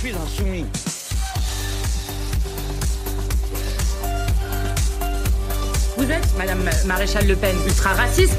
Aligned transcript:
suis 0.00 0.12
un 0.12 0.26
soumis. 0.34 0.64
Vous 5.98 6.10
êtes, 6.10 6.26
Madame 6.38 6.60
Maréchal 6.86 7.26
Le 7.26 7.36
Pen, 7.36 7.54
ultra 7.66 7.92
raciste 7.92 8.38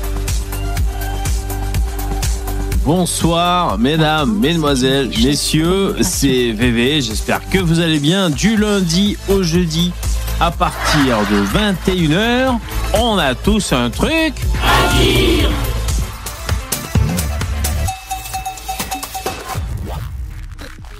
Bonsoir, 2.84 3.77
mesdames, 3.77 4.39
mesdemoiselles, 4.39 5.12
messieurs, 5.23 5.98
c'est 6.02 6.52
VV. 6.52 7.02
J'espère 7.02 7.48
que 7.48 7.59
vous 7.59 7.80
allez 7.80 8.00
bien. 8.00 8.32
Du 8.32 8.57
lundi 8.57 9.16
au 9.30 9.43
jeudi, 9.43 9.91
à 10.39 10.50
partir 10.50 11.20
de 11.30 11.43
21h, 11.91 12.57
on 12.96 13.20
a 13.20 13.36
tous 13.36 13.71
un 13.71 13.91
truc 13.91 14.34
à 14.63 14.98
dire. 14.98 15.52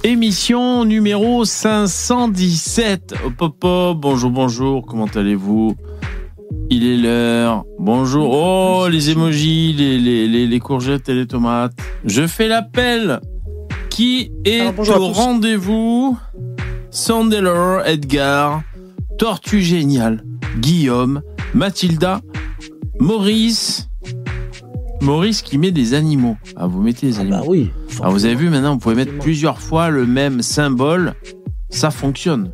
Émission 0.04 0.84
numéro 0.84 1.46
517. 1.46 3.14
Hop, 3.23 3.34
hop, 3.40 3.64
hop. 3.64 3.98
Bonjour, 4.00 4.32
bonjour. 4.32 4.86
Comment 4.86 5.05
allez-vous? 5.05 5.76
Il 6.72 6.88
est 6.88 6.98
l'heure. 6.98 7.66
Bonjour. 7.77 8.32
Oh, 8.32 8.88
les 8.90 9.12
emojis, 9.12 9.74
les, 9.74 10.00
les, 10.00 10.27
les, 10.27 10.48
les 10.48 10.60
courgettes 10.60 11.08
et 11.10 11.14
les 11.14 11.27
tomates. 11.27 11.74
Je 12.04 12.26
fais 12.26 12.48
l'appel. 12.48 13.20
Qui 13.91 14.32
est 14.44 14.62
Alors, 14.62 15.02
au 15.02 15.08
rendez-vous? 15.10 16.18
Sandeller, 16.90 17.82
Edgar, 17.86 18.63
Tortue 19.20 19.62
Génial, 19.62 20.24
Guillaume, 20.60 21.22
Mathilda, 21.54 22.22
Maurice. 22.99 23.91
Maurice 25.02 25.41
qui 25.41 25.57
met 25.57 25.71
des 25.71 25.94
animaux. 25.96 26.38
Ah, 26.55 26.68
vous 26.68 26.82
mettez 26.82 27.07
des 27.07 27.20
animaux. 27.20 27.38
Bah 27.38 27.44
oui. 27.48 27.71
Ah, 28.02 28.10
vous 28.10 28.26
avez 28.26 28.35
vu 28.35 28.49
maintenant, 28.49 28.74
vous 28.74 28.80
pouvez 28.80 28.96
mettre 28.96 29.18
plusieurs 29.18 29.60
fois 29.60 29.90
le 29.90 30.05
même 30.05 30.41
symbole, 30.41 31.16
ça 31.70 31.90
fonctionne. 31.91 32.52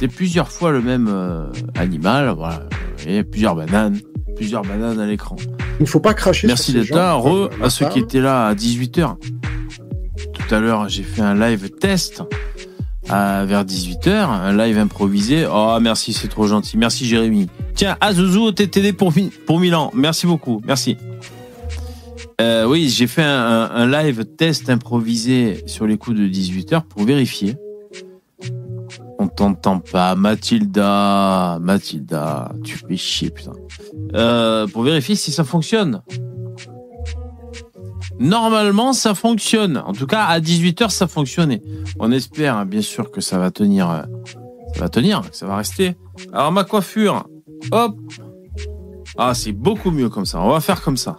C'est 0.00 0.08
plusieurs 0.08 0.50
fois 0.50 0.72
le 0.72 0.80
même 0.80 1.08
euh, 1.08 1.46
animal, 1.76 2.34
voilà. 2.36 2.62
A 3.06 3.22
plusieurs 3.22 3.54
bananes, 3.54 3.98
plusieurs 4.36 4.62
bananes 4.62 4.98
à 4.98 5.06
l'écran. 5.06 5.36
Il 5.78 5.84
ne 5.84 5.88
faut 5.88 6.00
pas 6.00 6.14
cracher 6.14 6.46
Merci 6.48 6.72
d'être 6.72 6.90
là. 6.90 7.14
Re 7.14 7.48
à 7.62 7.70
ceux 7.70 7.88
qui 7.88 8.00
étaient 8.00 8.20
là 8.20 8.46
à 8.46 8.54
18h. 8.54 9.16
Tout 10.32 10.54
à 10.54 10.58
l'heure, 10.58 10.88
j'ai 10.88 11.04
fait 11.04 11.22
un 11.22 11.34
live 11.34 11.70
test 11.70 12.22
vers 13.08 13.64
18h, 13.64 14.08
un 14.10 14.56
live 14.56 14.78
improvisé. 14.78 15.46
Oh, 15.50 15.78
merci, 15.80 16.12
c'est 16.12 16.28
trop 16.28 16.46
gentil. 16.46 16.76
Merci, 16.76 17.06
Jérémy. 17.06 17.48
Tiens, 17.74 17.96
Azuzu 18.00 18.38
au 18.38 18.52
TTD 18.52 18.92
pour, 18.92 19.14
Mi- 19.16 19.30
pour 19.46 19.60
Milan. 19.60 19.90
Merci 19.94 20.26
beaucoup. 20.26 20.60
Merci. 20.66 20.96
Euh, 22.40 22.66
oui, 22.66 22.88
j'ai 22.88 23.06
fait 23.06 23.22
un 23.24 23.86
live 23.90 24.24
test 24.24 24.70
improvisé 24.70 25.62
sur 25.66 25.86
les 25.86 25.96
coups 25.96 26.16
de 26.18 26.26
18h 26.28 26.82
pour 26.82 27.02
vérifier. 27.02 27.56
On 29.18 29.26
t'entend 29.26 29.80
pas, 29.80 30.14
Mathilda. 30.14 31.58
Mathilda, 31.60 32.52
tu 32.62 32.76
fais 32.78 32.96
chier, 32.96 33.30
putain. 33.30 33.52
Euh, 34.14 34.68
pour 34.68 34.82
vérifier 34.84 35.16
si 35.16 35.32
ça 35.32 35.42
fonctionne. 35.42 36.02
Normalement, 38.20 38.92
ça 38.92 39.14
fonctionne. 39.14 39.76
En 39.78 39.92
tout 39.92 40.06
cas, 40.06 40.24
à 40.24 40.40
18h, 40.40 40.90
ça 40.90 41.06
fonctionnait. 41.06 41.62
On 42.00 42.10
espère, 42.12 42.56
hein, 42.56 42.64
bien 42.66 42.82
sûr, 42.82 43.10
que 43.10 43.20
ça 43.20 43.38
va 43.38 43.50
tenir. 43.50 43.88
euh, 43.90 44.02
Ça 44.74 44.80
va 44.80 44.88
tenir, 44.88 45.22
que 45.30 45.36
ça 45.36 45.46
va 45.46 45.56
rester. 45.56 45.96
Alors, 46.32 46.50
ma 46.52 46.64
coiffure, 46.64 47.26
hop. 47.70 47.96
Ah, 49.16 49.34
c'est 49.34 49.52
beaucoup 49.52 49.90
mieux 49.90 50.08
comme 50.08 50.26
ça. 50.26 50.40
On 50.40 50.50
va 50.50 50.60
faire 50.60 50.82
comme 50.82 50.96
ça. 50.96 51.16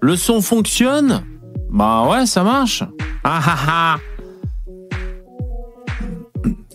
Le 0.00 0.16
son 0.16 0.40
fonctionne? 0.40 1.22
Bah 1.70 2.06
ouais, 2.08 2.26
ça 2.26 2.42
marche. 2.42 2.82
Ah 3.24 3.40
ah 3.44 3.58
ah. 3.68 3.96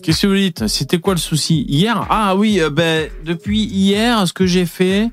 Qu'est-ce 0.02 0.22
que 0.22 0.26
vous 0.26 0.34
dites? 0.34 0.66
C'était 0.66 0.98
quoi 0.98 1.14
le 1.14 1.20
souci? 1.20 1.64
Hier? 1.68 2.06
Ah 2.10 2.34
oui, 2.34 2.60
euh, 2.60 2.70
ben, 2.70 3.08
depuis 3.24 3.62
hier, 3.62 4.26
ce 4.26 4.32
que 4.32 4.46
j'ai 4.46 4.66
fait, 4.66 5.10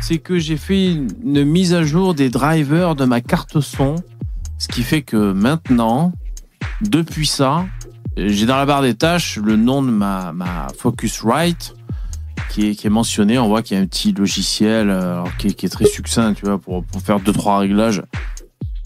c'est 0.00 0.18
que 0.18 0.38
j'ai 0.38 0.56
fait 0.56 0.92
une, 0.92 1.44
mise 1.44 1.74
à 1.74 1.82
jour 1.82 2.14
des 2.14 2.28
drivers 2.28 2.94
de 2.94 3.04
ma 3.04 3.20
carte 3.20 3.60
son. 3.60 3.96
Ce 4.58 4.68
qui 4.68 4.82
fait 4.82 5.02
que 5.02 5.32
maintenant, 5.32 6.12
depuis 6.80 7.26
ça, 7.26 7.66
j'ai 8.16 8.46
dans 8.46 8.56
la 8.56 8.66
barre 8.66 8.82
des 8.82 8.94
tâches 8.94 9.38
le 9.38 9.56
nom 9.56 9.82
de 9.82 9.90
ma, 9.90 10.32
Focusrite 10.78 11.74
qui 12.50 12.68
est, 12.68 12.84
mentionné. 12.88 13.38
On 13.38 13.48
voit 13.48 13.62
qu'il 13.62 13.76
y 13.76 13.80
a 13.80 13.82
un 13.82 13.86
petit 13.86 14.12
logiciel 14.12 14.88
euh, 14.90 15.24
qui, 15.38 15.48
est, 15.48 15.68
très 15.68 15.86
succinct, 15.86 16.34
tu 16.34 16.44
vois, 16.44 16.58
pour, 16.58 16.84
faire 17.04 17.18
deux 17.18 17.32
trois 17.32 17.58
réglages. 17.58 18.02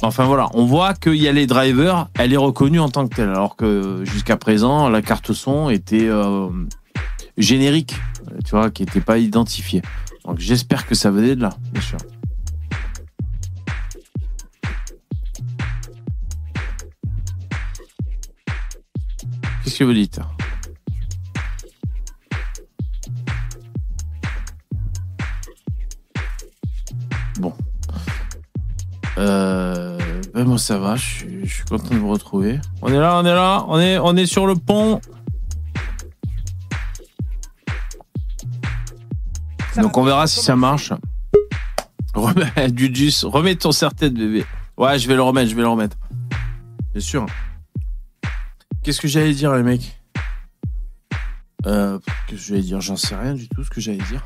Enfin 0.00 0.24
voilà, 0.24 0.48
on 0.54 0.64
voit 0.64 0.94
qu'il 0.94 1.16
y 1.16 1.26
a 1.26 1.32
les 1.32 1.46
drivers, 1.46 2.08
elle 2.18 2.32
est 2.32 2.38
reconnue 2.38 2.78
en 2.78 2.88
tant 2.88 3.08
que 3.08 3.16
telle, 3.16 3.30
alors 3.30 3.56
que 3.56 4.04
jusqu'à 4.04 4.36
présent, 4.36 4.88
la 4.88 5.02
carte 5.02 5.32
son 5.32 5.70
était 5.70 6.06
euh, 6.08 6.48
générique, 7.36 7.96
tu 8.44 8.52
vois, 8.52 8.70
qui 8.70 8.84
n'était 8.84 9.00
pas 9.00 9.18
identifiée. 9.18 9.82
Donc 10.28 10.40
j'espère 10.40 10.86
que 10.86 10.94
ça 10.94 11.10
venait 11.10 11.34
de 11.34 11.40
là, 11.40 11.48
bien 11.72 11.80
sûr. 11.80 11.96
Qu'est-ce 19.64 19.78
que 19.78 19.84
vous 19.84 19.94
dites 19.94 20.20
Bon. 27.40 27.54
Euh, 29.16 29.98
moi 30.34 30.58
ça 30.58 30.76
va, 30.76 30.96
je 30.96 31.04
suis, 31.04 31.46
je 31.46 31.54
suis 31.54 31.64
content 31.64 31.94
de 31.94 32.00
vous 32.00 32.10
retrouver. 32.10 32.60
On 32.82 32.92
est 32.92 32.98
là, 32.98 33.16
on 33.16 33.24
est 33.24 33.34
là, 33.34 33.64
on 33.68 33.80
est, 33.80 33.96
on 33.98 34.14
est 34.14 34.26
sur 34.26 34.46
le 34.46 34.56
pont. 34.56 35.00
Donc 39.80 39.96
on 39.96 40.04
verra 40.04 40.26
si 40.26 40.40
ça 40.40 40.56
marche. 40.56 40.92
Remets 42.14 42.70
du 42.70 43.10
remets 43.22 43.56
ton 43.56 43.72
serre-tête 43.72 44.14
bébé. 44.14 44.44
Ouais, 44.76 44.98
je 44.98 45.06
vais 45.08 45.14
le 45.14 45.22
remettre, 45.22 45.50
je 45.50 45.54
vais 45.54 45.62
le 45.62 45.68
remettre. 45.68 45.96
Bien 46.92 47.00
sûr. 47.00 47.26
Qu'est-ce 48.82 49.00
que 49.00 49.08
j'allais 49.08 49.34
dire 49.34 49.54
les 49.54 49.62
mecs? 49.62 50.00
Euh, 51.66 51.98
Qu'est-ce 52.26 52.40
que 52.42 52.46
j'allais 52.48 52.62
dire? 52.62 52.80
J'en 52.80 52.96
sais 52.96 53.14
rien 53.14 53.34
du 53.34 53.48
tout 53.48 53.62
ce 53.62 53.70
que 53.70 53.80
j'allais 53.80 53.98
dire. 53.98 54.22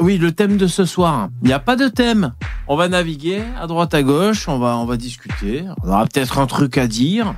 Oui, 0.00 0.16
le 0.16 0.32
thème 0.32 0.56
de 0.56 0.66
ce 0.66 0.84
soir. 0.86 1.28
Il 1.42 1.48
n'y 1.48 1.52
a 1.52 1.58
pas 1.58 1.76
de 1.76 1.88
thème. 1.88 2.34
On 2.68 2.76
va 2.76 2.88
naviguer 2.88 3.42
à 3.60 3.66
droite 3.66 3.92
à 3.94 4.02
gauche, 4.02 4.48
on 4.48 4.58
va, 4.58 4.76
on 4.78 4.86
va 4.86 4.96
discuter. 4.96 5.64
On 5.82 5.88
aura 5.88 6.06
peut-être 6.06 6.38
un 6.38 6.46
truc 6.46 6.78
à 6.78 6.86
dire. 6.86 7.34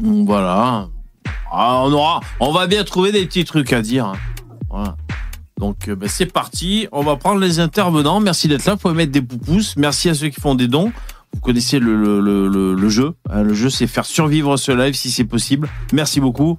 Voilà. 0.00 0.88
Ah, 1.52 1.82
on 1.84 1.92
aura, 1.92 2.20
on 2.40 2.52
va 2.52 2.66
bien 2.66 2.82
trouver 2.84 3.12
des 3.12 3.26
petits 3.26 3.44
trucs 3.44 3.72
à 3.72 3.82
dire. 3.82 4.12
hein. 4.72 4.94
Donc 5.58 5.88
euh, 5.88 5.94
ben, 5.94 6.08
c'est 6.08 6.26
parti. 6.26 6.88
On 6.92 7.02
va 7.02 7.16
prendre 7.16 7.40
les 7.40 7.60
intervenants. 7.60 8.20
Merci 8.20 8.48
d'être 8.48 8.64
là. 8.64 8.72
Vous 8.74 8.78
pouvez 8.80 8.94
mettre 8.94 9.12
des 9.12 9.22
pouces. 9.22 9.76
Merci 9.76 10.08
à 10.08 10.14
ceux 10.14 10.28
qui 10.28 10.40
font 10.40 10.54
des 10.54 10.66
dons. 10.66 10.92
Vous 11.34 11.40
connaissez 11.40 11.78
le 11.78 12.88
jeu. 12.88 13.14
hein. 13.30 13.42
Le 13.42 13.54
jeu, 13.54 13.70
c'est 13.70 13.86
faire 13.86 14.04
survivre 14.04 14.56
ce 14.56 14.72
live 14.72 14.94
si 14.94 15.10
c'est 15.10 15.24
possible. 15.24 15.68
Merci 15.92 16.20
beaucoup. 16.20 16.58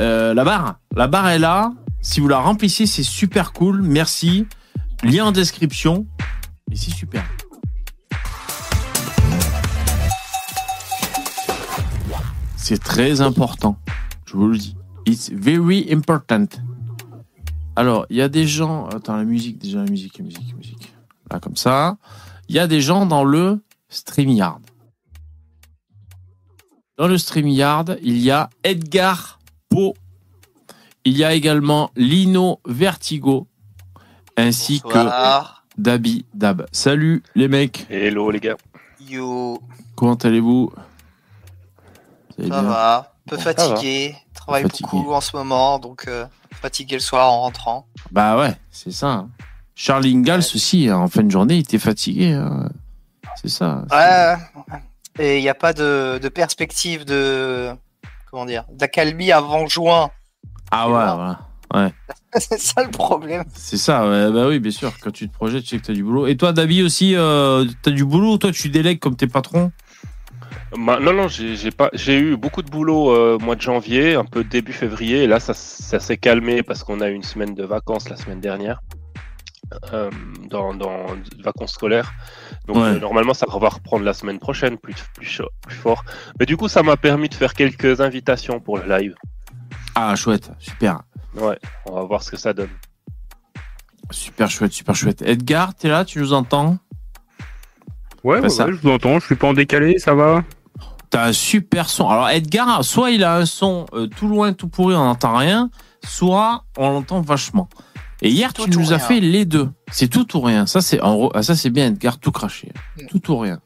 Euh, 0.00 0.32
la 0.34 0.44
barre, 0.44 0.76
la 0.96 1.06
barre 1.08 1.28
est 1.28 1.38
là. 1.38 1.72
Si 2.00 2.20
vous 2.20 2.28
la 2.28 2.38
remplissez, 2.38 2.86
c'est 2.86 3.02
super 3.02 3.52
cool. 3.52 3.82
Merci. 3.82 4.46
Lien 5.04 5.26
en 5.26 5.32
description. 5.32 6.06
Et 6.70 6.76
c'est 6.76 6.90
super. 6.94 7.22
C'est 12.62 12.78
très 12.78 13.20
important. 13.20 13.76
Je 14.24 14.36
vous 14.36 14.46
le 14.46 14.56
dis. 14.56 14.76
It's 15.04 15.32
very 15.32 15.92
important. 15.92 16.46
Alors, 17.74 18.06
il 18.08 18.16
y 18.18 18.22
a 18.22 18.28
des 18.28 18.46
gens. 18.46 18.86
Attends, 18.86 19.16
la 19.16 19.24
musique, 19.24 19.58
déjà, 19.58 19.78
la 19.78 19.90
musique, 19.90 20.16
la 20.18 20.24
musique, 20.24 20.48
la 20.50 20.56
musique. 20.56 20.94
Là, 21.28 21.40
comme 21.40 21.56
ça. 21.56 21.96
Il 22.48 22.54
y 22.54 22.60
a 22.60 22.68
des 22.68 22.80
gens 22.80 23.04
dans 23.04 23.24
le 23.24 23.60
StreamYard. 23.88 24.60
Dans 26.98 27.08
le 27.08 27.18
StreamYard, 27.18 27.98
il 28.00 28.18
y 28.18 28.30
a 28.30 28.48
Edgar 28.62 29.40
Po. 29.68 29.94
Il 31.04 31.16
y 31.16 31.24
a 31.24 31.34
également 31.34 31.90
Lino 31.96 32.60
Vertigo. 32.64 33.48
Ainsi 34.36 34.80
Bonsoir. 34.84 35.64
que 35.74 35.82
Dabi 35.82 36.26
Dab. 36.32 36.66
Salut 36.70 37.24
les 37.34 37.48
mecs. 37.48 37.86
Hello 37.90 38.30
les 38.30 38.38
gars. 38.38 38.56
Yo, 39.00 39.60
Comment 39.96 40.14
allez-vous? 40.14 40.70
Vous 40.70 40.76
allez 40.76 40.91
ça 42.48 42.60
bien 42.60 42.62
va. 42.62 42.98
Un 43.26 43.30
peu 43.30 43.36
Bon, 43.36 43.42
fatigué. 43.42 44.16
Travaille 44.34 44.62
Fatigué. 44.62 44.88
beaucoup 44.92 45.12
en 45.12 45.20
ce 45.20 45.36
moment, 45.36 45.78
donc 45.78 46.04
euh, 46.08 46.26
fatigué 46.60 46.96
le 46.96 47.00
soir 47.00 47.30
en 47.32 47.42
rentrant. 47.42 47.86
Bah 48.10 48.36
ouais, 48.38 48.56
c'est 48.70 48.90
ça. 48.92 49.08
hein. 49.08 49.28
Charles 49.74 50.06
Ingalls 50.06 50.40
aussi, 50.40 50.88
hein, 50.88 50.98
en 50.98 51.08
fin 51.08 51.22
de 51.22 51.30
journée, 51.30 51.54
il 51.56 51.60
était 51.60 51.78
fatigué. 51.78 52.32
hein. 52.32 52.68
C'est 53.40 53.48
ça. 53.48 53.84
Ouais. 53.90 54.34
Et 55.18 55.38
il 55.38 55.42
n'y 55.42 55.48
a 55.48 55.54
pas 55.54 55.72
de, 55.72 56.18
de 56.22 56.28
perspective 56.28 57.04
de 57.04 57.70
comment 58.30 58.44
dire 58.46 58.64
d'accalmie 58.72 59.30
avant 59.32 59.66
juin. 59.66 60.10
Ah 60.70 60.86
ouais, 60.86 60.92
voilà. 60.92 61.40
Ouais. 61.74 61.92
c'est 62.40 62.58
ça 62.60 62.82
le 62.82 62.90
problème. 62.90 63.44
C'est 63.54 63.76
ça, 63.78 64.06
ouais, 64.08 64.30
bah 64.32 64.46
oui, 64.48 64.58
bien 64.58 64.70
sûr. 64.70 64.92
Quand 65.02 65.10
tu 65.10 65.28
te 65.28 65.32
projettes, 65.34 65.62
tu 65.64 65.70
sais 65.70 65.78
que 65.78 65.86
t'as 65.86 65.92
du 65.92 66.02
boulot. 66.04 66.26
Et 66.26 66.36
toi, 66.36 66.52
David 66.52 66.84
aussi, 66.84 67.14
euh, 67.14 67.64
t'as 67.82 67.90
du 67.90 68.04
boulot 68.04 68.32
ou 68.34 68.38
toi, 68.38 68.52
tu 68.52 68.68
délègues 68.68 68.98
comme 68.98 69.16
tes 69.16 69.26
patrons? 69.26 69.70
Bah, 70.78 70.98
non, 71.00 71.12
non, 71.12 71.28
j'ai 71.28 71.54
j'ai 71.54 71.70
pas, 71.70 71.90
j'ai 71.92 72.18
eu 72.18 72.36
beaucoup 72.36 72.62
de 72.62 72.70
boulot 72.70 73.10
euh, 73.10 73.38
mois 73.38 73.56
de 73.56 73.60
janvier, 73.60 74.14
un 74.14 74.24
peu 74.24 74.42
début 74.42 74.72
février, 74.72 75.24
et 75.24 75.26
là 75.26 75.38
ça, 75.38 75.52
ça 75.52 76.00
s'est 76.00 76.16
calmé 76.16 76.62
parce 76.62 76.82
qu'on 76.82 77.00
a 77.02 77.10
eu 77.10 77.14
une 77.14 77.22
semaine 77.22 77.54
de 77.54 77.62
vacances 77.64 78.08
la 78.08 78.16
semaine 78.16 78.40
dernière, 78.40 78.80
euh, 79.92 80.10
dans, 80.48 80.72
dans 80.72 81.04
vacances 81.44 81.72
scolaires. 81.72 82.14
Donc 82.66 82.76
Ouais. 82.76 82.82
euh, 82.84 82.98
normalement 82.98 83.34
ça 83.34 83.44
va 83.46 83.68
reprendre 83.68 84.02
la 84.04 84.14
semaine 84.14 84.38
prochaine, 84.38 84.78
plus 84.78 84.94
plus, 85.14 85.26
chaud- 85.26 85.50
plus 85.60 85.76
fort. 85.76 86.04
Mais 86.40 86.46
du 86.46 86.56
coup 86.56 86.68
ça 86.68 86.82
m'a 86.82 86.96
permis 86.96 87.28
de 87.28 87.34
faire 87.34 87.52
quelques 87.52 88.00
invitations 88.00 88.58
pour 88.58 88.78
le 88.78 88.88
live. 88.88 89.14
Ah, 89.94 90.16
chouette, 90.16 90.52
super. 90.58 91.02
Ouais, 91.34 91.58
on 91.84 91.92
va 91.96 92.02
voir 92.04 92.22
ce 92.22 92.30
que 92.30 92.38
ça 92.38 92.54
donne. 92.54 92.70
Super 94.10 94.50
chouette, 94.50 94.72
super 94.72 94.94
chouette. 94.94 95.20
Edgar, 95.20 95.74
t'es 95.74 95.88
là, 95.88 96.06
tu 96.06 96.18
nous 96.18 96.32
entends? 96.32 96.78
Ouais, 98.24 98.36
Bah, 98.36 98.42
ouais, 98.44 98.48
ça- 98.48 98.66
ouais, 98.66 98.72
je 98.72 98.76
vous 98.78 98.90
entends, 98.90 99.18
je 99.20 99.26
suis 99.26 99.34
pas 99.36 99.48
en 99.48 99.52
décalé, 99.52 99.98
ça 99.98 100.14
va? 100.14 100.42
T'as 101.12 101.26
un 101.26 101.32
super 101.34 101.90
son. 101.90 102.08
Alors, 102.08 102.30
Edgar, 102.30 102.82
soit 102.82 103.10
il 103.10 103.22
a 103.22 103.36
un 103.36 103.44
son 103.44 103.84
euh, 103.92 104.06
tout 104.06 104.28
loin, 104.28 104.54
tout 104.54 104.66
pourri, 104.66 104.94
on 104.94 105.04
n'entend 105.04 105.36
rien, 105.36 105.68
soit 106.02 106.64
on 106.78 106.90
l'entend 106.90 107.20
vachement. 107.20 107.68
Et 108.22 108.30
hier, 108.30 108.54
Tout 108.54 108.64
tu 108.64 108.78
ou 108.78 108.80
nous 108.80 108.92
as 108.94 108.96
rien. 108.96 109.06
fait 109.06 109.20
les 109.20 109.44
deux. 109.44 109.68
C'est 109.90 110.08
tout 110.08 110.34
ou 110.34 110.40
rien. 110.40 110.64
Ça, 110.64 110.80
c'est 110.80 111.02
en 111.02 111.14
gros, 111.14 111.30
ah, 111.34 111.42
ça 111.42 111.54
c'est 111.54 111.68
bien, 111.68 111.88
Edgar, 111.88 112.18
tout 112.18 112.32
craché. 112.32 112.72
Mm. 112.96 113.06
Tout 113.08 113.30
ou 113.30 113.36
rien. 113.36 113.60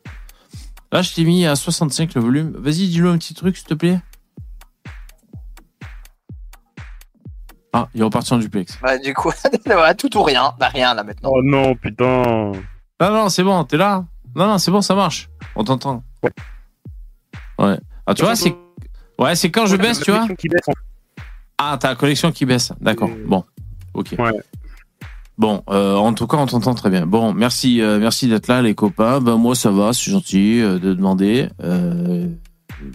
Là, 0.90 1.02
je 1.02 1.14
t'ai 1.14 1.22
mis 1.22 1.46
à 1.46 1.54
65 1.54 2.14
le 2.14 2.20
volume. 2.20 2.52
Vas-y, 2.58 2.88
dis-le 2.88 3.10
un 3.10 3.19
petit 3.19 3.34
truc, 3.34 3.56
s'il 3.56 3.66
te 3.69 3.75
plaît. 3.75 4.00
Ah, 7.72 7.88
il 7.94 8.00
est 8.00 8.04
reparti 8.04 8.34
en 8.34 8.38
duplex. 8.38 8.76
Bah, 8.82 8.98
du 8.98 9.14
coup, 9.14 9.31
tout 9.98 10.16
ou 10.16 10.22
rien. 10.25 10.52
Bah, 10.58 10.69
rien 10.69 10.94
là 10.94 11.04
maintenant. 11.04 11.31
Oh 11.32 11.43
non, 11.44 11.76
putain. 11.76 12.50
Non, 13.00 13.10
non, 13.12 13.28
c'est 13.28 13.44
bon, 13.44 13.62
t'es 13.62 13.76
là. 13.76 14.04
Non, 14.34 14.48
non, 14.48 14.58
c'est 14.58 14.72
bon, 14.72 14.81
ça 14.81 14.96
marche. 14.96 15.28
On 15.54 15.62
t'entend. 15.62 16.02
Ouais. 16.25 16.32
Ouais. 17.58 17.79
Ah, 18.06 18.14
tu 18.14 18.23
vois, 18.23 18.37
c'est. 18.37 18.55
Ouais, 19.19 19.35
c'est 19.35 19.50
quand 19.50 19.67
je 19.67 19.76
baisse, 19.76 20.00
tu 20.00 20.11
vois. 20.11 20.26
Qui 20.38 20.49
baisse, 20.49 20.69
en 20.69 20.73
Ah, 21.58 21.76
t'as 21.81 21.88
la 21.91 21.94
connexion 21.97 22.31
qui 22.32 22.44
baisse. 22.44 22.73
D'accord. 22.81 23.11
Bon. 23.26 23.44
Ok. 23.94 24.14
Ouais. 24.19 24.31
Bon, 25.38 25.62
euh, 25.70 25.94
en 25.97 26.12
tout 26.14 26.26
cas, 26.26 26.37
on 26.38 26.47
t'entend 26.47 26.75
très 26.75 26.88
bien. 26.91 27.06
Bon, 27.06 27.32
merci, 27.35 27.82
euh, 27.82 27.99
merci 27.99 28.26
d'être 28.29 28.49
là, 28.49 28.62
les 28.62 28.75
copains. 28.75 29.20
Ben 29.20 29.37
moi, 29.37 29.55
ça 29.55 29.70
va, 29.70 29.93
c'est 29.93 30.11
gentil 30.11 30.61
euh, 30.62 30.79
de 30.79 30.94
demander. 30.94 31.49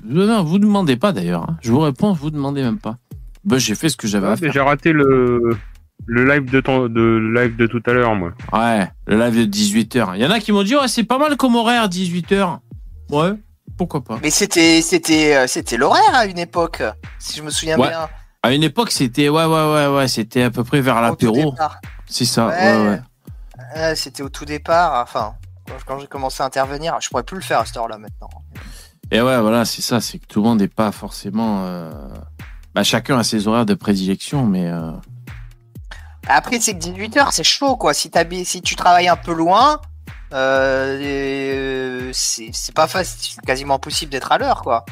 Non, 0.05 0.43
vous 0.43 0.59
demandez 0.59 0.95
pas 0.95 1.11
d'ailleurs. 1.11 1.43
hein. 1.49 1.57
Je 1.61 1.71
vous 1.71 1.79
réponds, 1.79 2.13
vous 2.13 2.29
demandez 2.31 2.61
même 2.61 2.77
pas. 2.77 2.97
Ben, 3.43 3.57
j'ai 3.57 3.75
fait 3.75 3.89
ce 3.89 3.97
que 3.97 4.07
j'avais 4.07 4.27
Ouais, 4.27 4.33
à 4.33 4.37
faire. 4.37 4.53
j'ai 4.53 4.59
raté 4.59 4.91
le, 4.91 5.55
le 6.05 6.25
live 6.25 6.45
de, 6.51 6.61
ton, 6.61 6.87
de, 6.87 6.99
le 7.01 7.33
live 7.33 7.55
de 7.55 7.65
tout 7.67 7.81
à 7.87 7.93
l'heure, 7.93 8.13
moi. 8.15 8.31
Ouais, 8.53 8.87
le 9.07 9.17
live 9.17 9.47
de 9.47 9.51
18h. 9.51 10.11
Il 10.15 10.21
y 10.21 10.25
en 10.25 10.29
a 10.31 10.39
qui 10.39 10.51
m'ont 10.51 10.63
dit, 10.63 10.75
ouais, 10.75 10.87
c'est 10.87 11.03
pas 11.03 11.17
mal 11.17 11.35
comme 11.37 11.55
horaire, 11.55 11.87
18h. 11.89 12.59
Ouais, 13.11 13.31
pourquoi 13.77 14.03
pas. 14.03 14.19
Mais 14.21 14.29
c'était 14.29 14.81
c'était 14.81 15.35
euh, 15.35 15.47
c'était 15.47 15.77
l'horaire 15.77 16.13
à 16.13 16.25
une 16.25 16.39
époque, 16.39 16.81
si 17.19 17.37
je 17.37 17.41
me 17.43 17.49
souviens 17.49 17.77
Ouais. 17.77 17.89
bien. 17.89 18.09
À 18.43 18.51
une 18.53 18.63
époque, 18.63 18.89
c'était, 18.91 19.29
ouais, 19.29 19.45
ouais, 19.45 19.71
ouais, 19.73 19.87
ouais, 19.87 20.07
c'était 20.07 20.41
à 20.41 20.49
peu 20.49 20.63
près 20.63 20.81
vers 20.81 20.99
l'apéro. 20.99 21.53
C'est 22.07 22.25
ça, 22.25 22.47
ouais, 22.47 22.99
Ouais. 23.75 23.95
c'était 23.95 24.23
au 24.23 24.29
tout 24.29 24.45
départ. 24.45 24.99
Enfin, 25.03 25.35
quand- 25.85 25.99
j'ai 25.99 26.07
commencé 26.07 26.41
à 26.41 26.47
intervenir, 26.47 26.97
je 27.01 27.09
pourrais 27.09 27.21
plus 27.23 27.35
le 27.37 27.43
faire 27.43 27.59
à 27.59 27.65
cette 27.65 27.77
heure-là 27.77 27.99
maintenant. 27.99 28.29
Et 29.11 29.21
ouais, 29.21 29.39
voilà, 29.41 29.63
c'est 29.65 29.83
ça, 29.83 30.01
c'est 30.01 30.17
que 30.17 30.25
tout 30.25 30.41
le 30.41 30.47
monde 30.49 30.59
n'est 30.59 30.67
pas 30.67 30.91
forcément. 30.91 31.65
euh, 31.65 31.91
Bah, 32.73 32.83
chacun 32.83 33.19
a 33.19 33.23
ses 33.23 33.47
horaires 33.47 33.65
de 33.67 33.73
prédilection, 33.75 34.43
mais. 34.45 34.65
euh, 34.67 34.91
Après, 36.27 36.59
c'est 36.59 36.73
que 36.73 36.79
18h, 36.79 37.31
c'est 37.31 37.43
chaud, 37.43 37.75
quoi. 37.77 37.93
Si, 37.93 38.09
si 38.45 38.61
tu 38.61 38.75
travailles 38.75 39.07
un 39.09 39.15
peu 39.17 39.33
loin, 39.33 39.79
euh, 40.33 40.99
euh, 41.01 42.09
c'est 42.13 42.49
c'est 42.53 42.73
pas 42.75 42.87
facile, 42.87 43.33
c'est 43.35 43.45
quasiment 43.45 43.75
impossible 43.75 44.11
d'être 44.11 44.31
à 44.31 44.37
l'heure, 44.37 44.61
quoi. 44.61 44.85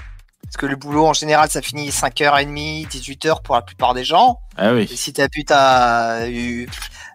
Parce 0.44 0.58
que 0.58 0.66
le 0.66 0.76
boulot, 0.76 1.06
en 1.06 1.14
général, 1.14 1.50
ça 1.50 1.62
finit 1.62 1.92
5h30, 1.92 2.88
18h 2.88 3.42
pour 3.44 3.56
la 3.56 3.62
plupart 3.62 3.94
des 3.94 4.04
gens. 4.04 4.40
Ah 4.58 4.72
Et 4.72 4.74
oui. 4.74 4.88
si 4.88 5.14
t'habites 5.14 5.52
à 5.52 6.22
euh, 6.24 6.66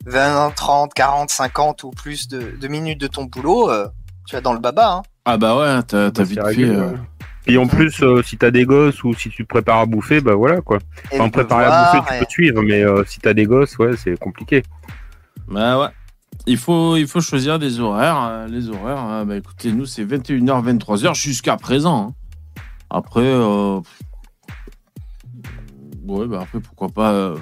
20, 0.06 0.50
30, 0.54 0.94
40, 0.94 1.30
50 1.30 1.82
ou 1.84 1.90
plus 1.90 2.28
de, 2.28 2.56
de 2.60 2.68
minutes 2.68 3.00
de 3.00 3.08
ton 3.08 3.24
boulot, 3.24 3.70
euh, 3.70 3.88
tu 4.26 4.36
vas 4.36 4.40
dans 4.40 4.52
le 4.52 4.60
baba, 4.60 4.88
hein. 4.92 5.02
Ah 5.24 5.36
bah 5.36 5.56
ouais, 5.56 5.82
t'as 5.82 6.10
Bah, 6.10 6.22
vite 6.22 6.38
fait. 6.38 6.46
réglé, 6.46 6.68
euh. 6.68 6.96
Et 7.46 7.58
en 7.58 7.66
plus, 7.66 8.02
euh, 8.02 8.22
si 8.22 8.38
t'as 8.38 8.50
des 8.50 8.64
gosses 8.64 9.02
ou 9.04 9.14
si 9.14 9.30
tu 9.30 9.42
te 9.44 9.48
prépares 9.48 9.80
à 9.80 9.86
bouffer, 9.86 10.20
bah 10.20 10.34
voilà 10.34 10.60
quoi. 10.62 10.78
Et 11.10 11.16
Enfin, 11.18 11.28
préparer 11.30 11.64
à 11.66 11.70
bouffer, 11.70 12.00
tu 12.06 12.14
et- 12.14 12.18
peux 12.20 12.24
te 12.26 12.30
suivre, 12.30 12.62
mais 12.62 12.82
euh, 12.84 13.04
si 13.06 13.20
t'as 13.20 13.34
des 13.34 13.44
gosses, 13.46 13.76
ouais, 13.78 13.96
c'est 13.96 14.18
compliqué. 14.18 14.62
Bah 15.48 15.78
ouais. 15.78 15.88
Il 16.46 16.56
faut, 16.58 16.96
il 16.96 17.06
faut 17.06 17.20
choisir 17.20 17.58
des 17.58 17.80
horaires. 17.80 18.22
euh, 18.28 18.46
Les 18.48 18.68
horaires, 18.68 18.98
hein, 18.98 19.24
bah 19.24 19.36
écoutez, 19.36 19.72
nous, 19.72 19.86
c'est 19.86 20.04
21h, 20.04 20.62
23h 20.78 21.14
jusqu'à 21.14 21.56
présent. 21.56 22.08
hein. 22.08 22.14
Après, 22.90 23.22
euh, 23.24 23.80
ouais, 26.06 26.26
bah 26.26 26.40
après, 26.42 26.60
pourquoi 26.60 26.88
pas. 26.88 27.12
euh, 27.12 27.36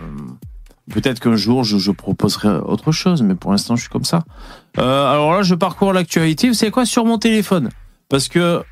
Peut-être 0.90 1.20
qu'un 1.20 1.36
jour, 1.36 1.62
je, 1.64 1.90
proposerai 1.90 2.48
autre 2.58 2.90
chose, 2.92 3.22
mais 3.22 3.34
pour 3.34 3.52
l'instant, 3.52 3.76
je 3.76 3.82
suis 3.82 3.90
comme 3.90 4.04
ça. 4.04 4.24
Euh, 4.78 5.06
alors 5.12 5.32
là, 5.32 5.42
je 5.42 5.54
parcours 5.54 5.92
l'actualité. 5.92 6.48
Vous 6.48 6.54
savez 6.54 6.72
quoi? 6.72 6.84
Sur 6.84 7.04
mon 7.04 7.18
téléphone. 7.18 7.68
Parce 8.08 8.28
que 8.28 8.62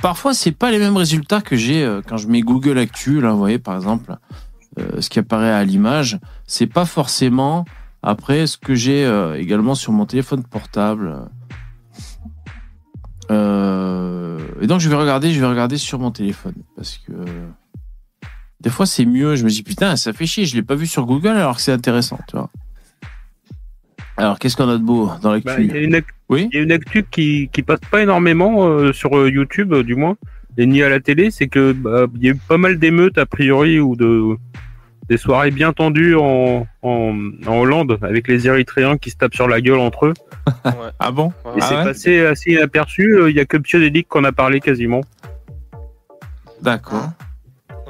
parfois, 0.00 0.34
c'est 0.34 0.52
pas 0.52 0.70
les 0.70 0.78
mêmes 0.78 0.96
résultats 0.96 1.40
que 1.40 1.56
j'ai 1.56 1.82
euh, 1.84 2.00
quand 2.06 2.16
je 2.16 2.28
mets 2.28 2.40
Google 2.42 2.78
Actu. 2.78 3.20
Là, 3.20 3.32
vous 3.32 3.38
voyez, 3.38 3.58
par 3.58 3.74
exemple, 3.74 4.16
euh, 4.78 5.00
ce 5.00 5.10
qui 5.10 5.18
apparaît 5.18 5.50
à 5.52 5.64
l'image, 5.64 6.18
c'est 6.46 6.66
pas 6.68 6.84
forcément 6.84 7.64
après 8.08 8.46
ce 8.46 8.56
que 8.56 8.76
j'ai 8.76 9.04
euh, 9.04 9.34
également 9.36 9.74
sur 9.74 9.92
mon 9.92 10.06
téléphone 10.06 10.44
portable. 10.44 11.28
Euh, 13.30 14.38
et 14.60 14.68
donc, 14.68 14.80
je 14.80 14.88
vais 14.88 14.94
regarder, 14.94 15.32
je 15.32 15.40
vais 15.40 15.46
regarder 15.46 15.76
sur 15.76 15.98
mon 15.98 16.12
téléphone 16.12 16.54
parce 16.76 16.98
que 16.98 17.12
des 18.60 18.70
fois, 18.70 18.86
c'est 18.86 19.04
mieux. 19.04 19.34
Je 19.34 19.44
me 19.44 19.50
dis 19.50 19.64
putain, 19.64 19.96
ça 19.96 20.12
fait 20.12 20.26
chier. 20.26 20.44
Je 20.46 20.54
l'ai 20.54 20.62
pas 20.62 20.76
vu 20.76 20.86
sur 20.86 21.04
Google 21.04 21.28
alors 21.36 21.56
que 21.56 21.62
c'est 21.62 21.72
intéressant, 21.72 22.18
tu 22.28 22.36
vois. 22.36 22.48
Alors, 24.16 24.38
qu'est-ce 24.38 24.56
qu'on 24.56 24.68
a 24.68 24.78
de 24.78 24.82
beau 24.82 25.10
dans 25.20 25.32
l'actu 25.32 25.46
Bah, 25.46 25.60
Il 25.60 25.66
y 25.66 25.76
a 25.76 25.80
une, 25.80 25.96
ac- 25.96 26.04
Oui. 26.28 26.48
il 26.52 26.56
y 26.56 26.60
a 26.60 26.62
une 26.62 26.72
actu 26.72 27.04
qui, 27.10 27.50
qui 27.52 27.62
passe 27.62 27.80
pas 27.90 28.02
énormément 28.02 28.66
euh, 28.68 28.92
sur 28.92 29.10
YouTube, 29.28 29.74
du 29.74 29.94
moins, 29.96 30.16
et 30.56 30.64
ni 30.64 30.82
à 30.82 30.88
la 30.88 31.00
télé, 31.00 31.30
c'est 31.32 31.48
que 31.48 31.72
bah, 31.72 32.06
il 32.14 32.22
y 32.24 32.28
a 32.28 32.30
eu 32.30 32.36
pas 32.36 32.56
mal 32.56 32.78
d'émeutes 32.78 33.18
a 33.18 33.26
priori 33.26 33.78
ou 33.78 33.94
de 33.96 34.36
des 35.08 35.16
soirées 35.16 35.50
bien 35.50 35.72
tendues 35.72 36.16
en, 36.16 36.66
en, 36.82 37.30
en 37.46 37.56
Hollande 37.58 37.98
avec 38.02 38.26
les 38.28 38.46
Érythréens 38.46 38.96
qui 38.98 39.10
se 39.10 39.16
tapent 39.16 39.34
sur 39.34 39.46
la 39.48 39.60
gueule 39.60 39.78
entre 39.78 40.06
eux. 40.06 40.14
Ouais. 40.64 40.72
Ah 40.98 41.10
bon 41.10 41.28
Et 41.56 41.60
Ah 41.60 41.66
c'est 41.68 41.76
ouais 41.76 41.84
passé 41.84 42.26
assez 42.26 42.52
inaperçu. 42.52 43.16
euh, 43.18 43.30
Il 43.30 43.36
y 43.36 43.40
a 43.40 43.44
que 43.44 43.56
Psiodélique 43.56 44.08
qu'on 44.08 44.24
a 44.24 44.32
parlé 44.32 44.60
quasiment. 44.60 45.00
D'accord. 46.62 47.10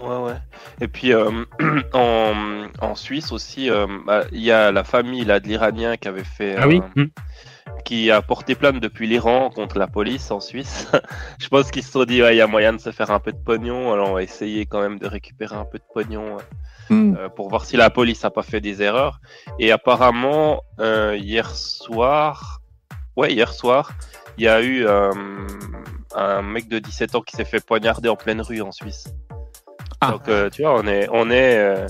Ouais, 0.02 0.16
ouais. 0.30 0.36
Et 0.80 0.88
puis 0.88 1.12
euh, 1.12 1.30
en, 1.92 2.32
en 2.80 2.94
Suisse 2.94 3.32
aussi, 3.32 3.70
euh, 3.70 3.86
bah, 4.06 4.24
il 4.32 4.40
y 4.42 4.50
a 4.50 4.70
la 4.72 4.84
famille 4.84 5.24
là, 5.24 5.40
de 5.40 5.48
l'Iranien 5.48 5.96
qui 5.96 6.08
avait 6.08 6.24
fait, 6.24 6.56
Ah 6.58 6.68
oui. 6.68 6.80
euh, 6.98 7.02
Hmm. 7.04 7.08
Qui 7.86 8.10
a 8.10 8.20
porté 8.20 8.54
plainte 8.54 8.80
depuis 8.80 9.06
l'Iran 9.06 9.48
contre 9.48 9.78
la 9.78 9.86
police 9.86 10.30
en 10.30 10.40
Suisse. 10.40 10.88
Je 11.40 11.48
pense 11.48 11.70
qu'ils 11.70 11.84
se 11.84 11.92
sont 11.92 12.04
dit, 12.04 12.20
ouais, 12.20 12.34
il 12.34 12.38
y 12.38 12.42
a 12.42 12.46
moyen 12.46 12.74
de 12.74 12.78
se 12.78 12.90
faire 12.90 13.10
un 13.10 13.20
peu 13.20 13.32
de 13.32 13.38
pognon, 13.38 13.92
alors 13.92 14.10
on 14.10 14.14
va 14.14 14.22
essayer 14.22 14.66
quand 14.66 14.80
même 14.80 14.98
de 14.98 15.06
récupérer 15.06 15.56
un 15.56 15.64
peu 15.64 15.78
de 15.78 15.84
pognon 15.94 16.36
Hmm. 16.88 17.16
euh, 17.18 17.28
pour 17.28 17.48
voir 17.48 17.64
si 17.64 17.76
la 17.76 17.90
police 17.90 18.24
a 18.24 18.30
pas 18.30 18.42
fait 18.42 18.60
des 18.60 18.82
erreurs. 18.82 19.20
Et 19.58 19.72
apparemment, 19.72 20.62
euh, 20.78 21.16
hier 21.16 21.50
soir, 21.54 22.60
ouais, 23.16 23.32
hier 23.32 23.52
soir, 23.52 23.92
il 24.38 24.44
y 24.44 24.48
a 24.48 24.62
eu 24.62 24.86
euh, 24.86 25.10
un 26.14 26.42
mec 26.42 26.68
de 26.68 26.78
17 26.78 27.16
ans 27.16 27.22
qui 27.22 27.34
s'est 27.34 27.44
fait 27.44 27.64
poignarder 27.64 28.08
en 28.08 28.16
pleine 28.16 28.40
rue 28.40 28.60
en 28.60 28.70
Suisse. 28.70 29.08
Ah. 30.00 30.12
Donc, 30.12 30.28
euh, 30.28 30.48
tu 30.48 30.62
vois, 30.62 30.78
on 30.78 30.86
est, 30.86 31.08
on 31.10 31.28
est, 31.30 31.58
euh, 31.58 31.88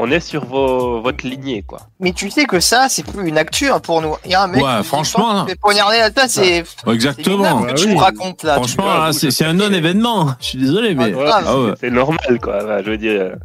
on 0.00 0.10
est 0.10 0.20
sur 0.20 0.44
vos, 0.44 1.00
votre 1.02 1.26
lignée, 1.26 1.62
quoi. 1.62 1.80
Mais 2.00 2.12
tu 2.12 2.30
sais 2.30 2.44
que 2.44 2.60
ça, 2.60 2.88
c'est 2.88 3.02
plus 3.04 3.28
une 3.28 3.36
actu 3.36 3.68
hein, 3.68 3.80
pour 3.80 4.00
nous. 4.00 4.14
Il 4.24 4.30
y 4.30 4.34
a 4.34 4.42
un 4.42 4.46
mec 4.46 4.62
Ouais, 4.64 4.78
qui 4.80 4.84
franchement, 4.86 5.44
fait 5.46 5.56
poignarder 5.56 5.98
là, 5.98 6.10
ça, 6.16 6.28
c'est 6.28 6.64
c'est 6.64 6.90
Exactement. 6.92 7.38
minable 7.38 7.66
Bah 7.66 7.72
que 7.74 7.78
tu 7.80 7.88
me 7.88 7.98
racontes 7.98 8.42
là. 8.44 8.54
Franchement, 8.54 8.86
là, 8.86 9.12
c'est 9.12 9.30
c'est 9.30 9.44
un 9.44 9.54
non-événement. 9.54 10.34
Je 10.40 10.44
suis 10.46 10.58
désolé, 10.58 10.94
mais. 10.94 11.12
Ah. 11.26 11.42
Ah 11.46 11.58
ouais. 11.58 11.74
C'est 11.80 11.90
normal, 11.90 12.38
quoi. 12.40 12.62
Bah, 12.64 12.82
je 12.82 12.90
veux 12.90 12.96
dire, 12.98 13.36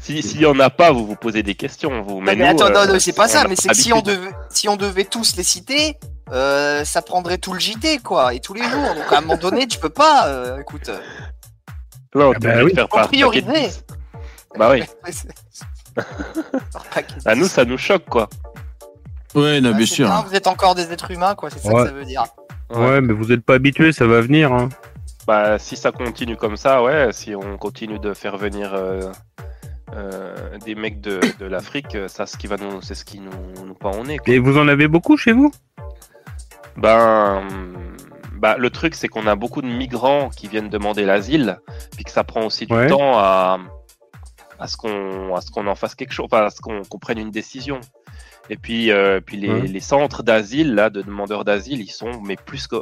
si 0.00 0.22
s'il 0.22 0.40
y 0.40 0.46
en 0.46 0.58
a 0.58 0.70
pas, 0.70 0.90
vous 0.90 1.06
vous 1.06 1.14
posez 1.16 1.42
des 1.44 1.54
questions, 1.54 2.02
vous. 2.02 2.20
Mais, 2.20 2.34
mais 2.34 2.52
nous, 2.52 2.62
attends, 2.62 2.74
euh, 2.74 2.86
non, 2.86 2.92
non, 2.94 2.98
c'est 2.98 3.12
pas 3.12 3.26
on 3.26 3.28
ça, 3.28 3.46
mais 3.48 3.54
c'est 3.56 3.68
que 3.68 3.74
si 3.76 3.92
on, 3.92 4.00
devait, 4.00 4.30
si 4.50 4.68
on 4.68 4.76
devait 4.76 5.04
tous 5.04 5.36
les 5.36 5.44
citer, 5.44 5.96
euh, 6.32 6.84
ça 6.84 7.00
prendrait 7.02 7.38
tout 7.38 7.52
le 7.52 7.60
JT, 7.60 7.98
quoi, 7.98 8.34
et 8.34 8.40
tous 8.40 8.54
les 8.54 8.62
jours. 8.64 8.94
Donc 8.96 9.12
à 9.12 9.18
un 9.18 9.20
moment 9.20 9.36
donné, 9.36 9.68
tu 9.68 9.78
peux 9.78 9.88
pas, 9.88 10.26
euh, 10.26 10.58
écoute. 10.60 10.88
euh, 10.88 10.98
Non, 12.16 12.32
Ah 12.34 12.38
bah 12.40 12.56
de 12.58 12.62
oui. 12.64 12.74
faire 12.74 12.88
Faut 12.90 12.96
par 12.96 13.06
paquet 13.08 13.22
de 13.22 13.26
prioriser. 13.28 13.68
10. 13.68 13.84
Bah 14.58 14.70
oui. 14.72 14.82
À 17.24 17.34
nous, 17.34 17.46
ça 17.46 17.64
nous 17.64 17.78
choque, 17.78 18.04
quoi. 18.06 18.28
Ouais, 19.34 19.60
non, 19.60 19.70
Ah, 19.72 19.76
bien 19.76 19.86
c'est 19.86 19.94
sûr. 19.94 20.06
bien, 20.06 20.22
vous 20.22 20.34
êtes 20.34 20.46
encore 20.46 20.74
des 20.74 20.92
êtres 20.92 21.10
humains, 21.10 21.34
quoi, 21.34 21.50
c'est 21.50 21.58
ça 21.58 21.68
Ouais. 21.72 21.82
que 21.82 21.88
ça 21.88 21.94
veut 21.94 22.04
dire. 22.04 22.24
Ouais, 22.70 23.00
mais 23.00 23.12
vous 23.12 23.32
êtes 23.32 23.42
pas 23.44 23.54
habitués, 23.54 23.92
ça 23.92 24.06
va 24.06 24.20
venir. 24.20 24.52
Hein. 24.52 24.68
Bah, 25.26 25.58
si 25.58 25.76
ça 25.76 25.92
continue 25.92 26.36
comme 26.36 26.56
ça, 26.56 26.82
ouais, 26.82 27.08
si 27.12 27.34
on 27.34 27.56
continue 27.56 27.98
de 27.98 28.12
faire 28.12 28.36
venir 28.36 28.72
euh, 28.74 29.10
euh, 29.94 30.58
des 30.64 30.74
mecs 30.74 31.00
de, 31.00 31.20
de 31.38 31.46
l'Afrique, 31.46 31.94
euh, 31.94 32.08
ça, 32.08 32.26
ce 32.26 32.36
qui 32.36 32.46
va 32.46 32.56
nous, 32.56 32.82
c'est 32.82 32.94
ce 32.94 33.04
qui 33.04 33.20
nous, 33.20 33.30
nous 33.66 33.74
pend 33.74 33.92
au 33.92 34.04
nez. 34.04 34.18
quoi. 34.18 34.34
Et 34.34 34.38
vous 34.38 34.58
en 34.58 34.68
avez 34.68 34.88
beaucoup 34.88 35.16
chez 35.16 35.32
vous? 35.32 35.52
Ben, 36.76 37.42
bah, 38.34 38.56
le 38.58 38.70
truc, 38.70 38.94
c'est 38.94 39.08
qu'on 39.08 39.26
a 39.26 39.36
beaucoup 39.36 39.62
de 39.62 39.66
migrants 39.68 40.30
qui 40.30 40.48
viennent 40.48 40.68
demander 40.70 41.04
l'asile, 41.04 41.58
puis 41.94 42.04
que 42.04 42.10
ça 42.10 42.24
prend 42.24 42.44
aussi 42.46 42.66
du 42.66 42.74
Ouais. 42.74 42.86
temps 42.88 43.18
à, 43.18 43.58
à 44.62 44.68
ce 44.68 44.76
qu'on, 44.76 45.34
à 45.34 45.40
ce 45.40 45.50
qu'on 45.50 45.66
en 45.66 45.74
fasse 45.74 45.94
quelque 45.94 46.12
chose, 46.12 46.26
enfin, 46.30 46.46
à 46.46 46.50
ce 46.50 46.60
qu'on 46.60 46.82
qu'on 46.82 46.98
prenne 46.98 47.18
une 47.18 47.30
décision. 47.30 47.80
Et 48.50 48.56
puis, 48.56 48.90
euh, 48.90 49.20
puis 49.20 49.36
les, 49.36 49.48
Ouais. 49.48 49.60
les 49.68 49.80
centres 49.80 50.22
d'asile, 50.24 50.74
là, 50.74 50.90
de 50.90 51.00
demandeurs 51.00 51.44
d'asile, 51.44 51.80
ils 51.80 51.92
sont 51.92 52.20
mais 52.22 52.34
plus 52.36 52.66
que, 52.66 52.76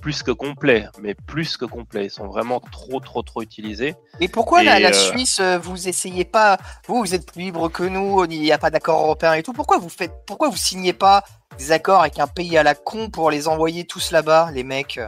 plus 0.00 0.22
que 0.24 0.32
complets, 0.32 0.86
mais 1.00 1.14
plus 1.14 1.56
que 1.56 1.64
complets. 1.64 2.06
Ils 2.06 2.10
sont 2.10 2.26
vraiment 2.26 2.58
trop, 2.60 2.98
trop, 2.98 3.22
trop 3.22 3.40
utilisés. 3.40 3.94
Mais 4.20 4.26
pourquoi 4.28 4.64
la, 4.64 4.78
Et, 4.78 4.82
la 4.82 4.88
euh, 4.88 4.92
Suisse, 4.92 5.38
euh, 5.40 5.56
vous 5.58 5.88
essayez 5.88 6.24
pas, 6.24 6.58
vous, 6.88 6.98
vous 6.98 7.14
êtes 7.14 7.30
plus 7.30 7.42
libre 7.42 7.68
que 7.68 7.84
nous, 7.84 8.24
il 8.24 8.40
n'y 8.40 8.52
a 8.52 8.58
pas 8.58 8.70
d'accord 8.70 9.00
européen 9.02 9.34
et 9.34 9.42
tout. 9.44 9.52
Pourquoi 9.52 9.78
vous 9.78 9.88
faites, 9.88 10.12
pourquoi 10.26 10.48
vous 10.48 10.56
signez 10.56 10.92
pas 10.92 11.22
des 11.58 11.70
accords 11.70 12.00
avec 12.00 12.18
un 12.18 12.26
pays 12.26 12.58
à 12.58 12.64
la 12.64 12.74
con 12.74 13.08
pour 13.08 13.30
les 13.30 13.46
envoyer 13.46 13.84
tous 13.84 14.10
là-bas, 14.10 14.50
les 14.52 14.64
mecs? 14.64 15.00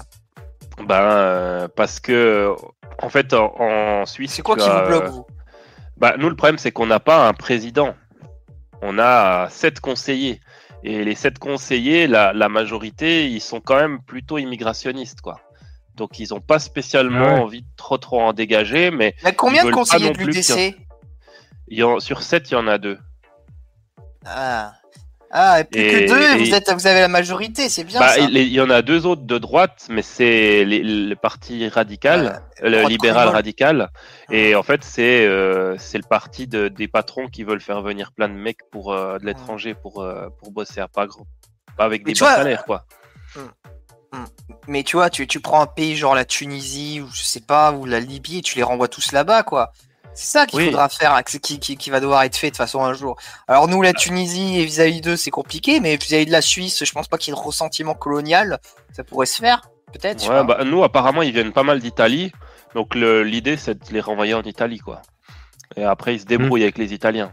Ben, 0.79 0.95
euh, 1.01 1.69
parce 1.75 1.99
que, 1.99 2.55
en 3.03 3.09
fait, 3.09 3.35
en, 3.35 3.53
en 3.59 4.07
Suisse, 4.07 4.35
C'est 4.35 4.43
quoi 4.43 4.57
qui 4.57 4.69
as, 4.69 4.83
vous 4.83 4.89
bloque, 4.89 5.09
vous? 5.09 5.27
Bah, 5.97 6.15
nous, 6.19 6.29
le 6.29 6.37
problème, 6.37 6.59
c'est 6.59 6.73
qu'on 6.73 6.87
n'a 6.87 7.01
pas 7.01 7.27
un 7.27 7.33
président. 7.33 7.95
On 8.83 8.99
a 8.99 9.49
sept 9.51 9.81
conseillers. 9.81 10.41
Et 10.83 11.05
les 11.05 11.15
sept 11.15 11.39
conseillers, 11.39 12.07
la, 12.07 12.33
la 12.33 12.49
majorité, 12.49 13.29
ils 13.29 13.41
sont 13.41 13.61
quand 13.61 13.77
même 13.77 14.01
plutôt 14.03 14.39
immigrationnistes, 14.39 15.21
quoi. 15.21 15.41
Donc, 15.95 16.19
ils 16.19 16.29
n'ont 16.31 16.41
pas 16.41 16.59
spécialement 16.59 17.35
ouais. 17.35 17.41
envie 17.41 17.63
de 17.63 17.69
trop, 17.77 17.97
trop 17.97 18.21
en 18.21 18.33
dégager, 18.35 18.91
mais 18.91 19.15
Il 19.23 19.25
y 19.25 19.29
a 19.29 19.33
combien 19.33 19.65
de 19.65 19.71
conseillers 19.71 20.11
de 20.11 20.19
l'UDC 20.19 20.77
en- 21.83 21.99
sur 21.99 22.23
sept, 22.23 22.51
il 22.51 22.55
y 22.55 22.57
en 22.57 22.69
a 22.69 22.77
deux. 22.79 22.99
Ah. 24.27 24.75
Ah, 25.39 25.61
et 25.61 25.65
plus 25.65 25.81
Et- 25.83 25.91
que 25.91 26.09
deux, 26.09 26.23
et- 26.23 26.39
vous, 26.49 26.55
êtes, 26.55 26.73
vous 26.73 26.87
avez 26.87 27.01
la 27.01 27.09
majorité, 27.09 27.69
c'est 27.69 27.85
bien 27.85 28.01
Bah, 28.01 28.09
ça. 28.09 28.21
il, 28.21 28.35
il 28.39 28.49
y 28.55 28.61
en 28.61 28.71
a 28.71 28.81
deux 28.81 29.05
autres 29.05 29.21
de 29.27 29.37
droite, 29.37 29.87
mais 29.91 30.01
c'est 30.01 30.65
le 30.65 31.15
parti 31.15 31.69
radical, 31.69 32.43
le 32.63 32.89
libéral 32.89 33.29
radical. 33.29 33.91
Et 34.31 34.55
en 34.55 34.63
fait, 34.63 34.83
c'est 34.83 35.27
euh, 35.27 35.77
c'est 35.77 35.99
le 35.99 36.09
parti 36.09 36.47
de, 36.47 36.69
des 36.69 36.89
patrons 36.89 37.29
qui 37.29 37.45
veulent 37.45 37.61
faire 37.61 37.83
venir 37.83 38.13
plein 38.13 38.31
de 38.31 38.35
mecs 38.35 38.61
pour 38.73 38.95
euh, 38.95 39.19
de 39.19 39.27
l'étranger 39.27 39.75
pour, 39.75 40.01
euh, 40.03 40.29
pour 40.39 40.53
bosser 40.53 40.81
à 40.81 40.89
pas 40.89 41.07
grand, 41.07 41.27
pas 41.77 41.85
avec 41.85 42.07
Mais 42.07 42.15
des 42.15 42.21
bas 42.21 42.27
vois, 42.29 42.37
salaires, 42.37 42.65
quoi. 42.65 42.87
Mais 44.69 44.83
tu 44.85 44.97
vois, 44.97 45.11
tu, 45.11 45.27
tu 45.27 45.41
prends 45.41 45.61
un 45.61 45.67
pays 45.67 45.97
genre 45.97 46.15
la 46.15 46.25
Tunisie, 46.25 47.03
ou 47.03 47.09
je 47.13 47.23
sais 47.23 47.41
pas, 47.41 47.73
ou 47.73 47.85
la 47.85 48.01
Libye, 48.01 48.39
et 48.39 48.43
tu 48.43 48.57
les 48.57 48.63
renvoies 48.63 48.89
tous 48.89 49.13
là-bas, 49.13 49.43
quoi. 49.43 49.73
C'est 50.17 50.39
ça 50.39 50.47
qu'il 50.47 50.59
Oui. 50.59 50.65
faudra 50.67 50.89
faire, 50.89 51.13
hein, 51.15 51.23
qui, 51.23 51.39
qui, 51.61 51.77
qui 51.77 51.91
va 51.91 52.01
devoir 52.01 52.23
être 52.23 52.37
fait 52.37 52.51
de 52.51 52.57
façon 52.57 52.83
un 52.83 52.95
jour. 52.95 53.17
Alors 53.49 53.69
nous, 53.69 53.83
la 53.83 53.93
Tunisie 53.93 54.59
et 54.59 54.65
vis-à-vis 54.65 55.03
d'eux, 55.03 55.17
c'est 55.17 55.31
compliqué, 55.31 55.79
mais 55.79 55.97
vis-à-vis 55.97 56.25
de 56.27 56.33
la 56.33 56.41
Suisse, 56.41 56.83
je 56.85 56.91
pense 56.93 57.07
pas 57.07 57.19
qu'il 57.19 57.33
y 57.35 57.37
ait 57.37 57.41
de 57.41 57.45
ressentiment 57.45 57.95
colonial. 57.95 58.59
Ça 58.93 59.05
pourrait 59.05 59.27
se 59.27 59.37
faire, 59.37 59.61
peut-être. 59.93 60.27
Ouais, 60.29 60.43
bah, 60.45 60.65
nous, 60.65 60.83
apparemment, 60.83 61.21
ils 61.23 61.33
viennent 61.33 61.53
pas 61.53 61.63
mal 61.63 61.81
d'Italie. 61.81 62.33
Donc, 62.75 62.95
l'idée, 62.95 63.57
c'est 63.59 63.75
de 63.75 63.93
les 63.93 64.01
renvoyer 64.01 64.33
en 64.35 64.43
Italie, 64.43 64.79
quoi. 64.79 65.03
Et 65.77 65.85
après, 65.85 66.15
ils 66.15 66.21
se 66.21 66.25
débrouillent 66.27 66.63
avec 66.63 66.79
les 66.79 66.95
Italiens. 66.95 67.33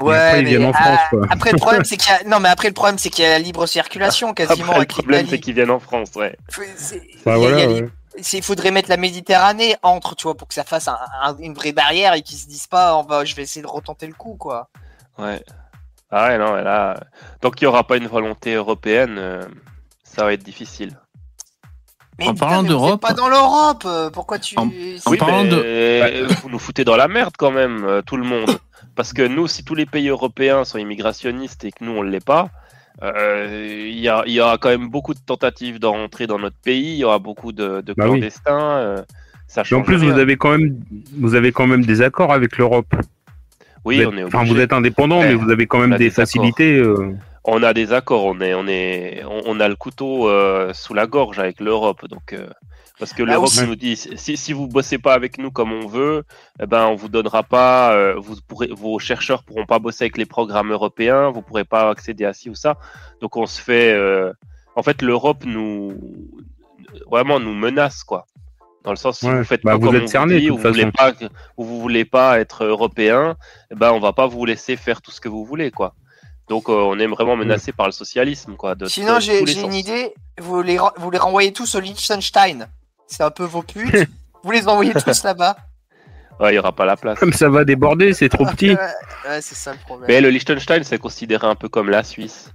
Et 0.00 0.04
après, 0.10 0.42
mais, 0.42 0.64
ah, 0.64 0.72
France, 0.72 0.98
quoi. 1.10 1.20
Après 1.30 1.52
le 1.52 1.58
problème 1.58 1.84
c'est 1.84 1.96
qu'il 1.98 2.10
y 2.10 2.14
a 2.14 2.24
non 2.26 2.40
mais 2.40 2.48
après 2.48 2.66
le 2.68 2.74
problème 2.74 2.98
c'est 2.98 3.10
qu'il 3.10 3.22
y 3.24 3.26
a 3.26 3.30
la 3.30 3.38
libre 3.38 3.66
circulation 3.66 4.32
quasiment 4.34 4.72
Après, 4.72 4.80
le 4.80 4.86
problème, 4.86 5.26
c'est 5.28 5.38
qu'ils 5.38 5.54
viennent 5.54 5.70
en 5.70 5.78
France, 5.78 6.08
ouais. 6.16 6.34
C'est- 6.76 7.02
Bah, 7.24 7.36
il 7.36 7.42
y 7.42 7.46
a- 7.46 7.48
voilà, 7.50 7.64
il 7.64 7.70
y 7.70 7.78
a- 7.78 7.82
ouais. 7.82 7.88
Il 8.34 8.42
faudrait 8.42 8.70
mettre 8.70 8.88
la 8.90 8.96
Méditerranée 8.96 9.76
entre, 9.82 10.14
tu 10.16 10.24
vois, 10.24 10.34
pour 10.36 10.48
que 10.48 10.54
ça 10.54 10.64
fasse 10.64 10.88
un- 10.88 10.98
un- 11.22 11.36
une 11.38 11.54
vraie 11.54 11.72
barrière 11.72 12.14
et 12.14 12.22
qu'ils 12.22 12.38
se 12.38 12.46
disent 12.46 12.66
pas, 12.66 12.96
on 12.96 13.02
va, 13.02 13.24
je 13.24 13.34
vais 13.34 13.42
essayer 13.42 13.62
de 13.62 13.66
retenter 13.70 14.06
le 14.06 14.12
coup, 14.14 14.36
quoi. 14.38 14.68
Ouais. 15.18 15.42
Ah 16.10 16.28
ouais, 16.28 16.38
non, 16.38 16.54
mais 16.54 16.62
là, 16.62 17.00
tant 17.40 17.50
qu'il 17.50 17.66
n'y 17.66 17.70
aura 17.70 17.86
pas 17.86 17.96
une 17.96 18.06
volonté 18.06 18.54
européenne, 18.54 19.16
euh, 19.18 19.42
ça 20.04 20.24
va 20.24 20.32
être 20.34 20.42
difficile. 20.42 20.98
Mais 22.18 22.26
En 22.28 22.34
putain, 22.34 22.46
parlant 22.46 22.62
d'Europe- 22.62 23.00
pas 23.00 23.14
dans 23.14 23.28
l'Europe, 23.28 23.84
euh, 23.86 24.10
pourquoi 24.10 24.38
tu. 24.38 24.58
En- 24.58 24.68
oui, 24.68 25.16
parlant 25.16 25.44
mais 25.44 25.48
de- 25.50 26.26
vous 26.42 26.50
nous 26.50 26.58
foutez 26.58 26.84
dans 26.84 26.96
la 26.96 27.08
merde 27.08 27.32
quand 27.38 27.50
même, 27.50 27.84
euh, 27.84 28.02
tout 28.02 28.18
le 28.18 28.24
monde. 28.24 28.58
Parce 28.94 29.14
que 29.14 29.22
nous, 29.26 29.46
si 29.48 29.64
tous 29.64 29.74
les 29.74 29.86
pays 29.86 30.08
européens 30.08 30.64
sont 30.64 30.76
immigrationnistes 30.76 31.64
et 31.64 31.72
que 31.72 31.82
nous, 31.82 31.92
on 31.92 32.02
ne 32.04 32.10
l'est 32.10 32.22
pas, 32.24 32.50
il 33.02 33.98
y, 33.98 34.08
a- 34.08 34.22
il 34.26 34.32
y 34.32 34.40
aura 34.40 34.58
quand 34.58 34.68
même 34.68 34.88
beaucoup 34.88 35.14
de 35.14 35.18
tentatives 35.24 35.78
d'entrer 35.78 36.26
dans 36.26 36.38
notre 36.38 36.56
pays, 36.56 36.92
il 36.94 36.98
y 36.98 37.04
aura 37.04 37.18
beaucoup 37.18 37.52
de, 37.52 37.80
de 37.80 37.92
Bah 37.94 38.04
oui. 38.08 38.20
clandestins. 38.20 38.76
euh, 38.76 39.02
ça 39.48 39.62
Et 39.62 39.64
change 39.64 39.80
en 39.80 39.84
plus, 39.84 39.96
rien. 39.96 40.12
vous 40.12 40.18
avez 40.18 40.36
quand 40.36 40.50
même, 40.56 40.78
vous 41.18 41.34
avez 41.34 41.52
quand 41.52 41.66
même 41.66 41.84
des 41.84 42.00
accords 42.02 42.32
avec 42.32 42.58
l'Europe. 42.58 42.94
Oui, 43.84 43.96
vous 43.96 44.02
êtes, 44.02 44.08
on 44.08 44.16
est 44.18 44.24
enfin, 44.24 44.44
vous 44.44 44.60
êtes 44.60 44.72
indépendant, 44.72 45.20
Ouais, 45.20 45.28
mais 45.28 45.34
vous 45.34 45.50
avez 45.50 45.66
quand 45.66 45.80
même 45.80 45.96
des 45.96 46.10
facilités. 46.10 46.76
euh, 46.76 47.14
On 47.44 47.62
a 47.62 47.74
des 47.74 47.92
accords, 47.92 48.24
on 48.24 48.40
est, 48.40 48.54
on 48.54 48.66
est, 48.68 49.24
on, 49.28 49.42
on 49.46 49.60
a 49.60 49.68
le 49.68 49.74
couteau 49.74 50.28
euh, 50.28 50.72
sous 50.72 50.94
la 50.94 51.06
gorge 51.06 51.38
avec 51.40 51.60
l'Europe, 51.60 52.06
donc 52.08 52.32
euh, 52.32 52.46
parce 53.02 53.14
que 53.14 53.24
Bah, 53.24 53.32
l'Europe 53.32 53.48
aussi- 53.48 53.66
nous 53.66 53.74
dit 53.74 53.96
si, 53.96 54.36
si 54.36 54.52
vous 54.52 54.68
bossez 54.68 54.96
pas 54.98 55.12
avec 55.14 55.36
nous 55.38 55.50
comme 55.50 55.72
on 55.72 55.88
veut, 55.88 56.22
eh 56.62 56.66
ben 56.66 56.86
on 56.86 56.94
vous 56.94 57.08
donnera 57.08 57.42
pas, 57.42 57.92
euh, 57.94 58.14
vous 58.16 58.36
pourrez, 58.46 58.68
vos 58.68 59.00
chercheurs 59.00 59.42
pourront 59.42 59.66
pas 59.66 59.80
bosser 59.80 60.04
avec 60.04 60.16
les 60.18 60.24
programmes 60.24 60.70
européens, 60.70 61.30
vous 61.30 61.42
pourrez 61.42 61.64
pas 61.64 61.90
accéder 61.90 62.24
à 62.24 62.32
ci 62.32 62.48
ou 62.48 62.54
ça, 62.54 62.76
donc 63.20 63.36
on 63.36 63.46
se 63.46 63.60
fait, 63.60 63.92
euh, 63.92 64.32
en 64.76 64.84
fait 64.84 65.02
l'Europe 65.02 65.42
nous, 65.44 65.98
vraiment 67.10 67.40
nous 67.40 67.54
menace 67.54 68.04
quoi. 68.04 68.24
Dans 68.84 68.92
le 68.92 68.96
sens 68.96 69.18
si 69.18 69.26
Ouais. 69.26 69.38
vous 69.38 69.44
faites 69.44 69.64
Bah, 69.64 69.72
pas 69.72 69.78
vous 69.78 69.86
comme 69.86 69.96
êtes 69.96 70.02
on 70.04 70.06
cerné, 70.06 70.38
dit, 70.38 70.50
ou 70.52 70.56
vous 70.56 70.62
voulez 70.68 70.90
pas, 70.92 71.12
ou 71.56 71.64
vous 71.64 71.80
voulez 71.80 72.04
pas 72.04 72.38
être 72.38 72.64
européen, 72.64 73.36
eh 73.72 73.74
ben 73.74 73.90
on 73.92 73.98
va 73.98 74.12
pas 74.12 74.28
vous 74.28 74.44
laisser 74.44 74.76
faire 74.76 75.02
tout 75.02 75.10
ce 75.10 75.20
que 75.20 75.28
vous 75.28 75.44
voulez 75.44 75.72
quoi. 75.72 75.94
Donc 76.48 76.68
euh, 76.68 76.72
on 76.72 76.98
est 77.00 77.06
vraiment 77.06 77.34
menacé 77.34 77.72
par 77.72 77.86
le 77.86 77.92
socialisme 77.92 78.54
quoi. 78.54 78.76
De, 78.76 78.86
Sinon, 78.86 79.18
j'ai 79.20 79.40
une 79.60 79.74
idée, 79.74 80.12
vous 80.38 80.62
les, 80.62 80.78
vous 80.98 81.10
les 81.10 81.18
renvoyez 81.18 81.52
tous 81.52 81.74
au 81.74 81.80
Liechtenstein. 81.80 82.68
C'est 83.06 83.22
un 83.22 83.30
peu 83.30 83.44
vos 83.44 83.62
putes. 83.62 84.08
vous 84.42 84.50
les 84.50 84.66
envoyez 84.68 84.92
tous 84.94 85.22
là-bas. 85.24 85.56
Ouais, 86.40 86.52
il 86.52 86.56
y 86.56 86.58
aura 86.58 86.72
pas 86.74 86.84
la 86.86 86.96
place. 86.96 87.18
Comme 87.18 87.32
ça 87.32 87.48
va 87.48 87.64
déborder, 87.64 88.14
c'est 88.14 88.28
trop 88.28 88.44
petit. 88.46 88.70
Ouais, 88.70 88.78
ouais, 89.28 89.40
c'est 89.42 89.54
ça 89.54 89.72
le 89.72 89.78
problème. 89.78 90.08
Mais 90.08 90.20
le 90.20 90.30
Liechtenstein 90.30 90.82
c'est 90.82 90.98
considéré 90.98 91.46
un 91.46 91.54
peu 91.54 91.68
comme 91.68 91.90
la 91.90 92.02
Suisse. 92.02 92.50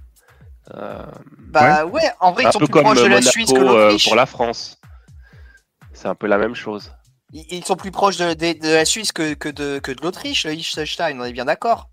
Euh, 0.74 1.02
Bah 1.48 1.86
ouais, 1.86 2.02
en 2.20 2.32
vrai, 2.32 2.44
un 2.44 2.48
ils 2.48 2.52
sont 2.52 2.58
peu 2.58 2.66
plus 2.66 2.72
comme 2.72 2.82
proches 2.84 2.98
de 2.98 3.02
la 3.04 3.08
Monaco 3.08 3.30
Suisse 3.30 3.52
que 3.52 3.58
euh, 3.58 3.62
l'Autriche. 3.84 4.04
pour 4.04 4.16
la 4.16 4.26
France. 4.26 4.78
C'est 5.94 6.08
un 6.08 6.14
peu 6.14 6.26
la 6.26 6.38
même 6.38 6.54
chose. 6.54 6.92
Ils 7.32 7.46
ils 7.50 7.64
sont 7.64 7.76
plus 7.76 7.90
proches 7.90 8.16
de, 8.18 8.34
de- 8.34 8.58
de 8.60 8.74
la 8.74 8.84
Suisse 8.84 9.12
que, 9.12 9.34
que 9.34 9.48
de, 9.48 9.78
que 9.78 9.92
de 9.92 10.02
l'Autriche, 10.02 10.44
le 10.44 10.52
Liechtenstein, 10.52 11.18
on 11.20 11.24
est 11.24 11.32
bien 11.32 11.44
d'accord. 11.46 11.88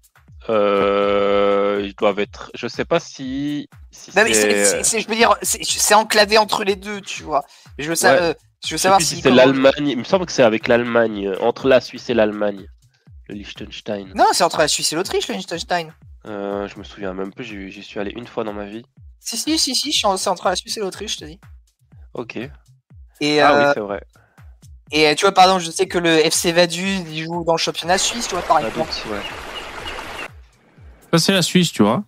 Euh, 0.49 1.81
ils 1.83 1.95
doivent 1.95 2.19
être. 2.19 2.51
Je 2.53 2.67
sais 2.67 2.85
pas 2.85 2.99
si. 2.99 3.69
si 3.91 4.11
Non, 4.15 4.23
mais 4.23 4.33
c'est- 4.33 4.99
je 5.01 5.07
veux 5.07 5.15
dire, 5.15 5.35
c'est- 5.41 5.93
enclavé 5.95 6.37
entre 6.37 6.63
les 6.63 6.75
deux, 6.75 7.01
tu 7.01 7.23
vois. 7.23 7.43
Je 7.79 7.89
veux, 7.91 7.95
Ouais. 8.03 8.09
euh, 8.09 8.33
je 8.63 8.71
veux 8.71 8.77
je 8.77 8.81
savoir 8.81 9.01
si. 9.01 9.15
si 9.15 9.21
c'est 9.21 9.31
l'Allemagne. 9.31 9.87
Il 9.87 9.97
me 9.97 10.03
semble 10.03 10.25
que 10.25 10.31
c'est 10.31 10.43
avec 10.43 10.67
l'Allemagne, 10.67 11.27
euh, 11.27 11.35
entre 11.41 11.67
la 11.67 11.81
Suisse 11.81 12.09
et 12.09 12.13
l'Allemagne, 12.13 12.65
le 13.29 13.35
Liechtenstein. 13.35 14.11
Non, 14.15 14.25
c'est 14.33 14.43
entre 14.43 14.59
la 14.59 14.67
Suisse 14.67 14.91
et 14.93 14.95
l'Autriche, 14.95 15.27
le 15.27 15.35
Liechtenstein. 15.35 15.93
Euh, 16.27 16.67
je 16.67 16.77
me 16.79 16.83
souviens 16.83 17.13
même 17.13 17.33
plus. 17.33 17.45
J'y 17.71 17.83
suis 17.83 17.99
allé 17.99 18.11
une 18.15 18.27
fois 18.27 18.43
dans 18.43 18.53
ma 18.53 18.65
vie. 18.65 18.85
Si, 19.19 19.37
si, 19.37 19.57
si, 19.57 19.75
si, 19.75 19.91
c'est 19.91 20.05
entre 20.29 20.47
la 20.47 20.55
Suisse 20.55 20.77
et 20.77 20.79
l'Autriche, 20.79 21.13
je 21.13 21.17
te 21.19 21.25
dis. 21.25 21.39
Ok. 22.13 22.37
Et, 23.21 23.41
Ah 23.41 23.53
euh, 23.55 23.65
oui, 23.67 23.71
c'est 23.73 23.79
vrai. 23.79 24.01
et 24.91 25.15
tu 25.15 25.25
vois, 25.25 25.33
par 25.33 25.45
exemple, 25.45 25.63
je 25.63 25.71
sais 25.71 25.87
que 25.87 25.97
le 25.97 26.09
FC 26.25 26.51
Vaduz, 26.51 27.03
il 27.09 27.23
joue 27.23 27.43
dans 27.45 27.53
le 27.53 27.57
championnat 27.57 27.97
suisse, 27.97 28.27
tu 28.27 28.35
vois, 28.35 28.43
par 28.43 28.59
Pas 28.59 28.67
exemple. 28.67 28.89
doute, 28.91 29.11
ouais. 29.11 29.19
Ça, 31.17 31.25
c'est 31.27 31.31
la 31.33 31.41
Suisse, 31.41 31.71
tu 31.71 31.81
vois. 31.81 32.03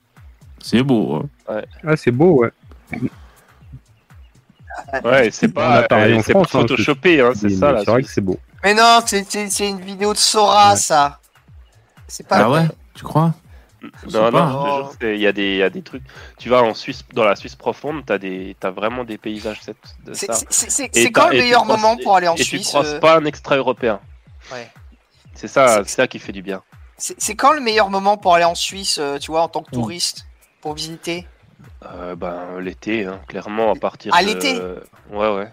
C'est 0.62 0.84
beau. 0.84 1.24
hein. 1.48 1.62
Ah, 1.86 1.96
c'est 1.96 2.12
beau, 2.12 2.42
ouais. 2.44 2.52
Ouais, 5.04 5.32
c'est 5.32 5.48
On 5.48 5.52
pas, 5.52 5.88
euh, 5.92 6.18
en 6.18 6.22
c'est 6.22 6.32
France, 6.32 6.52
pas 6.52 6.58
hein, 6.60 6.62
photoshopé, 6.62 7.22
hein, 7.22 7.32
c'est 7.36 7.50
ça. 7.50 7.80
C'est 7.80 7.90
vrai 7.90 8.04
que 8.04 8.10
c'est 8.10 8.22
beau. 8.22 8.38
Mais 8.64 8.74
non, 8.74 9.00
c'est- 9.06 9.70
une 9.70 9.80
vidéo 9.80 10.12
de 10.14 10.18
Sora, 10.18 10.72
Ouais. 10.72 10.76
ça. 10.78 11.20
C'est 12.08 12.28
pas. 12.28 12.38
Ah 12.46 12.50
ouais 12.52 12.68
Tu 12.94 13.04
crois? 13.04 13.34
Non, 14.12 14.32
non, 14.32 14.90
il 15.02 15.16
y, 15.18 15.28
a 15.28 15.32
des- 15.32 15.52
il 15.54 15.58
y 15.58 15.64
a 15.64 15.70
des 15.70 15.82
trucs. 15.84 16.04
Tu 16.38 16.50
vas 16.50 16.62
en 16.64 16.74
Suisse, 16.74 17.04
dans 17.14 17.24
la 17.24 17.36
Suisse 17.36 17.56
profonde, 17.56 18.04
t'as 18.06 18.18
des, 18.18 18.56
t'as 18.60 18.72
vraiment 18.72 19.04
des 19.06 19.18
paysages 19.18 19.62
de 20.06 20.14
C'est 20.14 20.32
ça. 20.34 20.90
Et 20.96 21.12
quand 21.12 21.30
le 21.30 21.36
et 21.36 21.40
meilleur 21.44 21.64
moment 21.64 21.96
pour 21.96 22.18
aller 22.18 22.28
en 22.28 22.36
et 22.36 22.44
Suisse 22.44 22.64
tu 22.64 22.68
crosses 22.74 22.94
euh, 22.96 23.00
pas 23.00 23.18
un 23.18 23.26
extra-européen. 23.26 24.00
Ouais. 24.52 24.70
C'est 25.36 25.48
ça, 25.48 25.68
C'est- 25.84 25.84
c'est 25.90 25.96
ça 25.96 26.08
qui 26.08 26.20
fait 26.20 26.32
du 26.34 26.42
bien. 26.42 26.62
C'est 26.98 27.36
quand 27.36 27.54
le 27.54 27.62
meilleur 27.62 27.90
moment 27.90 28.18
pour 28.18 28.34
aller 28.36 28.46
en 28.46 28.56
Suisse, 28.56 28.98
euh, 29.00 29.20
tu 29.20 29.32
vois, 29.32 29.42
en 29.42 29.48
tant 29.48 29.62
que 29.62 29.70
Mm. 29.72 29.80
touriste, 29.80 30.26
pour 30.62 30.74
visiter? 30.74 31.28
Euh, 31.86 32.16
ben 32.16 32.60
l'été, 32.60 33.06
hein, 33.06 33.20
clairement 33.28 33.72
à 33.72 33.76
partir. 33.76 34.12
Ah, 34.16 34.24
de- 34.24 34.28
l'été? 34.30 34.54
Ouais, 35.12 35.36
ouais. 35.36 35.48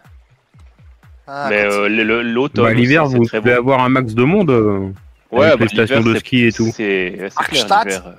Ah, 1.27 1.47
Mais 1.51 1.65
euh, 1.65 1.89
l'automne. 2.23 2.65
Bah, 2.65 2.73
L'hiver, 2.75 3.07
vous 3.07 3.19
beau. 3.33 3.51
avoir 3.51 3.81
un 3.81 3.89
max 3.89 4.15
de 4.15 4.25
monde. 4.25 4.51
euh. 4.51 4.91
Ouais, 5.31 5.47
avec 5.47 5.59
bah, 5.59 5.65
les 5.65 5.69
stations 5.87 5.97
l'hiver, 5.99 6.13
de 6.13 6.19
c'est- 6.19 6.21
ski 6.27 6.45
et 6.47 6.53
tout. 6.53 6.71
C'est 6.75 7.29
l'hiver. 7.53 8.15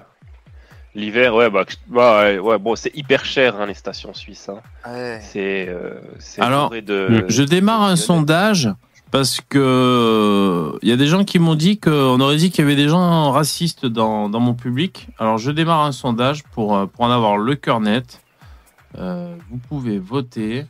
L'hiver, 0.96 1.36
ouais, 1.36 1.50
bah, 1.50 1.66
bah, 1.88 2.24
ouais, 2.24 2.40
ouais, 2.40 2.58
bon, 2.58 2.76
c'est 2.76 2.96
hyper 2.96 3.26
cher 3.26 3.56
hein, 3.60 3.66
les 3.66 3.74
stations 3.74 4.14
suisses. 4.14 4.50
hein. 4.50 4.60
Ouais. 4.90 5.20
C'est 5.22 5.68
euh, 5.68 6.00
c'est 6.20 6.42
Alors, 6.42 6.70
de. 6.70 7.26
Je 7.28 7.44
démarre 7.44 7.82
un 7.82 7.92
de- 7.92 8.00
sondage 8.00 8.70
parce 9.12 9.42
que 9.42 10.78
il 10.82 10.90
y 10.90 10.92
a 10.92 10.98
des 10.98 11.08
gens 11.08 11.24
qui 11.24 11.40
m'ont 11.40 11.56
dit 11.56 11.80
qu'on 11.80 12.20
aurait 12.20 12.38
dit 12.38 12.52
qu'il 12.52 12.64
y 12.64 12.68
avait 12.68 12.76
des 12.76 12.90
gens 12.90 13.32
racistes 13.32 13.86
dans, 13.86 14.30
dans 14.30 14.40
mon 14.40 14.54
public. 14.54 15.08
Alors 15.20 15.38
je 15.38 15.52
démarre 15.52 15.86
un 15.86 15.92
sondage 15.92 16.44
pour, 16.44 16.76
euh, 16.76 16.86
pour 16.86 17.06
en 17.06 17.12
avoir 17.12 17.38
le 17.38 17.56
cœur 17.56 17.80
net. 17.80 18.22
Euh, 18.98 19.36
vous 19.50 19.58
pouvez 19.58 20.00
voter. 20.00 20.66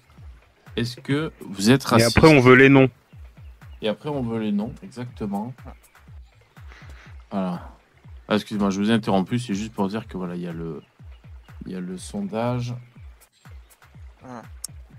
Est-ce 0.76 0.98
que 0.98 1.32
vous 1.42 1.72
êtes 1.72 1.84
Et 1.84 1.88
raciste 1.88 2.18
après, 2.18 2.36
on 2.36 2.42
veut 2.42 2.56
les 2.56 2.70
noms. 2.70 2.90
Et 3.82 3.88
après, 3.88 4.10
on 4.10 4.22
veut 4.22 4.40
les 4.40 4.52
noms, 4.52 4.74
exactement. 4.84 5.54
Voilà. 7.32 7.62
Ah, 8.28 8.36
excusez-moi, 8.36 8.72
je 8.72 8.80
vous 8.80 8.90
ai 8.90 8.94
interrompu, 8.94 9.40
c'est 9.40 9.54
juste 9.54 9.74
pour 9.74 9.88
dire 9.88 10.08
que 10.08 10.18
voilà, 10.18 10.36
il 10.36 10.42
y 10.42 10.48
a 10.48 10.54
le, 10.54 10.82
il 11.66 11.72
y 11.72 11.76
a 11.76 11.80
le 11.80 11.98
sondage. 11.98 12.74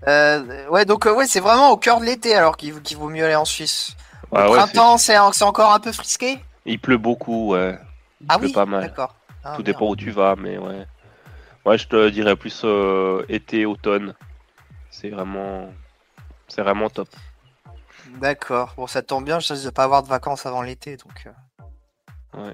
Euh, 0.07 0.67
ouais, 0.69 0.85
donc 0.85 1.05
euh, 1.05 1.13
ouais, 1.13 1.27
c'est 1.27 1.39
vraiment 1.39 1.71
au 1.71 1.77
cœur 1.77 1.99
de 1.99 2.05
l'été 2.05 2.35
alors 2.35 2.55
qu'il 2.57 2.73
vaut 2.97 3.09
mieux 3.09 3.25
aller 3.25 3.35
en 3.35 3.45
Suisse. 3.45 3.95
Au 4.31 4.35
Ah 4.37 4.49
ouais, 4.49 4.57
printemps, 4.57 4.97
c'est 4.97 5.17
encore 5.17 5.73
un 5.73 5.79
peu 5.79 5.91
frisqué? 5.91 6.37
Il 6.65 6.79
pleut 6.79 6.97
beaucoup, 6.97 7.53
ouais. 7.53 7.79
Il 8.21 8.27
Ah 8.29 8.37
pleut 8.37 8.47
oui, 8.47 8.53
pas 8.53 8.65
mal. 8.65 8.81
d'accord. 8.81 9.15
Ah, 9.43 9.51
Tout 9.51 9.61
merde. 9.61 9.63
dépend 9.63 9.87
où 9.87 9.95
tu 9.95 10.11
vas, 10.11 10.35
mais 10.35 10.57
ouais. 10.57 10.85
Ouais, 11.65 11.77
je 11.77 11.87
te 11.87 12.09
dirais 12.09 12.35
plus 12.35 12.61
euh, 12.63 13.25
été, 13.29 13.65
automne. 13.65 14.13
C'est 14.89 15.09
vraiment, 15.09 15.69
c'est 16.47 16.61
vraiment 16.61 16.89
top. 16.89 17.09
D'accord. 18.19 18.73
Bon, 18.77 18.87
ça 18.87 19.01
tombe 19.01 19.25
bien, 19.25 19.39
je 19.39 19.51
risque 19.53 19.65
de 19.65 19.69
pas 19.69 19.83
avoir 19.83 20.03
de 20.03 20.07
vacances 20.07 20.45
avant 20.45 20.61
l'été, 20.61 20.97
donc. 20.97 21.27
euh. 22.35 22.51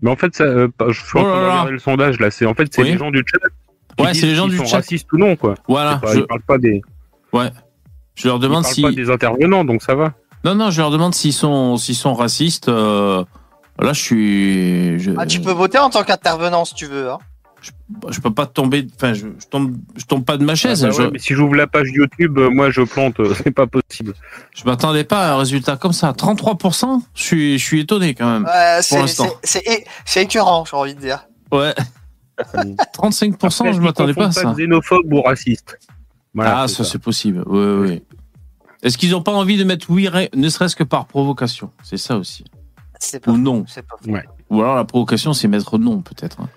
Mais 0.00 0.10
en 0.10 0.16
fait, 0.16 0.34
ça, 0.34 0.44
euh, 0.44 0.68
je 0.88 1.00
suis 1.00 1.18
en 1.18 1.22
Oh 1.22 1.26
là 1.26 1.30
train 1.30 1.40
de 1.40 1.44
là. 1.46 1.50
regarder 1.52 1.72
le 1.72 1.78
sondage 1.78 2.18
là. 2.20 2.30
C'est 2.30 2.46
en 2.46 2.54
fait, 2.54 2.72
c'est 2.74 2.82
Oui. 2.82 2.92
les 2.92 2.98
gens 2.98 3.10
du 3.10 3.22
chat. 3.26 3.38
Ouais, 3.98 4.14
c'est 4.14 4.26
les 4.26 4.34
gens 4.34 4.48
du 4.48 4.56
sont 4.56 4.64
chat. 4.64 4.76
racistes 4.78 5.12
ou 5.12 5.18
non, 5.18 5.36
quoi. 5.36 5.54
Voilà, 5.68 5.96
pas- 5.96 6.12
je, 6.14 6.18
Ils 6.20 6.26
parlent 6.26 6.42
pas 6.42 6.58
des, 6.58 6.82
je 8.14 8.28
leur 8.28 8.38
demande 8.38 8.64
si. 8.64 8.82
pas 8.82 8.92
des 8.92 9.10
intervenants, 9.10 9.64
donc 9.64 9.82
ça 9.82 9.94
va. 9.94 10.12
Non, 10.44 10.54
non, 10.54 10.70
je 10.70 10.80
leur 10.80 10.90
demande 10.90 11.14
s'ils 11.14 11.32
sont, 11.32 11.76
s'ils 11.76 11.94
sont 11.94 12.14
racistes. 12.14 12.68
euh, 12.68 13.24
Là, 13.80 13.92
je 13.94 14.00
suis. 14.02 14.98
Je, 14.98 15.12
Ah, 15.16 15.24
tu 15.26 15.40
peux 15.40 15.52
voter 15.52 15.78
en 15.78 15.88
tant 15.88 16.02
qu'intervenant 16.04 16.64
si 16.64 16.74
tu 16.74 16.86
veux. 16.86 17.10
Hein. 17.10 17.18
je 18.10 18.20
peux 18.20 18.32
pas 18.32 18.44
tomber. 18.46 18.86
Enfin, 18.96 19.14
je, 19.14 19.28
je 19.38 19.46
tombe, 19.48 19.76
je 19.96 20.04
tombe 20.04 20.24
pas 20.24 20.36
de 20.36 20.44
ma 20.44 20.54
chaise. 20.54 20.84
Ah 20.84 20.88
bah 20.88 20.94
je, 20.96 21.02
ouais, 21.02 21.10
mais 21.12 21.18
si 21.18 21.32
j'ouvre 21.32 21.54
la 21.54 21.66
page 21.66 21.88
YouTube, 21.90 22.36
euh, 22.38 22.50
moi 22.50 22.70
je 22.70 22.82
plante, 22.82 23.18
euh, 23.20 23.32
c'est 23.42 23.50
pas 23.50 23.66
possible. 23.66 24.12
je 24.54 24.64
m'attendais 24.64 25.04
pas 25.04 25.28
à 25.28 25.32
un 25.34 25.38
résultat 25.38 25.76
comme 25.76 25.92
ça. 25.94 26.12
33%. 26.12 27.00
Je 27.14 27.22
suis, 27.22 27.58
je 27.58 27.64
suis 27.64 27.80
étonné 27.80 28.14
quand 28.14 28.30
même. 28.30 28.44
Ouais, 28.44 28.80
c'est 28.82 30.22
écœurant, 30.22 30.64
j'ai 30.70 30.76
envie 30.76 30.94
de 30.94 31.00
dire. 31.00 31.24
Ouais. 31.50 31.74
35%, 32.38 33.34
Après, 33.60 33.72
je 33.72 33.76
ils 33.78 33.80
m'attendais 33.82 34.14
pas 34.14 34.26
à 34.26 34.32
ça. 34.32 34.52
xénophobe 34.54 35.12
ou 35.12 35.22
raciste. 35.22 35.78
Voilà, 36.34 36.62
ah, 36.62 36.68
ça, 36.68 36.84
ça. 36.84 36.84
c'est 36.84 36.98
possible. 36.98 37.42
Oui, 37.46 37.58
oui. 37.64 37.88
oui. 37.88 38.02
Est-ce 38.82 38.98
qu'ils 38.98 39.14
ont 39.14 39.22
pas 39.22 39.32
envie 39.32 39.56
de 39.56 39.64
mettre 39.64 39.90
oui, 39.90 40.08
ne 40.34 40.48
serait-ce 40.48 40.74
que 40.74 40.82
par 40.84 41.06
provocation? 41.06 41.70
C'est 41.84 41.98
ça 41.98 42.16
aussi. 42.16 42.44
C'est 42.98 43.20
pas 43.20 43.30
Ou 43.32 43.36
non. 43.36 43.64
c'est 43.68 43.82
pas 43.86 43.96
faux. 44.02 44.10
Ou 44.50 44.60
alors 44.60 44.76
la 44.76 44.84
provocation, 44.84 45.32
c'est 45.34 45.48
mettre 45.48 45.78
non, 45.78 46.02
peut-être. 46.02 46.40
hein. 46.40 46.48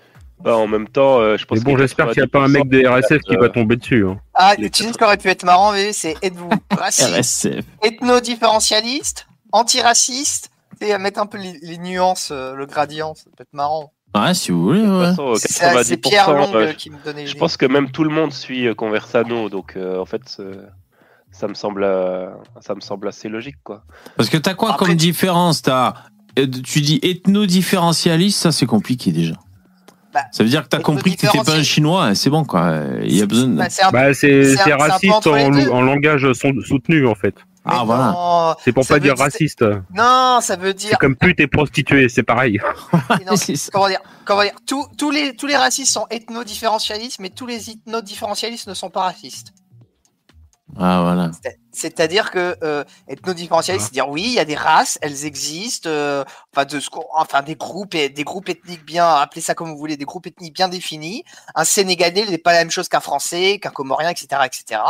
Bah, 0.42 0.56
en 0.56 0.66
même 0.66 0.86
temps, 0.88 1.18
euh, 1.20 1.36
je 1.36 1.44
pense 1.46 1.58
Mais 1.58 1.64
bon, 1.64 1.78
j'espère 1.78 2.10
qu'il 2.10 2.18
n'y 2.22 2.24
a 2.24 2.28
pas 2.28 2.44
un 2.44 2.48
mec 2.48 2.68
des 2.68 2.86
RSF 2.86 3.22
qui 3.22 3.36
va 3.36 3.48
tomber 3.48 3.76
dessus. 3.76 4.06
hein. 4.06 4.18
Ah, 4.34 4.54
sais 4.84 4.92
ce 4.92 4.98
qui 4.98 5.04
aurait 5.04 5.16
pu 5.16 5.28
être 5.28 5.44
marrant, 5.44 5.72
c'est 5.92 6.14
êtes-vous 6.22 6.50
raciste, 6.76 7.48
ethno-différentialiste, 7.82 9.26
antiraciste? 9.52 10.50
Et 10.82 10.92
à 10.92 10.98
mettre 10.98 11.20
un 11.20 11.26
peu 11.26 11.38
les, 11.38 11.58
les 11.62 11.78
nuances, 11.78 12.28
euh, 12.32 12.54
le 12.54 12.66
gradient, 12.66 13.14
ça 13.14 13.24
peut 13.34 13.42
être 13.42 13.54
marrant. 13.54 13.92
Ouais, 14.16 14.34
si 14.34 14.52
vous 14.52 14.62
voulez, 14.62 14.82
ouais. 14.82 15.12
euh, 15.18 15.34
C'est 15.36 15.52
c'est 15.52 15.96
90%, 15.96 16.00
Pierre 16.00 16.32
Long 16.32 16.54
euh, 16.54 16.68
euh, 16.68 16.72
qui 16.72 16.90
me 16.90 16.96
donnait 17.04 17.26
Je 17.26 17.36
pense 17.36 17.56
que 17.56 17.66
même 17.66 17.90
tout 17.90 18.04
le 18.04 18.10
monde 18.10 18.32
suit 18.32 18.66
euh, 18.66 18.74
Conversano, 18.74 19.48
donc 19.48 19.74
euh, 19.76 19.98
en 19.98 20.06
fait, 20.06 20.22
ça 21.30 21.48
me 21.48 21.54
semble, 21.54 21.84
euh, 21.84 22.28
ça 22.60 22.74
me 22.74 22.80
semble 22.80 23.08
assez 23.08 23.28
logique, 23.28 23.56
quoi. 23.62 23.84
Parce 24.16 24.28
que 24.28 24.38
t'as 24.38 24.54
quoi 24.54 24.72
Après, 24.72 24.86
comme 24.86 24.94
différence? 24.94 25.62
T'as, 25.62 25.94
tu 26.64 26.80
dis 26.80 26.98
ethno-différentialiste, 27.02 28.40
ça 28.40 28.52
c'est 28.52 28.66
compliqué 28.66 29.12
déjà. 29.12 29.34
Bah, 30.14 30.22
ça 30.32 30.42
veut 30.42 30.48
dire 30.48 30.62
que 30.62 30.68
t'as 30.68 30.80
compris 30.80 31.14
que 31.14 31.26
t'étais 31.26 31.44
pas 31.44 31.56
un 31.56 31.62
chinois, 31.62 32.04
hein, 32.06 32.14
c'est 32.14 32.30
bon 32.30 32.44
quoi. 32.44 32.80
Il 33.02 33.14
y 33.14 33.20
a 33.20 33.26
besoin 33.26 33.48
de... 33.48 33.56
Bah, 33.56 33.68
c'est 33.68 34.54
Bah, 34.64 34.76
raciste 34.78 35.26
en, 35.26 35.82
langage 35.82 36.32
soutenu 36.32 37.06
en 37.06 37.14
fait. 37.14 37.34
Ah, 37.68 37.84
voilà. 37.84 38.56
C'est 38.64 38.72
pour 38.72 38.86
pas 38.86 38.98
dire 38.98 39.14
dire- 39.14 39.24
raciste. 39.24 39.64
Non, 39.92 40.38
ça 40.40 40.56
veut 40.56 40.68
C'est 40.76 40.88
dire. 40.88 40.98
comme 40.98 41.16
pute 41.16 41.40
et 41.40 41.46
prostituée, 41.48 42.08
c'est 42.08 42.22
pareil. 42.22 42.58
non, 43.26 43.34
comment 43.72 43.88
dire 43.88 44.00
Comment 44.24 44.42
dire 44.42 44.52
tous, 44.66 44.86
tous 44.96 45.10
les 45.10 45.34
tous 45.36 45.46
les 45.46 45.56
racistes 45.56 45.92
sont 45.92 46.06
ethno-différentialistes, 46.10 47.18
mais 47.20 47.30
tous 47.30 47.46
les 47.46 47.70
ethno-différentialistes 47.70 48.68
ne 48.68 48.74
sont 48.74 48.90
pas 48.90 49.02
racistes. 49.02 49.52
Ah 50.78 51.00
voilà. 51.02 51.30
C'est- 51.42 51.58
C'est-à-dire 51.72 52.30
que 52.30 52.56
euh, 52.64 52.84
ethno-différentialiste, 53.08 53.86
c'est-à-dire 53.86 54.08
oui, 54.08 54.22
il 54.26 54.32
y 54.32 54.40
a 54.40 54.44
des 54.44 54.56
races, 54.56 54.98
elles 55.00 55.24
existent, 55.24 55.88
euh, 55.88 56.24
enfin 56.52 56.64
de 56.64 56.80
des 57.44 57.54
groupes 57.54 57.94
et 57.94 58.08
des 58.08 58.24
groupes 58.24 58.48
ethniques 58.48 58.84
bien, 58.84 59.06
appelez 59.08 59.40
ça 59.42 59.54
comme 59.54 59.70
vous 59.70 59.76
voulez, 59.78 59.96
des 59.96 60.04
groupes 60.04 60.26
ethniques 60.26 60.54
bien 60.54 60.68
définis. 60.68 61.22
Un 61.54 61.64
Sénégalais 61.64 62.26
n'est 62.26 62.38
pas 62.38 62.52
la 62.52 62.58
même 62.60 62.70
chose 62.70 62.88
qu'un 62.88 63.00
Français, 63.00 63.58
qu'un 63.60 63.70
Comorien, 63.70 64.08
etc., 64.10 64.42
etc. 64.44 64.80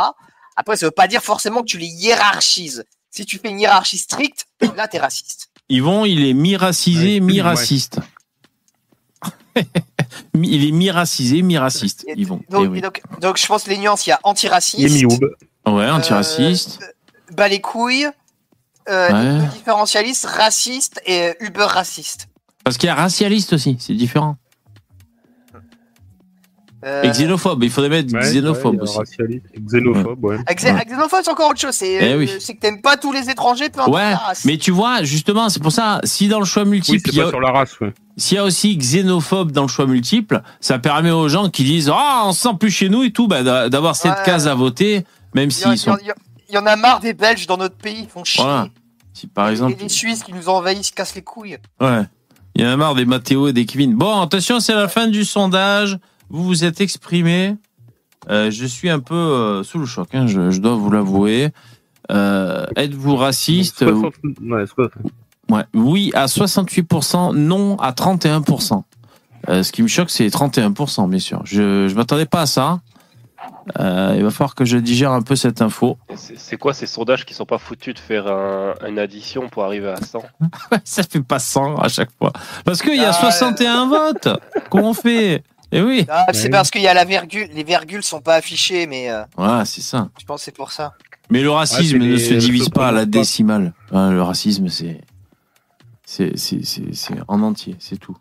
Après, 0.57 0.75
ça 0.75 0.85
veut 0.87 0.91
pas 0.91 1.07
dire 1.07 1.23
forcément 1.23 1.61
que 1.61 1.67
tu 1.67 1.77
les 1.77 1.87
hiérarchises. 1.87 2.83
Si 3.11 3.25
tu 3.25 3.37
fais 3.39 3.49
une 3.49 3.59
hiérarchie 3.61 3.97
stricte, 3.97 4.47
là, 4.75 4.87
t'es 4.89 4.97
raciste. 4.99 5.49
Yvon, 5.69 6.03
il 6.03 6.25
est 6.25 6.33
mi-racisé, 6.33 7.15
Ouais, 7.15 7.19
mi-raciste. 7.21 7.99
Mi- 10.33 10.49
il 10.51 10.67
est 10.67 10.71
mi-racisé, 10.71 11.41
mi-raciste, 11.41 12.05
Yvon. 12.15 12.41
Donc, 12.49 12.65
Eh 12.65 12.67
oui. 12.67 12.81
donc, 12.81 13.01
donc, 13.21 13.37
je 13.37 13.47
pense 13.47 13.63
que 13.63 13.69
les 13.69 13.77
nuances, 13.77 14.05
il 14.05 14.09
y 14.09 14.13
a 14.13 14.19
antiraciste. 14.23 14.83
Et 14.83 14.89
mioub. 15.05 15.19
Ouais, 15.65 15.89
antiraciste. 15.89 16.79
bas 17.31 17.47
les 17.47 17.59
couilles, 17.61 18.07
euh, 18.89 19.39
Ouais. 19.41 19.47
différentialiste, 19.49 20.25
raciste 20.25 21.01
et 21.05 21.23
euh, 21.23 21.33
uber 21.41 21.65
raciste. 21.65 22.27
Parce 22.63 22.77
qu'il 22.77 22.87
y 22.87 22.89
a 22.89 22.95
racialiste 22.95 23.53
aussi, 23.53 23.77
c'est 23.79 23.93
différent. 23.93 24.37
Euh, 26.85 27.01
Et 27.03 27.09
xénophobe, 27.09 27.63
il 27.63 27.71
faudrait 27.71 27.89
mettre 27.89 28.13
Ouais, 28.13 28.21
xénophobe 28.21 28.75
ouais, 28.75 28.81
aussi. 28.83 28.97
racialiste, 28.99 29.45
xénophobe, 29.67 30.23
ouais. 30.25 30.37
xé- 30.37 30.71
Ouais. 30.75 30.85
xénophobe, 30.85 31.19
c'est 31.23 31.31
encore 31.31 31.49
autre 31.49 31.59
chose. 31.59 31.73
C'est 31.73 31.93
Eh 31.93 32.13
euh, 32.13 32.17
oui. 32.19 32.29
c'est 32.39 32.53
que 32.53 32.59
t'aimes 32.59 32.81
pas 32.83 32.97
tous 32.97 33.11
les 33.11 33.31
étrangers, 33.31 33.69
peu 33.69 33.79
importe 33.81 33.95
Ouais, 33.95 34.11
la 34.11 34.17
race. 34.17 34.45
mais 34.45 34.57
tu 34.57 34.69
vois, 34.69 35.01
justement, 35.03 35.49
c'est 35.49 35.59
pour 35.61 35.71
ça, 35.71 35.99
si 36.03 36.27
dans 36.27 36.37
le 36.37 36.45
choix 36.45 36.63
Oui, 36.63 36.69
multiple, 36.69 37.01
c'est 37.03 37.11
il 37.13 37.17
y 37.17 37.21
a- 37.21 37.23
pas 37.25 37.29
sur 37.31 37.39
la 37.41 37.51
race, 37.51 37.79
ouais. 37.79 37.93
s'il 38.15 38.35
y 38.35 38.39
a 38.39 38.43
aussi 38.43 38.77
xénophobe 38.77 39.51
dans 39.51 39.63
le 39.63 39.67
choix 39.69 39.87
multiple, 39.87 40.43
ça 40.59 40.77
permet 40.77 41.09
aux 41.09 41.27
gens 41.29 41.49
qui 41.49 41.63
disent 41.63 41.89
Ah, 41.91 42.23
on 42.25 42.31
se 42.31 42.41
sent 42.43 42.55
plus 42.59 42.69
chez 42.69 42.89
nous 42.89 43.01
et 43.01 43.11
tout, 43.11 43.27
bah, 43.27 43.41
d'a- 43.41 43.69
d'avoir 43.69 43.95
cette 43.95 44.11
Ouais. 44.11 44.23
case 44.25 44.47
à 44.47 44.53
voter, 44.53 45.03
même 45.33 45.49
il 45.49 45.59
y, 45.59 45.65
en- 45.65 45.69
s'ils 45.71 45.79
sont. 45.79 45.97
il 46.47 46.53
y 46.53 46.57
en- 46.59 46.65
a 46.67 46.75
marre 46.75 46.99
des 46.99 47.13
Belges 47.13 47.47
dans 47.47 47.57
notre 47.57 47.75
pays, 47.75 48.01
ils 48.03 48.07
font 48.07 48.23
chier. 48.23 48.43
Voilà. 48.43 48.67
Si 49.13 49.25
par 49.25 49.47
Et 49.47 49.51
exemple. 49.53 49.77
les 49.81 49.89
Suisses 49.89 50.23
qui 50.23 50.31
nous 50.31 50.47
envahissent 50.47 50.91
cassent 50.91 51.15
les 51.15 51.23
couilles. 51.23 51.57
Ouais. 51.81 52.03
Il 52.53 52.61
y 52.63 52.67
en 52.67 52.69
a 52.69 52.77
marre 52.77 52.93
des 52.93 53.05
Mathéo 53.05 53.47
et 53.47 53.53
des 53.53 53.65
Kevin. 53.65 53.95
Bon, 53.95 54.21
attention, 54.21 54.59
c'est 54.59 54.75
la 54.75 54.87
fin 54.87 55.07
du 55.07 55.25
sondage. 55.25 55.97
Vous 56.29 56.43
vous 56.43 56.63
êtes 56.65 56.81
exprimé. 56.81 57.55
Euh, 58.29 58.51
je 58.51 58.65
suis 58.65 58.89
un 58.89 58.99
peu 58.99 59.15
euh, 59.15 59.63
sous 59.63 59.79
le 59.79 59.85
choc, 59.85 60.09
hein, 60.13 60.27
je, 60.27 60.49
je 60.51 60.59
dois 60.59 60.75
vous 60.75 60.89
l'avouer. 60.91 61.49
Euh, 62.11 62.65
Êtes-vous 62.75 63.15
raciste 63.15 63.79
60 63.85 64.13
ouais, 64.41 64.65
60. 64.65 64.91
Ouais. 65.49 65.63
Oui 65.73 66.11
à 66.13 66.25
68%, 66.25 67.33
non 67.35 67.77
à 67.77 67.91
31%. 67.91 68.83
Euh, 69.49 69.63
ce 69.63 69.71
qui 69.71 69.81
me 69.81 69.87
choque, 69.87 70.09
c'est 70.09 70.27
31%, 70.27 71.09
bien 71.09 71.19
sûr. 71.19 71.41
Je 71.45 71.87
ne 71.87 71.93
m'attendais 71.93 72.25
pas 72.25 72.41
à 72.41 72.45
ça. 72.47 72.79
Euh, 73.79 74.15
il 74.17 74.23
va 74.23 74.31
falloir 74.31 74.55
que 74.55 74.65
je 74.65 74.77
digère 74.77 75.11
un 75.11 75.21
peu 75.21 75.35
cette 75.35 75.61
info. 75.61 75.97
C'est 76.15 76.37
c'est 76.39 76.57
quoi 76.57 76.73
ces 76.73 76.87
sondages 76.87 77.25
qui 77.25 77.33
sont 77.33 77.45
pas 77.45 77.57
foutus 77.59 77.93
de 77.93 77.99
faire 77.99 78.27
un- 78.27 78.73
une 78.87 78.97
addition 78.99 79.47
pour 79.47 79.63
arriver 79.63 79.89
à 79.89 79.97
100 79.97 80.21
ça 80.83 81.03
fait 81.03 81.21
pas 81.21 81.39
100 81.39 81.75
à 81.77 81.87
chaque 81.87 82.09
fois. 82.17 82.33
Parce 82.65 82.81
qu'il 82.81 82.95
y 82.95 83.03
a 83.05 83.09
Ah, 83.09 83.13
61 83.13 83.87
votes. 83.87 84.29
Comment 84.69 84.89
on 84.89 84.93
fait? 84.93 85.43
Eh 85.71 85.81
oui. 85.81 86.05
Ah, 86.09 86.25
c'est 86.33 86.43
Ouais. 86.43 86.49
parce 86.49 86.71
qu'il 86.71 86.81
y 86.81 86.87
a 86.87 86.93
la 86.93 87.03
virgule, 87.05 87.49
les 87.53 87.63
virgules 87.63 88.03
sont 88.03 88.21
pas 88.21 88.35
affichées, 88.35 88.87
mais 88.87 89.09
euh, 89.11 89.23
Voilà, 89.35 89.65
c'est 89.65 89.81
ça. 89.81 90.09
je 90.19 90.25
pense 90.25 90.39
que 90.41 90.45
c'est 90.45 90.55
pour 90.55 90.71
ça. 90.71 90.93
Mais 91.29 91.41
le 91.41 91.51
racisme 91.51 91.95
Ouais, 91.97 91.99
c'est 92.01 92.07
ne 92.07 92.13
les- 92.13 92.19
se 92.19 92.33
divise 92.35 92.65
se 92.65 92.69
pas 92.69 92.87
à 92.87 92.91
la 92.93 93.05
décimale. 93.05 93.73
Le 93.91 94.21
racisme, 94.21 94.69
c'est 94.69 95.01
c'est 96.05 96.37
c'est 96.37 96.63
c'est 96.65 96.93
c'est 96.95 97.15
en 97.27 97.41
entier, 97.41 97.75
c'est 97.79 97.97
tout. 97.97 98.15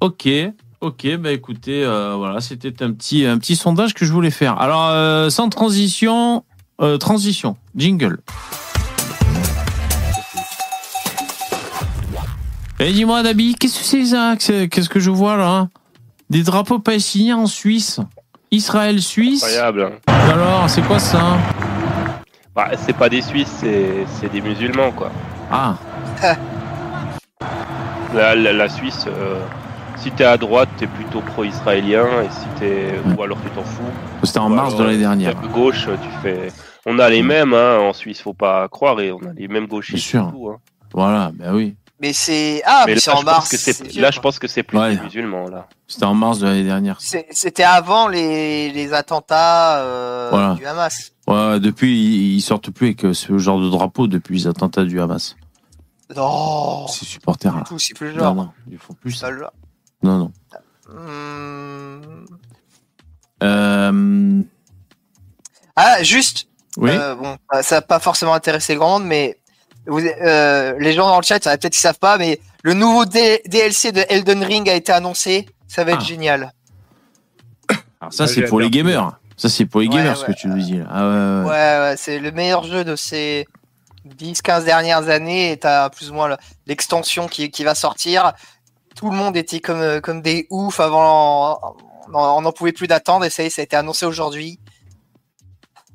Ok, 0.00 0.28
ok. 0.80 1.16
Bah 1.16 1.32
écoutez, 1.32 1.82
euh, 1.84 2.14
voilà, 2.16 2.40
c'était 2.40 2.80
un 2.84 2.92
petit 2.92 3.26
un 3.26 3.38
petit 3.38 3.56
sondage 3.56 3.92
que 3.94 4.04
je 4.04 4.12
voulais 4.12 4.30
faire. 4.30 4.60
Alors 4.60 4.86
euh, 4.90 5.30
sans 5.30 5.48
transition, 5.48 6.44
euh, 6.80 6.96
transition, 6.96 7.56
jingle. 7.74 8.20
Et 12.78 12.92
dis-moi, 12.92 13.22
Dabi, 13.22 13.54
qu'est-ce 13.54 13.78
que 13.78 13.84
c'est 13.84 14.06
ça 14.06 14.34
C'est- 14.38 14.68
Qu'est-ce 14.68 14.88
que 14.88 14.98
je 15.00 15.10
vois 15.10 15.36
là? 15.36 15.68
Des 16.32 16.42
drapeaux 16.44 16.78
palestiniens 16.78 17.36
en 17.36 17.46
Suisse 17.46 18.00
Israël-Suisse 18.50 19.44
Incroyable. 19.44 19.82
hein. 20.06 20.12
Alors, 20.32 20.64
c'est 20.70 20.80
quoi 20.80 20.98
ça 20.98 21.36
Bah, 22.56 22.68
c'est 22.78 22.96
pas 22.96 23.10
des 23.10 23.20
Suisses, 23.20 23.52
c'est 23.60 24.32
des 24.32 24.40
musulmans, 24.40 24.92
quoi. 24.92 25.10
Ah, 25.50 25.74
La, 28.14 28.34
la, 28.34 28.54
la 28.54 28.68
Suisse, 28.70 29.04
euh, 29.08 29.40
si 29.96 30.10
t'es 30.10 30.24
à 30.24 30.38
droite, 30.38 30.70
t'es 30.78 30.86
plutôt 30.86 31.20
pro-israélien, 31.20 32.06
et 32.24 32.30
si 32.30 32.46
t'es, 32.58 32.92
Ouais. 33.06 33.14
ou 33.18 33.22
alors 33.22 33.36
tu 33.42 33.50
t'en 33.50 33.62
fous. 33.62 33.82
C'était 34.22 34.38
en 34.38 34.48
mars 34.48 34.74
de 34.76 34.84
l'année 34.84 34.96
dernière. 34.98 35.34
t'es 35.38 35.46
à 35.46 35.48
gauche, 35.48 35.84
tu 36.02 36.08
fais. 36.22 36.48
On 36.86 36.98
a 36.98 37.10
les 37.10 37.22
mêmes, 37.22 37.52
hein, 37.52 37.76
en 37.78 37.92
Suisse, 37.92 38.22
faut 38.22 38.32
pas 38.32 38.68
croire, 38.68 38.98
et 39.00 39.12
on 39.12 39.18
a 39.18 39.34
les 39.36 39.48
mêmes 39.48 39.66
gauchistes. 39.66 40.10
Bien 40.12 40.22
sûr. 40.22 40.30
tout, 40.32 40.48
hein. 40.48 40.56
Voilà, 40.94 41.30
ben 41.34 41.54
oui. 41.54 41.74
Mais 42.02 42.12
c'est 42.12 42.62
ah, 42.66 42.82
mais, 42.86 42.94
Mais 42.94 43.00
c'est 43.00 43.10
là, 43.10 43.16
en 43.16 43.20
je 43.20 43.24
pense 43.24 43.34
mars. 43.34 43.48
que 43.48 43.56
c'est, 43.56 43.72
c'est 43.72 43.86
vieux, 43.86 44.02
là, 44.02 44.10
je 44.10 44.18
pense 44.20 44.38
que 44.40 44.48
c'est 44.48 44.64
plus 44.64 44.76
Ouais. 44.76 44.96
les 44.96 45.00
musulmans, 45.00 45.48
là. 45.48 45.68
C'était 45.86 46.04
en 46.04 46.14
mars 46.14 46.40
de 46.40 46.46
l'année 46.46 46.64
dernière. 46.64 46.96
C'est- 47.00 47.28
C'était 47.30 47.62
avant 47.62 48.08
les, 48.08 48.70
les 48.72 48.92
attentats 48.92 49.78
euh, 49.78 50.28
Voilà. 50.30 50.54
du 50.54 50.66
Hamas. 50.66 51.12
Ouais, 51.28 51.60
depuis, 51.60 52.34
ils 52.34 52.40
sortent 52.42 52.70
plus 52.70 52.88
avec 52.88 53.04
euh, 53.04 53.14
ce 53.14 53.38
genre 53.38 53.60
de 53.60 53.68
drapeau 53.70 54.08
depuis 54.08 54.36
les 54.38 54.46
attentats 54.48 54.84
du 54.84 55.00
Hamas. 55.00 55.36
Non, 56.16 56.88
Ces 56.88 57.04
supporters 57.06 57.52
du 57.52 57.58
là. 57.58 57.64
tout, 57.66 57.78
c'est 57.78 57.94
plus 57.94 58.08
le 58.08 58.14
Non, 58.14 58.20
genre. 58.24 58.34
non, 58.34 58.50
ils 58.70 58.78
font 58.78 58.94
plus 58.94 59.12
ça. 59.12 59.30
Genre. 59.34 59.52
Non, 60.02 60.18
non. 60.18 60.32
Hmm. 60.92 62.24
Euh, 63.42 64.42
Ah, 65.76 66.02
juste, 66.02 66.48
oui. 66.76 66.90
euh, 66.92 67.14
bon, 67.14 67.36
ça 67.62 67.76
n'a 67.76 67.82
pas 67.82 67.98
forcément 67.98 68.34
intéressé 68.34 68.74
grand 68.74 68.98
monde, 68.98 69.08
mais 69.08 69.38
vous, 69.86 69.98
euh, 70.00 70.74
les 70.78 70.92
gens 70.92 71.08
dans 71.08 71.16
le 71.18 71.22
chat, 71.24 71.42
ça 71.42 71.50
va 71.50 71.58
peut-être 71.58 71.72
qu'ils 71.72 71.80
savent 71.80 71.98
pas, 71.98 72.18
mais 72.18 72.40
le 72.62 72.74
nouveau 72.74 73.04
D- 73.04 73.42
DLC 73.46 73.92
de 73.92 74.04
Elden 74.08 74.42
Ring 74.44 74.68
a 74.68 74.74
été 74.74 74.92
annoncé. 74.92 75.46
Ça 75.66 75.84
va 75.84 75.92
être 75.92 76.00
Ah. 76.02 76.04
génial. 76.04 76.52
Alors 78.00 78.12
ça, 78.12 78.26
c'est 78.26 78.42
pour 78.42 78.60
les 78.60 78.70
gamers. 78.70 79.18
Ça, 79.36 79.48
c'est 79.48 79.64
pour 79.66 79.80
les 79.80 79.88
Ouais, 79.88 79.96
gamers 79.96 80.16
ce 80.16 80.24
que 80.24 80.32
tu 80.32 80.46
nous 80.48 80.58
dis 80.58 80.78
là. 80.78 80.84
Ah 80.90 81.08
ouais, 81.08 81.14
ouais, 81.14 81.44
Ouais, 81.44 81.50
ouais. 81.50 81.78
ouais, 81.90 81.94
c'est 81.96 82.18
le 82.18 82.30
meilleur 82.32 82.64
jeu 82.64 82.84
de 82.84 82.94
ces 82.96 83.46
10-15 84.04 84.64
dernières 84.64 85.08
années 85.08 85.52
et 85.52 85.56
t'as 85.56 85.88
plus 85.90 86.10
ou 86.10 86.14
moins 86.14 86.28
le- 86.28 86.36
l'extension 86.66 87.26
qui, 87.28 87.50
qui 87.50 87.64
va 87.64 87.74
sortir. 87.74 88.32
Tout 88.94 89.10
le 89.10 89.16
monde 89.16 89.36
était 89.36 89.60
comme, 89.60 89.80
euh, 89.80 90.00
comme 90.00 90.20
des 90.20 90.46
oufs 90.50 90.78
avant. 90.80 91.58
On 92.12 92.40
n'en 92.42 92.52
pouvait 92.52 92.72
plus 92.72 92.86
d'attendre 92.88 93.24
et 93.24 93.30
ça 93.30 93.42
y 93.42 93.46
est, 93.46 93.50
ça 93.50 93.62
a 93.62 93.64
été 93.64 93.74
annoncé 93.76 94.04
aujourd'hui. 94.04 94.60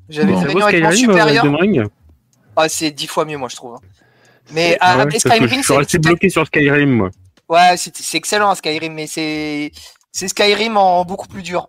J'avais 0.08 0.32
Bon. 0.32 0.40
une 0.40 0.46
réunion 0.46 0.66
avec 0.66 0.82
mon 0.82 0.88
euh, 0.88 0.92
supérieur. 0.92 1.44
Ah, 2.60 2.68
c'est 2.68 2.90
10 2.90 3.06
fois 3.06 3.24
mieux, 3.24 3.36
moi, 3.38 3.48
je 3.48 3.56
trouve. 3.56 3.74
hein. 3.74 3.80
Mais 4.52 4.78
ouais, 4.82 5.06
que 5.12 5.18
Skyrim, 5.18 5.46
Je 5.48 5.54
suis 5.54 5.62
c'est- 5.64 5.76
resté 5.76 5.98
bloqué 5.98 6.28
sur 6.28 6.46
Skyrim, 6.46 6.90
moi. 6.90 7.10
Ouais, 7.48 7.76
c'est 7.76 7.96
c'est 7.96 8.16
excellent 8.18 8.54
Skyrim, 8.54 8.92
mais 8.94 9.06
c'est 9.06 9.70
c'est 10.12 10.26
Skyrim 10.28 10.76
en 10.76 11.04
beaucoup 11.04 11.28
plus 11.28 11.42
dur. 11.42 11.68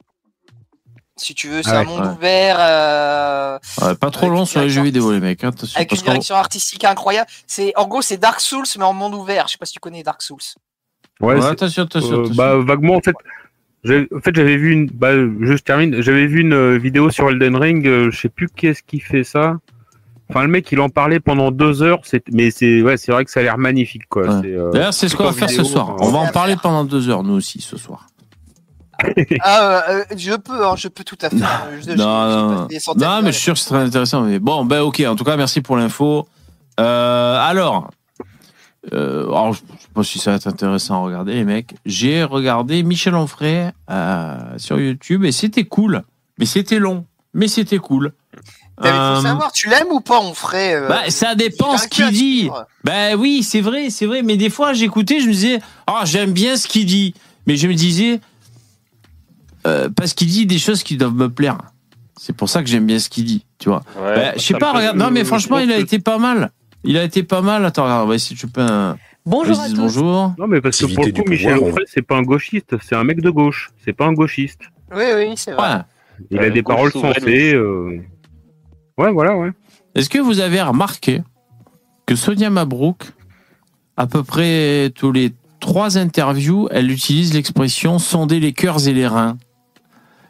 Si 1.17 1.35
tu 1.35 1.49
veux, 1.49 1.61
c'est 1.61 1.71
Ah 1.71 1.79
un 1.79 1.83
monde 1.83 2.05
ouais. 2.05 2.13
ouvert 2.13 2.57
euh, 2.59 3.59
Ouais, 3.81 3.95
pas 3.95 4.09
trop 4.09 4.27
Avec 4.27 4.33
long 4.33 4.39
une 4.41 4.45
sur 4.45 4.61
les 4.61 4.69
jeux 4.69 4.81
vidéo, 4.83 5.11
les 5.11 5.19
mecs. 5.19 5.43
hein, 5.43 5.51
avec 5.75 5.91
une 5.91 5.97
qu'on- 5.97 6.03
direction 6.05 6.35
artistique 6.35 6.85
incroyable. 6.85 7.29
C'est 7.45 7.73
en 7.75 7.87
gros 7.87 8.01
c'est 8.01 8.15
Dark 8.17 8.39
Souls 8.39 8.63
mais 8.77 8.85
en 8.85 8.93
monde 8.93 9.13
ouvert. 9.15 9.47
Je 9.47 9.51
sais 9.53 9.57
pas 9.57 9.65
si 9.65 9.73
tu 9.73 9.79
connais 9.79 10.01
Dark 10.01 10.21
Souls. 10.21 10.37
Ouais, 11.19 11.35
attention, 11.45 11.83
attention, 11.83 12.11
euh, 12.11 12.19
attention. 12.21 12.35
bah, 12.35 12.55
vaguement, 12.59 12.95
en 12.95 13.01
fait. 13.01 13.15
j'ai- 13.83 14.07
En 14.15 14.21
fait, 14.21 14.33
j'avais 14.33 14.55
vu 14.55 14.71
une. 14.71 14.85
Bah, 14.87 15.11
je 15.13 15.53
termine. 15.57 16.01
J'avais 16.01 16.25
vu 16.27 16.39
une 16.39 16.53
euh, 16.53 16.77
vidéo 16.77 17.09
sur 17.11 17.29
Elden 17.29 17.57
Ring. 17.57 17.85
euh, 17.85 18.09
je 18.11 18.17
sais 18.17 18.29
plus 18.29 18.47
qu'est-ce 18.47 18.81
qui 18.83 19.01
fait 19.01 19.25
ça. 19.25 19.57
Enfin, 20.29 20.43
le 20.43 20.47
mec, 20.49 20.71
il 20.71 20.79
en 20.79 20.89
parlait 20.89 21.19
pendant 21.19 21.49
deux 21.51 21.81
heures. 21.81 21.99
C'est, 22.03 22.23
mais 22.31 22.51
c'est, 22.51 22.81
ouais, 22.83 22.97
c'est 22.97 23.11
vrai 23.11 23.25
que 23.25 23.31
ça 23.31 23.39
a 23.39 23.43
l'air 23.43 23.57
magnifique, 23.57 24.07
quoi. 24.09 24.23
Ouais. 24.27 24.47
Euh, 24.53 24.71
D'ailleurs, 24.71 24.93
c'est 24.93 25.09
ce 25.09 25.15
qu'on 25.15 25.23
va 25.23 25.31
faire 25.33 25.47
vidéo, 25.47 25.63
ce 25.65 25.71
soir. 25.71 25.89
enfin, 25.89 26.05
On 26.05 26.11
va 26.11 26.19
en 26.19 26.27
parler 26.27 26.55
pendant 26.61 26.83
deux 26.83 27.09
heures, 27.09 27.23
nous 27.23 27.33
aussi, 27.33 27.61
ce 27.61 27.77
soir. 27.77 28.05
ah, 29.41 29.83
euh, 29.89 30.03
je 30.15 30.33
peux, 30.35 30.65
hein, 30.65 30.75
je 30.75 30.87
peux 30.89 31.03
tout 31.03 31.17
à 31.21 31.29
fait. 31.29 31.37
hein. 31.41 31.47
Je- 31.77 31.81
je- 31.81 31.89
j'ai 31.91 31.95
non, 31.95 32.65
des 32.65 32.79
centaines 32.79 33.01
Non, 33.07 33.21
mais 33.23 33.31
je 33.31 33.37
suis 33.37 33.43
sûr 33.45 33.53
que 33.53 33.59
c'est 33.59 33.69
très 33.69 33.79
intéressant. 33.83 34.21
Mais 34.23 34.39
bon, 34.39 34.65
ben 34.65 34.81
ok. 34.81 35.01
En 35.07 35.15
tout 35.15 35.23
cas, 35.23 35.37
merci 35.37 35.61
pour 35.61 35.77
l'info. 35.77 36.27
Euh, 36.79 37.37
alors, 37.39 37.89
euh, 38.93 39.23
alors, 39.27 39.53
je 39.53 39.59
sais 39.59 39.65
pas 39.93 40.03
si 40.03 40.19
ça 40.19 40.31
va 40.31 40.37
être 40.37 40.47
intéressant 40.47 40.95
à 40.95 41.05
regarder, 41.05 41.33
les 41.33 41.45
mecs. 41.45 41.75
J'ai 41.85 42.23
regardé 42.23 42.83
Michel 42.83 43.15
Onfray 43.15 43.71
euh, 43.89 44.37
sur 44.57 44.79
YouTube 44.79 45.23
et 45.23 45.31
c'était 45.31 45.63
cool. 45.65 46.03
Mais 46.37 46.45
c'était 46.45 46.79
long. 46.79 47.05
Mais 47.33 47.47
c'était 47.47 47.77
cool. 47.77 48.11
Il 48.81 48.87
faut 48.87 48.93
Euh, 48.95 49.21
savoir, 49.21 49.51
tu 49.51 49.67
l'aimes 49.69 49.91
ou 49.91 49.99
pas, 49.99 50.19
on 50.21 50.33
ferait. 50.33 50.75
euh, 50.75 50.87
bah, 50.87 51.09
ça 51.09 51.35
dépend 51.35 51.77
ce 51.77 51.87
qu'il 51.87 52.09
dit. 52.11 52.49
Ben 52.83 53.15
oui, 53.17 53.43
c'est 53.43 53.61
vrai, 53.61 53.89
c'est 53.89 54.05
vrai. 54.05 54.21
Mais 54.23 54.37
des 54.37 54.49
fois, 54.49 54.73
j'écoutais, 54.73 55.19
je 55.19 55.27
me 55.27 55.33
disais, 55.33 55.59
ah, 55.87 56.03
j'aime 56.05 56.31
bien 56.31 56.55
ce 56.55 56.67
qu'il 56.67 56.85
dit. 56.85 57.13
Mais 57.45 57.57
je 57.57 57.67
me 57.67 57.73
disais, 57.73 58.19
euh, 59.67 59.89
parce 59.95 60.13
qu'il 60.13 60.27
dit 60.27 60.45
des 60.45 60.59
choses 60.59 60.83
qui 60.83 60.95
doivent 60.97 61.15
me 61.15 61.29
plaire. 61.29 61.57
C'est 62.17 62.35
pour 62.35 62.49
ça 62.49 62.61
que 62.61 62.69
j'aime 62.69 62.85
bien 62.85 62.99
ce 62.99 63.09
qu'il 63.09 63.25
dit, 63.25 63.45
tu 63.59 63.69
vois. 63.69 63.81
Ouais, 63.97 64.15
Ben, 64.15 64.33
je 64.35 64.41
sais 64.41 64.53
pas, 64.53 64.73
regarde. 64.73 64.97
Non, 64.97 65.09
mais 65.11 65.23
franchement, 65.23 65.57
il 65.59 65.71
a 65.71 65.77
été 65.77 65.99
pas 65.99 66.17
mal. 66.17 66.51
Il 66.83 66.97
a 66.97 67.03
été 67.03 67.23
pas 67.23 67.41
mal. 67.41 67.65
Attends, 67.65 67.83
regarde, 67.83 68.05
on 68.05 68.07
va 68.07 68.15
essayer 68.15 68.35
de 68.35 68.39
choper 68.41 68.61
un. 68.61 68.97
Bonjour 69.25 69.59
à 69.59 69.67
tous. 69.67 69.75
bonjour. 69.75 70.33
Non, 70.37 70.47
mais 70.47 70.61
parce 70.61 70.77
que 70.79 70.85
pour 70.93 71.05
le 71.05 71.11
coup, 71.11 71.23
Michel 71.29 71.57
Onfray, 71.59 71.83
c'est 71.87 72.01
pas 72.01 72.15
un 72.15 72.21
gauchiste, 72.23 72.75
c'est 72.81 72.95
un 72.95 73.03
mec 73.03 73.19
de 73.21 73.29
gauche. 73.29 73.69
C'est 73.83 73.93
pas 73.93 74.05
un 74.05 74.13
gauchiste. 74.13 74.61
Oui, 74.95 75.03
oui, 75.15 75.33
c'est 75.35 75.51
vrai. 75.51 75.69
Ouais. 75.75 75.81
Il 76.31 76.39
Ouais, 76.39 76.47
a 76.47 76.49
des 76.49 76.63
paroles 76.63 76.91
sensées. 76.91 77.53
euh. 77.53 77.99
Ouais, 78.99 79.11
voilà, 79.13 79.37
ouais. 79.37 79.51
Est-ce 79.95 80.09
que 80.09 80.19
vous 80.19 80.41
avez 80.41 80.61
remarqué 80.61 81.21
que 82.05 82.17
Sonia 82.17 82.49
Mabrouk, 82.49 83.03
à 83.95 84.07
peu 84.07 84.23
près 84.23 84.91
tous 84.93 85.13
les 85.13 85.31
trois 85.61 85.97
interviews, 85.97 86.67
elle 86.69 86.91
utilise 86.91 87.33
l'expression 87.33 87.97
sonder 87.97 88.41
les 88.41 88.51
cœurs 88.51 88.87
et 88.89 88.93
les 88.93 89.07
reins. 89.07 89.37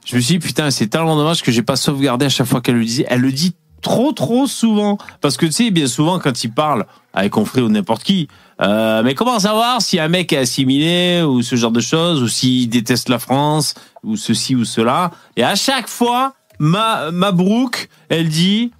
Je 0.06 0.16
me 0.16 0.22
suis 0.22 0.38
dit, 0.38 0.48
putain, 0.48 0.70
c'est 0.70 0.88
tellement 0.88 1.16
dommage 1.16 1.42
que 1.42 1.52
j'ai 1.52 1.64
pas 1.64 1.78
sauvegardé 1.78 2.28
à 2.28 2.30
chaque 2.30 2.46
fois 2.46 2.62
qu'elle 2.62 2.78
le 2.78 2.86
disait. 2.86 3.06
Elle 3.10 3.22
le 3.22 3.32
dit 3.32 3.56
trop, 3.82 4.12
trop 4.12 4.46
souvent. 4.46 5.00
Parce 5.20 5.36
que 5.36 5.48
tu 5.48 5.52
sais, 5.52 5.72
bien 5.72 5.88
souvent, 5.88 6.20
quand 6.20 6.44
il 6.44 6.52
parle 6.52 6.86
avec 7.14 7.36
Onfray 7.38 7.64
ou 7.64 7.70
n'importe 7.70 8.04
qui, 8.04 8.28
euh, 8.62 9.02
mais 9.02 9.16
comment 9.16 9.40
savoir 9.40 9.82
si 9.82 10.00
un 10.00 10.10
mec 10.10 10.32
est 10.32 10.38
assimilé 10.38 11.24
ou 11.24 11.42
ce 11.42 11.56
genre 11.56 11.72
de 11.72 11.82
choses, 11.82 12.22
ou 12.22 12.28
s'il 12.28 12.70
déteste 12.70 13.10
la 13.10 13.18
France, 13.18 13.74
ou 14.04 14.16
ceci 14.16 14.54
ou 14.56 14.64
cela? 14.64 15.10
Et 15.38 15.44
à 15.44 15.56
chaque 15.56 15.88
fois, 15.88 16.36
ma, 16.60 17.12
Mabrouk, 17.12 17.90
elle 18.10 18.30
dit, 18.30 18.72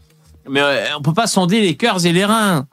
mais 0.50 0.62
euh, 0.62 0.86
on 0.98 1.02
peut 1.02 1.14
pas 1.14 1.28
sonder 1.28 1.62
les 1.62 1.76
cœurs 1.76 2.06
et 2.06 2.12
les 2.14 2.26
reins. 2.26 2.68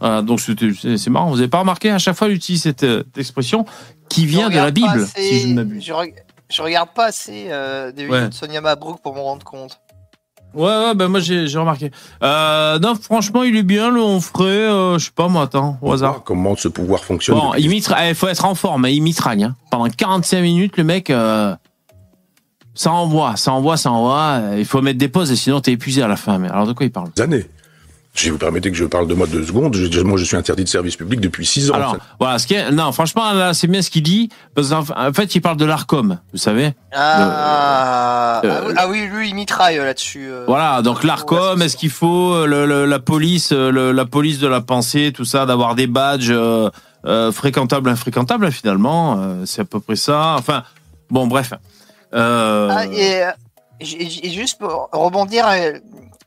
Voilà, 0.00 0.22
donc 0.22 0.40
c'est 0.40 1.08
marrant. 1.10 1.30
Vous 1.30 1.38
avez 1.40 1.48
pas 1.48 1.58
remarqué 1.60 1.90
à 1.90 1.98
chaque 1.98 2.16
fois 2.16 2.28
elle 2.28 2.34
utilise 2.34 2.62
cette, 2.62 2.84
euh, 2.84 3.02
cette 3.06 3.18
expression 3.18 3.64
qui 4.08 4.26
vient 4.26 4.48
de 4.48 4.54
la 4.54 4.70
Bible, 4.70 4.88
assez- 5.02 5.22
si 5.22 5.40
je 5.40 5.46
ne 5.48 5.54
m'abuse. 5.54 5.84
Je, 5.84 5.92
reg- 5.92 6.14
je 6.50 6.62
regarde 6.62 6.90
pas 6.94 7.06
assez 7.06 7.46
euh, 7.48 7.90
des 7.92 8.04
vidéos 8.04 8.20
Ouais. 8.20 8.28
de 8.28 8.34
Sonia 8.34 8.60
Mabrouk 8.60 9.00
pour 9.02 9.14
m'en 9.14 9.24
rendre 9.24 9.44
compte. 9.44 9.80
Ouais, 10.54 10.64
ouais, 10.66 10.94
ben 10.94 11.08
moi 11.08 11.18
j'ai 11.20 11.46
remarqué. 11.56 11.90
Euh, 12.22 12.78
non, 12.78 12.94
franchement, 12.94 13.42
il 13.42 13.56
est 13.56 13.62
bien 13.62 13.90
le 13.90 14.02
Onfray. 14.02 14.46
Euh, 14.48 14.98
je 14.98 15.06
sais 15.06 15.10
pas 15.14 15.26
moi, 15.28 15.44
attends, 15.44 15.78
au 15.80 15.92
hasard. 15.92 16.22
Comment 16.24 16.54
ce 16.56 16.68
pouvoir 16.68 17.02
fonctionne 17.04 17.38
Bon, 17.38 17.54
il 17.54 17.70
mitra- 17.70 18.12
faut 18.14 18.28
être 18.28 18.44
en 18.44 18.54
forme, 18.54 18.84
hein, 18.84 18.90
il 18.90 19.02
mitraille. 19.02 19.44
Hein. 19.44 19.56
Pendant 19.70 19.88
45 19.88 20.42
minutes, 20.42 20.76
le 20.76 20.84
mec, 20.84 21.08
euh, 21.08 21.56
ça 22.74 22.90
envoie, 22.92 23.36
ça 23.36 23.52
envoie, 23.52 23.76
ça 23.76 23.90
envoie. 23.90 24.40
Euh, 24.40 24.56
Il 24.58 24.64
faut 24.64 24.80
mettre 24.82 24.98
des 24.98 25.08
pauses, 25.08 25.30
et 25.30 25.36
sinon 25.36 25.60
t'es 25.60 25.72
épuisé 25.72 26.02
à 26.02 26.08
la 26.08 26.16
fin. 26.16 26.38
Mais 26.38 26.48
alors 26.48 26.66
de 26.66 26.72
quoi 26.72 26.86
il 26.86 26.92
parle? 26.92 27.08
Années. 27.20 27.46
Si 28.14 28.28
vous 28.28 28.36
permettez 28.36 28.70
que 28.70 28.76
je 28.76 28.84
parle 28.84 29.06
de 29.06 29.14
moi 29.14 29.26
deux 29.26 29.42
secondes, 29.42 29.74
je, 29.74 30.00
moi 30.02 30.18
je 30.18 30.24
suis 30.24 30.36
interdit 30.36 30.64
de 30.64 30.68
service 30.68 30.96
public 30.96 31.18
depuis 31.18 31.46
six 31.46 31.70
ans. 31.70 31.74
Alors, 31.74 31.96
voilà, 32.20 32.38
ce 32.38 32.46
qui 32.46 32.52
est, 32.52 32.70
non, 32.70 32.92
franchement, 32.92 33.32
là, 33.32 33.54
c'est 33.54 33.68
bien 33.68 33.80
ce 33.80 33.88
qu'il 33.88 34.02
dit, 34.02 34.28
parce 34.54 34.68
qu'en 34.68 34.80
en 34.80 35.12
fait, 35.14 35.34
il 35.34 35.40
parle 35.40 35.56
de 35.56 35.64
l'ARCOM, 35.64 36.18
vous 36.30 36.38
savez. 36.38 36.74
Ah, 36.92 38.42
euh, 38.44 38.60
ah 38.60 38.66
oui, 38.66 38.74
ah 38.76 38.88
oui, 38.90 39.08
lui, 39.10 39.28
il 39.30 39.34
mitraille 39.34 39.78
euh, 39.78 39.84
là-dessus. 39.86 40.26
euh. 40.30 40.44
Voilà, 40.46 40.82
donc 40.82 41.04
l'ARCOM, 41.04 41.62
est-ce 41.62 41.76
qu'il 41.78 41.88
faut 41.88 42.34
euh, 42.34 42.46
le- 42.46 42.66
le- 42.66 42.84
la 42.84 42.98
police, 42.98 43.50
le- 43.52 43.92
la 43.92 44.04
police 44.04 44.38
de 44.40 44.46
la 44.46 44.60
pensée, 44.60 45.12
tout 45.14 45.24
ça, 45.24 45.46
d'avoir 45.46 45.74
des 45.74 45.86
badges 45.86 46.30
euh, 46.30 46.68
euh, 47.06 47.32
fréquentables, 47.32 47.88
infréquentables, 47.88 48.52
finalement, 48.52 49.16
euh, 49.20 49.42
c'est 49.46 49.62
à 49.62 49.64
peu 49.64 49.80
près 49.80 49.96
ça. 49.96 50.36
Enfin, 50.38 50.64
bon, 51.10 51.26
bref. 51.26 51.54
Euh, 52.14 52.68
Ah, 52.70 52.86
et, 52.86 53.24
euh, 53.24 53.30
et 53.80 54.30
juste 54.30 54.58
pour 54.58 54.88
rebondir, 54.92 55.46
euh, 55.48 55.72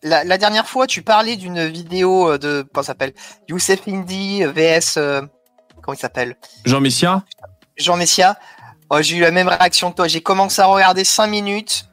la, 0.03 0.23
la 0.23 0.37
dernière 0.37 0.67
fois, 0.67 0.87
tu 0.87 1.01
parlais 1.01 1.35
d'une 1.35 1.65
vidéo 1.67 2.37
de, 2.37 2.65
comment 2.73 2.83
ça 2.83 2.87
s'appelle? 2.87 3.13
Youssef 3.49 3.87
Indy 3.87 4.43
vs. 4.43 4.95
euh, 4.97 5.21
comment 5.81 5.95
il 5.95 5.99
s'appelle? 5.99 6.35
Jean 6.65 6.81
Messia? 6.81 7.23
Jean 7.77 7.97
Messia. 7.97 8.37
Oh, 8.89 8.97
j'ai 9.01 9.17
eu 9.17 9.21
la 9.21 9.31
même 9.31 9.47
réaction 9.47 9.91
que 9.91 9.95
toi. 9.95 10.07
J'ai 10.07 10.21
commencé 10.21 10.61
à 10.61 10.65
regarder 10.67 11.03
5 11.03 11.27
minutes. 11.27 11.87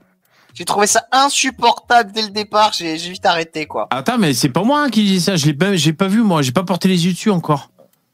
J'ai 0.55 0.67
trouvé 0.67 0.87
ça 0.87 1.05
insupportable 1.13 2.13
dès 2.13 2.21
le 2.23 2.29
départ. 2.29 2.73
J'ai 2.75 2.97
vite 2.97 3.25
arrêté, 3.25 3.65
quoi. 3.67 3.87
Attends, 3.91 4.19
mais 4.19 4.35
c'est 4.35 4.51
pas 4.51 4.63
moi 4.63 4.83
hein, 4.83 4.91
qui 4.91 5.05
dis 5.05 5.21
ça, 5.21 5.37
je 5.37 5.47
l'ai 5.47 5.55
pas, 5.55 5.75
j'ai 5.77 5.95
pas 5.95 6.09
vu, 6.09 6.21
moi, 6.23 6.43
j'ai 6.43 6.53
pas 6.53 6.63
porté 6.65 6.89
les 6.89 7.07
yeux 7.07 7.13
dessus 7.13 7.31
encore. 7.31 7.71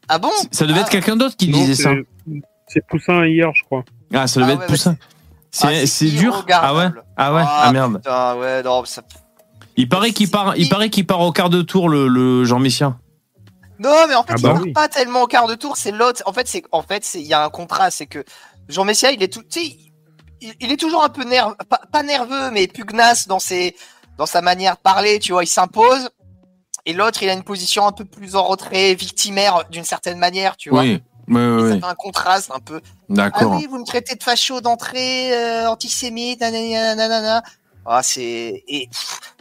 Ah 0.09 0.19
bon? 0.19 0.31
Ça 0.53 0.65
devait 0.65 0.79
Ah. 0.79 0.83
être 0.83 0.91
quelqu'un 0.91 1.17
d'autre 1.17 1.37
qui 1.37 1.49
Non, 1.49 1.59
disait 1.59 1.75
ça. 1.83 1.91
c'est- 2.69 2.87
Poussin 2.89 3.27
hier, 3.27 3.51
je 3.55 3.65
crois. 3.65 3.83
Ah, 4.15 4.29
ça 4.29 4.39
devait 4.41 4.53
Ah 4.53 4.55
être 4.55 4.61
ouais, 4.61 4.67
Poussin. 4.69 4.97
Ah, 5.01 5.05
C'est 5.51 5.87
c'est 5.87 6.07
dur 6.11 6.45
Ah 6.51 6.75
ouais? 6.75 6.89
Ah 7.17 7.35
ouais? 7.35 7.43
Ah, 7.45 7.63
Ah 7.67 7.73
merde. 7.73 7.97
Putain, 7.97 8.37
ouais, 8.37 8.63
non, 8.63 8.85
ça- 8.85 9.03
Il 9.77 9.89
paraît 9.89 10.13
qu'il 10.13 10.31
part, 10.31 10.57
il 10.57 10.69
paraît 10.69 10.91
qu'il 10.91 11.07
part 11.07 11.21
au 11.21 11.33
quart 11.33 11.51
de 11.51 11.63
tour 11.63 11.89
le, 11.89 12.09
le 12.09 12.45
Jean 12.45 12.59
Messia. 12.59 12.97
Non, 13.79 13.95
mais 14.09 14.15
en 14.17 14.25
fait, 14.25 14.33
Ah 14.33 14.37
il 14.39 14.43
bah 14.43 14.53
part 14.55 14.63
oui. 14.63 14.73
pas 14.73 14.89
tellement 14.89 15.23
au 15.23 15.27
quart 15.27 15.47
de 15.47 15.55
tour, 15.55 15.77
c'est 15.77 15.93
l'autre. 15.93 16.23
En 16.27 16.33
fait, 16.33 16.49
c'est 16.49 16.63
en 16.73 16.83
fait, 16.83 17.05
c'est 17.05 17.21
il 17.21 17.27
y 17.27 17.35
a 17.35 17.45
un 17.45 17.49
contraste, 17.49 17.99
c'est 17.99 18.07
que 18.07 18.25
Jean 18.69 18.85
Messia, 18.85 19.13
il 19.13 19.23
est 19.23 19.33
tout, 19.33 19.43
tu 19.43 19.61
sais, 19.61 19.77
il, 20.41 20.55
il 20.61 20.73
est 20.73 20.77
toujours 20.77 21.05
un 21.05 21.09
peu 21.09 21.25
nerveux, 21.25 21.55
pas, 21.69 21.81
pas 21.93 22.03
nerveux, 22.03 22.51
mais 22.51 22.67
pugnace 22.67 23.27
dans 23.29 23.39
ses, 23.39 23.77
dans 24.19 24.27
sa 24.27 24.43
manière 24.43 24.75
de 24.77 24.81
parler, 24.81 25.19
tu 25.21 25.33
vois, 25.33 25.45
il 25.45 25.49
s'impose. 25.49 26.11
Et 26.87 26.93
l'autre, 26.93 27.23
il 27.23 27.29
a 27.29 27.35
une 27.35 27.43
position 27.45 27.87
un 27.87 27.93
peu 27.93 28.05
plus 28.05 28.35
en 28.35 28.43
retrait, 28.45 28.95
victimaire 28.95 29.65
d'une 29.71 29.85
certaine 29.85 30.19
manière, 30.19 30.57
tu 30.57 30.71
vois. 30.71 30.81
Oui. 30.83 31.03
Ouais, 31.29 31.41
Et 31.41 31.63
ouais, 31.63 31.71
Ça 31.73 31.79
fait 31.79 31.85
un 31.85 31.95
contraste 31.95 32.51
un 32.55 32.61
peu. 32.61 32.81
Ah 32.85 32.89
D'accord. 33.11 33.57
oui, 33.57 33.67
vous 33.69 33.79
me 33.79 33.85
traitez 33.85 34.15
de 34.15 34.23
facho 34.23 34.61
d'entrée, 34.61 35.33
euh, 35.35 35.69
antisémite, 35.69 36.41
nanana, 36.41 36.95
nanana. 36.95 37.43
Ah, 37.87 38.03
c'est 38.03 38.63
et, 38.69 38.89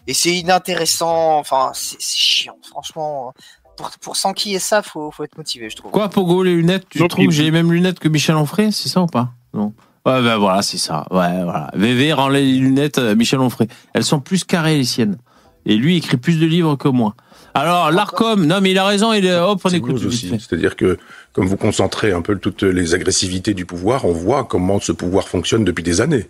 et 0.08 0.14
c'est 0.14 0.34
inintéressant. 0.36 1.38
Enfin, 1.40 1.72
c'est 1.74 1.98
c'est 2.00 2.18
chiant, 2.18 2.58
franchement. 2.70 3.34
Pour, 3.76 3.92
pour 4.02 4.16
s'enquiller 4.16 4.58
ça, 4.60 4.82
faut, 4.82 5.12
faut 5.12 5.24
être 5.24 5.38
motivé, 5.38 5.70
je 5.70 5.76
trouve. 5.76 5.92
Quoi, 5.92 6.10
Pogo, 6.10 6.42
les 6.44 6.56
lunettes 6.56 6.88
Tu 6.90 7.06
trouves 7.08 7.28
que 7.28 7.32
j'ai 7.32 7.44
les 7.44 7.52
mêmes 7.52 7.72
lunettes 7.72 8.00
que 8.00 8.08
Michel 8.08 8.36
Onfray 8.36 8.72
C'est 8.72 8.90
ça 8.90 9.02
ou 9.02 9.06
pas? 9.06 9.30
Non. 9.54 9.74
Ouais, 10.06 10.22
ben 10.24 10.38
voilà, 10.38 10.62
c'est 10.62 10.78
ça. 10.78 11.06
Ouais, 11.12 11.44
voilà. 11.44 11.70
VV 11.76 12.14
rend 12.14 12.30
les 12.30 12.54
lunettes 12.54 12.98
euh, 12.98 13.14
Michel 13.16 13.40
Onfray. 13.40 13.68
Elles 13.94 14.06
sont 14.06 14.20
plus 14.22 14.46
carrées, 14.46 14.78
les 14.78 14.84
siennes. 14.86 15.18
Et 15.66 15.76
lui 15.76 15.96
il 15.96 15.98
écrit 15.98 16.18
plus 16.18 16.40
de 16.40 16.46
livres 16.46 16.76
que 16.78 16.88
moi. 16.88 17.14
Alors, 17.62 17.92
l'ARCOM, 17.92 18.46
non, 18.46 18.60
mais 18.62 18.72
il 18.72 18.78
a 18.78 18.86
raison, 18.86 19.14
il 19.14 19.26
est, 19.26 19.36
hop, 19.38 19.60
on 19.64 19.70
C'est 19.70 19.78
écoute. 19.78 20.04
aussi. 20.06 20.30
C'est-à-dire 20.30 20.76
que, 20.76 20.98
comme 21.34 21.46
vous 21.48 21.58
concentrez 21.58 22.12
un 22.12 22.22
peu 22.22 22.36
toutes 22.38 22.64
les 22.64 22.94
agressivités 22.94 23.54
du 23.54 23.66
pouvoir, 23.66 24.06
on 24.06 24.12
voit 24.12 24.44
comment 24.44 24.80
ce 24.80 24.92
pouvoir 24.92 25.28
fonctionne 25.28 25.64
depuis 25.66 25.84
des 25.84 26.02
années. 26.02 26.28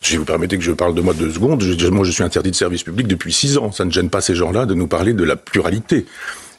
Si 0.00 0.16
vous 0.16 0.24
permettez 0.24 0.56
que 0.58 0.64
je 0.64 0.72
parle 0.72 0.94
de 0.94 1.00
moi 1.00 1.14
deux 1.14 1.30
secondes, 1.32 1.62
je- 1.62 1.88
moi 1.88 2.04
je 2.04 2.10
suis 2.10 2.22
interdit 2.22 2.50
de 2.50 2.56
service 2.56 2.82
public 2.82 3.06
depuis 3.06 3.32
six 3.32 3.56
ans. 3.58 3.72
Ça 3.72 3.84
ne 3.84 3.90
gêne 3.90 4.10
pas 4.10 4.20
ces 4.20 4.34
gens-là 4.34 4.66
de 4.66 4.74
nous 4.74 4.86
parler 4.86 5.12
de 5.14 5.24
la 5.24 5.36
pluralité. 5.36 6.04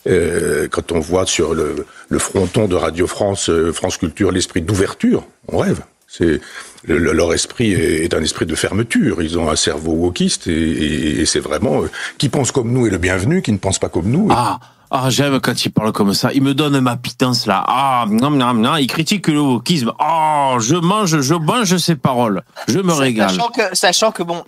Euh, 0.07 0.67
quand 0.69 0.91
on 0.91 0.99
voit 0.99 1.25
sur 1.25 1.53
le, 1.55 1.85
le 2.09 2.19
fronton 2.19 2.67
de 2.67 2.75
Radio 2.75 3.07
France, 3.07 3.49
euh, 3.49 3.71
France 3.71 3.97
Culture, 3.97 4.31
l'esprit 4.31 4.61
d'ouverture, 4.61 5.25
on 5.47 5.57
rêve. 5.57 5.81
C'est 6.07 6.39
le- 6.85 6.97
le- 6.97 7.11
leur 7.13 7.33
esprit 7.33 7.73
est, 7.73 8.03
est 8.05 8.13
un 8.13 8.21
esprit 8.21 8.45
de 8.45 8.55
fermeture. 8.55 9.21
Ils 9.21 9.37
ont 9.37 9.49
un 9.49 9.55
cerveau 9.55 9.91
wokiste 9.93 10.47
et, 10.47 10.51
et- 10.53 11.21
et 11.21 11.25
c'est 11.25 11.39
vraiment 11.39 11.83
euh, 11.83 11.91
qui 12.17 12.29
pense 12.29 12.51
comme 12.51 12.71
nous 12.71 12.87
est 12.87 12.91
le 12.91 12.97
bienvenu, 12.97 13.41
qui 13.41 13.51
ne 13.51 13.57
pense 13.57 13.79
pas 13.79 13.89
comme 13.89 14.09
nous. 14.09 14.27
Ah, 14.31 14.59
ah 14.91 15.09
j'aime 15.09 15.39
quand 15.41 15.65
il 15.65 15.71
parle 15.71 15.91
comme 15.91 16.13
ça. 16.13 16.31
Il 16.33 16.43
me 16.43 16.53
donne 16.53 16.79
ma 16.79 16.95
pitance 16.95 17.47
là. 17.47 17.63
Ah, 17.67 18.05
non, 18.09 18.29
non, 18.29 18.53
non, 18.53 18.75
il 18.77 18.87
critique 18.87 19.27
le 19.27 19.41
wokisme. 19.41 19.91
Oh, 19.99 20.57
je 20.59 20.75
mange, 20.75 21.19
je 21.21 21.33
mange 21.33 21.75
ses 21.77 21.95
paroles. 21.95 22.43
Je 22.67 22.79
me 22.79 22.93
régale. 22.93 23.31
Sachant 23.31 23.49
que, 23.49 23.75
sachant 23.75 24.11
que 24.11 24.23
bon, 24.23 24.43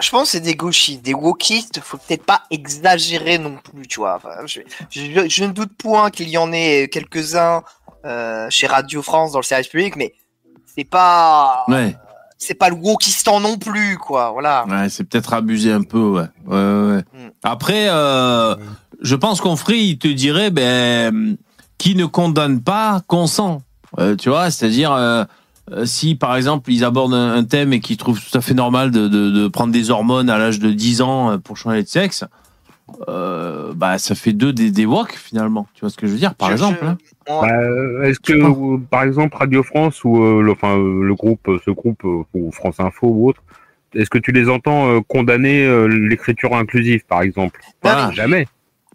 je 0.00 0.10
pense 0.10 0.24
que 0.24 0.28
c'est 0.32 0.40
des 0.40 0.54
gauchistes, 0.54 1.02
des 1.02 1.14
wokistes, 1.14 1.80
faut 1.82 1.96
peut-être 1.96 2.24
pas 2.24 2.42
exagérer 2.50 3.38
non 3.38 3.56
plus, 3.56 3.86
tu 3.86 4.00
vois. 4.00 4.16
Enfin, 4.16 4.44
je, 4.46 4.60
je- 4.90 5.28
je 5.28 5.44
ne 5.44 5.52
doute 5.52 5.72
point 5.78 6.10
qu'il 6.10 6.28
y 6.28 6.36
en 6.36 6.52
ait 6.52 6.88
quelques-uns 6.92 7.62
euh, 8.04 8.46
chez 8.50 8.66
Radio 8.66 9.00
France 9.02 9.32
dans 9.32 9.38
le 9.38 9.44
service 9.44 9.68
public, 9.68 9.96
mais 9.96 10.12
c'est 10.76 10.84
pas, 10.84 11.64
Ouais, 11.68 11.96
c'est 12.38 12.54
pas 12.54 12.68
le 12.68 12.76
wokistan 12.76 13.40
non 13.40 13.58
plus, 13.58 13.96
quoi. 13.98 14.30
Voilà. 14.32 14.64
ouais 14.68 14.88
c'est 14.88 15.04
peut-être 15.04 15.32
abusé 15.32 15.72
un 15.72 15.82
peu, 15.82 15.98
ouais. 15.98 16.26
ouais, 16.46 16.56
ouais, 16.56 16.90
ouais. 16.94 17.04
Mm. 17.14 17.30
Après, 17.42 17.86
euh, 17.88 18.56
je 19.00 19.16
pense 19.16 19.40
qu'on 19.40 19.56
ferait, 19.56 19.80
il 19.80 19.98
te 19.98 20.08
dirait, 20.08 20.50
ben, 20.50 21.36
qui 21.78 21.94
ne 21.94 22.06
condamne 22.06 22.60
pas 22.60 23.00
consent. 23.06 23.62
Euh, 23.98 24.16
tu 24.16 24.28
vois, 24.28 24.50
c'est-à-dire, 24.50 24.92
euh, 24.92 25.24
si 25.84 26.14
par 26.14 26.36
exemple 26.36 26.70
ils 26.70 26.84
abordent 26.84 27.14
un, 27.14 27.44
thème 27.44 27.72
et 27.72 27.80
qu'ils 27.80 27.96
trouvent 27.96 28.20
tout 28.20 28.36
à 28.36 28.40
fait 28.40 28.54
normal 28.54 28.90
de, 28.90 29.08
de, 29.08 29.30
de 29.30 29.48
prendre 29.48 29.72
des 29.72 29.90
hormones 29.90 30.28
à 30.28 30.36
l'âge 30.36 30.58
de 30.58 30.70
10 30.70 31.00
ans 31.00 31.38
pour 31.38 31.56
changer 31.56 31.82
de 31.82 31.88
sexe, 31.88 32.24
euh, 33.08 33.72
bah 33.74 33.98
ça 33.98 34.14
fait 34.14 34.32
deux 34.32 34.52
des, 34.52 34.70
des 34.70 34.86
woks 34.86 35.14
finalement. 35.14 35.66
Tu 35.74 35.80
vois 35.80 35.90
ce 35.90 35.96
que 35.96 36.06
je 36.06 36.12
veux 36.12 36.18
dire, 36.18 36.34
par 36.34 36.48
Je- 36.48 36.52
exemple. 36.54 36.78
je- 36.82 36.86
hein. 36.86 36.98
Ouais. 37.28 37.48
Bah, 37.48 37.58
euh, 37.60 38.02
Est-ce 38.02 38.20
que, 38.20 38.32
euh, 38.34 38.78
par 38.90 39.02
exemple, 39.04 39.36
Radio 39.36 39.62
France 39.62 40.04
ou 40.04 40.22
euh, 40.22 40.42
le, 40.42 40.52
enfin, 40.52 40.76
euh, 40.76 41.02
le 41.02 41.14
groupe, 41.14 41.48
euh, 41.48 41.58
ce 41.64 41.70
groupe 41.70 42.04
euh, 42.04 42.22
ou 42.34 42.52
France 42.52 42.80
Info 42.80 43.06
ou 43.08 43.28
autre, 43.30 43.42
est-ce 43.94 44.10
que 44.10 44.18
tu 44.18 44.32
les 44.32 44.48
entends 44.50 44.88
euh, 44.90 45.00
condamner 45.06 45.64
euh, 45.64 45.86
l'écriture 45.86 46.54
inclusive, 46.54 47.04
par 47.06 47.22
exemple? 47.22 47.60
Mais- 47.82 48.12
Jamais. 48.12 48.46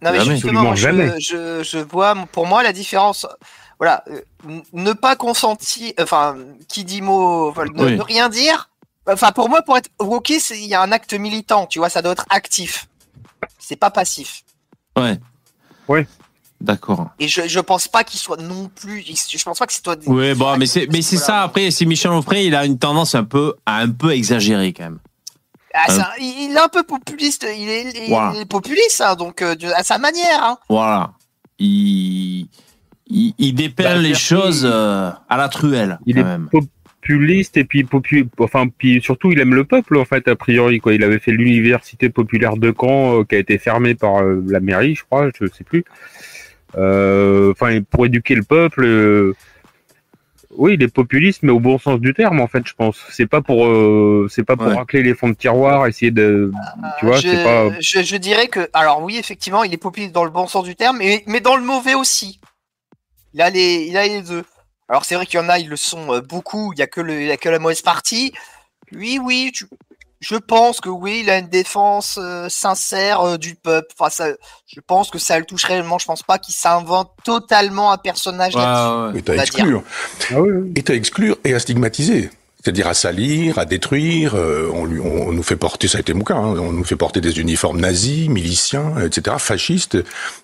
Non, 0.02 0.12
mais 0.12 0.20
Jamais. 0.20 0.32
justement, 0.36 0.62
moi, 0.62 0.72
Absolument 0.74 1.14
je, 1.20 1.62
je, 1.64 1.78
vois, 1.80 2.16
pour 2.32 2.46
moi, 2.48 2.64
la 2.64 2.72
différence. 2.74 3.26
Voilà, 3.80 4.04
euh, 4.10 4.20
ne 4.74 4.92
pas 4.94 5.16
consentir, 5.16 5.94
enfin, 6.02 6.36
qui 6.68 6.84
dit 6.84 7.02
mot, 7.02 7.50
enfin, 7.50 7.64
ne, 7.74 7.84
Oui. 7.86 7.96
ne 7.98 8.02
rien 8.02 8.28
dire. 8.30 8.70
Enfin, 9.08 9.32
pour 9.32 9.50
moi, 9.50 9.62
pour 9.62 9.78
être 9.78 9.90
wokiste, 10.00 10.52
il 10.56 10.68
y 10.68 10.76
a 10.76 10.82
un 10.82 10.92
acte 10.92 11.14
militant, 11.14 11.66
tu 11.66 11.80
vois, 11.80 11.88
ça 11.90 12.02
doit 12.02 12.12
être 12.12 12.26
actif. 12.30 12.88
C'est 13.58 13.76
pas 13.76 13.90
passif. 13.92 14.44
Ouais. 14.98 15.20
Ouais. 15.88 16.08
D'accord. 16.62 17.10
Et 17.20 17.28
je, 17.30 17.48
je 17.48 17.60
pense 17.62 17.88
pas 17.88 18.04
qu'il 18.04 18.20
soit 18.20 18.36
non 18.42 18.70
plus. 18.74 19.02
Je 19.06 19.44
pense 19.44 19.60
pas 19.60 19.66
que 19.66 19.72
c'est 19.74 19.82
toi. 19.82 19.96
Oui, 20.08 20.34
bon, 20.34 20.58
mais 20.58 20.66
c'est, 20.66 20.88
mais 20.92 21.02
c'est 21.02 21.16
Voilà. 21.16 21.26
ça. 21.28 21.42
Après, 21.44 21.72
c'est 21.72 21.86
Michel 21.86 22.12
Onfray, 22.12 22.48
il 22.48 22.56
a 22.56 22.66
une 22.66 22.78
tendance 22.78 23.16
un 23.16 23.24
peu 23.24 23.56
à 23.66 23.78
un 23.78 23.90
peu 23.90 24.12
exagérer 24.12 24.74
quand 24.74 24.84
même. 24.84 25.00
Ah, 25.74 25.90
ça- 25.92 26.12
il 26.20 26.50
il 26.50 26.56
est 26.56 26.60
un 26.60 26.68
peu 26.68 26.84
populiste. 26.84 27.46
Il 27.58 27.70
est, 27.70 27.92
il 28.06 28.10
Voilà. 28.10 28.38
est 28.40 28.46
populiste, 28.46 29.00
hein, 29.02 29.16
donc 29.16 29.42
euh, 29.42 29.56
de- 29.56 29.68
à 29.68 29.84
sa 29.84 29.98
manière. 30.00 30.44
Hein. 30.44 30.58
Voilà. 30.68 31.12
Il, 31.60 32.48
il, 33.08 33.34
il 33.38 33.54
dépeint 33.54 33.84
Bah, 33.84 33.96
les 33.96 34.14
choses 34.16 34.64
euh, 34.70 35.12
à 35.30 35.38
la 35.38 35.48
truelle. 35.48 35.98
Il 36.06 36.16
quand 36.16 36.22
est 36.22 36.24
même. 36.26 36.50
Populiste 37.10 37.58
et 37.58 37.64
puis 37.64 37.84
popu... 37.84 38.28
enfin 38.40 38.68
puis 38.68 39.02
surtout 39.02 39.32
il 39.32 39.40
aime 39.40 39.56
le 39.56 39.64
peuple 39.64 39.98
en 39.98 40.06
fait 40.06 40.28
a 40.28 40.36
priori 40.36 40.80
quoi. 40.80 40.94
Il 40.94 41.04
avait 41.04 41.20
fait 41.20 41.32
l'université 41.32 42.10
populaire 42.10 42.56
de 42.58 42.74
Caen 42.80 43.20
euh, 43.20 43.24
qui 43.24 43.36
a 43.36 43.40
été 43.40 43.58
fermée 43.58 43.96
par 43.96 44.22
euh, 44.22 44.44
la 44.48 44.60
mairie, 44.60 44.96
je 44.96 45.04
crois, 45.04 45.30
je 45.40 45.48
sais 45.48 45.64
plus. 45.64 45.84
Euh, 46.78 47.52
Enfin 47.52 47.82
pour 47.90 48.06
éduquer 48.06 48.36
le 48.36 48.44
peuple. 48.44 48.84
euh, 48.86 49.34
Oui, 50.52 50.74
il 50.74 50.84
est 50.84 50.94
populiste, 50.94 51.42
mais 51.44 51.52
au 51.52 51.60
bon 51.60 51.78
sens 51.78 52.00
du 52.00 52.14
terme, 52.14 52.40
en 52.42 52.48
fait, 52.48 52.64
je 52.68 52.74
pense. 52.74 52.98
C'est 53.12 53.28
pas 53.28 53.42
pour, 53.42 53.66
euh, 53.66 54.28
c'est 54.30 54.44
pas 54.44 54.58
pour 54.58 54.68
Ouais. 54.68 54.76
racler 54.76 55.04
les 55.04 55.14
fonds 55.16 55.30
de 55.30 55.36
tiroir, 55.36 55.88
essayer 55.88 56.12
de, 56.12 56.52
tu 57.00 57.06
vois, 57.06 57.18
je, 57.22 57.30
c'est 57.30 57.44
pas. 57.44 57.70
je, 57.80 58.02
je 58.04 58.18
dirais 58.18 58.48
que, 58.48 58.68
alors 58.74 59.02
oui, 59.04 59.18
effectivement, 59.18 59.64
il 59.64 59.74
est 59.74 59.78
populiste 59.78 60.12
dans 60.12 60.26
le 60.26 60.32
bon 60.32 60.48
sens 60.48 60.64
du 60.66 60.76
terme, 60.76 60.98
mais, 60.98 61.24
mais 61.28 61.40
dans 61.40 61.56
le 61.56 61.64
mauvais 61.64 61.94
aussi. 61.94 62.40
Il 63.34 63.42
a 63.42 63.50
les, 63.52 63.86
il 63.90 63.96
a 63.96 64.06
les 64.08 64.22
deux. 64.24 64.44
Alors 64.90 65.06
c'est 65.06 65.16
vrai 65.16 65.26
qu'il 65.26 65.40
y 65.40 65.44
en 65.44 65.50
a, 65.50 65.60
ils 65.60 65.70
le 65.70 65.78
sont 65.78 66.14
euh, 66.14 66.22
beaucoup. 66.22 66.74
Il 66.74 66.80
y 66.80 66.82
a 66.82 66.88
que 66.88 67.00
le, 67.02 67.22
il 67.22 67.28
y 67.28 67.32
a 67.32 67.38
que 67.38 67.48
la 67.50 67.60
mauvaise 67.60 67.82
partie. 67.82 68.34
Lui, 68.92 69.20
oui, 69.20 69.52
tu- 69.54 69.68
je 70.20 70.36
pense 70.36 70.82
que 70.82 70.90
oui, 70.90 71.22
il 71.24 71.30
a 71.30 71.38
une 71.38 71.48
défense 71.48 72.18
euh, 72.22 72.50
sincère 72.50 73.22
euh, 73.22 73.38
du 73.38 73.56
peuple. 73.56 73.88
Enfin, 73.98 74.10
ça, 74.10 74.28
je 74.68 74.80
pense 74.82 75.10
que 75.12 75.18
ça 75.20 75.40
le 75.40 75.46
touche 75.46 75.64
réellement. 75.64 75.98
Je 76.00 76.06
pense 76.06 76.24
pas 76.24 76.40
qu'il 76.40 76.54
s'invente 76.56 77.12
totalement 77.24 77.92
un 77.92 77.98
personnage 77.98 78.54
Ouais, 78.56 78.62
là-dessus. 78.62 79.14
ouais. 79.14 79.34
Et 79.34 79.38
va 79.38 79.44
exclure. 79.44 79.84
Ah 80.32 80.42
oui, 80.42 80.50
oui. 80.52 80.74
Et 80.76 80.92
à 80.92 80.96
exclure 80.96 81.38
et 81.46 81.54
à 81.54 81.60
stigmatiser. 81.60 82.32
C'est-à-dire 82.62 82.88
à 82.88 82.94
salir, 82.94 83.58
à 83.58 83.66
détruire. 83.66 84.36
euh, 84.36 84.70
on, 84.74 84.86
lui, 84.86 85.00
on, 85.00 85.32
nous 85.32 85.44
fait 85.44 85.56
porter, 85.56 85.88
ça 85.88 85.98
a 85.98 86.02
été 86.02 86.14
mon 86.14 86.26
cas, 86.26 86.36
hein, 86.36 86.56
on 86.60 86.74
nous 86.74 86.84
fait 86.84 86.98
porter 86.98 87.22
des 87.22 87.40
uniformes 87.40 87.80
nazis, 87.80 88.28
miliciens, 88.28 88.96
etc., 89.00 89.38
fascistes. 89.40 89.98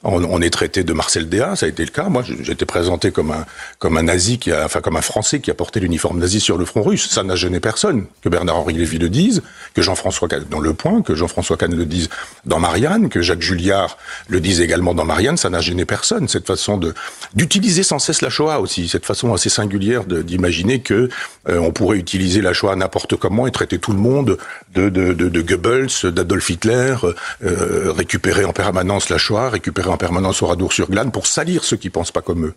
On, 0.04 0.23
on 0.23 0.41
est 0.41 0.49
traité 0.49 0.86
de 0.86 0.93
Marcel 0.93 1.28
Déat, 1.28 1.58
ça 1.58 1.65
a 1.65 1.69
été 1.69 1.84
le 1.84 1.91
cas. 1.91 2.08
Moi, 2.08 2.23
été 2.56 2.65
présenté 2.65 3.12
comme 3.12 3.32
un 3.32 3.45
comme 3.80 3.97
un 3.97 4.04
nazi 4.04 4.39
qui 4.39 4.51
a, 4.51 4.65
enfin 4.65 4.80
comme 4.82 4.95
un 4.95 5.01
Français 5.01 5.39
qui 5.41 5.51
a 5.51 5.54
porté 5.54 5.80
l'uniforme 5.80 6.19
nazi 6.19 6.39
sur 6.39 6.58
le 6.58 6.65
front 6.65 6.84
russe. 6.84 7.10
Ça 7.10 7.23
n'a 7.23 7.36
gêné 7.36 7.60
personne. 7.60 8.06
Que 8.21 8.30
Bernard-Henri 8.30 8.73
Lévy 8.75 8.97
le 8.97 9.10
dise, 9.10 9.43
que 9.73 9.82
Jean-François 9.82 10.28
Kahn 10.28 10.45
dans 10.49 10.62
Le 10.62 10.73
Point, 10.73 11.01
que 11.01 11.15
Jean-François 11.15 11.58
Kahn 11.58 11.75
le 11.75 11.86
dise 11.86 12.10
dans 12.45 12.60
Marianne, 12.60 13.10
que 13.10 13.21
Jacques 13.21 13.41
Julliard 13.41 13.97
le 14.30 14.39
dise 14.39 14.62
également 14.62 14.93
dans 14.93 15.06
Marianne. 15.06 15.38
Ça 15.38 15.49
n'a 15.49 15.60
gêné 15.60 15.84
personne. 15.86 16.28
Cette 16.30 16.47
façon 16.47 16.78
de 16.78 16.93
d'utiliser 17.34 17.84
sans 17.84 17.99
cesse 17.99 18.21
la 18.21 18.30
Shoah 18.30 18.62
aussi, 18.62 18.88
cette 18.88 19.06
façon 19.06 19.34
assez 19.34 19.49
singulière 19.49 20.06
d'imaginer 20.06 20.80
que 20.80 21.10
euh, 21.49 21.58
on 21.58 21.71
pourrait 21.71 21.99
utiliser 22.06 22.41
la 22.41 22.54
Shoah 22.54 22.76
n'importe 22.76 23.15
comment 23.15 23.48
et 23.48 23.52
traiter 23.52 23.80
tout 23.80 23.91
le 23.91 23.98
monde 23.98 24.38
de, 24.76 24.89
de, 24.89 25.13
de, 25.13 25.28
de 25.28 25.41
Goebbels, 25.41 26.12
d'Adolf 26.12 26.48
Hitler, 26.52 26.96
euh, 27.44 27.91
récupérer 27.91 28.46
en 28.46 28.54
permanence 28.54 29.10
la 29.10 29.18
Shoah, 29.18 29.50
récupérer 29.50 29.89
en 29.89 29.98
permanence 29.98 30.44
Oradour-sur-Glane 30.44 31.12
pour 31.12 31.26
salir 31.26 31.63
ceux 31.63 31.78
qui 31.78 31.89
pensent 31.89 32.12
pas 32.12 32.22
comme 32.22 32.46
eux. 32.46 32.54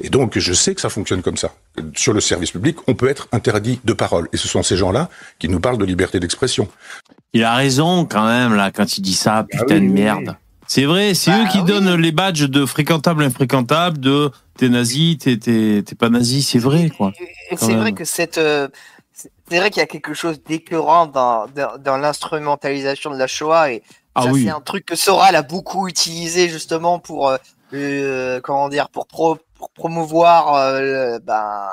Et 0.00 0.08
donc, 0.08 0.38
je 0.38 0.52
sais 0.54 0.74
que 0.74 0.80
ça 0.80 0.88
fonctionne 0.88 1.20
comme 1.20 1.36
ça. 1.36 1.52
Sur 1.94 2.14
le 2.14 2.20
service 2.20 2.52
public, 2.52 2.76
on 2.86 2.94
peut 2.94 3.08
être 3.08 3.28
interdit 3.32 3.78
de 3.84 3.92
parole. 3.92 4.28
Et 4.32 4.38
ce 4.38 4.48
sont 4.48 4.62
ces 4.62 4.76
gens-là 4.78 5.10
qui 5.38 5.50
nous 5.50 5.60
parlent 5.60 5.78
de 5.78 5.84
liberté 5.84 6.18
d'expression. 6.18 6.66
Il 7.34 7.44
a 7.44 7.54
raison 7.54 8.06
quand 8.06 8.26
même 8.26 8.54
là 8.54 8.70
quand 8.70 8.96
il 8.96 9.02
dit 9.02 9.14
ça, 9.14 9.44
putain 9.50 9.76
oui, 9.80 9.88
de 9.88 9.92
merde. 9.92 10.28
oui. 10.28 10.47
C'est 10.68 10.84
vrai, 10.84 11.14
c'est 11.14 11.30
Bah 11.30 11.42
eux 11.44 11.48
qui 11.48 11.58
oui. 11.58 11.64
donnent 11.64 11.94
les 11.96 12.12
badges 12.12 12.44
de 12.48 12.66
fréquentable, 12.66 13.24
infréquentable, 13.24 13.98
de 13.98 14.30
t'es 14.58 14.68
nazi, 14.68 15.16
t'es 15.18 15.38
t'es 15.38 15.82
t'es 15.84 15.94
pas 15.94 16.10
nazi, 16.10 16.42
c'est 16.42 16.58
vrai 16.58 16.90
quoi. 16.90 17.12
C'est 17.56 17.74
vrai 17.74 17.92
que 17.92 18.04
cette, 18.04 18.36
euh, 18.36 18.68
c'est 19.12 19.58
vrai 19.58 19.70
qu'il 19.70 19.80
y 19.80 19.82
a 19.82 19.86
quelque 19.86 20.12
chose 20.14 20.42
d'écœurant 20.44 21.06
dans, 21.06 21.46
dans, 21.48 21.78
dans 21.78 21.96
l'instrumentalisation 21.96 23.10
de 23.10 23.16
la 23.16 23.26
Shoah 23.26 23.72
et 23.72 23.82
Ah 24.14 24.26
oui. 24.26 24.44
c'est 24.44 24.50
un 24.50 24.60
truc 24.60 24.84
que 24.84 24.94
Soral 24.94 25.34
a 25.36 25.42
beaucoup 25.42 25.88
utilisé 25.88 26.50
justement 26.50 26.98
pour 26.98 27.28
euh, 27.30 27.38
euh, 27.72 28.40
comment 28.42 28.68
dire 28.68 28.90
pour, 28.90 29.06
pro- 29.06 29.38
pour 29.56 29.70
promouvoir 29.70 30.54
euh, 30.54 31.18
ben, 31.22 31.68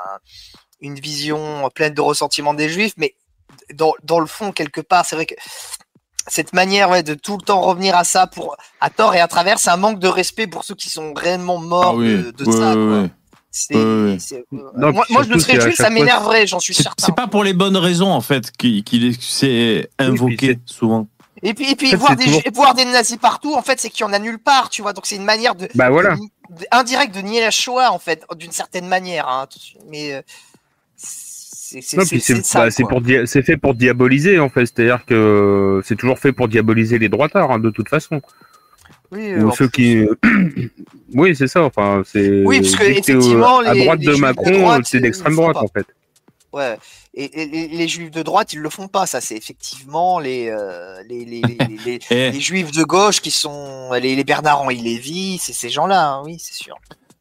une 0.80 0.94
vision 0.98 1.68
pleine 1.74 1.92
de 1.92 2.00
ressentiment 2.00 2.54
des 2.54 2.68
Juifs, 2.70 2.94
mais 2.96 3.14
dans, 3.74 3.92
dans 4.04 4.20
le 4.20 4.26
fond 4.26 4.52
quelque 4.52 4.80
part 4.80 5.04
c'est 5.04 5.16
vrai 5.16 5.26
que 5.26 5.34
cette 6.28 6.52
manière 6.52 6.90
ouais, 6.90 7.02
de 7.02 7.14
tout 7.14 7.36
le 7.36 7.42
temps 7.42 7.60
revenir 7.60 7.96
à 7.96 8.04
ça 8.04 8.26
pour 8.26 8.56
à 8.80 8.90
tort 8.90 9.14
et 9.14 9.20
à 9.20 9.28
travers, 9.28 9.58
c'est 9.58 9.70
un 9.70 9.76
manque 9.76 9.98
de 9.98 10.08
respect 10.08 10.46
pour 10.46 10.64
ceux 10.64 10.74
qui 10.74 10.88
sont 10.90 11.12
réellement 11.14 11.58
morts 11.58 11.92
Ah 11.92 11.94
oui. 11.94 12.08
de, 12.24 12.30
de 12.30 12.44
Ouais, 12.44 12.52
ça. 12.52 12.74
quoi. 12.74 13.08
Non, 14.76 14.92
moi, 15.08 15.22
je 15.24 15.28
le 15.32 15.38
serais 15.38 15.72
ça 15.74 15.88
m'énerverait, 15.90 16.46
j'en 16.46 16.60
suis 16.60 16.74
certain. 16.74 17.04
c'est 17.04 17.14
pas 17.14 17.26
pour 17.26 17.42
les 17.44 17.54
bonnes 17.54 17.76
raisons 17.76 18.10
en 18.12 18.20
fait 18.20 18.50
qu'il 18.52 18.84
qu'il 18.84 19.04
est 19.06 19.20
c'est 19.20 19.88
invoqué 19.98 20.56
puis 20.56 20.60
souvent. 20.66 21.08
Et 21.42 21.52
puis, 21.54 21.70
et 21.70 21.76
puis 21.76 21.88
En 21.88 21.90
fait, 21.90 21.96
voir, 21.96 22.16
des, 22.16 22.24
toujours- 22.24 22.42
voir 22.54 22.74
des 22.74 22.84
nazis 22.86 23.18
partout, 23.18 23.54
en 23.54 23.62
fait, 23.62 23.78
c'est 23.78 23.90
qu'il 23.90 24.00
y 24.06 24.08
en 24.08 24.12
a 24.14 24.18
nulle 24.18 24.38
part, 24.38 24.70
tu 24.70 24.80
vois. 24.80 24.94
Donc 24.94 25.04
c'est 25.06 25.16
une 25.16 25.24
manière 25.24 25.54
de, 25.54 25.68
Bah 25.74 25.90
voilà. 25.90 26.16
de- 26.16 26.20
de- 26.60 26.66
indirecte 26.70 27.14
de 27.14 27.20
nier 27.20 27.42
la 27.42 27.50
Shoah, 27.50 27.92
en 27.92 27.98
fait, 27.98 28.24
d'une 28.36 28.52
certaine 28.52 28.86
manière. 28.88 29.28
Hein, 29.28 29.46
mais 29.88 30.14
euh, 30.14 30.22
c'est 33.26 33.42
fait 33.42 33.56
pour 33.56 33.74
diaboliser 33.74 34.38
en 34.38 34.48
fait, 34.48 34.66
c'est-à-dire 34.66 35.04
que 35.06 35.80
c'est 35.84 35.96
toujours 35.96 36.18
fait 36.18 36.32
pour 36.32 36.48
diaboliser 36.48 36.98
les 36.98 37.08
droitards 37.08 37.50
hein, 37.50 37.58
de 37.58 37.70
toute 37.70 37.88
façon. 37.88 38.20
Oui, 39.12 39.34
Ou 39.36 39.48
euh, 39.48 39.52
ceux 39.52 39.68
plus, 39.68 40.08
qui 40.08 40.70
oui, 41.14 41.36
c'est 41.36 41.46
ça, 41.46 41.62
enfin 41.62 42.02
c'est 42.04 42.42
Oui, 42.44 42.60
parce 42.60 42.74
que 42.76 42.84
effectivement, 42.84 43.58
à 43.60 43.74
droite 43.74 44.00
les 44.00 44.06
de 44.06 44.14
Macron, 44.16 44.80
c'est 44.84 45.00
d'extrême 45.00 45.36
droite 45.36 45.56
en 45.56 45.68
fait. 45.68 45.86
Ouais. 46.52 46.76
Et, 47.14 47.24
et- 47.24 47.64
et 47.64 47.68
les 47.76 47.88
juifs 47.88 48.10
de 48.10 48.22
droite, 48.22 48.52
ils 48.52 48.60
le 48.60 48.70
font 48.70 48.88
pas. 48.88 49.06
Ça, 49.06 49.20
c'est 49.20 49.36
effectivement 49.36 50.18
les, 50.18 50.48
euh, 50.48 51.02
les, 51.08 51.24
les, 51.24 51.40
les, 51.42 51.58
les- 51.84 51.98
Eh, 52.10 52.30
les 52.30 52.40
juifs 52.40 52.72
de 52.72 52.82
gauche 52.82 53.20
qui 53.20 53.30
sont 53.30 53.90
les, 53.92 54.16
les 54.16 54.24
Bernard-Henri 54.24 54.76
Lévy, 54.76 55.38
c'est 55.38 55.52
ces 55.52 55.68
gens-là, 55.70 56.08
hein, 56.08 56.22
oui, 56.24 56.36
c'est 56.38 56.54
sûr. 56.54 56.76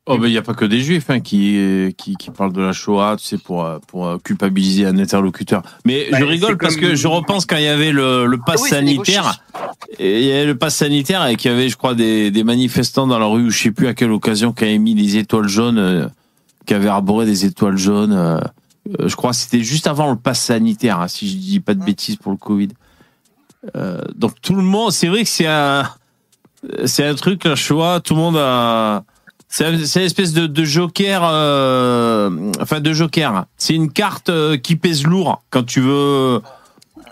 Oh, 0.07 0.19
ben, 0.19 0.27
il 0.27 0.31
n'y 0.31 0.37
a 0.37 0.43
pas 0.43 0.53
que 0.53 0.65
des 0.65 0.81
juifs 0.81 1.09
hein, 1.09 1.19
qui, 1.19 1.93
qui, 1.97 2.15
qui 2.15 2.29
parlent 2.29 2.53
de 2.53 2.61
la 2.61 2.73
Shoah, 2.73 3.15
tu 3.17 3.25
sais, 3.25 3.37
pour, 3.39 3.67
pour 3.87 4.05
euh, 4.05 4.17
culpabiliser 4.19 4.85
un 4.85 4.97
interlocuteur. 4.99 5.63
Mais 5.83 6.07
Bah, 6.11 6.19
je 6.19 6.25
rigole 6.25 6.57
parce 6.59 6.75
comme- 6.75 6.83
que 6.89 6.95
je 6.95 7.07
repense 7.07 7.47
quand 7.47 7.55
il 7.57 7.63
y 7.63 7.67
avait 7.67 7.91
le, 7.91 8.27
le 8.27 8.37
pass 8.37 8.57
Ah 8.59 8.63
oui, 8.65 8.69
sanitaire. 8.69 9.41
Et 9.97 10.21
il 10.21 10.27
y 10.27 10.31
avait 10.31 10.45
le 10.45 10.55
pass 10.57 10.75
sanitaire 10.75 11.25
et 11.25 11.35
qu'il 11.37 11.49
y 11.49 11.53
avait, 11.55 11.69
je 11.69 11.75
crois, 11.77 11.95
des, 11.95 12.29
des 12.29 12.43
manifestants 12.43 13.07
dans 13.07 13.17
la 13.17 13.25
rue, 13.25 13.45
ou 13.47 13.49
je 13.49 13.57
sais 13.63 13.71
plus 13.71 13.87
à 13.87 13.95
quelle 13.95 14.11
occasion, 14.11 14.53
qui 14.53 14.65
avaient 14.65 14.77
mis 14.77 14.93
des 14.93 15.17
étoiles 15.17 15.47
jaunes, 15.47 15.79
euh, 15.79 16.07
qui 16.67 16.75
avaient 16.75 16.87
arboré 16.87 17.25
des 17.25 17.45
étoiles 17.45 17.77
jaunes. 17.77 18.13
euh, 18.13 18.39
je 19.07 19.15
crois 19.15 19.31
que 19.31 19.37
c'était 19.37 19.63
juste 19.63 19.87
avant 19.87 20.11
le 20.11 20.17
pass 20.17 20.39
sanitaire, 20.39 20.99
hein, 20.99 21.07
si 21.07 21.27
je 21.27 21.35
dis 21.37 21.59
pas 21.59 21.73
de 21.73 21.83
bêtises 21.83 22.17
pour 22.17 22.31
le 22.31 22.37
Covid. 22.37 22.69
Euh, 23.75 24.01
donc 24.13 24.39
tout 24.39 24.53
le 24.53 24.61
monde, 24.61 24.91
c'est 24.91 25.07
vrai 25.07 25.23
que 25.23 25.29
c'est 25.29 25.47
un, 25.47 25.89
c'est 26.85 27.03
un 27.07 27.15
truc, 27.15 27.43
la 27.45 27.55
Shoah, 27.55 28.01
tout 28.01 28.13
le 28.13 28.19
monde 28.19 28.37
a. 28.37 29.03
C'est 29.57 29.63
un- 29.65 29.85
c'est 29.85 29.99
une 30.01 30.05
espèce 30.05 30.33
de, 30.33 30.47
de 30.47 30.63
joker, 30.65 31.21
euh, 31.23 32.51
enfin 32.59 32.81
de 32.81 32.91
joker. 32.91 33.45
C'est 33.55 33.73
une 33.73 33.89
carte 33.89 34.27
euh, 34.27 34.57
qui 34.57 34.75
pèse 34.75 35.05
lourd 35.05 35.41
quand 35.49 35.63
tu 35.63 35.79
veux, 35.79 36.41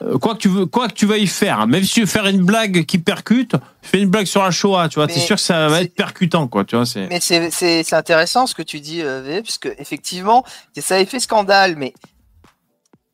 euh, 0.01 0.17
quoi 0.19 0.33
que 0.33 0.39
tu 0.39 0.49
veux, 0.49 0.65
quoi 0.65 0.89
que 0.89 0.93
tu 0.93 1.05
veuilles 1.05 1.27
faire. 1.27 1.65
Même 1.67 1.85
si 1.85 1.93
tu 1.93 1.99
veux 2.01 2.05
faire 2.05 2.27
une 2.27 2.43
blague 2.43 2.83
qui 2.83 2.97
percute, 2.97 3.55
fais 3.81 4.01
une 4.01 4.09
blague 4.09 4.25
sur 4.25 4.43
la 4.43 4.51
Shoah, 4.51 4.89
tu 4.89 4.95
vois. 4.95 5.07
T'es 5.07 5.21
sûr 5.21 5.37
que 5.37 5.41
ça 5.41 5.69
va 5.69 5.81
être 5.83 5.95
percutant, 5.95 6.47
quoi. 6.49 6.65
Tu 6.65 6.75
vois, 6.75 6.85
c'est. 6.85 7.07
Mais 7.07 7.21
c'est- 7.21 7.93
intéressant 7.93 8.45
ce 8.45 8.53
que 8.55 8.61
tu 8.61 8.81
dis, 8.81 9.01
V, 9.01 9.41
puisque 9.41 9.69
effectivement, 9.77 10.43
ça 10.77 10.95
avait 10.95 11.05
fait 11.05 11.21
scandale, 11.21 11.75
mais 11.77 11.93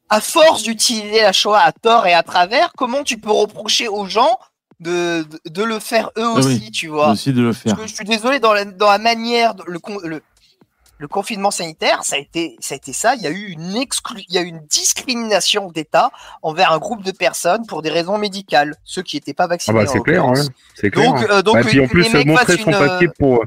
à 0.10 0.22
force 0.22 0.64
d'utiliser 0.64 1.22
la 1.22 1.34
Shoah 1.34 1.60
à 1.60 1.72
tort 1.72 2.08
et 2.08 2.14
à 2.14 2.24
travers, 2.24 2.72
comment 2.76 3.04
tu 3.04 3.20
peux 3.20 3.30
reprocher 3.32 3.88
aux 3.88 4.08
gens 4.08 4.40
de, 4.80 5.24
de, 5.24 5.40
de 5.50 5.64
le 5.64 5.80
faire 5.80 6.10
eux 6.18 6.24
Ah 6.26 6.38
aussi, 6.38 6.62
oui. 6.66 6.72
tu 6.72 6.88
vois 6.88 7.12
aussi 7.12 7.34
de 7.34 7.42
le 7.42 7.54
faire. 7.54 7.74
Parce 7.76 7.84
que 7.86 7.90
je 7.90 7.96
suis 7.96 8.06
désolé, 8.06 8.40
dans 8.40 8.54
la, 8.54 8.66
dans 8.66 8.90
la 8.90 8.98
manière, 8.98 9.54
de- 9.56 9.64
le, 9.68 9.80
con- 9.80 10.00
le, 10.04 10.22
le 11.00 11.08
confinement 11.08 11.52
sanitaire, 11.52 12.04
ça 12.04 12.16
a 12.16 12.20
été 12.20 12.56
ça. 12.60 12.76
A 12.76 12.78
été 12.78 12.94
ça. 12.94 13.16
Il 13.16 13.22
y 13.22 13.28
a 13.28 13.32
eu 13.32 13.48
une 13.52 13.76
exclu, 13.76 14.22
il 14.30 14.36
y 14.36 14.38
a 14.38 14.42
eu 14.42 14.48
une 14.48 14.62
discrimination 14.70 15.70
d'État 15.72 16.12
envers 16.42 16.72
un 16.72 16.78
groupe 16.78 17.04
de 17.04 17.12
personnes 17.12 17.66
pour 17.68 17.82
des 17.82 17.90
raisons 17.90 18.18
médicales, 18.18 18.76
ceux 18.84 19.02
qui 19.02 19.18
n'étaient 19.18 19.34
pas 19.34 19.46
Ah 19.46 19.48
vaccinés. 19.48 19.84
bah 19.84 19.90
en 19.90 19.94
c'est 19.94 20.00
clair, 20.02 20.26
ouais. 20.28 20.40
c'est 20.76 20.90
clair. 20.90 21.12
Donc, 21.14 21.30
euh, 21.30 21.42
donc 21.42 21.56
Bah, 21.56 21.62
puis 21.66 21.80
en 21.82 21.88
plus 21.88 22.14
montrer 22.26 22.58
son 22.58 22.72
une, 22.72 22.78
papier 22.78 23.08
euh, 23.08 23.12
pour 23.20 23.46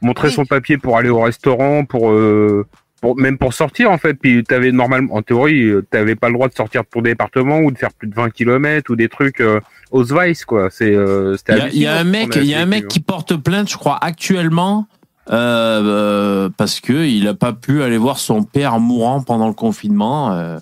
montrer 0.00 0.28
oui. 0.28 0.34
son 0.34 0.44
papier 0.46 0.78
pour 0.78 0.96
aller 0.98 1.08
au 1.10 1.20
restaurant, 1.20 1.84
pour 1.84 2.10
euh, 2.10 2.66
pour 3.00 3.16
même 3.16 3.38
pour 3.38 3.52
sortir 3.54 3.90
en 3.90 3.98
fait. 3.98 4.14
Puis 4.14 4.42
t'avais 4.44 4.72
normalement, 4.72 5.14
en 5.14 5.22
théorie, 5.22 5.62
euh, 5.64 5.86
t'avais 5.90 6.14
pas 6.16 6.28
le 6.28 6.34
droit 6.34 6.48
de 6.48 6.54
sortir 6.54 6.82
de 6.82 6.88
ton 6.88 7.00
département 7.02 7.58
ou 7.60 7.70
de 7.70 7.78
faire 7.78 7.92
plus 7.92 8.08
de 8.08 8.14
20 8.14 8.30
km 8.30 8.90
ou 8.90 8.96
des 8.96 9.08
trucs 9.08 9.40
euh, 9.40 9.60
au 9.90 10.04
Weiss 10.04 10.44
quoi. 10.44 10.68
C'est 10.70 10.94
euh, 10.94 11.36
Il 11.48 11.56
y 11.56 11.60
a, 11.60 11.68
il 11.68 11.78
y 11.82 11.86
a 11.86 11.96
un 11.98 12.04
mec, 12.04 12.34
il 12.36 12.44
y 12.44 12.54
a 12.54 12.60
un 12.60 12.66
mec 12.66 12.88
qui 12.88 13.00
porte 13.00 13.36
plainte, 13.36 13.70
je 13.70 13.76
crois, 13.76 13.98
actuellement, 14.00 14.86
euh, 15.30 15.82
euh, 15.84 16.48
parce 16.56 16.80
que 16.80 16.92
il 17.06 17.26
a 17.28 17.34
pas 17.34 17.52
pu 17.52 17.82
aller 17.82 17.98
voir 17.98 18.18
son 18.18 18.42
père 18.42 18.78
mourant 18.80 19.22
pendant 19.22 19.48
le 19.48 19.54
confinement. 19.54 20.32
euh, 20.32 20.58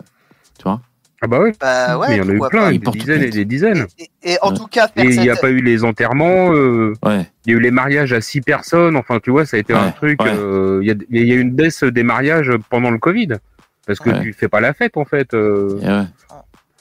hein. 0.65 0.81
Ah 1.23 1.29
bah 1.29 1.39
oui. 1.43 1.51
Bah 1.59 1.97
ouais, 1.99 2.09
mais 2.11 2.15
il 2.17 2.19
y 2.19 2.21
en 2.21 2.29
a 2.29 2.33
eu 2.33 2.39
plein, 2.51 2.61
pas. 2.61 2.73
Il 2.73 2.79
des 2.79 2.85
porte 2.85 2.99
dizaines 2.99 3.23
et 3.23 3.31
des 3.31 3.45
dizaines. 3.47 3.87
Et, 3.99 4.11
et 4.23 4.37
en 4.43 4.51
Ouais. 4.51 4.57
tout 4.57 4.67
cas, 4.67 4.87
il 4.97 5.09
n'y 5.19 5.31
a 5.31 5.37
pas 5.37 5.49
eu 5.51 5.63
les 5.63 5.83
enterrements. 5.83 6.53
euh, 6.53 6.93
ouais. 7.05 7.27
Il 7.47 7.53
y 7.53 7.55
a 7.55 7.59
eu 7.59 7.61
les 7.61 7.71
mariages 7.71 8.13
à 8.13 8.21
six 8.21 8.43
personnes. 8.43 8.97
Enfin, 8.97 9.19
tu 9.21 9.31
vois, 9.31 9.47
ça 9.47 9.57
a 9.57 9.61
été 9.61 9.73
un 9.73 9.87
Ouais, 9.87 9.93
truc. 9.93 10.21
ouais. 10.21 10.31
euh, 10.31 10.81
Il 10.83 10.89
y, 10.89 10.91
a, 10.91 10.95
il 11.11 11.27
y 11.27 11.33
a 11.33 11.37
eu 11.37 11.41
une 11.41 11.53
baisse 11.53 11.83
des 11.85 12.03
mariages 12.03 12.51
pendant 12.69 12.91
le 12.91 12.99
Covid. 12.99 13.29
Parce 13.87 13.99
que 13.99 14.11
Ouais. 14.11 14.21
tu 14.21 14.33
fais 14.35 14.49
pas 14.49 14.61
la 14.61 14.75
fête, 14.75 14.97
en 14.99 15.05
fait. 15.07 15.33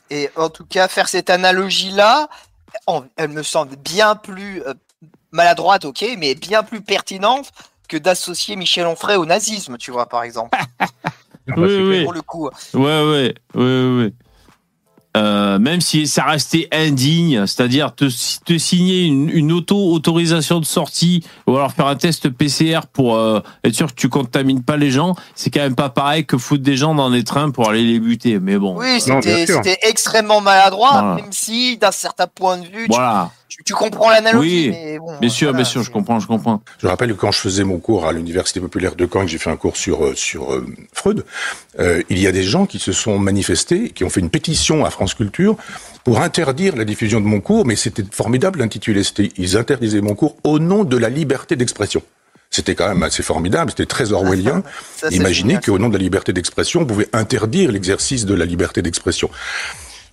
Et 0.10 0.30
en 0.36 0.50
tout 0.50 0.65
cas, 0.65 0.88
faire 0.88 1.08
cette 1.08 1.30
analogie-là, 1.30 2.28
elle 3.15 3.30
me 3.30 3.44
semble 3.44 3.76
bien 3.76 4.15
plus 4.15 4.62
euh, 4.63 4.74
maladroite, 5.32 5.86
ok, 5.86 6.06
mais 6.18 6.36
bien 6.36 6.63
plus 6.63 6.82
pertinente 6.82 7.52
que 7.88 7.98
d'associer 7.98 8.56
Michel 8.56 8.88
Onfray 8.88 9.15
au 9.15 9.26
nazisme, 9.26 9.78
tu 9.78 9.91
vois, 9.91 10.08
par 10.08 10.24
exemple. 10.24 10.58
Oui, 11.48 11.56
oui. 11.58 12.04
Pour 12.04 12.13
le 12.13 12.22
coup. 12.22 12.50
Ouais, 12.74 12.82
ouais, 12.82 13.36
ouais, 13.54 13.98
ouais. 13.98 14.13
Euh, 15.15 15.60
même 15.60 15.80
si 15.82 16.08
ça 16.08 16.23
restait 16.25 16.67
indigne, 16.73 17.45
c'est-à-dire 17.47 17.95
te, 17.95 18.06
te 18.43 18.58
signer 18.58 19.04
une, 19.06 19.30
une 19.30 19.51
auto-autorisation 19.54 20.60
de 20.60 20.65
sortie 20.65 21.23
ou 21.47 21.56
alors 21.56 21.71
faire 21.71 21.88
un 21.88 21.95
test 21.95 22.30
PCR 22.30 22.82
pour 22.91 23.15
euh, 23.15 23.39
être 23.63 23.73
sûr 23.75 23.88
que 23.88 23.93
tu 23.99 24.10
contamines 24.10 24.62
pas 24.63 24.78
les 24.78 24.91
gens, 24.91 25.15
c'est 25.36 25.49
quand 25.51 25.62
même 25.62 25.75
pas 25.75 25.89
pareil 25.89 26.25
que 26.25 26.38
foutre 26.38 26.63
des 26.63 26.75
gens 26.75 26.93
dans 26.95 27.10
des 27.10 27.23
trains 27.23 27.51
pour 27.51 27.69
aller 27.69 27.84
les 27.84 27.99
buter. 27.99 28.39
Mais 28.39 28.58
bon, 28.58 28.78
Oui, 28.78 28.99
c'était 28.99 29.78
extrêmement 29.84 30.41
maladroit, 30.41 30.89
Voilà. 30.91 31.15
même 31.15 31.32
si, 31.32 31.78
d'un 31.78 31.91
certain 31.91 32.28
point 32.28 32.58
de 32.58 32.65
vue, 32.65 32.86
tu- 32.86 32.91
voilà. 32.93 33.32
tu, 33.44 33.44
tu 33.47 33.73
comprends 33.73 34.10
l'analogie. 34.10 34.69
Oui, 34.69 34.71
mais 34.71 34.99
bon, 34.99 35.17
Bien 35.19 35.29
sûr, 35.29 35.47
voilà, 35.47 35.58
bien 35.58 35.65
sûr, 35.65 35.84
je 35.84 35.91
comprends, 35.91 36.19
je 36.19 36.27
comprends. 36.27 36.62
Je 36.79 36.88
rappelle 36.88 37.13
que 37.13 37.19
quand 37.19 37.31
je 37.31 37.39
faisais 37.39 37.63
mon 37.63 37.79
cours 37.79 38.08
à 38.08 38.12
l'Université 38.12 38.60
populaire 38.60 38.95
de 38.95 39.08
Caen, 39.12 39.21
que 39.21 39.27
j'ai 39.27 39.38
fait 39.38 39.49
un 39.49 39.55
cours 39.55 39.77
sur, 39.77 40.03
euh, 40.03 40.15
sur 40.15 40.53
euh, 40.53 40.65
Freud, 40.93 41.25
euh, 41.79 42.01
il 42.10 42.19
y 42.19 42.27
a 42.27 42.31
des 42.31 42.43
gens 42.43 42.65
qui 42.65 42.79
se 42.79 42.91
sont 42.91 43.19
manifestés, 43.19 43.89
qui 43.89 44.03
ont 44.03 44.10
fait 44.10 44.19
une 44.19 44.29
pétition 44.29 44.84
à 44.84 44.89
France 44.89 45.13
Culture 45.13 45.55
pour 46.03 46.21
interdire 46.21 46.75
la 46.75 46.86
diffusion 46.86 47.21
de 47.21 47.25
mon 47.25 47.39
cours, 47.39 47.65
mais 47.65 47.75
c'était 47.75 48.03
formidable 48.12 48.60
l'intitulé. 48.60 49.03
C'était, 49.03 49.31
ils 49.38 49.58
interdisaient 49.58 50.01
mon 50.01 50.15
cours 50.15 50.36
au 50.43 50.60
nom 50.60 50.84
de 50.84 50.97
la 50.97 51.10
liberté 51.10 51.55
d'expression. 51.55 52.01
C'était 52.51 52.75
quand 52.75 52.88
même 52.88 53.03
assez 53.03 53.23
formidable, 53.23 53.71
c'était 53.71 53.86
très 53.86 54.13
orwellien. 54.13 54.63
Imaginez 55.12 55.60
qu'au 55.63 55.77
nom 55.77 55.89
de 55.89 55.97
la 55.97 56.03
liberté 56.03 56.31
d'expression, 56.31 56.81
on 56.81 56.86
pouvait 56.86 57.10
interdire 57.12 57.71
l'exercice 57.71 58.25
de 58.25 58.34
la 58.34 58.45
liberté 58.45 58.81
d'expression. 58.81 59.29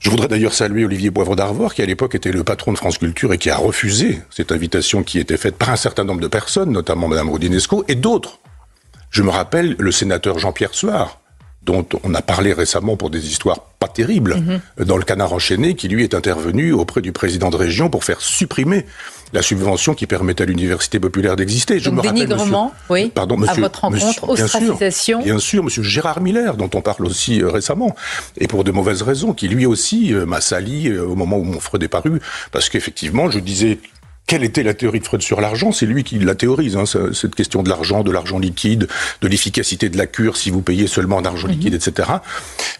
Je 0.02 0.10
voudrais 0.10 0.26
d'ailleurs 0.26 0.52
saluer 0.52 0.84
Olivier 0.84 1.12
Poivre 1.12 1.36
d'Arvor, 1.36 1.74
qui 1.74 1.80
à 1.80 1.86
l'époque 1.86 2.16
était 2.16 2.32
le 2.32 2.42
patron 2.42 2.72
de 2.72 2.76
France 2.76 2.98
Culture 2.98 3.32
et 3.32 3.38
qui 3.38 3.50
a 3.50 3.56
refusé 3.56 4.20
cette 4.30 4.50
invitation 4.50 5.04
qui 5.04 5.20
était 5.20 5.36
faite 5.36 5.54
par 5.54 5.70
un 5.70 5.76
certain 5.76 6.02
nombre 6.02 6.20
de 6.20 6.26
personnes, 6.26 6.72
notamment 6.72 7.06
Madame 7.06 7.30
Rodinesco 7.30 7.84
et 7.86 7.94
d'autres. 7.94 8.40
Je 9.10 9.22
me 9.22 9.30
rappelle 9.30 9.76
le 9.78 9.92
sénateur 9.92 10.40
Jean-Pierre 10.40 10.74
Suard, 10.74 11.20
dont 11.64 11.86
on 12.02 12.14
a 12.14 12.22
parlé 12.22 12.52
récemment 12.52 12.96
pour 12.96 13.08
des 13.10 13.28
histoires 13.28 13.60
pas 13.78 13.86
terribles, 13.88 14.36
Mhm. 14.78 14.86
dans 14.86 14.96
le 14.96 15.04
canard 15.04 15.32
enchaîné, 15.32 15.74
qui 15.74 15.88
lui 15.88 16.02
est 16.02 16.14
intervenu 16.14 16.72
auprès 16.72 17.00
du 17.02 17.12
président 17.12 17.50
de 17.50 17.56
région 17.56 17.88
pour 17.90 18.04
faire 18.04 18.20
supprimer 18.20 18.84
la 19.32 19.42
subvention 19.42 19.94
qui 19.94 20.06
permettait 20.06 20.42
à 20.42 20.46
l'université 20.46 20.98
populaire 21.00 21.36
d'exister. 21.36 21.78
Je 21.78 21.86
Donc 21.90 21.94
me 21.94 22.08
rappelle, 22.08 22.26
dénigrement, 22.26 22.72
oui, 22.90 23.10
Pardon, 23.14 23.36
à 23.36 23.38
monsieur- 23.38 23.62
votre 23.62 23.80
rencontre, 23.80 24.06
monsieur- 24.06 24.34
bien 24.34 24.46
sûr. 24.90 25.18
Bien 25.20 25.38
sûr, 25.38 25.62
Monsieur 25.64 25.82
Gérard 25.82 26.20
Miller, 26.20 26.56
dont 26.56 26.70
on 26.74 26.80
parle 26.82 27.06
aussi 27.06 27.40
euh, 27.42 27.48
récemment, 27.48 27.94
et 28.38 28.46
pour 28.46 28.64
de 28.64 28.70
mauvaises 28.72 29.02
raisons, 29.02 29.32
qui 29.32 29.48
lui 29.48 29.64
aussi 29.64 30.12
euh, 30.12 30.26
m'a 30.26 30.40
sali 30.40 30.88
euh, 30.88 31.04
au 31.06 31.14
moment 31.14 31.38
où 31.38 31.44
mon 31.44 31.60
Freud 31.60 31.82
est 31.82 31.88
paru, 31.88 32.20
parce 32.50 32.68
qu'effectivement, 32.68 33.30
je 33.30 33.38
disais. 33.38 33.78
Quelle 34.26 34.44
était 34.44 34.62
la 34.62 34.72
théorie 34.72 35.00
de 35.00 35.04
Freud 35.04 35.20
sur 35.20 35.40
l'argent? 35.40 35.72
C'est 35.72 35.84
lui 35.84 36.04
qui 36.04 36.18
la 36.18 36.34
théorise, 36.34 36.76
hein, 36.76 36.86
ce- 36.86 37.12
cette 37.12 37.34
question 37.34 37.62
de 37.62 37.68
l'argent, 37.68 38.02
de 38.02 38.10
l'argent 38.10 38.38
liquide, 38.38 38.88
de 39.20 39.28
l'efficacité 39.28 39.88
de 39.90 39.98
la 39.98 40.06
cure 40.06 40.36
si 40.36 40.50
vous 40.50 40.62
payez 40.62 40.86
seulement 40.86 41.16
en 41.16 41.24
argent 41.24 41.48
liquide, 41.48 41.74
etc. 41.74 42.08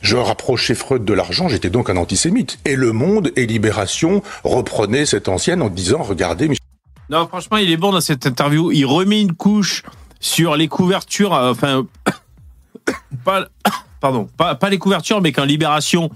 Je 0.00 0.16
rapprochais 0.16 0.74
Freud 0.74 1.04
de 1.04 1.12
l'argent, 1.12 1.48
j'étais 1.48 1.68
donc 1.68 1.90
un 1.90 1.96
antisémite. 1.96 2.58
Et 2.64 2.76
Le 2.76 2.92
Monde 2.92 3.32
et 3.36 3.46
Libération 3.46 4.22
reprenaient 4.44 5.04
cette 5.04 5.28
ancienne 5.28 5.60
en 5.62 5.68
disant, 5.68 6.02
regardez, 6.02 6.48
Michel 6.48 6.64
Non, 7.10 7.26
franchement, 7.26 7.58
il 7.58 7.70
est 7.70 7.76
bon 7.76 7.92
dans 7.92 8.00
cette 8.00 8.24
interview. 8.24 8.70
Il 8.72 8.86
remet 8.86 9.20
une 9.20 9.34
couche 9.34 9.82
sur 10.20 10.56
les 10.56 10.68
couvertures, 10.68 11.34
euh, 11.34 11.50
enfin, 11.50 11.86
pas, 13.24 13.48
pardon, 14.00 14.28
pas, 14.36 14.54
pas 14.54 14.70
les 14.70 14.78
couvertures, 14.78 15.20
mais 15.20 15.32
quand 15.32 15.44
Libération 15.44 16.10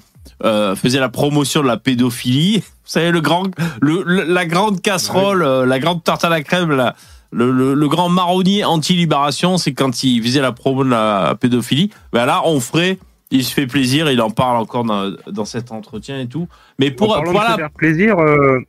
euh, 0.45 0.74
faisait 0.76 1.01
la 1.01 1.09
promotion 1.09 1.62
de 1.62 1.66
la 1.66 1.76
pédophilie, 1.76 2.59
vous 2.61 2.64
savez, 2.84 3.11
le 3.11 3.20
grand, 3.20 3.45
le, 3.80 4.03
le- 4.05 4.24
la 4.24 4.47
grande 4.47 4.80
casserole, 4.82 5.43
euh, 5.43 5.66
la 5.66 5.78
grande 5.78 6.03
tarte 6.05 6.24
à 6.24 6.28
la 6.28 6.43
crème, 6.43 6.70
la- 6.72 6.95
le, 7.32 7.87
grand 7.89 8.09
marronnier 8.09 8.64
anti-libération, 8.64 9.59
c'est 9.59 9.74
quand 9.74 10.03
il 10.05 10.22
faisait 10.22 10.41
la 10.41 10.53
promo 10.53 10.84
de 10.84 10.91
la 10.91 11.34
pédophilie. 11.39 11.91
Ben 12.12 12.24
là, 12.24 12.41
on 12.45 12.61
ferait, 12.61 12.99
il 13.30 13.45
se 13.45 13.53
fait 13.53 13.66
plaisir, 13.66 14.11
il 14.11 14.20
en 14.22 14.30
parle 14.30 14.57
encore 14.59 14.84
dans, 14.84 15.12
dans 15.30 15.45
cet 15.45 15.72
entretien 15.72 16.20
et 16.20 16.28
tout. 16.28 16.49
Mais 16.78 16.93
En 16.93 16.95
pour, 16.95 17.14
parlant 17.14 17.32
de 17.32 17.39
se 17.53 17.57
faire 17.57 17.70
plaisir, 17.70 18.18
euh, 18.18 18.61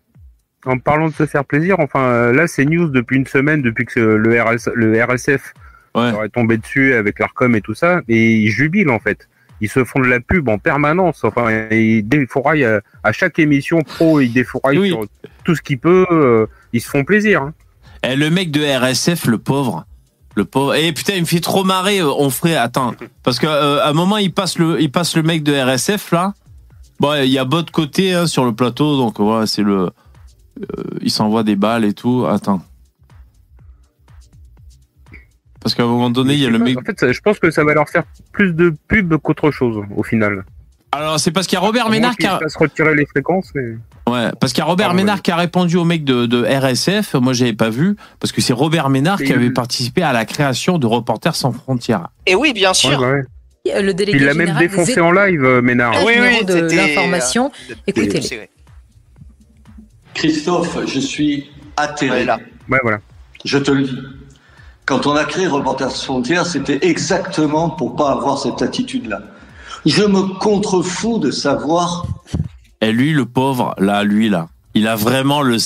en 0.66 0.80
parlant 0.80 1.08
de 1.10 1.14
se 1.14 1.26
faire 1.28 1.46
plaisir, 1.46 1.76
enfin 1.80 2.32
là 2.34 2.48
c'est 2.48 2.66
news 2.66 2.90
depuis 2.90 3.18
une 3.18 3.28
semaine, 3.28 3.62
depuis 3.62 3.86
que 3.86 4.00
le, 4.00 4.42
RS, 4.42 4.70
le 4.74 5.02
RSF 5.04 5.54
Ouais. 5.96 6.12
est 6.26 6.30
tombé 6.30 6.58
dessus 6.58 6.94
avec 6.94 7.18
l'Arcom 7.20 7.56
et 7.56 7.62
tout 7.62 7.74
ça, 7.74 8.02
et 8.08 8.36
ils 8.36 8.50
jubilent 8.50 8.90
en 8.92 9.00
fait. 9.00 9.28
Ils 9.62 9.70
se 9.70 9.84
font 9.84 10.00
de 10.00 10.08
la 10.08 10.20
pub 10.20 10.48
en 10.50 10.58
permanence. 10.58 11.24
Enfin, 11.24 11.68
ils 11.72 12.08
défouraillent 12.08 12.66
à, 12.66 12.82
à 13.04 13.12
chaque 13.12 13.40
émission 13.40 13.82
pro, 13.82 14.20
ils 14.20 14.32
défouraillent 14.34 14.80
Oui. 14.80 14.90
sur 14.90 15.06
tout 15.44 15.56
ce 15.56 15.62
qu'ils 15.62 15.80
peuvent. 15.80 16.06
euh, 16.12 16.46
ils 16.74 16.82
se 16.82 16.90
font 16.90 17.04
plaisir. 17.04 17.42
hein. 17.42 17.54
Eh, 18.04 18.16
le 18.16 18.30
mec 18.30 18.52
de 18.52 18.62
RSF, 18.62 19.26
le 19.26 19.38
pauvre. 19.40 19.86
Le 20.36 20.46
pauvre. 20.46 20.76
Et 20.76 20.92
putain, 20.92 21.14
il 21.16 21.22
me 21.22 21.26
fait 21.26 21.40
trop 21.40 21.64
marrer. 21.64 22.00
euh, 22.00 22.12
On 22.18 22.30
ferait. 22.30 22.56
Attends. 22.56 22.94
Parce 23.24 23.40
qu'à 23.40 23.88
un 23.88 23.94
moment, 23.94 24.18
il 24.18 24.32
passe, 24.32 24.60
le, 24.60 24.80
il 24.80 24.92
passe 24.92 25.16
le 25.16 25.24
mec 25.24 25.42
de 25.44 25.54
RSF, 25.54 26.12
là. 26.12 26.34
Bon, 27.00 27.14
il 27.24 27.30
y 27.30 27.38
a 27.40 27.46
Bot 27.46 27.64
côté 27.72 28.14
hein, 28.14 28.28
sur 28.28 28.46
le 28.46 28.54
plateau. 28.54 28.98
Donc, 28.98 29.20
voilà, 29.20 29.48
c'est 29.48 29.64
le. 29.64 29.86
euh, 29.86 29.92
il 31.02 31.10
s'envoie 31.10 31.44
des 31.44 31.56
balles 31.56 31.86
et 31.86 31.94
tout. 31.94 32.26
Attends. 32.30 32.62
Parce 35.62 35.76
qu'à 35.76 35.84
un 35.84 35.88
moment 35.88 36.10
donné, 36.10 36.34
il 36.34 36.40
y 36.40 36.46
a 36.46 36.50
le 36.50 36.60
mec. 36.60 36.78
En 36.78 36.82
fait, 36.82 37.12
je 37.12 37.20
pense 37.22 37.40
que 37.40 37.52
ça 37.52 37.64
va 37.64 37.74
leur 37.74 37.90
faire 37.90 38.04
plus 38.32 38.54
de 38.54 38.74
pub 38.88 39.16
qu'autre 39.18 39.52
chose 39.52 39.84
au 39.96 40.04
final. 40.04 40.46
Alors, 40.92 41.20
c'est 41.20 41.32
parce 41.32 41.48
qu'il 41.48 41.58
y 41.58 41.62
a 41.62 41.66
Robert 41.66 41.90
Ménard 41.90 42.16
qui 42.16 42.26
a. 42.26 42.40
fassent 42.40 42.56
retirer 42.56 42.96
les 42.96 43.06
fréquences. 43.06 43.52
Mais... 43.54 43.76
Ouais, 44.10 44.32
parce 44.40 44.54
qu'il 44.54 44.60
y 44.60 44.62
a 44.62 44.66
Robert 44.66 44.94
Ménard 44.94 45.22
qui 45.22 45.32
a 45.32 45.36
répondu 45.36 45.76
au 45.76 45.84
mec 45.84 46.04
de, 46.06 46.26
de 46.26 46.44
RSF. 46.44 47.16
Moi, 47.16 47.34
j'avais 47.34 47.54
pas 47.54 47.70
vu. 47.70 47.98
Parce 48.20 48.32
que 48.32 48.42
c'est 48.42 48.54
Robert 48.54 48.90
Ménard 48.90 49.20
qui 49.20 49.34
avait 49.34 49.52
participé 49.52 50.02
à 50.02 50.14
la 50.14 50.26
création 50.26 50.78
de 50.78 50.88
Reporters 50.88 51.36
sans 51.36 51.52
frontières. 51.52 52.08
Et 52.26 52.36
oui, 52.36 52.54
bien 52.54 52.74
sûr. 52.74 53.00
Ouais, 53.02 53.06
bah 53.06 53.12
ouais. 53.12 53.24
Euh, 53.76 53.82
Le 53.82 53.94
délégué 53.94 54.20
Il 54.20 54.26
l'a 54.26 54.34
même 54.34 54.56
défoncé 54.58 54.96
des 54.96 55.02
en 55.02 55.12
live, 55.12 55.44
euh, 55.44 55.62
Ménard. 55.62 55.94
États 55.94 56.06
Oui, 56.06 56.14
oui, 56.20 56.46
de 56.46 56.54
c'était, 56.54 56.76
l'information. 56.88 57.52
Vrai. 57.88 58.50
Christophe, 60.14 60.78
je 60.88 61.00
suis 61.00 61.50
atterré. 61.76 62.20
Ouais, 62.20 62.26
là. 62.26 62.40
Ouais, 62.70 62.80
voilà. 62.82 63.00
Je 63.44 63.58
te 63.58 63.72
le 63.72 63.84
dis. 63.84 64.00
Quand 64.88 65.06
on 65.06 65.18
a 65.18 65.26
créé 65.26 65.48
Reporters 65.48 65.92
sans 65.92 66.06
frontières, 66.06 66.46
c'était 66.46 66.80
exactement 66.88 67.70
pour 67.70 67.98
pas 67.98 68.10
avoir 68.10 68.38
cette 68.38 68.62
attitude-là. 68.62 69.20
Je 69.86 70.04
me 70.04 70.40
contrefous 70.40 71.20
de 71.20 71.30
savoir 71.30 72.06
Et 72.80 72.94
lui, 72.94 73.12
le 73.12 73.26
pauvre, 73.26 73.76
là, 73.80 74.06
lui, 74.06 74.30
là, 74.30 74.48
il 74.76 74.88
a 74.88 74.96
vraiment 74.96 75.42
le, 75.42 75.60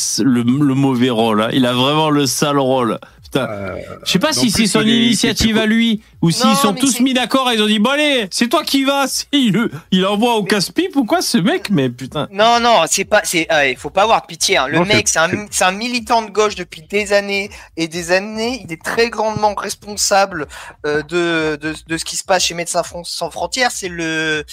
mauvais 0.74 1.12
rôle. 1.12 1.44
hein. 1.44 1.50
Il 1.54 1.68
a 1.68 1.74
vraiment 1.74 2.10
le 2.10 2.26
sale 2.26 2.58
rôle. 2.58 2.98
Euh, 3.36 3.76
Je 4.06 4.12
sais 4.12 4.20
pas 4.20 4.34
si 4.34 4.52
c'est 4.52 4.68
son 4.68 4.82
initiative 4.82 5.58
à 5.58 5.66
lui 5.66 6.02
ou 6.22 6.32
s'ils 6.32 6.56
sont 6.56 6.74
tous 6.74 7.00
mis 7.00 7.14
d'accord 7.14 7.50
et 7.50 7.56
ils 7.56 7.62
ont 7.62 7.68
dit 7.68 7.80
bon 7.80 7.92
allez, 7.92 8.28
c'est 8.32 8.48
toi 8.50 8.64
qui 8.64 8.84
vas. 8.84 9.06
Il, 9.32 9.70
il 9.92 10.06
envoie 10.06 10.36
au 10.36 10.44
casse-pipe 10.44 10.96
ou 10.96 11.06
quoi 11.06 11.22
ce 11.22 11.38
mec 11.38 11.70
Mais 11.70 11.90
putain. 11.90 12.28
Non, 12.32 12.60
non, 12.60 12.82
c'est 12.90 13.06
pas, 13.06 13.22
c'est, 13.24 13.48
il 13.70 13.76
faut 13.78 13.90
pas 13.90 14.04
avoir 14.04 14.22
de 14.22 14.28
pitié. 14.28 14.58
Hein. 14.58 14.68
Le 14.68 14.80
Non, 14.80 14.86
mec, 14.86 15.08
c'est- 15.08 15.20
un, 15.20 15.72
militant 15.72 16.22
de 16.22 16.30
gauche 16.32 16.56
depuis 16.56 16.82
des 16.84 17.14
années 17.14 17.50
et 17.78 17.88
des 17.88 18.12
années. 18.12 18.62
Il 18.66 18.72
est 18.74 18.82
très 18.84 19.10
grandement 19.10 19.56
responsable 19.56 20.48
euh, 20.86 21.02
de, 21.04 21.58
de, 21.62 21.74
de 21.88 21.98
ce 21.98 22.06
qui 22.06 22.18
se 22.18 22.24
passe 22.24 22.44
chez 22.46 22.54
Médecins 22.54 22.84
sans 23.04 23.32
frontières. 23.32 23.72
C'est 23.72 23.90
le, 23.90 24.44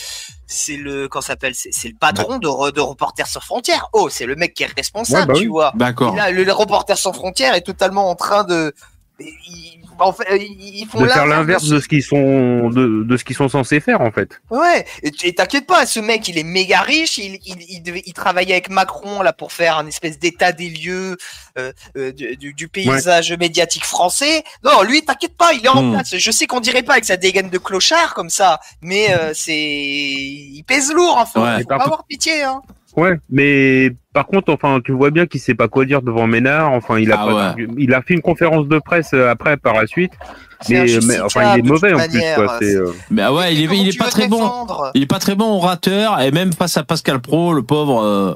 c'est 0.49 0.77
le, 0.77 1.09
ça 1.15 1.21
s'appelle 1.21 1.55
C'est 1.55 1.73
c'est 1.73 1.89
le 1.89 1.95
patron 1.95 2.39
de, 2.39 2.49
re- 2.49 2.73
de 2.73 2.81
Reporters 2.81 3.27
sans 3.29 3.41
frontières. 3.41 3.89
Oh, 3.93 4.09
c'est 4.09 4.27
le 4.27 4.35
mec 4.35 4.55
qui 4.55 4.65
est 4.65 4.75
responsable, 4.75 5.33
Ouais, 5.33 5.35
bah 5.35 5.41
tu 5.41 5.47
vois. 5.49 5.73
D'accord. 5.77 6.17
Le, 6.33 6.43
le 6.43 6.53
Reporter 6.53 6.97
sans 6.99 7.13
frontières 7.13 7.55
est 7.55 7.61
totalement 7.61 8.09
en 8.11 8.15
train 8.17 8.43
de, 8.45 8.75
ils, 9.21 9.81
en 9.99 10.13
fait, 10.13 10.25
ils 10.39 10.87
font 10.87 11.01
de 11.03 11.09
faire 11.09 11.27
l'inverse 11.27 11.65
de 11.69 11.81
ce 11.81 11.89
qu'ils 11.89 12.03
sont 12.05 12.69
de, 12.71 13.03
de 13.05 13.17
ce 13.17 13.25
qu'ils 13.25 13.35
sont 13.37 13.49
censés 13.49 13.81
faire 13.81 14.01
en 14.01 14.13
fait. 14.13 14.41
Ouais, 14.51 14.85
et 15.03 15.35
t'inquiète 15.35 15.67
pas, 15.67 15.87
ce 15.87 15.99
mec, 16.01 16.29
il 16.29 16.39
est 16.39 16.45
méga 16.45 16.81
riche, 16.83 17.19
il, 17.19 17.39
il, 17.45 17.57
il, 17.69 17.83
devait, 17.83 18.03
il 18.07 18.13
travaillait 18.13 18.53
avec 18.55 18.71
Macron 18.71 19.23
là 19.23 19.33
pour 19.33 19.53
faire 19.53 19.77
un 19.79 19.87
espèce 19.87 20.19
d'état 20.19 20.53
des 20.53 20.69
lieux 20.71 21.17
euh, 21.59 21.73
euh, 21.97 22.13
du, 22.13 22.37
du- 22.37 22.55
du 22.55 22.69
paysage 22.69 23.33
médiatique 23.33 23.85
français. 23.85 24.45
Non, 24.65 24.83
lui, 24.83 25.03
t'inquiète 25.03 25.37
pas, 25.37 25.53
il 25.53 25.65
est 25.65 25.69
en 25.69 25.83
Hmm. 25.83 25.93
place. 25.95 26.17
Je 26.17 26.31
sais 26.31 26.47
qu'on 26.47 26.61
dirait 26.61 26.83
pas 26.83 26.93
avec 26.95 27.05
sa 27.05 27.17
dégaine 27.17 27.51
de 27.51 27.59
clochard 27.59 28.15
comme 28.15 28.31
ça, 28.31 28.61
mais 28.83 29.11
euh, 29.11 29.33
c'est, 29.35 29.53
il 29.57 30.63
pèse 30.67 30.93
lourd, 30.93 31.25
faut, 31.33 31.41
Ouais. 31.41 31.61
faut 31.63 31.69
pas 31.69 31.77
avoir 31.77 32.05
pitié. 32.05 32.43
Hein. 32.43 32.63
Ouais, 32.97 33.19
mais 33.31 33.91
par 34.13 34.27
contre, 34.27 34.53
enfin, 34.53 34.81
tu 34.83 34.93
vois 34.93 35.11
bien 35.11 35.27
qu'il 35.27 35.41
sait 35.41 35.55
pas 35.55 35.69
quoi 35.69 35.85
dire 35.85 36.03
devant 36.03 36.27
Ménard. 36.27 36.73
Enfin, 36.73 36.99
il 36.99 37.13
a 37.13 37.17
Ah 37.21 37.25
pas, 37.27 37.33
ouais. 37.35 37.35
d'argu- 37.43 37.69
il 37.79 37.95
a 37.95 38.03
fait 38.03 38.15
une 38.15 38.23
conférence 38.23 38.67
de 38.67 38.79
presse 38.79 39.11
euh, 39.15 39.29
après 39.31 39.57
par 39.57 39.75
la 39.75 39.87
suite, 39.87 40.13
mais, 40.69 41.21
enfin, 41.21 41.55
il 41.55 41.61
est 41.61 41.63
mauvais 41.69 41.93
en 41.93 41.99
plus 41.99 42.09
manière. 42.15 42.35
quoi. 42.37 42.57
C'est 42.61 42.75
euh, 42.75 42.91
Mais 43.11 43.23
ah 43.23 43.33
ouais, 43.33 43.55
il 43.55 43.61
est, 43.71 43.77
il 43.77 43.89
est 43.89 43.99
pas 43.99 44.07
très 44.11 44.27
bon. 44.27 44.67
Il 44.95 45.03
est 45.03 45.07
pas 45.07 45.19
très 45.19 45.35
bon 45.35 45.45
orateur 45.57 46.21
et 46.21 46.31
même 46.31 46.53
face 46.53 46.77
à 46.77 46.83
Pascal 46.83 47.21
Pro, 47.21 47.53
le 47.53 47.63
pauvre. 47.63 48.03
euh, 48.03 48.35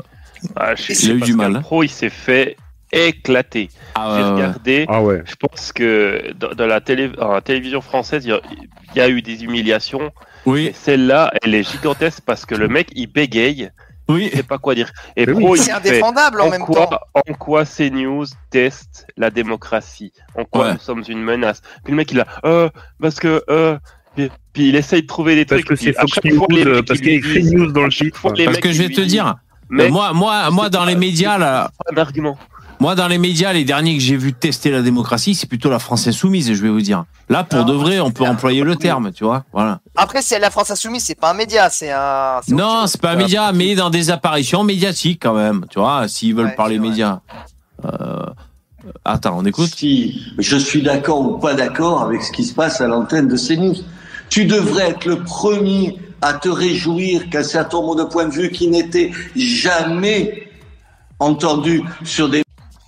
Ah, 0.54 0.74
Il 0.88 1.10
a 1.10 1.14
eu 1.14 1.20
du 1.20 1.34
mal, 1.34 1.56
hein. 1.56 1.60
Pro, 1.62 1.82
il 1.82 1.88
s'est 1.88 2.10
fait 2.10 2.56
éclater. 2.92 3.70
ah, 3.94 4.16
J'ai 4.18 4.24
regardé. 4.24 4.84
ah 4.88 5.02
ouais. 5.02 5.22
Je 5.24 5.34
pense 5.36 5.72
que 5.72 6.32
dans, 6.38 6.50
dans 6.52 6.66
la, 6.66 6.80
télé, 6.82 7.08
dans 7.08 7.32
la 7.32 7.40
télévision 7.40 7.80
française, 7.80 8.24
il 8.26 8.38
y 8.94 8.98
y, 8.98 9.00
a 9.00 9.08
eu 9.08 9.22
des 9.22 9.44
humiliations. 9.44 10.08
Et 10.46 10.50
Oui, 10.50 10.70
celle-là, 10.74 11.32
elle 11.42 11.54
est 11.54 11.62
gigantesque 11.68 12.20
parce 12.26 12.44
que 12.44 12.54
le 12.54 12.68
mec, 12.68 12.88
il 12.94 13.06
bégaye. 13.10 13.70
Oui. 14.08 14.28
Il 14.32 14.36
sait 14.36 14.42
pas 14.42 14.58
quoi 14.58 14.74
dire. 14.74 14.90
Et 15.16 15.28
oui. 15.30 15.42
Pro, 15.42 15.56
il 15.56 15.58
C'est 15.58 15.70
fait 15.70 15.76
indéfendable 15.76 16.40
en 16.40 16.46
en 16.46 16.50
même 16.50 16.62
quoi, 16.62 16.86
temps. 16.86 16.98
en 17.14 17.34
quoi 17.34 17.64
CNews 17.64 18.26
teste 18.50 19.06
la 19.16 19.30
démocratie? 19.30 20.12
En 20.36 20.44
quoi 20.44 20.66
Ouais. 20.66 20.72
nous 20.74 20.78
sommes 20.78 21.04
une 21.08 21.22
menace? 21.22 21.62
Puis 21.84 21.92
le 21.92 21.96
mec, 21.96 22.10
il 22.12 22.20
a, 22.20 22.26
euh, 22.44 22.68
parce 23.00 23.18
que, 23.20 23.42
euh, 23.48 23.78
puis, 24.14 24.30
puis 24.52 24.68
il 24.68 24.76
essaye 24.76 25.02
de 25.02 25.06
trouver 25.06 25.34
des 25.36 25.44
Parce 25.44 25.62
trucs. 25.64 25.78
que 25.80 25.98
à 25.98 26.06
chaque 26.06 26.24
News, 26.24 26.36
fois, 26.38 26.46
les 26.50 26.64
mecs, 26.64 26.86
parce 26.86 27.00
qu'il 27.00 27.08
y 27.08 27.14
a 27.14 27.18
écrit 27.18 27.44
news 27.44 27.72
dans 27.72 27.82
le 27.84 28.34
les 28.36 28.44
Parce 28.44 28.58
que 28.58 28.72
je 28.72 28.82
vais 28.82 28.88
te 28.90 29.00
dire, 29.00 29.36
moi, 29.70 30.12
moi, 30.12 30.50
moi, 30.50 30.68
dans 30.68 30.84
les 30.84 30.96
médias 30.96 31.38
là, 31.38 31.70
pas 31.86 31.94
d'argument. 31.94 32.36
Moi, 32.82 32.96
dans 32.96 33.06
les 33.06 33.18
médias, 33.18 33.52
les 33.52 33.62
derniers 33.64 33.94
que 33.96 34.02
j'ai 34.02 34.16
vu 34.16 34.32
tester 34.32 34.72
la 34.72 34.82
démocratie, 34.82 35.36
c'est 35.36 35.46
plutôt 35.46 35.70
la 35.70 35.78
France 35.78 36.08
insoumise, 36.08 36.52
je 36.52 36.60
vais 36.60 36.68
vous 36.68 36.80
dire. 36.80 37.04
Là, 37.28 37.44
pour 37.44 37.60
Non, 37.60 37.64
de 37.64 37.72
vrai, 37.74 38.00
on 38.00 38.10
peut 38.10 38.24
c'est- 38.24 38.30
employer 38.30 38.62
le 38.64 38.74
terme, 38.74 39.12
tu 39.12 39.22
vois. 39.22 39.44
Voilà. 39.52 39.78
Après, 39.94 40.20
c'est 40.20 40.40
la 40.40 40.50
France 40.50 40.72
insoumise, 40.72 41.04
c'est 41.04 41.14
pas 41.14 41.30
un 41.30 41.34
média, 41.34 41.70
c'est 41.70 41.92
un. 41.92 42.40
Non, 42.48 42.88
c'est 42.88 43.00
pas 43.00 43.12
un 43.12 43.14
média, 43.16 43.52
mais 43.52 43.76
dans 43.76 43.88
des 43.88 44.10
apparitions 44.10 44.64
médiatiques 44.64 45.20
quand 45.22 45.34
même, 45.34 45.64
tu 45.70 45.78
vois, 45.78 46.08
s'ils 46.08 46.34
veulent 46.34 46.46
Ouais, 46.46 46.56
parler 46.56 46.80
médias. 46.80 47.20
Euh, 47.84 48.26
Attends, 49.04 49.38
on 49.38 49.44
écoute. 49.44 49.72
si 49.76 50.20
je 50.38 50.56
suis 50.56 50.82
d'accord 50.82 51.20
ou 51.20 51.38
pas 51.38 51.54
d'accord 51.54 52.02
avec 52.02 52.20
ce 52.24 52.32
qui 52.32 52.42
se 52.42 52.52
passe 52.52 52.80
à 52.80 52.88
l'antenne 52.88 53.28
de 53.28 53.36
CNews. 53.36 53.76
Tu 54.28 54.44
devrais 54.44 54.88
être 54.90 55.04
le 55.06 55.22
premier 55.22 55.96
à 56.20 56.32
te 56.32 56.48
réjouir 56.48 57.30
qu'un 57.30 57.44
certain 57.44 57.76
nombre 57.76 57.94
de 57.94 58.02
points 58.02 58.24
de 58.26 58.32
vue 58.34 58.50
qui 58.50 58.66
n'étaient 58.66 59.12
jamais 59.36 60.48
entendus 61.20 61.84
sur 62.02 62.28
des 62.28 62.42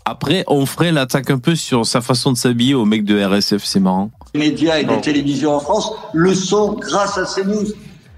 Après, 0.05 0.45
on 0.49 0.67
ferait 0.67 0.93
l'attaque 0.93 1.31
un 1.31 1.39
peu 1.39 1.57
sur 1.57 1.87
sa 1.87 2.01
façon 2.03 2.33
de 2.33 2.37
s'habiller 2.37 2.75
au 2.75 2.85
mec 2.85 3.05
de 3.05 3.23
RSF, 3.25 3.65
c'est 3.65 3.81
marrant. 3.81 4.11
médias 4.35 4.79
et 4.79 4.85
Non. 4.85 5.01
télévisions 5.01 5.55
en 5.55 5.61
France 5.61 5.93
le 6.13 6.35
sont 6.35 6.75
grâce 6.75 7.17
à 7.17 7.25
CNews. 7.25 7.69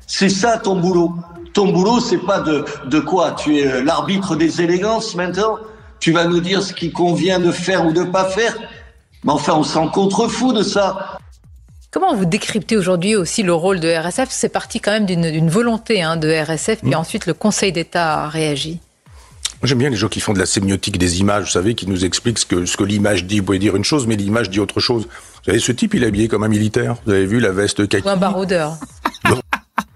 C'est 0.07 0.29
ça 0.29 0.59
ton 0.59 0.77
boulot. 0.81 1.15
Ton 1.53 1.73
boulot, 1.73 2.01
c'est 2.01 2.19
pas 2.19 2.41
de, 2.41 2.65
de 2.87 2.99
quoi? 3.01 3.33
Tu 3.33 3.59
es 3.59 3.67
euh, 3.67 3.83
l'arbitre 3.85 4.35
des 4.37 4.61
élégances 4.63 5.15
maintenant? 5.15 5.59
Tu 6.01 6.13
vas 6.13 6.27
nous 6.27 6.41
dire 6.41 6.63
ce 6.63 6.73
qui 6.73 6.91
convient 6.91 7.39
de 7.39 7.51
faire 7.53 7.87
ou 7.87 7.93
de 7.93 8.03
pas 8.03 8.25
faire? 8.27 8.57
Mais 9.25 9.33
enfin, 9.33 9.55
on 9.55 9.63
s'en 9.63 9.89
contrefou 9.89 10.53
de 10.53 10.63
ça. 10.63 11.19
Comment 11.93 12.15
vous 12.15 12.27
décryptez 12.27 12.77
aujourd'hui 12.77 13.17
aussi 13.17 13.43
le 13.43 13.55
rôle 13.55 13.81
de 13.81 13.89
RSF 13.89 14.29
C'est 14.31 14.51
parti 14.51 14.81
quand 14.81 14.91
même 14.91 15.07
d'une 15.07 15.31
d'une 15.31 15.49
volonté 15.49 16.03
hein, 16.03 16.17
de 16.17 16.29
RSF, 16.31 16.81
puis 16.83 16.95
ensuite 16.95 17.27
le 17.27 17.33
Conseil 17.33 17.73
d'État 17.73 18.25
a 18.25 18.29
réagi. 18.29 18.81
Moi, 19.67 19.71
J'aime 19.71 19.79
bien 19.79 19.91
les 19.91 19.97
gens 19.97 20.07
qui 20.07 20.21
font 20.21 20.33
de 20.33 20.39
la 20.39 20.47
sémiotique 20.47 20.97
des 20.97 21.19
images, 21.19 21.47
vous 21.47 21.51
savez, 21.51 21.75
qui 21.75 21.89
nous 21.89 22.05
expliquent 22.05 22.39
ce 22.39 22.47
que, 22.47 22.67
ce 22.67 22.77
que 22.77 22.85
l'image 22.85 23.25
dit. 23.25 23.41
Vous 23.41 23.47
pouvez 23.47 23.59
dire 23.59 23.75
une 23.75 23.83
chose, 23.83 24.07
mais 24.07 24.15
l'image 24.15 24.49
dit 24.49 24.61
autre 24.61 24.79
chose. 24.79 25.07
Vous 25.09 25.45
savez, 25.45 25.59
ce 25.59 25.73
type, 25.73 25.93
il 25.95 26.05
est 26.05 26.07
habillé 26.07 26.29
comme 26.29 26.45
un 26.45 26.49
militaire. 26.49 26.95
Vous 27.05 27.11
avez 27.11 27.27
vu 27.27 27.41
la 27.41 27.51
veste 27.51 27.89
kaki? 27.89 28.07
Ou 28.07 28.11
un 28.11 28.17
baroudeur. 28.17 28.77
Ouais. 29.25 29.35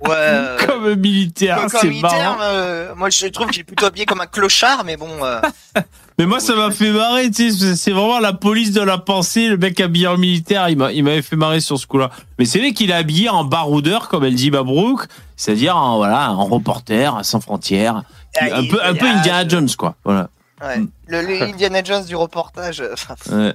euh, 0.10 0.58
Comme 0.66 0.86
un 0.86 0.96
militaire, 0.96 1.58
comme 1.60 1.68
c'est 1.68 1.86
militaire, 1.86 2.10
marrant. 2.10 2.38
euh, 2.42 2.94
moi 2.96 3.10
je 3.10 3.26
trouve 3.28 3.46
qu'il 3.48 3.60
est 3.60 3.64
plutôt 3.64 3.86
habillé 3.86 4.06
comme 4.06 4.20
un 4.20 4.26
clochard, 4.26 4.82
mais 4.84 4.96
bon. 4.96 5.08
euh, 5.22 5.40
Mais 6.18 6.26
moi, 6.26 6.38
ça 6.40 6.54
m'a 6.54 6.70
fait 6.70 6.90
marrer, 6.90 7.30
tu 7.30 7.50
sais, 7.50 7.76
c'est 7.76 7.92
vraiment 7.92 8.18
la 8.18 8.34
police 8.34 8.72
de 8.72 8.82
la 8.82 8.98
pensée, 8.98 9.46
le 9.48 9.56
mec 9.56 9.80
habillé 9.80 10.06
en 10.08 10.18
militaire, 10.18 10.68
il 10.68 10.76
m'a- 10.76 10.92
il 10.92 11.02
m'avait 11.04 11.22
fait 11.22 11.36
marrer 11.36 11.60
sur 11.60 11.78
ce 11.78 11.86
coup-là. 11.86 12.10
Mais 12.38 12.44
c'est 12.44 12.58
vrai 12.58 12.72
qu'il 12.72 12.90
est 12.90 12.94
habillé 12.94 13.28
en 13.30 13.44
baroudeur, 13.44 14.08
comme 14.08 14.24
elle 14.24 14.34
dit 14.34 14.50
Mabrouk, 14.50 15.06
c'est-à-dire 15.36 15.76
en, 15.78 15.96
voilà, 15.96 16.32
en 16.32 16.44
reporter, 16.44 17.24
sans 17.24 17.40
frontières. 17.40 18.02
Ah, 18.38 18.44
un 18.56 18.60
il- 18.60 18.68
peu, 18.70 18.78
un 18.82 18.94
peu 18.94 19.06
Indiana 19.06 19.44
je- 19.44 19.48
Jones, 19.48 19.68
quoi. 19.76 19.96
Voilà. 20.04 20.28
ouais. 20.62 20.82
Le, 21.08 21.22
le 21.22 21.42
Indiana 21.54 21.82
Jones 21.82 22.04
du 22.04 22.14
reportage. 22.16 22.80
euh, 22.80 22.94
Ouais. 23.32 23.54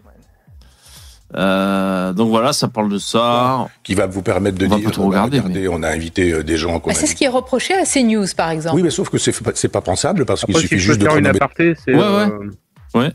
Euh, 1.36 2.13
donc 2.13 2.30
voilà, 2.30 2.53
ça 2.53 2.67
parle 2.67 2.89
de 2.89 2.97
ça. 2.99 3.67
qui 3.84 3.95
va 3.95 4.05
vous 4.05 4.21
permettre 4.21 4.57
de 4.57 4.67
On 4.67 4.78
dire 4.78 4.91
trop 4.91 5.07
regarder, 5.07 5.39
regardez, 5.39 5.67
on 5.67 5.82
a 5.84 5.89
invité 5.89 6.32
euh, 6.32 6.43
des 6.43 6.55
gens 6.55 6.82
Ah, 6.86 6.91
a 6.91 6.93
c'est 6.93 7.07
ce 7.07 7.15
qui 7.15 7.23
est 7.23 7.28
reproché 7.30 7.73
à 7.73 7.84
CNews, 7.84 8.28
par 8.38 8.51
exemple. 8.51 8.76
Oui, 8.76 8.84
mais 8.84 8.91
sauf 8.91 9.09
que 9.09 9.17
c'est 9.17 9.32
pas- 9.43 9.51
c'est 9.55 9.67
pas 9.67 9.82
pensable 9.82 10.26
parce 10.26 10.45
qu'il 10.45 10.55
suffit 10.55 10.76
si 10.76 10.80
juste 10.80 10.99
de 11.01 11.05
faire 11.05 11.17
une 11.17 11.28
aparté, 11.28 11.73
c'est. 11.84 11.93
Ouais, 11.95 12.01
euh, 12.03 12.51
Ouais. 12.93 13.11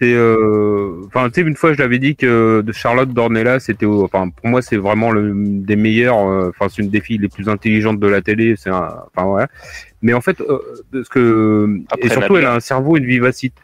C'est. 0.00 0.12
euh, 0.14 1.02
Enfin, 1.06 1.28
tu 1.28 1.40
sais, 1.42 1.46
une 1.46 1.56
fois, 1.56 1.72
je 1.74 1.78
l'avais 1.78 1.98
dit 1.98 2.16
que 2.16 2.62
de 2.62 2.72
Charlotte 2.72 3.10
Dornella, 3.10 3.60
c'était. 3.60 3.86
Enfin, 3.86 4.28
pour 4.30 4.46
moi, 4.48 4.62
c'est 4.62 4.76
vraiment 4.76 5.10
le 5.10 5.32
des 5.34 5.76
meilleurs. 5.76 6.18
euh, 6.28 6.50
Enfin, 6.50 6.68
c'est 6.68 6.82
une 6.82 6.88
des 6.90 7.00
filles 7.00 7.18
les 7.18 7.28
plus 7.28 7.48
intelligentes 7.48 8.00
de 8.00 8.06
la 8.08 8.22
télé. 8.22 8.54
C'est. 8.56 8.70
Enfin, 8.70 9.04
voilà. 9.16 9.48
Mais 10.02 10.12
en 10.14 10.20
fait, 10.20 10.40
euh, 10.40 10.58
parce 10.92 11.08
que. 11.08 11.80
Après 11.90 12.06
et 12.08 12.10
surtout, 12.10 12.36
elle 12.36 12.46
a 12.46 12.54
un 12.54 12.60
cerveau, 12.60 12.96
une 12.96 13.04
vivacité. 13.06 13.60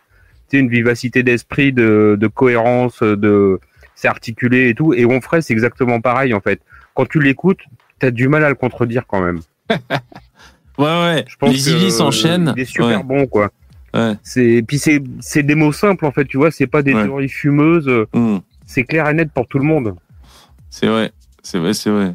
Une 0.53 0.69
vivacité 0.69 1.23
d'esprit, 1.23 1.73
de, 1.73 2.17
de 2.21 2.27
cohérence, 2.29 3.03
de. 3.03 3.59
C'est 3.95 4.09
articulé 4.09 4.69
et 4.69 4.75
tout. 4.75 4.93
Et 4.95 5.07
Onfray, 5.07 5.43
c'est 5.43 5.55
exactement 5.55 6.01
pareil, 6.01 6.35
en 6.35 6.41
fait. 6.41 6.61
Quand 6.95 7.07
tu 7.09 7.19
l'écoutes, 7.21 7.61
t'as 7.99 8.11
du 8.11 8.29
mal 8.29 8.45
à 8.45 8.49
le 8.51 8.55
contredire 8.55 9.05
quand 9.09 9.23
même. 9.23 9.41
Ouais, 10.79 10.85
ouais. 10.85 11.25
Je 11.27 11.37
pense 11.37 11.53
Les 11.53 11.73
que, 11.73 11.77
idées 11.79 11.87
euh, 11.87 11.91
s'enchaînent. 11.91 12.53
Il 12.55 12.61
est 12.63 12.67
super 12.67 12.87
Ouais. 12.99 13.03
bon, 13.03 13.27
quoi. 13.27 13.51
Ouais. 13.95 14.15
C'est, 14.23 14.63
puis 14.67 14.79
c'est, 14.79 15.03
c'est 15.21 15.43
des 15.43 15.55
mots 15.55 15.73
simples, 15.73 16.05
en 16.07 16.13
fait, 16.13 16.25
tu 16.27 16.37
vois, 16.37 16.51
c'est 16.51 16.67
pas 16.67 16.83
des 16.83 16.95
Ouais. 16.95 17.05
théories 17.05 17.29
fumeuses, 17.29 17.91
Hum, 18.13 18.41
c'est 18.67 18.85
clair 18.85 19.09
et 19.09 19.15
net 19.15 19.31
pour 19.33 19.47
tout 19.49 19.59
le 19.59 19.65
monde. 19.65 19.95
C'est 20.71 20.87
vrai. 20.87 21.13
C'est 21.43 21.59
vrai, 21.59 21.73
c'est 21.75 21.91
vrai. 21.91 22.15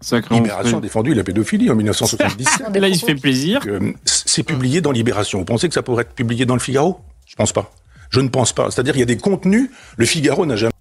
Sacré 0.00 0.34
Libération 0.34 0.78
a 0.78 0.80
défendu 0.80 1.14
la 1.14 1.22
pédophilie 1.22 1.70
en 1.70 1.74
1977. 1.76 2.72
Des 2.72 2.80
Là, 2.80 2.88
il 2.88 2.96
se 2.96 3.04
fait 3.06 3.14
plaisir. 3.14 3.60
C'est 4.04 4.42
publié 4.42 4.80
dans 4.80 4.90
Libération. 4.90 5.38
Vous 5.38 5.44
pensez 5.44 5.68
que 5.68 5.74
ça 5.74 5.82
pourrait 5.82 6.02
être 6.02 6.14
publié 6.14 6.44
dans 6.46 6.54
le 6.54 6.60
Figaro? 6.60 7.00
Je 7.26 7.36
pense 7.36 7.52
pas. 7.52 7.70
Je 8.10 8.20
ne 8.20 8.28
pense 8.28 8.52
pas. 8.52 8.70
C'est-à-dire, 8.70 8.96
il 8.96 9.00
y 9.00 9.02
a 9.02 9.06
des 9.06 9.16
contenus. 9.16 9.70
Le 9.96 10.04
Figaro 10.06 10.44
n'a 10.44 10.56
jamais 10.56 10.72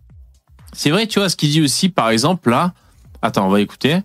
C'est 0.74 0.90
vrai, 0.90 1.06
tu 1.06 1.20
vois, 1.20 1.30
ce 1.30 1.36
qu'il 1.36 1.50
dit 1.50 1.62
aussi, 1.62 1.90
par 1.90 2.10
exemple, 2.10 2.50
là. 2.50 2.74
Attends, 3.22 3.46
on 3.46 3.50
va 3.52 3.62
écouter. 3.62 3.98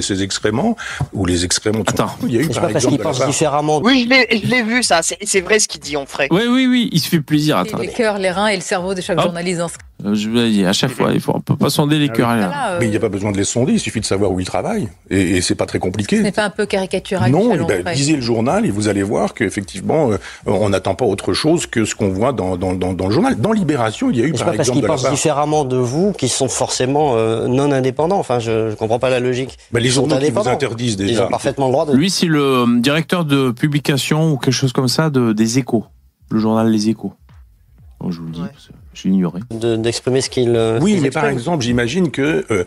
Ses 0.00 0.22
excréments 0.22 0.76
ou 1.12 1.24
les 1.26 1.44
excréments. 1.44 1.82
Attends. 1.86 2.14
Il 2.24 2.32
y 2.32 2.38
a 2.38 2.40
eu 2.40 2.44
C'est 2.44 2.54
par 2.60 2.66
pas 2.68 2.72
parce 2.74 2.84
pensent 2.84 3.18
part- 3.18 3.28
différemment. 3.28 3.80
Oui, 3.82 4.04
je 4.04 4.08
l'ai, 4.10 4.40
je 4.42 4.46
l'ai 4.46 4.62
vu 4.62 4.82
ça. 4.82 5.02
C'est, 5.02 5.18
c'est 5.24 5.40
vrai 5.40 5.58
ce 5.58 5.68
qu'il 5.68 5.80
dit, 5.80 5.96
on 5.96 6.06
ferait. 6.06 6.28
Oui, 6.30 6.42
oui, 6.48 6.66
oui, 6.66 6.88
il 6.92 7.00
se 7.00 7.08
fait 7.08 7.20
plaisir. 7.20 7.62
Les, 7.62 7.70
Attends. 7.70 7.78
les 7.78 7.88
cœurs, 7.88 8.18
les 8.18 8.30
reins 8.30 8.48
et 8.48 8.56
le 8.56 8.62
cerveau 8.62 8.94
de 8.94 9.00
chaque 9.00 9.18
Hop. 9.18 9.24
journaliste. 9.24 9.60
Ce 10.02 10.06
Euh, 10.08 10.14
Je 10.14 10.28
vous 10.28 10.34
l'ai 10.36 10.50
dit, 10.50 10.64
à 10.64 10.72
chaque 10.72 10.90
fois, 10.90 11.12
il 11.12 11.20
faut, 11.20 11.32
on 11.34 11.40
peut 11.40 11.56
pas 11.56 11.70
sonder 11.70 11.98
les 11.98 12.08
Ah 12.10 12.14
cœurs. 12.16 12.30
euh, 12.30 12.76
Mais 12.80 12.86
il 12.86 12.90
n'y 12.90 12.96
a 12.96 13.00
pas 13.00 13.08
besoin 13.08 13.32
de 13.32 13.36
les 13.36 13.44
sonder. 13.44 13.72
Il 13.74 13.80
suffit 13.80 14.00
de 14.00 14.04
savoir 14.04 14.30
où 14.32 14.40
ils 14.40 14.46
travaillent. 14.46 14.88
Et, 15.10 15.36
et 15.36 15.40
c'est 15.40 15.54
pas 15.54 15.66
très 15.66 15.78
Ce 15.78 15.82
compliqué. 15.82 16.20
n'est 16.20 16.32
pas 16.32 16.44
un 16.44 16.50
peu 16.50 16.66
caricatural 16.66 17.30
Non, 17.30 17.50
eh 17.52 17.82
ben, 17.82 17.92
lisez 17.94 18.16
le 18.16 18.22
journal 18.22 18.64
et 18.66 18.70
vous 18.70 18.88
allez 18.88 19.02
voir 19.02 19.34
qu'effectivement, 19.34 20.10
euh, 20.12 20.16
on 20.46 20.68
n'attend 20.70 20.94
pas 20.94 21.04
autre 21.04 21.32
chose 21.32 21.66
que 21.66 21.84
ce 21.84 21.94
qu'on 21.94 22.08
voit 22.10 22.32
dans, 22.32 22.56
dans, 22.56 22.74
dans, 22.74 22.92
dans 22.92 23.06
le 23.06 23.12
journal. 23.12 23.36
Dans 23.40 23.52
Libération, 23.52 24.10
il 24.10 24.18
y 24.18 24.22
a 24.22 24.26
eu 24.26 24.32
par 24.32 24.40
pas 24.40 24.44
parce 24.46 24.58
exemple 24.60 24.72
qu'ils 24.76 24.82
de 24.82 24.86
la 24.86 24.92
pensent 24.94 25.02
part... 25.02 25.12
différemment 25.12 25.64
de 25.64 25.76
vous 25.76 26.12
qu'ils 26.12 26.28
sont 26.30 26.48
forcément 26.48 27.12
euh, 27.16 27.46
non 27.48 27.70
indépendants. 27.72 28.18
Enfin, 28.18 28.38
je, 28.38 28.70
je 28.70 28.74
comprends 28.76 28.98
pas 28.98 29.10
la 29.10 29.20
logique. 29.20 29.58
Ben, 29.72 29.80
les 29.80 29.88
Ils 29.88 29.92
journaux 29.92 30.14
qui 30.16 30.20
vous 30.20 30.26
indépendants. 30.26 30.50
interdisent 30.50 30.96
Ils 31.00 31.06
déjà. 31.06 31.26
ont 31.26 31.30
parfaitement 31.30 31.66
le 31.66 31.72
droit 31.72 31.86
de. 31.86 31.92
Lui, 31.94 32.10
c'est 32.10 32.26
le 32.26 32.42
euh, 32.42 32.66
directeur 32.80 33.24
de 33.24 33.50
publication 33.50 34.32
ou 34.32 34.36
quelque 34.38 34.52
chose 34.54 34.72
comme 34.72 34.88
ça 34.88 35.10
de, 35.10 35.32
des 35.32 35.58
Échos. 35.58 35.84
Le 36.30 36.38
journal 36.40 36.68
Les 36.70 36.88
Échos. 36.88 37.12
Bon, 38.00 38.10
je 38.10 38.20
vous 38.20 38.26
le 38.26 38.32
dis, 38.32 38.40
Ouais. 38.40 38.48
parce 38.52 38.68
que 38.68 38.72
j'ai 38.94 39.08
ignoré. 39.08 39.40
de- 39.50 39.76
d'exprimer 39.76 40.20
ce 40.20 40.30
qu'ils. 40.30 40.54
euh, 40.56 40.78
Oui, 40.80 40.98
mais 41.00 41.10
par 41.10 41.26
exemple, 41.26 41.62
j'imagine 41.64 42.10
que 42.10 42.44
euh, 42.50 42.64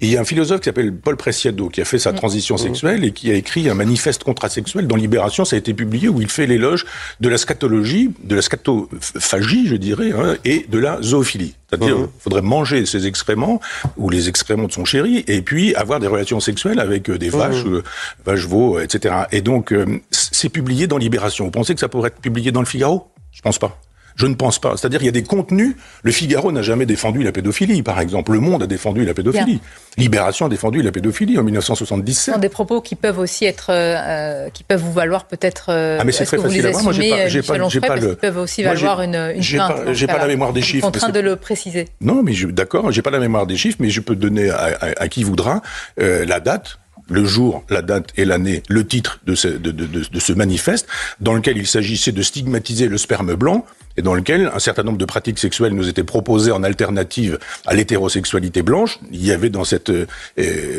il 0.00 0.10
y 0.10 0.16
a 0.18 0.20
un 0.20 0.24
philosophe 0.24 0.60
qui 0.60 0.66
s'appelle 0.66 0.92
Paul 0.94 1.16
Preciado 1.16 1.70
qui 1.70 1.80
a 1.80 1.86
fait 1.86 1.98
sa 1.98 2.12
Mm. 2.12 2.16
transition 2.16 2.56
sexuelle 2.58 3.02
et 3.02 3.12
qui 3.12 3.30
a 3.30 3.34
écrit 3.34 3.70
un 3.70 3.74
manifeste 3.74 4.24
contrasexuel 4.24 4.86
dans 4.86 4.96
Libération. 4.96 5.46
Ça 5.46 5.56
a 5.56 5.58
été 5.58 5.72
publié 5.72 6.08
où 6.10 6.20
il 6.20 6.28
fait 6.28 6.46
l'éloge 6.46 6.84
de 7.20 7.28
la 7.30 7.38
scatologie, 7.38 8.10
de 8.22 8.34
la 8.36 8.42
scatophagie, 8.42 9.66
je 9.66 9.76
dirais, 9.76 10.12
hein, 10.12 10.36
et 10.44 10.66
de 10.68 10.78
la 10.78 11.00
zoophilie. 11.02 11.54
C'est-à-dire, 11.70 11.96
il 11.96 12.02
Mhm. 12.02 12.08
faudrait 12.20 12.42
manger 12.42 12.84
ses 12.86 13.06
excréments 13.06 13.58
ou 13.96 14.10
les 14.10 14.28
excréments 14.28 14.66
de 14.66 14.72
son 14.72 14.84
chéri 14.84 15.24
et 15.26 15.40
puis 15.42 15.74
avoir 15.74 15.98
des 15.98 16.06
relations 16.06 16.40
sexuelles 16.40 16.78
avec 16.80 17.08
euh, 17.10 17.16
des 17.18 17.30
vaches, 17.30 17.64
euh, 17.66 17.82
vaches 18.24 18.46
veaux, 18.46 18.78
etc. 18.78 19.14
Et 19.32 19.40
donc, 19.40 19.72
euh, 19.72 19.86
c'est 20.10 20.48
publié 20.50 20.86
dans 20.86 20.98
Libération. 20.98 21.46
Vous 21.46 21.50
pensez 21.50 21.74
que 21.74 21.80
ça 21.80 21.88
pourrait 21.88 22.08
être 22.08 22.20
publié 22.20 22.52
dans 22.52 22.60
le 22.60 22.66
Figaro? 22.66 23.08
Je 23.32 23.40
pense 23.40 23.58
pas. 23.58 23.80
Je 24.16 24.26
ne 24.26 24.34
pense 24.34 24.58
pas. 24.58 24.76
C'est-à-dire, 24.76 25.02
il 25.02 25.06
y 25.06 25.08
a 25.08 25.12
des 25.12 25.22
contenus. 25.22 25.76
Le 26.02 26.10
Figaro 26.10 26.50
n'a 26.50 26.62
jamais 26.62 26.86
défendu 26.86 27.22
la 27.22 27.32
pédophilie, 27.32 27.82
par 27.82 28.00
exemple. 28.00 28.32
Le 28.32 28.40
Monde 28.40 28.62
a 28.62 28.66
défendu 28.66 29.04
la 29.04 29.12
pédophilie. 29.14 29.60
Libération 29.98 30.46
a 30.46 30.48
défendu 30.48 30.82
la 30.82 30.90
pédophilie 30.90 31.38
en 31.38 31.42
1977. 31.42 32.34
sont 32.34 32.40
des 32.40 32.48
propos 32.48 32.80
qui 32.80 32.94
peuvent 32.96 33.18
aussi 33.18 33.44
être, 33.44 33.66
euh, 33.70 34.48
qui 34.50 34.64
peuvent 34.64 34.80
vous 34.80 34.92
valoir 34.92 35.26
peut-être. 35.26 35.66
euh, 35.68 35.98
Ah, 36.00 36.04
mais 36.04 36.12
c'est 36.12 36.22
est-ce 36.22 36.36
très 36.36 36.42
facile 36.44 36.62
les 36.62 36.68
à 36.68 36.70
voir. 36.72 36.82
Moi, 36.84 36.92
j'ai 36.92 37.10
pas- 37.10 37.16
euh, 37.16 37.28
j'ai 37.28 37.42
pas- 37.42 37.58
Onfray, 37.62 37.80
pas 37.80 37.96
le- 37.96 38.00
qu'ils 38.08 38.16
peuvent 38.16 38.38
aussi 38.38 38.62
Moi, 38.62 38.74
valoir 38.74 39.02
une, 39.02 39.14
une 39.36 39.42
j'ai 39.42 39.58
pas- 39.58 39.94
ce 39.94 40.04
pas 40.06 40.18
la 40.18 40.26
mémoire 40.26 40.52
des 40.52 40.62
chiffres, 40.62 40.86
contrainte 40.86 41.10
c'est- 41.14 41.20
de 41.22 41.24
le 41.24 41.36
préciser. 41.36 41.84
Non, 42.00 42.22
mais 42.22 42.32
je, 42.32 42.48
d'accord, 42.48 42.90
j'ai 42.92 43.02
pas 43.02 43.10
la 43.10 43.18
mémoire 43.18 43.46
des 43.46 43.56
chiffres, 43.56 43.78
mais 43.80 43.90
je 43.90 44.00
peux 44.00 44.16
donner 44.16 44.50
à, 44.50 44.56
à- 44.80 45.02
à 45.02 45.08
qui 45.08 45.24
voudra 45.24 45.62
euh, 46.00 46.24
la 46.24 46.40
date, 46.40 46.78
le 47.08 47.24
jour, 47.24 47.64
la 47.70 47.82
date 47.82 48.08
et 48.16 48.24
l'année, 48.24 48.62
le 48.68 48.86
titre 48.86 49.20
de 49.26 49.34
ce, 49.34 49.48
de, 49.48 49.70
de, 49.70 49.86
de, 49.86 50.02
de 50.10 50.20
ce 50.20 50.32
manifeste, 50.32 50.86
dans 51.20 51.34
lequel 51.34 51.56
il 51.56 51.66
s'agissait 51.66 52.12
de 52.12 52.22
stigmatiser 52.22 52.88
le 52.88 52.98
sperme 52.98 53.34
blanc 53.34 53.64
et 53.98 54.02
dans 54.02 54.12
lequel 54.12 54.50
un 54.54 54.58
certain 54.58 54.82
nombre 54.82 54.98
de 54.98 55.06
pratiques 55.06 55.38
sexuelles 55.38 55.72
nous 55.72 55.88
étaient 55.88 56.04
proposées 56.04 56.52
en 56.52 56.62
alternative 56.62 57.38
à 57.64 57.74
l'hétérosexualité 57.74 58.60
blanche. 58.60 58.98
Il 59.10 59.24
y 59.24 59.32
avait 59.32 59.48
dans 59.48 59.64
cette, 59.64 59.88
euh, 59.88 60.04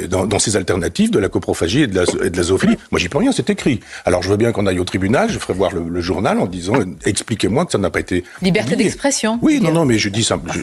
dans, 0.07 0.27
dans 0.27 0.37
ces 0.37 0.55
alternatives 0.55 1.09
de 1.09 1.17
la 1.17 1.27
coprophagie 1.27 1.81
et 1.81 1.87
de 1.87 1.95
la, 1.95 2.03
et 2.23 2.29
de 2.29 2.37
la 2.37 2.43
zoophilie. 2.43 2.77
Moi, 2.91 2.99
j'y 2.99 3.09
peux 3.09 3.17
rien, 3.17 3.31
c'est 3.31 3.49
écrit. 3.49 3.79
Alors, 4.05 4.21
je 4.21 4.29
veux 4.29 4.37
bien 4.37 4.51
qu'on 4.51 4.67
aille 4.67 4.77
au 4.77 4.83
tribunal, 4.83 5.31
je 5.31 5.39
ferai 5.39 5.53
voir 5.53 5.73
le, 5.73 5.89
le 5.89 6.01
journal 6.01 6.39
en 6.39 6.45
disant, 6.45 6.75
euh, 6.75 6.85
expliquez-moi 7.05 7.65
que 7.65 7.71
ça 7.71 7.79
n'a 7.79 7.89
pas 7.89 8.01
été 8.01 8.23
Liberté 8.43 8.75
d'expression. 8.75 9.39
Oui, 9.41 9.61
non, 9.61 9.71
non, 9.71 9.85
mais 9.85 9.97
je 9.97 10.09
dis 10.09 10.23
ça. 10.23 10.39
Je, 10.53 10.61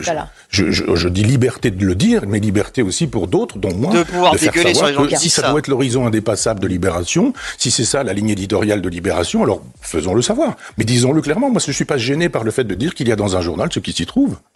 je, 0.50 0.70
je, 0.70 0.94
je 0.94 1.08
dis 1.08 1.24
liberté 1.24 1.72
de 1.72 1.84
le 1.84 1.96
dire, 1.96 2.22
mais 2.28 2.38
liberté 2.38 2.82
aussi 2.82 3.08
pour 3.08 3.26
d'autres, 3.26 3.58
dont 3.58 3.74
moi, 3.74 3.92
De 3.92 4.04
pouvoir 4.04 4.36
faire 4.36 4.52
dégueuler 4.52 4.74
savoir 4.74 4.90
sur 4.92 5.00
les 5.00 5.08
gens 5.08 5.10
que 5.10 5.20
qui 5.20 5.28
si 5.28 5.30
ça, 5.30 5.53
être 5.58 5.68
l'horizon 5.68 6.06
indépassable 6.06 6.60
de 6.60 6.66
Libération, 6.66 7.32
si 7.58 7.70
c'est 7.70 7.84
ça 7.84 8.02
la 8.02 8.12
ligne 8.12 8.30
éditoriale 8.30 8.82
de 8.82 8.88
Libération, 8.88 9.42
alors 9.42 9.62
faisons-le 9.80 10.22
savoir. 10.22 10.56
Mais 10.78 10.84
disons-le 10.84 11.20
clairement, 11.22 11.50
moi 11.50 11.60
je 11.60 11.68
ne 11.68 11.72
suis 11.72 11.84
pas 11.84 11.98
gêné 11.98 12.28
par 12.28 12.44
le 12.44 12.50
fait 12.50 12.64
de 12.64 12.74
dire 12.74 12.94
qu'il 12.94 13.08
y 13.08 13.12
a 13.12 13.16
dans 13.16 13.36
un 13.36 13.40
journal 13.40 13.68
ce 13.72 13.80
qui 13.80 13.92
s'y 13.92 14.06
trouve. 14.06 14.36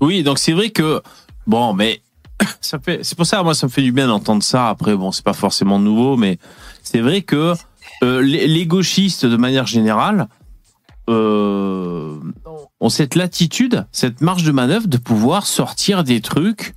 Oui, 0.00 0.22
donc 0.22 0.38
c'est 0.38 0.52
vrai 0.52 0.68
que 0.68 1.00
bon, 1.46 1.72
mais 1.72 2.02
ça 2.60 2.78
fait, 2.78 3.00
c'est 3.02 3.16
pour 3.16 3.26
ça, 3.26 3.42
moi, 3.42 3.54
ça 3.54 3.66
me 3.66 3.72
fait 3.72 3.82
du 3.82 3.92
bien 3.92 4.06
d'entendre 4.06 4.42
ça. 4.42 4.68
Après, 4.68 4.94
bon, 4.94 5.10
c'est 5.10 5.24
pas 5.24 5.32
forcément 5.32 5.78
nouveau, 5.78 6.16
mais 6.16 6.38
c'est 6.82 7.00
vrai 7.00 7.22
que 7.22 7.54
euh, 8.04 8.20
les, 8.20 8.46
les 8.46 8.66
gauchistes, 8.66 9.24
de 9.24 9.36
manière 9.36 9.66
générale, 9.66 10.28
euh, 11.08 12.18
ont 12.80 12.88
cette 12.88 13.14
latitude, 13.14 13.86
cette 13.92 14.20
marge 14.20 14.44
de 14.44 14.52
manœuvre 14.52 14.88
de 14.88 14.98
pouvoir 14.98 15.46
sortir 15.46 16.04
des 16.04 16.20
trucs 16.20 16.74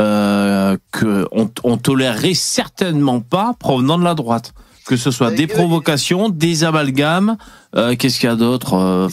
euh, 0.00 0.76
que 0.92 1.26
on, 1.32 1.76
tolérerait 1.76 2.34
certainement 2.34 3.20
pas 3.20 3.54
provenant 3.58 3.98
de 3.98 4.04
la 4.04 4.14
droite. 4.14 4.52
Que 4.86 4.96
ce 4.96 5.10
soit 5.12 5.30
des 5.30 5.46
provocations, 5.46 6.30
des 6.30 6.64
amalgames, 6.64 7.36
euh, 7.76 7.94
qu'est-ce 7.96 8.18
qu'il 8.18 8.28
y 8.28 8.32
a 8.32 8.34
d'autre 8.34 8.74
euh, 8.74 9.08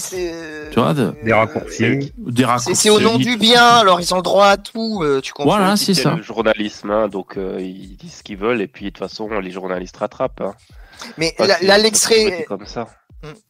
Tu 0.72 0.80
vois, 0.80 0.94
de- 0.96 1.14
Des 1.24 1.34
raccourcis. 1.34 2.12
Des 2.18 2.34
c'est, 2.38 2.46
raccourcis. 2.46 2.76
c'est 2.76 2.90
au 2.90 3.00
nom 3.00 3.18
du 3.18 3.38
bien, 3.38 3.64
alors 3.64 4.02
ils 4.02 4.12
ont 4.14 4.18
le 4.18 4.24
droit 4.24 4.48
à 4.48 4.58
tout, 4.58 5.02
euh, 5.04 5.22
tu 5.22 5.34
comprends 5.34 5.58
Voilà, 5.58 5.76
c'est 5.76 5.94
ça. 5.94 6.16
le 6.16 6.24
journalisme, 6.24 6.90
hein, 6.90 7.08
donc 7.10 7.38
euh, 7.38 7.58
ils 7.60 7.96
disent 7.98 8.16
ce 8.16 8.24
qu'ils 8.24 8.38
veulent 8.38 8.62
et 8.62 8.68
puis 8.68 8.86
de 8.86 8.90
toute 8.90 9.00
façon 9.00 9.30
les 9.40 9.52
journalistes 9.52 9.98
rattrapent. 9.98 10.42
Hein. 10.42 10.54
Mais 11.18 11.36
comme 12.48 12.66
ça. 12.66 12.88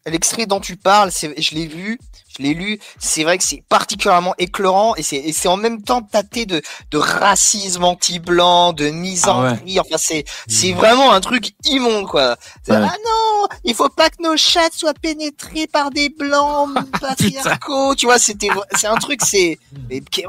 L'extrait 0.05 0.45
dont 0.45 0.59
tu 0.59 0.75
parles, 0.77 1.11
je 1.11 1.55
l'ai 1.55 1.67
vu, 1.67 1.99
je 2.37 2.43
l'ai 2.43 2.53
lu. 2.53 2.79
C'est 2.99 3.23
vrai 3.23 3.37
que 3.37 3.43
c'est 3.43 3.63
particulièrement 3.67 4.33
éclairant 4.37 4.95
et 4.95 5.03
c'est, 5.03 5.47
en 5.47 5.57
même 5.57 5.81
temps 5.81 6.01
tâté 6.01 6.45
de, 6.45 6.61
de 6.91 6.97
racisme 6.97 7.83
anti-blanc, 7.83 8.73
de 8.73 8.87
Ah 8.87 8.91
misandrie. 8.91 9.79
Enfin, 9.79 9.97
c'est, 9.97 10.25
c'est 10.47 10.73
vraiment 10.73 11.11
un 11.13 11.21
truc 11.21 11.53
immonde, 11.65 12.07
quoi. 12.07 12.37
Ouais. 12.67 12.75
Ah 12.75 12.95
non, 13.05 13.47
il 13.63 13.73
faut 13.73 13.89
pas 13.89 14.09
que 14.09 14.21
nos 14.21 14.37
chattes 14.37 14.73
soient 14.73 14.93
pénétrées 14.93 15.67
par 15.67 15.89
des 15.91 16.09
blancs 16.09 16.69
patriarcaux. 17.01 17.95
tu 17.95 18.05
vois, 18.05 18.19
c'était, 18.19 18.49
c'est 18.75 18.87
un 18.87 18.95
truc, 18.95 19.21
c'est, 19.23 19.57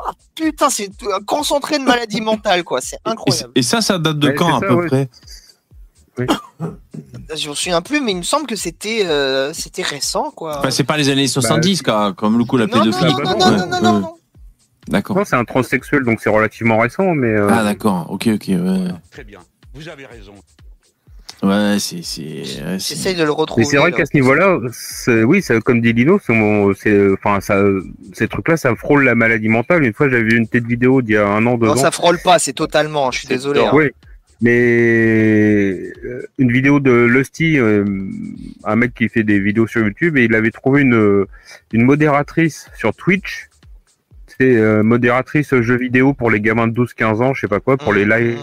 ah, 0.04 0.12
putain, 0.34 0.70
c'est 0.70 0.90
un 1.12 1.22
concentré 1.24 1.78
de 1.78 1.84
maladie 1.84 2.20
mentale, 2.20 2.64
quoi. 2.64 2.80
C'est 2.80 2.98
incroyable. 3.04 3.52
et 3.54 3.62
ça, 3.62 3.80
ça 3.80 3.98
date 3.98 4.18
de 4.18 4.28
Ouais, 4.28 4.34
quand 4.34 4.56
à 4.56 4.60
ça, 4.60 4.66
peu 4.66 4.74
ouais. 4.74 5.08
Près 6.26 6.36
Je 7.36 7.48
me 7.50 7.54
souviens 7.54 7.82
plus, 7.82 8.00
mais 8.00 8.12
il 8.12 8.18
me 8.18 8.22
semble 8.22 8.46
que 8.46 8.56
c'était, 8.56 9.04
euh, 9.04 9.52
c'était 9.52 9.82
récent, 9.82 10.30
quoi. 10.30 10.58
Enfin, 10.60 10.70
c'est 10.70 10.84
pas 10.84 10.96
les 10.96 11.08
années 11.10 11.26
70, 11.26 11.82
quoi, 11.82 12.12
comme 12.16 12.38
le 12.38 12.44
coup 12.44 12.56
la 12.56 12.66
non, 12.66 12.76
non, 12.78 12.84
pédophilie. 12.84 13.12
non, 13.12 13.18
non, 13.22 13.38
non, 13.38 13.50
Ouais, 13.72 13.80
non, 13.82 14.00
non. 14.00 14.14
D'accord. 14.88 15.16
Non, 15.18 15.24
c'est 15.26 15.36
un 15.36 15.44
transsexuel, 15.44 16.04
donc 16.04 16.20
c'est 16.22 16.30
relativement 16.30 16.78
récent, 16.78 17.14
mais 17.14 17.28
euh, 17.28 17.48
Ah 17.50 17.62
d'accord. 17.64 18.06
Ok, 18.10 18.28
ok. 18.28 18.44
Ouais, 18.48 18.88
Très 19.10 19.24
bien. 19.24 19.40
Vous 19.74 19.86
avez 19.88 20.06
raison. 20.06 20.32
ouais 21.42 21.76
c'est 21.78 22.02
c'est. 22.02 22.22
ouais, 22.22 22.78
c'est- 22.80 22.94
J'essaye 22.94 23.14
de 23.14 23.22
le 23.22 23.30
retrouver. 23.30 23.64
Mais 23.64 23.70
c'est 23.70 23.76
vrai 23.76 23.92
qu'à 23.92 24.06
ce 24.06 24.16
niveau-là, 24.16 24.58
oui, 25.26 25.44
comme 25.64 25.82
dit 25.82 25.92
Lino, 25.92 26.18
c'est 26.24 27.10
enfin, 27.12 27.40
ça, 27.42 27.62
ces 28.14 28.26
trucs-là, 28.28 28.56
ça 28.56 28.74
frôle 28.74 29.04
la 29.04 29.14
maladie 29.14 29.48
mentale. 29.48 29.84
Une 29.84 29.92
fois, 29.92 30.08
j'avais 30.08 30.22
vu 30.24 30.38
une 30.38 30.48
tête 30.48 30.64
vidéo 30.64 31.02
d'il 31.02 31.14
y 31.14 31.18
a 31.18 31.26
un 31.28 31.44
an, 31.46 31.58
deux 31.58 31.66
Non, 31.66 31.72
ans. 31.74 31.76
ça 31.76 31.90
frôle 31.90 32.18
pas, 32.24 32.38
c'est 32.38 32.54
totalement. 32.54 33.10
Je 33.10 33.18
suis 33.20 33.28
désolé. 33.28 33.60
hein. 33.66 33.70
Oui, 33.74 33.90
mais 34.40 35.92
euh, 36.04 36.22
une 36.38 36.52
vidéo 36.52 36.80
de 36.80 36.90
Lusty, 36.92 37.58
euh, 37.58 37.84
un 38.64 38.76
mec 38.76 38.94
qui 38.94 39.08
fait 39.08 39.24
des 39.24 39.40
vidéos 39.40 39.66
sur 39.66 39.80
YouTube, 39.82 40.16
et 40.16 40.24
il 40.24 40.34
avait 40.34 40.50
trouvé 40.50 40.82
une, 40.82 41.26
une 41.72 41.82
modératrice 41.84 42.70
sur 42.76 42.94
Twitch. 42.94 43.48
C'est 44.38 44.56
euh, 44.56 44.82
modératrice 44.84 45.52
jeux 45.60 45.76
vidéo 45.78 46.14
pour 46.14 46.30
les 46.30 46.40
gamins 46.40 46.68
de 46.68 46.72
12-15 46.72 47.22
ans, 47.22 47.34
je 47.34 47.40
sais 47.40 47.48
pas 47.48 47.60
quoi, 47.60 47.76
pour 47.76 47.92
les 47.92 48.04
Mhm. 48.04 48.12
lives. 48.16 48.38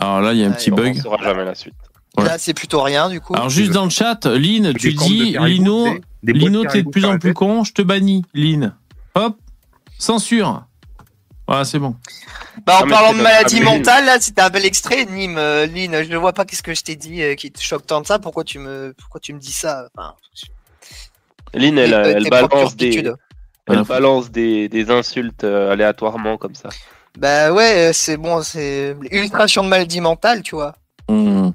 Alors 0.00 0.20
là, 0.20 0.32
il 0.32 0.38
y 0.38 0.44
a 0.44 0.46
un 0.46 0.50
Ouais, 0.50 0.56
petit 0.56 0.70
On 0.72 0.76
bug. 0.76 0.94
ne 0.96 1.00
saura 1.00 1.16
jamais 1.24 1.44
la 1.44 1.56
suite. 1.56 1.74
Ouais. 2.16 2.24
Là, 2.24 2.38
c'est 2.38 2.54
plutôt 2.54 2.80
rien 2.82 3.10
du 3.10 3.20
coup. 3.20 3.34
Alors 3.34 3.48
juste 3.50 3.72
dans 3.72 3.82
le 3.82 3.90
chat, 3.90 4.26
Lynn, 4.26 4.72
tu 4.74 4.92
dis 4.92 5.36
Lino, 5.40 5.84
des- 5.84 6.00
des 6.22 6.32
boîtes 6.38 6.52
Lino, 6.52 6.64
t'es 6.66 6.82
de 6.84 6.88
plus 6.88 7.04
en 7.04 7.18
plus 7.18 7.34
con, 7.34 7.64
je 7.64 7.72
te 7.72 7.82
bannis, 7.82 8.24
Lynn. 8.32 8.74
Hop, 9.16 9.36
censure. 9.98 10.67
Voilà, 11.48 11.64
c'est 11.64 11.78
bon. 11.78 11.96
bah, 12.66 12.80
en 12.84 12.86
parlant 12.86 13.14
de 13.14 13.22
maladie 13.22 13.62
mentale, 13.62 14.04
là, 14.04 14.20
c'était 14.20 14.42
un 14.42 14.50
bel 14.50 14.66
extrait. 14.66 15.06
Nîmes, 15.06 15.38
euh, 15.38 15.64
Lynn, 15.64 16.04
je 16.04 16.10
ne 16.10 16.16
vois 16.18 16.34
pas 16.34 16.44
qu'est-ce 16.44 16.62
que 16.62 16.74
je 16.74 16.82
t'ai 16.82 16.94
dit 16.94 17.22
euh, 17.22 17.34
qui 17.36 17.50
te 17.50 17.60
choque 17.60 17.86
tant 17.86 18.02
de 18.02 18.06
ça. 18.06 18.18
Pourquoi 18.18 18.44
tu 18.44 18.58
me, 18.58 18.94
pourquoi 18.98 19.18
tu 19.18 19.32
me 19.32 19.38
dis 19.38 19.52
ça 19.52 19.88
enfin, 19.96 20.14
Lynn, 21.54 21.78
elle, 21.78 22.28
propres 22.28 22.48
balance 22.48 22.76
des. 22.76 23.10
Elle 23.66 23.82
balance 23.82 24.30
des, 24.30 24.68
des 24.68 24.90
insultes 24.90 25.44
euh, 25.44 25.72
aléatoirement 25.72 26.36
comme 26.36 26.54
ça. 26.54 26.68
Bah 27.18 27.50
ouais, 27.50 27.88
euh, 27.88 27.92
c'est 27.94 28.18
bon, 28.18 28.42
c'est 28.42 28.94
illustration 29.10 29.64
de 29.64 29.68
maladie 29.68 30.02
mentale, 30.02 30.42
tu 30.42 30.54
vois. 30.54 30.74
Hmm. 31.08 31.50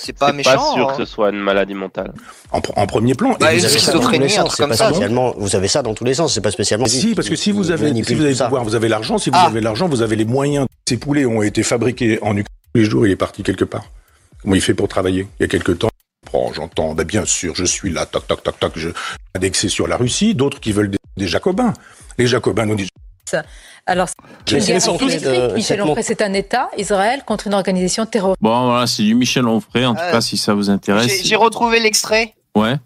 C'est 0.00 0.12
pas 0.18 0.28
C'est 0.28 0.32
méchant. 0.32 0.56
pas 0.56 0.72
sûr 0.74 0.88
hein. 0.90 0.96
que 0.96 1.04
ce 1.04 1.10
soit 1.12 1.30
une 1.30 1.38
maladie 1.40 1.74
mentale. 1.74 2.12
En, 2.50 2.60
pr- 2.60 2.72
en 2.76 2.86
premier 2.86 3.14
plan. 3.14 3.36
Bah, 3.38 3.52
et 3.52 3.58
vous 3.58 3.64
avez 3.66 3.78
ça 3.78 3.92
dans 3.92 4.00
tous 4.00 4.10
les 4.10 4.28
sens. 4.28 4.56
comme 4.56 4.70
pas 4.70 4.76
ça. 4.76 4.88
spécialement. 4.88 5.34
Vous 5.36 5.54
avez 5.56 5.68
ça 5.68 5.82
dans 5.82 5.94
tous 5.94 6.04
les 6.04 6.14
sens. 6.14 6.34
C'est 6.34 6.40
pas 6.40 6.50
spécialement. 6.50 6.86
Si, 6.86 7.14
parce 7.14 7.28
que 7.28 7.36
si 7.36 7.52
vous 7.52 7.70
avez, 7.70 7.92
si 8.04 8.14
vous 8.14 8.24
avez 8.24 8.34
pouvoir, 8.34 8.64
vous 8.64 8.74
avez 8.74 8.88
l'argent. 8.88 9.18
Si 9.18 9.30
vous 9.30 9.36
Ah. 9.38 9.46
avez 9.46 9.60
l'argent, 9.60 9.88
vous 9.88 10.02
avez 10.02 10.16
les 10.16 10.24
moyens. 10.24 10.66
Ces 10.88 10.96
poulets 10.96 11.26
ont 11.26 11.42
été 11.42 11.62
fabriqués 11.62 12.18
en 12.22 12.30
Ukraine. 12.36 12.46
Tous 12.74 12.78
les 12.80 12.84
jours, 12.84 13.06
il 13.06 13.10
est 13.12 13.16
parti 13.16 13.42
quelque 13.42 13.64
part. 13.64 13.84
Comment 14.42 14.54
il 14.54 14.60
fait 14.62 14.74
pour 14.74 14.88
travailler? 14.88 15.26
Il 15.38 15.42
y 15.42 15.44
a 15.44 15.48
quelque 15.48 15.72
temps. 15.72 15.88
Oh, 16.32 16.50
j'entends, 16.54 16.94
bah, 16.94 17.04
bien 17.04 17.24
sûr, 17.24 17.54
je 17.56 17.64
suis 17.64 17.90
là, 17.90 18.06
toc, 18.06 18.26
toc, 18.26 18.42
toc, 18.42 18.58
toc, 18.60 18.72
je 18.76 18.90
indexé 19.34 19.68
sur 19.68 19.88
la 19.88 19.96
Russie, 19.96 20.34
d'autres 20.34 20.60
qui 20.60 20.70
veulent 20.72 20.90
des, 20.90 20.98
des 21.16 21.26
jacobins. 21.26 21.72
Les 22.18 22.26
jacobins 22.26 22.66
nous 22.66 22.76
disent, 22.76 22.88
Alors, 23.86 24.08
c'est 24.46 24.56
de- 24.56 25.48
de- 25.48 25.54
Michel 25.54 25.82
Onfray, 25.82 26.02
c'est 26.04 26.22
un 26.22 26.32
État, 26.32 26.68
Israël, 26.76 27.22
contre 27.26 27.46
une 27.46 27.54
organisation 27.54 28.06
terroriste. 28.06 28.40
Bon, 28.40 28.66
voilà, 28.66 28.86
c'est 28.86 29.02
du 29.02 29.14
Michel 29.14 29.46
Onfray, 29.46 29.84
en 29.86 29.94
tout 29.94 30.00
cas, 30.00 30.20
si 30.20 30.36
ça 30.36 30.54
vous 30.54 30.70
intéresse. 30.70 31.24
j'ai 31.24 31.36
retrouvé 31.36 31.80
l'extrait. 31.80 32.34
Ouais. 32.54 32.76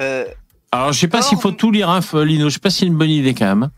Euh, 0.00 0.24
Alors, 0.72 0.92
je 0.92 0.98
sais 1.00 1.08
pas 1.08 1.22
s'il 1.22 1.38
faut 1.38 1.52
tout 1.52 1.70
lire, 1.70 1.88
hein, 1.90 2.00
Lino. 2.24 2.48
Je 2.48 2.54
sais 2.54 2.60
pas 2.60 2.70
si 2.70 2.80
c'est 2.80 2.86
une 2.86 2.96
bonne 2.96 3.10
idée 3.10 3.34
quand 3.34 3.46
même. 3.46 3.70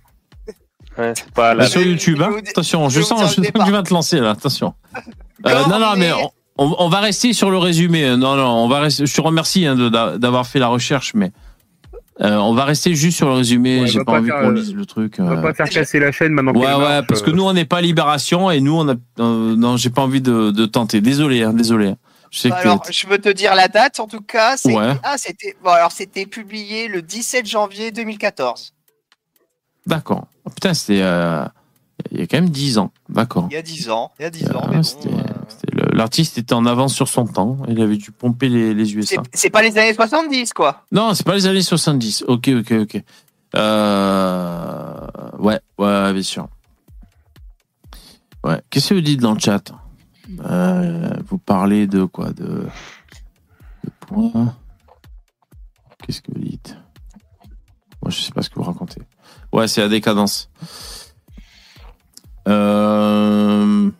Ouais, 0.97 1.13
c'est 1.17 1.31
pas 1.31 1.55
la... 1.55 1.69
sur 1.69 1.81
YouTube, 1.81 2.21
hein. 2.21 2.31
je 2.45 2.51
Attention, 2.51 2.89
je 2.89 3.01
sens, 3.03 3.21
je 3.21 3.27
sens 3.27 3.47
que 3.53 3.65
tu 3.65 3.71
vas 3.71 3.83
te 3.85 3.95
lancer 3.95 4.19
là. 4.21 4.31
Attention. 4.31 4.75
Euh, 5.47 5.67
non, 5.69 5.79
non, 5.79 5.95
mais 5.97 6.11
on, 6.59 6.75
on 6.81 6.89
va 6.89 6.99
rester 6.99 7.33
sur 7.33 7.49
le 7.53 7.59
résumé. 7.59 8.17
Non, 8.17 8.35
non, 8.35 8.49
on 8.65 8.67
va 8.67 8.81
rester. 8.81 9.07
Je 9.07 9.15
te 9.15 9.21
remercie 9.21 9.67
hein, 9.67 9.77
d'avoir 10.19 10.49
fait 10.49 10.59
la 10.59 10.67
recherche, 10.67 11.15
mais 11.15 11.31
euh, 12.21 12.37
on 12.37 12.53
va 12.55 12.65
rester 12.65 12.95
juste 12.95 13.17
sur 13.19 13.29
le 13.29 13.35
résumé. 13.35 13.81
Ouais, 13.83 13.87
J'ai 13.87 13.99
pas 14.01 14.13
pas 14.13 14.19
envie 14.19 14.31
qu'on 14.31 14.51
lise 14.51 14.75
le 14.75 14.85
truc. 14.87 15.17
On 15.19 15.25
va 15.25 15.37
euh. 15.39 15.43
pas 15.43 15.55
faire 15.55 15.69
casser 15.69 15.99
la 16.01 16.11
chaîne 16.13 16.33
maintenant. 16.33 16.53
Ouais, 16.53 16.67
ouais, 16.67 16.79
marche, 16.79 17.07
parce 17.07 17.23
que 17.23 17.31
euh. 17.31 17.35
nous 17.35 17.45
on 17.45 17.53
n'est 17.53 17.65
pas 17.65 17.81
Libération 17.81 18.51
et 18.51 18.61
nous 18.61 18.75
on 18.75 18.89
a. 18.89 18.95
euh, 19.21 19.55
non, 19.57 19.77
j'ai 19.77 19.91
pas 19.91 20.03
envie 20.03 20.21
de, 20.21 20.51
de 20.51 20.67
tenter. 20.67 21.01
Désolé, 21.01 21.43
hein, 21.43 21.53
désolé. 21.53 21.95
Je 22.31 22.41
sais 22.41 22.51
que 22.51 22.55
alors, 22.57 22.85
je 22.91 23.07
veux 23.07 23.19
te 23.19 23.31
dire 23.31 23.55
la 23.55 23.69
date, 23.69 24.01
en 24.01 24.07
tout 24.07 24.21
cas. 24.21 24.57
Ouais. 24.67 24.93
Ah, 25.03 25.17
c'était. 25.17 25.57
Bon, 25.65 25.71
alors, 25.71 25.93
c'était 25.93 26.27
publié 26.27 26.87
le 26.89 27.01
17 27.01 27.47
janvier 27.47 27.91
2014. 27.91 28.75
D'accord. 29.87 30.27
Oh, 30.45 30.51
putain, 30.51 30.75
c'était. 30.75 31.01
euh, 31.03 31.45
Il 32.13 32.21
y 32.21 32.23
a 32.23 32.27
quand 32.27 32.37
même 32.37 32.51
10 32.51 32.77
ans. 32.79 32.93
D'accord. 33.09 33.49
Il 33.51 33.55
y 33.55 33.57
a 33.57 33.63
10 33.63 33.89
ans. 33.89 34.13
Il 34.19 34.25
y 34.25 34.27
a 34.27 34.31
10 34.31 34.51
ans. 34.51 34.67
Mais 34.69 34.77
bon, 34.77 34.83
c'était- 34.83 35.09
euh, 35.09 35.23
c'était 35.49 35.75
le- 35.75 35.88
L'artiste 35.99 36.39
était 36.39 36.55
en 36.55 36.65
avance 36.65 36.95
sur 36.95 37.09
son 37.09 37.27
temps. 37.27 37.59
Il 37.69 37.83
avait 37.83 37.97
dû 37.97 38.13
pomper 38.13 38.49
les, 38.49 38.73
les 38.73 38.95
USA. 38.95 39.21
c'est- 39.35 39.51
pas 39.51 39.63
les 39.63 39.77
années 39.77 39.93
70, 39.95 40.53
quoi. 40.53 40.85
Non, 40.93 41.13
c'est 41.13 41.27
pas 41.27 41.35
les 41.35 41.47
années 41.47 41.61
70. 41.61 42.23
Ok, 42.29 42.49
ok, 42.61 42.73
ok. 42.83 43.03
Euh... 43.57 45.07
Ouais, 45.41 45.59
ouais, 45.77 46.13
bien 46.13 46.23
sûr. 46.23 46.47
Ouais. 48.45 48.63
Qu'est-ce 48.71 48.91
que 48.91 48.95
vous 48.95 49.01
dites 49.01 49.21
dans 49.21 49.35
le 49.35 49.41
chat? 49.41 49.73
Euh, 50.49 51.11
Vous 51.27 51.39
parlez 51.39 51.89
de 51.89 52.05
quoi? 52.05 52.31
De, 52.33 52.67
de 53.85 53.91
points? 54.07 54.55
Qu'est-ce 56.07 56.23
que 56.23 56.31
vous 56.33 56.41
dites? 56.45 56.77
Moi, 58.03 58.11
je 58.13 58.21
sais 58.21 58.31
pas 58.31 58.43
ce 58.43 58.51
que 58.51 58.55
vous 58.55 58.63
racontez. 58.63 59.03
Ouais, 59.53 59.67
c'est 59.67 59.81
la 59.81 59.89
décadence. 59.89 60.49
Euh... 62.47 63.91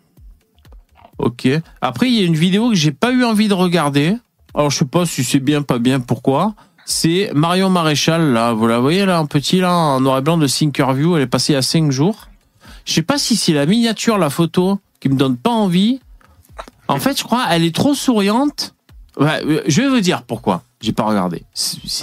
Ok. 1.19 1.47
Après, 1.81 2.07
il 2.07 2.15
y 2.15 2.23
a 2.23 2.25
une 2.25 2.35
vidéo 2.35 2.69
que 2.69 2.75
j'ai 2.75 2.91
pas 2.91 3.11
eu 3.11 3.23
envie 3.23 3.49
de 3.49 3.53
regarder. 3.53 4.15
Alors, 4.55 4.71
je 4.71 4.77
sais 4.77 4.85
pas 4.85 5.05
si 5.05 5.23
c'est 5.23 5.39
bien, 5.39 5.61
pas 5.61 5.77
bien, 5.77 5.99
pourquoi. 5.99 6.55
C'est 6.85 7.29
Marion 7.35 7.69
Maréchal, 7.69 8.33
là. 8.33 8.53
Vous 8.53 8.65
la 8.65 8.79
voyez, 8.79 9.05
là, 9.05 9.21
en 9.21 9.27
petit, 9.27 9.59
là, 9.59 9.73
en 9.73 10.01
noir 10.01 10.17
et 10.17 10.21
blanc 10.21 10.37
de 10.37 10.47
Thinkerview. 10.47 11.17
Elle 11.17 11.23
est 11.23 11.27
passée 11.27 11.55
à 11.55 11.61
5 11.61 11.91
jours. 11.91 12.29
Je 12.85 12.93
sais 12.93 13.03
pas 13.03 13.17
si 13.17 13.35
c'est 13.35 13.53
la 13.53 13.65
miniature, 13.65 14.17
la 14.17 14.29
photo, 14.29 14.79
qui 14.99 15.09
me 15.09 15.15
donne 15.15 15.37
pas 15.37 15.51
envie. 15.51 15.99
En 16.87 16.97
fait, 16.97 17.19
je 17.19 17.23
crois, 17.23 17.45
elle 17.51 17.63
est 17.63 17.75
trop 17.75 17.93
souriante. 17.93 18.73
Euh, 19.19 19.61
je 19.67 19.81
vais 19.81 19.89
vous 19.89 19.99
dire 19.99 20.23
pourquoi. 20.23 20.63
J'ai 20.81 20.93
pas 20.93 21.03
regardé. 21.03 21.43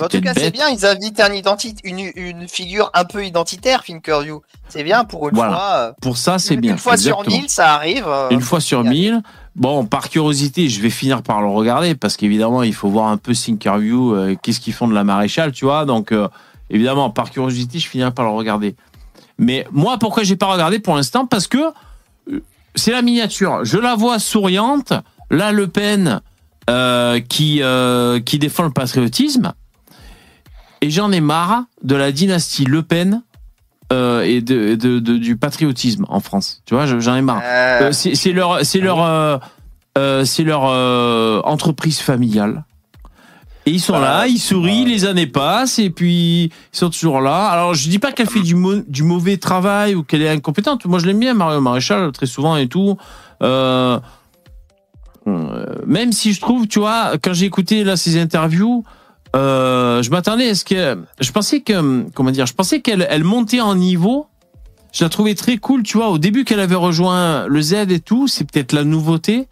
En 0.03 0.09
tout 0.09 0.21
cas, 0.21 0.35
c'est 0.35 0.51
bien. 0.51 0.69
Ils 0.69 0.85
invitent 0.85 1.21
un 1.21 1.31
identi- 1.31 1.77
une, 1.85 2.11
une 2.15 2.47
figure 2.47 2.91
un 2.93 3.05
peu 3.07 3.25
identitaire, 3.25 3.83
Finkerview. 3.85 4.43
C'est 4.69 4.85
bien 4.85 5.05
pour 5.05 5.29
une 5.31 5.35
Voilà. 5.35 5.53
fois. 5.57 5.73
euh, 5.77 5.93
Pour 6.03 6.19
ça, 6.19 6.39
c'est 6.39 6.57
bien. 6.59 6.73
Une 6.73 6.79
fois 6.79 6.99
sur 6.99 7.27
mille, 7.27 7.49
ça 7.49 7.73
arrive. 7.75 8.05
euh, 8.07 8.29
Une 8.31 8.43
fois 8.43 8.61
sur 8.61 8.85
mille. 8.85 9.23
Bon, 9.55 9.87
par 9.87 10.11
curiosité, 10.11 10.69
je 10.69 10.83
vais 10.83 10.91
finir 10.91 11.23
par 11.23 11.41
le 11.41 11.47
regarder 11.49 11.95
parce 11.95 12.19
qu'évidemment, 12.19 12.63
il 12.63 12.75
faut 12.75 12.91
voir 12.91 13.07
un 13.09 13.17
peu 13.17 13.33
Thinkerview, 13.33 14.15
euh, 14.15 14.35
qu'est-ce 14.43 14.61
qu'ils 14.61 14.75
font 14.75 14.89
de 14.89 14.95
la 14.95 15.05
maréchale, 15.05 15.53
tu 15.53 15.65
vois. 15.65 15.87
Donc, 15.87 16.13
euh, 16.13 16.29
évidemment, 16.69 17.09
par 17.09 17.31
curiosité, 17.31 17.79
je 17.79 17.89
finirai 17.89 18.11
par 18.11 18.27
le 18.27 18.33
regarder. 18.33 18.77
Mais 19.39 19.67
moi, 19.73 19.97
pourquoi 19.99 20.23
j'ai 20.25 20.37
pas 20.37 20.47
regardé 20.53 20.81
pour 20.81 20.95
l'instant? 20.97 21.25
Parce 21.27 21.47
que 21.47 21.59
euh, 22.31 22.43
c'est 22.75 22.93
la 22.93 23.01
miniature. 23.01 23.65
Je 23.65 23.79
la 23.79 23.95
vois 23.95 24.19
souriante. 24.19 24.93
Là, 25.31 25.53
Le 25.53 25.67
Pen 25.67 26.21
euh, 26.71 27.21
qui 27.21 27.63
euh, 27.63 28.21
qui 28.21 28.39
défend 28.39 28.65
le 28.65 28.71
patriotisme. 28.71 29.53
Et 30.83 30.91
j'en 30.91 31.11
ai 31.13 31.21
marre 31.21 31.65
de 31.83 31.95
la 31.97 32.13
dynastie 32.13 32.65
Le 32.65 32.83
Pen 32.83 33.23
euh, 33.93 34.23
et 34.23 34.41
de, 34.41 34.75
de- 34.75 34.99
de- 34.99 35.17
du 35.17 35.37
patriotisme 35.37 36.05
en 36.09 36.21
France. 36.21 36.63
Tu 36.67 36.75
vois, 36.75 36.87
je- 36.87 36.99
j'en 37.01 37.17
ai 37.17 37.23
marre. 37.23 37.43
C'est 37.93 38.33
leur, 38.33 38.65
c'est 38.65 38.81
leur, 38.81 39.41
c'est 40.27 40.43
leur 40.45 40.63
euh, 40.67 41.41
entreprise 41.45 42.01
familiale. 42.01 42.65
Et 43.69 43.73
ils 43.73 43.81
sont 43.81 43.99
là, 43.99 44.27
ils 44.29 44.39
sourient, 44.39 44.85
les 44.85 45.07
années 45.07 45.27
passent, 45.27 45.81
et 45.81 45.91
puis 45.91 46.45
ils 46.45 46.51
sont 46.71 46.89
toujours 46.91 47.21
là. 47.21 47.47
Alors 47.49 47.75
je 47.75 47.89
dis 47.89 47.99
pas 47.99 48.13
qu'elle 48.13 48.29
fait 48.29 48.43
du, 48.43 48.55
mau- 48.55 48.83
du 48.87 49.03
mauvais 49.03 49.39
travail 49.39 49.97
ou 49.97 50.05
qu'elle 50.05 50.23
est 50.23 50.29
incompétente. 50.29 50.85
Moi 50.85 51.01
je 51.01 51.07
l'aime 51.07 51.19
bien, 51.19 51.35
Mario 51.35 51.61
Maréchal, 51.61 52.13
très 52.13 52.27
souvent 52.27 52.57
et 52.57 52.69
tout. 52.69 52.97
Euh, 53.43 53.99
même 55.87 56.13
si 56.13 56.33
je 56.33 56.41
trouve, 56.41 56.67
tu 56.69 56.79
vois, 56.79 57.13
quand 57.23 57.33
j'ai 57.33 57.47
écouté 57.47 57.85
là 57.85 57.97
ces 57.97 58.21
interviews, 58.21 58.85
euh, 59.35 60.03
je 60.03 60.11
m'attendais 60.11 60.51
à 60.51 60.55
ce 60.55 60.65
que, 60.65 60.99
je 61.21 61.33
pensais 61.33 61.61
que, 61.61 62.09
comment 62.15 62.31
dire, 62.31 62.47
je 62.47 62.55
pensais 62.55 62.81
qu'elle, 62.81 63.07
elle 63.11 63.25
montait 63.25 63.61
en 63.61 63.75
niveau. 63.75 64.27
Je 64.93 65.05
la 65.05 65.11
trouvais 65.11 65.35
très 65.35 65.59
cool, 65.59 65.83
tu 65.83 65.99
vois. 65.99 66.09
Au 66.09 66.19
début 66.19 66.45
qu'elle 66.45 66.61
avait 66.61 66.77
rejoint 66.77 67.47
le 67.47 67.61
Z 67.61 67.91
et 67.91 68.01
tout, 68.01 68.29
c'est 68.29 68.51
peut-être 68.51 68.73
la 68.73 68.85
nouveauté. 68.85 69.49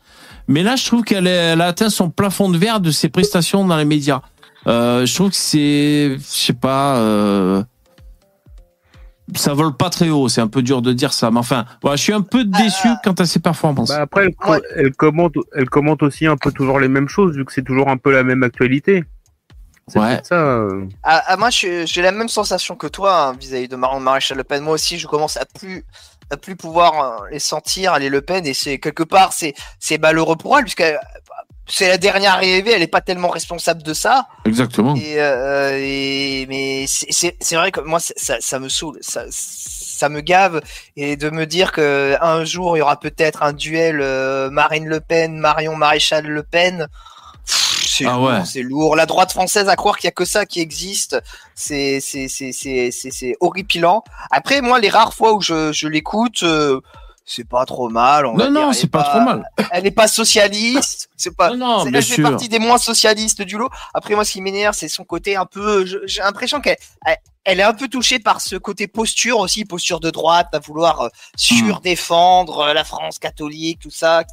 Mais 0.48 0.62
là, 0.62 0.76
je 0.76 0.86
trouve 0.86 1.02
qu'elle 1.02 1.28
a 1.28 1.66
atteint 1.66 1.90
son 1.90 2.08
plafond 2.08 2.48
de 2.48 2.56
verre 2.56 2.80
de 2.80 2.90
ses 2.90 3.08
prestations 3.08 3.66
dans 3.66 3.76
les 3.76 3.84
médias. 3.84 4.22
Euh, 4.66 5.04
je 5.04 5.14
trouve 5.14 5.30
que 5.30 5.36
c'est, 5.36 6.16
je 6.16 6.22
sais 6.22 6.54
pas, 6.54 6.96
euh, 6.96 7.62
ça 9.34 9.54
vole 9.54 9.76
pas 9.76 9.90
très 9.90 10.10
haut. 10.10 10.28
C'est 10.28 10.40
un 10.40 10.48
peu 10.48 10.62
dur 10.62 10.82
de 10.82 10.92
dire 10.92 11.12
ça, 11.12 11.30
mais 11.30 11.38
enfin, 11.38 11.64
voilà, 11.82 11.96
je 11.96 12.02
suis 12.02 12.12
un 12.12 12.20
peu 12.20 12.44
déçu 12.44 12.88
quant 13.02 13.12
à 13.12 13.24
ses 13.24 13.40
performances. 13.40 13.88
Bah 13.88 14.02
après, 14.02 14.26
elle, 14.26 14.50
Ouais. 14.50 14.60
elle 14.76 14.92
commente, 14.92 15.34
elle 15.54 15.68
commente 15.70 16.02
aussi 16.02 16.26
un 16.26 16.36
peu 16.36 16.52
toujours 16.52 16.78
les 16.80 16.88
mêmes 16.88 17.08
choses, 17.08 17.36
vu 17.36 17.44
que 17.44 17.52
c'est 17.52 17.62
toujours 17.64 17.88
un 17.88 17.96
peu 17.96 18.12
la 18.12 18.22
même 18.22 18.42
actualité. 18.42 19.04
C'est 19.88 19.98
Ouais. 19.98 20.12
peut-être 20.14 20.26
ça. 20.26 20.36
euh. 20.36 20.86
Ah, 21.02 21.22
ah, 21.26 21.36
moi, 21.36 21.50
j'ai 21.50 21.84
la 22.02 22.12
même 22.12 22.28
sensation 22.28 22.74
que 22.74 22.86
toi 22.86 23.28
hein, 23.28 23.36
vis-à-vis 23.38 23.68
de 23.68 23.76
Marion 23.76 24.00
Maréchal 24.00 24.38
Le 24.38 24.44
Pen. 24.44 24.62
Moi 24.62 24.74
aussi, 24.74 24.98
je 24.98 25.06
commence 25.06 25.36
à 25.36 25.44
plus 25.44 25.84
à 26.30 26.38
plus 26.38 26.56
pouvoir 26.56 27.20
euh, 27.22 27.26
les 27.30 27.38
sentir, 27.38 27.98
les 27.98 28.08
Le 28.08 28.22
Pen, 28.22 28.46
et 28.46 28.54
c'est 28.54 28.78
quelque 28.78 29.02
part, 29.02 29.34
c'est 29.34 29.52
c'est 29.78 29.98
malheureux 29.98 30.36
pour 30.36 30.56
elle, 30.56 30.64
puisque 30.64 30.82
c'est 31.66 31.88
la 31.88 31.98
dernière 31.98 32.34
arrivée, 32.34 32.72
elle 32.72 32.82
est 32.82 32.86
pas 32.86 33.00
tellement 33.00 33.28
responsable 33.28 33.82
de 33.82 33.94
ça. 33.94 34.26
Exactement. 34.44 34.94
Et, 34.96 35.14
euh, 35.20 35.78
et- 35.80 36.46
mais 36.48 36.84
c'est- 36.86 37.36
vrai 37.56 37.72
que 37.72 37.80
moi, 37.80 37.98
ça, 38.00 38.36
ça 38.40 38.58
me 38.58 38.68
saoule, 38.68 38.98
ça, 39.00 39.24
ça 39.30 40.08
me 40.08 40.20
gave, 40.20 40.60
et 40.96 41.16
de 41.16 41.30
me 41.30 41.46
dire 41.46 41.72
que 41.72 42.16
un 42.20 42.44
jour 42.44 42.76
il 42.76 42.80
y 42.80 42.82
aura 42.82 42.98
peut-être 42.98 43.42
un 43.42 43.52
duel 43.52 44.00
euh, 44.02 44.50
Marine 44.50 44.86
Le 44.86 45.00
Pen, 45.00 45.38
Marion 45.38 45.76
Maréchal 45.76 46.26
Le 46.26 46.42
Pen. 46.42 46.86
C'est 47.46 48.06
Ah 48.06 48.14
lourd, 48.14 48.22
ouais. 48.24 48.44
c'est 48.44 48.62
lourd. 48.62 48.96
La 48.96 49.06
droite 49.06 49.30
française 49.30 49.68
à 49.68 49.76
croire 49.76 49.96
qu'il 49.98 50.06
y 50.06 50.08
a 50.08 50.12
que 50.12 50.24
ça 50.24 50.46
qui 50.46 50.60
existe, 50.60 51.16
c'est 51.54 52.00
horripilant. 53.40 54.02
Après, 54.30 54.60
moi, 54.60 54.80
les 54.80 54.88
rares 54.88 55.14
fois 55.14 55.32
où 55.34 55.40
je 55.40 55.72
je 55.72 55.88
l'écoute. 55.88 56.42
euh, 56.42 56.80
c'est 57.26 57.48
pas 57.48 57.64
trop 57.64 57.88
mal. 57.88 58.26
On 58.26 58.34
va 58.34 58.44
Non, 58.46 58.50
dire. 58.52 58.60
non, 58.66 58.72
c'est 58.72 58.84
est 58.84 58.90
pas 58.90 59.02
trop 59.02 59.20
mal. 59.20 59.44
Elle 59.70 59.84
n'est 59.84 59.90
pas 59.90 60.08
socialiste. 60.08 61.08
C'est 61.16 61.34
pas. 61.36 61.50
Non, 61.50 61.56
non, 61.56 61.86
elle 61.86 61.94
fait 62.02 62.14
sûr. 62.16 62.28
partie 62.30 62.48
des 62.48 62.58
moins 62.58 62.78
socialistes 62.78 63.42
du 63.42 63.56
lot. 63.56 63.70
Après, 63.94 64.14
moi, 64.14 64.24
ce 64.24 64.32
qui 64.32 64.40
m'énerve, 64.42 64.74
c'est 64.76 64.88
son 64.88 65.04
côté 65.04 65.36
un 65.36 65.46
peu. 65.46 65.86
je- 65.86 65.98
J'ai 66.06 66.20
l'impression 66.22 66.60
qu'elle 66.60 66.76
elle, 67.06 67.16
elle 67.44 67.60
est 67.60 67.64
un 67.64 67.72
peu 67.74 67.88
touchée 67.88 68.18
par 68.18 68.40
ce 68.40 68.56
côté 68.56 68.86
posture 68.88 69.38
aussi, 69.38 69.64
posture 69.64 70.00
de 70.00 70.10
droite, 70.10 70.48
à 70.52 70.58
vouloir 70.58 71.00
euh, 71.02 71.08
surdéfendre 71.68 72.60
euh, 72.60 72.74
la 72.74 72.84
France 72.84 73.18
catholique, 73.18 73.80
tout 73.80 73.90
ça. 73.90 74.24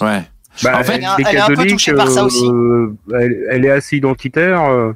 Ouais. 0.00 0.22
Bah, 0.62 0.78
En 0.78 0.84
fait, 0.84 0.94
elle 0.94 1.36
est 1.36 1.38
un 1.40 1.46
peu 1.46 1.66
touchée 1.66 1.92
par 1.94 2.10
ça 2.10 2.24
aussi. 2.24 2.44
euh, 2.46 2.92
elle, 3.18 3.46
elle 3.50 3.64
est 3.64 3.70
assez 3.70 3.96
identitaire. 3.96 4.64
euh, 4.64 4.92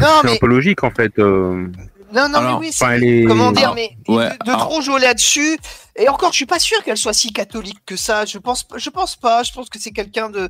Non, 0.00 0.06
c'est 0.22 0.26
mais 0.26 0.32
un 0.34 0.38
peu 0.40 0.46
logique 0.46 0.82
en 0.84 0.90
fait. 0.90 1.12
euh. 1.18 1.68
non, 2.12 2.28
non, 2.28 2.38
Alors, 2.38 2.60
mais 2.60 2.66
oui, 2.66 2.72
c'est 2.72 2.98
est. 3.00 3.24
comment 3.24 3.52
dire, 3.52 3.62
Alors, 3.72 3.74
mais 3.74 3.90
ouais, 4.08 4.30
de, 4.30 4.44
de 4.46 4.50
alors- 4.50 4.60
trop 4.68 4.80
jouer 4.80 5.00
là-dessus. 5.00 5.58
Et 5.96 6.08
encore, 6.08 6.32
je 6.32 6.36
suis 6.36 6.46
pas 6.46 6.58
sûr 6.58 6.82
qu'elle 6.84 6.96
soit 6.96 7.12
si 7.12 7.32
catholique 7.32 7.78
que 7.84 7.96
ça. 7.96 8.24
Je 8.24 8.38
pense, 8.38 8.66
je 8.76 8.90
pense 8.90 9.16
pas. 9.16 9.42
Je 9.42 9.52
pense 9.52 9.68
que 9.68 9.78
c'est 9.78 9.92
quelqu'un 9.92 10.30
de 10.30 10.48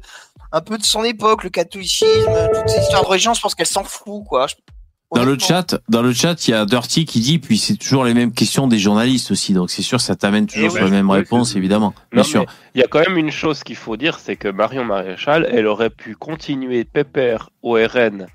un 0.52 0.60
peu 0.60 0.78
de 0.78 0.84
son 0.84 1.02
époque, 1.04 1.44
le 1.44 1.50
catholicisme, 1.50 2.30
toutes 2.54 2.68
ces 2.68 2.80
histoires 2.80 3.02
de 3.02 3.08
religion. 3.08 3.34
Je 3.34 3.40
pense 3.40 3.54
qu'elle 3.54 3.66
s'en 3.66 3.84
fout, 3.84 4.22
quoi. 4.28 4.46
Je- 4.46 4.54
Dans 5.14 5.24
le 5.24 5.38
chat, 5.38 5.74
dans 5.88 6.00
le 6.02 6.12
chat, 6.12 6.46
il 6.48 6.52
y 6.52 6.54
a 6.54 6.64
Dirty 6.64 7.04
qui 7.04 7.20
dit, 7.20 7.38
puis 7.38 7.58
c'est 7.58 7.76
toujours 7.76 8.04
les 8.04 8.14
mêmes 8.14 8.32
questions 8.32 8.66
des 8.66 8.78
journalistes 8.78 9.30
aussi, 9.30 9.52
donc 9.52 9.70
c'est 9.70 9.82
sûr, 9.82 10.00
ça 10.00 10.16
t'amène 10.16 10.46
toujours 10.46 10.68
Eh 10.68 10.70
sur 10.70 10.78
oui, 10.84 10.84
les 10.86 10.90
mêmes 10.96 11.10
ouais, 11.10 11.18
réponses, 11.18 11.52
c'est- 11.52 11.58
évidemment. 11.58 11.92
Bien 12.12 12.22
sûr. 12.22 12.46
il 12.74 12.80
y 12.80 12.84
a 12.84 12.86
quand 12.86 13.00
même 13.00 13.18
une 13.18 13.30
chose 13.30 13.62
qu'il 13.62 13.76
faut 13.76 13.98
dire, 13.98 14.18
c'est 14.18 14.36
que 14.36 14.48
Marion 14.48 14.84
Maréchal, 14.86 15.46
elle 15.52 15.66
aurait 15.66 15.90
pu 15.90 16.14
continuer 16.16 16.84
pépère 16.84 17.50
au 17.62 17.72
RN. 17.74 18.26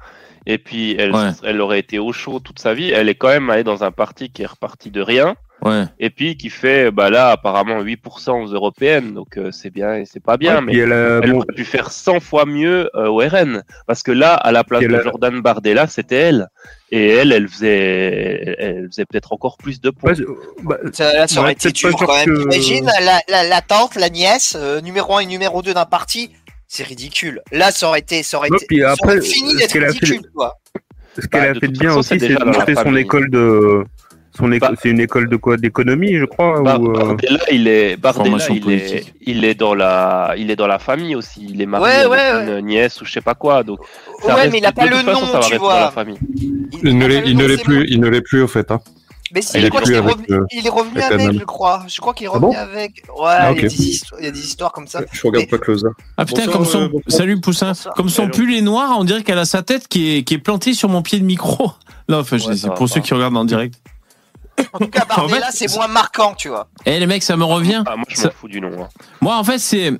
Et 0.45 0.59
puis, 0.59 0.95
elle, 0.99 1.13
Ouais. 1.15 1.31
elle 1.43 1.61
aurait 1.61 1.79
été 1.79 1.97
au 1.99 2.13
chaud 2.13 2.39
toute 2.39 2.59
sa 2.59 2.73
vie. 2.75 2.91
Elle 2.91 3.09
est 3.09 3.15
quand 3.15 3.27
même 3.29 3.49
allée 3.49 3.63
dans 3.63 3.83
un 3.83 3.91
parti 3.91 4.29
qui 4.29 4.43
est 4.43 4.45
reparti 4.45 4.91
de 4.91 5.01
rien. 5.01 5.35
Ouais. 5.67 5.83
Et 5.99 6.09
puis, 6.09 6.37
qui 6.37 6.49
fait, 6.49 6.91
bah 6.91 7.09
là, 7.09 7.29
apparemment 7.31 7.81
8% 7.81 8.41
aux 8.43 8.47
européennes. 8.47 9.13
Donc, 9.13 9.37
euh, 9.37 9.51
c'est 9.51 9.69
bien 9.69 9.95
et 9.95 10.05
c'est 10.05 10.19
pas 10.23 10.37
bien. 10.37 10.55
Ouais, 10.57 10.61
mais 10.61 10.77
elle 10.77 10.93
a- 10.93 11.19
elle 11.23 11.31
bon, 11.31 11.37
aurait 11.37 11.53
pu 11.55 11.65
faire 11.65 11.91
100 11.91 12.19
fois 12.19 12.45
mieux 12.45 12.89
euh, 12.95 13.07
au 13.07 13.17
RN. 13.17 13.63
Parce 13.85 14.03
que 14.03 14.11
là, 14.11 14.33
à 14.33 14.51
la 14.51 14.63
place 14.63 14.83
de 14.83 15.01
Jordan 15.01 15.41
Bardella, 15.41 15.87
c'était 15.87 16.15
elle. 16.15 16.47
Et 16.91 17.07
elle, 17.09 17.31
elle 17.33 17.47
faisait, 17.47 18.55
elle 18.59 18.87
faisait 18.89 19.05
peut-être 19.05 19.33
encore 19.33 19.57
plus 19.57 19.81
de 19.81 19.89
points. 19.89 20.13
bah, 20.63 20.77
Ça, 20.93 21.11
là, 21.13 21.27
ça 21.27 21.39
aurait 21.41 21.47
Ouais, 21.49 21.53
été 21.53 21.71
dur 21.71 21.89
sûr 21.89 21.97
quand 22.07 22.15
même. 22.15 22.25
que- 22.25 22.43
Imagine 22.43 22.89
la, 23.01 23.19
la, 23.27 23.43
la 23.43 23.61
tante, 23.61 23.95
la 23.95 24.09
nièce, 24.09 24.55
euh, 24.57 24.79
numéro 24.81 25.15
1 25.17 25.19
et 25.21 25.25
numéro 25.25 25.61
2 25.61 25.73
d'un 25.73 25.85
parti. 25.85 26.31
C'est 26.69 26.83
ridicule. 26.83 27.41
Là, 27.51 27.71
ça 27.71 27.87
aurait 27.87 27.99
été, 27.99 28.23
ça 28.23 28.37
aurait 28.37 28.49
Ouais, 28.49 28.57
été, 28.57 28.65
puis 28.67 28.81
ça 28.81 28.91
après, 28.91 29.17
aurait 29.17 29.21
fini 29.21 29.55
d'être 29.55 29.75
a 29.75 29.79
fait- 29.79 29.87
ridicule, 29.87 30.21
quoi. 30.35 30.55
ce 31.19 31.25
qu'elle 31.27 31.41
Bah, 31.41 31.49
a 31.49 31.53
fait 31.59 31.67
de 31.67 31.71
bien 31.79 31.89
façon, 31.89 31.99
aussi, 31.99 32.19
c'est 32.19 32.27
de 32.29 32.43
monter 32.45 32.75
son 32.75 32.95
école 32.95 33.29
de. 33.31 33.83
Bah- 34.39 34.71
c'est 34.81 34.89
une 34.89 34.99
école 34.99 35.29
de 35.29 35.35
quoi 35.35 35.57
D'économie, 35.57 36.15
je 36.17 36.25
crois 36.25 36.61
Bar- 36.61 36.81
ou, 36.81 36.89
euh, 36.89 36.93
Bardella, 36.93 37.39
il 37.51 37.67
est, 37.67 37.97
Bardella, 37.97 38.37
il 38.49 38.69
est, 38.71 39.05
il 39.21 39.43
est 39.45 39.55
dans 39.55 39.73
la, 39.73 40.33
il 40.37 40.51
est 40.51 40.55
dans 40.55 40.67
la 40.67 40.79
famille 40.79 41.15
aussi. 41.15 41.47
Il 41.49 41.61
est 41.61 41.65
marié 41.65 41.85
Ouais, 42.07 42.15
avec 42.25 42.47
ouais, 42.47 42.59
une 42.59 42.65
nièce 42.65 43.01
ou 43.01 43.05
je 43.05 43.11
sais 43.11 43.21
pas 43.21 43.35
quoi. 43.35 43.63
Donc, 43.63 43.79
ça 44.21 44.27
Ouais, 44.27 44.41
reste- 44.41 44.51
mais 44.53 44.57
il 44.59 44.65
a 44.65 44.71
pas 44.71 44.85
le 44.85 44.95
façon, 44.97 45.25
nom, 45.25 45.25
va 45.27 45.31
tu 45.31 45.37
rester 45.37 45.57
dans 45.57 45.67
la 45.69 45.79
vois. 45.81 45.91
famille. 45.91 46.17
Il 46.83 46.97
ne 46.97 47.05
l'est, 47.07 47.23
il 47.25 47.57
plus, 47.63 47.79
bon. 47.79 47.85
il 47.89 47.99
ne 47.99 48.07
l'est 48.09 48.21
plus 48.21 48.41
au 48.41 48.47
fait. 48.47 48.69
Hein. 48.71 48.79
Mais 49.33 49.41
si, 49.41 49.57
Il 49.57 49.61
je 49.61 49.67
est 49.67 49.69
qu'il 49.71 49.91
est, 49.93 49.97
avec, 49.97 50.11
revenu, 50.15 50.25
euh, 50.31 50.45
il 50.51 50.65
est 50.65 50.69
revenu 50.69 51.01
avec 51.01 51.33
je 51.39 51.43
crois. 51.43 51.83
Je 51.89 51.99
crois 51.99 52.13
qu'il 52.13 52.27
est 52.27 52.29
Ah 52.29 52.37
revenu 52.37 52.53
bon 52.53 52.57
avec. 52.57 52.91
Ouais, 53.09 53.25
Ah, 53.27 53.51
il, 53.51 53.57
y 53.57 53.63
a 53.63 53.65
ok. 53.67 53.75
des 53.75 53.87
histoires, 53.89 54.21
il 54.21 54.25
y 54.25 54.27
a 54.29 54.31
des 54.31 54.39
histoires 54.39 54.71
comme 54.71 54.87
ça. 54.87 55.01
Je 55.11 55.21
regarde 55.27 55.43
Mais- 55.51 55.57
pas 55.57 55.57
Closer. 55.57 55.87
Ah 56.15 56.23
putain, 56.23 56.45
Bonsoir, 56.45 56.57
comme 56.57 56.65
son, 56.65 56.81
euh, 56.83 56.99
salut 57.09 57.41
Poussin, 57.41 57.67
Bonsoir. 57.67 57.93
comme 57.95 58.07
son 58.09 58.23
Hello. 58.23 58.31
pull 58.31 58.53
est 58.55 58.61
noir, 58.61 58.95
on 58.97 59.03
dirait 59.03 59.23
qu'elle 59.23 59.37
a 59.39 59.43
sa 59.45 59.63
tête 59.63 59.89
qui 59.89 60.15
est, 60.19 60.23
qui 60.23 60.35
est 60.35 60.37
plantée 60.37 60.73
sur 60.73 60.87
mon 60.87 61.01
pied 61.01 61.19
de 61.19 61.25
micro. 61.25 61.71
Non, 62.09 62.19
enfin, 62.19 62.37
je- 62.37 62.47
Ouais, 62.47 62.55
va 62.55 62.69
pour 62.69 62.87
pas. 62.87 62.93
ceux 62.93 63.01
qui 63.01 63.13
regardent 63.13 63.35
en 63.35 63.43
direct. 63.43 63.73
En 64.73 64.79
tout 64.79 64.87
cas, 64.87 65.05
Bardella, 65.05 65.47
En 65.47 65.51
fait, 65.51 65.67
c'est 65.67 65.75
moins 65.75 65.87
marquant, 65.87 66.33
tu 66.35 66.49
vois. 66.49 66.67
Eh 66.85 66.99
les 66.99 67.05
mecs, 67.07 67.23
ça 67.23 67.37
me 67.37 67.43
revient. 67.43 67.83
Ah, 67.85 67.95
moi, 67.95 68.05
je 68.09 68.15
Ça- 68.15 68.27
m'en 68.27 68.33
fous 68.33 68.47
du 68.47 68.59
nom. 68.61 68.71
hein. 68.83 68.87
Moi, 69.21 69.35
en 69.37 69.43
fait, 69.43 69.59
c'est 69.59 69.93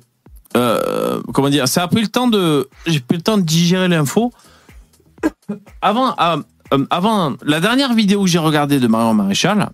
euh, 0.56 1.20
comment 1.34 1.50
dire, 1.50 1.68
ça 1.68 1.82
a 1.82 1.88
pris 1.88 2.00
le 2.00 2.08
temps 2.08 2.26
de, 2.28 2.68
j'ai 2.86 3.00
pris 3.00 3.16
le 3.18 3.22
temps 3.22 3.36
de 3.38 3.42
digérer 3.42 3.86
l'info. 3.88 4.32
Avant, 5.82 6.14
euh, 6.20 6.36
euh, 6.74 6.86
avant 6.90 7.34
la 7.42 7.60
dernière 7.60 7.92
vidéo 7.94 8.22
que 8.22 8.28
j'ai 8.28 8.38
regardée 8.38 8.80
de 8.80 8.86
Marion 8.86 9.14
Maréchal, 9.14 9.68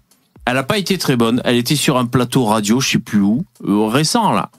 elle 0.47 0.57
a 0.59 0.62
pas 0.62 0.78
été 0.78 0.99
très 0.99 1.16
bonne. 1.16 1.41
Elle 1.45 1.57
était 1.57 1.76
sur 1.76 1.97
un 1.97 2.07
plateau 2.07 2.45
radio, 2.45 2.80
je 2.80 2.91
sais 2.91 2.99
plus 2.99 3.20
où, 3.20 3.45
euh, 3.66 3.87
récent 3.87 4.32
là. 4.32 4.51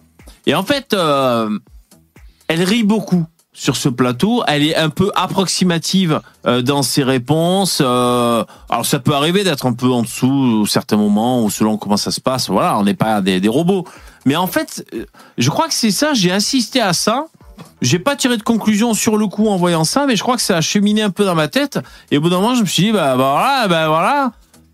Et 0.45 0.55
en 0.55 0.63
fait, 0.63 0.93
euh, 0.93 1.57
elle 2.47 2.63
rit 2.63 2.84
beaucoup 2.84 3.26
sur 3.58 3.76
ce 3.78 3.89
plateau. 3.89 4.43
Elle 4.47 4.64
est 4.64 4.76
un 4.76 4.89
peu 4.89 5.12
approximative 5.16 6.20
euh, 6.45 6.62
dans 6.62 6.84
ses 6.84 7.01
réponses. 7.03 7.80
euh, 7.82 8.43
alors 8.70 8.86
ça 8.86 8.99
peut 8.99 9.16
arriver 9.16 9.43
d'être 9.43 9.66
un 9.66 9.74
peu 9.74 9.89
en 9.91 10.01
dessous 10.03 10.62
au 10.62 10.66
certains 10.68 10.97
moments 10.97 11.41
ou 11.41 11.49
selon 11.49 11.78
comment 11.78 11.97
ça 11.97 12.12
se 12.12 12.20
passe. 12.22 12.49
Voilà, 12.49 12.78
on 12.78 12.84
n'est 12.84 12.93
pas 12.93 13.22
des, 13.22 13.39
des 13.39 13.47
robots. 13.49 13.86
Mais 14.26 14.36
en 14.36 14.47
fait, 14.47 14.86
euh, 14.93 15.06
je 15.38 15.49
crois 15.49 15.68
que 15.68 15.74
c'est 15.74 15.91
ça. 15.91 16.14
J'ai 16.14 16.32
assisté 16.32 16.82
à 16.82 16.93
ça. 16.93 17.26
J'ai 17.82 17.99
pas 17.99 18.18
tiré 18.18 18.36
de 18.36 18.43
conclusion 18.43 18.93
sur 18.93 19.16
le 19.18 19.28
coup 19.28 19.47
en 19.47 19.56
voyant 19.56 19.86
ça, 19.86 20.06
mais 20.06 20.18
je 20.18 20.22
crois 20.24 20.36
que 20.36 20.41
ça 20.41 20.58
a 20.58 20.62
cheminé 20.62 21.01
un 21.01 21.10
peu 21.10 21.24
dans 21.24 21.36
ma 21.36 21.47
tête. 21.47 21.80
Et 22.12 22.18
au 22.18 22.22
bout 22.22 22.30
d'un 22.30 22.41
moment, 22.41 22.56
je 22.56 22.62
me 22.62 22.66
suis 22.66 22.84
dit, 22.84 22.91
bah, 22.91 23.16
bah 23.16 23.32
voilà, 23.32 23.68
bah 23.70 23.88
voilà. 23.88 24.32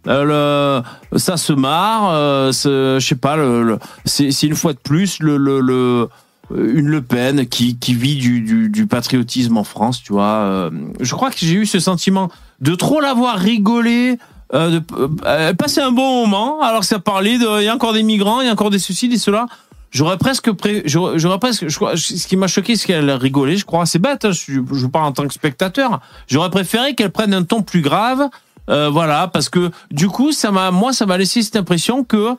Euh, 0.07 0.81
ça 1.15 1.37
se 1.37 1.53
marre, 1.53 2.09
euh, 2.11 2.51
je 2.51 2.97
sais 2.99 3.13
pas, 3.15 3.35
le, 3.35 3.61
le- 3.63 3.79
c'est 4.05 4.31
une 4.43 4.55
fois 4.55 4.73
de 4.73 4.79
plus 4.79 5.19
le, 5.19 5.37
le, 5.37 5.59
le- 5.61 6.09
une 6.55 6.87
Le 6.87 7.01
Pen 7.01 7.45
qui, 7.47 7.77
qui 7.77 7.93
vit 7.93 8.15
du, 8.15 8.41
du, 8.41 8.69
du 8.69 8.87
patriotisme 8.87 9.57
en 9.57 9.63
France, 9.63 10.01
tu 10.03 10.13
vois. 10.13 10.23
Euh, 10.23 10.71
je 10.99 11.13
crois 11.15 11.29
que 11.29 11.37
j'ai 11.39 11.53
eu 11.53 11.65
ce 11.65 11.79
sentiment 11.79 12.29
de 12.59 12.75
trop 12.75 13.01
l'avoir 13.01 13.37
rigolé, 13.37 14.17
euh, 14.53 14.79
de 14.79 14.81
euh, 15.25 15.53
passer 15.53 15.81
un 15.81 15.91
bon 15.91 16.21
moment, 16.21 16.61
alors 16.61 16.81
que 16.81 16.85
ça 16.85 16.99
parlait 16.99 17.37
de, 17.37 17.61
il 17.61 17.65
y 17.65 17.69
a 17.69 17.73
encore 17.75 17.93
des 17.93 18.03
migrants, 18.03 18.41
il 18.41 18.47
y 18.47 18.49
a 18.49 18.53
encore 18.53 18.69
des 18.69 18.79
soucis, 18.79 19.07
des 19.09 19.17
cela. 19.17 19.45
J'aurais 19.91 20.17
presque, 20.17 20.51
pré- 20.53 20.83
j'aurais 20.85 21.39
presque, 21.39 21.67
je 21.67 21.77
ce 21.95 22.27
qui 22.27 22.37
m'a 22.37 22.47
choqué, 22.47 22.77
c'est 22.77 22.87
qu'elle 22.87 23.09
a 23.09 23.17
rigolé. 23.17 23.57
Je 23.57 23.65
crois, 23.65 23.85
c'est 23.85 23.99
bête. 23.99 24.23
hein, 24.23 24.31
je, 24.31 24.61
je 24.73 24.87
parle 24.87 25.07
en 25.07 25.11
tant 25.11 25.27
que 25.27 25.33
spectateur. 25.33 25.99
J'aurais 26.27 26.49
préféré 26.49 26.95
qu'elle 26.95 27.11
prenne 27.11 27.33
un 27.33 27.43
ton 27.43 27.61
plus 27.61 27.81
grave. 27.81 28.29
Euh, 28.69 28.89
voilà, 28.89 29.27
parce 29.27 29.49
que 29.49 29.71
du 29.89 30.07
coup, 30.07 30.31
ça 30.31 30.51
m'a, 30.51 30.71
moi, 30.71 30.93
ça 30.93 31.05
m'a 31.05 31.17
laissé 31.17 31.41
cette 31.41 31.57
impression 31.57 32.05
que, 32.05 32.37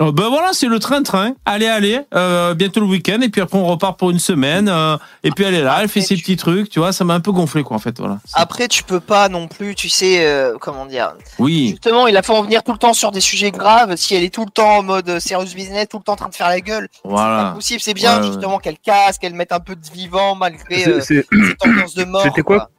euh, 0.00 0.12
ben 0.12 0.28
voilà, 0.28 0.52
c'est 0.52 0.66
le 0.66 0.78
train-train. 0.78 1.34
Allez, 1.44 1.66
allez, 1.66 2.00
euh, 2.14 2.54
bientôt 2.54 2.80
le 2.80 2.86
week-end, 2.86 3.20
et 3.20 3.28
puis 3.28 3.40
après 3.40 3.58
on 3.58 3.66
repart 3.66 3.98
pour 3.98 4.10
une 4.10 4.18
semaine. 4.18 4.68
euh, 4.68 4.96
et 5.22 5.30
puis 5.30 5.44
elle 5.44 5.54
est 5.54 5.62
là, 5.62 5.78
elle 5.82 5.88
fait 5.88 6.00
ses 6.00 6.16
petits 6.16 6.36
trucs, 6.36 6.70
tu 6.70 6.78
vois. 6.78 6.92
Ça 6.92 7.04
m'a 7.04 7.14
un 7.14 7.20
peu 7.20 7.32
gonflé, 7.32 7.62
quoi, 7.62 7.76
en 7.76 7.80
fait. 7.80 7.98
Voilà. 7.98 8.18
C'est- 8.24 8.38
Après, 8.40 8.68
tu 8.68 8.82
peux 8.82 9.00
pas 9.00 9.28
non 9.28 9.46
plus, 9.48 9.74
tu 9.74 9.88
sais, 9.88 10.24
euh, 10.26 10.56
comment 10.58 10.86
dire. 10.86 11.12
Oui, 11.38 11.68
Justement, 11.70 12.06
il 12.06 12.16
a 12.16 12.22
fait 12.22 12.32
en 12.32 12.42
venir 12.42 12.62
tout 12.62 12.72
le 12.72 12.78
temps 12.78 12.94
sur 12.94 13.10
des 13.10 13.20
sujets 13.20 13.50
graves. 13.50 13.94
Si 13.96 14.14
elle 14.14 14.24
est 14.24 14.32
tout 14.34 14.44
le 14.44 14.50
temps 14.50 14.78
en 14.78 14.82
mode 14.82 15.18
serious 15.20 15.54
business, 15.54 15.86
tout 15.90 15.98
le 15.98 16.02
temps 16.04 16.12
en 16.14 16.16
train 16.16 16.28
de 16.30 16.34
faire 16.34 16.48
la 16.48 16.60
gueule, 16.60 16.88
c'est 16.92 17.02
pas 17.02 17.08
voilà. 17.08 17.52
possible. 17.54 17.80
C'est 17.80 17.94
bien 17.94 18.16
Ouais, 18.16 18.20
ouais. 18.22 18.26
justement 18.32 18.58
qu'elle 18.58 18.78
casse, 18.78 19.18
qu'elle 19.18 19.34
mette 19.34 19.52
un 19.52 19.60
peu 19.60 19.76
de 19.76 19.86
vivant 19.92 20.34
malgré 20.34 20.82
c'est- 20.84 20.88
euh, 20.90 21.00
c'est- 21.00 21.26
cette 21.30 21.66
ambiance 21.66 21.94
de 21.94 22.04
mort. 22.04 22.22
C'était 22.22 22.42
quoi 22.42 22.70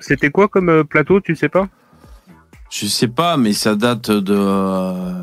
C'était 0.00 0.30
quoi 0.30 0.46
comme 0.48 0.68
euh, 0.70 0.84
plateau, 0.84 1.20
tu 1.20 1.34
sais 1.34 1.48
pas? 1.48 1.66
Je 2.70 2.86
sais 2.86 3.08
pas, 3.08 3.36
mais 3.38 3.52
ça 3.54 3.74
date 3.74 4.10
de 4.10 4.34
euh, 4.36 5.14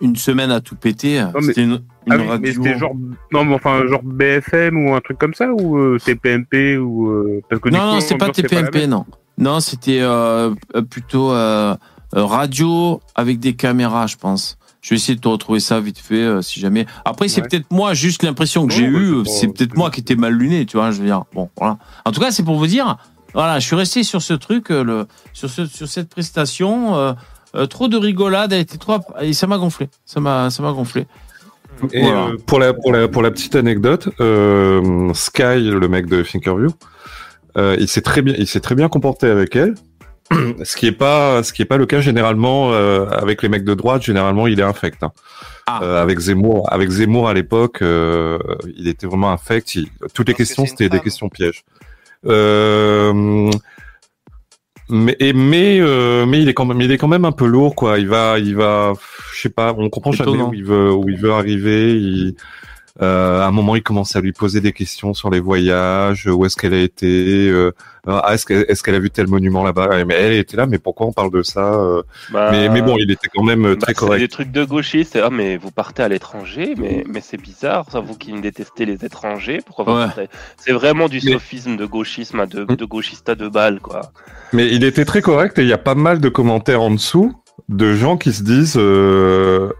une 0.00 0.16
semaine 0.16 0.50
à 0.50 0.60
tout 0.60 0.74
péter. 0.76 1.22
mais- 1.34 1.42
C'était 1.42 1.62
une, 1.64 1.72
une 1.72 1.80
Ah 2.10 2.16
oui, 2.16 2.22
mais 2.22 2.28
radio. 2.28 2.52
c'était 2.52 2.78
genre 2.78 2.94
non, 3.32 3.44
mais 3.44 3.54
enfin 3.54 3.86
genre 3.86 4.02
BFM 4.02 4.86
ou 4.86 4.94
un 4.94 5.00
truc 5.00 5.18
comme 5.18 5.34
ça 5.34 5.48
ou 5.52 5.76
euh, 5.76 5.98
TPMP 6.02 6.78
ou 6.78 7.08
euh, 7.10 7.42
parce 7.50 7.60
que 7.60 7.68
Non, 7.68 7.78
coup, 7.78 7.84
non, 7.84 7.92
pas 7.94 8.00
c'est 8.00 8.42
la 8.42 8.48
TPMP, 8.48 8.74
même. 8.80 8.90
non. 8.90 9.04
Non, 9.36 9.60
c'était 9.60 10.00
euh, 10.00 10.54
plutôt 10.90 11.32
radio 12.12 13.00
avec 13.14 13.38
des 13.38 13.54
caméras, 13.54 14.06
je 14.06 14.16
pense. 14.16 14.56
Je 14.80 14.90
vais 14.90 14.96
essayer 14.96 15.16
de 15.16 15.20
te 15.20 15.28
retrouver 15.28 15.60
ça 15.60 15.80
vite 15.80 15.98
fait, 15.98 16.40
si 16.40 16.60
jamais. 16.60 16.86
Après, 17.04 17.28
c'est 17.28 17.42
Ouais. 17.42 17.48
peut-être 17.48 17.66
moi, 17.70 17.94
juste 17.94 18.22
l'impression 18.22 18.66
que 18.66 18.72
Non, 18.72 18.78
j'ai 18.78 18.84
eue, 18.86 19.16
c'est 19.16 19.22
pas- 19.24 19.30
c'est 19.30 19.46
peut-être 19.48 19.76
moi 19.76 19.90
qui 19.90 20.00
étais 20.00 20.14
mal 20.16 20.32
luné, 20.34 20.64
tu 20.66 20.76
vois, 20.76 20.90
je 20.92 21.00
veux 21.00 21.06
dire. 21.06 21.24
Bon, 21.34 21.50
voilà. 21.58 21.78
En 22.04 22.12
tout 22.12 22.20
cas, 22.20 22.30
c'est 22.30 22.44
pour 22.44 22.56
vous 22.56 22.66
dire, 22.66 22.96
voilà, 23.34 23.58
je 23.58 23.66
suis 23.66 23.76
resté 23.76 24.02
sur 24.02 24.22
ce 24.22 24.34
truc, 24.34 24.70
euh, 24.70 24.82
le, 24.84 25.06
sur, 25.32 25.48
ce, 25.50 25.66
sur 25.66 25.88
cette 25.88 26.08
prestation. 26.08 26.96
euh, 26.96 27.12
euh, 27.54 27.66
trop 27.66 27.88
de 27.88 27.96
rigolade, 27.96 28.52
elle 28.52 28.60
était 28.60 28.76
trop, 28.76 28.98
et 29.20 29.32
ça 29.32 29.46
m'a 29.46 29.56
gonflé. 29.58 29.88
Ça 30.04 30.20
m'a, 30.20 30.50
ça 30.50 30.62
m'a 30.62 30.72
gonflé. 30.72 31.06
Et 31.92 32.02
Voilà. 32.02 32.26
euh, 32.26 32.36
pour, 32.46 32.58
la, 32.58 32.74
pour, 32.74 32.92
la, 32.92 33.08
pour 33.08 33.22
la 33.22 33.30
petite 33.30 33.56
anecdote, 33.56 34.08
euh, 34.20 35.12
Sky, 35.14 35.60
le 35.70 35.88
mec 35.88 36.06
de 36.06 36.22
Thinkerview, 36.22 36.70
euh, 37.56 37.76
il 37.78 37.88
s'est 37.88 38.02
très 38.02 38.20
bien, 38.20 38.34
il 38.36 38.46
s'est 38.46 38.60
très 38.60 38.74
bien 38.74 38.88
comporté 38.88 39.28
avec 39.28 39.56
elle. 39.56 39.74
Ce 40.62 40.76
qui 40.76 40.86
est 40.86 40.92
pas, 40.92 41.42
ce 41.42 41.54
qui 41.54 41.62
est 41.62 41.64
pas 41.64 41.78
le 41.78 41.86
cas 41.86 42.02
généralement 42.02 42.70
euh, 42.72 43.06
avec 43.08 43.40
les 43.42 43.48
mecs 43.48 43.64
de 43.64 43.72
droite. 43.72 44.02
Généralement, 44.02 44.46
il 44.46 44.60
est 44.60 44.64
infect. 44.64 45.02
hein. 45.02 45.12
Ah. 45.66 45.80
Euh, 45.82 46.02
avec 46.02 46.18
Zemmour, 46.18 46.70
avec 46.70 46.90
Zemmour 46.90 47.30
à 47.30 47.34
l'époque, 47.34 47.80
euh, 47.80 48.38
il 48.76 48.88
était 48.88 49.06
vraiment 49.06 49.30
infect. 49.32 49.74
Il- 49.74 49.88
toutes 50.12 50.28
les 50.28 50.34
Parce 50.34 50.48
questions, 50.48 50.66
c'était 50.66 50.90
des 50.90 51.00
questions 51.00 51.30
pièges. 51.30 51.64
Euh, 52.26 53.50
mais 54.90 55.16
mais 55.34 55.78
euh, 55.80 56.26
mais 56.26 56.40
il 56.42 56.48
est 56.48 56.54
quand 56.54 56.64
même 56.64 56.80
il 56.80 56.90
est 56.90 56.98
quand 56.98 57.08
même 57.08 57.24
un 57.24 57.32
peu 57.32 57.46
lourd 57.46 57.74
quoi. 57.74 57.98
Il 57.98 58.08
va 58.08 58.38
il 58.38 58.56
va 58.56 58.94
je 59.34 59.40
sais 59.40 59.48
pas. 59.50 59.74
On 59.76 59.90
comprend 59.90 60.12
jamais 60.12 60.42
où 60.42 60.54
il 60.54 60.64
veut 60.64 60.92
où 60.92 61.08
il 61.08 61.16
veut 61.16 61.32
arriver. 61.32 61.94
Il, 61.94 62.34
à 63.00 63.46
un 63.46 63.50
moment, 63.52 63.76
il 63.76 63.82
commence 63.82 64.16
à 64.16 64.20
lui 64.20 64.32
poser 64.32 64.60
des 64.60 64.72
questions 64.72 65.14
sur 65.14 65.30
les 65.30 65.40
voyages, 65.40 66.26
où 66.26 66.44
est-ce 66.44 66.56
qu'elle 66.56 66.74
a 66.74 66.80
été, 66.80 67.48
euh, 67.48 67.72
ah, 68.06 68.30
est-ce 68.34 68.44
qu'elle 68.46 68.64
est-ce 68.68 68.82
qu'elle 68.82 68.94
a 68.96 68.98
vu 68.98 69.10
tel 69.10 69.26
monument 69.28 69.62
là-bas? 69.62 70.04
Mais 70.04 70.14
elle 70.14 70.32
était 70.32 70.56
là, 70.56 70.66
mais 70.66 70.78
pourquoi 70.78 71.06
on 71.06 71.12
parle 71.12 71.30
de 71.30 71.42
ça 71.42 71.74
euh, 71.74 72.02
Bah, 72.32 72.48
mais, 72.50 72.68
mais 72.68 72.82
bon, 72.82 72.96
il 72.98 73.10
était 73.10 73.28
quand 73.32 73.44
même 73.44 73.64
euh, 73.66 73.74
bah, 73.74 73.80
très 73.82 73.92
c'est 73.94 73.98
correct. 73.98 74.20
des 74.20 74.28
trucs 74.28 74.50
de 74.50 74.64
gauchistes. 74.64 75.18
Ah, 75.22 75.30
mais 75.30 75.56
vous 75.56 75.70
partez 75.70 76.02
à 76.02 76.08
l'étranger, 76.08 76.74
mais, 76.76 77.04
mais 77.08 77.20
c'est 77.20 77.40
bizarre, 77.40 77.86
ça, 77.90 78.00
vous 78.00 78.16
qui 78.16 78.32
détestez 78.40 78.84
les 78.84 79.04
étrangers. 79.04 79.60
Pourquoi 79.64 80.06
Ouais. 80.16 80.28
C'est 80.56 80.72
vraiment 80.72 81.08
du 81.08 81.20
Mais- 81.24 81.32
sophisme 81.32 81.76
de 81.76 81.86
gauchisme, 81.86 82.46
de, 82.46 82.64
de 82.64 82.84
gauchiste 82.84 83.28
à 83.28 83.34
deux 83.34 83.48
balles, 83.50 83.80
quoi. 83.80 84.00
Mais 84.52 84.66
il 84.74 84.82
était 84.84 85.04
très 85.04 85.22
correct 85.22 85.58
et 85.58 85.62
il 85.62 85.68
y 85.68 85.72
a 85.72 85.78
pas 85.78 85.94
mal 85.94 86.20
de 86.20 86.28
commentaires 86.28 86.82
en 86.82 86.90
dessous 86.90 87.34
de 87.68 87.94
gens 87.94 88.16
qui 88.16 88.32
se 88.32 88.42
disent 88.42 88.76
euh, 88.78 89.70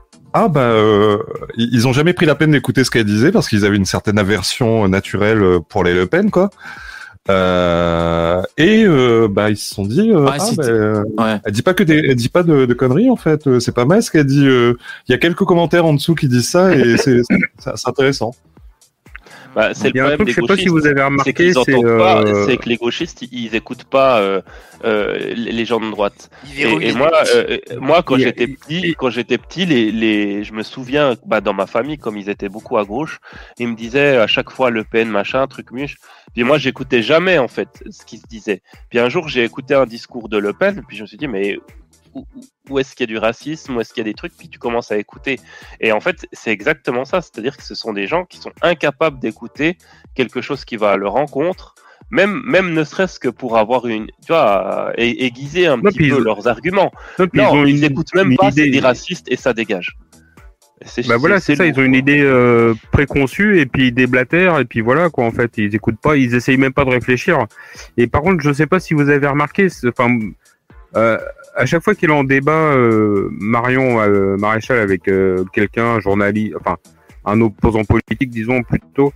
ah 0.41 0.49
bah 0.49 0.61
euh, 0.61 1.19
ils 1.57 1.89
ont 1.89 1.93
jamais 1.93 2.13
pris 2.13 2.27
la 2.27 2.35
peine 2.35 2.53
d'écouter 2.53 2.85
ce 2.85 2.91
qu'elle 2.91 3.05
disait 3.05 3.33
parce 3.33 3.49
qu'ils 3.49 3.65
avaient 3.65 3.77
une 3.77 3.85
certaine 3.85 4.19
aversion 4.19 4.87
naturelle 4.89 5.43
pour 5.69 5.83
les 5.85 5.95
Le 5.95 6.07
Pen 6.07 6.31
quoi. 6.31 6.51
Euh, 7.31 8.43
et 8.57 8.85
euh, 8.87 9.29
bah 9.31 9.51
ils 9.51 9.57
se 9.59 9.75
sont 9.75 9.85
dit 9.85 10.11
euh, 10.13 10.25
Ouais, 10.25 10.39
ah, 10.41 10.49
bah, 10.57 10.65
euh, 10.67 11.05
Ouais. 11.19 11.39
elle 11.45 11.53
dit 11.53 11.61
pas 11.63 11.75
que 11.75 11.83
des, 11.83 11.99
elle 12.09 12.15
dit 12.17 12.31
pas 12.31 12.43
de, 12.43 12.65
de 12.65 12.73
conneries 12.75 13.11
en 13.11 13.17
fait 13.17 13.47
Euh, 13.47 13.61
c'est 13.61 13.75
pas 13.75 13.85
mal 13.85 14.03
ce 14.03 14.11
qu'elle 14.11 14.25
dit 14.25 14.47
euh, 14.47 14.75
il 15.09 15.13
y 15.13 15.15
a 15.15 15.19
quelques 15.19 15.45
commentaires 15.45 15.85
en 15.85 15.93
dessous 15.93 16.15
qui 16.15 16.27
disent 16.29 16.49
ça 16.49 16.75
et 16.75 16.97
c'est 16.97 17.21
intéressant 17.85 18.35
Bah, 19.59 19.75
c'est 19.75 19.93
le 19.93 19.95
problème 19.95 20.19
truc, 20.19 20.27
des 20.29 20.33
je 20.35 20.41
sais 20.41 20.47
pas 20.47 20.57
si 20.57 20.67
gauchistes. 20.67 20.71
vous 20.71 20.87
avez 20.87 21.17
C'est 21.25 21.33
qu'ils 21.33 21.59
euh, 21.59 22.47
c'est 22.47 22.57
que 22.59 22.69
les 22.69 22.77
gauchistes, 22.77 23.23
ils, 23.23 23.47
ils 23.47 23.57
écoutent 23.57 23.83
pas 23.83 24.21
euh, 24.21 24.41
euh, 24.85 25.35
les 25.35 25.65
gens 25.65 25.81
de 25.81 25.91
droite. 25.91 26.31
Et, 26.47 26.63
verrouille 26.63 26.85
et 26.85 26.93
moi, 26.93 27.11
euh, 27.35 27.59
moi, 27.81 28.05
quand 28.05 28.19
j'étais 28.19 28.47
petit, 28.47 28.95
quand 28.97 29.11
j'étais 29.11 29.37
petit, 29.37 29.67
les, 29.67 29.91
les, 29.91 30.45
je 30.45 30.53
me 30.53 30.63
souviens, 30.63 31.17
bah, 31.27 31.41
dans 31.41 31.55
ma 31.55 31.67
famille, 31.67 31.99
comme 31.99 32.17
ils 32.17 32.31
étaient 32.31 32.49
beaucoup 32.49 32.79
à 32.79 32.85
gauche, 32.85 33.19
ils 33.59 33.67
me 33.67 33.75
disaient 33.75 34.19
à 34.19 34.29
chaque 34.29 34.51
fois 34.51 34.71
Le 34.71 34.85
Pen, 34.85 35.09
machin, 35.09 35.45
truc 35.49 35.73
muche. 35.73 35.97
Puis 36.35 36.45
moi, 36.45 36.59
j'écoutais 36.59 37.03
jamais 37.03 37.39
en 37.39 37.49
fait 37.49 37.83
ce 37.91 38.05
qui 38.05 38.19
se 38.19 38.29
disait. 38.29 38.63
Puis 38.91 39.01
un 39.01 39.09
jour, 39.09 39.27
j'ai 39.27 39.43
écouté 39.43 39.75
un 39.75 39.87
discours 39.87 40.29
de 40.29 40.39
Le 40.39 40.53
Pen, 40.53 40.85
puis 40.87 40.97
je 40.97 41.03
me 41.03 41.09
suis 41.09 41.19
dit, 41.19 41.27
mais 41.27 41.59
où, 42.69 42.79
est-ce 42.79 42.95
qu'il 42.95 43.09
y 43.09 43.11
a 43.11 43.15
du 43.15 43.19
racisme, 43.19 43.77
où 43.77 43.81
est-ce 43.81 43.93
qu'il 43.93 44.03
y 44.05 44.07
a 44.07 44.11
des 44.11 44.15
trucs, 44.15 44.37
puis 44.37 44.49
tu 44.49 44.59
commences 44.59 44.91
à 44.93 44.99
écouter. 44.99 45.39
Et 45.81 45.93
en 45.93 46.01
fait, 46.01 46.27
c'est 46.33 46.51
exactement 46.51 47.05
ça, 47.05 47.21
c'est-à-dire 47.21 47.57
que 47.57 47.63
ce 47.63 47.75
sont 47.75 47.93
des 47.93 48.07
gens 48.07 48.25
qui 48.25 48.39
sont 48.39 48.53
incapables 48.63 49.19
d'écouter 49.19 49.77
quelque 50.15 50.41
chose 50.41 50.65
qui 50.65 50.77
va 50.77 50.91
à 50.93 50.97
leur 50.97 51.13
rencontre. 51.13 51.75
Même, 52.11 52.41
même 52.47 52.73
ne 52.73 52.85
serait-ce 52.85 53.21
que 53.21 53.29
pour 53.29 53.59
avoir 53.59 53.87
une, 53.87 54.07
tu 54.07 54.29
vois, 54.29 54.93
aiguiser 54.97 55.67
un 55.67 55.77
Non, 55.77 55.83
petit 55.85 55.99
peu 55.99 56.05
ils- 56.05 56.11
leurs 56.25 56.49
arguments. 56.49 56.91
non, 57.35 57.65
ils 57.67 57.81
n'écoutent 57.81 58.15
même 58.15 58.35
pas, 58.37 58.51
c'est 58.51 58.71
des 58.71 58.81
racistes 58.81 59.27
et 59.31 59.37
ça 59.37 59.53
dégage. 59.53 59.97
Bah 61.09 61.17
voilà, 61.17 61.41
c'est 61.41 61.57
ça, 61.57 61.67
ils 61.67 61.77
ont 61.79 61.83
une 61.83 61.97
idée 61.97 62.21
euh, 62.21 62.73
préconçue 62.93 63.59
et 63.59 63.67
puis 63.67 63.89
ils 63.89 63.93
déblatèrent 63.93 64.61
et 64.61 64.65
puis 64.65 64.81
voilà 64.81 65.11
quoi 65.11 65.25
en 65.25 65.33
fait, 65.33 65.59
ils 65.59 65.75
écoutent 65.75 66.01
pas, 66.01 66.17
ils 66.17 66.37
essayent 66.37 66.57
même 66.57 66.73
pas 66.73 66.85
de 66.85 66.91
réfléchir. 66.91 67.47
Et 67.97 68.07
par 68.07 68.23
contre, 68.23 68.41
je 68.43 68.53
sais 68.53 68.67
pas 68.69 68.79
si 68.79 68.95
vous 68.95 69.09
avez 69.11 69.27
remarqué, 69.27 69.67
enfin, 69.89 70.17
euh, 70.97 71.19
à 71.55 71.67
chaque 71.67 71.83
fois 71.83 71.95
qu'il 71.95 72.11
est 72.11 72.15
en 72.15 72.25
débat, 72.25 72.53
euh, 72.53 73.29
Marion 73.33 74.01
euh, 74.01 74.37
Maréchal 74.37 74.79
avec 74.79 75.09
euh, 75.09 75.45
quelqu'un, 75.53 75.85
un 75.97 76.01
journaliste, 76.01 76.55
enfin 76.61 76.77
un 77.25 77.41
opposant 77.41 77.85
politique, 77.85 78.31
disons 78.31 78.63
plutôt, 78.63 79.13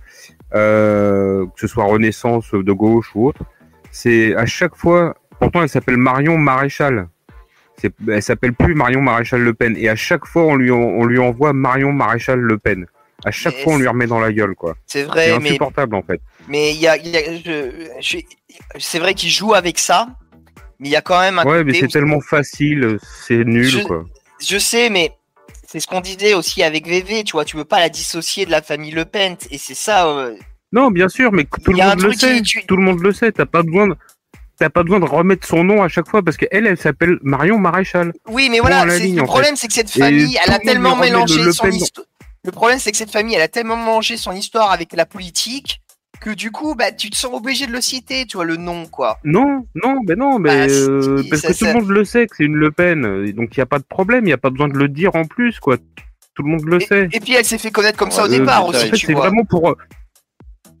euh, 0.53 1.45
que 1.45 1.59
ce 1.59 1.67
soit 1.67 1.85
Renaissance 1.85 2.51
de 2.53 2.71
gauche 2.71 3.11
ou 3.15 3.27
autre, 3.27 3.41
c'est 3.91 4.35
à 4.35 4.45
chaque 4.45 4.75
fois, 4.75 5.15
pourtant 5.39 5.61
elle 5.63 5.69
s'appelle 5.69 5.97
Marion 5.97 6.37
Maréchal. 6.37 7.07
C'est, 7.77 7.91
elle 8.07 8.21
s'appelle 8.21 8.53
plus 8.53 8.75
Marion 8.75 9.01
Maréchal 9.01 9.41
Le 9.41 9.53
Pen. 9.53 9.75
Et 9.77 9.89
à 9.89 9.95
chaque 9.95 10.25
fois, 10.27 10.43
on 10.43 10.55
lui, 10.55 10.69
on 10.71 11.05
lui 11.05 11.17
envoie 11.17 11.53
Marion 11.53 11.91
Maréchal 11.91 12.39
Le 12.39 12.57
Pen. 12.59 12.85
À 13.25 13.31
chaque 13.31 13.55
Mais 13.55 13.63
fois, 13.63 13.73
on 13.73 13.77
lui 13.79 13.87
remet 13.87 14.05
dans 14.05 14.19
la 14.19 14.31
gueule, 14.31 14.53
quoi. 14.53 14.75
C'est 14.85 15.03
vrai, 15.03 15.39
mais 15.39 15.49
insupportable, 15.49 15.95
en 15.95 16.03
fait. 16.03 16.21
mais 16.47 16.71
il 16.73 16.79
y 16.79 16.87
a, 16.87 16.97
y 16.97 17.17
a- 17.17 17.33
je- 17.33 17.87
je- 17.99 18.17
c'est 18.77 18.99
vrai 18.99 19.13
qu'il 19.15 19.29
joue 19.29 19.53
avec 19.55 19.79
ça, 19.79 20.07
mais 20.79 20.89
il 20.89 20.91
y 20.91 20.95
a 20.95 21.01
quand 21.01 21.19
même 21.19 21.39
un 21.39 21.45
Ouais, 21.45 21.63
mais 21.63 21.73
c'est 21.73 21.87
tellement 21.87 22.21
facile, 22.21 22.97
c'est 23.27 23.43
nul, 23.43 23.65
Je- 23.65 23.79
quoi. 23.83 24.05
Je 24.45 24.57
sais, 24.57 24.89
mais 24.89 25.11
c'est 25.67 25.79
ce 25.79 25.87
qu'on 25.87 26.01
disait 26.01 26.33
aussi 26.33 26.63
avec 26.63 26.87
VV, 26.87 27.23
tu 27.23 27.31
vois, 27.33 27.45
tu 27.45 27.57
veux 27.57 27.65
pas 27.65 27.79
la 27.79 27.89
dissocier 27.89 28.45
de 28.45 28.51
la 28.51 28.61
famille 28.61 28.91
Le 28.91 29.05
Pen, 29.05 29.35
et 29.51 29.57
c'est 29.57 29.73
ça. 29.75 30.07
euh, 30.07 30.35
Non, 30.71 30.91
bien 30.91 31.07
sûr, 31.09 31.31
mais 31.31 31.45
tout 31.63 31.71
le 31.71 31.77
monde 31.83 32.01
le 32.01 32.13
sait. 32.13 32.41
tu- 32.41 32.65
Tout 32.65 32.75
le 32.77 32.83
monde 32.83 32.99
le 33.01 33.13
sait. 33.13 33.31
T'as 33.31 33.45
pas 33.45 33.61
besoin 33.63 33.87
de... 33.89 33.95
T'as 34.59 34.69
pas 34.69 34.83
besoin 34.83 34.99
de 34.99 35.05
remettre 35.05 35.47
son 35.47 35.63
nom 35.63 35.81
à 35.83 35.87
chaque 35.87 36.07
fois 36.07 36.21
parce 36.23 36.37
qu'elle, 36.37 36.67
elle 36.67 36.77
s'appelle 36.77 37.17
Marion 37.23 37.57
Maréchal. 37.57 38.13
Oui, 38.27 38.49
mais 38.49 38.59
voilà, 38.59 38.85
ligne, 38.97 39.17
le 39.17 39.23
problème, 39.23 39.55
c'est 39.55 39.67
que 39.67 39.73
cette 39.73 39.95
Et 39.95 39.99
famille, 39.99 40.37
elle 40.45 40.53
a 40.53 40.59
tellement 40.59 40.95
mélangé 40.95 41.41
le 41.43 41.51
son 41.51 41.69
histoire. 41.69 42.05
Le 42.43 42.51
problème, 42.51 42.77
c'est 42.79 42.91
que 42.91 42.97
cette 42.97 43.11
famille, 43.11 43.35
elle 43.35 43.41
a 43.41 43.47
tellement 43.47 43.77
mélangé 43.77 44.15
son 44.17 44.31
histoire 44.33 44.71
avec 44.71 44.93
la 44.93 45.05
politique 45.05 45.81
que 46.23 46.31
du 46.31 46.51
coup, 46.51 46.75
bah, 46.75 46.91
tu 46.91 47.09
te 47.09 47.15
sens 47.15 47.31
obligé 47.33 47.67
de 47.67 47.71
le 47.71 47.81
citer, 47.81 48.25
tu 48.25 48.37
vois, 48.37 48.45
le 48.45 48.55
nom, 48.57 48.85
quoi. 48.87 49.19
Non, 49.23 49.65
non, 49.75 49.99
mais 50.07 50.15
non, 50.15 50.39
mais 50.39 50.67
Bah, 50.67 50.73
euh, 50.73 51.23
parce 51.29 51.41
ça- 51.41 51.47
que 51.49 51.53
tout 51.53 51.65
ça- 51.65 51.73
le 51.73 51.79
monde 51.79 51.89
le 51.89 52.03
sait 52.05 52.27
que 52.27 52.35
c'est 52.37 52.43
une 52.45 52.55
Le 52.55 52.71
Pen, 52.71 53.31
donc 53.33 53.55
il 53.55 53.57
y 53.59 53.61
a 53.61 53.65
pas 53.65 53.79
de 53.79 53.83
problème, 53.83 54.25
il 54.25 54.29
y 54.29 54.33
a 54.33 54.37
pas 54.37 54.49
besoin 54.49 54.67
de 54.69 54.77
le 54.77 54.87
dire 54.87 55.15
en 55.15 55.25
plus, 55.25 55.59
quoi. 55.59 55.77
Tout 56.35 56.43
le 56.43 56.49
monde 56.49 56.63
le 56.65 56.81
Et, 56.81 56.85
sait. 56.85 57.09
et 57.11 57.19
puis, 57.19 57.33
elle 57.33 57.45
s'est 57.45 57.57
fait 57.59 57.69
connaître 57.71 57.97
comme 57.97 58.09
ça 58.11 58.23
au 58.23 58.27
départ 58.27 58.65
aussi, 58.67 58.87
en 58.87 58.89
fait, 58.89 58.95
c'est 58.97 59.13
vraiment 59.13 59.43
pour. 59.45 59.69
euh, 59.69 59.75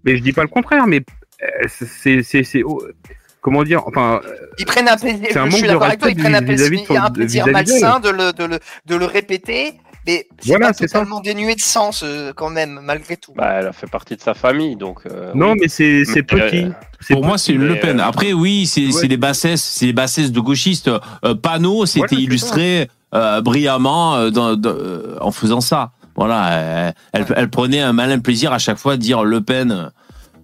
Mais 0.03 0.17
je 0.17 0.23
dis 0.23 0.33
pas 0.33 0.41
le 0.41 0.47
contraire, 0.49 0.87
mais 0.87 1.01
euh, 1.43 1.47
c'est 1.67 2.23
c'est 2.23 2.43
c'est 2.43 2.63
oh, 2.63 2.81
comment 3.41 3.63
dire, 3.63 3.83
enfin, 3.87 4.19
Ils 4.57 4.65
prennent 4.65 4.87
un 4.87 4.97
plaisir, 4.97 5.27
C'est 5.31 5.37
un 5.39 5.45
je 5.49 5.51
suis 5.51 5.61
de 5.63 5.67
d'accord 5.67 5.83
avec 5.83 5.99
toi, 5.99 6.09
ils 6.09 6.17
prennent 6.17 6.35
un 6.35 6.41
plaisir, 6.41 7.47
malsain 7.47 7.99
de 7.99 8.09
le, 8.09 8.33
de, 8.33 8.45
le, 8.45 8.59
de 8.85 8.95
le 8.95 9.05
répéter, 9.05 9.73
mais 10.05 10.27
c'est 10.39 10.47
Voilà, 10.49 10.67
pas 10.67 10.73
c'est 10.73 10.87
ça. 10.87 10.99
totalement 10.99 11.19
dénué 11.21 11.55
de 11.55 11.61
sens, 11.61 12.03
euh, 12.03 12.31
quand 12.35 12.49
même, 12.49 12.79
malgré 12.83 13.17
tout. 13.17 13.33
Bah, 13.35 13.55
elle 13.59 13.67
a 13.67 13.73
fait 13.73 13.87
partie 13.89 14.15
de 14.15 14.21
sa 14.21 14.33
famille, 14.33 14.75
donc. 14.75 15.01
euh, 15.05 15.31
non, 15.35 15.51
oui. 15.53 15.59
mais 15.61 15.67
c'est 15.67 16.03
c'est 16.05 16.29
Mais, 16.31 16.41
petit. 16.49 16.65
euh, 16.65 16.69
C'est 16.99 17.13
Pour 17.13 17.25
moi, 17.25 17.37
c'est 17.37 17.53
Le 17.53 17.79
Pen. 17.79 17.99
Après, 17.99 18.33
oui, 18.33 18.65
c'est 18.65 18.85
ouais. 18.85 18.91
c'est 18.91 19.07
les 19.07 19.17
bassesses, 19.17 19.63
c'est 19.63 19.85
les 19.87 19.93
bassesses 19.93 20.31
de 20.31 20.39
gauchistes. 20.39 20.89
Euh, 21.25 21.35
Panot 21.35 21.85
s'était 21.85 22.15
illustré 22.15 22.89
euh, 23.13 23.41
brillamment 23.41 24.15
euh, 24.15 24.29
dans- 24.29 24.55
dans- 24.55 24.69
euh, 24.71 25.17
en 25.21 25.31
faisant 25.31 25.61
ça. 25.61 25.91
Voilà, 26.15 26.51
elle, 26.51 26.93
elle, 27.13 27.25
elle 27.35 27.49
prenait 27.49 27.81
un 27.81 27.91
malin 27.93 28.19
plaisir 28.19 28.53
à 28.53 28.59
chaque 28.59 28.77
fois 28.77 28.97
de 28.97 29.01
dire 29.01 29.23
Le 29.23 29.41
Pen. 29.41 29.91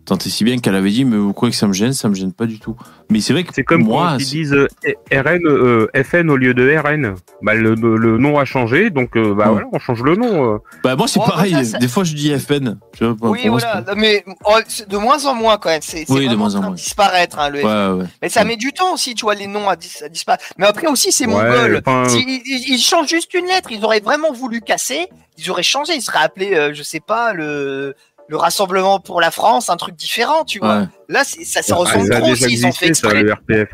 Tant 0.10 0.18
et 0.18 0.30
si 0.30 0.44
bien 0.44 0.58
qu'elle 0.58 0.74
avait 0.74 0.90
dit, 0.90 1.06
mais 1.06 1.18
vous 1.18 1.34
croyez 1.34 1.52
que 1.52 1.58
ça 1.58 1.68
me 1.68 1.74
gêne? 1.74 1.94
Ça 1.94 2.10
me 2.10 2.16
gêne 2.16 2.34
pas 2.34 2.48
du 2.48 2.60
tout. 2.60 2.76
Mais 3.12 3.20
c'est 3.22 3.32
vrai 3.32 3.44
que 3.44 3.54
C'est 3.54 3.64
comme 3.64 3.84
moi, 3.84 4.10
quand 4.14 4.18
ils 4.18 4.26
disent 4.26 4.54
euh, 4.54 4.68
RN, 5.12 5.40
euh, 5.46 5.88
FN 6.04 6.32
au 6.32 6.36
lieu 6.36 6.56
de 6.56 6.68
RN. 6.78 7.14
Bah, 7.44 7.54
le, 7.54 7.76
le- 7.76 8.18
nom 8.18 8.40
a 8.40 8.44
changé, 8.46 8.90
donc 8.90 9.16
euh, 9.16 9.36
bah 9.36 9.46
Ouais. 9.46 9.52
voilà, 9.54 9.68
on 9.72 9.78
change 9.80 10.02
le 10.04 10.16
nom. 10.16 10.56
euh. 10.56 10.58
bah, 10.84 10.96
moi 10.96 11.08
c'est 11.08 11.20
Oh, 11.20 11.28
pareil. 11.28 11.52
ça, 11.54 11.64
ça- 11.64 11.78
Des 11.78 11.88
fois, 11.88 12.04
je 12.04 12.14
dis 12.16 12.38
FN. 12.40 12.80
Tu 12.98 13.06
vois, 13.06 13.16
pour- 13.16 13.30
oui, 13.30 13.48
voilà, 13.48 13.84
mais 13.96 14.26
oh, 14.46 14.58
de 14.88 14.98
moins 14.98 15.24
en 15.26 15.36
moins 15.36 15.58
quand 15.58 15.70
même, 15.70 15.82
c'est 15.84 16.06
c'est 16.08 16.12
Oui, 16.14 16.28
de 16.28 16.36
moins 16.36 16.56
en 16.56 16.62
moins. 16.64 16.72
disparaître, 16.72 17.38
hein, 17.40 17.50
le 17.52 17.60
Ouais, 17.64 18.02
ouais. 18.02 18.08
Mais 18.24 18.30
ça 18.30 18.42
Ouais. 18.42 18.48
met 18.48 18.56
du 18.58 18.74
temps 18.74 18.94
aussi, 18.94 19.14
tu 19.14 19.26
vois, 19.26 19.36
les 19.36 19.46
noms 19.48 19.70
à, 19.70 19.76
dis- 19.76 19.94
à 20.04 20.10
disparaître. 20.10 20.44
Mais 20.58 20.66
après 20.66 20.88
aussi, 20.88 21.12
c'est 21.12 21.28
Ouais, 21.28 21.34
mongol. 21.34 21.82
enfin, 21.86 22.06
ils, 22.16 22.42
ils- 22.46 22.74
ils 22.74 22.80
changent 22.80 23.10
juste 23.10 23.32
une 23.36 23.46
lettre. 23.46 23.72
Ils 23.72 23.86
auraient 23.86 24.00
vraiment 24.02 24.34
voulu 24.34 24.62
casser. 24.62 25.08
Ils 25.38 25.50
auraient 25.52 25.64
changé. 25.64 25.94
Ils 25.96 26.02
seraient 26.02 26.24
appelés, 26.24 26.56
euh, 26.56 26.74
je 26.74 26.84
sais 26.84 27.00
pas, 27.00 27.32
le, 27.34 27.96
le 28.30 28.38
Rassemblement 28.38 29.00
pour 29.00 29.20
la 29.20 29.32
France, 29.32 29.70
un 29.70 29.76
truc 29.76 29.96
différent, 29.96 30.44
tu 30.46 30.60
vois. 30.60 30.80
Ouais. 30.82 30.86
Là, 31.10 31.24
ça, 31.26 31.62
ça 31.62 31.74
ah, 31.76 31.80
ressemble 31.80 32.08
ça 32.08 32.18
a 32.18 32.20
trop 32.22 32.30
déjà 32.30 32.48
s'ils 32.48 32.66
ont 32.66 32.72
fait 32.72 32.88
existé, 32.88 33.08
ça, 33.10 33.20
exprès. 33.20 33.24
le 33.24 33.34
RPF. 33.34 33.70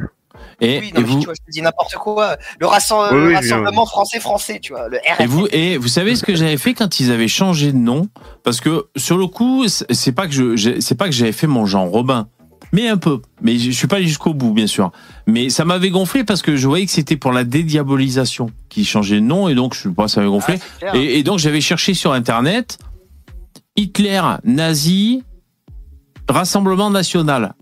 Et, 0.62 0.80
Oui, 0.80 0.92
non, 0.96 1.02
vous, 1.02 1.20
tu 1.20 1.26
vois, 1.26 1.34
je 1.34 1.46
te 1.46 1.52
dis 1.52 1.62
n'importe 1.62 1.96
quoi. 1.96 2.38
Le, 2.60 2.66
Oui, 2.68 2.74
oui, 3.12 3.30
je- 3.32 3.36
Rassemblement 3.36 3.86
français-français, 3.86 4.60
tu 4.62 4.72
vois. 4.74 4.88
Le 4.88 4.98
RFF. 4.98 5.20
Et 5.20 5.26
vous, 5.26 5.48
et 5.52 5.78
vous 5.78 5.88
savez 5.90 6.16
ce 6.16 6.24
que 6.24 6.34
j'avais 6.36 6.58
fait 6.58 6.74
quand 6.74 7.00
ils 7.02 7.12
avaient 7.12 7.28
changé 7.28 7.74
de 7.74 7.78
nom? 7.78 8.08
Parce 8.44 8.62
que 8.62 8.86
sur 8.96 9.18
le 9.18 9.28
coup, 9.28 9.66
c'est 9.68 10.12
pas 10.14 10.28
que 10.28 10.34
je, 10.34 10.80
c'est 10.80 10.96
pas 10.96 11.06
que 11.06 11.12
j'avais 11.14 11.34
fait 11.34 11.48
mon 11.48 11.66
Jean 11.66 11.86
Robin, 11.86 12.28
mais 12.72 12.88
un 12.88 12.96
peu. 12.98 13.22
Mais 13.42 13.58
je 13.58 13.72
suis 13.72 13.88
pas 13.88 13.98
allé 13.98 14.08
jusqu'au 14.08 14.34
bout, 14.34 14.54
bien 14.54 14.68
sûr. 14.68 14.92
Mais 15.28 15.50
ça 15.50 15.66
m'avait 15.66 15.90
gonflé 15.90 16.24
parce 16.24 16.42
que 16.42 16.56
je 16.56 16.68
voyais 16.68 16.86
que 16.86 16.92
c'était 16.92 17.18
pour 17.18 17.34
la 17.34 17.44
dédiabolisation 17.44 18.50
qui 18.70 18.86
changeait 18.86 19.16
de 19.16 19.26
nom, 19.26 19.50
et 19.50 19.56
donc 19.56 19.74
je 19.74 19.82
sais 19.82 19.90
pas, 19.90 20.08
ça 20.08 20.22
m'avait 20.22 20.30
Ah, 20.30 20.36
gonflé. 20.36 20.60
Et, 20.94 21.20
et 21.20 21.24
donc 21.24 21.40
j'avais 21.40 21.62
cherché 21.62 21.94
sur 21.94 22.14
internet 22.14 22.78
Hitler, 23.76 24.22
nazi, 24.44 25.24
Rassemblement 26.30 26.90
national. 26.90 27.54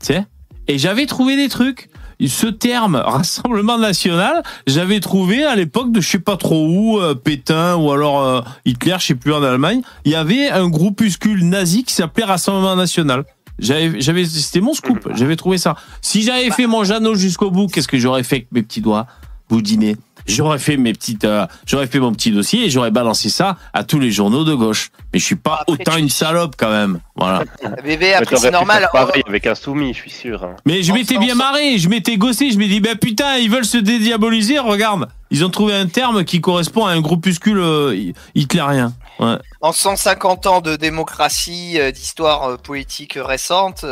Tu 0.00 0.06
sais? 0.06 0.26
Et 0.68 0.78
j'avais 0.78 1.06
trouvé 1.06 1.36
des 1.36 1.48
trucs. 1.48 1.88
Ce 2.26 2.46
terme 2.46 2.96
Rassemblement 3.04 3.78
national, 3.78 4.42
j'avais 4.66 5.00
trouvé 5.00 5.44
à 5.44 5.56
l'époque 5.56 5.90
de 5.90 6.00
je 6.00 6.08
sais 6.08 6.18
pas 6.18 6.36
trop 6.36 6.68
où, 6.68 6.98
euh, 6.98 7.14
Pétain 7.14 7.76
ou 7.76 7.90
alors 7.90 8.20
euh, 8.20 8.40
Hitler, 8.66 8.96
je 8.98 9.06
sais 9.06 9.14
plus 9.14 9.32
en 9.32 9.42
Allemagne, 9.42 9.80
il 10.04 10.12
y 10.12 10.16
avait 10.16 10.50
un 10.50 10.68
groupuscule 10.68 11.48
nazi 11.48 11.84
qui 11.84 11.94
s'appelait 11.94 12.24
Rassemblement 12.24 12.76
national. 12.76 13.24
J'avais, 13.58 14.24
c'était 14.24 14.60
mon 14.60 14.74
scoop. 14.74 15.10
J'avais 15.14 15.36
trouvé 15.36 15.58
ça. 15.58 15.76
Si 16.00 16.22
j'avais 16.22 16.50
fait 16.50 16.66
mon 16.66 16.82
Jeannot 16.82 17.14
jusqu'au 17.14 17.50
bout, 17.50 17.66
qu'est-ce 17.66 17.88
que 17.88 17.98
j'aurais 17.98 18.22
fait 18.22 18.36
avec 18.36 18.52
mes 18.52 18.62
petits 18.62 18.80
doigts? 18.80 19.06
Boudinés 19.50 19.96
J'aurais 20.30 20.58
fait 20.58 20.76
mes 20.76 20.92
petites, 20.92 21.24
euh, 21.24 21.46
j'aurais 21.66 21.86
fait 21.86 21.98
mon 21.98 22.12
petit 22.12 22.30
dossier 22.30 22.64
et 22.66 22.70
j'aurais 22.70 22.90
balancé 22.90 23.28
ça 23.28 23.56
à 23.72 23.84
tous 23.84 23.98
les 23.98 24.10
journaux 24.10 24.44
de 24.44 24.54
gauche. 24.54 24.90
Mais 25.12 25.18
je 25.18 25.24
suis 25.24 25.36
pas 25.36 25.58
Après, 25.62 25.72
autant 25.72 25.92
tu- 25.92 25.98
une 26.00 26.08
salope 26.08 26.54
quand 26.56 26.70
même. 26.70 27.00
Voilà. 27.16 27.44
Bébé, 27.82 27.96
Mais 28.00 28.14
après, 28.14 28.36
c'est 28.36 28.50
normal. 28.50 28.88
pareil 28.92 29.22
avec 29.26 29.46
un 29.46 29.54
soumis, 29.54 29.92
je 29.94 29.98
suis 30.00 30.10
sûr. 30.10 30.44
hein. 30.44 30.56
Mais 30.66 30.82
je 30.82 30.92
m'étais 30.92 31.18
bien 31.18 31.34
marré, 31.34 31.78
je 31.78 31.88
m'étais 31.88 32.16
gossé, 32.16 32.50
je 32.50 32.58
m'étais 32.58 32.74
dit, 32.74 32.80
ben 32.80 32.96
putain, 32.96 33.36
ils 33.38 33.50
veulent 33.50 33.64
se 33.64 33.78
dédiaboliser, 33.78 34.58
regarde. 34.58 35.08
Ils 35.32 35.44
ont 35.44 35.50
trouvé 35.50 35.74
un 35.74 35.86
terme 35.86 36.24
qui 36.24 36.40
correspond 36.40 36.86
à 36.86 36.92
un 36.92 37.00
groupuscule 37.00 37.58
euh, 37.60 38.12
hitlérien. 38.34 38.92
Ouais. 39.20 39.36
En 39.60 39.72
150 39.72 40.46
ans 40.46 40.60
de 40.60 40.76
démocratie, 40.76 41.78
euh, 41.78 41.92
d'histoire 41.92 42.56
politique 42.58 43.18
récente, 43.20 43.84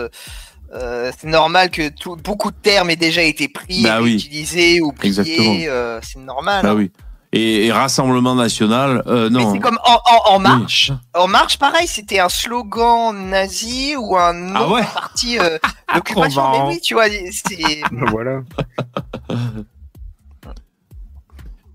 euh, 0.74 1.10
c'est 1.18 1.28
normal 1.28 1.70
que 1.70 1.88
tout, 1.88 2.16
beaucoup 2.16 2.50
de 2.50 2.56
termes 2.56 2.90
aient 2.90 2.96
déjà 2.96 3.22
été 3.22 3.48
pris, 3.48 3.82
Bah 3.82 4.00
oui. 4.02 4.14
utilisés, 4.16 4.80
oubliés. 4.80 5.08
Exactement. 5.08 5.54
euh, 5.68 6.00
c'est 6.02 6.18
normal. 6.20 6.62
Bah 6.62 6.70
hein. 6.70 6.74
oui. 6.76 6.90
Et, 7.32 7.66
et 7.66 7.72
Rassemblement 7.72 8.34
National, 8.34 9.02
euh, 9.06 9.28
Mais 9.30 9.38
non. 9.42 9.52
c'est 9.52 9.58
comme 9.60 9.78
en, 9.84 9.94
en, 9.96 10.34
en 10.34 10.36
Oui. 10.38 10.42
marche. 10.44 10.92
En 11.14 11.28
marche, 11.28 11.58
pareil, 11.58 11.86
c'était 11.86 12.20
un 12.20 12.30
slogan 12.30 13.12
nazi 13.28 13.96
ou 13.98 14.16
un 14.16 14.32
nom 14.32 14.52
Ah 14.56 14.68
ouais 14.70 14.80
de 14.80 14.86
parti 14.86 15.38
euh, 15.38 15.58
d'occupation. 15.94 16.40
Trop 16.42 16.66
Mais 16.68 16.72
oui, 16.74 16.80
tu 16.80 16.94
vois, 16.94 17.04
c'est. 17.08 17.82
voilà. 18.10 18.40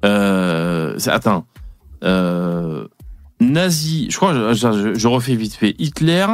Euh, 0.06 0.98
attends. 1.08 1.46
Euh, 2.04 2.88
nazi, 3.40 4.08
je 4.10 4.18
crois, 4.18 4.34
je, 4.54 4.72
je- 4.72 4.94
je 4.96 5.08
refais 5.08 5.36
vite 5.36 5.54
fait. 5.56 5.76
Hitler, 5.80 6.26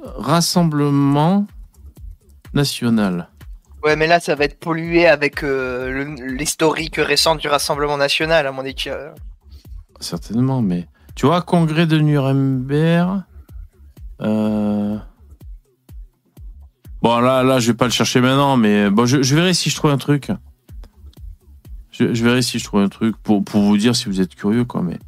Rassemblement 0.00 1.46
National. 2.54 3.28
Ouais, 3.84 3.96
mais 3.96 4.06
là, 4.06 4.20
ça 4.20 4.34
va 4.34 4.44
être 4.44 4.58
pollué 4.58 5.06
avec 5.06 5.44
euh, 5.44 6.16
l'historique 6.26 6.96
récent 6.96 7.36
du 7.36 7.48
Rassemblement 7.48 7.96
National, 7.96 8.46
à 8.46 8.52
mon 8.52 8.62
avis. 8.62 8.74
euh. 8.88 9.10
Certainement, 10.00 10.62
mais. 10.62 10.88
Tu 11.14 11.26
vois, 11.26 11.42
congrès 11.42 11.86
de 11.86 11.98
Nuremberg. 11.98 13.22
Euh... 14.20 14.96
Bon, 17.02 17.20
là, 17.20 17.42
là, 17.42 17.60
je 17.60 17.70
vais 17.70 17.76
pas 17.76 17.84
le 17.84 17.90
chercher 17.92 18.20
maintenant, 18.20 18.56
mais 18.56 18.90
bon, 18.90 19.06
je, 19.06 19.22
je 19.22 19.34
verrai 19.34 19.54
si 19.54 19.70
je 19.70 19.76
trouve 19.76 19.90
un 19.90 19.98
truc. 19.98 20.30
Je, 21.90 22.14
je 22.14 22.24
verrai 22.24 22.42
si 22.42 22.58
je 22.58 22.64
trouve 22.64 22.80
un 22.80 22.88
truc 22.88 23.16
pour, 23.16 23.44
pour 23.44 23.62
vous 23.62 23.76
dire 23.76 23.94
si 23.94 24.06
vous 24.06 24.20
êtes 24.20 24.34
curieux, 24.34 24.64
quoi, 24.64 24.82
mais. 24.82 24.98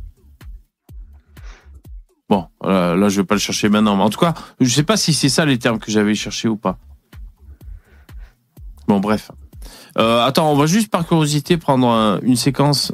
Bon, 2.31 2.47
là, 2.64 2.95
là, 2.95 3.09
je 3.11 3.20
vais 3.20 3.26
pas 3.26 3.35
le 3.35 3.41
chercher 3.41 3.68
maintenant. 3.68 3.97
Mais 3.97 4.03
en 4.05 4.09
tout 4.11 4.20
cas, 4.20 4.33
je 4.61 4.68
sais 4.72 4.85
pas 4.85 4.97
si 4.97 5.12
c'est 5.12 5.28
ça 5.28 5.45
les 5.45 5.59
termes 5.59 5.78
que 5.81 5.91
j'avais 5.91 6.14
cherché 6.14 6.49
ou 6.49 6.57
pas. 6.57 6.78
Bon, 8.89 9.01
bref. 9.01 9.31
Euh, 9.99 10.24
attends, 10.24 10.51
on 10.53 10.57
va 10.57 10.66
juste 10.66 10.91
par 10.91 11.07
curiosité 11.07 11.57
prendre 11.57 11.89
un- 11.89 12.20
une 12.22 12.37
séquence 12.37 12.93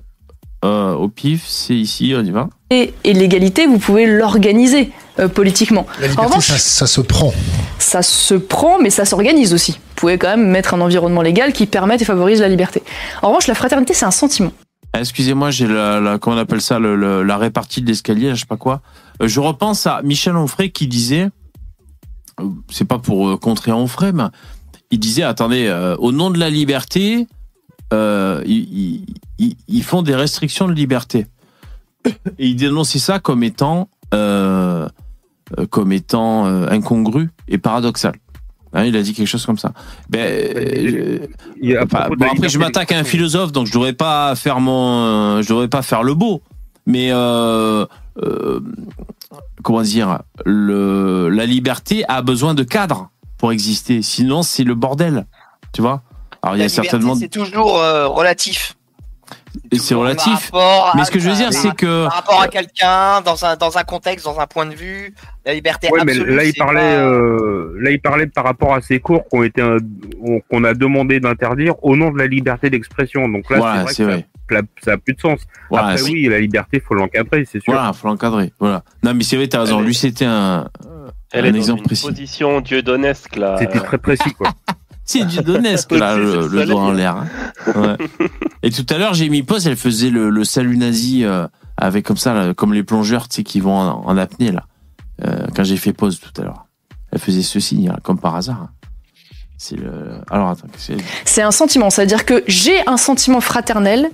euh, 0.64 0.94
au 0.94 1.08
pif. 1.08 1.44
C'est 1.46 1.74
ici, 1.74 2.14
on 2.16 2.24
y 2.24 2.30
va. 2.30 2.48
Et, 2.70 2.94
et 3.04 3.12
l'égalité, 3.12 3.66
vous 3.66 3.78
pouvez 3.78 4.06
l'organiser 4.06 4.90
euh, 5.18 5.28
politiquement. 5.28 5.86
La 6.00 6.06
En 6.06 6.10
liberté, 6.10 6.26
revanche, 6.28 6.46
ça, 6.48 6.58
ça 6.58 6.86
se 6.86 7.00
prend. 7.02 7.32
ça 7.78 8.02
se 8.02 8.34
prend, 8.34 8.78
mais 8.80 8.88
ça 8.90 9.04
s'organise 9.04 9.52
aussi. 9.54 9.72
Vous 9.72 9.94
pouvez 9.96 10.18
quand 10.18 10.28
même 10.36 10.48
mettre 10.48 10.72
un 10.74 10.80
environnement 10.80 11.22
légal 11.22 11.52
qui 11.52 11.66
permette 11.66 12.00
et 12.02 12.04
favorise 12.06 12.40
la 12.40 12.48
liberté. 12.48 12.82
En 13.22 13.28
revanche, 13.28 13.46
la 13.46 13.54
fraternité, 13.54 13.92
c'est 13.94 14.06
un 14.06 14.10
sentiment. 14.10 14.52
Ah, 14.96 15.00
Excusez-moi, 15.00 15.50
j'ai 15.50 15.66
la, 15.66 16.16
comment 16.18 16.36
on 16.36 16.38
appelle 16.38 16.62
ça, 16.62 16.78
la 16.78 17.36
répartie 17.36 17.82
de 17.82 17.86
l'escalier, 17.86 18.30
je 18.30 18.40
sais 18.40 18.46
pas 18.46 18.56
quoi. 18.56 18.80
Euh, 19.20 19.28
je 19.28 19.40
repense 19.40 19.86
à 19.86 20.00
Michel 20.00 20.34
Onfray 20.36 20.70
qui 20.70 20.86
disait, 20.86 21.28
euh, 22.40 22.44
c'est 22.70 22.86
pas 22.86 22.98
pour 22.98 23.28
euh, 23.28 23.36
contrer 23.36 23.72
Onfray, 23.72 24.14
mais 24.14 24.24
il 24.90 24.98
disait, 24.98 25.22
attendez, 25.22 25.70
au 25.98 26.12
nom 26.12 26.30
de 26.30 26.38
la 26.38 26.48
liberté, 26.48 27.26
ils, 27.92 29.82
font 29.82 30.00
des 30.00 30.14
restrictions 30.14 30.66
de 30.66 30.72
liberté. 30.72 31.26
Et 32.38 32.46
il 32.46 32.56
dénonçait 32.56 32.98
ça 32.98 33.18
comme 33.18 33.42
étant, 33.42 33.90
comme 34.12 35.92
étant 35.92 36.46
incongru 36.46 37.28
et 37.48 37.58
paradoxal. 37.58 38.14
Hein, 38.72 38.84
il 38.84 38.96
a 38.96 39.02
dit 39.02 39.14
quelque 39.14 39.28
chose 39.28 39.46
comme 39.46 39.58
ça. 39.58 39.72
Ben, 40.08 40.20
euh, 40.20 41.26
Enfin, 41.82 42.08
bon, 42.08 42.26
après, 42.30 42.48
je 42.48 42.58
m'attaque 42.58 42.92
à 42.92 42.98
un 42.98 43.04
philosophe, 43.04 43.52
donc 43.52 43.66
je 43.66 43.72
devrais 43.72 43.92
pas 43.92 44.34
faire 44.34 44.60
mon, 44.60 45.38
euh, 45.38 45.42
je 45.42 45.48
devrais 45.48 45.68
pas 45.68 45.82
faire 45.82 46.02
le 46.02 46.14
beau. 46.14 46.42
Mais 46.86 47.10
euh, 47.10 47.86
euh, 48.22 48.60
comment 49.62 49.82
dire, 49.82 50.20
le, 50.44 51.28
la 51.28 51.46
liberté 51.46 52.04
a 52.08 52.22
besoin 52.22 52.54
de 52.54 52.62
cadre 52.62 53.10
pour 53.38 53.52
exister. 53.52 54.02
Sinon, 54.02 54.42
c'est 54.42 54.64
le 54.64 54.74
bordel. 54.74 55.26
Tu 55.72 55.82
vois? 55.82 56.02
Alors, 56.42 56.56
il 56.56 56.60
y 56.60 56.62
a 56.62 56.66
liberté, 56.66 56.88
certainement, 56.88 57.14
c'est 57.16 57.28
toujours 57.28 57.78
euh, 57.78 58.06
relatif. 58.06 58.75
Et 59.72 59.78
c'est 59.78 59.94
relatif. 59.94 60.50
par 60.50 60.60
rapport 60.60 60.92
Mais 60.96 61.02
à- 61.02 61.04
ce 61.04 61.10
que 61.10 61.18
je 61.18 61.28
veux 61.28 61.34
dire, 61.36 61.52
c'est 61.52 61.74
que 61.74 62.04
Par 62.04 62.12
rapport 62.14 62.40
à 62.42 62.48
quelqu'un, 62.48 63.20
dans 63.22 63.44
un, 63.44 63.56
dans 63.56 63.76
un 63.78 63.84
contexte, 63.84 64.24
dans 64.24 64.38
un 64.40 64.46
point 64.46 64.66
de 64.66 64.74
vue, 64.74 65.14
la 65.44 65.54
liberté 65.54 65.88
Ouais, 65.90 66.00
mais 66.04 66.12
absolue. 66.12 66.34
là 66.36 66.44
il 66.44 66.54
parlait, 66.54 66.80
pas- 66.80 67.02
euh, 67.02 67.76
là 67.80 67.90
il 67.90 68.00
parlait 68.00 68.26
par 68.26 68.44
rapport 68.44 68.74
à 68.74 68.80
ces 68.80 69.00
cours 69.00 69.26
qu'on 69.28 69.42
été, 69.42 69.60
euh, 69.62 69.78
qu'on 70.50 70.64
a 70.64 70.74
demandé 70.74 71.20
d'interdire 71.20 71.74
au 71.82 71.96
nom 71.96 72.10
de 72.10 72.18
la 72.18 72.26
liberté 72.26 72.70
d'expression. 72.70 73.28
Donc 73.28 73.48
là, 73.50 73.58
voilà, 73.58 73.86
c'est 73.88 74.04
vrai 74.04 74.26
que 74.48 74.54
ça, 74.54 74.62
ça 74.84 74.92
a 74.92 74.96
plus 74.96 75.14
de 75.14 75.20
sens. 75.20 75.40
Voilà, 75.70 75.88
Après, 75.88 76.02
oui, 76.02 76.26
la 76.28 76.38
liberté, 76.38 76.80
faut 76.80 76.94
l'encadrer, 76.94 77.44
c'est 77.50 77.60
sûr. 77.60 77.72
voilà, 77.72 77.92
faut 77.92 78.06
l'encadrer. 78.08 78.52
Voilà. 78.60 78.82
Non, 79.02 79.12
mais 79.14 79.24
c'est 79.24 79.36
vrai, 79.36 79.48
t'as 79.48 79.60
raison. 79.60 79.80
Lui, 79.80 79.94
c'était 79.94 80.24
un, 80.24 80.68
Elle 81.32 81.44
un 81.44 81.48
est 81.48 81.52
dans 81.52 81.58
exemple 81.58 81.80
une 81.80 81.86
précis. 81.86 82.06
position 82.06 82.60
dieudonnesque 82.60 83.36
là. 83.36 83.56
C'était 83.58 83.80
très 83.80 83.98
précis, 83.98 84.32
quoi. 84.34 84.50
C'est 85.06 85.24
du 85.24 85.38
donesque, 85.38 85.92
là, 85.92 86.16
le, 86.18 86.46
le 86.48 86.66
doigt 86.66 86.82
en 86.82 86.92
l'air. 86.92 87.16
hein. 87.16 87.26
Ouais. 87.74 87.96
Et 88.62 88.70
tout 88.70 88.84
à 88.90 88.98
l'heure, 88.98 89.14
j'ai 89.14 89.28
mis 89.28 89.42
pause, 89.42 89.66
elle 89.66 89.76
faisait 89.76 90.10
le, 90.10 90.28
le 90.30 90.44
salut 90.44 90.76
nazi 90.76 91.24
euh, 91.24 91.46
avec 91.76 92.04
comme 92.04 92.16
ça, 92.16 92.34
là, 92.34 92.52
comme 92.54 92.74
les 92.74 92.82
plongeurs, 92.82 93.28
tu 93.28 93.36
sais, 93.36 93.42
qui 93.44 93.60
vont 93.60 93.76
en, 93.78 94.04
en 94.06 94.16
apnée, 94.18 94.50
là. 94.52 94.64
Euh, 95.24 95.46
quand 95.54 95.64
j'ai 95.64 95.76
fait 95.78 95.92
pause 95.94 96.20
tout 96.20 96.38
à 96.42 96.44
l'heure. 96.44 96.66
Elle 97.12 97.20
faisait 97.20 97.42
ce 97.42 97.60
signe, 97.60 97.88
hein, 97.88 97.96
comme 98.02 98.18
par 98.18 98.34
hasard. 98.34 98.62
hein. 98.64 98.70
C'est 99.58 99.76
le. 99.76 100.20
Alors, 100.30 100.50
attends, 100.50 100.66
qu'est-ce 100.70 100.92
que 100.92 100.98
c'est? 100.98 101.04
C'est 101.24 101.42
un 101.42 101.50
sentiment, 101.52 101.88
c'est-à-dire 101.88 102.26
que 102.26 102.44
j'ai 102.46 102.86
un 102.86 102.98
sentiment 102.98 103.40
fraternel 103.40 104.10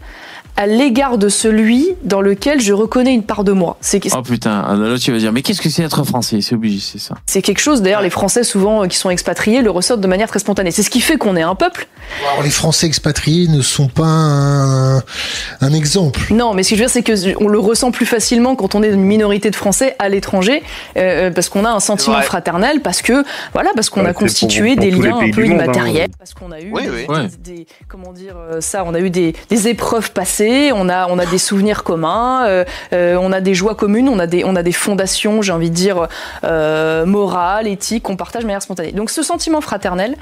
à 0.57 0.66
l'égard 0.66 1.18
de 1.18 1.28
celui 1.28 1.88
dans 2.05 2.20
lequel 2.20 2.61
je 2.61 2.72
reconnais 2.72 3.12
une 3.14 3.22
part 3.22 3.42
de 3.44 3.53
moi. 3.53 3.76
C'est 3.80 4.03
Oh 4.14 4.22
putain, 4.22 4.64
ah, 4.66 4.74
là, 4.74 4.98
tu 4.98 5.11
vas 5.12 5.18
dire, 5.18 5.32
mais 5.32 5.42
qu'est-ce 5.42 5.61
que 5.62 5.70
c'est 5.70 5.82
être 5.82 6.05
français? 6.05 6.40
C'est 6.42 6.55
obligé, 6.55 6.78
c'est 6.80 6.98
ça. 6.98 7.14
c'est 7.26 7.40
quelque 7.42 7.61
chose, 7.61 7.80
d'ailleurs, 7.82 8.03
les 8.03 8.11
Français, 8.11 8.44
souvent, 8.44 8.82
euh, 8.82 8.86
qui 8.86 8.96
sont 8.98 9.11
expatriés, 9.11 9.62
le 9.62 9.70
ressortent 9.70 10.00
de 10.00 10.07
manière 10.07 10.28
très 10.28 10.38
spontanée. 10.40 10.70
C'est 10.70 10.82
ce 10.82 10.90
qui 10.90 11.00
fait 11.00 11.16
qu'on 11.16 11.36
est 11.36 11.42
un 11.42 11.55
peuple. 11.55 11.86
Alors, 12.30 12.42
les 12.42 12.50
Français 12.50 12.86
expatriés 12.86 13.48
ne 13.48 13.62
sont 13.62 13.88
pas 13.88 14.05
un, 14.05 14.98
un 14.98 15.72
exemple. 15.72 16.20
Non, 16.30 16.53
mais 16.55 16.62
ce 16.62 16.70
que 16.70 16.76
je 16.76 16.80
veux 16.82 16.86
dire, 16.86 16.92
c'est 16.92 17.03
que 17.03 17.42
on 17.42 17.48
le 17.48 17.59
ressent 17.59 17.90
plus 17.90 18.07
facilement 18.07 18.55
quand 18.57 18.74
on 18.74 18.82
est 18.82 18.88
une 18.90 19.03
minorité 19.05 19.50
de 19.50 19.57
Français 19.57 19.96
à 19.98 20.09
l'étranger, 20.09 20.62
euh, 20.96 21.30
parce 21.30 21.48
qu'on 21.48 21.64
a 21.64 21.70
un 21.70 21.80
sentiment 21.80 22.20
fraternel, 22.22 22.80
parce 22.82 23.00
que 23.03 23.24
voilà, 23.55 23.70
parce 23.74 23.88
qu'on 23.90 24.03
Ouais, 24.03 24.09
a 24.11 24.12
pour- 24.12 24.22
constitué 24.22 24.74
pour 24.74 24.84
des 24.84 24.90
liens 24.90 25.16
un 25.18 25.30
peu 25.30 25.42
monde, 25.46 25.61
hein. 25.61 25.64
immatériels, 25.64 26.11
parce 26.18 26.34
qu'on 26.34 26.50
a 26.53 26.61
eu 26.61 26.70
Oui, 26.72 26.82
des, 26.82 26.90
oui. 26.90 27.05
Ouais. 27.09 27.26
des- 27.42 27.53
des- 27.55 27.66
comment 27.88 28.12
dire 28.12 28.34
euh, 28.36 28.61
ça, 28.61 28.84
on 28.86 28.94
a 28.94 29.00
eu 29.00 29.11
des, 29.11 29.34
des 29.48 29.68
épreuves 29.68 30.12
passées, 30.12 30.41
on 30.74 30.88
a 30.88 31.07
on 31.09 31.18
a 31.18 31.26
des 31.26 31.38
souvenirs 31.38 31.82
communs, 31.84 32.47
euh, 32.47 32.64
euh, 32.93 33.16
on 33.20 33.32
a 33.32 33.40
des 33.40 33.55
joies 33.55 33.74
communes, 33.74 34.09
on 34.09 34.18
a 34.18 34.26
des 34.26 34.45
on 34.45 34.57
a 34.57 34.62
des 34.62 34.72
fondations, 34.72 35.43
j'ai 35.43 35.53
envie 35.53 35.70
de 35.70 35.74
dire 35.74 36.09
euh, 36.45 37.07
morales, 37.07 37.66
éthiques, 37.66 38.05
qu'on 38.05 38.16
partage 38.16 38.43
de 38.43 38.47
manière 38.47 38.62
spontanée. 38.62 38.93
Donc 38.93 39.11
ce 39.11 39.22
sentiment 39.22 39.61
fraternel, 39.61 40.16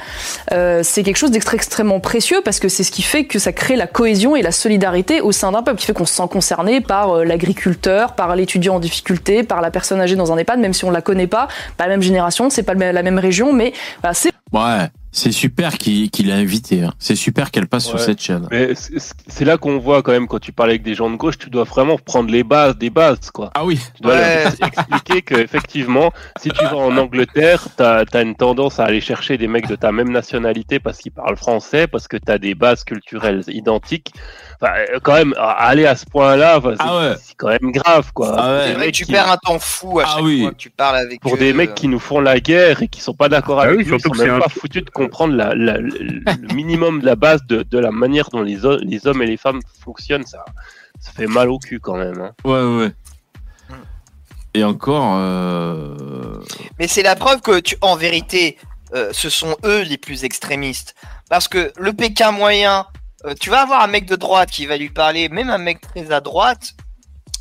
c'est 0.82 1.02
quelque 1.02 1.16
chose 1.16 1.30
d'extrêmement 1.30 1.60
extrêmement 1.60 2.00
précieux 2.00 2.40
parce 2.44 2.58
que 2.58 2.68
c'est 2.68 2.84
ce 2.84 2.90
qui 2.90 3.02
fait 3.02 3.24
que 3.24 3.38
ça 3.38 3.52
crée 3.52 3.76
la 3.76 3.86
cohésion 3.86 4.34
et 4.34 4.42
la 4.42 4.52
solidarité 4.52 5.20
au 5.20 5.32
sein 5.32 5.52
d'un 5.52 5.62
peuple, 5.62 5.78
qui 5.78 5.86
fait 5.86 5.92
qu'on 5.92 6.06
se 6.06 6.14
sent 6.14 6.28
concerné 6.30 6.80
par 6.80 7.24
l'agriculteur, 7.24 8.14
par 8.14 8.34
l'étudiant 8.34 8.76
en 8.76 8.80
difficulté, 8.80 9.42
par 9.42 9.60
la 9.60 9.70
personne 9.70 10.00
âgée 10.00 10.16
dans 10.16 10.32
un 10.32 10.38
EHPAD, 10.38 10.58
même 10.58 10.72
si 10.72 10.84
on 10.84 10.90
la 10.90 11.02
connaît 11.02 11.26
pas, 11.26 11.48
pas 11.76 11.84
la 11.84 11.90
même 11.90 12.02
génération, 12.02 12.50
c'est 12.50 12.62
pas 12.62 12.74
la 12.74 13.02
même 13.02 13.18
région, 13.18 13.52
mais 13.52 13.72
voilà, 14.00 14.14
c'est 14.14 14.30
Ouais, 14.52 14.88
c'est 15.12 15.30
super 15.32 15.78
qu'il 15.78 16.10
qu'il 16.10 16.30
a 16.32 16.34
invité. 16.34 16.82
hein. 16.82 16.92
C'est 16.98 17.14
super 17.14 17.50
qu'elle 17.52 17.68
passe 17.68 17.86
sur 17.86 18.00
cette 18.00 18.20
chaîne. 18.20 18.48
Mais 18.50 18.72
c'est- 18.74 19.44
là 19.44 19.56
qu'on 19.58 19.78
voit 19.78 20.02
quand 20.02 20.10
même 20.12 20.26
quand 20.26 20.40
tu 20.40 20.52
parles 20.52 20.70
avec 20.70 20.82
des 20.82 20.94
gens 20.94 21.08
de 21.08 21.16
gauche, 21.16 21.38
tu 21.38 21.50
dois 21.50 21.64
vraiment 21.64 21.96
prendre 21.98 22.30
les 22.30 22.42
bases 22.42 22.76
des 22.76 22.90
bases 22.90 23.30
quoi. 23.30 23.50
Ah 23.54 23.64
oui. 23.64 23.78
Tu 23.94 24.02
dois 24.02 24.14
Ouais. 24.14 24.44
leur 24.44 24.52
expliquer 24.68 25.22
que 25.22 25.34
effectivement, 25.36 26.12
si 26.40 26.50
tu 26.50 26.64
vas 26.64 26.76
en 26.76 26.96
Angleterre, 26.96 27.68
t'as 27.76 28.04
as 28.12 28.22
une 28.22 28.34
tendance 28.34 28.80
à 28.80 28.84
aller 28.84 29.00
chercher 29.00 29.38
des 29.38 29.46
mecs 29.46 29.68
de 29.68 29.76
ta 29.76 29.92
même 29.92 30.10
nationalité 30.10 30.80
parce 30.80 30.98
qu'ils 30.98 31.12
parlent 31.12 31.36
français, 31.36 31.86
parce 31.86 32.08
que 32.08 32.16
t'as 32.16 32.38
des 32.38 32.54
bases 32.56 32.82
culturelles 32.84 33.44
identiques. 33.48 34.12
Enfin, 34.62 34.72
euh, 34.92 34.98
quand 35.02 35.14
même, 35.14 35.34
aller 35.38 35.86
à 35.86 35.96
ce 35.96 36.04
point-là, 36.04 36.60
c'est 36.62 36.74
Ah 36.80 36.98
ouais. 36.98 37.14
c'est 37.22 37.34
quand 37.34 37.48
même 37.48 37.72
grave 37.72 38.12
quoi. 38.12 38.34
Ah 38.38 38.52
ouais. 38.58 38.72
Vrai 38.74 38.92
tu 38.92 39.06
qui- 39.06 39.12
perds 39.12 39.30
un 39.32 39.38
temps 39.38 39.58
fou 39.58 40.00
à 40.00 40.04
Ah 40.06 40.12
chaque 40.16 40.24
oui. 40.24 40.42
fois 40.42 40.50
que 40.50 40.56
tu 40.56 40.68
parles 40.68 40.96
avec 40.98 41.20
pour 41.22 41.34
eux. 41.34 41.38
des 41.38 41.54
mecs 41.54 41.74
qui 41.74 41.88
nous 41.88 41.98
font 41.98 42.20
la 42.20 42.40
guerre 42.40 42.82
et 42.82 42.88
qui 42.88 43.00
sont 43.00 43.14
pas 43.14 43.30
d'accord 43.30 43.60
Ah 43.60 43.64
avec 43.64 43.78
oui, 43.78 43.86
nous, 43.86 43.94
ils 43.96 44.00
sont 44.02 44.12
c'est 44.12 44.26
même 44.26 44.34
un- 44.34 44.40
pas 44.40 44.50
foutus 44.50 44.84
de 44.84 44.90
comprendre 44.90 45.34
la, 45.34 45.54
la- 45.54 45.78
le, 45.78 45.88
le 45.90 46.54
minimum 46.54 47.00
de 47.00 47.06
la 47.06 47.16
base 47.16 47.40
de, 47.46 47.62
de 47.62 47.78
la 47.78 47.90
manière 47.90 48.28
dont 48.30 48.42
les, 48.42 48.66
ho- 48.66 48.76
les 48.82 49.06
hommes 49.06 49.22
et 49.22 49.26
les 49.26 49.38
femmes 49.38 49.60
fonctionnent. 49.82 50.26
Ça, 50.26 50.44
ça 51.00 51.10
fait 51.12 51.26
mal 51.26 51.48
au 51.48 51.58
cul 51.58 51.80
quand 51.80 51.96
même. 51.96 52.20
hein. 52.20 52.32
Ouais, 52.44 52.62
ouais. 52.84 52.92
Hmm. 53.70 53.74
Et 54.52 54.62
encore. 54.64 55.14
Euh... 55.16 55.94
Mais 56.78 56.86
c'est 56.86 57.02
la 57.02 57.16
preuve 57.16 57.40
que, 57.40 57.60
tu, 57.60 57.76
en 57.80 57.96
vérité, 57.96 58.58
euh, 58.94 59.08
ce 59.12 59.30
sont 59.30 59.56
eux 59.64 59.82
les 59.82 59.96
plus 59.96 60.24
extrémistes. 60.24 60.94
Parce 61.30 61.48
que 61.48 61.72
le 61.78 61.92
Pékin 61.94 62.32
moyen, 62.32 62.84
euh, 63.26 63.34
tu 63.38 63.50
vas 63.50 63.62
avoir 63.62 63.82
un 63.82 63.86
mec 63.86 64.06
de 64.06 64.16
droite 64.16 64.50
qui 64.50 64.66
va 64.66 64.76
lui 64.76 64.90
parler, 64.90 65.28
même 65.28 65.50
un 65.50 65.58
mec 65.58 65.80
très 65.80 66.12
à 66.12 66.20
droite, 66.20 66.74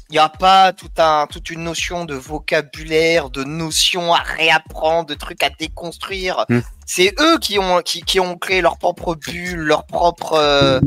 il 0.09 0.13
n'y 0.13 0.19
a 0.19 0.29
pas 0.29 0.73
tout 0.73 0.89
un, 0.97 1.27
toute 1.27 1.51
une 1.51 1.63
notion 1.63 2.05
de 2.05 2.15
vocabulaire, 2.15 3.29
de 3.29 3.43
notions 3.43 4.13
à 4.13 4.19
réapprendre, 4.19 5.07
de 5.07 5.13
trucs 5.13 5.43
à 5.43 5.51
déconstruire. 5.51 6.45
Hmm. 6.49 6.61
C'est 6.87 7.13
eux 7.19 7.37
qui 7.37 7.59
ont, 7.59 7.81
qui, 7.83 8.01
qui 8.01 8.19
ont 8.19 8.35
créé 8.35 8.61
leur 8.61 8.79
propre 8.79 9.13
bulle, 9.13 9.59
leur 9.59 9.85
propre, 9.85 10.33
euh, 10.33 10.79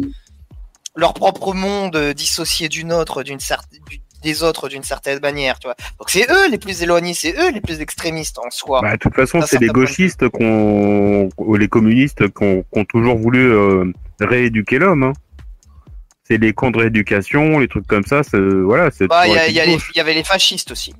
leur 0.96 1.14
propre 1.14 1.54
monde 1.54 1.94
euh, 1.94 2.14
dissocié 2.14 2.68
du 2.68 2.84
nôtre, 2.84 3.22
d'une 3.22 3.38
certaine, 3.38 3.80
des 4.22 4.42
autres 4.42 4.68
d'une 4.68 4.82
certaine 4.82 5.20
manière, 5.20 5.58
tu 5.58 5.66
vois. 5.66 5.76
Donc 5.98 6.08
c'est 6.10 6.30
eux 6.30 6.50
les 6.50 6.58
plus 6.58 6.82
éloignés, 6.82 7.14
c'est 7.14 7.34
eux 7.38 7.50
les 7.52 7.60
plus 7.60 7.80
extrémistes 7.80 8.38
en 8.38 8.50
soi. 8.50 8.80
Bah, 8.82 8.92
de 8.92 8.96
toute 8.98 9.14
façon, 9.14 9.40
c'est 9.42 9.60
les 9.60 9.68
gauchistes 9.68 10.28
qu'on, 10.28 11.28
ou 11.36 11.56
les 11.56 11.68
communistes 11.68 12.28
qu'on 12.28 12.62
qu'on 12.70 12.84
toujours 12.84 13.16
voulu 13.18 13.52
euh, 13.52 13.84
rééduquer 14.20 14.78
l'homme. 14.78 15.02
hein. 15.04 15.12
C'est 16.24 16.38
les 16.38 16.52
camps 16.52 16.70
de 16.70 16.78
rééducation, 16.78 17.58
les 17.58 17.68
trucs 17.68 17.86
comme 17.86 18.04
ça. 18.04 18.22
Voilà, 18.32 18.90
c'est. 18.90 19.08
Bah, 19.08 19.26
il 19.26 19.52
y, 19.54 20.00
avait 20.00 20.14
les 20.14 20.24
fascistes 20.24 20.70
aussi. 20.70 20.94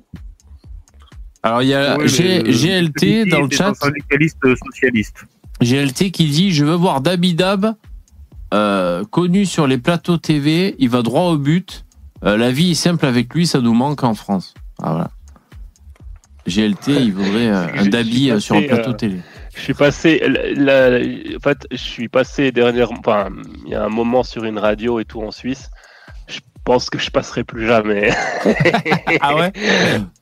Alors, 1.41 1.61
il 1.61 1.69
y 1.69 1.73
a 1.73 1.97
G- 2.05 2.39
euh, 2.39 2.43
GLT 2.43 2.99
celui-ci 2.99 3.29
dans 3.29 3.41
le 3.41 3.49
chat. 3.49 3.67
un 3.69 3.73
syndicaliste 3.73 4.37
euh, 4.45 4.55
socialiste. 4.65 5.25
GLT 5.61 6.11
qui 6.11 6.25
dit 6.27 6.51
Je 6.53 6.65
veux 6.65 6.75
voir 6.75 7.01
Dabidab, 7.01 7.75
euh, 8.53 9.03
connu 9.05 9.45
sur 9.45 9.65
les 9.67 9.77
plateaux 9.77 10.17
TV. 10.17 10.75
Il 10.79 10.89
va 10.89 11.01
droit 11.01 11.23
au 11.31 11.37
but. 11.37 11.85
Euh, 12.25 12.37
la 12.37 12.51
vie 12.51 12.71
est 12.71 12.75
simple 12.75 13.05
avec 13.05 13.33
lui, 13.33 13.45
ça 13.47 13.59
nous 13.59 13.73
manque 13.73 14.03
en 14.03 14.13
France. 14.13 14.53
Ah, 14.81 14.91
voilà. 14.91 15.11
GLT, 16.47 16.87
il 17.01 17.13
voudrait 17.13 17.47
euh, 17.47 17.67
un 17.77 17.85
Dabi 17.87 18.31
euh, 18.31 18.39
sur 18.39 18.55
un 18.55 18.61
plateau 18.63 18.91
euh, 18.91 18.93
télé. 18.93 19.17
Je 19.55 19.61
suis 19.61 19.73
passé, 19.73 20.21
la- 20.55 20.89
la- 20.89 20.99
en 21.35 21.39
fait, 21.39 21.67
je 21.71 21.77
suis 21.77 22.09
passé 22.09 22.51
dernièrement, 22.51 22.97
enfin, 22.99 23.29
il 23.65 23.71
y 23.71 23.75
a 23.75 23.83
un 23.83 23.89
moment 23.89 24.23
sur 24.23 24.43
une 24.45 24.57
radio 24.57 24.99
et 24.99 25.05
tout 25.05 25.21
en 25.21 25.31
Suisse. 25.31 25.69
Je 26.27 26.39
pense 26.65 26.89
que 26.89 26.97
je 26.97 27.09
passerai 27.11 27.43
plus 27.43 27.67
jamais. 27.67 28.09
Ah 29.21 29.35
ouais? 29.35 29.51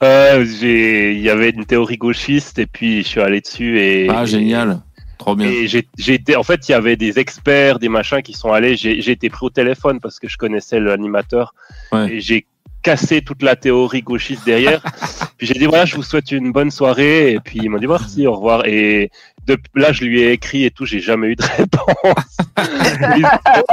Euh, 0.04 0.46
j'ai, 0.46 1.14
il 1.14 1.22
y 1.22 1.30
avait 1.30 1.52
une 1.52 1.66
théorie 1.66 1.98
gauchiste 1.98 2.60
et 2.60 2.66
puis 2.66 3.04
je 3.04 3.08
suis 3.08 3.22
allé 3.22 3.42
dessus 3.42 3.80
et. 3.80 4.08
Ah, 4.10 4.26
génial. 4.26 4.82
Trop 5.22 5.36
bien. 5.36 5.48
Et 5.48 5.68
j'ai 5.68 6.14
été, 6.14 6.36
en 6.36 6.42
fait, 6.42 6.68
il 6.68 6.72
y 6.72 6.76
avait 6.76 6.96
des 6.96 7.20
experts, 7.20 7.78
des 7.78 7.90
machins 7.90 8.24
qui 8.24 8.34
sont 8.34 8.52
allés. 8.52 8.76
J'ai 8.76 9.12
été 9.12 9.30
pris 9.30 9.46
au 9.46 9.52
téléphone 9.52 10.00
parce 10.00 10.20
que 10.20 10.28
je 10.28 10.36
connaissais 10.36 10.80
l'animateur 10.80 11.54
Ouais. 11.92 12.14
et 12.16 12.20
j'ai 12.22 12.48
cassé 12.82 13.22
toute 13.22 13.44
la 13.44 13.56
théorie 13.56 14.02
gauchiste 14.02 14.44
derrière. 14.46 14.82
puis 15.38 15.46
j'ai 15.46 15.54
dit 15.54 15.66
voilà, 15.68 15.86
je 15.86 15.96
vous 15.96 16.02
souhaite 16.02 16.32
une 16.32 16.52
bonne 16.52 16.72
soirée 16.72 17.34
et 17.34 17.40
puis 17.40 17.60
ils 17.62 17.70
m'ont 17.70 17.78
dit 17.78 17.86
merci, 17.86 18.26
au 18.26 18.34
revoir. 18.34 18.66
Et 18.66 19.12
de, 19.46 19.58
là, 19.76 19.92
je 19.92 20.04
lui 20.06 20.22
ai 20.22 20.32
écrit 20.32 20.66
et 20.66 20.72
tout, 20.72 20.88
j'ai 20.88 21.00
jamais 21.00 21.28
eu 21.28 21.36
de 21.36 21.44
réponse. 21.58 22.38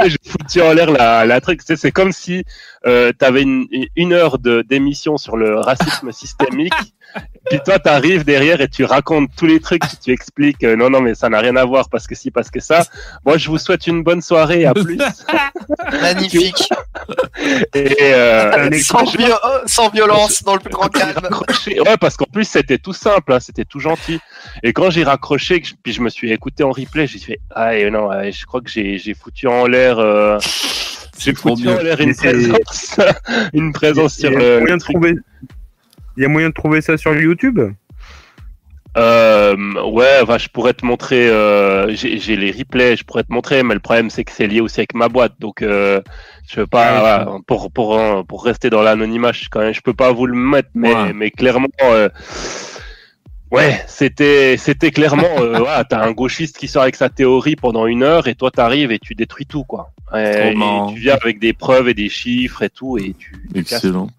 J'ai 0.05 0.17
foutu 0.23 0.61
en 0.61 0.73
l'air 0.73 0.91
la, 0.91 1.25
la 1.25 1.41
truc. 1.41 1.61
C'est 1.65 1.75
c'est 1.77 1.91
comme 1.91 2.11
si 2.11 2.43
euh, 2.85 3.11
tu 3.17 3.25
avais 3.25 3.41
une, 3.41 3.65
une 3.95 4.13
heure 4.13 4.37
d'émission 4.37 5.17
sur 5.17 5.35
le 5.35 5.55
racisme 5.59 6.11
systémique. 6.11 6.73
Puis 7.49 7.59
toi, 7.65 7.79
tu 7.79 7.89
arrives 7.89 8.23
derrière 8.23 8.61
et 8.61 8.67
tu 8.67 8.83
racontes 8.83 9.29
tous 9.35 9.47
les 9.47 9.59
trucs, 9.59 9.81
tu 10.03 10.11
expliques 10.11 10.63
euh, 10.63 10.75
non, 10.75 10.89
non, 10.89 11.01
mais 11.01 11.15
ça 11.15 11.29
n'a 11.29 11.39
rien 11.39 11.55
à 11.55 11.65
voir 11.65 11.89
parce 11.89 12.05
que 12.05 12.13
si, 12.13 12.29
parce 12.29 12.51
que 12.51 12.59
ça. 12.59 12.83
Moi, 13.25 13.37
je 13.37 13.49
vous 13.49 13.57
souhaite 13.57 13.87
une 13.87 14.03
bonne 14.03 14.21
soirée, 14.21 14.65
à 14.65 14.73
plus. 14.73 14.97
Magnifique. 16.01 16.69
Et, 17.73 17.95
euh, 18.13 18.69
et 18.69 18.79
sans, 18.79 18.99
quand 18.99 19.05
je- 19.11 19.17
vio- 19.17 19.35
sans 19.65 19.89
violence, 19.89 20.43
dans 20.43 20.53
le 20.53 20.59
plus 20.59 20.69
grand 20.71 20.89
calme. 20.89 21.13
raccroché- 21.17 21.79
Ouais, 21.87 21.97
parce 21.97 22.17
qu'en 22.17 22.25
plus, 22.31 22.45
c'était 22.45 22.77
tout 22.77 22.93
simple, 22.93 23.33
hein, 23.33 23.39
c'était 23.39 23.65
tout 23.65 23.79
gentil. 23.79 24.19
Et 24.63 24.73
quand 24.73 24.89
j'ai 24.89 25.03
raccroché, 25.03 25.61
puis 25.83 25.93
je 25.93 26.01
me 26.01 26.09
suis 26.09 26.31
écouté 26.31 26.63
en 26.63 26.71
replay, 26.71 27.07
j'ai 27.07 27.19
fait 27.19 27.39
Ah, 27.55 27.75
et 27.75 27.89
non, 27.89 28.07
ouais, 28.09 28.31
je 28.31 28.45
crois 28.45 28.61
que 28.61 28.69
j'ai 28.69 29.13
foutu 29.19 29.47
en 29.47 29.65
l'air. 29.65 29.97
euh, 29.99 30.37
j'ai 31.17 31.33
foutu 31.33 31.67
en 31.67 31.77
l'air 31.79 31.99
une 31.99 32.15
présence, 32.15 32.97
une 33.53 33.73
présence 33.73 34.13
sur 34.15 34.29
le, 34.31 34.65
truc. 34.67 34.79
trouver. 34.81 35.13
Il 36.19 36.23
y 36.23 36.25
a 36.25 36.27
moyen 36.27 36.49
de 36.49 36.53
trouver 36.53 36.81
ça 36.81 36.97
sur 36.97 37.15
YouTube? 37.15 37.61
Euh, 38.97 39.55
ouais, 39.89 40.37
je 40.37 40.49
pourrais 40.49 40.73
te 40.73 40.85
montrer. 40.85 41.29
Euh, 41.29 41.95
j'ai 41.95 42.35
les 42.35 42.51
replays, 42.51 42.97
je 42.97 43.05
pourrais 43.05 43.23
te 43.23 43.31
montrer, 43.31 43.63
mais 43.63 43.73
le 43.73 43.79
problème 43.79 44.09
c'est 44.09 44.25
que 44.25 44.31
c'est 44.33 44.47
lié 44.47 44.59
aussi 44.59 44.81
avec 44.81 44.93
ma 44.95 45.07
boîte, 45.07 45.35
donc 45.39 45.61
euh, 45.61 46.01
je 46.49 46.59
veux 46.59 46.67
pas. 46.67 47.21
Ah, 47.21 47.37
pour 47.47 47.71
pour 47.71 47.97
euh, 47.97 48.23
pour 48.23 48.43
rester 48.43 48.69
dans 48.69 48.81
l'anonymat, 48.81 49.31
je 49.31 49.45
quand 49.49 49.61
même, 49.61 49.73
je 49.73 49.79
peux 49.79 49.93
pas 49.93 50.11
vous 50.11 50.25
le 50.25 50.35
mettre, 50.35 50.67
mais 50.73 50.93
Ouais. 50.93 51.13
mais 51.13 51.31
clairement. 51.31 51.69
Ouais, 53.51 53.83
c'était 53.87 54.57
c'était 54.57 54.91
clairement 54.91 55.39
euh, 55.39 55.57
voilà, 55.57 55.83
t'as 55.83 56.05
un 56.05 56.11
gauchiste 56.11 56.57
qui 56.57 56.67
sort 56.67 56.83
avec 56.83 56.95
sa 56.95 57.09
théorie 57.09 57.55
pendant 57.55 57.87
une 57.87 58.03
heure 58.03 58.27
et 58.27 58.35
toi 58.35 58.51
t'arrives 58.51 58.91
et 58.91 58.99
tu 58.99 59.15
détruis 59.15 59.47
tout 59.47 59.63
quoi. 59.63 59.91
Ouais, 60.13 60.53
et 60.53 60.55
tu 60.55 60.99
viens 60.99 61.17
avec 61.21 61.39
des 61.39 61.53
preuves 61.53 61.87
et 61.87 61.93
des 61.93 62.09
chiffres 62.09 62.63
et 62.63 62.69
tout 62.69 62.97
et 62.97 63.13
tu, 63.17 63.33
Excellent. 63.53 64.09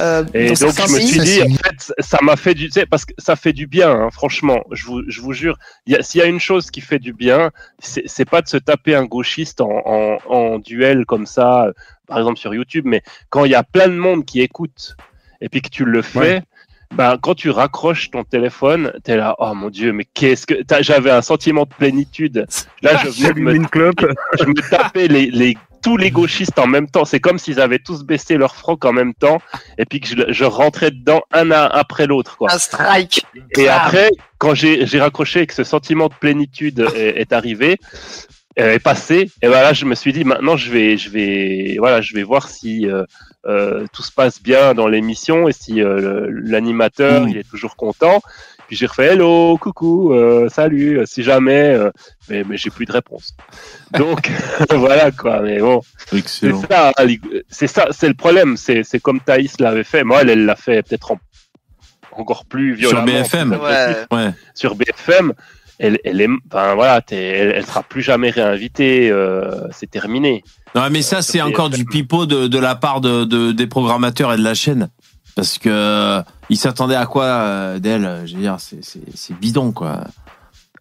Euh, 0.00 0.24
et 0.34 0.48
donc 0.48 0.58
je 0.58 0.94
me 0.94 1.00
suis 1.00 1.18
dit, 1.18 1.42
en 1.42 1.54
fait, 1.54 1.92
ça 1.98 2.18
m'a 2.22 2.36
fait 2.36 2.54
du, 2.54 2.66
tu 2.66 2.72
sais, 2.72 2.86
parce 2.86 3.04
que 3.04 3.12
ça 3.18 3.34
fait 3.34 3.52
du 3.52 3.66
bien, 3.66 3.90
hein, 3.90 4.10
franchement. 4.12 4.62
Je 4.70 4.86
vous, 4.86 5.02
je 5.08 5.20
vous 5.20 5.32
jure, 5.32 5.58
s'il 6.00 6.20
y 6.20 6.22
a 6.22 6.26
une 6.26 6.38
chose 6.38 6.70
qui 6.70 6.80
fait 6.80 7.00
du 7.00 7.12
bien, 7.12 7.50
c'est 7.80 8.04
c'est 8.06 8.24
pas 8.24 8.40
de 8.40 8.46
se 8.46 8.56
taper 8.56 8.94
un 8.94 9.04
gauchiste 9.04 9.60
en, 9.60 9.82
en, 9.84 10.18
en 10.28 10.58
duel 10.60 11.06
comme 11.06 11.26
ça, 11.26 11.72
par 12.06 12.18
exemple 12.18 12.38
sur 12.38 12.54
YouTube, 12.54 12.84
mais 12.86 13.02
quand 13.28 13.44
il 13.44 13.50
y 13.50 13.56
a 13.56 13.64
plein 13.64 13.88
de 13.88 13.96
monde 13.96 14.24
qui 14.24 14.42
écoute 14.42 14.96
et 15.40 15.48
puis 15.48 15.60
que 15.60 15.68
tu 15.68 15.84
le 15.84 16.02
fais. 16.02 16.18
Ouais. 16.18 16.42
Ben, 16.94 17.16
quand 17.20 17.34
tu 17.34 17.50
raccroches 17.50 18.10
ton 18.10 18.22
téléphone, 18.22 18.92
t'es 19.02 19.16
là, 19.16 19.34
oh 19.38 19.54
mon 19.54 19.70
dieu, 19.70 19.92
mais 19.92 20.04
qu'est-ce 20.04 20.46
que 20.46 20.62
t'as- 20.62 20.82
j'avais 20.82 21.10
un 21.10 21.22
sentiment 21.22 21.62
de 21.64 21.70
plénitude. 21.70 22.46
Là, 22.82 22.96
je 23.02 23.08
venais 23.22 23.32
de 23.32 23.40
me 23.40 23.54
une 23.54 23.66
clope. 23.66 24.04
je 24.38 24.44
me 24.44 24.70
tapais 24.70 25.08
les, 25.08 25.30
les, 25.30 25.56
tous 25.82 25.96
les 25.96 26.10
gauchistes 26.10 26.58
en 26.58 26.66
même 26.66 26.88
temps. 26.88 27.04
C'est 27.06 27.18
comme 27.18 27.38
s'ils 27.38 27.60
avaient 27.60 27.78
tous 27.78 28.04
baissé 28.04 28.36
leur 28.36 28.54
froc 28.56 28.84
en 28.84 28.92
même 28.92 29.14
temps 29.14 29.40
et 29.78 29.86
puis 29.86 30.00
que 30.00 30.06
je, 30.08 30.14
je 30.32 30.44
rentrais 30.44 30.90
dedans 30.90 31.22
un 31.32 31.50
à, 31.50 31.64
après 31.66 32.06
l'autre. 32.06 32.36
quoi. 32.36 32.52
Un 32.52 32.58
strike. 32.58 33.24
Et 33.56 33.64
Bam. 33.66 33.78
après, 33.80 34.10
quand 34.38 34.54
j'ai 34.54 34.86
j'ai 34.86 35.00
raccroché 35.00 35.40
et 35.42 35.46
que 35.46 35.54
ce 35.54 35.64
sentiment 35.64 36.08
de 36.08 36.14
plénitude 36.14 36.86
est, 36.94 37.20
est 37.20 37.32
arrivé, 37.32 37.78
est 38.56 38.78
passé, 38.78 39.30
et 39.42 39.48
ben 39.48 39.62
là 39.62 39.72
je 39.72 39.84
me 39.86 39.94
suis 39.94 40.12
dit 40.12 40.24
maintenant 40.24 40.56
je 40.56 40.70
vais 40.70 40.96
je 40.98 41.08
vais 41.10 41.76
voilà 41.78 42.00
je 42.02 42.14
vais 42.14 42.22
voir 42.22 42.48
si 42.48 42.86
euh, 42.86 43.04
euh, 43.46 43.86
tout 43.92 44.02
se 44.02 44.12
passe 44.12 44.42
bien 44.42 44.74
dans 44.74 44.88
l'émission 44.88 45.48
et 45.48 45.52
si 45.52 45.80
euh, 45.82 46.28
l'animateur 46.30 47.26
il 47.28 47.36
est 47.38 47.48
toujours 47.48 47.76
content. 47.76 48.20
Puis 48.68 48.76
j'ai 48.76 48.86
refait 48.86 49.08
hello, 49.14 49.58
coucou, 49.58 50.14
euh, 50.14 50.48
salut, 50.48 50.98
euh, 51.00 51.04
si 51.04 51.22
jamais, 51.22 51.74
euh, 51.74 51.90
mais, 52.30 52.42
mais 52.48 52.56
j'ai 52.56 52.70
plus 52.70 52.86
de 52.86 52.92
réponse. 52.92 53.34
Donc 53.98 54.30
voilà 54.70 55.10
quoi. 55.10 55.40
Mais 55.42 55.58
bon, 55.58 55.82
c'est 56.26 56.52
ça, 56.70 56.92
c'est 57.50 57.66
ça, 57.66 57.88
c'est 57.90 58.08
le 58.08 58.14
problème. 58.14 58.56
C'est 58.56 58.82
c'est 58.82 59.00
comme 59.00 59.20
Thaïs 59.20 59.58
l'avait 59.60 59.84
fait. 59.84 60.04
Moi, 60.04 60.22
elle 60.22 60.30
elle 60.30 60.44
l'a 60.46 60.56
fait 60.56 60.82
peut-être 60.82 61.10
en- 61.12 61.20
encore 62.12 62.44
plus 62.46 62.78
Sur 62.78 62.90
violemment. 62.90 63.06
BFM. 63.22 63.52
agressif 63.52 64.06
Ouais. 64.10 64.16
Ouais. 64.24 64.30
sur 64.54 64.74
BFM, 64.74 65.32
elle, 65.82 65.98
elle 66.04 66.20
est, 66.20 66.28
enfin 66.50 66.74
voilà, 66.74 67.00
elle, 67.10 67.52
elle 67.56 67.66
sera 67.66 67.82
plus 67.82 68.02
jamais 68.02 68.30
réinvitée. 68.30 69.10
euh, 69.10 69.68
c'est 69.72 69.90
terminé. 69.90 70.42
Non, 70.74 70.82
mais 70.90 71.02
ça, 71.02 71.20
c'est 71.22 71.42
encore 71.42 71.68
du 71.70 71.84
pipeau 71.84 72.24
de, 72.26 72.46
de 72.46 72.58
la 72.58 72.74
part 72.74 73.00
de, 73.00 73.24
de- 73.24 73.52
des 73.52 73.66
programmateurs 73.66 74.32
et 74.32 74.36
de 74.36 74.42
la 74.44 74.54
chaîne. 74.54 74.88
Parce 75.34 75.58
que 75.58 75.68
euh, 75.70 76.22
ils 76.50 76.56
s'attendaient 76.56 76.94
à 76.96 77.06
quoi 77.06 77.24
euh, 77.24 77.78
d'elle 77.78 78.22
Je 78.26 78.34
veux 78.34 78.40
dire, 78.40 78.56
c'est- 78.58 79.34
bidon, 79.40 79.72
quoi. 79.72 80.04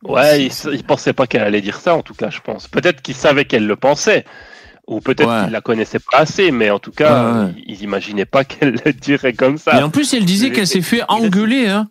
Ouais, 0.03 0.45
il, 0.45 0.51
il 0.73 0.83
pensait 0.83 1.13
pas 1.13 1.27
qu'elle 1.27 1.43
allait 1.43 1.61
dire 1.61 1.77
ça, 1.77 1.95
en 1.95 2.01
tout 2.01 2.13
cas, 2.15 2.29
je 2.29 2.39
pense. 2.39 2.67
Peut-être 2.67 3.01
qu'il 3.01 3.15
savait 3.15 3.45
qu'elle 3.45 3.67
le 3.67 3.75
pensait, 3.75 4.25
ou 4.87 4.99
peut-être 4.99 5.29
Ouais. 5.29 5.43
qu'il 5.43 5.51
la 5.53 5.61
connaissait 5.61 5.99
pas 5.99 6.17
assez, 6.19 6.51
mais 6.51 6.69
en 6.71 6.79
tout 6.79 6.91
cas, 6.91 7.33
Ouais, 7.33 7.39
ouais. 7.45 7.53
il, 7.67 7.75
il 7.75 7.81
imaginait 7.83 8.25
pas 8.25 8.43
qu'elle 8.45 8.79
le 8.85 8.93
dirait 8.93 9.33
comme 9.33 9.57
ça. 9.57 9.79
Et 9.79 9.83
en 9.83 9.89
plus, 9.89 10.13
elle 10.13 10.25
disait 10.25 10.51
qu'elle 10.51 10.67
s'est 10.67 10.81
fait 10.81 11.01
engueuler 11.07 11.67
hein, 11.67 11.87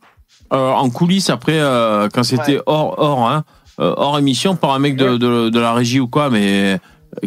euh, 0.53 0.71
en 0.73 0.91
coulisses 0.91 1.31
après, 1.31 1.59
euh, 1.59 2.09
quand 2.13 2.23
c'était 2.23 2.57
Ouais. 2.57 2.63
hors, 2.67 2.99
hors, 2.99 3.29
hein, 3.31 3.45
euh, 3.81 3.95
hors 3.97 4.19
émission 4.19 4.57
par 4.57 4.73
un 4.73 4.79
mec 4.79 4.97
de, 4.97 5.17
de, 5.17 5.49
de 5.49 5.61
la 5.61 5.73
régie 5.73 6.01
ou 6.01 6.09
quoi, 6.09 6.29
mais 6.31 6.75
euh, 6.75 6.79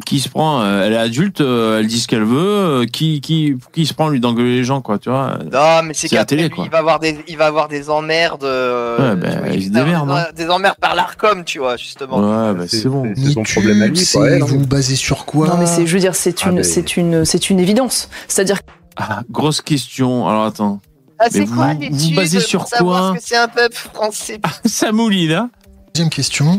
qui 0.06 0.20
se 0.22 0.30
prend 0.30 0.62
euh, 0.62 0.86
Elle 0.86 0.94
est 0.94 0.98
adulte, 0.98 1.42
elle 1.42 1.88
dit 1.88 2.00
ce 2.00 2.08
qu'elle 2.08 2.24
veut, 2.24 2.86
qui, 2.86 3.20
qui, 3.22 3.56
qui 3.74 3.86
se 3.86 3.94
prend 3.94 4.08
lui 4.08 4.20
d'engueuler 4.22 4.56
les 4.56 4.64
gens, 4.64 4.80
quoi, 4.82 4.98
tu 4.98 5.10
vois 5.10 5.38
Non, 5.52 5.84
mais 5.84 5.94
c'est 5.94 6.08
C'est 6.08 6.16
qu'après, 6.16 6.26
télé, 6.26 6.44
lui, 6.44 6.50
quoi. 6.52 6.66
il 6.66 6.72
va 6.72 6.78
avoir 6.78 7.00
des, 7.00 7.18
il 7.28 7.38
va 7.38 7.48
avoir 7.48 7.68
des 7.68 7.90
emmerdes. 7.90 8.44
euh, 8.46 9.12
Ouais, 9.12 9.16
ben, 9.18 9.32
tu 9.34 9.38
vois, 9.40 9.48
il 9.50 9.64
se 9.66 9.70
démerde, 9.70 10.08
des- 10.08 10.14
hein. 10.14 10.26
Des 10.36 10.50
emmerdes 10.50 10.78
par 10.80 10.96
l'Arcom, 10.96 11.44
tu 11.44 11.60
vois, 11.60 11.76
justement. 11.76 12.18
Ouais, 12.18 12.54
bah, 12.54 12.64
c'est 12.68 12.88
bon. 12.88 13.12
C'est 13.16 13.32
son 13.34 13.44
problème 13.44 13.82
à 13.82 13.88
lui, 13.88 13.98
c'est 13.98 14.18
quoi. 14.20 14.30
elle, 14.30 14.42
hein. 14.42 14.46
vous 14.48 14.60
vous 14.60 14.68
basez 14.68 14.96
sur 14.96 15.26
quoi 15.26 15.48
Non, 15.48 15.58
mais 15.58 15.66
c'est, 15.66 15.86
je 15.86 15.94
veux 15.94 16.00
dire, 16.00 16.16
c'est 16.16 16.36
Ah, 16.44 16.50
une, 16.50 16.56
mais- 16.58 16.64
c'est 16.64 16.96
une, 16.96 17.26
c'est 17.26 17.50
une 17.50 17.60
évidence. 17.60 18.10
C'est-à-dire 18.30 18.60
Ah, 18.96 19.22
grosse 19.32 19.60
question. 19.62 20.30
Alors 20.30 20.44
attends. 20.46 20.80
Ah, 21.20 21.28
c'est 21.32 21.46
quoi 21.46 21.74
vous- 21.74 21.80
les 21.82 21.90
vous 21.90 22.16
basez 22.16 22.40
sur 22.40 22.66
quoi 22.66 23.14
que 23.16 23.24
c'est 23.24 23.38
un 23.38 23.48
peuple 23.48 23.76
français 23.94 24.40
Ça 24.66 24.92
mouline, 24.92 25.32
hein 25.32 25.50
Deuxième 25.96 26.10
question. 26.10 26.58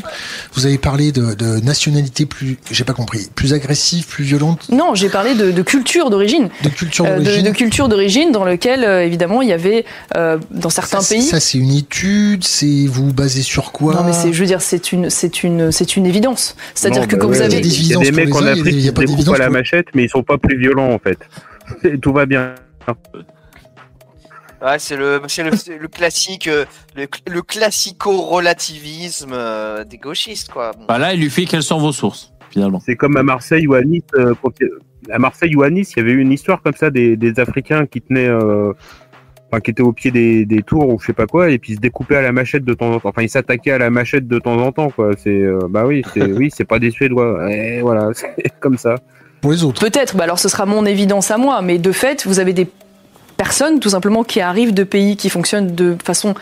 Vous 0.52 0.64
avez 0.64 0.78
parlé 0.78 1.10
de, 1.10 1.34
de 1.34 1.58
nationalité 1.58 2.24
plus, 2.24 2.56
j'ai 2.70 2.84
pas 2.84 2.92
compris, 2.92 3.26
plus 3.34 3.52
agressive, 3.52 4.06
plus 4.06 4.22
violente, 4.22 4.68
Non, 4.70 4.94
j'ai 4.94 5.08
parlé 5.08 5.34
de, 5.34 5.50
de 5.50 5.62
culture 5.62 6.08
d'origine. 6.08 6.50
de 6.62 6.68
culture 6.68 7.04
Euh, 7.04 7.18
de, 7.18 7.24
d'origine? 7.24 7.44
de 7.44 7.50
culture 7.50 7.88
d'origine 7.88 8.30
dans 8.30 8.44
lequel, 8.44 8.84
euh, 8.84 9.04
évidemment, 9.04 9.42
il 9.42 9.48
y 9.48 9.52
avait, 9.52 9.86
euh, 10.16 10.38
dans 10.52 10.70
certains 10.70 11.00
ça, 11.00 11.16
pays. 11.16 11.24
Ça, 11.24 11.40
c'est 11.40 11.58
une 11.58 11.72
étude, 11.72 12.44
c'est 12.44 12.86
vous 12.86 13.12
basez 13.12 13.42
sur 13.42 13.72
quoi? 13.72 13.94
Non, 13.96 14.04
mais 14.04 14.12
c'est, 14.12 14.32
je 14.32 14.38
veux 14.38 14.46
dire, 14.46 14.62
c'est 14.62 14.92
une, 14.92 15.10
c'est 15.10 15.42
une, 15.42 15.72
c'est 15.72 15.96
une 15.96 16.06
évidence. 16.06 16.54
C'est-à-dire 16.76 17.02
Non, 17.02 17.08
que 17.08 17.16
bah 17.16 17.22
quand 17.22 17.28
ouais, 17.30 17.36
vous 17.38 17.42
avez, 17.42 17.60
des 17.60 17.66
Il 17.68 17.72
y 17.72 17.74
a 17.74 17.98
évidences 17.98 18.02
des 18.04 18.10
pour 18.12 18.16
mecs 18.16 18.28
les 18.28 18.34
en 18.34 18.38
uns, 18.38 18.40
il 18.42 18.46
y 18.46 18.50
a 18.50 18.54
des- 18.54 18.60
Afrique 18.60 18.74
il 18.76 18.78
y 18.78 18.82
qui 18.84 18.90
pas 18.92 19.00
se 19.00 19.00
découpent 19.00 19.16
d'évidence 19.16 19.34
à 19.34 19.38
la 19.38 19.44
pour- 19.46 19.52
machette, 19.54 19.86
mais 19.96 20.04
ils 20.04 20.10
sont 20.10 20.22
pas 20.22 20.38
plus 20.38 20.56
violents 20.56 20.92
en 20.92 20.98
fait. 21.00 21.18
Et 21.82 21.98
tout 21.98 22.12
va 22.12 22.24
bien. 22.26 22.54
Ouais, 24.64 24.78
c'est 24.78 24.96
le, 24.96 25.20
classique, 25.88 26.48
euh, 26.48 26.64
le, 26.96 27.06
le 27.30 27.42
classico-relativisme 27.42 29.32
euh, 29.34 29.84
des 29.84 29.98
gauchistes, 29.98 30.50
quoi. 30.50 30.70
Bah 30.88 30.98
là, 30.98 31.12
il 31.12 31.20
lui 31.20 31.28
fait 31.28 31.44
quelles 31.44 31.62
sont 31.62 31.78
vos 31.78 31.92
sources, 31.92 32.32
finalement. 32.50 32.80
C'est 32.80 32.96
comme 32.96 33.16
à 33.18 33.22
Marseille 33.22 33.66
ou 33.66 33.74
à 33.74 33.82
Nice. 33.82 34.02
euh, 34.14 34.34
à 35.10 35.18
Marseille 35.18 35.54
ou 35.54 35.62
à 35.62 35.70
Nice, 35.70 35.92
il 35.96 35.98
y 35.98 36.02
avait 36.02 36.12
eu 36.12 36.20
une 36.20 36.32
histoire 36.32 36.62
comme 36.62 36.74
ça 36.74 36.90
des, 36.90 37.16
des 37.16 37.38
Africains 37.38 37.84
qui 37.86 38.00
tenaient, 38.00 38.28
euh, 38.28 38.72
enfin 39.50 39.60
qui 39.60 39.70
étaient 39.70 39.82
au 39.82 39.92
pied 39.92 40.10
des, 40.10 40.46
des 40.46 40.62
tours 40.62 40.88
ou 40.88 40.98
je 40.98 41.06
sais 41.06 41.12
pas 41.12 41.26
quoi, 41.26 41.50
et 41.50 41.58
puis 41.58 41.72
ils 41.72 41.76
se 41.76 41.80
découpaient 41.80 42.16
à 42.16 42.22
la 42.22 42.32
machette 42.32 42.64
de 42.64 42.72
temps 42.74 42.92
en 42.92 43.00
temps. 43.00 43.08
Enfin, 43.10 43.22
ils 43.22 43.28
s'attaquaient 43.28 43.72
à 43.72 43.78
la 43.78 43.90
machette 43.90 44.26
de 44.26 44.38
temps 44.38 44.56
en 44.56 44.72
temps, 44.72 44.88
quoi. 44.90 45.10
C'est, 45.22 45.30
euh, 45.42 45.58
bah 45.68 45.84
oui, 45.86 46.02
c'est, 46.14 46.24
oui, 46.24 46.50
c'est 46.54 46.64
pas 46.64 46.78
des 46.78 46.90
Suédois. 46.90 47.52
Et 47.52 47.82
voilà, 47.82 48.08
c'est 48.14 48.34
comme 48.60 48.78
ça. 48.78 48.94
Pour 49.42 49.52
les 49.52 49.62
autres. 49.62 49.78
peut-être, 49.82 50.16
bah 50.16 50.24
alors 50.24 50.38
ce 50.38 50.48
sera 50.48 50.64
mon 50.64 50.86
évidence 50.86 51.30
à 51.30 51.36
moi, 51.36 51.60
mais 51.60 51.76
de 51.76 51.92
fait, 51.92 52.26
vous 52.26 52.38
avez 52.38 52.54
des 52.54 52.66
personnes, 53.36 53.80
tout 53.80 53.90
simplement, 53.90 54.24
qui 54.24 54.40
arrivent 54.40 54.74
de 54.74 54.84
pays 54.84 55.16
qui 55.16 55.30
fonctionnent 55.30 55.74
de 55.74 55.96
façon 56.04 56.34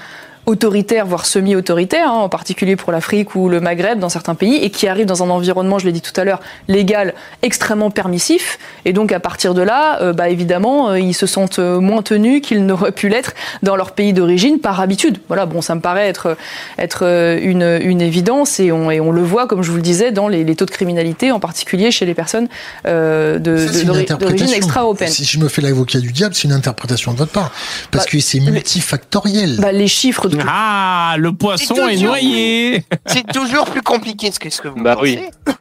autoritaire, 0.46 1.06
voire 1.06 1.24
semi-autoritaire, 1.26 2.08
hein, 2.08 2.18
en 2.18 2.28
particulier 2.28 2.76
pour 2.76 2.92
l'Afrique 2.92 3.34
ou 3.34 3.48
le 3.48 3.60
Maghreb 3.60 3.98
dans 3.98 4.08
certains 4.08 4.34
pays, 4.34 4.56
et 4.56 4.70
qui 4.70 4.88
arrivent 4.88 5.06
dans 5.06 5.22
un 5.22 5.30
environnement, 5.30 5.78
je 5.78 5.86
l'ai 5.86 5.92
dit 5.92 6.00
tout 6.00 6.18
à 6.20 6.24
l'heure, 6.24 6.40
légal, 6.68 7.14
extrêmement 7.42 7.90
permissif. 7.90 8.58
Et 8.84 8.92
donc 8.92 9.12
à 9.12 9.20
partir 9.20 9.54
de 9.54 9.62
là, 9.62 10.00
euh, 10.02 10.12
bah, 10.12 10.28
évidemment, 10.28 10.90
euh, 10.90 10.98
ils 10.98 11.14
se 11.14 11.26
sentent 11.26 11.58
euh, 11.60 11.78
moins 11.80 12.02
tenus 12.02 12.42
qu'ils 12.42 12.66
n'auraient 12.66 12.92
pu 12.92 13.08
l'être 13.08 13.34
dans 13.62 13.76
leur 13.76 13.92
pays 13.92 14.12
d'origine 14.12 14.58
par 14.58 14.80
habitude. 14.80 15.18
Voilà, 15.28 15.46
bon, 15.46 15.62
ça 15.62 15.74
me 15.74 15.80
paraît 15.80 16.08
être, 16.08 16.36
être 16.78 17.04
une, 17.42 17.78
une 17.82 18.00
évidence 18.00 18.58
et 18.58 18.72
on, 18.72 18.90
et 18.90 19.00
on 19.00 19.12
le 19.12 19.22
voit, 19.22 19.46
comme 19.46 19.62
je 19.62 19.70
vous 19.70 19.76
le 19.76 19.82
disais, 19.82 20.10
dans 20.12 20.28
les, 20.28 20.44
les 20.44 20.56
taux 20.56 20.66
de 20.66 20.70
criminalité, 20.70 21.30
en 21.30 21.40
particulier 21.40 21.90
chez 21.90 22.04
les 22.06 22.14
personnes 22.14 22.48
euh, 22.86 23.38
d'origine 23.38 24.52
extra-européenne. 24.52 25.10
Si 25.10 25.24
je 25.24 25.38
me 25.38 25.48
fais 25.48 25.62
l'avocat 25.62 26.00
du 26.00 26.12
diable, 26.12 26.34
c'est 26.34 26.48
une 26.48 26.52
interprétation 26.52 27.12
de 27.12 27.18
votre 27.18 27.32
part. 27.32 27.52
Parce 27.90 28.04
Bah, 28.06 28.10
que 28.10 28.20
c'est 28.20 28.40
multifactoriel. 28.40 29.58
Bah, 29.60 29.72
les 29.72 29.88
chiffres 29.88 30.28
Ah, 30.46 31.16
le 31.18 31.32
poisson 31.32 31.74
est 31.88 31.94
toujours- 31.94 32.08
noyé. 32.10 32.84
C'est 33.06 33.26
toujours 33.32 33.64
plus 33.66 33.82
compliqué 33.82 34.30
que 34.30 34.50
ce 34.50 34.60
que 34.60 34.68
vous 34.68 34.82
Bah 34.82 34.96
pensez. 34.96 35.18
oui. 35.46 35.54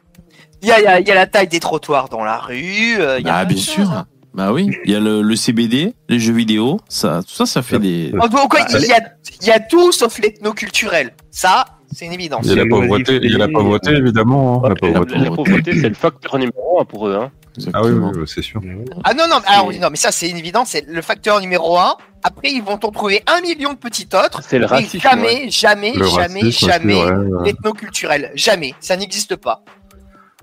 Il 0.62 0.68
y 0.68 0.72
a, 0.72 0.78
il 0.80 0.84
y 0.84 0.86
a- 0.86 1.00
il 1.00 1.06
y 1.06 1.10
a 1.10 1.14
la 1.14 1.26
taille 1.26 1.48
des 1.48 1.60
trottoirs 1.60 2.08
dans 2.08 2.22
la 2.24 2.38
rue. 2.38 2.56
il 2.58 3.24
y 3.26 3.28
a 3.28 3.36
Ah, 3.36 3.44
bien 3.44 3.56
sûr. 3.56 3.90
hein. 3.90 4.06
Bah 4.34 4.50
oui, 4.52 4.70
il 4.86 4.90
y 4.92 4.94
a 4.94 5.00
le, 5.00 5.20
le 5.20 5.36
CBD, 5.36 5.92
les 6.08 6.18
jeux 6.18 6.32
vidéo, 6.32 6.80
ça, 6.88 7.20
tout 7.22 7.34
ça, 7.34 7.44
ça 7.44 7.60
fait 7.60 7.78
des. 7.78 8.12
En 8.18 8.28
tout 8.28 8.48
cas, 8.48 8.64
il 8.78 8.86
y 8.86 8.92
a, 8.92 9.00
il 9.42 9.46
y 9.46 9.50
a 9.50 9.60
tout 9.60 9.92
sauf 9.92 10.18
l'ethnoculturel. 10.20 11.10
Ça, 11.30 11.66
c'est 11.94 12.06
une 12.06 12.14
évidence. 12.14 12.46
Il 12.46 12.50
y 12.50 12.52
a 12.52 12.64
la 12.64 12.66
pauvreté, 12.66 13.20
il 13.22 13.30
y 13.30 13.34
a 13.34 13.38
la 13.38 13.48
pauvreté 13.48 13.90
évidemment. 13.90 14.64
hein, 14.64 14.68
la 14.68 14.68
La, 14.70 14.74
pauvreté. 14.76 15.18
la 15.18 15.30
pauvreté, 15.30 15.72
c'est 15.78 15.88
le 15.90 15.94
facteur 15.94 16.38
numéro 16.38 16.80
un 16.80 16.84
pour 16.86 17.08
eux. 17.08 17.14
Hein. 17.20 17.30
Ah 17.74 17.82
oui, 17.82 17.90
oui, 17.92 18.10
oui, 18.16 18.24
c'est 18.26 18.42
sûr. 18.42 18.60
Ah 19.04 19.12
non, 19.14 19.24
non, 19.28 19.36
mais- 19.40 19.48
alors, 19.48 19.66
oui, 19.66 19.78
non, 19.78 19.88
mais 19.90 19.96
ça, 19.96 20.10
c'est 20.12 20.28
une 20.28 20.36
évidence. 20.38 20.70
C'est 20.70 20.86
le 20.88 21.02
facteur 21.02 21.40
numéro 21.40 21.78
un. 21.78 21.96
Après, 22.22 22.50
ils 22.50 22.62
vont 22.62 22.72
en 22.82 22.90
trouver 22.90 23.22
un 23.26 23.40
million 23.40 23.72
de 23.72 23.78
petits 23.78 24.08
autres. 24.14 24.40
C'est 24.46 24.58
le 24.58 24.66
racisme. 24.66 25.00
jamais, 25.00 25.44
ouais. 25.44 25.50
jamais, 25.50 25.92
Le 25.94 26.04
jamais, 26.06 26.40
racisme 26.42 26.66
jamais 26.66 27.04
ouais, 27.04 27.44
l'ethnoculturel. 27.44 28.30
Jamais. 28.34 28.74
Ça 28.80 28.96
n'existe 28.96 29.36
pas. 29.36 29.62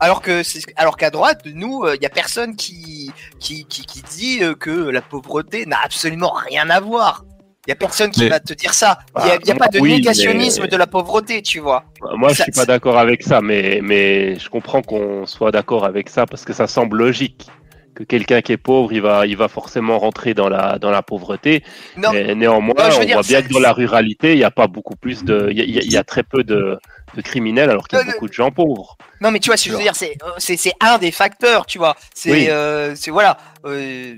Alors 0.02 0.22
que 0.22 0.44
c'est, 0.44 0.62
alors 0.78 0.96
qu'à 0.98 1.10
droite, 1.10 1.42
nous, 1.46 1.86
il 1.94 2.02
y 2.02 2.06
a 2.06 2.10
personne 2.10 2.56
qui, 2.56 3.12
qui, 3.40 3.66
qui, 3.66 3.86
qui 3.86 4.02
dit 4.04 4.44
euh, 4.44 4.56
que 4.56 4.70
la 4.72 5.02
pauvreté 5.02 5.66
n'a 5.66 5.78
absolument 5.84 6.32
rien 6.32 6.70
à 6.70 6.80
voir. 6.80 7.26
Il 7.70 7.74
y 7.74 7.74
a 7.74 7.76
personne 7.76 8.10
qui 8.10 8.22
Mais- 8.22 8.30
va 8.30 8.40
te 8.40 8.52
dire 8.56 8.74
ça. 8.74 8.98
Il 9.20 9.26
n'y 9.26 9.30
a, 9.30 9.34
y 9.46 9.52
a 9.52 9.54
Ah, 9.54 9.56
pas 9.60 9.68
de 9.68 9.80
oui, 9.80 9.92
négationnisme 9.92 10.64
mais- 10.64 10.68
de 10.70 10.76
la 10.76 10.88
pauvreté, 10.88 11.44
tu 11.44 11.60
vois. 11.60 11.84
Moi, 12.16 12.30
je 12.30 12.38
Ça- 12.38 12.44
suis 12.46 12.52
pas 12.52 12.66
d'accord 12.66 12.98
avec 12.98 13.22
ça, 13.22 13.42
mais, 13.42 13.80
mais 13.84 14.40
je 14.40 14.50
comprends 14.50 14.82
qu'on 14.82 15.28
soit 15.28 15.52
d'accord 15.52 15.86
avec 15.86 16.10
ça 16.10 16.26
parce 16.26 16.46
que 16.46 16.52
ça 16.54 16.66
semble 16.66 16.98
logique 16.98 17.46
que 17.94 18.04
quelqu'un 18.04 18.42
qui 18.42 18.54
est 18.54 18.58
pauvre, 18.58 18.92
il 18.92 19.02
va, 19.04 19.28
il 19.28 19.38
va 19.38 19.48
forcément 19.50 20.00
rentrer 20.00 20.34
dans 20.34 20.50
la, 20.50 20.80
dans 20.80 20.90
la 20.90 21.04
pauvreté. 21.04 21.64
Non, 21.96 22.10
Mais 22.12 22.34
néanmoins, 22.34 22.74
Non, 22.90 22.96
on 23.02 23.06
dire, 23.06 23.14
voit 23.14 23.22
bien 23.22 23.44
que 23.44 23.54
dans 23.54 23.60
la 23.60 23.72
ruralité, 23.74 24.32
il 24.34 24.38
n'y 24.38 24.44
a 24.44 24.50
pas 24.50 24.66
beaucoup 24.66 24.96
plus 24.96 25.24
de, 25.24 25.50
il 25.52 25.58
y 25.60 25.78
a, 25.78 25.82
y 25.84 25.96
y 25.96 26.04
très 26.06 26.24
peu 26.24 26.44
de, 26.44 26.80
de 27.16 27.22
criminels 27.22 27.70
alors 27.70 27.88
qu'il 27.88 28.00
y 28.00 28.02
a 28.02 28.06
Non, 28.06 28.12
beaucoup 28.14 28.28
de 28.28 28.34
gens 28.34 28.50
pauvres. 28.50 28.98
Non, 29.22 29.30
mais 29.30 29.40
tu 29.40 29.52
vois, 29.52 29.58
ce 29.58 29.66
que 29.66 29.70
je 29.74 29.76
veux 29.78 29.84
dire, 29.84 29.96
c'est, 29.96 30.18
euh, 30.24 30.30
c'est, 30.40 30.74
un 30.82 30.98
des 30.98 31.12
facteurs, 31.12 31.68
tu 31.68 31.78
vois. 31.78 31.96
C'est, 32.16 32.32
Oui. 32.32 32.48
euh, 32.50 32.94
c'est 32.96 33.12
voilà. 33.12 33.38
Euh, 33.66 34.16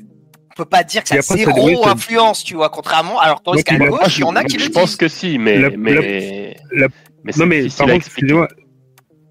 on 0.51 0.55
peut 0.55 0.65
pas 0.65 0.83
dire 0.83 1.03
que 1.03 1.09
ça 1.09 1.21
zéro 1.21 1.87
influence, 1.87 2.43
tu 2.43 2.55
vois. 2.55 2.69
Contrairement, 2.69 3.19
alors 3.19 3.41
tandis 3.41 3.63
qu'à 3.63 3.77
gauche, 3.77 4.17
il 4.17 4.21
y 4.21 4.23
en 4.23 4.35
a 4.35 4.43
qui 4.43 4.59
je 4.59 4.65
le 4.67 4.71
pense 4.71 4.89
disent. 4.89 4.97
que 4.97 5.07
si, 5.07 5.37
mais, 5.37 5.57
La- 5.57 5.69
mais, 5.69 6.55
la- 6.73 6.87
mais 7.23 7.31
c'est 7.31 7.39
Non 7.39 7.45
mais 7.45 7.67
par 7.77 7.87
contre, 7.87 8.05
excusez-moi, 8.07 8.47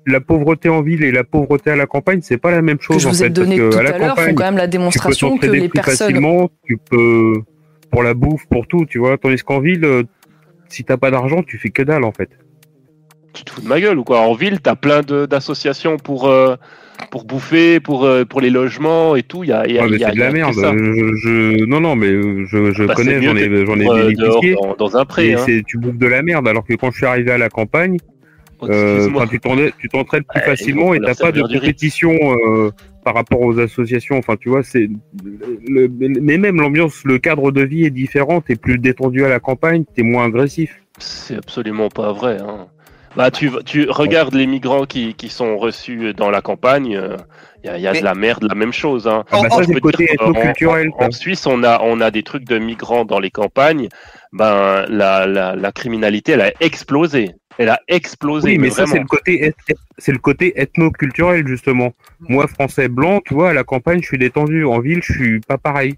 la 0.06 0.20
pauvreté 0.20 0.68
en 0.68 0.80
ville 0.82 1.04
et 1.04 1.12
la 1.12 1.24
pauvreté 1.24 1.70
à 1.70 1.76
la 1.76 1.86
campagne, 1.86 2.20
c'est 2.22 2.38
pas 2.38 2.50
la 2.50 2.62
même 2.62 2.78
que 2.78 2.84
chose 2.84 3.02
je 3.02 3.08
en 3.08 3.10
vous 3.10 3.22
ai 3.22 3.26
fait. 3.26 3.30
donné 3.30 3.56
parce 3.58 3.70
tout 3.70 3.76
que 3.76 3.76
à 3.76 3.80
à 3.80 3.82
la 3.82 3.98
l'heure 3.98 4.08
font 4.08 4.14
campagne, 4.16 4.34
quand 4.34 4.44
même 4.44 4.56
la 4.56 4.62
tu 4.62 4.66
peux 4.66 4.78
démonstration 4.78 5.38
que 5.38 5.46
les 5.46 5.60
plus 5.68 5.68
personnes 5.68 5.96
facilement, 6.08 6.48
tu 6.64 6.78
peux 6.78 7.34
pour 7.90 8.02
la 8.02 8.14
bouffe, 8.14 8.46
pour 8.46 8.66
tout, 8.66 8.86
tu 8.86 8.98
vois. 8.98 9.18
Tandis 9.18 9.42
qu'en 9.42 9.60
ville, 9.60 9.84
euh, 9.84 10.04
si 10.68 10.84
t'as 10.84 10.96
pas 10.96 11.10
d'argent, 11.10 11.42
tu 11.42 11.58
fais 11.58 11.70
que 11.70 11.82
dalle 11.82 12.04
en 12.04 12.12
fait. 12.12 12.30
Tu 13.32 13.44
te 13.44 13.50
fous 13.50 13.60
de 13.60 13.68
ma 13.68 13.80
gueule 13.80 13.98
ou 13.98 14.04
quoi? 14.04 14.20
En 14.20 14.34
ville, 14.34 14.60
t'as 14.60 14.74
plein 14.74 15.02
de- 15.02 15.26
d'associations 15.26 15.96
pour, 15.98 16.28
euh, 16.28 16.56
pour 17.10 17.24
bouffer, 17.24 17.80
pour, 17.80 18.04
euh, 18.04 18.24
pour 18.24 18.40
les 18.40 18.50
logements 18.50 19.16
et 19.16 19.22
tout. 19.22 19.44
Il 19.44 19.50
y 19.50 19.52
a, 19.52 19.66
il 19.66 19.74
y 19.74 19.78
a- 19.78 19.86
il 19.86 19.98
y 19.98 20.04
a- 20.04 20.08
c'est 20.10 20.14
de 20.14 20.20
la 20.20 20.30
merde. 20.32 20.54
ça. 20.54 20.72
Je, 20.76 21.14
je- 21.16 21.64
non 21.64 21.80
non 21.80 21.96
mais 21.96 22.08
euh, 22.08 22.44
je, 22.46 22.72
je 22.72 22.84
Bah, 22.84 22.94
connais, 22.94 23.20
j'en 23.22 23.36
ai 23.36 23.48
euh, 23.48 23.64
bénéficié. 23.64 24.54
dans, 24.54 24.74
dans 24.76 24.96
un 24.96 25.04
pré. 25.04 25.28
Et 25.30 25.34
hein. 25.34 25.42
c'est 25.46 25.62
tu 25.66 25.78
bouffes 25.78 25.98
de 25.98 26.06
la 26.06 26.22
merde 26.22 26.46
alors 26.48 26.64
que 26.66 26.74
quand 26.74 26.90
je 26.90 26.96
suis 26.98 27.06
arrivé 27.06 27.30
à 27.32 27.38
la 27.38 27.48
campagne, 27.48 27.96
Oh, 28.62 28.66
euh, 28.68 29.08
tu 29.30 29.40
t'en- 29.40 29.56
tu 29.78 29.88
t'entraides 29.88 30.24
plus 30.28 30.38
Ouais, 30.40 30.44
facilement 30.46 30.92
et 30.92 31.00
t'as 31.00 31.14
pas 31.14 31.32
de 31.32 31.40
compétition 31.40 32.12
euh, 32.46 32.70
par 33.02 33.14
rapport 33.14 33.40
aux 33.40 33.58
associations. 33.58 34.18
Enfin, 34.18 34.36
tu 34.38 34.50
vois, 34.50 34.62
c'est 34.62 34.90
le, 35.66 35.88
mais 35.98 36.36
même 36.36 36.60
l'ambiance, 36.60 37.00
le 37.06 37.16
cadre 37.18 37.52
de 37.52 37.62
vie 37.62 37.86
est 37.86 37.90
différent. 37.90 38.42
T'es 38.42 38.56
plus 38.56 38.76
détendu 38.78 39.24
à 39.24 39.30
la 39.30 39.40
campagne, 39.40 39.84
t'es 39.94 40.02
moins 40.02 40.26
agressif. 40.26 40.78
C'est 40.98 41.36
absolument 41.36 41.88
pas 41.88 42.12
vrai. 42.12 42.36
Hein. 42.38 42.66
Bah, 43.16 43.30
tu, 43.30 43.50
tu 43.64 43.88
regardes 43.90 44.34
les 44.34 44.46
migrants 44.46 44.86
qui, 44.86 45.14
qui 45.14 45.28
sont 45.28 45.58
reçus 45.58 46.14
dans 46.14 46.30
la 46.30 46.40
campagne, 46.42 46.86
il 47.64 47.66
y 47.66 47.68
a, 47.68 47.76
y 47.78 47.86
a 47.86 47.92
Mais- 47.92 47.98
de 48.00 48.04
la 48.04 48.14
merde, 48.14 48.44
la 48.48 48.54
même 48.54 48.72
chose. 48.72 49.08
Hein. 49.08 49.24
Ah 49.32 49.40
bah 49.42 49.50
ça, 49.50 49.56
Je 49.62 49.66
c'est 49.66 49.72
peux 49.72 49.74
le 49.74 49.80
côté 49.80 50.06
dire, 50.06 50.16
en- 50.20 50.30
ethnoculturel. 50.30 50.90
En, 50.98 51.06
en 51.06 51.10
Suisse, 51.10 51.44
on 51.46 51.62
a, 51.64 51.80
on 51.82 52.00
a 52.00 52.10
des 52.10 52.22
trucs 52.22 52.44
de 52.44 52.58
migrants 52.58 53.04
dans 53.04 53.18
les 53.18 53.30
campagnes. 53.30 53.88
Ben, 54.32 54.86
la, 54.88 55.26
la, 55.26 55.56
la 55.56 55.72
criminalité, 55.72 56.32
elle 56.32 56.40
a 56.42 56.52
explosé. 56.60 57.32
Elle 57.58 57.68
a 57.68 57.80
explosé. 57.88 58.50
Oui, 58.50 58.58
mais 58.58 58.70
ça, 58.70 58.86
c'est 58.86 59.00
le 59.00 59.04
côté, 59.06 59.52
c'est 59.98 60.12
le 60.12 60.18
côté 60.18 60.58
ethnoculturel 60.58 61.46
justement. 61.48 61.92
Moi, 62.20 62.46
français 62.46 62.88
blanc, 62.88 63.20
tu 63.26 63.34
vois, 63.34 63.50
à 63.50 63.52
la 63.52 63.64
campagne, 63.64 64.00
je 64.00 64.06
suis 64.06 64.18
détendu. 64.18 64.64
En 64.64 64.78
ville, 64.78 65.00
je 65.02 65.12
suis 65.12 65.40
pas 65.40 65.58
pareil. 65.58 65.96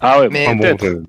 Ah 0.00 0.20
ouais, 0.20 0.28
Mais- 0.30 0.46
Enfin, 0.46 0.54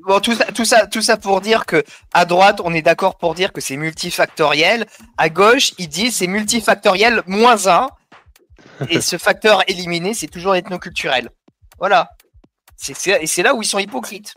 bon, 0.06 0.20
tout 0.20 0.36
ça, 0.36 0.46
tout 0.46 0.66
ça, 0.66 0.88
tout 0.88 1.02
ça 1.02 1.18
pour 1.18 1.40
dire 1.42 1.66
que 1.66 1.84
à 2.14 2.26
droite, 2.26 2.62
on 2.64 2.74
est 2.74 2.82
d'accord 2.82 3.18
pour 3.18 3.36
dire 3.36 3.54
que 3.54 3.62
c'est 3.62 3.78
multifactoriel. 3.78 4.86
À 5.18 5.30
gauche, 5.30 5.74
ils 5.78 5.88
disent 5.88 6.18
c'est 6.18 6.28
multifactoriel 6.28 7.24
moins 7.26 7.68
un. 7.68 7.88
Et 8.90 9.00
ce 9.02 9.18
facteur 9.18 9.64
éliminé, 9.70 10.14
c'est 10.14 10.28
toujours 10.28 10.56
ethnoculturel. 10.56 11.30
Voilà. 11.80 12.10
C'est, 12.76 13.08
et 13.22 13.28
c'est 13.28 13.44
là 13.44 13.54
où 13.54 13.62
ils 13.62 13.68
sont 13.68 13.80
hypocrites. 13.80 14.34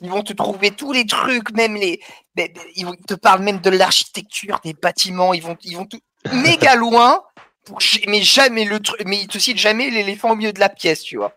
Ils 0.00 0.10
vont 0.10 0.22
te 0.22 0.32
trouver 0.32 0.70
tous 0.70 0.92
les 0.92 1.04
trucs, 1.06 1.50
même 1.52 1.74
les. 1.74 2.00
mais- 2.36 2.52
mais 2.54 2.62
Ils 2.76 2.86
te 3.06 3.14
parlent 3.14 3.42
même 3.42 3.60
de 3.60 3.70
l'architecture, 3.70 4.60
des 4.64 4.74
bâtiments. 4.74 5.34
Ils 5.34 5.42
vont, 5.42 5.56
ils 5.64 5.76
vont 5.76 5.86
tout 5.86 6.00
méga 6.32 6.74
loin. 6.76 7.22
Pour, 7.64 7.78
mais 8.06 8.22
jamais 8.22 8.64
le 8.64 8.78
truc. 8.80 9.02
Mais 9.06 9.18
ils 9.22 9.26
te 9.28 9.38
citent 9.38 9.58
jamais 9.58 9.90
l'éléphant 9.90 10.30
au 10.30 10.36
milieu 10.36 10.52
de 10.52 10.60
la 10.60 10.68
pièce, 10.68 11.02
tu 11.02 11.16
vois. 11.16 11.32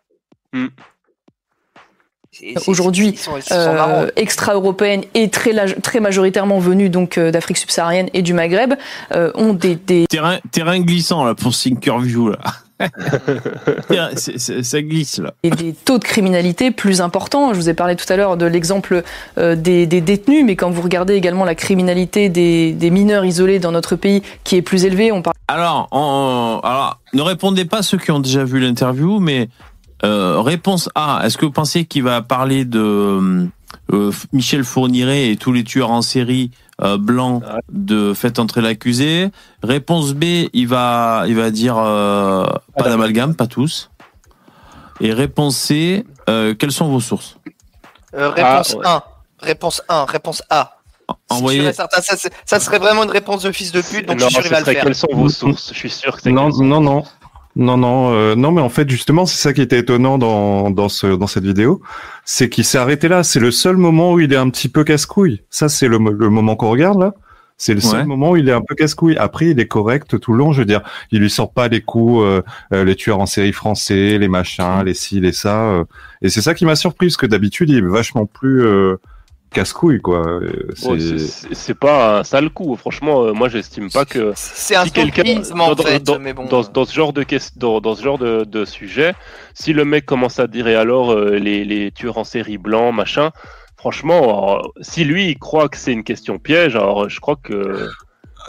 Hmm. 0.53 0.67
Aujourd'hui, 2.67 3.15
euh, 3.51 4.07
extra-européennes 4.15 5.01
et 5.15 5.29
très, 5.29 5.99
majoritairement 5.99 6.59
venues 6.59 6.89
donc 6.89 7.17
euh, 7.17 7.31
d'Afrique 7.31 7.57
subsaharienne 7.57 8.07
et 8.13 8.21
du 8.21 8.33
Maghreb 8.33 8.75
euh, 9.13 9.31
ont 9.35 9.53
des, 9.53 9.75
des 9.75 10.05
Terrain, 10.07 10.37
terrain 10.51 10.79
glissant 10.79 11.25
là 11.25 11.33
pour 11.33 11.53
Thinkerview 11.55 12.29
là. 12.29 12.37
C'est- 14.15 14.63
ça 14.63 14.81
glisse 14.81 15.19
là. 15.19 15.33
et 15.43 15.49
des 15.49 15.73
taux 15.73 15.97
de 15.97 16.03
criminalité 16.05 16.71
plus 16.71 17.01
importants. 17.01 17.51
Je 17.53 17.59
vous 17.59 17.67
ai 17.69 17.73
parlé 17.73 17.95
tout 17.97 18.05
à 18.11 18.15
l'heure 18.15 18.37
de 18.37 18.45
l'exemple 18.45 19.03
euh, 19.37 19.55
des, 19.55 19.85
des 19.85 19.99
détenus, 19.99 20.45
mais 20.45 20.55
quand 20.55 20.69
vous 20.69 20.81
regardez 20.81 21.15
également 21.15 21.43
la 21.45 21.55
criminalité 21.55 22.29
des, 22.29 22.71
des 22.71 22.89
mineurs 22.89 23.25
isolés 23.25 23.59
dans 23.59 23.71
notre 23.73 23.95
pays, 23.97 24.21
qui 24.45 24.55
est 24.55 24.61
plus 24.61 24.85
élevée, 24.85 25.11
on 25.11 25.21
parle 25.21 25.35
Alors, 25.49 25.87
en- 25.91 26.61
alors, 26.63 26.99
ne 27.13 27.21
répondez 27.21 27.65
pas 27.65 27.81
ceux 27.81 27.97
qui 27.97 28.11
ont 28.11 28.19
déjà 28.21 28.43
vu 28.45 28.59
l'interview, 28.61 29.19
mais 29.19 29.49
euh, 30.03 30.41
réponse 30.41 30.89
A. 30.95 31.21
Est-ce 31.23 31.37
que 31.37 31.45
vous 31.45 31.51
pensez 31.51 31.85
qu'il 31.85 32.03
va 32.03 32.21
parler 32.21 32.65
de 32.65 33.47
euh, 33.93 34.11
Michel 34.33 34.63
Fourniret 34.63 35.29
et 35.31 35.35
tous 35.37 35.51
les 35.51 35.63
tueurs 35.63 35.91
en 35.91 36.01
série 36.01 36.51
euh, 36.81 36.97
blancs 36.97 37.43
de 37.71 38.13
Faites 38.13 38.39
entrer 38.39 38.61
l'accusé? 38.61 39.29
Réponse 39.63 40.13
B. 40.13 40.23
Il 40.53 40.67
va, 40.67 41.23
il 41.27 41.35
va 41.35 41.51
dire 41.51 41.75
euh, 41.77 42.45
pas 42.77 42.83
d'amalgame, 42.89 43.35
pas 43.35 43.47
tous. 43.47 43.89
Et 45.01 45.13
réponse 45.13 45.55
C. 45.57 46.05
euh, 46.29 46.53
quelles 46.55 46.71
sont 46.71 46.87
vos 46.89 46.99
sources? 46.99 47.37
Euh, 48.15 48.29
réponse 48.29 48.75
Ah, 48.83 49.03
ouais. 49.41 49.43
1. 49.43 49.45
Réponse 49.47 49.81
1. 49.87 50.05
Réponse 50.05 50.43
A. 50.49 50.75
Envoyez. 51.29 51.73
ça, 51.73 51.87
c'est- 52.01 52.31
ça 52.45 52.59
serait 52.59 52.77
vraiment 52.77 53.03
une 53.03 53.09
réponse 53.09 53.41
de 53.41 53.51
fils 53.51 53.71
de 53.71 53.81
pute, 53.81 54.05
donc 54.07 54.19
non, 54.19 54.27
je 54.29 54.33
suis 54.35 54.35
sûr 54.35 54.43
ce 54.43 54.47
il 54.47 54.51
va 54.51 54.59
le 54.59 54.63
serait 54.65 54.73
faire. 54.75 54.83
quelles 54.83 54.95
sont 54.95 55.07
vos 55.13 55.29
sources? 55.29 55.69
Je 55.73 55.77
suis 55.77 55.89
sûr 55.89 56.15
que 56.15 56.21
c'est 56.21 56.31
Non, 56.31 56.49
non, 56.49 56.81
non. 56.81 57.03
Non, 57.55 57.77
non, 57.77 58.13
euh, 58.13 58.35
non, 58.35 58.51
mais 58.51 58.61
en 58.61 58.69
fait, 58.69 58.89
justement, 58.89 59.25
c'est 59.25 59.41
ça 59.41 59.53
qui 59.53 59.61
était 59.61 59.79
étonnant 59.79 60.17
dans, 60.17 60.69
dans, 60.69 60.87
ce, 60.87 61.07
dans 61.07 61.27
cette 61.27 61.43
vidéo, 61.43 61.81
c'est 62.23 62.47
qu'il 62.47 62.63
s'est 62.63 62.77
arrêté 62.77 63.07
là. 63.07 63.23
C'est 63.23 63.39
le 63.39 63.51
seul 63.51 63.75
moment 63.75 64.13
où 64.13 64.19
il 64.19 64.31
est 64.31 64.37
un 64.37 64.49
petit 64.49 64.69
peu 64.69 64.83
casse-couille. 64.83 65.41
Ça, 65.49 65.67
c'est 65.67 65.87
le, 65.87 65.97
mo- 65.99 66.11
le 66.11 66.29
moment 66.29 66.55
qu'on 66.55 66.69
regarde 66.69 66.99
là. 66.99 67.13
C'est 67.57 67.73
le 67.73 67.81
seul 67.81 68.01
Ouais. 68.01 68.05
moment 68.05 68.31
où 68.31 68.37
il 68.37 68.47
est 68.47 68.53
un 68.53 68.61
peu 68.61 68.73
casse-couille. 68.75 69.17
Après, 69.17 69.47
il 69.49 69.59
est 69.59 69.67
correct 69.67 70.17
tout 70.21 70.31
le 70.31 70.37
long. 70.37 70.53
Je 70.53 70.59
veux 70.59 70.65
dire, 70.65 70.81
il 71.11 71.19
lui 71.19 71.29
sort 71.29 71.51
pas 71.51 71.67
les 71.67 71.81
coups, 71.81 72.21
euh, 72.23 72.41
euh, 72.73 72.85
les 72.85 72.95
tueurs 72.95 73.19
en 73.19 73.25
série 73.25 73.51
français, 73.51 74.17
les 74.17 74.29
machins, 74.29 74.81
les 74.85 74.93
ci, 74.93 75.19
les 75.19 75.33
ça. 75.33 75.63
euh. 75.71 75.83
et 76.21 76.29
c'est 76.29 76.41
ça 76.41 76.53
qui 76.53 76.65
m'a 76.65 76.77
surpris, 76.77 77.07
parce 77.07 77.17
que 77.17 77.25
d'habitude, 77.25 77.69
il 77.69 77.77
est 77.79 77.81
vachement 77.81 78.25
plus 78.25 78.63
euh, 78.63 78.95
casse-couille, 79.51 80.01
quoi. 80.01 80.27
Euh, 80.27 80.69
Ouais, 80.85 80.99
c'est- 81.53 81.73
pas 81.73 82.19
un 82.19 82.23
sale 82.23 82.49
coup. 82.49 82.75
Franchement, 82.75 83.23
euh, 83.23 83.33
moi, 83.33 83.49
j'estime 83.49 83.89
pas 83.89 84.05
que 84.05 84.31
C'est 84.35 84.75
un 84.75 84.85
si 84.85 84.91
quelqu'un 84.91 85.23
dans, 85.23 85.73
dans- 85.73 86.19
bon. 86.33 86.45
dans, 86.45 86.61
dans 86.63 86.85
ce 86.85 86.93
genre 86.93 87.13
de 87.13 87.23
ques- 87.23 87.57
dans, 87.57 87.79
dans 87.81 87.95
ce 87.95 88.03
genre 88.03 88.17
de, 88.17 88.43
de 88.43 88.65
sujet, 88.65 89.13
si 89.53 89.73
le 89.73 89.85
mec 89.85 90.05
commence 90.05 90.39
à 90.39 90.47
dire 90.47 90.67
et 90.67 90.75
alors 90.75 91.11
euh, 91.11 91.37
les, 91.37 91.65
les 91.65 91.91
tueurs 91.91 92.17
en 92.17 92.23
série 92.23 92.57
blancs, 92.57 92.93
machin, 92.93 93.31
franchement, 93.77 94.21
alors, 94.23 94.71
si 94.81 95.03
lui 95.05 95.29
il 95.29 95.37
croit 95.39 95.69
que 95.69 95.77
c'est 95.77 95.93
une 95.93 96.03
question 96.03 96.37
piège, 96.39 96.75
alors 96.75 97.07
je 97.09 97.19
crois 97.19 97.37
que 97.41 97.87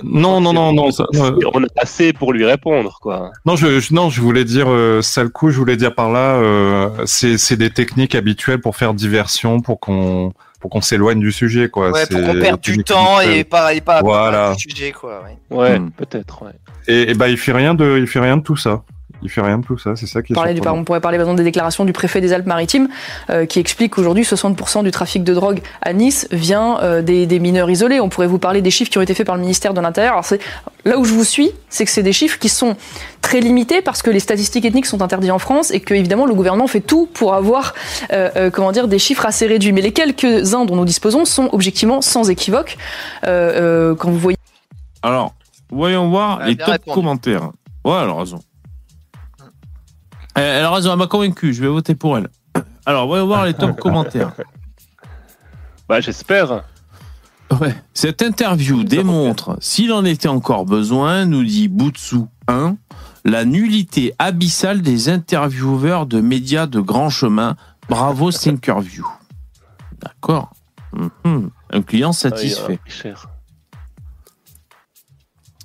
Non, 0.02 0.40
non, 0.40 0.52
non, 0.52 0.72
non. 0.72 0.90
ça- 0.92 1.06
euh, 1.14 1.32
on 1.52 1.62
a 1.64 1.66
assez 1.76 2.12
pour 2.12 2.32
lui 2.32 2.44
répondre, 2.44 2.98
quoi. 3.02 3.30
Non, 3.44 3.56
je, 3.56 3.80
je- 3.80 3.92
non, 3.92 4.08
je 4.10 4.20
voulais 4.20 4.44
dire, 4.44 4.66
euh, 4.68 5.02
sale 5.02 5.30
coup, 5.30 5.50
je 5.50 5.58
voulais 5.58 5.76
dire 5.76 5.94
par 5.94 6.10
là, 6.10 6.36
euh, 6.36 6.88
c'est 7.06 7.36
c'est 7.38 7.56
des 7.56 7.70
techniques 7.70 8.14
habituelles 8.14 8.60
pour 8.60 8.76
faire 8.76 8.94
diversion, 8.94 9.60
pour 9.60 9.78
qu'on 9.80 10.32
pour 10.60 10.70
qu'on 10.70 10.80
s'éloigne 10.82 11.18
du 11.20 11.32
sujet, 11.32 11.68
quoi. 11.70 11.90
Ouais, 11.90 12.06
pour 12.06 12.20
qu'on 12.22 12.34
perde 12.38 12.60
du 12.60 12.84
temps 12.84 13.20
et 13.20 13.44
pas, 13.44 13.72
et 13.74 13.80
pas 13.80 14.02
Voilà. 14.02 14.54
du 14.54 14.70
sujet, 14.70 14.92
quoi. 14.92 15.22
ouais. 15.24 15.56
Ouais, 15.56 15.78
Hmm. 15.78 15.90
peut-être, 15.90 16.42
ouais. 16.44 16.52
Et, 16.86 17.10
et 17.10 17.14
bah, 17.14 17.28
il 17.28 17.36
fait 17.38 17.52
rien 17.52 17.74
de, 17.74 17.98
il 17.98 18.06
fait 18.06 18.20
rien 18.20 18.36
de 18.36 18.42
tout 18.42 18.56
ça. 18.56 18.82
Il 19.22 19.28
fait 19.30 19.40
rien 19.40 19.58
de 19.58 19.64
tout 19.64 19.78
ça. 19.78 19.96
C'est 19.96 20.06
ça 20.06 20.22
qui 20.22 20.32
est 20.32 20.34
Parler 20.34 20.52
du- 20.52 20.58
surprenant. 20.58 20.78
on 20.80 20.84
pourrait 20.84 21.00
parler 21.00 21.18
par 21.18 21.24
exemple 21.26 21.38
des 21.38 21.44
déclarations 21.44 21.84
du 21.84 21.92
préfet 21.92 22.20
des 22.20 22.32
Alpes-Maritimes 22.32 22.88
euh, 23.30 23.46
qui 23.46 23.58
explique 23.58 23.92
qu'aujourd'hui 23.94 24.24
60% 24.24 24.82
du 24.82 24.90
trafic 24.90 25.24
de 25.24 25.34
drogue 25.34 25.60
à 25.82 25.92
Nice 25.92 26.26
vient 26.30 26.78
euh, 26.82 27.02
des, 27.02 27.26
des 27.26 27.38
mineurs 27.38 27.68
isolés. 27.70 28.00
On 28.00 28.08
pourrait 28.08 28.26
vous 28.26 28.38
parler 28.38 28.62
des 28.62 28.70
chiffres 28.70 28.90
qui 28.90 28.98
ont 28.98 29.02
été 29.02 29.14
faits 29.14 29.26
par 29.26 29.36
le 29.36 29.40
ministère 29.42 29.74
de 29.74 29.80
l'Intérieur. 29.80 30.12
Alors 30.14 30.24
là 30.84 30.98
où 30.98 31.04
je 31.04 31.12
vous 31.12 31.24
suis, 31.24 31.50
c'est 31.68 31.84
que 31.84 31.90
c'est 31.90 32.02
des 32.02 32.12
chiffres 32.12 32.38
qui 32.38 32.48
sont 32.48 32.76
très 33.20 33.40
limités 33.40 33.82
parce 33.82 34.00
que 34.02 34.10
les 34.10 34.20
statistiques 34.20 34.64
ethniques 34.64 34.86
sont 34.86 35.02
interdites 35.02 35.30
en 35.30 35.38
France 35.38 35.70
et 35.70 35.80
que 35.80 35.92
évidemment 35.94 36.24
le 36.26 36.34
gouvernement 36.34 36.66
fait 36.66 36.80
tout 36.80 37.06
pour 37.12 37.34
avoir 37.34 37.74
euh, 38.12 38.30
euh, 38.36 38.50
comment 38.50 38.72
dire 38.72 38.88
des 38.88 38.98
chiffres 38.98 39.26
assez 39.26 39.46
réduits. 39.46 39.72
Mais 39.72 39.82
les 39.82 39.92
quelques 39.92 40.54
uns 40.54 40.64
dont 40.64 40.76
nous 40.76 40.84
disposons 40.86 41.24
sont 41.24 41.48
objectivement 41.52 42.00
sans 42.00 42.30
équivoque. 42.30 42.78
Euh, 43.26 43.90
euh, 43.90 43.94
quand 43.94 44.10
vous 44.10 44.18
voyez 44.18 44.38
Alors, 45.02 45.34
voyons 45.70 46.08
voir 46.08 46.38
Elle 46.40 46.46
a 46.46 46.48
les 46.50 46.56
top 46.56 46.68
répondu. 46.68 46.94
commentaires. 46.94 47.50
Ouais, 47.84 47.94
elle 48.02 48.08
a 48.10 48.14
raison. 48.14 48.38
Elle, 50.34 50.42
elle 50.44 50.64
a 50.64 50.70
raison, 50.70 50.92
elle 50.92 50.98
m'a 50.98 51.06
convaincu, 51.06 51.52
je 51.54 51.60
vais 51.62 51.68
voter 51.68 51.94
pour 51.94 52.16
elle. 52.18 52.28
Alors, 52.86 53.06
voyons 53.06 53.26
voir 53.26 53.44
les 53.44 53.54
top 53.54 53.78
commentaires. 53.78 54.32
Bah, 55.88 56.00
j'espère. 56.00 56.64
Ouais. 57.60 57.74
Cette 57.94 58.22
interview 58.22 58.84
démontre, 58.84 59.56
s'il 59.60 59.92
en 59.92 60.04
était 60.04 60.28
encore 60.28 60.64
besoin, 60.66 61.24
nous 61.26 61.42
dit 61.44 61.66
Boutsou 61.68 62.28
1, 62.46 62.76
la 63.24 63.44
nullité 63.44 64.14
abyssale 64.20 64.82
des 64.82 65.08
intervieweurs 65.08 66.06
de 66.06 66.20
médias 66.20 66.66
de 66.66 66.80
grand 66.80 67.10
chemin. 67.10 67.56
Bravo 67.88 68.30
Thinkerview. 68.32 69.06
D'accord. 70.00 70.52
Mhm. 71.24 71.50
Un 71.72 71.82
client 71.82 72.10
Ah, 72.10 72.14
satisfait. 72.14 72.74
il 72.74 72.74
a 72.74 72.78
pris 72.78 72.90
cher. 72.90 73.26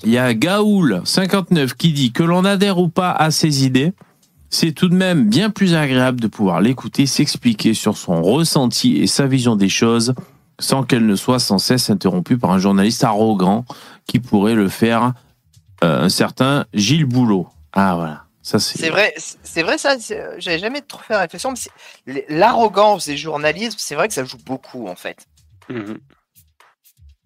Il 0.03 0.11
y 0.11 0.17
a 0.17 0.33
Gaoul 0.33 1.01
59 1.03 1.73
qui 1.75 1.93
dit 1.93 2.11
que 2.11 2.21
l'on 2.23 2.45
adhère 2.45 2.77
ou 2.79 2.89
pas 2.89 3.11
à 3.11 3.31
ses 3.31 3.65
idées, 3.65 3.93
c'est 4.55 4.71
tout 4.71 4.87
de 4.89 4.95
même 4.95 5.29
bien 5.29 5.49
plus 5.49 5.75
agréable 5.75 6.19
de 6.21 6.27
pouvoir 6.27 6.61
l'écouter 6.61 7.05
s'expliquer 7.05 7.73
sur 7.73 7.97
son 7.97 8.21
ressenti 8.21 8.97
et 8.97 9.07
sa 9.07 9.27
vision 9.27 9.55
des 9.55 9.69
choses 9.69 10.13
sans 10.59 10.83
qu'elle 10.83 11.05
ne 11.05 11.15
soit 11.17 11.39
sans 11.39 11.57
cesse 11.59 11.89
interrompue 11.89 12.37
par 12.37 12.51
un 12.51 12.59
journaliste 12.59 13.03
arrogant 13.03 13.65
qui 14.07 14.19
pourrait 14.19 14.55
le 14.55 14.69
faire 14.69 15.13
euh, 15.83 16.03
un 16.05 16.09
certain 16.09 16.65
Gilles 16.73 17.05
Boulot. 17.05 17.49
Ah 17.73 17.95
voilà, 17.95 18.23
ça 18.41 18.59
c'est 18.59 18.79
C'est 18.79 18.89
vrai, 18.89 19.13
c'est 19.43 19.63
vrai 19.63 19.77
ça. 19.77 19.99
c'est- 19.99 20.23
J'avais 20.39 20.59
jamais 20.59 20.79
trop 20.81 21.01
fait 21.01 21.17
réflexion, 21.17 21.53
mais 22.07 22.25
l'arrogance 22.29 23.05
des 23.07 23.17
journalistes, 23.17 23.77
c'est 23.79 23.95
vrai 23.95 24.07
que 24.07 24.13
ça 24.13 24.23
joue 24.23 24.37
beaucoup 24.45 24.87
en 24.87 24.95
fait. 24.95 25.27
Mhm. 25.69 25.97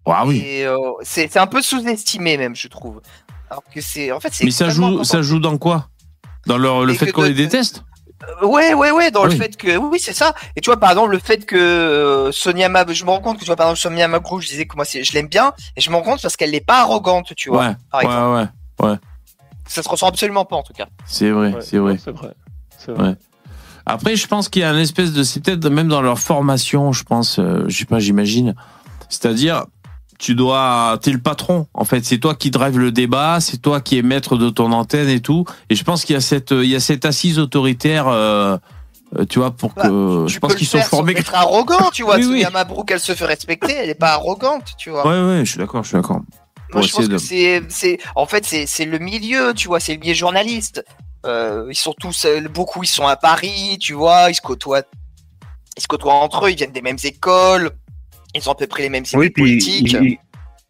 Ah 0.06 0.26
oui. 0.26 0.38
Et 0.44 0.66
euh, 0.66 0.76
c'est 1.02 1.30
c'est 1.30 1.38
un 1.38 1.46
peu 1.46 1.62
sous-estimé 1.62 2.36
même, 2.36 2.56
je 2.56 2.66
trouve. 2.66 3.00
Alors 3.48 3.62
que 3.72 3.80
c'est, 3.80 4.10
en 4.10 4.18
fait, 4.18 4.30
c'est. 4.32 4.44
Mais 4.44 4.50
ça 4.50 4.68
joue 4.70 4.84
important. 4.84 5.04
ça 5.04 5.22
joue 5.22 5.38
dans 5.38 5.56
quoi? 5.58 5.88
Dans 6.46 6.58
leur, 6.58 6.84
le 6.84 6.92
Et 6.94 6.96
fait 6.96 7.06
que 7.06 7.12
qu'on 7.12 7.22
les 7.22 7.34
déteste 7.34 7.84
Euh, 8.42 8.46
Ouais, 8.46 8.74
ouais, 8.74 8.90
ouais, 8.90 9.10
dans 9.10 9.24
le 9.24 9.30
fait 9.30 9.56
que 9.56 9.76
oui, 9.78 9.98
c'est 10.00 10.12
ça. 10.12 10.34
Et 10.56 10.60
tu 10.60 10.68
vois, 10.70 10.78
par 10.78 10.90
exemple, 10.90 11.10
le 11.10 11.18
fait 11.18 11.46
que 11.46 11.56
euh, 11.56 12.32
Sonia 12.32 12.68
Mab, 12.68 12.90
je 12.92 13.04
me 13.04 13.10
rends 13.10 13.20
compte 13.20 13.36
que 13.36 13.40
tu 13.40 13.46
vois, 13.46 13.56
par 13.56 13.66
exemple, 13.68 13.80
Sonia 13.80 14.08
Mabrouk, 14.08 14.42
je 14.42 14.48
disais 14.48 14.66
que 14.66 14.76
moi, 14.76 14.84
c'est- 14.84 15.02
je 15.04 15.12
l'aime 15.14 15.28
bien, 15.28 15.52
et 15.76 15.80
je 15.80 15.88
me 15.90 15.96
rends 15.96 16.02
compte 16.02 16.20
parce 16.22 16.36
qu'elle 16.36 16.50
n'est 16.50 16.60
pas 16.60 16.80
arrogante, 16.80 17.34
tu 17.34 17.48
vois. 17.48 17.68
Ouais, 17.68 17.76
par 17.90 18.00
ouais, 18.00 18.06
exemple. 18.06 18.52
ouais, 18.82 18.90
ouais. 18.90 18.96
Ça 19.66 19.82
se 19.82 19.88
ressent 19.88 20.08
absolument 20.08 20.44
pas, 20.44 20.56
en 20.56 20.62
tout 20.62 20.72
cas. 20.74 20.86
C'est 21.06 21.30
vrai, 21.30 21.54
Ouais, 21.54 21.60
c'est 21.62 21.78
vrai. 21.78 21.96
C'est 22.02 22.10
vrai. 22.10 22.34
C'est 22.78 22.92
vrai. 22.92 23.08
Ouais. 23.10 23.14
Après, 23.86 24.16
je 24.16 24.26
pense 24.26 24.48
qu'il 24.48 24.62
y 24.62 24.64
a 24.64 24.70
une 24.70 24.78
espèce 24.78 25.12
de, 25.12 25.22
c'est 25.22 25.40
peut-être 25.40 25.66
même 25.68 25.88
dans 25.88 26.02
leur 26.02 26.18
formation, 26.18 26.92
je 26.92 27.04
pense, 27.04 27.38
euh, 27.38 27.64
je 27.68 27.78
sais 27.78 27.84
pas, 27.86 27.98
j'imagine. 28.00 28.54
C'est-à-dire, 29.08 29.64
tu 30.20 30.34
dois, 30.34 30.98
t'es 31.02 31.10
le 31.12 31.18
patron. 31.18 31.66
En 31.72 31.86
fait, 31.86 32.04
c'est 32.04 32.18
toi 32.18 32.34
qui 32.34 32.50
drive 32.50 32.78
le 32.78 32.92
débat, 32.92 33.40
c'est 33.40 33.56
toi 33.56 33.80
qui 33.80 33.98
es 33.98 34.02
maître 34.02 34.36
de 34.36 34.50
ton 34.50 34.70
antenne 34.70 35.08
et 35.08 35.20
tout. 35.20 35.46
Et 35.70 35.74
je 35.74 35.82
pense 35.82 36.04
qu'il 36.04 36.12
y 36.12 36.16
a 36.16 36.20
cette, 36.20 36.50
il 36.50 36.66
y 36.66 36.76
a 36.76 36.80
cette 36.80 37.06
assise 37.06 37.38
autoritaire, 37.38 38.06
euh, 38.06 38.58
euh, 39.18 39.24
tu 39.24 39.38
vois, 39.38 39.50
pour 39.50 39.74
que, 39.74 39.80
Bah, 39.80 40.28
je 40.28 40.34
Tu 40.34 40.40
pense 40.40 40.54
qu'ils 40.54 40.66
sont 40.66 40.78
formés. 40.82 41.14
être 41.16 41.34
arrogant, 41.34 41.88
tu 41.90 42.02
vois. 42.02 42.16
Oui, 42.18 42.26
oui. 42.26 42.44
Mabrouk, 42.52 42.90
elle 42.90 43.00
se 43.00 43.14
fait 43.14 43.24
respecter, 43.24 43.72
elle 43.72 43.88
n'est 43.88 43.94
pas 43.94 44.12
arrogante, 44.12 44.74
tu 44.76 44.90
vois. 44.90 45.06
Ouais, 45.06 45.38
ouais, 45.38 45.44
je 45.44 45.50
suis 45.52 45.58
d'accord, 45.58 45.82
je 45.84 45.88
suis 45.88 45.96
d'accord. 45.96 46.20
Moi, 46.74 46.82
je 46.82 46.92
pense 46.92 47.08
que 47.08 47.18
c'est, 47.18 47.62
c'est, 47.70 47.98
en 48.14 48.26
fait, 48.26 48.44
c'est, 48.44 48.66
c'est 48.66 48.84
le 48.84 48.98
milieu, 48.98 49.54
tu 49.54 49.68
vois, 49.68 49.80
c'est 49.80 49.94
le 49.94 50.00
milieu 50.00 50.14
journaliste. 50.14 50.84
Euh, 51.26 51.66
ils 51.70 51.74
sont 51.74 51.94
tous, 51.98 52.26
beaucoup, 52.52 52.82
ils 52.82 52.86
sont 52.86 53.06
à 53.06 53.16
Paris, 53.16 53.78
tu 53.80 53.94
vois, 53.94 54.30
ils 54.30 54.34
se 54.34 54.40
côtoient, 54.42 54.82
ils 55.78 55.82
se 55.82 55.88
côtoient 55.88 56.14
entre 56.14 56.44
eux, 56.46 56.50
ils 56.50 56.56
viennent 56.56 56.72
des 56.72 56.82
mêmes 56.82 56.98
écoles, 57.02 57.70
ils 58.34 58.48
ont 58.48 58.52
à 58.52 58.54
peu 58.54 58.66
près 58.66 58.82
les 58.84 58.88
mêmes 58.90 59.04
idées 59.04 59.16
Oui, 59.18 59.30
puis 59.30 59.42
politiques. 59.42 59.92
ils, 60.00 60.18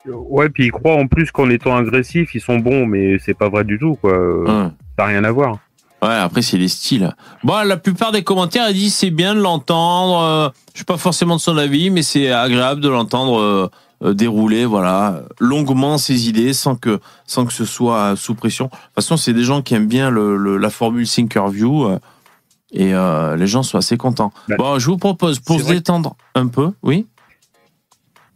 ils- 0.06 0.10
ouais, 0.12 0.48
puis 0.48 0.66
ils 0.66 0.72
croient 0.72 0.94
en 0.96 1.06
plus 1.06 1.30
qu'en 1.30 1.50
étant 1.50 1.76
agressifs, 1.76 2.34
ils 2.34 2.40
sont 2.40 2.58
bons, 2.58 2.86
mais 2.86 3.18
c'est 3.18 3.34
pas 3.34 3.48
vrai 3.48 3.64
du 3.64 3.78
tout, 3.78 3.96
quoi. 4.00 4.12
Ouais. 4.12 4.46
Ça 4.46 4.70
n'a 4.98 5.04
rien 5.06 5.24
à 5.24 5.30
voir. 5.30 5.58
Ouais, 6.02 6.08
après 6.14 6.40
c'est 6.40 6.56
les 6.56 6.68
styles. 6.68 7.14
Bon, 7.44 7.62
la 7.66 7.76
plupart 7.76 8.10
des 8.10 8.22
commentaires 8.22 8.70
ils 8.70 8.74
disent 8.74 8.94
c'est 8.94 9.10
bien 9.10 9.34
de 9.34 9.40
l'entendre. 9.40 10.18
euh, 10.22 10.48
je 10.72 10.78
suis 10.78 10.84
pas 10.86 10.96
forcément 10.96 11.36
de 11.36 11.40
son 11.42 11.58
avis, 11.58 11.90
mais 11.90 12.00
c'est 12.02 12.30
agréable 12.32 12.80
de 12.80 12.88
l'entendre 12.88 13.38
euh, 13.38 13.68
euh, 14.02 14.14
dérouler, 14.14 14.64
voilà, 14.64 15.20
longuement 15.40 15.98
ses 15.98 16.26
idées 16.26 16.54
sans 16.54 16.74
que 16.74 17.00
sans 17.26 17.44
que 17.44 17.52
ce 17.52 17.66
soit 17.66 18.16
sous 18.16 18.34
pression. 18.34 18.64
De 18.66 18.70
toute 18.70 18.94
façon, 18.94 19.18
c'est 19.18 19.34
des 19.34 19.42
gens 19.44 19.60
qui 19.60 19.74
aiment 19.74 19.88
bien 19.88 20.08
le, 20.08 20.38
le- 20.38 20.56
la 20.56 20.70
formule 20.70 21.06
Thinkerview 21.06 21.98
et 22.72 22.94
euh, 22.94 23.36
les 23.36 23.46
gens 23.46 23.62
sont 23.62 23.76
assez 23.76 23.98
contents. 23.98 24.32
Bah, 24.48 24.54
bon, 24.58 24.78
je 24.78 24.86
vous 24.86 24.96
propose 24.96 25.38
pour 25.40 25.60
se 25.60 25.66
détendre 25.66 26.16
un 26.34 26.46
peu, 26.46 26.70
oui? 26.82 27.06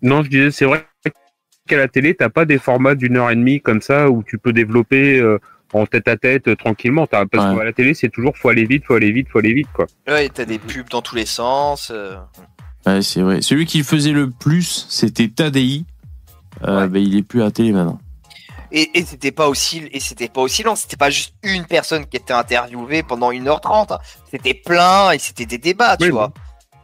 Non, 0.05 0.23
je 0.23 0.29
disais, 0.29 0.51
c'est 0.51 0.65
vrai 0.67 0.87
qu'à 1.67 1.77
la 1.79 1.89
télé, 1.89 2.15
t'as 2.15 2.29
pas 2.29 2.45
des 2.45 2.59
formats 2.59 2.95
d'une 2.95 3.17
heure 3.17 3.31
et 3.31 3.35
demie 3.37 3.61
comme 3.61 3.81
ça 3.81 4.11
où 4.11 4.23
tu 4.23 4.39
peux 4.39 4.53
développer 4.53 5.19
euh, 5.19 5.39
en 5.73 5.87
tête 5.87 6.07
à 6.09 6.17
tête 6.17 6.47
euh, 6.49 6.55
tranquillement. 6.57 7.07
T'as- 7.07 7.25
Parce 7.27 7.51
Ouais. 7.53 7.59
qu'à 7.59 7.65
la 7.65 7.73
télé, 7.73 7.95
c'est 7.95 8.11
toujours 8.11 8.37
faut 8.37 8.51
aller 8.51 8.67
vite, 8.67 8.85
faut 8.87 8.95
aller 8.95 9.11
vite, 9.13 9.29
faut 9.31 9.39
aller 9.39 9.55
vite, 9.55 9.69
quoi. 9.73 9.87
Ouais, 10.07 10.29
t'as 10.29 10.45
des 10.45 10.59
pubs 10.59 10.89
dans 10.91 11.01
tous 11.03 11.17
les 11.17 11.27
sens. 11.27 11.91
euh. 11.93 12.17
Ouais, 12.87 13.01
c'est 13.03 13.23
vrai. 13.23 13.41
Celui 13.41 13.65
qui 13.65 13.79
le 13.79 13.85
faisait 13.85 14.13
le 14.13 14.31
plus, 14.31 14.87
c'était 14.91 15.29
Tadei. 15.29 15.85
Euh, 16.65 16.83
Ouais. 16.83 16.89
ben, 16.89 17.03
il 17.03 17.17
est 17.17 17.23
plus 17.23 17.41
à 17.41 17.47
la 17.47 17.51
télé 17.51 17.73
maintenant. 17.73 17.99
Et, 18.71 18.91
et 18.99 19.05
c'était 19.05 19.33
pas 19.33 19.49
aussi, 19.49 19.89
et 19.93 20.01
c'était 20.01 20.29
pas 20.29 20.41
aussi 20.43 20.63
long. 20.65 20.75
C'était 20.77 20.97
pas 20.97 21.09
juste 21.11 21.35
une 21.45 21.65
personne 21.65 22.05
qui 22.07 22.17
était 22.19 22.33
interviewée 22.35 23.03
pendant 23.03 23.31
1h30. 23.33 23.93
hein. 23.95 23.99
C'était 24.31 24.53
plein 24.55 25.13
et 25.13 25.19
c'était 25.19 25.47
des 25.47 25.59
débats, 25.59 25.97
tu 25.97 26.07
Oui, 26.07 26.11
vois. 26.11 26.33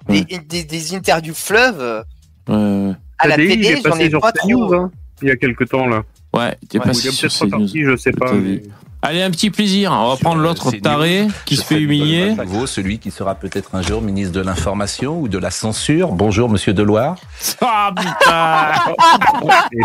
Ouais. 0.08 0.22
Des, 0.22 0.38
des, 0.38 0.64
des 0.64 0.94
interviews 0.94 1.34
fleuves. 1.34 2.04
Ouais, 2.48 2.54
ouais. 2.56 2.94
À 3.20 3.28
la 3.28 3.36
télé, 3.36 3.80
j'en 3.84 3.96
ai 3.96 4.10
pas 4.10 4.32
trop. 4.32 4.74
hein, 4.74 4.90
il 5.22 5.28
y 5.28 5.30
a 5.30 5.36
quelques 5.36 5.68
temps, 5.68 5.86
là. 5.86 6.02
Ouais, 6.32 6.56
il 6.62 6.66
était 6.66 6.78
Ouais, 6.78 6.84
Ou 6.84 6.88
passé 6.88 7.10
sur 7.10 7.28
peut-être 7.28 7.38
CNews. 7.38 7.56
ressorti, 7.62 7.84
je 7.84 7.96
sais 7.96 8.12
pas. 8.12 8.32
Mais-. 8.32 8.62
Allez, 9.02 9.22
un 9.22 9.30
petit 9.30 9.50
plaisir. 9.50 9.92
On 9.92 10.08
va 10.10 10.16
Sur, 10.16 10.24
prendre 10.24 10.40
euh, 10.40 10.44
l'autre 10.44 10.70
taré 10.82 11.26
qui 11.46 11.56
je 11.56 11.60
se 11.62 11.66
fait 11.66 11.80
humilier. 11.80 12.34
nouveau 12.34 12.66
celui 12.66 12.98
qui 12.98 13.10
sera 13.10 13.34
peut-être 13.34 13.74
un 13.74 13.80
jour 13.82 14.02
ministre 14.02 14.32
de 14.34 14.40
l'information 14.42 15.18
ou 15.20 15.26
de 15.28 15.38
la 15.38 15.50
censure. 15.50 16.12
Bonjour, 16.12 16.48
monsieur 16.50 16.72
Deloire. 16.74 17.16
Ah 17.62 17.92
putain 17.96 18.94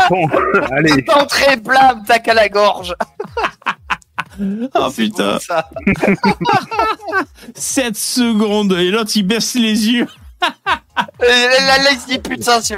bon, 0.10 0.28
allez. 0.78 1.06
Entrée, 1.16 1.56
blâme, 1.58 2.04
tac 2.06 2.28
à 2.28 2.34
la 2.34 2.50
gorge. 2.50 2.94
Ah 4.74 4.90
C'est 4.92 5.04
putain 5.04 5.34
bon, 5.34 5.40
ça. 5.40 5.70
7 7.56 7.96
secondes 7.96 8.74
et 8.74 8.92
l'autre 8.92 9.12
il 9.16 9.24
baisse 9.24 9.56
les 9.56 9.88
yeux. 9.88 10.08
Il 11.22 12.00
se 12.00 12.08
dit 12.08 12.20
putain, 12.20 12.60
je, 12.62 12.76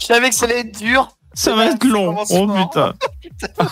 je 0.00 0.06
savais 0.06 0.30
que 0.30 0.34
ça 0.34 0.46
allait 0.46 0.60
être 0.60 0.78
dur. 0.78 1.08
Ça 1.34 1.54
va 1.54 1.66
être 1.66 1.84
long. 1.84 2.16
Oh 2.30 2.46
putain. 2.48 2.94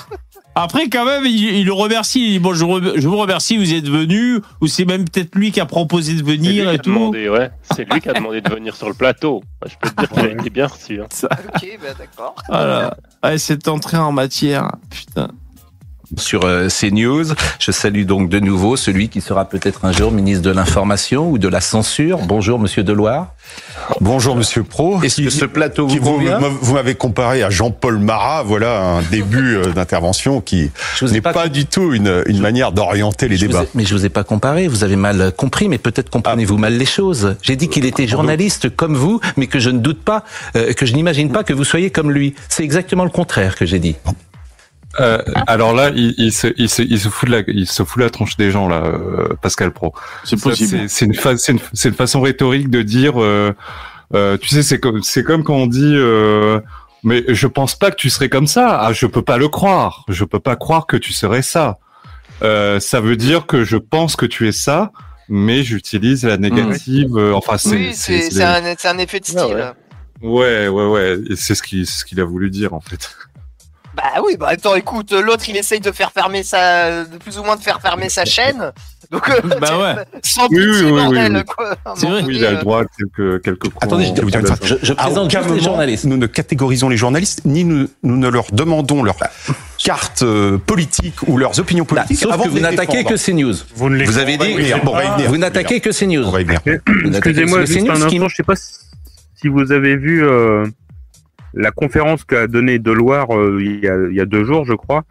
Après, 0.55 0.89
quand 0.89 1.05
même, 1.05 1.25
il, 1.25 1.45
il 1.57 1.67
le 1.67 1.73
remercie. 1.73 2.21
Il 2.27 2.31
dit, 2.33 2.39
Bon, 2.41 2.53
je, 2.53 2.65
re- 2.65 2.99
je 3.01 3.07
vous 3.07 3.17
remercie, 3.17 3.57
vous 3.59 3.73
êtes 3.75 3.89
venu. 3.89 4.41
Ou 4.61 4.67
c'est 4.67 4.85
même 4.85 5.05
peut-être 5.09 5.35
lui 5.37 5.53
qui 5.53 5.61
a 5.61 5.67
proposé 5.67 6.15
de 6.15 6.19
C'est 6.19 6.25
lui 6.25 6.37
venir 6.37 6.51
qui 6.53 6.59
et 6.61 6.67
a 6.75 6.79
tout. 6.79 6.91
demandé, 6.91 7.29
ouais. 7.29 7.51
C'est 7.77 7.85
lui 7.93 8.01
qui 8.01 8.09
a 8.09 8.13
demandé 8.15 8.41
de 8.41 8.51
venir 8.51 8.75
sur 8.75 8.89
le 8.89 8.95
plateau. 8.95 9.43
Je 9.67 9.75
peux 9.81 9.89
te 9.91 10.01
dire 10.01 10.11
qu'il 10.11 10.25
a 10.25 10.29
été 10.41 10.51
bien 10.51 10.67
reçu. 10.67 11.01
hein. 11.01 11.07
Ok, 11.23 11.79
bah 11.81 11.89
d'accord. 11.97 12.35
Voilà. 12.49 12.97
Ouais, 13.23 13.39
cette 13.39 13.69
entrée 13.69 13.99
en 13.99 14.11
matière. 14.11 14.69
Putain. 14.91 15.29
Sur 16.17 16.45
euh, 16.45 16.69
CNews. 16.69 17.25
Je 17.59 17.71
salue 17.71 18.05
donc 18.05 18.29
de 18.29 18.41
nouveau 18.41 18.77
celui 18.77 19.09
qui 19.09 19.21
sera 19.21 19.45
peut-être 19.45 19.85
un 19.85 19.93
jour 19.93 20.11
ministre 20.13 20.43
de 20.43 20.51
l'Information 20.51 21.31
ou 21.31 21.39
de 21.39 21.49
la 21.49 21.61
Censure. 21.61 22.19
Bonjour, 22.27 22.59
Monsieur 22.59 22.83
Deloire. 22.83 23.35
Bonjour 24.01 24.37
Monsieur 24.37 24.63
Pro. 24.63 25.03
Est-ce 25.03 25.23
que 25.23 25.31
ce 25.31 25.45
plateau 25.47 25.87
vous 25.87 25.99
convient 26.01 26.39
Vous 26.61 26.75
m'avez 26.75 26.95
comparé 26.95 27.43
à 27.43 27.51
Jean-Paul 27.51 27.99
Marat. 27.99 28.43
Voilà 28.43 28.81
un 28.83 29.03
début 29.03 29.57
euh, 29.57 29.73
d'intervention 29.73 30.41
qui 30.41 30.71
n'est 31.03 31.21
pas, 31.21 31.49
du 31.49 31.65
tout 31.67 31.93
une, 31.93 32.23
une 32.27 32.41
manière 32.41 32.73
d'orienter 32.73 33.29
les 33.29 33.37
Je 33.37 33.47
débats. 33.47 33.63
ai- 33.63 33.69
mais 33.75 33.85
je 33.85 33.95
vous 33.95 34.05
ai 34.05 34.09
pas 34.11 34.25
comparé, 34.25 34.69
vous 34.69 34.85
avez 34.85 34.97
mal 34.97 35.33
compris, 35.37 35.69
mais 35.69 35.79
peut-être 35.79 36.11
comprenez-vous 36.11 36.57
Ah. 36.57 36.61
mal 36.61 36.75
les 36.77 36.85
choses. 36.87 37.37
J'ai 37.43 37.57
dit 37.57 37.69
qu'il 37.69 37.85
était 37.87 38.07
journaliste 38.07 38.75
comme 38.75 38.97
vous, 38.97 39.21
mais 39.37 39.47
que 39.47 39.59
je 39.59 39.71
ne 39.71 39.79
doute 39.79 40.03
pas, 40.03 40.25
euh, 40.57 40.73
que 40.75 40.85
je 40.87 40.93
n'imagine 40.95 41.31
pas 41.33 41.43
que 41.45 41.53
vous 41.53 41.65
soyez 41.65 41.91
comme 41.91 42.11
lui. 42.13 42.35
C'est 42.49 42.65
exactement 42.65 43.05
le 43.05 43.11
contraire 43.11 43.57
que 43.57 43.65
j'ai 43.67 43.79
dit. 43.79 43.97
Euh, 45.01 45.23
alors 45.47 45.75
là, 45.75 45.91
il, 45.95 46.15
il 46.19 46.33
se, 46.33 46.49
il, 46.57 46.69
se, 46.69 46.83
il 46.83 46.99
se 46.99 47.09
fout 47.09 47.29
de 47.29 47.35
la, 47.37 47.43
il 47.47 47.67
se 47.67 47.83
fout 47.85 47.99
de 47.99 48.05
la 48.05 48.11
tronche 48.11 48.37
des 48.37 48.51
gens 48.51 48.69
là, 48.69 48.83
euh, 48.85 49.29
Pascal 49.41 49.73
Pro. 49.73 49.95
C'est 50.25 50.41
possible. 50.41 50.69
C'est 50.71 50.89
c'est 50.89 51.05
une, 51.05 51.15
fa- 51.15 51.33
une, 51.49 51.59
c'est 51.73 51.89
une 51.91 51.95
façon 51.95 52.21
rhétorique 52.21 52.69
de 52.71 52.83
dire, 52.83 53.21
euh, 53.23 53.55
euh, 54.15 54.37
tu 54.39 54.49
sais, 54.49 54.63
c'est 54.63 54.81
comme, 54.81 55.03
c'est 55.03 55.23
comme 55.23 55.45
quand 55.45 55.55
on 55.57 55.67
dit, 55.67 55.95
euh, 55.95 56.61
mais 57.05 57.25
je 57.29 57.47
pense 57.47 57.75
pas 57.77 57.91
que 57.91 57.97
tu 57.97 58.11
serais 58.11 58.29
comme 58.29 58.47
ça. 58.49 58.81
Ah, 58.81 58.93
je 58.93 59.07
peux 59.07 59.23
pas 59.23 59.39
le 59.39 59.49
croire. 59.49 60.05
Je 60.09 60.25
peux 60.25 60.41
pas 60.41 60.57
croire 60.57 60.87
que 60.87 60.97
tu 60.97 61.13
serais 61.13 61.43
ça. 61.43 61.79
Euh, 62.43 62.81
ça 62.81 63.01
veut 63.01 63.17
dire 63.17 63.47
que 63.47 63.65
je 63.65 63.77
pense 63.77 64.17
que 64.17 64.27
tu 64.27 64.49
es 64.49 64.53
ça, 64.53 64.91
mais 65.29 65.63
j'utilise 65.63 66.25
la 66.25 66.37
négative. 66.39 67.17
euh, 67.17 67.33
enfin, 67.35 67.57
c'est, 67.59 67.71
Oui, 67.71 67.91
c'est 67.95 68.43
un, 68.43 68.99
effet 68.99 69.21
de 69.21 69.25
style. 69.27 69.73
ouais, 70.23 70.69
ouais, 70.69 70.87
ouais. 70.87 71.19
C'est 71.37 71.55
ce 71.55 71.63
qu'il, 71.63 71.87
c'est 71.87 72.01
ce 72.01 72.05
qu'il 72.05 72.21
a 72.21 72.25
voulu 72.25 72.51
dire 72.51 72.75
en 72.75 72.81
fait. 72.81 73.15
Bah 73.99 74.23
oui, 74.25 74.37
bah 74.39 74.47
attends, 74.51 74.77
écoute, 74.77 75.11
l'autre 75.13 75.49
il 75.49 75.57
essaye 75.57 75.81
de 75.81 75.91
faire 75.91 76.13
fermer 76.13 76.45
sa, 76.45 77.03
de 77.05 77.17
plus 77.19 77.37
ou 77.39 77.43
moins 77.43 77.57
de 77.57 77.63
faire 77.63 77.81
fermer 77.81 78.09
sa 78.09 78.25
chaîne. 78.25 78.71
Donc, 79.11 79.29
euh, 79.29 79.41
Bah 79.61 79.77
ouais. 79.79 80.05
sans 80.23 80.47
Oui, 80.51 80.59
oui, 80.69 80.83
oui, 80.85 80.91
bordel, 80.93 81.37
oui, 81.39 81.45
quoi. 81.45 81.75
C'est 81.97 82.07
vrai. 82.07 82.23
Oui, 82.25 82.37
il 82.37 82.45
a 82.45 82.51
le 82.53 82.57
euh, 82.59 82.61
droit 82.61 82.83
à 82.83 82.85
quelques, 82.85 83.43
quelques 83.43 83.69
points. 83.71 83.81
Attendez, 83.83 84.05
je 84.07 84.13
vais 84.15 84.21
vous 84.23 84.31
dire 84.31 84.41
une. 84.41 84.47
Je, 84.63 84.75
je 84.83 84.93
présente 84.93 85.33
les 85.33 85.61
journalistes. 85.61 86.05
nous 86.05 86.17
ne 86.17 86.27
catégorisons 86.27 86.89
les 86.89 86.97
journalistes, 86.97 87.43
ni 87.45 87.65
nous, 87.65 87.89
nous 88.05 88.17
ne 88.17 88.29
leur 88.29 88.45
demandons 88.53 89.03
leur 89.03 89.17
carte 89.83 90.23
euh, 90.23 90.59
politique 90.59 91.15
ou 91.27 91.37
leurs 91.39 91.59
opinions 91.59 91.85
Bah, 91.89 92.03
politiques. 92.03 92.21
sauf 92.21 92.33
avant 92.33 92.45
que 92.45 92.51
vous 92.51 92.61
n'attaquez 92.61 93.03
que 93.03 93.15
CNews. 93.15 93.55
Vous 93.75 93.89
ne 93.91 93.97
les 93.97 94.05
Vous 94.05 94.19
avez 94.19 94.37
dit, 94.37 94.53
venir, 94.55 94.79
on 94.87 94.93
va 94.93 95.05
y 95.05 95.11
venir. 95.11 95.29
vous 95.31 95.39
n'attaquez 95.39 95.81
que 95.81 95.91
CNews. 95.91 96.25
On 96.27 96.31
va 96.31 96.41
y 96.41 96.45
venir. 96.45 96.61
Vous 96.65 97.11
n'attaquez 97.11 97.31
Excusez-moi, 97.31 97.65
juste 97.65 97.81
CNews 97.81 97.91
un 97.91 98.03
instant, 98.03 98.29
je 98.29 98.37
sais 98.37 98.43
pas 98.45 98.55
si 98.55 98.65
si 99.41 99.49
vous 99.49 99.71
avez 99.73 99.97
vu 99.97 100.25
euh, 100.27 100.67
la 101.55 101.71
conférence 101.71 102.25
qu'a 102.25 102.47
donnée 102.47 102.79
Deloire 102.79 103.37
euh, 103.37 103.59
il, 103.61 103.85
y 103.85 103.89
a, 103.89 103.97
il 104.09 104.15
y 104.15 104.21
a 104.21 104.27
deux 104.27 104.45
jours, 104.45 104.65
je 104.65 104.75
crois. 104.75 105.05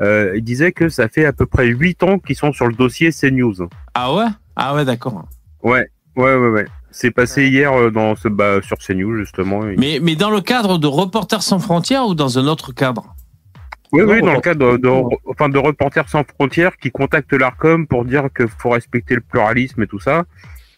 Euh, 0.00 0.32
il 0.34 0.42
disait 0.42 0.72
que 0.72 0.88
ça 0.88 1.08
fait 1.08 1.24
à 1.24 1.32
peu 1.32 1.46
près 1.46 1.66
huit 1.66 2.02
ans 2.02 2.18
qu'ils 2.18 2.36
sont 2.36 2.52
sur 2.52 2.66
le 2.66 2.74
dossier 2.74 3.10
CNews. 3.10 3.68
Ah 3.94 4.14
ouais? 4.14 4.26
Ah 4.56 4.74
ouais, 4.74 4.84
d'accord. 4.84 5.24
Ouais, 5.62 5.88
ouais, 6.16 6.34
ouais, 6.36 6.48
ouais. 6.48 6.66
C'est 6.90 7.10
passé 7.10 7.48
hier 7.48 7.72
euh, 7.72 7.90
dans 7.90 8.14
ce 8.16 8.28
bah, 8.28 8.60
sur 8.62 8.78
CNews 8.78 9.16
justement. 9.16 9.60
Mais, 9.76 9.98
mais 10.00 10.14
dans 10.16 10.30
le 10.30 10.40
cadre 10.40 10.78
de 10.78 10.86
Reporters 10.86 11.42
sans 11.42 11.58
frontières 11.58 12.06
ou 12.06 12.14
dans 12.14 12.38
un 12.38 12.46
autre 12.46 12.72
cadre? 12.72 13.14
Oui, 13.92 14.02
oui, 14.02 14.20
dans 14.22 14.34
le 14.34 14.40
cadre 14.40 14.72
de, 14.72 14.76
de- 14.78 15.16
enfin, 15.26 15.48
de 15.48 15.58
Reporters 15.58 16.08
sans 16.08 16.24
frontières 16.24 16.76
qui 16.76 16.90
contactent 16.90 17.32
l'ARCOM 17.32 17.86
pour 17.86 18.04
dire 18.04 18.28
qu'il 18.36 18.48
faut 18.48 18.70
respecter 18.70 19.14
le 19.14 19.20
pluralisme 19.20 19.82
et 19.82 19.86
tout 19.86 20.00
ça. 20.00 20.24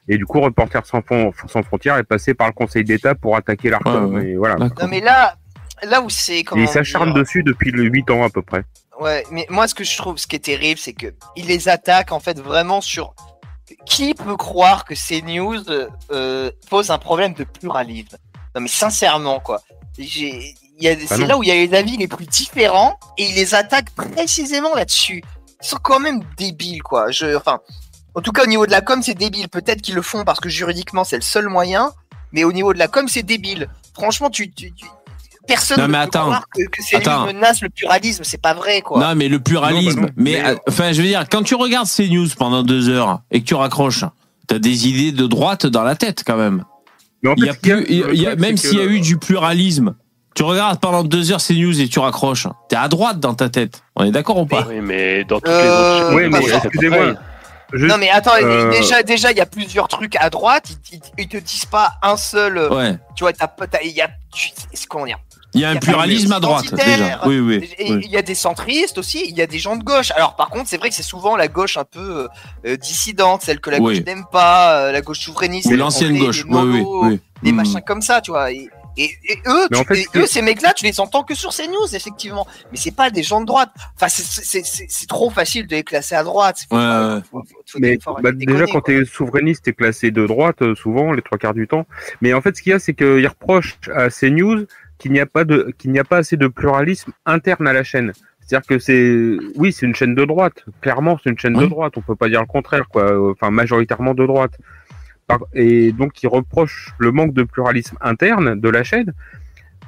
Et 0.09 0.19
du 0.19 0.24
coup, 0.27 0.41
Reporters 0.41 0.87
sans, 0.87 1.01
Fron- 1.03 1.33
sans 1.49 1.62
frontières 1.62 1.97
est 1.97 2.05
passé 2.05 2.35
par 2.35 2.47
le 2.47 2.53
Conseil 2.53 2.85
d'État 2.85 3.15
pour 3.15 3.37
attaquer 3.37 3.70
l'ARCOM. 3.70 4.15
Ouais, 4.15 4.20
ouais. 4.20 4.28
Et 4.31 4.37
voilà. 4.37 4.57
Non 4.57 4.89
mais 4.89 5.01
là, 5.01 5.37
là 5.83 6.01
où 6.01 6.09
c'est 6.09 6.45
il 6.55 6.69
s'acharne 6.69 7.12
dessus 7.12 7.43
depuis 7.43 7.70
le 7.73 7.83
8 7.85 8.11
ans 8.11 8.23
à 8.24 8.31
peu 8.31 8.43
près. 8.43 8.65
Ouais, 9.01 9.24
mais 9.31 9.47
moi 9.51 9.66
ce 9.69 9.74
que 9.74 9.85
je 9.85 9.97
trouve, 9.97 10.16
ce 10.16 10.27
qui 10.27 10.37
est 10.37 10.45
terrible, 10.45 10.78
c'est 10.78 10.93
que 10.95 11.09
il 11.37 11.47
les 11.47 11.69
attaque 11.69 12.12
en 12.12 12.20
fait 12.20 12.39
vraiment 12.41 12.81
sur. 12.81 13.15
Qui 13.85 14.15
peut 14.15 14.37
croire 14.37 14.85
que 14.85 14.95
ces 14.95 15.23
news 15.23 15.59
euh, 16.12 16.51
posent 16.70 16.91
un 16.93 16.99
problème 16.99 17.35
de 17.35 17.43
pluralisme? 17.45 18.16
Non 18.55 18.61
mais 18.61 18.69
sincèrement 18.69 19.41
quoi. 19.41 19.61
J'ai- 19.99 20.55
il 20.78 20.85
y 20.85 20.89
a- 20.89 20.97
c'est 21.07 21.27
là 21.27 21.37
où 21.37 21.43
il 21.43 21.49
y 21.49 21.53
a 21.53 21.55
les 21.55 21.74
avis 21.74 21.97
les 21.97 22.07
plus 22.07 22.27
différents 22.27 22.97
et 23.19 23.24
il 23.24 23.35
les 23.35 23.55
attaque 23.55 23.91
précisément 23.91 24.74
là-dessus. 24.74 25.23
Ils 25.62 25.66
sont 25.66 25.78
quand 25.83 25.99
même 25.99 26.23
débiles 26.37 26.83
quoi. 26.83 27.11
Je, 27.11 27.35
enfin, 27.35 27.61
en 28.16 28.20
tout 28.22 28.32
cas 28.32 28.43
au 28.43 28.47
niveau 28.48 28.66
de 28.66 28.72
la 28.72 28.80
com 28.80 29.01
c'est 29.02 29.14
débile. 29.14 29.48
Peut-être 29.48 29.80
qu'ils 29.82 29.94
le 29.94 30.02
font 30.02 30.24
parce 30.24 30.40
que 30.40 30.48
juridiquement 30.48 31.05
c'est 31.05 31.16
le 31.16 31.22
seul 31.22 31.48
moyen, 31.48 31.90
mais 32.32 32.43
au 32.44 32.52
niveau 32.52 32.72
de 32.72 32.78
la 32.78 32.88
com 32.88 33.06
c'est 33.09 33.22
débile. 33.22 33.68
Franchement, 33.94 34.28
tu, 34.30 34.51
tu, 34.51 34.72
tu- 34.72 34.86
personne 35.47 35.78
Non, 35.78 35.84
ne 35.84 35.93
mais 35.93 35.98
peut 35.98 36.02
attends. 36.05 36.24
croire 36.24 36.44
que, 36.52 36.62
que 36.68 36.82
ces 36.82 36.97
Attends. 36.97 37.20
news 37.26 37.32
menacent 37.34 37.62
le 37.62 37.68
pluralisme. 37.70 38.24
C'est 38.24 38.40
pas 38.43 38.52
vrai 38.55 38.80
quoi. 38.80 38.98
Non, 39.01 39.14
mais 39.14 39.28
le 39.28 39.38
pluralisme. 39.38 40.01
Non, 40.01 40.06
bah 40.06 40.12
non, 40.16 40.22
mais, 40.24 40.43
mais- 40.43 40.48
euh, 40.51 40.56
enfin, 40.68 40.93
je 40.93 41.01
veux 41.01 41.06
dire, 41.09 41.24
quand 41.30 41.43
tu 41.44 41.55
regardes 41.55 41.86
ces 41.86 42.09
news 42.09 42.26
pendant 42.36 42.62
deux 42.64 42.88
heures 42.88 43.20
et 43.30 43.40
que 43.40 43.44
tu 43.47 43.55
raccroches, 43.55 44.05
t'as 44.48 44.59
des 44.59 44.88
idées 44.88 45.12
de 45.12 45.26
droite 45.26 45.66
dans 45.66 45.82
la 45.84 45.94
tête 45.94 46.24
quand 46.26 46.36
même. 46.36 46.64
Mais 47.22 47.30
en 47.30 47.34
Il 47.36 47.44
y 47.44 47.47
fait, 47.47 47.51
a 47.51 47.55
ce 47.55 47.59
qu'il 47.60 47.68
y 47.68 47.72
a- 47.72 47.76
plus, 47.76 47.86
il 47.88 47.97
y 47.98 48.02
a- 48.02 48.06
le 48.09 48.14
il 48.14 48.20
y 48.22 48.26
a- 48.26 48.30
truc, 48.30 48.40
même 48.40 48.56
c'est 48.56 48.68
s'il 48.68 48.78
y 48.78 48.82
a 48.82 48.84
eu 48.86 49.01
du 49.01 49.16
pluralisme, 49.18 49.94
tu 50.34 50.43
regardes 50.43 50.78
pendant 50.80 51.02
deux 51.05 51.32
heures 51.32 51.40
ces 51.40 51.55
news 51.55 51.80
et 51.80 51.88
tu 51.88 51.98
raccroches. 51.98 52.47
T'es 52.68 52.76
à 52.76 52.88
droite 52.88 53.20
dans 53.20 53.32
ta 53.34 53.48
tête. 53.48 53.82
On 53.94 54.05
est 54.05 54.10
d'accord 54.10 54.36
ou 54.38 54.47
pas? 54.47 54.66
Oui, 54.68 54.80
mais 54.82 55.24
dans 55.24 55.36
toutes 55.40 55.48
Euh, 55.48 55.62
les 55.62 55.70
autres 55.70 56.14
Oui, 56.16 56.28
mais 56.30 56.43
c'est 56.43 56.56
excusez-moi. 56.66 57.14
Juste, 57.72 57.90
Non 57.90 57.98
mais 57.98 58.10
attends, 58.10 58.30
euh, 58.40 58.70
déjà 58.70 59.02
déjà 59.02 59.30
il 59.32 59.38
y 59.38 59.40
a 59.40 59.47
plusieurs 59.47 59.88
trucs 59.88 60.14
à 60.16 60.30
droite, 60.30 60.68
ils, 60.93 60.97
ils, 60.98 61.01
ils 61.24 61.28
te 61.28 61.36
disent 61.36 61.64
pas 61.64 61.94
un 62.02 62.16
seul, 62.16 62.59
euh, 62.59 62.68
Ouais. 62.74 62.97
tu 63.16 63.24
vois, 63.24 63.32
t'as 63.32 63.48
pas, 63.48 63.66
t'as- 63.66 63.82
il 63.82 63.90
y 63.90 64.01
a, 64.01 64.09
comment 64.88 65.05
dire, 65.06 65.18
Il 65.52 65.60
y 65.62 65.64
a 65.64 65.70
y 65.70 65.72
un 65.72 65.76
a 65.76 65.80
pluralisme 65.80 66.32
à 66.32 66.38
droite 66.40 66.62
déjà. 66.70 66.76
identitaire. 66.84 67.22
Oui, 67.26 67.40
oui. 67.40 67.68
Et 67.78 67.93
oui. 67.93 68.02
il 68.05 68.10
y 68.10 68.16
a 68.16 68.22
des 68.22 68.34
centristes 68.36 68.98
aussi, 68.98 69.24
il 69.28 69.36
y 69.36 69.43
a 69.43 69.47
des 69.48 69.59
gens 69.59 69.74
de 69.74 69.82
gauche. 69.82 70.12
Alors 70.12 70.36
par 70.36 70.48
contre 70.48 70.68
c'est 70.68 70.76
vrai 70.76 70.90
que 70.90 70.94
c'est 70.94 71.02
souvent 71.02 71.34
la 71.36 71.48
gauche 71.48 71.76
un 71.76 71.84
peu 71.84 72.28
euh, 72.66 72.76
dissidente, 72.76 73.43
celle 73.43 73.59
que 73.60 73.70
la 73.70 73.78
Oui. 73.78 73.97
gauche 73.97 74.05
n'aime 74.06 74.26
pas, 74.30 74.72
euh, 74.82 74.93
la 74.93 75.01
gauche 75.01 75.18
souverainiste, 75.20 75.66
Ou 75.66 75.76
l'ancienne 75.76 76.16
gauche. 76.18 76.44
des 76.47 76.52
Oui, 76.55 76.84
oui, 77.02 77.20
des 77.43 77.51
Hmm. 77.52 77.56
machins 77.56 77.80
comme 77.84 78.02
ça, 78.02 78.20
tu 78.20 78.30
vois. 78.30 78.52
Et, 78.52 78.68
et, 78.97 79.10
et 79.28 79.39
eux, 79.47 79.64
en 79.74 79.81
tu- 79.82 79.85
fait, 79.86 80.01
et 80.01 80.05
que- 80.06 80.18
eux, 80.20 80.27
ces 80.27 80.43
mecs-là, 80.43 80.73
tu 80.74 80.85
les 80.85 80.98
entends 81.01 81.23
que 81.23 81.35
sur 81.35 81.52
ces 81.52 81.68
news, 81.68 81.94
effectivement. 81.94 82.47
Mais 82.70 82.77
c'est 82.78 82.94
pas 82.94 83.10
des 83.10 83.23
gens 83.23 83.40
de 83.40 83.47
droite. 83.47 83.70
Enfin, 83.94 84.09
c'est- 84.09 84.23
c'est 84.44 84.64
c'est- 84.64 84.86
c'est 84.89 85.06
trop 85.09 85.31
facile 85.31 85.66
de 85.66 85.77
les 85.77 85.82
classer 85.85 86.14
à 86.14 86.24
droite. 86.24 86.59
Faut- 86.68 86.77
Ouais, 86.77 86.82
faut- 86.82 87.14
ouais. 87.14 87.20
faut- 87.31 87.39
faut- 87.43 87.62
faut- 87.66 87.78
Mais 87.81 87.98
faut 88.02 88.14
bah, 88.23 88.32
déjà, 88.32 88.52
déconner, 88.52 88.73
quand 88.73 88.81
tu 88.82 88.98
es 89.01 89.05
souverainiste, 89.05 89.64
tu 89.64 89.70
es 89.70 89.73
classé 89.73 90.10
de 90.10 90.27
droite, 90.27 90.62
euh, 90.62 90.74
souvent, 90.74 91.12
les 91.12 91.23
trois 91.23 91.39
quarts 91.39 91.55
du 91.55 91.66
temps. 91.68 91.86
Mais 92.20 92.32
en 92.35 92.40
fait, 92.40 92.56
ce 92.56 92.62
qu'il 92.62 92.70
y 92.70 92.74
a, 92.74 92.78
c'est 92.78 92.94
qu'ils 92.94 93.27
reprochent 93.28 93.77
à 93.94 94.09
CNews 94.10 94.66
qu'il 94.98 95.12
n'y 95.12 95.20
a, 95.20 95.27
pas 95.27 95.44
de- 95.44 95.73
qu'il 95.77 95.90
n'y 95.93 95.98
a 95.98 96.05
pas 96.05 96.18
assez 96.18 96.36
de 96.39 96.47
pluralisme 96.48 97.12
interne 97.27 97.68
à 97.68 97.73
la 97.74 97.85
chaîne. 97.85 98.12
C'est-à-dire 98.40 98.66
que 98.66 98.78
c'est, 98.78 99.36
oui, 99.56 99.73
c'est 99.73 99.85
une 99.86 99.94
chaîne 99.94 100.14
de 100.14 100.24
droite. 100.24 100.64
Clairement, 100.81 101.18
c'est 101.23 101.31
une 101.31 101.39
chaîne 101.39 101.55
de 101.55 101.66
droite. 101.66 101.94
On 101.97 102.01
peut 102.01 102.14
pas 102.14 102.28
dire 102.28 102.40
le 102.40 102.47
contraire, 102.47 102.86
quoi. 102.89 103.12
Enfin, 103.32 103.51
majoritairement 103.51 104.14
de 104.14 104.24
droite. 104.24 104.52
Et 105.55 105.93
donc, 105.93 106.23
ils 106.23 106.28
reprochent 106.28 106.94
le 106.98 107.11
manque 107.12 107.35
de 107.35 107.43
pluralisme 107.43 107.97
interne 108.01 108.59
de 108.61 108.69
la 108.69 108.85
chaîne. 108.85 109.12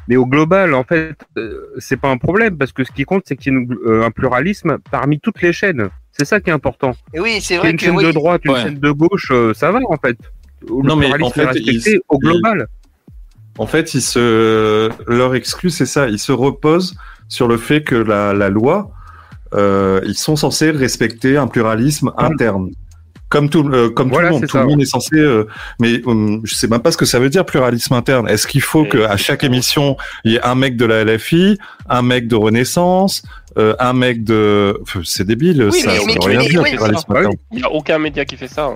Mais 0.09 0.17
au 0.17 0.27
global, 0.27 0.75
en 0.75 0.85
fait, 0.85 1.17
euh, 1.37 1.67
c'est 1.79 1.99
pas 1.99 2.09
un 2.11 2.17
problème 2.17 2.57
parce 2.57 2.73
que 2.73 2.83
ce 2.83 2.91
qui 2.91 3.05
compte, 3.05 3.25
c'est 3.27 3.37
qu'il 3.37 3.53
y 3.53 3.57
ait 3.57 3.59
une- 3.61 3.77
euh, 3.87 4.05
un 4.07 4.11
pluralisme 4.11 4.79
parmi 4.91 5.21
toutes 5.21 5.43
les 5.43 5.53
chaînes. 5.53 5.89
C'est 6.13 6.25
ça 6.25 6.41
qui 6.41 6.49
est 6.51 6.53
important. 6.53 6.93
Et 7.13 7.21
oui, 7.21 7.39
c'est 7.41 7.59
vrai 7.59 7.71
une 7.71 7.77
que 7.77 7.85
chaîne 7.85 7.97
oui. 7.97 8.05
de 8.05 8.13
droite, 8.13 8.41
une 8.45 8.53
Ouais. 8.53 8.63
chaîne 8.63 8.79
de 8.79 8.91
gauche, 8.91 9.29
euh, 9.31 9.53
ça 9.55 9.71
va 9.71 9.81
en 9.87 9.97
fait. 9.99 10.17
Le 10.63 10.83
Non, 10.83 10.97
mais 10.97 11.05
pluralisme 11.07 11.25
en 11.25 11.31
fait, 11.31 11.43
est 11.43 11.47
respecté 11.47 11.91
ils- 11.93 12.01
au 12.09 12.19
global. 12.19 12.67
En 13.59 13.67
fait, 13.67 13.95
ils 13.95 14.01
se, 14.01 14.89
leur 15.11 15.35
excuse, 15.35 15.77
c'est 15.77 15.87
ça. 15.87 16.09
Ils 16.09 16.19
se 16.19 16.33
reposent 16.33 16.97
sur 17.29 17.47
le 17.47 17.57
fait 17.59 17.83
que 17.83 17.95
la, 17.95 18.33
la 18.33 18.49
loi, 18.49 18.91
euh, 19.55 20.01
ils 20.07 20.17
sont 20.17 20.37
censés 20.37 20.71
respecter 20.71 21.37
un 21.37 21.47
pluralisme 21.49 22.13
interne. 22.17 22.71
Comme 23.31 23.51
tout, 23.51 23.69
euh, 23.69 23.91
comme 23.91 24.09
Voilà, 24.09 24.29
tout 24.29 24.35
le 24.35 24.41
monde, 24.41 24.49
tout 24.49 24.53
ça, 24.57 24.61
le 24.63 24.67
monde 24.69 24.77
ouais. 24.79 24.83
est 24.85 24.87
censé. 24.87 25.17
euh, 25.17 25.47
mais 25.81 26.01
hum, 26.07 26.41
je 26.45 26.55
sais 26.55 26.67
même 26.67 26.81
pas 26.81 26.91
ce 26.93 26.97
que 26.97 27.05
ça 27.05 27.19
veut 27.19 27.29
dire 27.29 27.45
pluralisme 27.45 27.93
interne. 27.95 28.29
Est-ce 28.29 28.47
qu'il 28.47 28.63
faut 28.63 28.85
Et- 28.87 28.89
que 28.89 28.99
à 29.05 29.17
chaque 29.19 29.45
émission 29.45 29.97
il 30.25 30.33
y 30.33 30.37
ait 30.37 30.43
un 30.43 30.55
mec 30.55 30.77
de 30.77 30.85
la 30.87 31.05
LFI, 31.05 31.59
un 31.91 32.03
mec 32.03 32.27
de 32.27 32.37
Renaissance, 32.37 33.23
euh, 33.59 33.75
un 33.79 33.93
mec 33.93 34.25
de. 34.25 34.79
Enfin, 34.83 35.01
C'est 35.05 35.25
débile, 35.27 35.69
Oui, 35.71 35.81
ça. 35.81 35.91
mais- 35.91 35.99
ça 35.99 36.05
mais- 36.07 36.13
veut 36.15 36.19
rien 36.21 36.39
mais- 36.41 36.49
dire 36.49 36.63
oui, 36.63 36.71
pluralisme 36.71 37.13
interne. 37.13 37.35
Il 37.53 37.59
n'y 37.59 37.65
a 37.65 37.71
aucun 37.71 37.99
média 37.99 38.25
qui 38.25 38.37
fait 38.37 38.49
ça. 38.49 38.65
hein. 38.67 38.75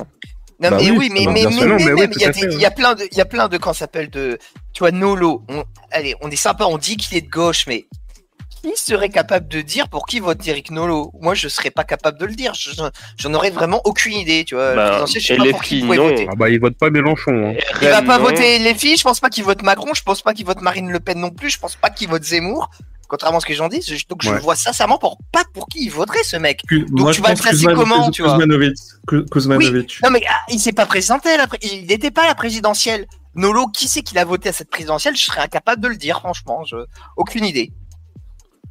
Non, 0.63 0.71
Bah 0.71 0.77
mais 0.81 0.91
oui, 0.93 1.11
mais, 1.13 1.25
bah, 1.25 1.33
mais, 1.35 1.45
mais, 1.45 1.51
mais 1.51 2.09
il 2.15 2.61
y, 2.61 2.65
a 2.65 2.71
plein 2.71 2.95
de, 2.95 3.03
il 3.11 3.19
y 3.19 3.21
a 3.21 3.25
plein 3.25 3.49
de, 3.49 3.57
quand 3.57 3.73
ça 3.73 3.81
s'appelle 3.81 4.11
de, 4.11 4.39
tu 4.73 4.79
vois, 4.79 4.93
Nolo. 4.93 5.43
On, 5.49 5.65
allez, 5.91 6.15
on 6.21 6.31
est 6.31 6.37
sympa, 6.37 6.67
on 6.67 6.79
dit 6.79 6.97
qu'il 6.97 7.17
est 7.19 7.23
de 7.23 7.29
gauche, 7.31 7.65
mais 7.67 7.87
qui 8.63 8.73
serait 8.77 9.09
capable 9.09 9.49
de 9.49 9.61
dire 9.61 9.89
pour 9.89 10.07
qui 10.07 10.21
vote 10.21 10.47
Eric 10.47 10.71
Nolo 10.71 11.13
Moi, 11.21 11.35
je 11.35 11.49
serais 11.49 11.71
pas 11.71 11.85
capable 11.85 12.19
de 12.19 12.27
le 12.27 12.35
dire. 12.35 12.55
Je- 12.55 12.71
je- 12.71 12.83
J'en 13.19 13.35
aurais 13.35 13.51
vraiment 13.51 13.81
aucune 13.85 14.15
idée, 14.15 14.45
tu 14.45 14.55
vois. 14.55 14.75
Bah, 14.75 15.05
je 15.07 15.19
sais 15.19 15.35
et 15.35 15.37
pas 15.37 15.45
pour 15.51 15.63
qui 15.63 15.81
il 15.81 15.87
non. 15.87 15.95
voter. 16.09 16.27
Ah 16.31 16.35
bah, 16.37 16.49
ils 16.49 16.61
votent 16.61 16.77
pas 16.79 16.91
Mélenchon. 16.91 17.33
hein. 17.55 17.55
Il 17.81 17.89
va 17.89 18.03
pas 18.03 18.19
non. 18.19 18.25
voter 18.25 18.59
les 18.59 18.75
filles, 18.75 18.97
je 18.97 19.03
pense 19.03 19.21
pas 19.21 19.29
qu'il 19.31 19.45
vote 19.45 19.63
Macron, 19.63 19.93
je 19.95 20.03
pense 20.03 20.23
pas 20.23 20.33
qu'il 20.35 20.47
vote 20.47 20.61
Marine 20.61 20.91
Le 20.91 21.01
Pen 21.01 21.19
non 21.19 21.31
plus, 21.31 21.51
je 21.51 21.59
pense 21.59 21.77
pas 21.77 21.91
qu'il 21.91 22.09
vote 22.09 22.23
Zemmour. 22.25 22.71
Contrairement 23.09 23.39
à 23.39 23.41
ce 23.43 23.47
que 23.47 23.53
j'en 23.55 23.69
dis, 23.69 23.83
je- 23.83 24.07
donc 24.09 24.23
je 24.23 24.31
Ouais. 24.31 24.37
le 24.37 24.41
vois 24.41 24.57
sincèrement 24.57 24.97
pour 24.97 25.19
pas 25.33 25.43
pour 25.53 25.67
qui 25.69 25.85
il 25.85 25.91
voterait 25.91 26.23
ce 26.25 26.37
mec. 26.39 26.63
Moi, 26.91 27.13
tu 27.13 27.21
vas 27.21 27.31
le 27.31 27.35
Kuzman- 27.37 27.75
comment, 27.75 28.11
tu 28.11 28.23
vois? 28.23 28.39
Kuzmanovic. 29.31 29.99
Non 30.03 30.11
mais 30.11 30.23
ah, 30.29 30.39
il 30.49 30.59
s'est 30.59 30.73
pas 30.73 30.87
présenté, 30.87 31.29
à 31.31 31.37
la 31.37 31.47
pré- 31.47 31.59
il 31.63 31.87
n'était 31.87 32.11
pas 32.11 32.23
à 32.23 32.29
la 32.29 32.35
présidentielle. 32.35 33.07
Nolo, 33.35 33.67
qui 33.69 33.89
c'est 33.89 34.03
qu'il 34.03 34.19
a 34.19 34.25
voté 34.25 34.51
à 34.51 34.53
cette 34.53 34.71
présidentielle? 34.71 35.17
Je 35.17 35.23
serais 35.25 35.41
incapable 35.41 35.83
de 35.83 35.89
le 35.89 35.97
dire, 35.97 36.19
franchement. 36.21 36.65
Je... 36.65 36.77
Aucune 37.17 37.45
idée. 37.47 37.73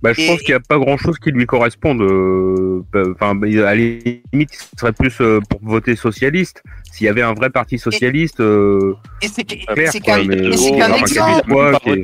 Bah, 0.01 0.13
je 0.13 0.21
Et- 0.21 0.27
pense 0.27 0.39
qu'il 0.39 0.49
n'y 0.49 0.55
a 0.55 0.59
pas 0.59 0.77
grand 0.79 0.97
chose 0.97 1.17
qui 1.19 1.31
lui 1.31 1.45
corresponde. 1.45 2.01
euh, 2.01 2.83
Enfin, 3.13 3.35
bah, 3.35 3.47
à 3.47 3.51
la 3.51 3.75
limite, 3.75 4.23
il 4.33 4.79
serait 4.79 4.91
plus 4.93 5.21
euh, 5.21 5.39
pour 5.49 5.59
voter 5.63 5.95
socialiste. 5.95 6.63
S'il 6.91 7.05
y 7.05 7.09
avait 7.09 7.21
un 7.21 7.33
vrai 7.33 7.49
parti 7.49 7.77
socialiste, 7.77 8.39
euh, 8.39 8.95
Et 9.21 9.27
c'est 9.27 9.43
qu'un 9.43 9.57
mais, 9.75 9.83
et 9.83 9.87
euh, 9.87 9.91
c'est 9.91 10.01
qu'un 10.01 10.91
enfin, 10.91 11.01
exemple. 11.05 12.01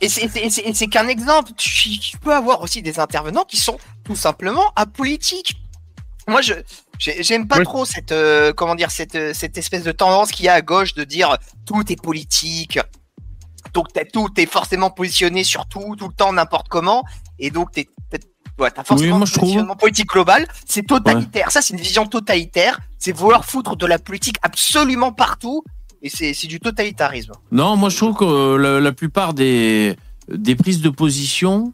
Et 0.00 0.08
c'est- 0.08 0.86
qu'un 0.88 1.08
exemple. 1.08 1.50
Tu, 1.56 1.90
tu 1.98 2.18
peux 2.18 2.32
avoir 2.32 2.62
aussi 2.62 2.82
des 2.82 2.98
intervenants 3.00 3.44
qui 3.44 3.56
sont 3.56 3.78
tout 4.04 4.16
simplement 4.16 4.64
apolitiques. 4.76 5.56
Moi, 6.28 6.40
je 6.40 6.54
j'ai- 6.98 7.22
j'aime 7.22 7.46
pas 7.46 7.58
Oui. 7.58 7.64
trop 7.64 7.84
cette 7.84 8.12
euh, 8.12 8.52
comment 8.52 8.74
dire 8.76 8.90
cette 8.90 9.14
euh, 9.14 9.32
cette 9.34 9.58
espèce 9.58 9.82
de 9.82 9.92
tendance 9.92 10.30
qu'il 10.30 10.46
y 10.46 10.48
a 10.48 10.54
à 10.54 10.62
gauche 10.62 10.94
de 10.94 11.04
dire 11.04 11.36
tout 11.66 11.82
est 11.92 12.00
politique. 12.00 12.78
Donc 13.74 13.92
t'as- 13.92 14.04
tout 14.04 14.28
est 14.38 14.46
forcément 14.46 14.90
positionné 14.90 15.44
sur 15.44 15.66
tout 15.66 15.96
tout 15.98 16.08
le 16.08 16.14
temps 16.14 16.32
n'importe 16.32 16.68
comment 16.68 17.02
et 17.38 17.50
donc 17.50 17.72
t'es 17.72 17.88
t'es- 18.10 18.20
ouais, 18.58 18.70
t'as 18.70 18.84
forcément 18.84 19.18
moi, 19.18 19.26
un 19.26 19.40
positionnement 19.40 19.76
politique 19.76 20.08
global. 20.08 20.46
C'est 20.66 20.86
totalitaire. 20.86 21.50
Ça, 21.50 21.60
c'est 21.60 21.74
une 21.74 21.80
vision 21.80 22.06
totalitaire. 22.06 22.78
C'est 22.98 23.12
vouloir 23.12 23.44
foutre 23.44 23.76
de 23.76 23.86
la 23.86 23.98
politique 23.98 24.36
absolument 24.42 25.12
partout 25.12 25.64
et 26.02 26.08
c'est 26.08 26.32
c'est 26.34 26.46
du 26.46 26.60
totalitarisme. 26.60 27.32
Non, 27.50 27.76
moi 27.76 27.88
je 27.90 27.96
trouve 27.96 28.14
que 28.14 28.24
euh, 28.24 28.56
la, 28.58 28.80
la 28.80 28.92
plupart 28.92 29.34
des, 29.34 29.96
des 30.28 30.54
prises 30.54 30.80
de 30.80 30.88
position, 30.90 31.72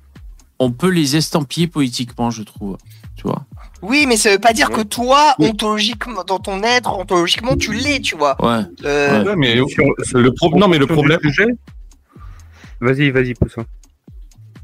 on 0.58 0.70
peut 0.72 0.88
les 0.88 1.16
estampiller 1.16 1.66
politiquement, 1.66 2.30
je 2.30 2.42
trouve. 2.42 2.78
Tu 3.16 3.24
vois 3.24 3.44
Oui, 3.82 4.06
mais 4.08 4.16
ça 4.16 4.30
veut 4.30 4.38
pas 4.38 4.54
dire 4.54 4.70
que 4.70 4.80
toi, 4.80 5.34
ontologiquement, 5.38 6.24
dans 6.24 6.38
ton 6.38 6.62
être, 6.62 6.96
ontologiquement, 6.98 7.54
tu 7.56 7.74
l'es, 7.74 8.00
tu 8.00 8.16
vois. 8.16 8.34
Ouais. 8.42 8.62
Euh, 8.86 9.24
Ouais, 9.24 9.36
mais 9.36 9.56
sur- 9.68 10.18
le 10.18 10.32
pro- 10.32 10.56
non, 10.56 10.68
mais 10.68 10.78
le 10.78 10.86
problème, 10.86 11.18
sujet- 11.22 11.44
Vas-y, 12.80 13.10
vas-y, 13.10 13.34
Poussin. 13.34 13.64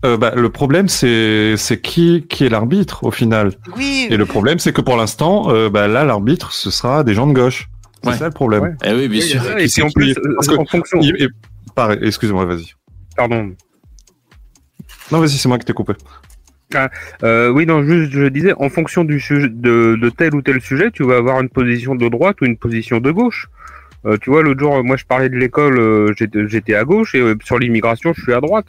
euh, 0.04 0.16
bah, 0.16 0.32
le 0.34 0.48
problème, 0.50 0.88
c'est 0.88 1.56
c'est 1.56 1.80
qui 1.80 2.26
qui 2.28 2.44
est 2.44 2.48
l'arbitre 2.48 3.04
au 3.04 3.10
final. 3.10 3.52
Oui. 3.76 4.06
Et 4.10 4.16
le 4.16 4.26
problème, 4.26 4.58
c'est 4.58 4.72
que 4.72 4.80
pour 4.80 4.96
l'instant, 4.96 5.50
euh, 5.50 5.68
bah, 5.70 5.88
là, 5.88 6.04
l'arbitre, 6.04 6.52
ce 6.52 6.70
sera 6.70 7.04
des 7.04 7.14
gens 7.14 7.26
de 7.26 7.32
gauche. 7.34 7.68
C'est 8.02 8.10
Ouais. 8.10 8.16
ça 8.16 8.26
le 8.26 8.30
problème. 8.32 8.76
Eh 8.84 8.92
oui, 8.94 9.08
bien 9.08 9.20
sûr. 9.20 9.42
Et 9.58 9.68
c'est 9.68 9.80
puis 9.82 9.88
en 9.88 9.90
plus, 9.90 10.14
parce 10.36 10.48
euh, 10.48 10.56
que- 10.56 10.60
en 10.60 10.64
fonction. 10.66 11.00
Il- 11.00 11.22
et- 11.22 11.28
pareil, 11.74 11.98
excuse-moi, 12.02 12.44
vas-y. 12.44 12.72
Pardon. 13.16 13.52
Non, 15.10 15.18
vas-y, 15.20 15.30
c'est 15.30 15.48
moi 15.48 15.58
qui 15.58 15.64
t'ai 15.64 15.72
coupé. 15.72 15.94
Euh, 17.22 17.48
oui, 17.50 17.64
non, 17.64 17.82
juste, 17.84 18.12
je 18.12 18.26
disais, 18.26 18.52
en 18.58 18.68
fonction 18.68 19.04
du 19.04 19.18
sujet, 19.20 19.48
de, 19.48 19.96
de 20.00 20.08
tel 20.10 20.34
ou 20.34 20.42
tel 20.42 20.60
sujet, 20.60 20.90
tu 20.90 21.04
vas 21.04 21.16
avoir 21.16 21.40
une 21.40 21.48
position 21.48 21.94
de 21.94 22.08
droite 22.08 22.40
ou 22.42 22.44
une 22.44 22.56
position 22.58 22.98
de 23.00 23.10
gauche. 23.10 23.46
Euh, 24.06 24.16
tu 24.20 24.30
vois, 24.30 24.42
l'autre 24.42 24.60
jour, 24.60 24.82
moi, 24.84 24.96
je 24.96 25.04
parlais 25.04 25.28
de 25.28 25.36
l'école, 25.36 25.78
euh, 25.78 26.14
j'étais 26.16 26.74
à 26.74 26.84
gauche, 26.84 27.14
et 27.14 27.20
euh, 27.20 27.36
sur 27.44 27.58
l'immigration, 27.58 28.12
je 28.14 28.22
suis 28.22 28.32
à 28.34 28.40
droite. 28.40 28.66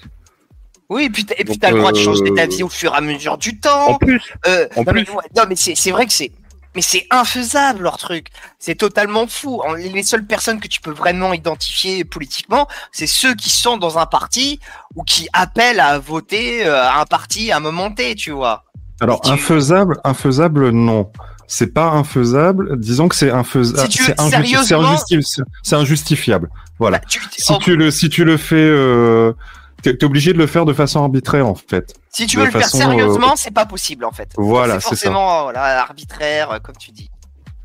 Oui, 0.90 1.04
et 1.06 1.10
puis 1.10 1.26
t'as, 1.26 1.36
t'as 1.60 1.72
le 1.72 1.80
droit 1.80 1.92
de 1.92 1.98
changer 1.98 2.24
euh, 2.32 2.34
ta 2.36 2.48
vie 2.48 2.64
au 2.64 2.70
fur 2.70 2.94
et 2.94 2.98
à 2.98 3.02
mesure 3.02 3.38
du 3.38 3.60
temps. 3.60 3.90
En 3.90 3.98
plus, 3.98 4.22
Euh, 4.48 4.68
en 4.78 4.84
non, 4.84 4.94
mais, 4.94 5.04
plus. 5.04 5.14
ouais, 5.14 5.24
non, 5.36 5.44
mais 5.50 5.56
c'est, 5.58 5.92
vrai 5.92 6.06
que 6.06 6.14
c'est, 6.14 6.32
mais 6.76 6.82
c'est 6.82 7.06
infaisable 7.12 7.84
leur 7.84 7.98
truc. 7.98 8.28
C'est 8.58 8.76
totalement 8.76 9.28
fou. 9.28 9.62
Les 9.78 10.02
seules 10.04 10.26
personnes 10.26 10.60
que 10.62 10.68
tu 10.70 10.80
peux 10.80 10.92
vraiment 10.92 11.34
identifier 11.34 12.06
politiquement, 12.06 12.68
c'est 12.94 13.06
ceux 13.06 13.36
qui 13.36 13.50
sont 13.50 13.76
dans 13.78 14.00
un 14.00 14.06
parti 14.06 14.60
ou 14.96 15.04
qui 15.04 15.28
appellent 15.34 15.82
à 15.82 16.00
voter 16.00 16.66
euh, 16.66 16.82
à 16.82 17.02
un 17.02 17.06
parti 17.06 17.52
à 17.52 17.58
un 17.58 17.60
moment 17.60 17.92
T, 17.92 18.16
tu 18.16 18.32
vois. 18.32 18.64
Alors, 19.02 19.20
tu- 19.22 19.30
infaisable, 19.30 20.00
infaisable, 20.06 20.70
non. 20.70 21.12
C'est 21.48 21.74
pas 21.74 21.92
infaisable. 21.92 22.78
Disons 22.80 23.08
que 23.08 23.16
c'est 23.16 23.32
infaisable. 23.32 23.90
Si 23.92 23.98
c'est 24.04 24.16
injusti- 24.20 25.44
injustifiable. 25.74 26.50
Voilà. 26.80 27.00
Bah, 27.00 27.06
tu- 27.08 27.22
Si 27.38 27.58
tu 27.60 27.76
le, 27.76 27.90
si 27.92 28.10
tu 28.10 28.26
le 28.26 28.38
fais, 28.38 28.56
euh, 28.58 29.32
t'es 29.82 30.04
obligé 30.04 30.34
de 30.34 30.38
le 30.38 30.48
faire 30.48 30.66
de 30.66 30.74
façon 30.74 31.00
arbitraire 31.02 31.48
en 31.48 31.56
fait. 31.56 31.94
Si 32.10 32.26
tu 32.26 32.36
de 32.36 32.42
veux 32.42 32.46
le 32.48 32.52
faire 32.52 32.62
façon, 32.64 32.78
sérieusement, 32.80 33.28
euh, 33.32 33.36
c'est 33.38 33.54
pas 33.54 33.66
possible 33.66 34.04
en 34.06 34.12
fait. 34.12 34.30
Voilà, 34.38 34.76
c'est 34.76 34.80
c'est 34.82 34.84
ça. 34.84 34.90
forcément 35.12 35.44
voilà, 35.44 35.82
arbitraire, 35.82 36.52
euh, 36.52 36.60
comme 36.60 36.76
tu 36.78 36.92
dis. 36.92 37.10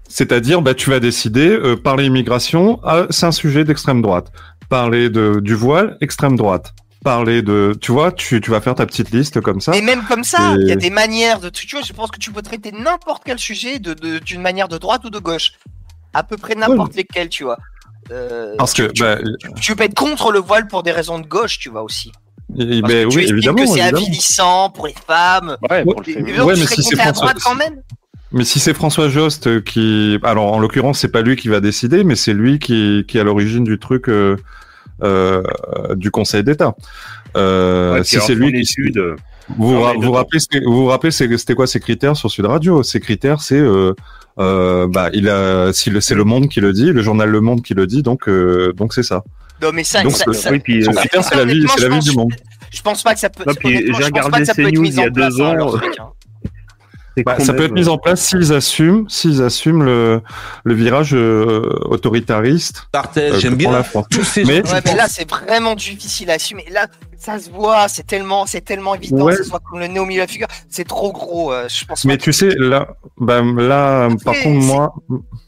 C'est-à-dire, 0.08 0.60
bah, 0.62 0.74
tu 0.74 0.90
vas 0.90 1.00
décider, 1.00 1.48
euh, 1.48 1.74
parler 1.76 2.04
immigration, 2.04 2.80
ah, 2.84 3.06
c'est 3.10 3.26
un 3.26 3.32
sujet 3.32 3.64
d'extrême 3.64 4.02
droite. 4.02 4.30
Parler 4.68 5.08
de, 5.10 5.40
du 5.40 5.54
voile, 5.54 5.96
extrême 6.00 6.36
droite. 6.36 6.72
Parler 7.04 7.42
de, 7.42 7.76
tu 7.80 7.90
vois, 7.90 8.12
tu, 8.12 8.40
tu 8.40 8.50
vas 8.50 8.60
faire 8.60 8.76
ta 8.76 8.86
petite 8.86 9.10
liste 9.10 9.40
comme 9.40 9.60
ça. 9.60 9.74
Et 9.74 9.80
même 9.80 10.02
comme 10.04 10.22
ça, 10.22 10.54
Et- 10.54 10.62
il 10.62 10.68
y 10.68 10.72
a 10.72 10.76
des 10.76 10.90
manières 10.90 11.40
de. 11.40 11.48
Tu 11.48 11.66
vois, 11.74 11.82
je 11.84 11.92
pense 11.92 12.10
que 12.12 12.18
tu 12.18 12.30
peux 12.30 12.42
traiter 12.42 12.70
n'importe 12.70 13.22
quel 13.24 13.38
sujet 13.38 13.78
de, 13.80 13.92
de- 13.94 14.18
d'une 14.20 14.40
manière 14.40 14.68
de 14.68 14.78
droite 14.78 15.04
ou 15.04 15.10
de 15.10 15.18
gauche. 15.18 15.52
À 16.14 16.22
peu 16.22 16.36
près 16.36 16.54
n'importe 16.54 16.94
lesquels, 16.94 17.28
tu 17.28 17.42
vois. 17.44 17.58
Euh, 18.12 18.54
Parce 18.58 18.72
que, 18.74 18.92
bah, 19.00 19.18
tu 19.60 19.74
peux 19.74 19.84
être 19.84 19.94
contre 19.94 20.30
le 20.30 20.38
voile 20.40 20.66
pour 20.68 20.82
des 20.82 20.92
raisons 20.92 21.18
de 21.18 21.26
gauche, 21.26 21.58
tu 21.58 21.70
vois 21.70 21.82
aussi. 21.82 22.12
et- 22.58 22.80
Parce 22.82 22.92
ben 22.92 23.08
que 23.08 23.12
tu 23.12 23.16
oui, 23.18 23.26
évidemment, 23.28 23.64
que 23.64 23.66
c'est 23.66 23.80
avilissant 23.80 24.70
pour 24.70 24.86
les 24.86 24.94
femmes. 25.06 25.56
Ouais, 25.70 25.82
pour 25.84 26.02
le 26.02 26.08
Et 26.08 26.12
féminisme. 26.14 26.36
donc, 26.38 26.46
Ouais, 26.48 26.54
tu 26.54 26.60
mais 26.60 26.66
si 26.66 26.82
c'est 26.82 27.00
à 27.00 27.12
droite 27.12 27.38
quand 27.42 27.54
même. 27.54 27.80
Mais 28.30 28.44
si 28.44 28.60
c'est 28.60 28.74
François 28.74 29.08
Jost 29.08 29.62
qui, 29.64 30.18
alors 30.22 30.52
en 30.52 30.58
l'occurrence, 30.58 31.00
c'est 31.00 31.10
pas 31.12 31.22
lui 31.22 31.36
qui 31.36 31.48
va 31.48 31.60
décider, 31.60 32.04
mais 32.04 32.14
c'est 32.16 32.32
lui 32.32 32.58
qui, 32.58 33.04
qui 33.08 33.18
est 33.18 33.20
à 33.20 33.24
l'origine 33.24 33.64
du 33.64 33.78
truc 33.78 34.08
euh, 34.08 34.12
euh, 34.12 34.36
du 35.96 36.10
Conseil 36.10 36.44
d'État. 36.44 36.74
Euh, 37.36 37.94
Ouais, 37.94 38.04
si 38.04 38.20
c'est 38.20 38.34
lui 38.34 38.52
qui, 38.62 38.98
euh, 38.98 39.16
vous 39.58 39.80
ra- 39.80 39.94
vous 39.94 40.12
rappelez, 40.12 40.38
vous 40.64 40.72
vous 40.82 40.86
rappelez, 40.86 41.10
c'était 41.10 41.54
quoi 41.54 41.66
ces 41.66 41.80
critères 41.80 42.16
sur 42.16 42.30
Sud 42.30 42.44
Radio? 42.46 42.82
Ces 42.82 43.00
critères, 43.00 43.40
c'est 43.40 43.58
euh, 43.58 43.94
euh, 44.38 44.86
bah 44.88 45.10
il 45.12 45.28
a, 45.28 45.72
si 45.72 45.90
le- 45.90 46.00
c'est 46.00 46.14
Le 46.14 46.24
Monde 46.24 46.48
qui 46.48 46.60
le 46.60 46.72
dit, 46.72 46.86
le 46.92 47.02
journal 47.02 47.28
Le 47.30 47.40
Monde 47.40 47.62
qui 47.62 47.74
le 47.74 47.86
dit, 47.86 48.02
donc 48.02 48.28
euh, 48.28 48.72
donc 48.74 48.92
c'est 48.94 49.02
ça. 49.02 49.22
Non, 49.62 49.70
mais 49.72 49.84
ça, 49.84 50.02
Donc, 50.02 50.12
ça, 50.12 50.24
euh, 50.28 50.32
ça- 50.32 50.50
oui, 50.50 50.58
puis, 50.58 50.84
Son 50.84 50.90
euh, 50.90 50.94
critère, 50.94 51.22
c'est 51.24 51.36
la 51.36 51.44
vie, 51.44 51.64
c'est 51.76 51.88
la 51.88 51.98
du 51.98 52.12
monde. 52.12 52.32
Je 52.72 52.80
pense 52.82 53.02
pas 53.02 53.14
que 53.14 53.20
ça 53.20 53.28
peut. 53.30 53.44
J'ai 53.64 53.86
je 53.86 53.90
pense 53.92 54.00
pas 54.00 54.06
regardé 54.06 54.38
que 54.40 54.44
ça 54.46 54.54
peut 54.54 54.62
être 54.62 54.68
CNews 54.70 54.82
mis 54.82 54.88
il 54.88 54.94
y 54.94 55.00
a 55.00 55.08
en 55.08 55.12
place, 55.12 55.34
deux 55.36 55.42
hein, 55.42 55.60
ans, 55.60 56.11
Bah, 57.24 57.38
ça 57.38 57.52
peut 57.52 57.64
être 57.64 57.72
mis 57.72 57.88
en 57.88 57.98
place 57.98 58.22
s'ils 58.22 58.52
assument, 58.52 59.08
s'ils 59.08 59.42
assument 59.42 59.82
le, 59.84 60.22
le 60.64 60.74
virage 60.74 61.14
euh, 61.14 61.62
autoritariste. 61.84 62.88
Barthez, 62.92 63.32
euh, 63.32 63.38
j'aime 63.38 63.56
bien 63.56 63.70
la 63.70 63.82
France. 63.82 64.06
tous 64.10 64.24
ces 64.24 64.44
Mais-. 64.44 64.62
Ouais, 64.62 64.80
mais 64.84 64.94
là, 64.94 65.06
c'est 65.08 65.28
vraiment 65.28 65.74
difficile 65.74 66.30
à 66.30 66.34
assumer. 66.34 66.64
Là, 66.70 66.86
ça 67.18 67.38
se 67.38 67.50
voit, 67.50 67.86
c'est 67.88 68.06
tellement, 68.06 68.46
c'est 68.46 68.62
tellement 68.62 68.94
évident, 68.94 69.24
Ouais. 69.26 69.36
ça 69.36 69.44
se 69.44 69.50
voit 69.50 69.60
comme 69.60 69.78
le 69.78 69.86
nez 69.86 70.00
au 70.00 70.06
milieu 70.06 70.20
de 70.22 70.26
la 70.26 70.32
figure. 70.32 70.48
C'est 70.68 70.88
trop 70.88 71.12
gros, 71.12 71.52
euh, 71.52 71.68
je 71.68 71.84
pense 71.84 72.04
Mais 72.04 72.16
tu 72.16 72.32
sais, 72.32 72.54
là, 72.58 72.88
bah, 73.18 73.42
là, 73.42 74.08
par 74.24 74.34
contre, 74.34 74.64
moi, 74.66 74.94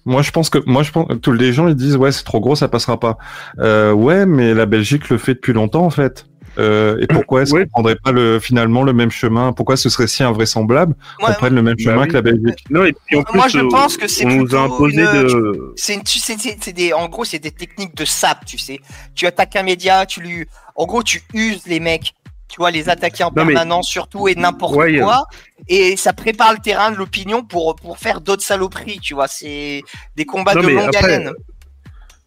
moi, 0.05 0.23
je 0.23 0.31
pense 0.31 0.51
que, 0.51 0.59
moi, 0.67 0.83
je 0.83 0.93
pense, 0.93 1.09
tous 1.23 1.33
les 1.33 1.53
gens, 1.53 1.67
ils 1.67 1.75
disent, 1.75 1.97
ouais, 1.97 2.13
c'est 2.13 2.25
trop 2.25 2.41
gros, 2.41 2.55
ça 2.55 2.69
passera 2.69 3.01
pas. 3.01 3.17
Euh, 3.59 3.93
ouais, 3.93 4.27
mais 4.27 4.55
la 4.55 4.67
Belgique 4.67 5.09
le 5.09 5.19
fait 5.19 5.35
depuis 5.35 5.53
longtemps, 5.55 5.85
en 5.85 5.91
fait. 5.91 6.27
Euh, 6.59 6.99
et 7.01 7.07
pourquoi 7.07 7.43
est-ce 7.43 7.53
Ouais. 7.53 7.65
qu'on 7.65 7.71
prendrait 7.71 7.97
pas 7.97 8.13
le, 8.13 8.39
finalement 8.41 8.83
le 8.83 8.93
même 8.93 9.11
chemin? 9.11 9.53
Pourquoi 9.53 9.77
ce 9.77 9.89
serait 9.89 10.07
si 10.07 10.23
invraisemblable 10.23 10.95
qu'on 11.19 11.27
Ouais, 11.27 11.35
prenne 11.35 11.55
le 11.55 11.63
même 11.63 11.75
Bah 11.77 11.83
chemin 11.85 12.03
oui. 12.03 12.09
que 12.09 12.13
la 12.15 12.23
Belgique? 12.23 12.65
Non, 12.71 12.85
et 12.85 12.93
puis 13.07 13.17
en 13.17 13.23
plus, 13.25 13.37
Moi, 13.37 13.49
je 13.49 13.59
euh, 13.59 13.69
pense 13.69 13.97
que 13.97 14.07
c'est 14.07 14.25
on 14.25 14.31
nous 14.31 14.43
a 14.55 14.61
plutôt 14.61 14.75
imposé 14.75 15.03
une- 15.03 15.13
de. 15.29 15.73
C'est 15.77 15.95
une, 15.95 16.03
tu 16.03 16.19
sais, 16.19 16.37
c'est 16.39 16.57
c'est 16.61 16.73
des, 16.73 16.93
en 16.93 17.09
gros, 17.09 17.25
c'est 17.25 17.39
des 17.39 17.51
techniques 17.51 17.97
de 17.97 18.05
sap, 18.05 18.45
tu 18.45 18.59
sais. 18.59 18.81
Tu 19.15 19.27
attaques 19.27 19.57
un 19.57 19.63
média, 19.65 20.07
tu 20.07 20.21
lui, 20.21 20.47
en 20.77 20.87
gros, 20.87 21.03
tu 21.03 21.23
uses 21.35 21.63
les 21.67 21.81
mecs. 21.81 22.15
Tu 22.47 22.59
vois, 22.59 22.71
les 22.71 22.89
attaquer 22.89 23.25
en 23.25 23.33
Non, 23.35 23.45
mais- 23.45 23.55
permanence, 23.55 23.89
surtout, 23.89 24.29
et 24.29 24.37
n'importe 24.37 24.77
Ouais, 24.77 24.99
quoi. 25.01 25.25
Et 25.67 25.97
ça 25.97 26.13
prépare 26.13 26.53
le 26.53 26.59
terrain 26.61 26.93
de 26.93 26.97
l'opinion 26.97 27.43
pour, 27.43 27.75
pour 27.75 27.99
faire 27.99 28.21
d'autres 28.21 28.45
saloperies, 28.45 29.01
tu 29.01 29.15
vois. 29.15 29.27
C'est 29.27 29.83
des 30.15 30.25
combats 30.25 30.55
Non, 30.55 30.63
de 30.63 30.69
longue 30.69 30.95
après, 30.95 31.15
haleine. 31.15 31.33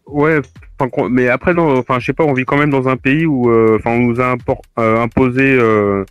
Ouais, 0.06 0.40
mais 1.10 1.28
après, 1.28 1.54
non, 1.54 1.78
enfin, 1.78 1.98
je 1.98 2.06
sais 2.06 2.12
pas, 2.12 2.24
on 2.24 2.32
vit 2.32 2.44
quand 2.44 2.56
même 2.56 2.70
dans 2.70 2.88
un 2.88 2.96
pays 2.96 3.26
où, 3.26 3.50
euh, 3.50 3.76
enfin, 3.78 3.90
on 3.90 4.00
nous 4.00 4.20
a 4.20 4.34
impor- 4.36 4.62
euh, 4.78 5.00
imposé 5.00 5.42
euh, 5.58 6.04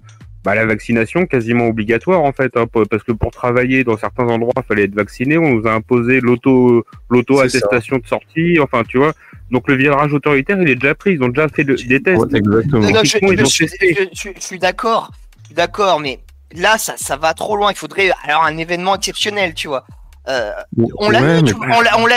bah, 0.44 0.56
la 0.56 0.66
vaccination 0.66 1.26
quasiment 1.26 1.68
obligatoire 1.68 2.22
en 2.22 2.32
fait, 2.32 2.56
hein, 2.56 2.66
parce 2.90 3.04
que 3.04 3.12
pour 3.12 3.32
travailler 3.32 3.84
dans 3.84 3.98
certains 3.98 4.26
endroits, 4.28 4.54
il 4.58 4.64
fallait 4.64 4.84
être 4.84 4.96
vacciné. 4.96 5.38
On 5.38 5.56
nous 5.56 5.68
a 5.68 5.74
imposé 5.74 6.22
l'auto, 6.22 6.86
l'auto 7.10 7.40
attestation 7.40 7.98
de 7.98 8.08
sortie. 8.08 8.58
Enfin, 8.62 8.84
tu 8.88 8.98
vois. 8.98 9.14
Donc 9.52 9.68
le 9.68 9.76
virage 9.76 10.14
autoritaire, 10.14 10.62
il 10.62 10.70
est 10.70 10.76
déjà 10.76 10.96
pris. 10.96 11.14
Ils 11.14 11.24
ont 11.24 11.30
déjà 11.30 11.48
fait 11.50 11.64
de- 11.64 11.76
des 11.76 12.02
tests. 12.02 12.22
Ouais, 12.22 12.38
exactement. 12.38 12.82
Non, 12.82 12.92
non, 12.92 13.00
je, 13.04 13.18
je- 13.22 13.26
ont 13.26 13.46
je- 13.46 13.58
testé. 13.66 13.96
je- 13.98 14.04
je- 14.30 14.30
je 14.36 14.42
suis 14.42 14.60
d'accord, 14.60 15.12
d'accord, 15.54 16.00
mais 16.00 16.20
là, 16.56 16.78
ça, 16.78 16.94
ça 16.98 17.18
va 17.18 17.34
trop 17.34 17.56
loin. 17.58 17.72
Il 17.72 17.78
faudrait 17.78 18.10
alors 18.24 18.44
un 18.44 18.58
événement 18.58 18.96
exceptionnel, 18.96 19.54
tu 19.54 19.68
vois. 19.68 19.86
Euh, 20.30 20.52
on 20.98 21.10
l'a 21.10 21.22
Ouais, 21.22 21.40
eu, 21.40 21.44
mais- 21.44 21.54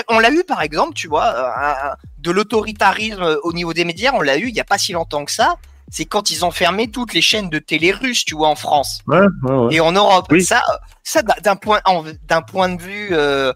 on 0.09 0.19
l'a- 0.19 0.31
eu 0.31 0.43
par 0.45 0.63
exemple, 0.63 0.95
tu 0.95 1.07
vois, 1.09 1.27
euh, 1.27 1.45
un- 1.47 1.91
un- 1.91 1.97
de 2.19 2.31
l'autoritarisme 2.31 3.39
au 3.45 3.53
niveau 3.53 3.73
des 3.73 3.85
médias, 3.85 4.11
on 4.15 4.21
l'a 4.21 4.37
eu 4.37 4.49
il 4.49 4.55
y 4.55 4.61
a 4.61 4.65
pas 4.65 4.79
si 4.79 4.93
longtemps 4.93 5.25
que 5.25 5.33
ça. 5.33 5.55
C'est 5.93 6.05
quand 6.05 6.31
ils 6.31 6.45
ont 6.45 6.53
fermé 6.53 6.89
toutes 6.89 7.15
les 7.15 7.21
chaînes 7.21 7.51
de 7.51 7.59
télé 7.59 7.91
russes, 7.91 8.25
tu 8.25 8.37
vois, 8.37 8.47
en 8.49 8.55
France 8.55 9.01
Ouais, 9.09 9.19
ouais, 9.43 9.53
ouais. 9.53 9.75
et 9.75 9.81
en 9.81 9.91
Europe. 9.91 10.27
Oui. 10.31 10.45
Ça, 10.45 10.63
ça 11.03 11.21
d'un- 11.23 11.57
point, 11.57 11.81
d'un 12.29 12.43
point 12.43 12.69
de 12.69 12.81
vue 12.81 13.09
euh, 13.11 13.53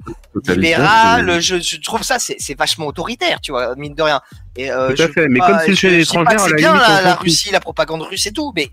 libéral, 0.49 1.41
je, 1.41 1.61
je 1.61 1.81
trouve 1.81 2.03
ça 2.03 2.17
c'est 2.19 2.59
vachement 2.59 2.87
autoritaire, 2.87 3.41
tu 3.41 3.53
vois, 3.53 3.75
mine 3.77 3.95
de 3.95 4.03
rien. 4.03 4.21
Et, 4.57 4.71
euh, 4.71 4.93
Tout 4.93 5.03
à 5.03 5.07
je 5.07 5.13
fait, 5.13 5.29
mais 5.29 5.39
pas- 5.39 5.47
comme 5.49 5.59
c'est 5.61 5.67
une 5.69 5.77
chaîne 5.77 5.95
étrangère, 5.95 6.41
c'est 6.41 6.55
bien 6.55 6.75
la, 6.75 7.03
la. 7.03 7.15
Russie, 7.15 7.51
la 7.53 7.61
propagande 7.61 8.03
russe 8.03 8.27
et 8.27 8.33
tout, 8.33 8.53
mais 8.57 8.71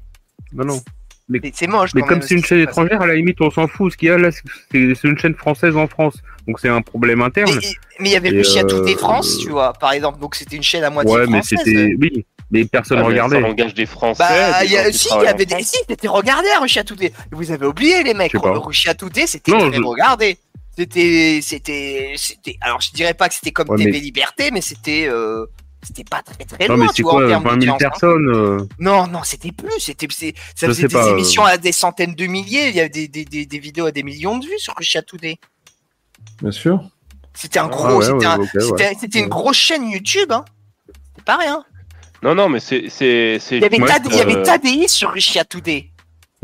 Non, 0.54 0.66
non. 0.66 0.82
Mais 1.30 1.40
c'est 1.54 1.68
moche. 1.68 1.92
Mais 1.96 2.02
comme 2.02 2.22
c'est 2.22 2.36
une 2.36 2.44
chaîne 2.44 2.60
étrangère, 2.60 3.02
à 3.02 3.08
la 3.08 3.16
limite, 3.16 3.40
on 3.42 3.50
s'en 3.52 3.68
fout. 3.68 3.92
Ce 3.92 3.98
qu'il 3.98 4.10
y 4.10 4.12
a 4.12 4.18
là, 4.18 4.30
c'est 4.32 5.04
une 5.04 5.18
chaîne 5.18 5.36
française 5.36 5.76
en 5.76 5.88
France. 5.88 6.16
Donc 6.48 6.60
c'est 6.60 6.70
un 6.70 6.82
problème 6.82 7.22
interne. 7.22 7.52
Mais 7.62 7.68
mais 8.00 8.10
il 8.10 8.12
y 8.14 8.16
avait 8.16 8.30
Russie 8.30 8.60
à 8.60 8.64
toutes 8.64 8.86
les 8.88 8.96
euh, 8.96 8.98
France, 8.98 9.38
tu 9.40 9.50
vois, 9.50 9.74
par 9.74 9.92
exemple, 9.94 10.20
donc 10.20 10.36
c'était 10.36 10.56
une 10.56 10.64
chaîne 10.64 10.84
à 10.84 10.90
moitié 10.90 11.14
Ouais, 11.14 11.26
mais 11.28 11.38
française. 11.40 11.60
c'était. 11.64 11.96
Oui. 12.00 12.26
Mais 12.54 12.66
personne 12.66 12.98
Ah, 12.98 13.02
mais 13.04 13.08
regardait. 13.08 13.40
Ça 13.42 13.48
engage 13.48 13.74
des 13.74 13.86
Français. 13.86 14.24
Bah, 14.28 14.60
des 14.62 14.66
il 14.66 14.72
y 14.74 14.78
a- 14.78 14.92
si, 14.92 15.08
il 15.18 15.24
y 15.24 15.28
avait 15.28 15.46
des, 15.46 15.64
si, 15.64 15.78
c'était 15.88 16.08
regardé 16.10 16.48
à 16.50 16.60
Russia 16.60 16.84
Today. 16.84 17.14
Vous 17.32 17.50
avez 17.52 17.66
oublié, 17.66 18.04
les 18.04 18.14
mecs. 18.14 18.34
Russia 18.36 18.94
Today, 18.94 19.26
c'était 19.28 19.52
très 19.54 19.72
je- 19.72 19.82
regardé. 19.82 20.38
C'était, 20.78 21.40
c'était, 21.42 22.14
c'était, 22.16 22.58
alors 22.62 22.82
je 22.82 22.92
dirais 22.92 23.14
pas 23.14 23.28
que 23.30 23.36
c'était 23.36 23.52
comme 23.52 23.70
Ouais, 23.70 23.78
TV 23.78 23.92
mais- 23.92 24.00
Liberté, 24.00 24.52
mais 24.52 24.62
c'était, 24.62 25.06
euh, 25.08 25.46
c'était 25.84 26.04
pas 26.04 26.22
très 26.22 26.46
très 26.46 26.68
Non, 26.68 26.76
loin, 26.76 26.86
mais 26.86 26.90
tu 26.90 26.96
c'est 26.98 27.04
vois, 27.04 27.12
quoi, 27.14 27.26
en 27.26 27.28
termes 27.30 27.44
20 27.44 27.50
000 27.50 27.60
d'audience, 27.60 27.74
hein. 27.82 27.90
personnes 27.90 28.30
euh, 28.36 28.68
Non, 28.80 29.08
non, 29.08 29.20
c'était 29.24 29.52
plus. 29.52 29.72
C'était, 29.80 30.08
c'est- 30.12 30.34
ça 30.56 30.68
Je 30.68 30.74
faisait 30.74 30.88
des 30.88 30.94
pas, 30.94 31.08
euh. 31.08 31.12
émissions 31.12 31.44
à 31.44 31.58
des 31.58 31.72
centaines 31.72 32.14
de 32.16 32.26
milliers. 32.28 32.70
Il 32.70 32.76
y 32.76 32.80
avait 32.80 32.90
des, 32.90 33.08
des, 33.08 33.26
des, 33.26 33.46
des 33.46 33.60
vidéos 33.60 33.86
à 33.88 33.92
des 33.92 34.04
millions 34.04 34.38
de 34.38 34.46
vues 34.46 34.60
sur 34.60 34.76
Russia 34.76 35.02
Today. 35.02 35.38
Bien 36.42 36.52
sûr. 36.52 36.82
C'était 37.34 37.60
un 37.60 37.66
Ah 37.66 37.70
gros, 37.70 37.98
ouais, 37.98 38.06
c'était, 38.06 38.18
ouais, 38.18 38.26
un- 38.26 38.38
ok, 38.40 38.50
ouais. 38.78 38.98
c'était, 39.00 39.20
une 39.20 39.28
grosse 39.30 39.58
chaîne 39.58 39.90
YouTube. 39.90 40.32
Hein. 40.32 40.46
C'est 41.16 41.26
pas 41.26 41.38
rien. 41.38 41.64
Non, 42.24 42.36
non, 42.36 42.50
mais 42.50 42.60
c'est. 42.60 42.90
c'est- 42.90 43.40
c'est 43.40 43.58
Il 43.58 43.62
y 43.62 43.66
avait, 43.66 43.78
juste, 43.78 43.88
Tade- 43.90 44.08
il 44.12 44.18
y 44.18 44.22
avait 44.22 44.36
euh, 44.36 44.44
Tadei 44.44 44.88
sur 44.88 45.12
Russia 45.12 45.44
Today. 45.46 45.88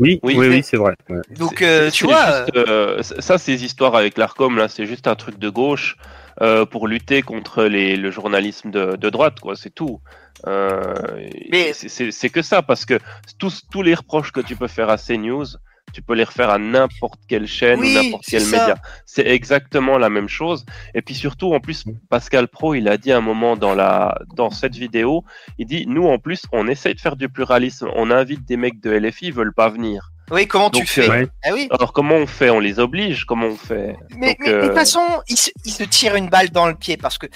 Oui, 0.00 0.18
oui, 0.22 0.34
Oui, 0.36 0.48
oui, 0.48 0.56
c'est- 0.62 0.70
c'est 0.70 0.76
vrai. 0.76 0.94
ouais. 1.08 1.20
Donc, 1.36 1.56
C'est- 1.58 1.64
euh, 1.64 1.84
c'est- 1.86 1.90
tu 1.92 1.98
c'est 2.06 2.10
vois. 2.12 2.44
juste, 2.46 2.56
euh, 2.56 3.02
ça, 3.02 3.36
ces 3.38 3.64
histoires 3.64 3.94
avec 3.96 4.16
l'Arcom, 4.16 4.56
là, 4.56 4.68
c'est 4.68 4.86
juste 4.86 5.06
un 5.08 5.14
truc 5.16 5.38
de 5.38 5.48
gauche 5.48 5.96
euh, 6.40 6.64
pour 6.64 6.86
lutter 6.88 7.22
contre 7.22 7.64
les, 7.64 7.96
le 7.96 8.10
journalisme 8.10 8.70
de, 8.70 8.96
de 8.96 9.10
droite, 9.10 9.40
quoi. 9.40 9.56
C'est 9.56 9.74
tout. 9.74 10.00
Euh, 10.46 10.94
Mais- 11.50 11.72
c'est- 11.72 12.28
que 12.30 12.42
ça, 12.42 12.62
parce 12.62 12.84
que 12.84 12.98
tous, 13.38 13.62
tous 13.70 13.82
les 13.82 13.94
reproches 13.94 14.32
que 14.32 14.40
tu 14.40 14.54
peux 14.56 14.68
faire 14.68 14.88
à 14.90 14.96
CNews, 14.96 15.46
tu 15.92 16.02
peux 16.02 16.14
les 16.14 16.24
refaire 16.24 16.50
à 16.50 16.58
n'importe 16.58 17.18
quelle 17.26 17.46
chaîne 17.46 17.80
Oui, 17.80 17.96
ou 17.96 18.02
n'importe 18.02 18.24
quel 18.28 18.42
ça. 18.42 18.58
média. 18.60 18.74
C'est 19.06 19.26
exactement 19.26 19.96
la 19.96 20.10
même 20.10 20.28
chose. 20.28 20.64
Et 20.94 21.00
puis 21.02 21.14
surtout, 21.14 21.54
en 21.54 21.60
plus, 21.60 21.84
Pascal 22.10 22.46
Pro, 22.46 22.74
il 22.74 22.88
a 22.88 22.98
dit 22.98 23.10
un 23.10 23.22
moment 23.22 23.56
dans 23.56 23.74
la 23.74 24.18
dans 24.36 24.50
cette 24.50 24.76
vidéo, 24.76 25.24
il 25.58 25.66
dit 25.66 25.86
nous 25.86 26.06
en 26.06 26.18
plus, 26.18 26.42
on 26.52 26.68
essaye 26.68 26.94
de 26.94 27.00
faire 27.00 27.16
du 27.16 27.28
pluralisme. 27.30 27.88
On 27.96 28.10
invite 28.10 28.44
des 28.46 28.58
mecs 28.58 28.80
de 28.80 28.90
LFI, 28.92 29.28
ils 29.28 29.32
veulent 29.32 29.54
pas 29.54 29.70
venir. 29.70 30.10
Oui, 30.30 30.46
comment 30.46 30.70
tu 30.70 30.80
Donc, 30.80 30.88
fais 30.88 31.08
euh, 31.08 31.26
Ah 31.44 31.50
oui. 31.54 31.68
Alors 31.70 31.92
comment 31.92 32.16
on 32.16 32.26
fait? 32.26 32.50
On 32.50 32.60
les 32.60 32.78
oblige 32.78 33.24
Comment 33.24 33.46
on 33.46 33.56
fait? 33.56 33.96
Mais, 34.16 34.28
Donc, 34.28 34.36
mais- 34.40 34.46
mais 34.46 34.50
de 34.52 34.56
euh, 34.56 34.66
toute 34.66 34.74
façon, 34.76 35.00
il 35.28 35.36
se, 35.38 35.50
il 35.64 35.72
se 35.72 35.84
tire 35.84 36.14
une 36.16 36.28
balle 36.28 36.50
dans 36.50 36.66
le 36.66 36.74
pied 36.74 36.96
parce 36.96 37.16
que 37.18 37.26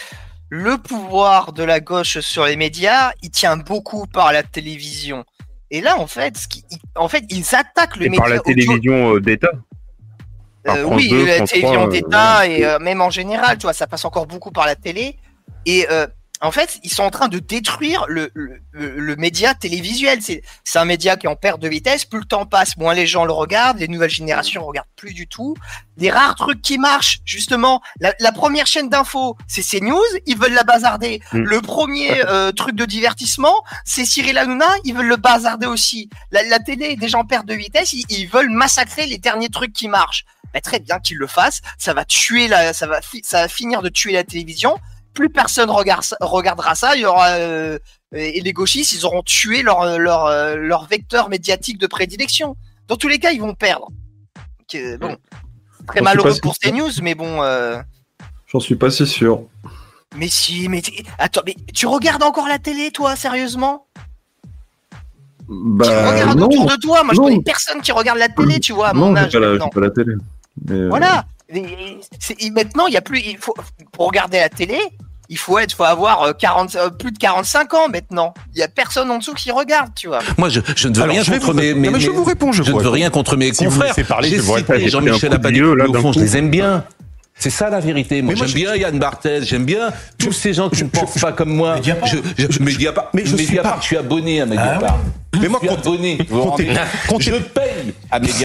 le 0.50 0.76
pouvoir 0.76 1.52
de 1.54 1.62
la 1.64 1.80
gauche 1.80 2.18
sur 2.20 2.44
les 2.44 2.56
médias, 2.56 3.12
il 3.22 3.30
tient 3.30 3.56
beaucoup 3.56 4.06
par 4.06 4.32
la 4.32 4.42
télévision. 4.42 5.24
Et 5.70 5.80
là, 5.80 5.98
en 5.98 6.06
fait, 6.06 6.36
ce 6.36 6.46
qui, 6.48 6.64
il- 6.70 6.78
en 6.94 7.08
fait, 7.08 7.24
ils 7.30 7.54
attaquent 7.54 7.96
le 7.96 8.06
Et 8.06 8.08
média. 8.10 8.22
par 8.24 8.30
la 8.30 8.40
télévision 8.40 9.14
euh, 9.16 9.20
d'État? 9.20 9.52
Euh, 10.68 10.84
oui, 10.84 11.08
2, 11.08 11.24
la 11.26 11.40
télévision 11.40 11.72
3, 11.72 11.86
euh, 11.86 11.90
d'État 11.90 12.38
ouais. 12.40 12.60
et 12.60 12.66
euh, 12.66 12.78
même 12.78 13.00
en 13.00 13.10
général, 13.10 13.56
tu 13.58 13.62
vois, 13.62 13.72
ça 13.72 13.86
passe 13.86 14.04
encore 14.04 14.26
beaucoup 14.26 14.50
par 14.52 14.66
la 14.66 14.76
télé. 14.76 15.16
Et 15.66 15.86
euh, 15.90 16.06
en 16.42 16.50
fait, 16.50 16.80
ils 16.82 16.92
sont 16.92 17.04
en 17.04 17.10
train 17.10 17.28
de 17.28 17.38
détruire 17.38 18.04
le, 18.08 18.30
le, 18.34 18.60
le- 18.72 19.16
média 19.16 19.54
télévisuel. 19.54 20.18
C'est 20.22 20.78
un 20.78 20.84
média 20.84 21.16
qui 21.16 21.26
est 21.26 21.30
en 21.30 21.36
perte 21.36 21.60
de 21.60 21.68
vitesse. 21.68 22.04
Plus 22.04 22.18
le 22.18 22.24
temps 22.24 22.46
passe, 22.46 22.76
moins 22.76 22.94
les 22.94 23.06
gens 23.06 23.24
le 23.24 23.32
regardent. 23.32 23.78
Les 23.78 23.86
nouvelles 23.86 24.10
générations 24.10 24.64
regardent 24.66 24.88
plus 24.96 25.14
du 25.14 25.28
tout. 25.28 25.54
Des 25.96 26.10
rares 26.10 26.34
trucs 26.34 26.60
qui 26.60 26.78
marchent, 26.78 27.20
justement. 27.24 27.80
La, 28.00 28.12
la 28.18 28.32
première 28.32 28.66
chaîne 28.66 28.88
d'info, 28.88 29.36
c'est 29.46 29.62
CNews. 29.62 30.00
Ils 30.26 30.36
veulent 30.36 30.54
la 30.54 30.64
bazarder. 30.64 31.20
Mm. 31.32 31.38
Le 31.42 31.60
premier 31.60 32.24
euh, 32.26 32.50
truc 32.50 32.74
de 32.74 32.84
divertissement, 32.86 33.62
c'est 33.84 34.04
Cyril 34.04 34.36
Hanouna. 34.36 34.68
Ils 34.84 34.94
veulent 34.94 35.06
le 35.06 35.16
bazarder 35.16 35.66
aussi. 35.66 36.10
La, 36.32 36.42
la 36.42 36.58
télé, 36.58 36.96
des 36.96 37.08
gens 37.08 37.20
en 37.20 37.24
perte 37.24 37.46
de 37.46 37.54
vitesse. 37.54 37.92
Ils, 37.92 38.04
ils 38.08 38.26
veulent 38.26 38.50
massacrer 38.50 39.06
les 39.06 39.18
derniers 39.18 39.48
trucs 39.48 39.72
qui 39.72 39.86
marchent. 39.86 40.24
Bah, 40.52 40.60
très 40.60 40.80
bien 40.80 40.98
qu'ils 40.98 41.18
le 41.18 41.26
fassent. 41.28 41.60
Ça 41.78 41.94
va 41.94 42.04
tuer 42.04 42.48
la, 42.48 42.72
ça 42.72 42.86
va, 42.86 43.00
ça 43.22 43.42
va 43.42 43.48
finir 43.48 43.80
de 43.80 43.88
tuer 43.88 44.12
la 44.12 44.24
télévision. 44.24 44.76
Plus 45.14 45.28
personne 45.30 45.70
regarde 45.70 46.04
regardera 46.20 46.74
ça. 46.74 46.96
Il 46.96 47.02
y 47.02 47.04
aura 47.06 47.28
euh, 47.32 47.78
et 48.14 48.40
les 48.40 48.52
gauchistes, 48.52 48.92
ils 48.94 49.04
auront 49.04 49.22
tué 49.22 49.62
leur 49.62 49.98
leur 49.98 50.26
euh, 50.26 50.56
leur 50.56 50.86
vecteur 50.86 51.28
médiatique 51.28 51.78
de 51.78 51.86
prédilection. 51.86 52.56
Dans 52.88 52.96
tous 52.96 53.08
les 53.08 53.18
cas, 53.18 53.32
ils 53.32 53.40
vont 53.40 53.54
perdre. 53.54 53.88
Donc, 54.58 54.74
euh, 54.74 54.96
bon, 54.98 55.16
très 55.86 56.00
malheureux 56.00 56.34
pour 56.42 56.54
sûr. 56.60 56.70
CNews, 56.72 56.90
mais 57.02 57.14
bon. 57.14 57.42
euh, 57.42 57.78
J'en 58.46 58.60
suis 58.60 58.74
pas 58.76 58.90
si 58.90 59.06
sûr. 59.06 59.42
mais 60.16 60.28
si, 60.28 60.68
mais 60.68 60.82
attends, 61.18 61.42
mais 61.46 61.56
tu 61.74 61.86
regardes 61.86 62.22
encore 62.22 62.48
la 62.48 62.58
télé, 62.58 62.90
toi, 62.90 63.16
sérieusement? 63.16 63.86
Bah, 65.48 66.10
Regarde 66.12 66.38
non. 66.38 66.46
autour 66.46 66.66
de 66.66 66.76
toi. 66.76 67.02
Moi, 67.02 67.14
je 67.14 67.20
connais 67.20 67.42
personne 67.42 67.80
qui 67.82 67.92
regarde 67.92 68.18
la 68.18 68.28
télé, 68.28 68.60
tu 68.60 68.72
vois, 68.72 68.88
à 68.88 68.92
mon 68.94 69.10
non, 69.10 69.16
âge 69.16 69.32
j'ai 69.32 69.40
pas, 69.40 69.46
la- 69.46 69.68
pas 69.68 69.80
la 69.80 69.90
télé. 69.90 70.14
Mais, 70.68 70.74
euh, 70.76 70.88
Voilà. 70.88 71.24
Et 71.48 72.50
maintenant, 72.50 72.86
il 72.86 72.94
y 72.94 72.96
a 72.96 73.02
plus. 73.02 73.20
Il 73.20 73.36
faut 73.38 73.54
pour 73.92 74.06
regarder 74.06 74.38
la 74.38 74.48
télé, 74.48 74.78
il 75.32 75.38
faut 75.38 75.58
être, 75.58 75.72
faut 75.72 75.84
avoir 75.84 76.22
euh, 76.22 76.32
40, 76.32 76.76
euh, 76.76 76.90
plus 76.90 77.10
de 77.10 77.18
45 77.18 77.72
ans 77.74 77.88
maintenant. 77.90 78.34
Il 78.54 78.60
y 78.60 78.62
a 78.62 78.68
personne 78.68 79.10
en 79.10 79.16
dessous 79.18 79.32
qui 79.34 79.50
regarde, 79.50 79.90
tu 79.96 80.06
vois. 80.06 80.18
Moi, 80.36 80.48
je, 80.50 80.60
je 80.76 80.88
ne 80.88 80.94
veux 80.94 81.02
Alors, 81.02 81.14
rien 81.14 81.22
je 81.24 81.30
contre 81.32 81.46
vous- 81.46 81.52
mes, 81.54 81.72
Non, 81.74 81.80
mes- 81.80 81.90
mais 81.90 82.00
je 82.00 82.10
vous 82.10 82.22
réponds, 82.24 82.52
je 82.52 82.62
ne 82.62 82.70
vous 82.70 82.78
veux 82.78 82.88
rien 82.90 83.08
contre 83.10 83.36
mes 83.36 83.52
Si 83.52 83.64
confrères. 83.64 83.94
J'ai 84.22 84.36
je 84.36 84.42
cité. 84.42 84.88
Jean-Michel 84.88 85.32
Apathy, 85.32 85.62
au 85.62 85.94
fond, 85.94 86.12
je 86.12 86.20
les 86.20 86.36
aime 86.36 86.50
bien. 86.50 86.84
C'est 87.34 87.50
ça 87.50 87.70
la 87.70 87.80
vérité. 87.80 88.20
Moi, 88.20 88.34
j'aime 88.36 88.46
je- 88.46 88.54
bien 88.54 88.76
Yann 88.76 88.98
Barthès, 88.98 89.42
j'aime 89.42 89.64
bien 89.64 89.90
tous 90.18 90.32
ces 90.32 90.52
gens 90.52 90.68
qui 90.68 90.76
je- 90.80 90.84
ne 90.84 90.90
pensent 90.90 91.14
je- 91.16 91.20
pas 91.20 91.32
comme 91.32 91.48
moi. 91.50 91.76
Mediapart. 91.76 92.08
Je, 92.08 92.18
je, 92.50 92.62
Mediapart, 92.62 93.08
mais 93.14 93.24
je 93.24 93.34
suis 93.36 93.56
pas- 93.56 93.78
je 93.80 93.86
suis 93.86 93.96
abonné 93.96 94.42
à 94.42 94.46
Mediapart. 94.46 94.98
Mais 95.40 95.48
moi, 95.48 95.58
je 95.62 95.68
suis 95.68 95.76
abonné. 95.76 96.18
comptez- 96.30 96.68
Je 97.20 97.30
paye 97.38 97.94
à 98.10 98.20
Mediapart. 98.20 98.44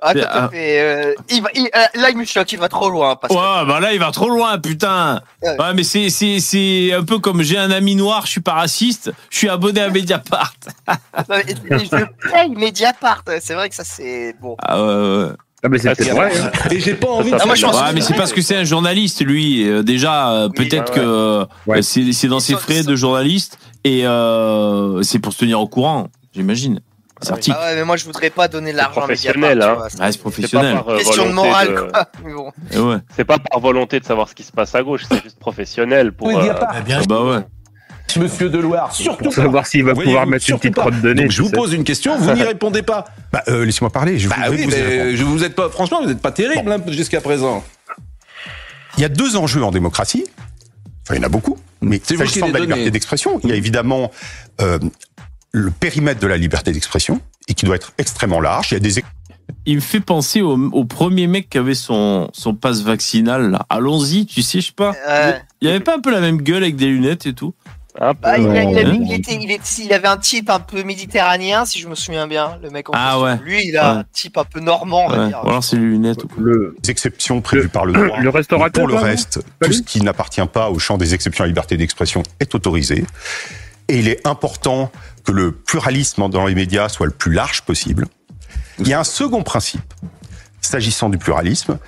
Ah, 0.00 0.12
Mais, 0.14 0.20
tout 0.20 0.26
à 0.28 0.30
ah. 0.44 0.48
fait, 0.48 0.80
euh, 0.80 1.14
il 1.28 1.42
va, 1.42 1.48
il- 1.54 1.66
euh, 1.74 2.00
là, 2.00 2.10
il 2.10 2.16
me 2.16 2.24
choque, 2.24 2.52
il 2.52 2.58
va 2.58 2.68
trop 2.68 2.88
loin. 2.88 3.16
Parce 3.16 3.34
que- 3.34 3.38
Ouais, 3.38 3.66
bah 3.66 3.80
là, 3.80 3.92
il 3.92 3.98
va 3.98 4.12
trop 4.12 4.28
loin, 4.28 4.56
putain. 4.58 5.20
Ouais. 5.42 5.56
Ouais, 5.58 5.74
mais 5.74 5.82
c'est, 5.82 6.08
c'est, 6.08 6.38
c'est 6.38 6.92
un 6.92 7.02
peu 7.02 7.18
comme 7.18 7.42
j'ai 7.42 7.58
un 7.58 7.70
ami 7.72 7.96
noir, 7.96 8.24
je 8.26 8.30
suis 8.30 8.40
pas 8.40 8.52
raciste, 8.52 9.10
je 9.30 9.36
suis 9.38 9.48
abonné 9.48 9.80
à 9.80 9.88
Mediapart. 9.90 10.54
Non, 11.28 11.36
mais 11.38 11.44
je 11.84 12.30
paye 12.30 12.50
Mediapart. 12.50 13.24
C'est 13.40 13.54
vrai 13.54 13.68
que 13.68 13.74
ça, 13.74 13.82
c'est 13.84 14.36
bon. 14.40 14.56
Ah 14.60 14.80
ouais, 14.80 14.86
ouais. 15.24 15.28
Ah, 15.64 15.68
mais 15.68 15.78
c'est 15.78 15.88
Ah, 15.88 15.94
vrai. 16.14 16.28
vrai. 16.30 16.40
hein. 16.40 16.50
Et 16.70 16.78
j'ai 16.78 16.94
pas 16.94 17.08
envie 17.08 17.32
Ah, 17.36 17.44
moi, 17.44 17.56
je 17.56 17.62
de. 17.62 17.66
pense 17.66 17.80
Ouais, 17.82 17.88
que 17.90 17.94
mais 17.96 18.00
c'est 18.00 18.14
parce 18.14 18.32
que 18.32 18.40
c'est 18.40 18.54
un 18.56 18.62
journaliste, 18.64 19.24
lui. 19.24 19.68
Euh, 19.68 19.82
déjà, 19.82 20.30
euh, 20.30 20.48
Oui, 20.56 20.68
peut-être 20.68 20.92
ouais, 20.92 21.00
que 21.00 21.46
Ouais. 21.66 21.82
c'est, 21.82 22.28
dans 22.28 22.38
ses 22.38 22.54
frais 22.54 22.84
de 22.84 22.94
journaliste 22.94 23.58
et 23.82 24.06
euh, 24.06 25.02
c'est 25.02 25.18
pour 25.18 25.32
se 25.32 25.38
tenir 25.38 25.60
au 25.60 25.66
courant, 25.66 26.06
j'imagine. 26.32 26.80
C'est 27.20 27.32
article. 27.32 27.56
Ah 27.60 27.66
ouais, 27.66 27.74
mais 27.76 27.84
moi, 27.84 27.96
je 27.96 28.04
voudrais 28.04 28.30
pas 28.30 28.48
donner 28.48 28.72
de 28.72 28.76
l'argent 28.76 29.00
à 29.00 29.04
professionnel, 29.04 29.60
hein. 29.62 29.78
Ah, 29.80 29.86
c'est 29.88 29.96
C'est 30.12 30.18
pas 30.18 30.22
professionnel. 30.22 30.74
par 30.76 30.88
euh, 30.88 30.98
Question 30.98 31.24
de 31.26 31.30
volonté 31.30 31.48
morale, 31.48 31.68
de- 31.68 31.80
quoi. 31.90 32.06
Bon. 32.34 32.52
Eh 32.72 32.78
ouais. 32.78 32.96
C'est 33.16 33.24
pas 33.24 33.38
par 33.38 33.60
volonté 33.60 33.98
de 34.00 34.04
savoir 34.04 34.28
ce 34.28 34.34
qui 34.34 34.42
se 34.44 34.52
passe 34.52 34.74
à 34.74 34.82
gauche, 34.82 35.02
c'est 35.10 35.22
juste 35.22 35.38
professionnel 35.38 36.12
pour. 36.12 36.28
euh, 36.28 36.36
Mediapart. 36.36 36.68
Ah 36.72 37.00
bah 37.08 37.22
ouais. 37.24 37.40
Monsieur 38.16 38.48
Deloire, 38.48 38.92
surtout 38.94 39.24
Pour 39.24 39.32
savoir 39.34 39.66
s'il 39.66 39.84
va 39.84 39.94
pouvoir 39.94 40.26
mettre 40.26 40.48
une 40.48 40.56
petite 40.58 40.74
pas. 40.74 40.80
crotte 40.82 41.00
de 41.02 41.12
nez. 41.12 41.22
Donc, 41.22 41.30
je 41.30 41.42
vous 41.42 41.48
sais. 41.50 41.54
pose 41.56 41.72
une 41.74 41.84
question, 41.84 42.16
vous 42.16 42.32
n'y 42.32 42.42
répondez 42.42 42.82
pas. 42.82 43.04
Bah, 43.32 43.42
euh, 43.48 43.64
laissez-moi 43.66 43.90
parler. 43.90 44.18
Je 44.18 44.28
Bah 44.28 44.36
vous, 44.46 44.52
oui, 44.54 44.64
vous 44.64 44.70
y 44.70 44.74
répondre. 44.74 45.04
mais 45.10 45.16
je 45.16 45.24
vous 45.24 45.44
êtes 45.44 45.54
pas, 45.54 45.68
franchement, 45.68 46.00
vous 46.02 46.08
n'êtes 46.08 46.22
pas 46.22 46.32
terrible 46.32 46.72
hein, 46.72 46.78
jusqu'à 46.88 47.20
présent. 47.20 47.62
Il 48.96 49.02
y 49.02 49.04
a 49.04 49.08
deux 49.08 49.36
enjeux 49.36 49.62
en 49.62 49.70
démocratie. 49.70 50.24
Enfin, 51.04 51.14
il 51.14 51.18
y 51.18 51.20
en 51.20 51.24
a 51.26 51.28
beaucoup. 51.28 51.58
Mais 51.80 52.00
s'agissant 52.02 52.48
de 52.48 52.52
la 52.54 52.60
liberté 52.60 52.90
d'expression, 52.90 53.40
il 53.44 53.50
y 53.50 53.52
a 53.52 53.56
évidemment 53.56 54.10
euh, 54.60 54.78
le 55.58 55.70
périmètre 55.70 56.20
de 56.20 56.26
la 56.26 56.36
liberté 56.36 56.72
d'expression 56.72 57.20
et 57.48 57.54
qui 57.54 57.64
doit 57.66 57.76
être 57.76 57.92
extrêmement 57.98 58.40
large. 58.40 58.68
Il 58.70 58.74
y 58.74 58.76
a 58.76 58.80
des 58.80 59.02
Il 59.66 59.76
me 59.76 59.80
fait 59.80 60.00
penser 60.00 60.40
au, 60.42 60.56
au 60.72 60.84
premier 60.84 61.26
mec 61.26 61.48
qui 61.50 61.58
avait 61.58 61.74
son, 61.74 62.28
son 62.32 62.54
passe 62.54 62.82
vaccinal, 62.82 63.50
là. 63.50 63.66
Allons-y, 63.68 64.26
tu 64.26 64.42
sais, 64.42 64.60
je 64.60 64.66
sais 64.66 64.72
pas. 64.72 64.94
Euh, 65.08 65.32
Il 65.60 65.68
avait 65.68 65.80
pas 65.80 65.96
un 65.96 66.00
peu 66.00 66.10
la 66.10 66.20
même 66.20 66.40
gueule 66.42 66.62
avec 66.62 66.76
des 66.76 66.86
lunettes 66.86 67.26
et 67.26 67.32
tout 67.34 67.54
bah, 68.00 68.38
il, 68.38 68.46
a- 68.46 68.62
il, 68.62 68.78
a- 68.78 68.82
Ouais. 68.90 68.96
il 69.02 69.12
était, 69.12 69.34
il, 69.34 69.50
est- 69.50 69.78
il 69.78 69.92
avait 69.92 70.06
un 70.06 70.18
type 70.18 70.50
un 70.50 70.60
peu 70.60 70.84
méditerranéen, 70.84 71.64
si 71.64 71.80
je 71.80 71.88
me 71.88 71.96
souviens 71.96 72.28
bien, 72.28 72.56
le 72.62 72.70
mec 72.70 72.88
en 72.90 72.92
Ah 72.94 73.18
ouais. 73.20 73.36
Lui, 73.42 73.66
il 73.66 73.76
a 73.76 73.92
Ouais. 73.94 73.98
un 74.00 74.04
type 74.12 74.38
un 74.38 74.44
peu 74.44 74.60
normand, 74.60 75.06
on 75.06 75.08
va 75.08 75.18
Ouais. 75.22 75.26
dire. 75.28 75.40
Ou 75.42 75.48
alors 75.48 75.64
c'est 75.64 75.74
les 75.74 75.82
lunettes. 75.82 76.22
ou 76.22 76.28
quoi. 76.28 76.36
Le, 76.40 76.76
exceptions 76.86 77.40
prévues 77.40 77.68
par 77.68 77.86
le 77.86 77.94
droit. 77.94 78.20
le 78.20 78.28
restaurateur. 78.28 78.84
Pour 78.84 78.86
le 78.86 78.94
reste, 79.02 79.40
tout 79.60 79.72
ce 79.72 79.82
qui 79.82 80.00
n'appartient 80.00 80.46
pas 80.46 80.70
au 80.70 80.78
champ 80.78 80.96
des 80.96 81.12
exceptions 81.12 81.42
à 81.42 81.46
la 81.46 81.48
liberté 81.48 81.76
d'expression 81.76 82.22
est 82.38 82.54
autorisé. 82.54 83.04
Et 83.88 83.98
il 83.98 84.08
est 84.08 84.26
important 84.26 84.90
que 85.24 85.32
le 85.32 85.52
pluralisme 85.52 86.28
dans 86.28 86.46
les 86.46 86.54
médias 86.54 86.88
soit 86.88 87.06
le 87.06 87.12
plus 87.12 87.32
large 87.32 87.62
possible. 87.62 88.06
Il 88.78 88.88
y 88.88 88.92
a 88.92 89.00
un 89.00 89.04
second 89.04 89.42
principe, 89.42 89.94
s'agissant 90.60 91.08
du 91.08 91.18
pluralisme, 91.18 91.78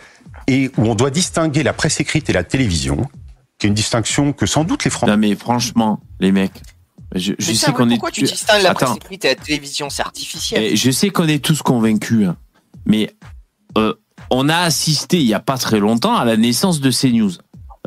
et 0.47 0.71
où 0.77 0.87
on 0.87 0.95
doit 0.95 1.11
distinguer 1.11 1.63
la 1.63 1.73
presse 1.73 2.01
écrite 2.01 2.29
et 2.31 2.33
la 2.33 2.45
télévision, 2.45 3.09
qui 3.59 3.67
est 3.67 3.69
une 3.69 3.75
distinction 3.75 4.33
que 4.33 4.47
sans 4.47 4.65
doute 4.65 4.85
les 4.85 4.91
Français... 4.91 5.13
Non 5.13 5.19
mais 5.19 5.37
franchement, 5.37 6.01
les 6.19 6.33
mecs, 6.33 6.63
je, 7.15 7.35
sais 7.39 7.73
qu'on 7.73 7.89
est. 7.89 7.95
pourquoi 7.95 8.11
tu 8.11 8.23
distingues 8.23 8.63
la 8.63 8.75
presse 8.75 8.97
écrite 8.97 9.25
et 9.25 9.29
la 9.29 9.35
télévision 9.35 9.91
C'est 9.91 10.03
artificiel. 10.03 10.63
Eh, 10.63 10.77
je 10.77 10.91
sais 10.91 11.11
qu'on 11.11 11.29
est 11.29 11.45
tous 11.45 11.61
convaincus, 11.63 12.29
hein. 12.29 12.37
mais 12.87 13.15
euh, 13.77 13.95
on 14.31 14.49
a 14.49 14.59
assisté 14.59 15.19
il 15.19 15.27
y 15.27 15.35
a 15.35 15.41
pas 15.41 15.59
très 15.59 15.81
longtemps 15.81 16.17
à 16.17 16.25
la 16.25 16.37
naissance 16.37 16.81
de 16.81 16.91
CNews. 16.91 17.33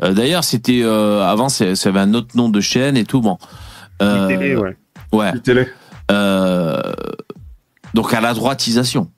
Euh, 0.02 0.12
D'ailleurs, 0.12 0.44
c'était 0.44 0.82
euh, 0.82 1.22
avant, 1.24 1.48
ça 1.48 1.64
avait 1.64 2.00
un 2.00 2.12
autre 2.14 2.36
nom 2.36 2.48
de 2.48 2.60
chaîne 2.60 2.96
et 2.96 3.04
tout. 3.04 3.20
Bon, 3.20 3.38
Euh, 4.02 4.28
Télé, 4.28 4.56
ouais. 4.56 4.76
ouais. 5.12 5.38
Télé. 5.40 5.68
Euh, 6.10 6.80
donc 7.94 8.12
à 8.12 8.20
la 8.20 8.34
droitisation. 8.34 9.10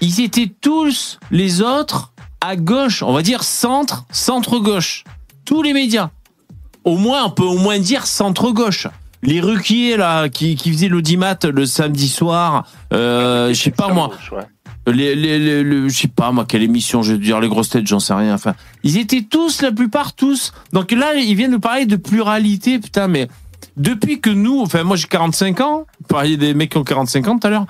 Ils 0.00 0.20
étaient 0.20 0.52
tous 0.60 1.18
les 1.30 1.60
autres 1.60 2.12
à 2.40 2.54
gauche, 2.56 3.02
on 3.02 3.12
va 3.12 3.22
dire 3.22 3.42
centre, 3.42 4.04
centre 4.12 4.58
gauche. 4.58 5.04
Tous 5.44 5.62
les 5.62 5.72
médias. 5.72 6.10
au 6.84 6.96
moins, 6.96 7.24
on 7.24 7.30
peut 7.30 7.44
au 7.44 7.58
moins 7.58 7.78
dire 7.78 8.06
centre-gauche. 8.06 8.86
Les 9.22 9.40
Ruquier, 9.40 9.96
là, 9.96 10.28
qui, 10.28 10.54
qui 10.54 10.70
faisaient 10.70 10.88
l'audimat 10.88 11.36
le 11.42 11.66
samedi 11.66 12.08
soir, 12.08 12.66
euh, 12.92 13.48
je 13.48 13.60
sais 13.60 13.70
pas 13.72 13.88
moi. 13.88 14.10
Les, 14.92 15.14
les, 15.14 15.38
les- 15.38 15.62
le- 15.62 15.88
je 15.88 15.96
sais 16.00 16.08
pas 16.08 16.30
moi 16.32 16.44
quelle 16.48 16.62
émission 16.62 17.02
je 17.02 17.12
veux 17.12 17.18
dire 17.18 17.40
les 17.40 17.48
grosses 17.48 17.70
têtes 17.70 17.86
j'en 17.86 18.00
sais 18.00 18.14
rien 18.14 18.34
enfin. 18.34 18.54
Ils 18.84 18.96
étaient 18.98 19.22
tous 19.22 19.62
la 19.62 19.72
plupart 19.72 20.14
tous. 20.14 20.52
Donc 20.72 20.92
là 20.92 21.14
ils 21.14 21.34
viennent 21.34 21.50
nous 21.52 21.60
parler 21.60 21.86
de 21.86 21.96
pluralité 21.96 22.78
putain 22.78 23.08
mais 23.08 23.28
depuis 23.76 24.20
que 24.20 24.30
nous 24.30 24.60
enfin 24.60 24.82
moi 24.84 24.96
j'ai 24.96 25.06
45 25.08 25.60
ans 25.60 25.86
vous 26.00 26.06
parliez 26.08 26.36
des 26.36 26.54
mecs 26.54 26.70
qui 26.72 26.78
ont 26.78 26.84
45 26.84 27.28
ans 27.28 27.38
tout 27.38 27.46
à 27.46 27.50
l'heure. 27.50 27.66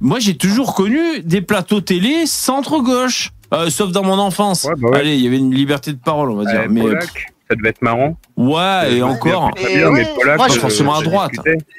Moi 0.00 0.18
j'ai 0.18 0.36
toujours 0.36 0.74
connu 0.74 1.20
des 1.22 1.40
plateaux 1.42 1.80
télé 1.80 2.26
centre 2.26 2.78
gauche 2.80 3.30
Euh, 3.54 3.68
sauf 3.70 3.92
dans 3.92 4.02
mon 4.02 4.18
enfance. 4.18 4.66
Bah 4.78 4.88
ouais. 4.88 4.98
allez 4.98 5.14
il 5.16 5.22
y 5.24 5.26
avait 5.26 5.38
une 5.38 5.54
liberté 5.54 5.92
de 5.92 5.98
parole 5.98 6.30
on 6.30 6.36
va 6.36 6.44
dire 6.50 6.60
Ouais, 6.62 6.68
mais 6.68 6.80
Polak, 6.80 7.32
ça 7.50 7.54
devait 7.56 7.68
être 7.68 7.82
marrant. 7.82 8.16
ouais 8.36 8.94
et 8.96 9.02
encore. 9.02 9.50
bien, 9.54 9.90
mais 9.90 10.06
Polak, 10.14 10.38
moi, 10.38 10.46
pas 10.48 10.54
je- 10.54 10.58
forcément 10.58 10.94
à 10.94 11.00
je- 11.00 11.04
droite. 11.04 11.32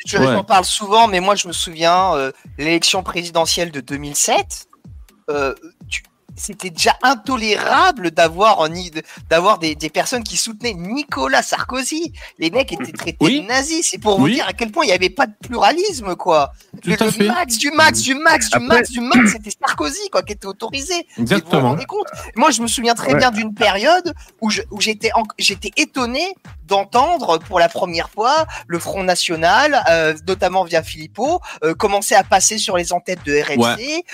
Je 0.05 0.17
Ouais. 0.17 0.25
j'en 0.33 0.43
parle 0.43 0.65
souvent, 0.65 1.07
mais 1.07 1.19
moi 1.19 1.33
je 1.35 1.47
me 1.47 1.53
souviens, 1.53 2.13
euh, 2.15 2.31
l'élection 2.59 3.01
présidentielle 3.01 3.71
de 3.71 3.79
2007, 3.81 4.67
euh, 5.29 5.53
tu- 5.61 5.72
c'était 6.35 6.69
déjà 6.69 6.95
intolérable 7.03 8.11
d'avoir 8.11 8.67
d'avoir 9.29 9.59
des, 9.59 9.75
des 9.75 9.89
personnes 9.89 10.23
qui 10.23 10.37
soutenaient 10.37 10.73
Nicolas 10.73 11.41
Sarkozy. 11.41 12.13
Les 12.39 12.49
mecs 12.51 12.71
étaient 12.71 12.91
traités 12.91 13.41
de 13.41 13.47
nazis. 13.47 13.87
C'est 13.89 13.97
pour 13.97 14.19
vous 14.19 14.29
dire 14.29 14.47
à 14.47 14.53
quel 14.53 14.71
point 14.71 14.83
il 14.85 14.87
n'y 14.87 14.93
avait 14.93 15.09
pas 15.09 15.27
de 15.27 15.33
pluralisme, 15.41 16.15
quoi. 16.15 16.51
Le, 16.85 16.95
max 17.27 17.57
du 17.57 17.71
max 17.71 17.99
du 18.01 18.15
max 18.15 18.49
du 18.49 18.55
Après- 18.57 18.67
max 18.67 18.91
du 18.91 18.99
max, 19.01 19.31
c'était 19.33 19.51
Sarkozy, 19.51 20.09
quoi, 20.11 20.23
qui 20.23 20.33
était 20.33 20.45
autorisé. 20.47 20.93
Et 20.93 20.97
Vous 20.99 21.13
vous 21.17 21.21
Exactement. 21.23 21.69
rendez 21.69 21.85
compte? 21.85 22.07
Moi, 22.35 22.51
je 22.51 22.61
me 22.61 22.67
souviens 22.67 22.93
très 22.95 23.13
Ouais. 23.13 23.19
bien 23.19 23.31
d'une 23.31 23.53
période 23.53 24.13
où 24.41 24.49
je- 24.49 24.61
où 24.71 24.79
j'étais 24.81 25.11
j'étais 25.37 25.71
étonné 25.77 26.33
d'entendre 26.65 27.37
pour 27.39 27.59
la 27.59 27.69
première 27.69 28.09
fois 28.09 28.45
le 28.67 28.79
Front 28.79 29.03
National, 29.03 29.83
euh, 29.89 30.13
notamment 30.27 30.63
via 30.63 30.81
Philippot, 30.81 31.39
euh, 31.63 31.73
commencer 31.75 32.15
à 32.15 32.23
passer 32.23 32.57
sur 32.57 32.77
les 32.77 32.93
entêtes 32.93 33.23
de 33.25 33.33
RMC, 33.33 33.57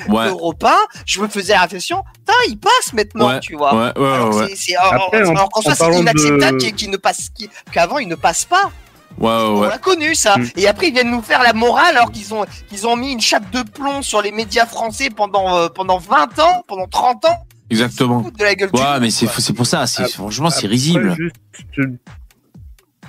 Ouais, 0.10 0.18
ouais. 0.18 0.26
d'Europe 0.28 0.64
1. 0.64 0.76
Je 1.06 1.22
me 1.22 1.28
faisais 1.28 1.54
la 1.54 1.62
réflexion, 1.62 2.04
putain, 2.14 2.34
il 2.48 2.58
passe 2.58 2.94
maintenant, 2.94 3.28
Ouais, 3.30 3.40
tu 3.40 3.56
vois. 3.56 3.74
ouais, 3.74 4.00
ouais, 4.00 4.12
alors 4.14 4.36
ouais. 4.36 4.48
c'est- 4.50 4.56
c'est- 4.56 4.76
alors- 4.76 5.06
Après, 5.08 5.24
en- 5.26 5.32
alors 5.36 5.50
qu'en 5.50 5.60
en 5.60 5.64
soi, 5.64 5.74
c'est 5.76 5.80
parlant 5.80 5.98
de- 5.98 6.02
inacceptable 6.02 6.58
qu'il- 6.74 6.90
ne 6.92 6.98
passe, 6.98 7.30
qu'il- 7.30 7.50
qu'avant 7.72 7.98
il 8.00 8.08
ne 8.08 8.16
passe 8.16 8.46
pas. 8.46 8.72
ouais 9.18 9.28
ouais 9.28 9.32
On 9.32 9.60
ouais 9.62 9.68
l'a 9.70 9.78
connu 9.78 10.16
ça. 10.16 10.36
Et 10.56 10.68
après 10.68 10.88
ils 10.88 10.94
viennent 10.94 11.12
nous 11.12 11.22
faire 11.22 11.42
la 11.44 11.54
morale 11.54 11.98
alors 11.98 12.12
qu'ils 12.12 12.34
ont 12.34 12.46
qu'ils 12.70 12.86
ont 12.88 12.96
mis 12.96 13.12
une 13.12 13.20
chape 13.22 13.50
de 13.52 13.64
plomb 13.64 14.02
sur 14.02 14.22
les 14.22 14.32
médias 14.32 14.66
français 14.66 15.10
pendant 15.10 15.58
euh, 15.58 15.68
pendant 15.70 15.98
20 15.98 16.38
ans, 16.40 16.64
pendant 16.68 16.88
30 16.88 17.26
ans. 17.26 17.46
exactement 17.72 18.22
de 18.22 18.44
la 18.44 18.56
gueule 18.56 18.70
ouais 18.74 19.00
mais 19.02 19.10
c'est 19.12 19.28
c'est 19.40 19.54
pour 19.54 19.66
ça 19.66 19.86
c'est 19.88 20.08
franchement 20.10 20.50
c'est 20.50 20.68
risible 20.68 21.16
Juste, 21.18 21.36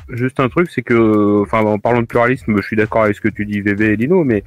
juste 0.08 0.40
un 0.40 0.48
truc, 0.48 0.68
c'est 0.74 0.82
que, 0.82 1.42
enfin, 1.42 1.60
en 1.64 1.78
parlant 1.78 2.00
de 2.00 2.06
pluralisme, 2.06 2.56
je 2.56 2.62
suis 2.66 2.76
d'accord 2.76 3.02
avec 3.04 3.14
ce 3.16 3.20
que 3.20 3.28
tu 3.28 3.46
dis, 3.46 3.60
VV 3.60 3.92
et 3.92 3.96
Lino, 3.96 4.24
mais 4.24 4.42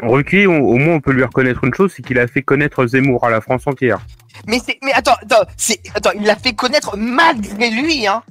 Ruquier, 0.00 0.46
on- 0.46 0.60
au 0.60 0.76
moins, 0.78 0.94
on 0.94 1.00
peut 1.00 1.12
lui 1.12 1.24
reconnaître 1.24 1.64
une 1.64 1.74
chose, 1.74 1.92
c'est 1.94 2.02
qu'il 2.02 2.18
a 2.18 2.26
fait 2.26 2.42
connaître 2.42 2.86
Zemmour 2.86 3.24
à 3.24 3.30
la 3.30 3.40
France 3.40 3.66
entière. 3.66 4.00
Mais 4.46 4.58
c'est 4.64 4.78
mais 4.82 4.92
attends 4.92 5.14
attends 5.22 5.44
c'est 5.56 5.80
attends 5.94 6.10
il 6.18 6.24
l'a 6.24 6.36
fait 6.36 6.54
connaître 6.54 6.96
malgré 6.96 7.70
lui 7.70 8.06
hein. 8.06 8.22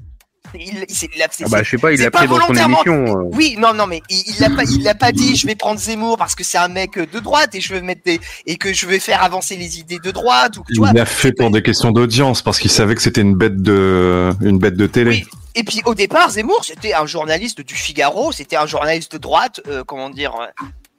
Il, 0.53 0.79
a- 0.79 1.27
Ah 1.43 1.45
bah, 1.49 1.63
je 1.63 1.69
sais 1.69 1.77
pas, 1.77 1.93
il 1.93 1.97
c'est 1.97 2.03
l'a 2.05 2.11
pris 2.11 2.27
dans 2.27 2.35
son 2.35 2.41
volontairement- 2.47 2.83
émission, 2.83 3.19
euh. 3.21 3.29
Oui, 3.31 3.55
non, 3.57 3.73
non, 3.73 3.88
mais 3.88 4.01
il, 4.09 4.21
il 4.27 4.41
l'a 4.41 4.49
pas, 4.49 4.63
il 4.63 4.83
l'a 4.83 4.95
pas 4.95 5.13
dit. 5.13 5.38
Je 5.38 5.47
vais 5.47 5.55
prendre 5.55 5.79
Zemmour 5.79 6.17
parce 6.17 6.35
que 6.35 6.43
c'est 6.43 6.57
un 6.57 6.67
mec 6.67 6.99
de 6.99 7.19
droite 7.19 7.55
et 7.55 7.61
je 7.61 7.73
vais 7.73 7.79
mettre 7.81 8.01
des 8.03 8.19
et 8.45 8.57
que 8.57 8.73
je 8.73 8.85
vais 8.85 8.99
faire 8.99 9.23
avancer 9.23 9.55
les 9.55 9.79
idées 9.79 9.99
de 10.03 10.11
droite 10.11 10.57
ou. 10.57 10.63
Il 10.67 10.81
l'a 10.93 11.05
fait 11.05 11.31
pour 11.31 11.51
des 11.51 11.61
questions 11.61 11.91
d'audience 11.91 12.41
parce 12.41 12.59
qu'il 12.59 12.71
savait 12.71 12.95
que 12.95 13.01
c'était 13.01 13.21
une 13.21 13.35
bête 13.35 13.61
de 13.61 14.31
une 14.41 14.57
bête 14.59 14.75
de 14.75 14.88
télé. 14.88 15.25
Et 15.55 15.63
puis 15.63 15.81
au 15.85 15.95
départ, 15.95 16.31
Zemmour, 16.31 16.65
c'était 16.65 16.93
un 16.95 17.05
journaliste 17.05 17.61
du 17.61 17.75
Figaro, 17.75 18.33
c'était 18.33 18.57
un 18.57 18.65
journaliste 18.65 19.13
de 19.13 19.17
droite, 19.19 19.61
euh, 19.67 19.83
comment 19.85 20.09
dire, 20.09 20.33
euh, 20.41 20.47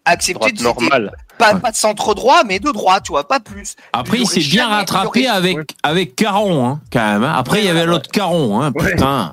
accepté. 0.04 0.52
Droite 0.52 0.62
normale. 0.62 1.12
Pas, 1.42 1.54
pas 1.56 1.70
de 1.70 1.76
centre 1.76 2.14
droit, 2.14 2.42
mais 2.46 2.58
de 2.58 2.70
droite, 2.70 3.02
tu 3.06 3.12
vois, 3.12 3.26
pas 3.26 3.40
plus. 3.40 3.74
Après, 3.92 4.18
il 4.18 4.22
aurait 4.24 4.34
s'est 4.40 4.48
bien 4.48 4.68
rattrapé 4.68 5.20
aurait- 5.20 5.26
avec, 5.26 5.58
avec 5.82 6.14
Caron, 6.16 6.66
hein, 6.66 6.80
quand 6.92 7.00
même. 7.04 7.24
hein. 7.24 7.34
Après, 7.36 7.60
il 7.60 7.66
y 7.66 7.68
avait 7.68 7.84
l'autre 7.86 8.10
Caron, 8.10 8.60
hein, 8.62 8.72
putain. 8.72 9.32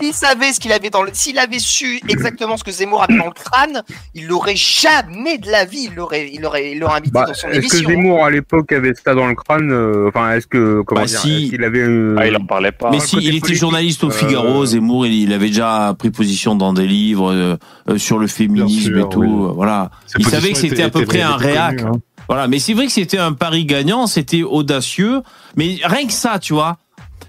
S'il 0.00 0.12
savait 0.14 0.52
ce 0.52 0.60
qu'il 0.60 0.72
avait 0.72 0.90
dans 0.90 1.02
le, 1.02 1.10
s'il 1.12 1.38
avait 1.38 1.58
su 1.58 2.00
exactement 2.08 2.56
ce 2.56 2.64
que 2.64 2.70
Zemmour 2.70 3.02
avait 3.02 3.16
dans 3.16 3.26
le 3.26 3.32
crâne, 3.32 3.82
il 4.14 4.26
l'aurait 4.26 4.56
jamais 4.56 5.38
de 5.38 5.50
la 5.50 5.64
vie, 5.64 5.88
il 5.90 5.94
l'aurait, 5.94 6.30
il 6.32 6.40
l'aurait, 6.40 6.72
il 6.72 6.78
l'aurait 6.78 6.96
invité 6.98 7.10
Bah, 7.12 7.26
dans 7.26 7.34
son 7.34 7.48
est-ce 7.48 7.58
que 7.68 7.76
émission. 7.76 7.88
Zemmour 7.90 8.24
à 8.24 8.30
l'époque 8.30 8.72
avait 8.72 8.92
ça 8.94 9.14
dans 9.14 9.26
le 9.26 9.34
crâne 9.34 9.70
euh, 9.70 10.08
Enfin, 10.08 10.32
est-ce 10.32 10.46
que 10.46 10.82
comment 10.86 11.02
Bah, 11.02 11.06
dire 11.06 11.18
si. 11.20 11.50
qu'il 11.50 11.64
avait 11.64 11.80
euh, 11.80 12.16
Ah, 12.18 12.26
il 12.26 12.36
en 12.36 12.44
parlait 12.44 12.72
pas. 12.72 12.90
Mais 12.90 13.00
si, 13.00 13.16
il 13.20 13.34
était 13.36 13.54
journaliste 13.54 14.04
au 14.04 14.08
euh, 14.08 14.10
Figaro, 14.10 14.64
Zemmour, 14.66 15.06
il, 15.06 15.14
il 15.14 15.32
avait 15.32 15.48
déjà 15.48 15.94
pris 15.98 16.10
position 16.10 16.54
dans 16.54 16.72
des 16.72 16.86
livres 16.86 17.32
euh, 17.32 17.56
euh, 17.90 17.98
sur 17.98 18.18
le 18.18 18.26
féminisme 18.26 18.92
sûr, 18.94 19.06
et 19.06 19.08
tout. 19.08 19.20
oui. 19.22 19.52
Voilà. 19.54 19.90
Il 20.18 20.26
savait 20.26 20.52
que 20.52 20.58
c'était 20.58 20.82
à 20.82 20.90
peu 20.90 21.04
près 21.04 21.20
un 21.24 21.36
réac. 21.36 21.82
hein. 21.82 21.92
Voilà. 22.28 22.48
Mais 22.48 22.58
c'est 22.58 22.72
vrai 22.74 22.86
que 22.86 22.92
c'était 22.92 23.18
un 23.18 23.32
pari 23.32 23.64
gagnant, 23.66 24.06
c'était 24.06 24.42
audacieux. 24.42 25.22
Mais 25.56 25.76
rien 25.84 26.06
que 26.06 26.12
ça, 26.12 26.38
tu 26.38 26.52
vois, 26.54 26.78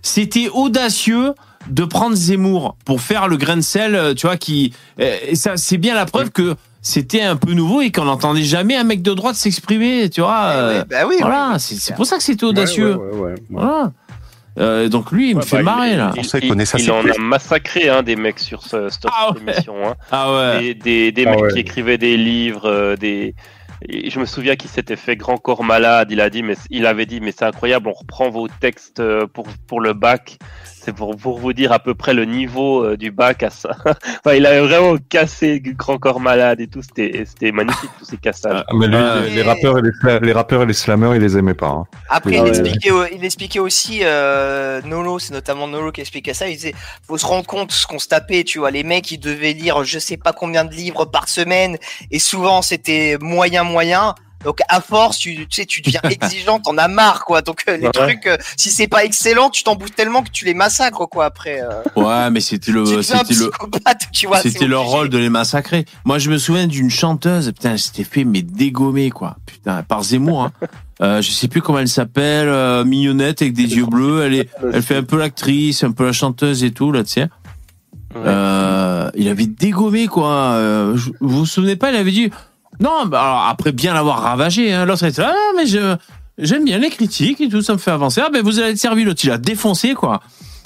c'était 0.01 0.49
audacieux 0.53 1.33
de 1.69 1.83
prendre 1.83 2.15
Zemmour 2.15 2.77
pour 2.85 3.01
faire 3.01 3.27
le 3.27 3.37
grain 3.37 3.57
de 3.57 3.61
sel, 3.61 3.95
euh, 3.95 4.13
tu 4.13 4.27
vois, 4.27 4.37
qui, 4.37 4.71
euh, 4.99 5.17
et 5.27 5.35
ça, 5.35 5.57
c'est 5.57 5.77
bien 5.77 5.95
la 5.95 6.05
preuve 6.05 6.29
que 6.29 6.55
c'était 6.81 7.23
un 7.23 7.35
peu 7.35 7.53
nouveau 7.53 7.81
et 7.81 7.91
qu'on 7.91 8.05
n'entendait 8.05 8.43
jamais 8.43 8.75
un 8.77 8.83
mec 8.83 9.01
de 9.01 9.13
droite 9.15 9.35
s'exprimer, 9.35 10.07
tu 10.11 10.21
vois. 10.21 10.43
euh, 10.51 10.83
bah 10.87 11.07
oui, 11.07 11.15
voilà, 11.19 11.53
oui, 11.55 11.59
c'est 11.59 11.95
pour 11.95 12.05
ça 12.05 12.17
que 12.17 12.23
c'était 12.23 12.43
audacieux. 12.43 12.95
ouais, 12.95 13.03
ouais, 13.09 13.17
ouais, 13.19 13.21
ouais. 13.31 13.35
Voilà. 13.49 13.91
Euh, 14.57 14.87
donc 14.87 15.11
lui, 15.11 15.31
il 15.31 15.35
me 15.35 15.41
Ouais, 15.41 15.45
fait 15.45 15.57
bah, 15.57 15.63
marrer 15.75 15.91
il, 15.91 15.97
là. 15.97 16.13
Il, 16.15 16.23
il- 16.43 16.47
connaît 16.49 16.65
ça, 16.65 16.77
en 16.93 17.01
plus. 17.01 17.11
a 17.11 17.17
massacré 17.19 17.89
hein, 17.89 18.03
des 18.03 18.15
mecs 18.15 18.39
sur 18.39 18.61
ce, 18.63 18.87
cette 18.89 19.05
Ah 19.11 19.31
ouais. 19.31 19.39
émission. 19.41 19.73
Hein. 19.85 19.95
Ah 20.11 20.33
ouais. 20.33 20.61
Des, 20.61 20.75
des, 20.75 21.11
des 21.11 21.25
Ah 21.25 21.31
mecs 21.31 21.39
ouais. 21.41 21.53
qui 21.53 21.59
écrivaient 21.59 21.97
des 21.97 22.15
livres, 22.15 22.69
euh, 22.69 22.95
des. 22.95 23.33
Je 23.89 24.19
me 24.19 24.25
souviens 24.25 24.55
qu'il 24.55 24.69
s'était 24.69 24.95
fait 24.95 25.15
grand 25.15 25.37
corps 25.37 25.63
malade. 25.63 26.09
Il 26.11 26.21
a 26.21 26.29
dit, 26.29 26.43
mais 26.43 26.55
il 26.69 26.85
avait 26.85 27.05
dit, 27.05 27.19
mais 27.19 27.31
c'est 27.31 27.45
incroyable. 27.45 27.87
On 27.87 27.93
reprend 27.93 28.29
vos 28.29 28.47
textes 28.47 28.99
euh, 28.99 29.27
pour 29.27 29.47
pour 29.67 29.81
le 29.81 29.93
bac. 29.93 30.37
C'est 30.85 30.93
pour, 30.93 31.15
pour 31.17 31.39
vous 31.39 31.51
dire 31.51 31.71
à 31.71 31.79
peu 31.79 31.95
près 31.95 32.13
le 32.13 32.25
niveau 32.25 32.83
euh, 32.83 32.95
du 32.95 33.09
bac 33.11 33.41
à 33.41 33.49
ça. 33.49 33.71
enfin, 33.85 34.35
il 34.35 34.45
avait 34.45 34.59
vraiment 34.61 34.95
cassé 35.09 35.59
grand 35.61 35.97
corps 35.97 36.19
malade 36.19 36.59
et 36.61 36.67
tout. 36.67 36.83
C'était 36.83 37.23
c'était 37.25 37.51
magnifique 37.51 37.89
tous 37.97 38.05
ces 38.05 38.17
cassages. 38.17 38.63
Ah, 38.67 38.73
mais 38.75 38.87
lui, 38.87 38.95
Ah, 38.95 39.21
les, 39.25 39.31
les 39.35 39.41
rappeurs 39.41 39.79
et 39.79 39.81
les, 39.81 40.19
les 40.19 40.31
rappeurs 40.31 40.61
et 40.61 40.65
les 40.67 40.73
slammers, 40.73 41.15
il 41.15 41.21
les 41.21 41.37
aimait 41.37 41.55
pas. 41.55 41.69
hein. 41.69 41.85
Après, 42.09 42.35
expliquait, 42.37 42.91
il 43.15 43.25
expliquait 43.25 43.59
aussi, 43.59 44.01
euh, 44.03 44.79
Nolo, 44.85 45.17
c'est 45.17 45.33
notamment 45.33 45.67
Nolo 45.67 45.91
qui 45.91 46.01
expliquait 46.01 46.33
ça, 46.35 46.47
il 46.47 46.55
disait, 46.55 46.75
faut 47.07 47.17
se 47.17 47.25
rendre 47.25 47.45
compte 47.47 47.71
ce 47.71 47.87
qu'on 47.87 47.99
se 47.99 48.07
tapait, 48.07 48.43
tu 48.43 48.59
vois, 48.59 48.69
les 48.69 48.83
mecs, 48.83 49.11
ils 49.11 49.17
devaient 49.17 49.53
lire 49.53 49.83
je 49.83 49.97
sais 49.99 50.17
pas 50.17 50.33
combien 50.33 50.65
de 50.65 50.73
livres 50.73 51.05
par 51.05 51.27
semaine, 51.29 51.77
et 52.11 52.19
souvent 52.19 52.61
c'était 52.61 53.17
moyen, 53.19 53.63
moyen, 53.63 54.13
donc 54.45 54.59
à 54.69 54.79
force, 54.79 55.17
tu, 55.17 55.35
tu 55.35 55.45
sais, 55.49 55.65
tu 55.65 55.81
deviens 55.81 55.99
exigeant, 56.09 56.59
t'en 56.59 56.77
as 56.77 56.87
marre, 56.87 57.25
quoi, 57.25 57.41
donc 57.41 57.63
euh, 57.67 57.75
les 57.75 57.87
Ouais. 57.87 57.91
trucs, 57.91 58.27
euh, 58.27 58.37
si 58.55 58.69
c'est 58.71 58.87
pas 58.87 59.03
excellent, 59.03 59.49
tu 59.49 59.63
t'en 59.63 59.75
bouffes 59.75 59.93
tellement 59.95 60.23
que 60.23 60.29
tu 60.31 60.45
les 60.45 60.53
massacres, 60.53 61.07
quoi, 61.09 61.25
après. 61.25 61.61
euh. 61.61 61.81
Ouais, 61.97 62.29
mais 62.29 62.39
c'était 62.39 62.71
le, 62.71 62.85
c'était 63.01 63.33
le, 63.33 63.51
c'était 64.41 64.67
leur 64.67 64.83
rôle 64.85 65.09
de 65.09 65.17
les 65.17 65.29
massacrer. 65.29 65.85
Moi, 66.05 66.19
je 66.19 66.29
me 66.29 66.37
souviens 66.37 66.67
d'une 66.67 66.89
chanteuse, 66.89 67.47
putain, 67.51 67.71
elle 67.71 67.79
s'était 67.79 68.03
fait 68.05 68.23
mais 68.23 68.41
dégommer 68.43 69.09
quoi, 69.09 69.35
putain, 69.45 69.83
par 69.83 70.03
Zemmour. 70.03 70.43
Hein. 70.43 70.51
Euh, 71.01 71.21
je 71.21 71.29
sais 71.31 71.47
plus 71.49 71.61
comment 71.61 71.79
elle 71.79 71.89
s'appelle, 71.89 72.47
euh, 72.47 72.85
mignonnette 72.85 73.41
avec 73.41 73.53
des 73.53 73.75
yeux 73.75 73.85
bleus. 73.85 74.23
Elle 74.23 74.33
est, 74.35 74.49
elle 74.71 74.81
fait 74.81 74.95
un 74.95 75.03
peu 75.03 75.17
l'actrice, 75.17 75.83
un 75.83 75.91
peu 75.91 76.05
la 76.05 76.13
chanteuse 76.13 76.63
et 76.63 76.71
tout 76.71 76.91
là, 76.93 77.03
tu 77.03 77.09
sais. 77.11 77.27
Euh, 78.15 79.09
il 79.15 79.27
avait 79.27 79.45
dégommé 79.47 80.07
quoi. 80.07 80.53
Euh, 80.53 80.95
vous 81.19 81.39
vous 81.39 81.45
souvenez 81.45 81.75
pas 81.75 81.91
Il 81.91 81.97
avait 81.97 82.11
dit 82.11 82.31
non. 82.79 83.05
Bah, 83.07 83.21
alors, 83.21 83.45
après 83.49 83.71
bien 83.71 83.93
l'avoir 83.93 84.21
ravagé, 84.21 84.73
hein, 84.73 84.85
l'autre 84.85 85.03
était 85.03 85.21
là. 85.21 85.33
Ah, 85.35 85.53
mais 85.55 85.65
je 85.65 85.95
j'aime 86.37 86.65
bien 86.65 86.77
les 86.77 86.89
critiques 86.89 87.39
et 87.41 87.47
tout, 87.49 87.61
ça 87.61 87.73
me 87.73 87.77
fait 87.77 87.91
avancer. 87.91 88.21
Ah 88.23 88.29
ben 88.31 88.41
vous 88.43 88.59
allez 88.59 88.71
être 88.71 88.77
servi. 88.77 89.03
L'autre 89.03 89.21
il 89.23 89.31
a 89.31 89.37
défoncé 89.37 89.93
quoi. 89.93 90.21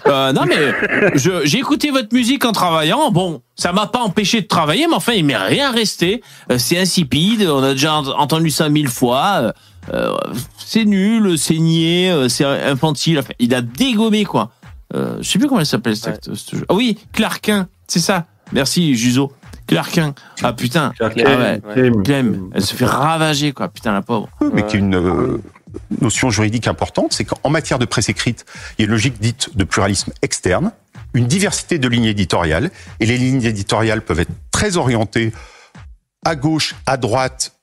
Euh, 0.08 0.32
non 0.32 0.46
mais 0.48 0.74
je- 1.16 1.46
j'ai 1.46 1.58
écouté 1.60 1.92
votre 1.92 2.14
musique 2.14 2.46
en 2.46 2.52
travaillant. 2.54 3.12
Bon, 3.12 3.42
ça 3.56 3.74
m'a 3.74 3.86
pas 3.86 4.00
empêché 4.00 4.42
de 4.42 4.48
travailler, 4.48 4.88
mais 4.88 4.96
enfin 4.96 5.14
il 5.14 5.26
m'est 5.26 5.36
rien 5.38 5.72
resté. 5.72 6.24
Euh, 6.52 6.58
c'est 6.58 6.80
insipide. 6.80 7.44
On 7.50 7.62
a 7.62 7.72
déjà 7.74 7.96
ent- 7.96 8.08
entendu 8.18 8.50
ça 8.50 8.70
mille 8.70 8.88
fois. 8.88 9.26
Euh, 9.42 9.52
euh, 9.94 10.14
c'est 10.58 10.86
nul, 10.86 11.38
c'est 11.38 11.58
niais, 11.58 12.10
euh, 12.12 12.30
c'est 12.30 12.46
infantile. 12.46 13.20
Enfin, 13.20 13.34
il 13.40 13.54
a 13.54 13.62
dégommé 13.62 14.24
quoi. 14.24 14.52
Euh, 14.96 15.18
je 15.22 15.30
sais 15.30 15.38
plus 15.38 15.48
comment 15.48 15.60
elle 15.60 15.66
s'appelle 15.68 15.96
cette 15.98 16.30
jeu. 16.34 16.66
Ah 16.70 16.74
oui, 16.74 16.98
Clarkin, 17.14 17.68
c'est 17.88 18.00
ça. 18.00 18.26
Merci 18.54 18.96
Juzo. 18.96 19.32
Clarkin. 19.70 20.16
Ah 20.42 20.54
putain. 20.54 20.94
Ah 21.00 21.08
ouais. 21.08 21.62
Clem. 21.74 22.04
Clem. 22.04 22.50
Elle 22.54 22.62
se 22.64 22.76
fait 22.76 22.86
ravager 22.86 23.52
quoi. 23.52 23.70
Putain 23.70 23.94
la 23.94 24.02
pauvre. 24.02 24.28
mais 24.54 24.66
qui 24.66 24.78
est 24.78 24.80
une 24.80 24.96
euh, 24.96 25.42
notion 26.02 26.32
juridique 26.32 26.68
importante, 26.68 27.14
c'est 27.14 27.26
qu'en 27.26 27.50
matière 27.50 27.78
de 27.78 27.86
presse 27.86 28.10
écrite, 28.10 28.46
il 28.78 28.82
y 28.82 28.84
a 28.84 28.86
une 28.86 28.92
logique 28.92 29.20
dite 29.20 29.56
de 29.56 29.64
pluralisme 29.64 30.12
externe, 30.24 30.72
une 31.14 31.28
diversité 31.28 31.78
de 31.78 31.88
lignes 31.88 32.06
éditoriales, 32.06 32.72
et 33.00 33.06
les 33.06 33.18
lignes 33.18 33.44
éditoriales 33.44 34.02
peuvent 34.02 34.20
être 34.20 34.32
très 34.52 34.78
orientées 34.78 35.32
à 36.26 36.36
gauche, 36.36 36.76
à 36.88 36.98
droite, 36.98 37.54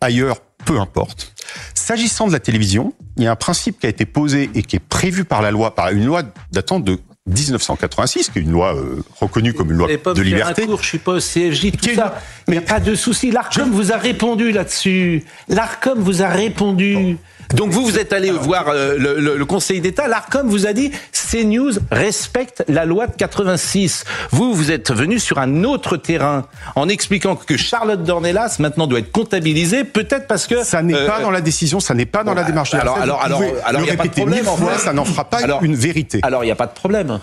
ailleurs, 0.00 0.38
peu 0.64 0.78
importe. 0.78 1.32
S'agissant 1.74 2.28
de 2.28 2.32
la 2.32 2.40
télévision, 2.40 2.94
il 3.16 3.24
y 3.24 3.26
a 3.26 3.32
un 3.32 3.36
principe 3.36 3.80
qui 3.80 3.86
a 3.86 3.88
été 3.88 4.06
posé 4.06 4.50
et 4.54 4.62
qui 4.62 4.76
est 4.76 4.80
prévu 4.80 5.24
par 5.24 5.42
la 5.42 5.50
loi, 5.50 5.74
par 5.74 5.90
une 5.90 6.04
loi 6.04 6.22
datant 6.52 6.80
de 6.80 6.98
1986, 7.26 8.30
qui 8.30 8.38
est 8.38 8.42
une 8.42 8.52
loi 8.52 8.76
euh, 8.76 9.02
reconnue 9.20 9.52
comme 9.52 9.72
une 9.72 9.78
loi 9.78 9.88
de 9.88 10.22
liberté. 10.22 10.62
un 10.62 10.66
cours, 10.66 10.82
je 10.82 10.88
suis 10.88 10.98
pas 10.98 11.12
au 11.12 11.18
CFJ, 11.18 11.72
tout 11.72 11.94
ça. 11.94 12.20
Mais 12.46 12.56
il 12.56 12.58
n'y 12.58 12.64
a 12.64 12.68
pas 12.68 12.80
de 12.80 12.94
souci. 12.94 13.30
L'ARCOM 13.30 13.70
vous 13.70 13.92
a 13.92 13.96
répondu 13.96 14.52
là-dessus. 14.52 15.24
L'ARCOM 15.48 15.98
vous 15.98 16.22
a 16.22 16.28
répondu. 16.28 17.16
Donc 17.54 17.70
vous, 17.70 17.84
vous 17.84 17.98
êtes 17.98 18.12
allé 18.12 18.30
voir 18.30 18.68
euh, 18.68 18.96
le, 18.98 19.20
le- 19.20 19.36
le 19.36 19.44
Conseil 19.44 19.80
d'État. 19.80 20.08
L'ARCOM 20.08 20.48
vous 20.48 20.66
a 20.66 20.72
dit 20.72 20.90
CNews 21.12 21.72
respecte 21.90 22.64
la 22.68 22.84
loi 22.84 23.06
de 23.06 23.12
86. 23.12 24.04
Vous, 24.30 24.52
vous 24.54 24.70
êtes 24.70 24.92
venu 24.92 25.18
sur 25.18 25.38
un 25.38 25.64
autre 25.64 25.96
terrain 25.96 26.46
en 26.74 26.88
expliquant 26.88 27.36
que 27.36 27.56
Charlotte 27.56 28.02
Dornelas 28.02 28.56
maintenant 28.58 28.86
doit 28.86 28.98
être 28.98 29.12
comptabilisée, 29.12 29.84
peut-être 29.84 30.26
parce 30.26 30.46
que 30.46 30.64
Ça 30.64 30.82
n'est 30.82 31.06
pas 31.06 31.20
dans 31.20 31.30
la 31.30 31.40
décision, 31.40 31.80
ça 31.80 31.94
n'est 31.94 32.06
pas 32.06 32.24
dans 32.24 32.34
la 32.34 32.44
démarche 32.44 32.70
de 32.72 32.76
la 32.76 32.82
Alors, 32.82 32.98
alors, 32.98 33.22
alors, 33.22 33.42
alors, 33.64 33.80
le 33.82 33.86
il 33.86 33.90
y 33.90 33.92
a 33.92 33.96
pas 33.96 34.02
de 34.04 34.08
répéter 34.08 34.20
problème. 34.22 34.48
en 34.48 34.56
fait. 34.56 34.78
ça 34.78 34.92
n'en 34.92 35.04
fera 35.04 35.24
pas 35.24 35.38
Alors- 35.38 35.62
une 35.62 35.76
vérité. 35.76 36.20
Alors, 36.22 36.42
il 36.42 36.46
n'y 36.46 36.52
a 36.52 36.56
pas 36.56 36.66
de 36.66 36.74
problème. 36.74 37.20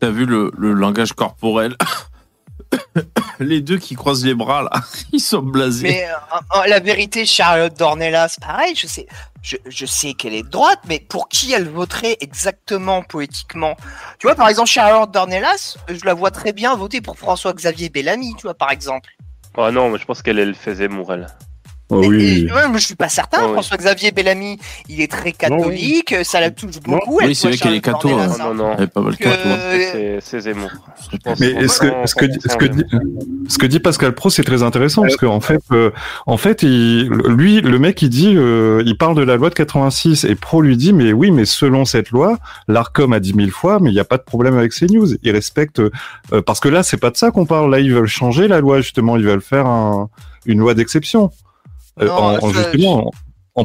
T'as 0.00 0.10
vu 0.10 0.26
le, 0.26 0.50
le 0.58 0.72
langage 0.72 1.12
corporel? 1.12 1.76
Les 3.40 3.60
deux 3.60 3.78
qui 3.78 3.94
croisent 3.94 4.24
les 4.24 4.34
bras, 4.34 4.62
là, 4.62 4.70
ils 5.12 5.20
sont 5.20 5.42
blasés. 5.42 5.88
Mais 5.88 6.06
euh, 6.08 6.58
euh, 6.58 6.66
la 6.66 6.80
vérité, 6.80 7.26
Charlotte 7.26 7.76
Dornelas, 7.76 8.36
pareil, 8.40 8.74
je 8.76 8.86
sais, 8.86 9.06
je, 9.42 9.56
je 9.66 9.86
sais 9.86 10.14
qu'elle 10.14 10.34
est 10.34 10.42
de 10.42 10.48
droite, 10.48 10.80
mais 10.88 11.00
pour 11.00 11.28
qui 11.28 11.52
elle 11.52 11.68
voterait 11.68 12.16
exactement 12.20 13.02
poétiquement? 13.02 13.76
Tu 14.18 14.26
vois, 14.26 14.36
par 14.36 14.48
exemple, 14.48 14.68
Charlotte 14.68 15.10
Dornelas, 15.10 15.76
je 15.88 16.04
la 16.04 16.14
vois 16.14 16.30
très 16.30 16.52
bien 16.52 16.76
voter 16.76 17.00
pour 17.00 17.18
François-Xavier 17.18 17.88
Bellamy, 17.88 18.34
tu 18.36 18.42
vois, 18.42 18.54
par 18.54 18.70
exemple. 18.70 19.10
Ah 19.56 19.70
non, 19.70 19.90
mais 19.90 19.98
je 19.98 20.04
pense 20.04 20.22
qu'elle 20.22 20.38
elle 20.38 20.54
faisait 20.54 20.88
Mourel. 20.88 21.26
Oh 21.90 22.02
Et- 22.02 22.08
oui. 22.08 22.48
ouais, 22.52 22.68
mais 22.72 22.78
je 22.78 22.86
suis 22.86 22.94
pas 22.94 23.10
certain. 23.10 23.38
Oh 23.42 23.46
oui. 23.48 23.52
François-Xavier 23.52 24.10
Bellamy, 24.10 24.58
il 24.88 25.02
est 25.02 25.10
très 25.10 25.32
catholique, 25.32 26.14
ça 26.24 26.40
la 26.40 26.50
touche 26.50 26.80
beaucoup. 26.80 27.18
elle, 27.20 27.28
oui, 27.28 27.34
c'est 27.34 27.48
vrai 27.48 27.56
qu'elle 27.58 27.74
est 27.74 27.80
catho. 27.82 28.08
Hein. 28.08 28.26
Non, 28.38 28.44
non, 28.46 28.54
non. 28.54 28.74
Elle 28.78 28.84
est 28.84 28.86
pas 28.86 29.02
mal 29.02 29.16
Que- 29.16 29.24
catho. 29.24 29.48
hein. 29.48 30.18
C'est 30.22 30.40
Zemmour. 30.40 30.70
Mais 31.40 31.48
est-ce 31.50 31.80
que, 31.80 31.86
ce 32.06 32.14
que, 32.14 32.24
dit- 32.24 32.38
ce 32.40 32.56
que 32.56 32.64
100% 32.64 32.68
dit, 32.74 32.84
ce 33.48 33.58
que 33.58 33.66
dit 33.66 33.80
Pascal 33.80 34.14
Pro, 34.14 34.30
c'est 34.30 34.44
très 34.44 34.62
intéressant 34.62 35.02
parce 35.02 35.16
qu'en 35.16 35.40
fait, 35.40 35.60
euh, 35.72 35.90
en 36.26 36.38
fait, 36.38 36.62
il, 36.62 37.08
lui, 37.28 37.60
le 37.60 37.78
mec, 37.78 38.00
il 38.00 38.08
dit, 38.08 38.32
euh, 38.34 38.82
il 38.86 38.96
parle 38.96 39.14
de 39.14 39.22
la 39.22 39.36
loi 39.36 39.50
de 39.50 39.54
86 39.54 40.24
et 40.24 40.34
Pro 40.36 40.62
lui 40.62 40.78
dit, 40.78 40.94
mais 40.94 41.12
oui, 41.12 41.30
mais 41.30 41.44
selon 41.44 41.84
cette 41.84 42.10
loi, 42.10 42.38
l'Arcom 42.66 43.12
a 43.12 43.20
dit 43.20 43.34
mille 43.34 43.50
fois, 43.52 43.78
mais 43.78 43.90
il 43.90 43.94
n'y 43.94 44.00
a 44.00 44.04
pas 44.04 44.16
de 44.16 44.22
problème 44.22 44.56
avec 44.56 44.72
ces 44.72 44.86
news. 44.86 45.08
Ils 45.22 45.32
respectent, 45.32 45.80
euh, 45.80 45.90
parce 46.46 46.60
que 46.60 46.68
là, 46.70 46.82
c'est 46.82 46.96
pas 46.96 47.10
de 47.10 47.16
ça 47.18 47.30
qu'on 47.30 47.44
parle. 47.44 47.70
Là, 47.70 47.80
ils 47.80 47.92
veulent 47.92 48.06
changer 48.06 48.48
la 48.48 48.60
loi 48.60 48.80
justement. 48.80 49.16
Ils 49.18 49.24
veulent 49.26 49.42
faire 49.42 49.66
un- 49.66 50.08
une 50.46 50.60
loi 50.60 50.72
d'exception. 50.74 51.30
Euh, 52.00 52.06
Non, 52.06 52.12
en, 52.42 52.52
justement, 52.52 53.10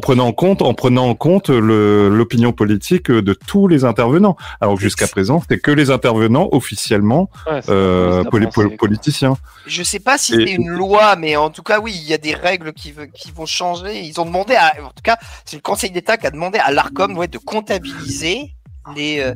prenant 0.01 0.27
en 0.27 0.33
compte, 0.33 0.61
en 0.61 0.75
prenant 0.75 1.07
en 1.09 1.15
compte 1.15 1.49
l'opinion 1.49 2.51
politique 2.51 3.09
de 3.09 3.33
tous 3.33 3.67
les 3.67 3.85
intervenants. 3.85 4.37
Alors 4.61 4.75
que 4.75 4.81
jusqu'à 4.81 5.07
présent, 5.07 5.41
c'est 5.49 5.57
que 5.59 5.71
les 5.71 5.89
intervenants 5.89 6.47
officiellement 6.51 7.29
Ouais, 7.47 7.61
euh, 7.69 8.23
poli- 8.25 8.77
politiciens. 8.77 9.35
Je 9.65 9.81
sais 9.81 9.99
pas 9.99 10.19
si 10.19 10.33
c'est 10.33 10.51
une 10.51 10.69
loi, 10.69 11.15
mais 11.15 11.35
en 11.37 11.49
tout 11.49 11.63
cas, 11.63 11.79
oui, 11.79 11.93
il 11.95 12.07
y 12.07 12.13
a 12.13 12.19
des 12.19 12.35
règles 12.35 12.71
qui, 12.73 12.93
vont 13.35 13.45
changer. 13.47 14.01
Ils 14.01 14.19
ont 14.21 14.25
demandé 14.25 14.53
à, 14.55 14.73
en 14.83 14.89
tout 14.89 15.01
cas, 15.03 15.17
c'est 15.45 15.55
le 15.57 15.61
Conseil 15.63 15.89
d'État 15.89 16.17
qui 16.17 16.27
a 16.27 16.31
demandé 16.31 16.59
à 16.59 16.71
l'Arcom 16.71 17.17
ouais, 17.17 17.27
de 17.27 17.39
comptabiliser 17.39 18.53
les. 18.95 19.19
euh, 19.21 19.33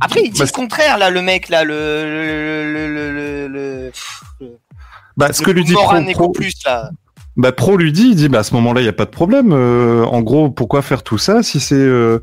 Après, 0.00 0.20
il 0.22 0.30
dit 0.32 0.38
Bah, 0.38 0.44
le 0.46 0.50
contraire, 0.52 0.98
là, 0.98 1.08
le 1.10 1.22
mec, 1.22 1.48
là, 1.48 1.64
le. 1.64 1.74
le, 2.04 2.72
le, 2.72 2.88
le, 2.94 3.12
le, 3.12 3.48
le- 3.48 3.92
le- 4.40 4.58
Bah, 5.16 5.32
ce 5.32 5.42
que 5.42 5.50
lui 5.50 5.64
dit 5.64 5.72
Morin 5.72 5.96
Pro, 5.96 6.04
Néco 6.04 6.18
Pro- 6.24 6.32
plus, 6.32 6.52
là. 6.66 6.90
Bah, 7.36 7.52
Pro 7.52 7.76
lui 7.76 7.92
dit, 7.92 8.08
il 8.10 8.16
dit, 8.16 8.28
bah, 8.28 8.40
à 8.40 8.42
ce 8.42 8.54
moment-là, 8.54 8.80
il 8.80 8.84
n'y 8.84 8.88
a 8.88 8.92
pas 8.94 9.04
de 9.06 9.10
problème. 9.10 9.52
Euh, 9.52 10.04
en 10.04 10.20
gros, 10.22 10.50
pourquoi 10.50 10.82
faire 10.82 11.02
tout 11.02 11.18
ça 11.18 11.42
si 11.42 11.60
c'est, 11.60 11.74
euh, 11.74 12.20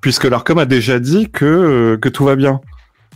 puisque 0.00 0.24
l'Arcom 0.24 0.58
a 0.58 0.66
déjà 0.66 0.98
dit 0.98 1.30
que, 1.30 1.44
euh, 1.44 1.96
que 1.96 2.08
tout 2.08 2.24
va 2.24 2.36
bien. 2.36 2.60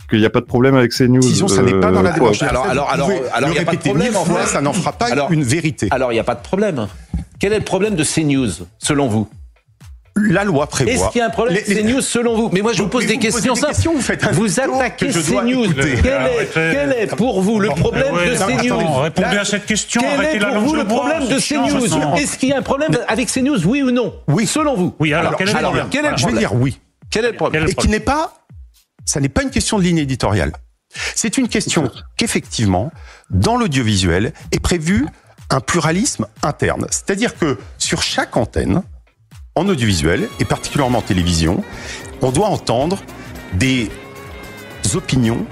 Qu'il 0.09 0.19
n'y 0.19 0.25
a 0.25 0.31
pas 0.31 0.39
de 0.39 0.45
problème 0.45 0.73
avec 0.75 0.91
ces 0.91 1.07
news. 1.07 1.19
Décision, 1.21 1.47
ça 1.47 1.61
n'est 1.61 1.79
pas 1.79 1.91
dans 1.91 2.01
la 2.01 2.09
Euh, 2.09 2.13
démarche. 2.13 2.41
alors- 2.41 2.65
alors- 2.65 2.89
alors- 2.89 3.11
alors, 3.31 3.49
il 3.51 3.55
y 3.55 3.59
a 3.59 3.63
pas 3.63 3.71
de 3.73 3.77
répéter 3.77 3.89
problème, 3.89 4.15
en 4.15 4.25
fait. 4.25 4.47
ça 4.47 4.59
n'en 4.59 4.73
fera 4.73 4.91
pas 4.93 5.05
Alors- 5.11 5.31
une 5.31 5.43
vérité. 5.43 5.87
Alors, 5.91 6.11
il 6.11 6.15
n'y 6.15 6.19
a 6.19 6.23
pas 6.23 6.33
de 6.33 6.41
problème. 6.41 6.87
Quel 7.39 7.53
est 7.53 7.59
le 7.59 7.63
problème 7.63 7.95
de 7.95 8.03
CNews, 8.03 8.49
selon 8.79 9.07
vous? 9.07 9.27
La 10.15 10.43
loi 10.43 10.67
prévoit. 10.67 10.91
Est-ce 10.93 11.09
qu'il 11.11 11.19
y 11.19 11.21
a 11.21 11.27
un 11.27 11.29
problème 11.29 11.55
Les- 11.55 11.61
de 11.75 11.79
les- 11.81 11.83
CNews, 11.83 12.01
selon 12.01 12.35
vous 12.35 12.49
Mais 12.51 12.61
moi, 12.61 12.73
je 12.73 12.81
vous 12.81 12.89
pose 12.89 13.05
des 13.05 13.13
vous 13.15 13.19
questions 13.19 13.55
simples. 13.55 13.73
questions, 13.73 13.93
vous 13.93 14.01
faites 14.01 14.25
Vous 14.33 14.59
attaquez 14.59 15.09
CNews. 15.11 15.73
Quel 15.73 16.49
quel 16.53 16.95
est 16.99 17.15
pour 17.15 17.41
vous 17.41 17.59
le 17.59 17.69
problème 17.69 18.13
Ouais, 18.15 18.29
de 18.31 18.35
CNews 18.35 18.73
attends, 18.79 19.01
répondez 19.01 19.37
à 19.37 19.45
cette 19.45 19.65
question, 19.65 20.01
Quel 20.01 20.35
est 20.35 20.39
pour 20.39 20.59
vous 20.59 20.75
le 20.75 20.83
bois, 20.83 20.99
problème 21.05 21.27
de 21.27 21.39
CNews. 21.39 22.15
Est-ce 22.17 22.37
qu'il 22.37 22.49
y 22.49 22.53
a 22.53 22.57
un 22.57 22.61
problème 22.61 22.91
avec 23.07 23.29
CNews, 23.31 23.65
oui 23.65 23.81
ou 23.81 23.91
non 23.91 24.13
Oui. 24.27 24.45
Selon 24.47 24.75
vous 24.75 24.95
Oui, 24.99 25.13
alors, 25.13 25.27
Alors, 25.27 25.37
quel 25.39 25.49
est 25.49 25.53
le 25.53 25.59
problème 25.61 25.87
quel 25.89 26.05
est 26.05 26.11
le 26.11 26.17
Je 26.17 26.25
vais 26.27 26.33
dire 26.33 26.53
oui. 26.53 26.79
Quel 27.11 27.25
est 27.25 27.31
le 27.31 27.37
problème 27.37 27.67
Et 27.67 27.73
qui 27.73 27.87
n'est 27.87 27.99
pas, 27.99 28.33
ça 29.05 29.19
n'est 29.19 29.29
pas 29.29 29.43
une 29.43 29.51
question 29.51 29.77
de 29.79 29.83
ligne 29.83 29.97
éditoriale. 29.99 30.51
C'est 31.15 31.37
une 31.37 31.47
question 31.47 31.91
qu'effectivement, 32.17 32.91
dans 33.29 33.55
l'audiovisuel, 33.57 34.33
est 34.51 34.59
prévu 34.59 35.05
un 35.51 35.59
pluralisme 35.59 36.25
interne. 36.43 36.87
C'est-à-dire 36.91 37.37
que 37.37 37.57
sur 37.77 38.01
chaque 38.01 38.35
antenne, 38.37 38.81
en 39.59 39.67
audiovisuel, 39.67 40.29
et 40.39 40.45
particulièrement 40.45 40.99
en 40.99 41.01
télévision, 41.01 41.63
on 42.21 42.31
doit 42.31 42.47
entendre 42.47 43.03
des 43.53 43.89
opinions 44.95 45.45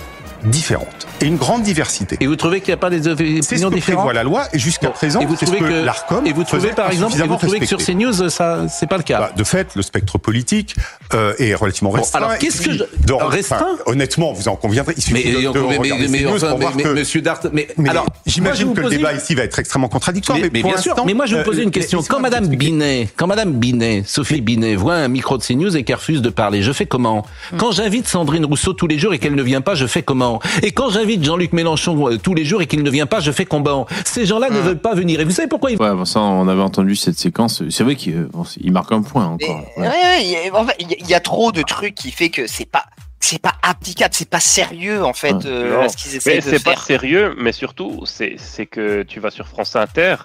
différentes 0.47 1.07
et 1.21 1.25
une 1.25 1.37
grande 1.37 1.63
diversité. 1.63 2.17
Et 2.19 2.27
vous 2.27 2.35
trouvez 2.35 2.59
qu'il 2.61 2.69
n'y 2.69 2.73
a 2.75 2.77
pas 2.77 2.89
des 2.89 3.01
C'est 3.03 3.09
ce 3.09 3.11
opinions 3.13 3.69
que 3.69 3.75
différentes 3.75 3.81
prévoit 4.03 4.13
la 4.13 4.23
loi 4.23 4.43
et 4.53 4.59
jusqu'à 4.59 4.89
présent, 4.89 5.19
et 5.19 5.25
vous 5.25 5.35
c'est 5.35 5.45
ce 5.45 5.51
que, 5.51 5.57
que 5.57 5.85
l'Arcom 5.85 6.25
et 6.25 6.33
vous 6.33 6.43
trouvez 6.43 6.69
par 6.69 6.87
exemple, 6.91 7.01
et 7.01 7.05
insuffisamment 7.21 7.33
vous 7.35 7.39
trouvez 7.39 7.59
que 7.59 7.65
sur. 7.65 7.77
CNews 7.77 8.29
ça 8.29 8.65
c'est 8.69 8.87
pas 8.87 8.97
le 8.97 9.03
cas. 9.03 9.19
Bah, 9.19 9.31
de 9.35 9.43
fait, 9.43 9.75
le 9.75 9.81
spectre 9.81 10.17
politique 10.17 10.75
euh, 11.13 11.33
est 11.39 11.53
relativement 11.55 11.89
Bon, 11.91 11.97
restreint. 11.97 12.19
alors, 12.19 12.37
qu'est-ce 12.37 12.61
que 12.61 12.71
je- 12.73 12.77
de- 12.79 13.13
restreint 13.13 13.57
enfin, 13.73 13.83
Honnêtement, 13.85 14.33
vous 14.33 14.47
en 14.47 14.55
conviendrez. 14.55 14.93
Il 14.97 15.13
mais, 15.13 15.21
suffit 15.21 15.33
de, 15.35 15.51
de 15.51 15.59
mais, 15.59 15.67
mais, 15.69 15.77
regarder 15.77 16.07
mais, 16.07 16.19
CNews 16.19 16.35
enfin, 16.35 16.49
pour 16.49 16.57
mais, 16.59 16.65
voir 16.65 16.75
mais, 16.75 16.83
que. 16.83 16.89
Monsieur 16.89 17.21
Dart, 17.21 17.39
mais, 17.53 17.67
Mais 17.77 17.89
alors 17.89 18.05
j'imagine 18.25 18.73
que 18.73 18.81
le 18.81 18.89
débat 18.89 19.13
ici 19.13 19.35
va 19.35 19.43
être 19.43 19.57
extrêmement 19.59 19.89
contradictoire. 19.89 20.37
Mais, 20.37 20.49
Mais, 20.53 20.61
mais 20.61 20.63
bien 20.63 20.77
sûr. 20.77 20.95
Mais 21.05 21.13
moi, 21.13 21.25
je 21.25 21.31
vais 21.35 21.43
vous 21.43 21.47
euh, 21.47 21.51
poser 21.51 21.63
une 21.63 21.71
question. 21.71 22.01
Quand 22.07 22.19
Madame. 22.19 22.47
Binet, 22.47 23.09
quand 23.15 23.27
Madame 23.27 23.51
Binet, 23.53 24.03
Sophie 24.05 24.41
Binet, 24.41 24.75
voit 24.75 24.95
un 24.95 25.07
micro 25.09 25.37
de 25.37 25.43
CNews 25.43 25.75
et 25.75 25.83
qu'elle 25.83 25.97
refuse 25.97 26.21
de 26.21 26.29
parler, 26.29 26.61
je 26.63 26.71
fais 26.71 26.85
comment? 26.85 27.25
Quand 27.57 27.71
j'invite 27.71 28.07
Sandrine 28.07 28.45
Rousseau 28.45 28.73
tous 28.73 28.87
les 28.87 28.97
jours 28.97 29.13
et 29.13 29.19
qu'elle 29.19 29.35
ne 29.35 29.43
vient 29.43 29.61
pas, 29.61 29.75
je 29.75 29.85
fais 29.85 30.01
comment? 30.03 30.36
Et 30.63 30.71
quand 30.71 30.89
j'invite 30.89 31.23
Jean-Luc 31.23 31.53
Mélenchon 31.53 32.09
euh, 32.09 32.17
tous 32.17 32.33
les 32.33 32.45
jours 32.45 32.61
et 32.61 32.67
qu'il 32.67 32.83
ne 32.83 32.89
vient 32.89 33.05
pas, 33.05 33.19
je 33.19 33.31
fais 33.31 33.45
comment 33.45 33.85
Ces 34.05 34.25
gens-là 34.25 34.49
ne 34.49 34.59
veulent 34.59 34.79
pas 34.79 34.93
venir. 34.95 35.19
Et 35.19 35.23
vous 35.23 35.31
savez 35.31 35.47
pourquoi 35.47 35.71
ils 35.71 35.77
Ouais, 35.81 35.91
bon, 35.93 36.05
ça, 36.05 36.19
on 36.21 36.47
avait 36.47 36.61
entendu 36.61 36.95
cette 36.95 37.17
séquence. 37.17 37.63
C'est 37.69 37.83
vrai 37.83 37.95
qu'il 37.95 38.23
bon, 38.25 38.43
il 38.59 38.71
marque 38.71 38.91
un 38.91 39.01
point 39.01 39.25
encore. 39.25 39.63
Ouais, 39.77 39.87
ouais, 39.87 40.21
il 40.21 40.27
y 40.29 40.35
a- 40.49 40.55
en 40.55 40.65
fait, 40.65 40.75
il 40.79 40.89
y, 40.89 40.93
a- 40.93 40.97
il 40.99 41.07
y 41.07 41.13
a 41.13 41.19
trop 41.19 41.51
de 41.51 41.61
trucs 41.61 41.95
qui 41.95 42.11
fait 42.11 42.29
que 42.29 42.47
c'est 42.47 42.69
pas. 42.69 42.83
C'est 43.19 43.41
pas 43.41 43.53
applicable, 43.63 44.13
c'est 44.13 44.29
pas 44.29 44.39
sérieux 44.39 45.03
en 45.03 45.11
fait 45.11 45.45
euh, 45.45 45.81
à 45.81 45.89
ce 45.89 45.97
qu'ils 45.97 46.15
essaient 46.15 46.35
Mais 46.35 46.37
de 46.37 46.41
c'est 46.57 46.63
pas 46.63 46.71
faire. 46.75 46.83
sérieux, 46.83 47.35
mais 47.37 47.51
surtout, 47.51 48.03
c'est 48.05 48.37
que 48.67 49.01
tu 49.03 49.19
vas 49.19 49.31
sur 49.31 49.47
France 49.47 49.75
Inter, 49.75 50.15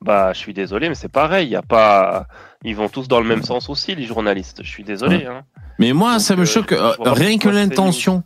bah 0.00 0.32
je 0.32 0.38
suis 0.38 0.54
désolé, 0.54 0.88
mais 0.88 0.94
c'est 0.94 1.10
pareil, 1.12 1.46
il 1.46 1.52
y 1.52 1.56
a 1.56 1.62
pas. 1.62 2.26
Ils 2.64 2.74
vont 2.74 2.88
tous 2.88 3.06
dans 3.06 3.20
le 3.20 3.26
même 3.28 3.44
sens 3.44 3.68
aussi, 3.68 3.94
les 3.94 4.04
journalistes. 4.06 4.60
Je 4.64 4.68
suis 4.68 4.82
désolé. 4.82 5.26
Hein. 5.26 5.42
Mais 5.78 5.92
moi, 5.92 6.18
ça 6.18 6.34
me 6.36 6.42
euh, 6.42 6.46
choque. 6.46 6.72
euh, 6.72 6.94
rien 7.04 7.38
que 7.38 7.48
l'intention. 7.50 8.24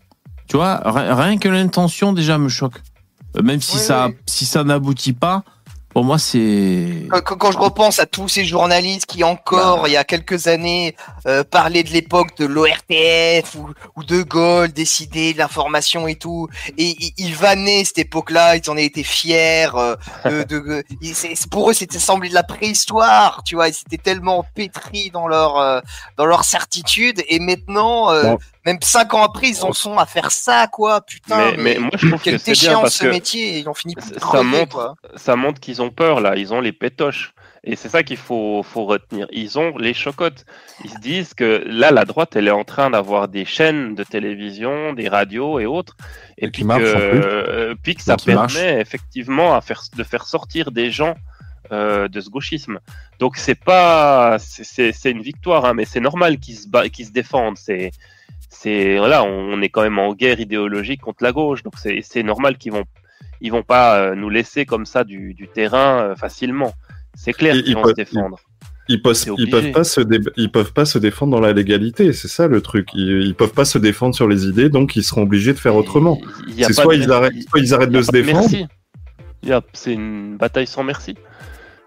Tu 0.53 0.59
vois, 0.59 0.83
ri- 0.85 1.11
rien 1.11 1.39
que 1.39 1.49
l'intention 1.49 2.12
déjà 2.12 2.37
me 2.37 2.51
choque. 2.51 2.74
Euh, 3.39 3.43
Même 3.43 3.62
si 3.62 3.77
Oui, 3.77 3.83
ça, 3.83 4.09
oui. 4.09 4.16
si 4.27 4.45
ça 4.45 4.62
n'aboutit 4.65 5.15
pas, 5.15 5.45
pour 5.89 6.05
moi, 6.05 6.19
c'est. 6.19 7.07
Quand, 7.24 7.51
je 7.53 7.57
repense 7.57 7.99
à 7.99 8.05
tous 8.05 8.29
ces 8.29 8.45
journalistes 8.45 9.07
qui 9.07 9.24
encore, 9.24 9.89
il 9.89 9.93
y 9.93 9.97
a 9.97 10.05
quelques 10.05 10.49
années, 10.49 10.95
euh, 11.27 11.43
parlaient 11.43 11.83
de 11.83 11.91
l'époque 11.91 12.37
de 12.39 12.45
l'ORTF 12.45 13.55
ou, 13.55 13.69
ou 13.97 14.05
de 14.05 14.23
Gaulle, 14.23 14.73
décider 14.73 15.33
de 15.33 15.39
l'information 15.39 16.07
et 16.07 16.16
tout, 16.16 16.49
et 16.77 16.97
ils, 17.16 17.35
vannaient 17.35 17.85
cette 17.85 17.99
époque-là, 18.01 18.57
ils 18.57 18.70
en 18.70 18.77
étaient 18.77 19.03
fiers. 19.03 19.69
euh, 19.74 19.97
de, 20.27 20.43
de- 20.45 20.59
de- 20.61 20.85
ils- 21.01 21.15
c'est- 21.15 21.35
c'est- 21.35 21.49
pour 21.51 21.70
eux, 21.70 21.73
c'était 21.74 21.99
semblé 21.99 22.29
de 22.29 22.35
la 22.35 22.43
préhistoire, 22.43 23.43
tu 23.47 23.55
vois. 23.55 23.69
Ils 23.69 23.74
étaient 23.87 24.03
tellement 24.03 24.45
pétris 24.55 25.11
dans 25.11 25.29
leur 25.29 25.59
euh, 25.59 25.81
dans 26.19 26.27
leur 26.27 26.45
certitude, 26.45 27.23
et 27.29 27.39
maintenant, 27.39 28.11
euh, 28.11 28.23
Bon. 28.33 28.39
Même 28.64 28.78
cinq 28.82 29.12
ans 29.14 29.22
après, 29.24 29.48
ils 29.48 29.64
en 29.64 29.72
sont 29.72 29.98
à 29.98 30.06
faire 30.06 30.30
ça, 30.30 30.66
quoi. 30.68 31.01
Putain, 31.01 31.52
Mais, 31.52 31.56
mais 31.74 31.78
moi 31.78 31.90
je 31.97 32.09
trouve 32.09 32.20
quelle 32.22 32.34
que 32.34 32.40
c'est 32.40 32.52
bien 32.52 32.60
déchéance 32.60 32.82
parce 32.82 32.94
ce 32.97 33.02
que 33.05 33.09
métier, 33.09 33.56
et 33.56 33.59
ils 33.60 33.68
ont 33.68 33.74
fini 33.74 33.94
par 33.94 34.05
ça 34.05 34.14
crever, 34.20 34.44
montre, 34.44 34.68
quoi. 34.76 34.94
ça 35.16 35.36
montre 35.36 35.60
qu'ils 35.60 35.82
ont 35.82 35.90
peur 35.90 36.20
là, 36.20 36.36
ils 36.36 36.52
ont 36.55 36.60
les 36.60 36.72
pétoches. 36.72 37.34
Et 37.64 37.76
c'est 37.76 37.89
ça 37.89 38.02
qu'il 38.02 38.16
faut, 38.16 38.64
faut 38.64 38.86
retenir. 38.86 39.28
Ils 39.30 39.56
ont 39.56 39.76
les 39.78 39.94
chocottes. 39.94 40.44
Ils 40.84 40.90
se 40.90 40.98
disent 40.98 41.32
que 41.32 41.62
là, 41.64 41.93
la 41.93 42.05
droite, 42.05 42.34
elle 42.34 42.48
est 42.48 42.51
en 42.52 42.64
train 42.64 42.90
d'avoir 42.90 43.28
des 43.28 43.44
chaînes 43.44 43.94
de 43.94 44.02
télévision, 44.02 44.93
des 44.94 45.09
radios 45.09 45.60
et 45.60 45.66
autres. 45.66 45.97
Et, 46.39 46.51
puis, 46.51 46.64
que, 46.80 46.82
euh, 46.82 47.74
puis 47.80 47.94
que 47.94 48.02
ça 48.02 48.16
permet 48.51 48.80
effectivement 48.80 49.55
à 49.55 49.60
faire, 49.60 49.82
de 49.97 50.02
faire 50.02 50.24
sortir 50.26 50.72
des 50.72 50.90
gens 50.90 51.14
euh, 51.70 52.09
de 52.09 52.20
ce 52.20 52.28
gauchisme. 52.30 52.80
Donc 53.20 53.36
c'est 53.36 53.55
pas, 53.55 54.39
c'est- 54.40 54.64
c'est 54.64 54.93
c'est 54.93 55.12
une 55.12 55.22
victoire, 55.22 55.64
hein, 55.64 55.72
mais 55.74 55.84
c'est 55.84 56.01
normal 56.01 56.39
qu'ils 56.39 56.56
se, 56.56 56.68
ba- 56.68 56.89
qu'ils 56.89 57.06
se 57.06 57.12
défendent. 57.12 57.56
C'est, 57.56 57.93
c'est 58.55 58.99
voilà, 58.99 59.24
on 59.24 59.61
est 59.62 59.70
quand 59.70 59.83
même 59.83 59.99
en 59.99 60.12
guerre 60.15 60.39
idéologique 60.39 61.01
contre 61.01 61.24
la 61.24 61.33
gauche, 61.33 61.62
donc 61.62 61.74
c'est 61.79 62.23
normal 62.23 62.59
qu'ils 62.59 62.73
vont, 62.73 62.85
ils 63.41 63.51
vont 63.51 63.62
pas 63.62 63.97
euh, 63.99 64.15
nous 64.15 64.29
laisser 64.29 64.66
comme 64.66 64.85
ça 64.87 65.05
du, 65.05 65.33
du 65.35 65.49
terrain 65.49 66.03
euh, 66.03 66.15
facilement. 66.16 66.73
C'est 67.15 67.33
clair 67.33 67.55
qu'ils 67.55 67.69
ils 67.69 67.74
vont 67.74 67.83
peuvent- 67.83 67.91
se 67.91 67.97
défendre. 67.97 68.39
Ils 68.89 69.01
peuvent, 69.01 69.16
ils 69.39 69.49
peuvent 69.49 69.70
pas 69.73 69.85
se 69.85 70.01
dé- 70.01 70.19
ils 70.37 70.51
peuvent 70.51 70.73
pas 70.73 70.85
se 70.85 70.99
défendre 70.99 71.33
dans 71.33 71.41
la 71.41 71.53
légalité, 71.53 72.12
c'est 72.12 72.29
ça 72.29 72.47
le 72.49 72.61
truc. 72.61 72.89
Ils, 72.95 73.23
ils 73.23 73.35
peuvent 73.35 73.53
pas 73.55 73.65
se 73.65 73.79
défendre 73.79 74.15
sur 74.15 74.27
les 74.29 74.47
idées, 74.47 74.69
donc 74.69 74.97
ils 74.97 75.05
seront 75.05 75.23
obligés 75.23 75.53
de 75.55 75.59
faire 75.59 75.77
autrement. 75.77 76.20
C'est 76.59 76.73
soit 76.73 76.97
de- 76.97 77.03
ils 77.03 77.11
arrêtent, 77.12 77.33
soit 77.49 77.61
ils 77.61 77.73
arrêtent 77.74 77.91
il 77.91 77.95
y 77.95 77.97
a 77.97 78.01
de 78.01 78.05
se 78.05 78.11
défendre. 78.12 78.49
C'est 79.73 79.93
une 79.95 80.37
bataille 80.37 80.66
sans 80.66 80.83
merci. 80.85 81.16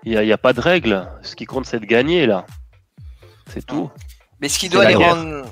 Il 0.04 0.12
n'y 0.12 0.18
a, 0.18 0.24
il 0.24 0.28
y 0.28 0.34
a 0.34 0.38
pas 0.38 0.54
de 0.54 0.62
règle. 0.62 1.08
Ce 1.22 1.36
qui 1.36 1.46
compte, 1.46 1.66
c'est 1.66 1.80
de 1.80 1.86
gagner, 1.86 2.26
là. 2.28 2.46
C'est 3.48 3.66
tout. 3.66 3.90
Mais 4.42 4.50
ce 4.50 4.58
qui 4.60 4.70
doit 4.70 4.86
les 4.86 4.96
rendre, 4.96 5.46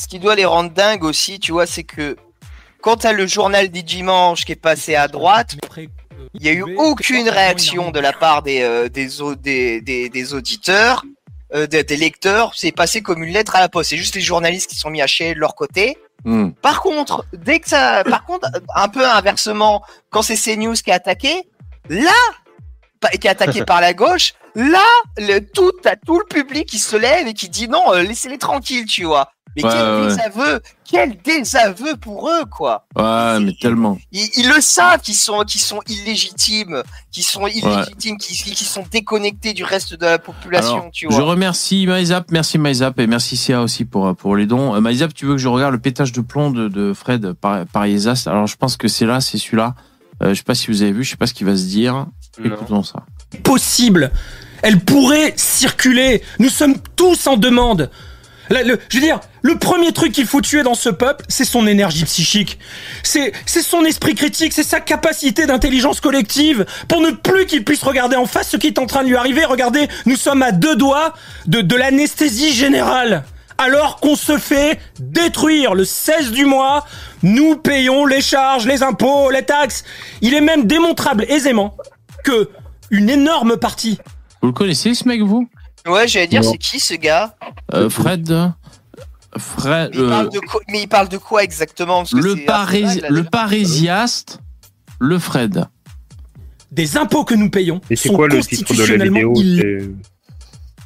ce 0.00 0.06
qui- 0.08 0.18
doit 0.18 0.34
les 0.34 0.44
rendre 0.44 0.70
dingues 0.70 1.04
aussi, 1.04 1.38
tu 1.38 1.52
vois, 1.52 1.66
c'est 1.66 1.84
que 1.84 2.16
quand 2.80 2.96
t'as 2.98 3.12
le 3.12 3.26
journal 3.26 3.68
du 3.68 3.82
dimanche 3.82 4.44
qui 4.44 4.52
est 4.52 4.56
passé 4.56 4.94
à 4.94 5.08
droite, 5.08 5.56
il 6.34 6.42
n'y 6.42 6.48
a 6.48 6.52
eu 6.52 6.62
aucune 6.76 7.28
réaction 7.28 7.90
de 7.90 8.00
la 8.00 8.12
part 8.12 8.42
des 8.42 8.62
euh, 8.62 8.88
des, 8.88 9.08
des, 9.36 9.80
des, 9.80 10.08
des 10.08 10.34
auditeurs, 10.34 11.04
euh, 11.54 11.66
des, 11.66 11.82
des 11.84 11.96
lecteurs. 11.96 12.52
C'est 12.54 12.72
passé 12.72 13.02
comme 13.02 13.22
une 13.22 13.32
lettre 13.32 13.56
à 13.56 13.60
la 13.60 13.68
poste. 13.68 13.90
C'est 13.90 13.96
juste 13.96 14.14
les 14.14 14.20
journalistes 14.20 14.70
qui 14.70 14.76
sont 14.76 14.90
mis 14.90 15.02
à 15.02 15.06
chier 15.06 15.34
de 15.34 15.40
leur 15.40 15.54
côté. 15.54 15.98
Hmm. 16.24 16.50
Par 16.62 16.80
contre, 16.82 17.24
dès 17.32 17.60
que 17.60 17.68
ça, 17.68 18.04
par 18.04 18.24
contre, 18.24 18.48
un 18.74 18.88
peu 18.88 19.06
inversement, 19.06 19.82
quand 20.10 20.22
c'est 20.22 20.36
CNews 20.36 20.74
qui 20.74 20.90
est 20.90 20.94
attaqué, 20.94 21.48
là, 21.88 22.12
qui 23.20 23.26
est 23.26 23.30
attaqué 23.30 23.64
par 23.64 23.80
la 23.80 23.94
gauche, 23.94 24.34
là, 24.54 24.84
le, 25.16 25.40
tout, 25.40 25.72
t'as 25.82 25.96
tout 25.96 26.18
le 26.18 26.26
public 26.26 26.66
qui 26.68 26.78
se 26.78 26.96
lève 26.96 27.26
et 27.26 27.32
qui 27.34 27.48
dit 27.48 27.68
non, 27.68 27.92
euh, 27.94 28.02
laissez-les 28.02 28.38
tranquilles, 28.38 28.84
tu 28.86 29.04
vois. 29.04 29.32
Mais 29.56 29.64
Ouais, 29.64 29.70
quel 29.72 29.80
ouais, 29.82 30.00
ouais. 30.02 30.06
désaveu, 30.08 30.60
quel 30.88 31.16
désaveu 31.22 31.96
pour 31.96 32.28
eux, 32.28 32.44
quoi. 32.50 32.86
Ouais, 32.96 33.40
mais 33.40 33.52
tellement. 33.60 33.98
Ils, 34.12 34.28
ils 34.36 34.48
le 34.48 34.60
savent 34.60 35.00
qu'ils 35.00 35.14
sont, 35.16 35.40
qu'ils 35.40 35.60
sont 35.60 35.80
illégitimes, 35.88 36.82
qu'ils 37.10 37.24
sont 37.24 37.46
illégitimes, 37.46 38.16
qu'ils 38.18 38.36
qu'ils 38.54 38.66
sont 38.66 38.84
déconnectés 38.90 39.52
du 39.52 39.64
reste 39.64 39.94
de 39.94 40.04
la 40.04 40.18
population, 40.18 40.74
Alors, 40.74 40.90
tu 40.92 41.06
je 41.10 41.14
vois. 41.16 41.24
remercie 41.24 41.86
Maïzap, 41.86 42.30
merci 42.30 42.58
Maïzap 42.58 42.98
et 43.00 43.06
merci 43.06 43.36
Sia 43.36 43.60
aussi 43.62 43.84
pour, 43.84 44.14
pour 44.14 44.36
les 44.36 44.46
dons. 44.46 44.74
Euh, 44.76 44.80
Maïzap, 44.80 45.12
tu 45.14 45.26
veux 45.26 45.32
que 45.32 45.38
je 45.38 45.48
regarde 45.48 45.72
le 45.72 45.80
pétage 45.80 46.12
de 46.12 46.20
plomb 46.20 46.50
de, 46.50 46.68
de 46.68 46.92
Fred 46.92 47.32
par, 47.32 47.66
par 47.66 47.86
Yesas 47.86 48.24
Alors 48.26 48.46
je 48.46 48.56
pense 48.56 48.76
que 48.76 48.86
c'est 48.88 49.06
là, 49.06 49.20
c'est 49.20 49.38
celui-là. 49.38 49.74
Euh, 50.22 50.30
je 50.30 50.34
sais 50.34 50.42
pas 50.44 50.54
si 50.54 50.68
vous 50.68 50.82
avez 50.82 50.92
vu, 50.92 51.02
je 51.02 51.10
sais 51.10 51.16
pas 51.16 51.26
ce 51.26 51.34
qu'il 51.34 51.46
va 51.46 51.56
se 51.56 51.64
dire. 51.64 52.06
Écoutons 52.44 52.82
ça. 52.82 53.04
possible. 53.42 54.12
Elle 54.62 54.78
pourrait 54.80 55.32
circuler. 55.36 56.22
Nous 56.38 56.50
sommes 56.50 56.74
tous 56.96 57.26
en 57.26 57.36
demande. 57.36 57.90
Là, 58.50 58.62
le- 58.64 58.78
je 58.88 58.96
veux 58.96 59.02
dire, 59.02 59.20
le 59.42 59.56
premier 59.58 59.92
truc 59.92 60.12
qu'il 60.12 60.26
faut 60.26 60.40
tuer 60.40 60.62
dans 60.64 60.74
ce 60.74 60.88
peuple, 60.88 61.24
c'est 61.28 61.44
son 61.44 61.66
énergie 61.68 62.04
psychique. 62.04 62.58
C'est, 63.04 63.32
c'est 63.46 63.62
son 63.62 63.84
esprit 63.84 64.14
critique, 64.16 64.52
c'est 64.52 64.64
sa 64.64 64.80
capacité 64.80 65.46
d'intelligence 65.46 66.00
collective 66.00 66.66
pour 66.88 67.00
ne 67.00 67.10
plus 67.10 67.46
qu'il 67.46 67.64
puisse 67.64 67.82
regarder 67.82 68.16
en 68.16 68.26
face 68.26 68.48
ce 68.50 68.56
qui 68.56 68.66
est 68.66 68.78
en 68.78 68.86
train 68.86 69.04
de 69.04 69.08
lui 69.08 69.16
arriver. 69.16 69.44
Regardez, 69.44 69.88
nous 70.06 70.16
sommes 70.16 70.42
à 70.42 70.50
deux 70.52 70.74
doigts 70.76 71.14
de, 71.46 71.60
de 71.60 71.76
l'anesthésie 71.76 72.52
générale. 72.52 73.22
Alors 73.56 74.00
qu'on 74.00 74.16
se 74.16 74.38
fait 74.38 74.80
détruire 74.98 75.74
le 75.74 75.84
16 75.84 76.32
du 76.32 76.46
mois, 76.46 76.86
nous 77.22 77.56
payons 77.56 78.06
les 78.06 78.22
charges, 78.22 78.66
les 78.66 78.82
impôts, 78.82 79.30
les 79.30 79.42
taxes. 79.44 79.84
Il 80.22 80.34
est 80.34 80.40
même 80.40 80.66
démontrable 80.66 81.24
aisément 81.28 81.76
que 82.24 82.48
une 82.90 83.10
énorme 83.10 83.58
partie. 83.58 83.98
Vous 84.40 84.48
le 84.48 84.54
connaissez 84.54 84.94
ce 84.94 85.06
mec, 85.06 85.20
vous? 85.20 85.46
Ouais, 85.86 86.06
j'allais 86.08 86.26
dire, 86.26 86.44
c'est 86.44 86.58
qui 86.58 86.78
ce 86.80 86.94
gars? 86.94 87.34
Euh, 87.74 87.88
Fred 87.88 88.52
Fred. 89.36 89.92
il 89.94 90.08
parle 90.08 90.26
euh, 90.26 90.30
de 90.30 90.38
quoi, 90.40 90.60
Mais 90.68 90.82
il 90.82 90.88
parle 90.88 91.08
de 91.08 91.16
quoi 91.16 91.44
exactement? 91.44 91.98
Parce 91.98 92.10
que 92.12 92.16
le, 92.16 92.34
là, 92.34 92.66
le 93.08 93.16
déjà. 93.18 93.30
parésiaste, 93.30 94.40
le 94.98 95.18
Fred. 95.18 95.66
Des 96.72 96.96
impôts 96.96 97.24
que 97.24 97.34
nous 97.34 97.50
payons 97.50 97.80
Et 97.90 97.96
c'est 97.96 98.10
quoi 98.10 98.28
le 98.28 98.40
titre 98.40 98.74
de 98.74 98.94
la 98.94 99.04
vidéo? 99.04 99.34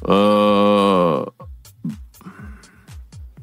Euh... 0.07 1.25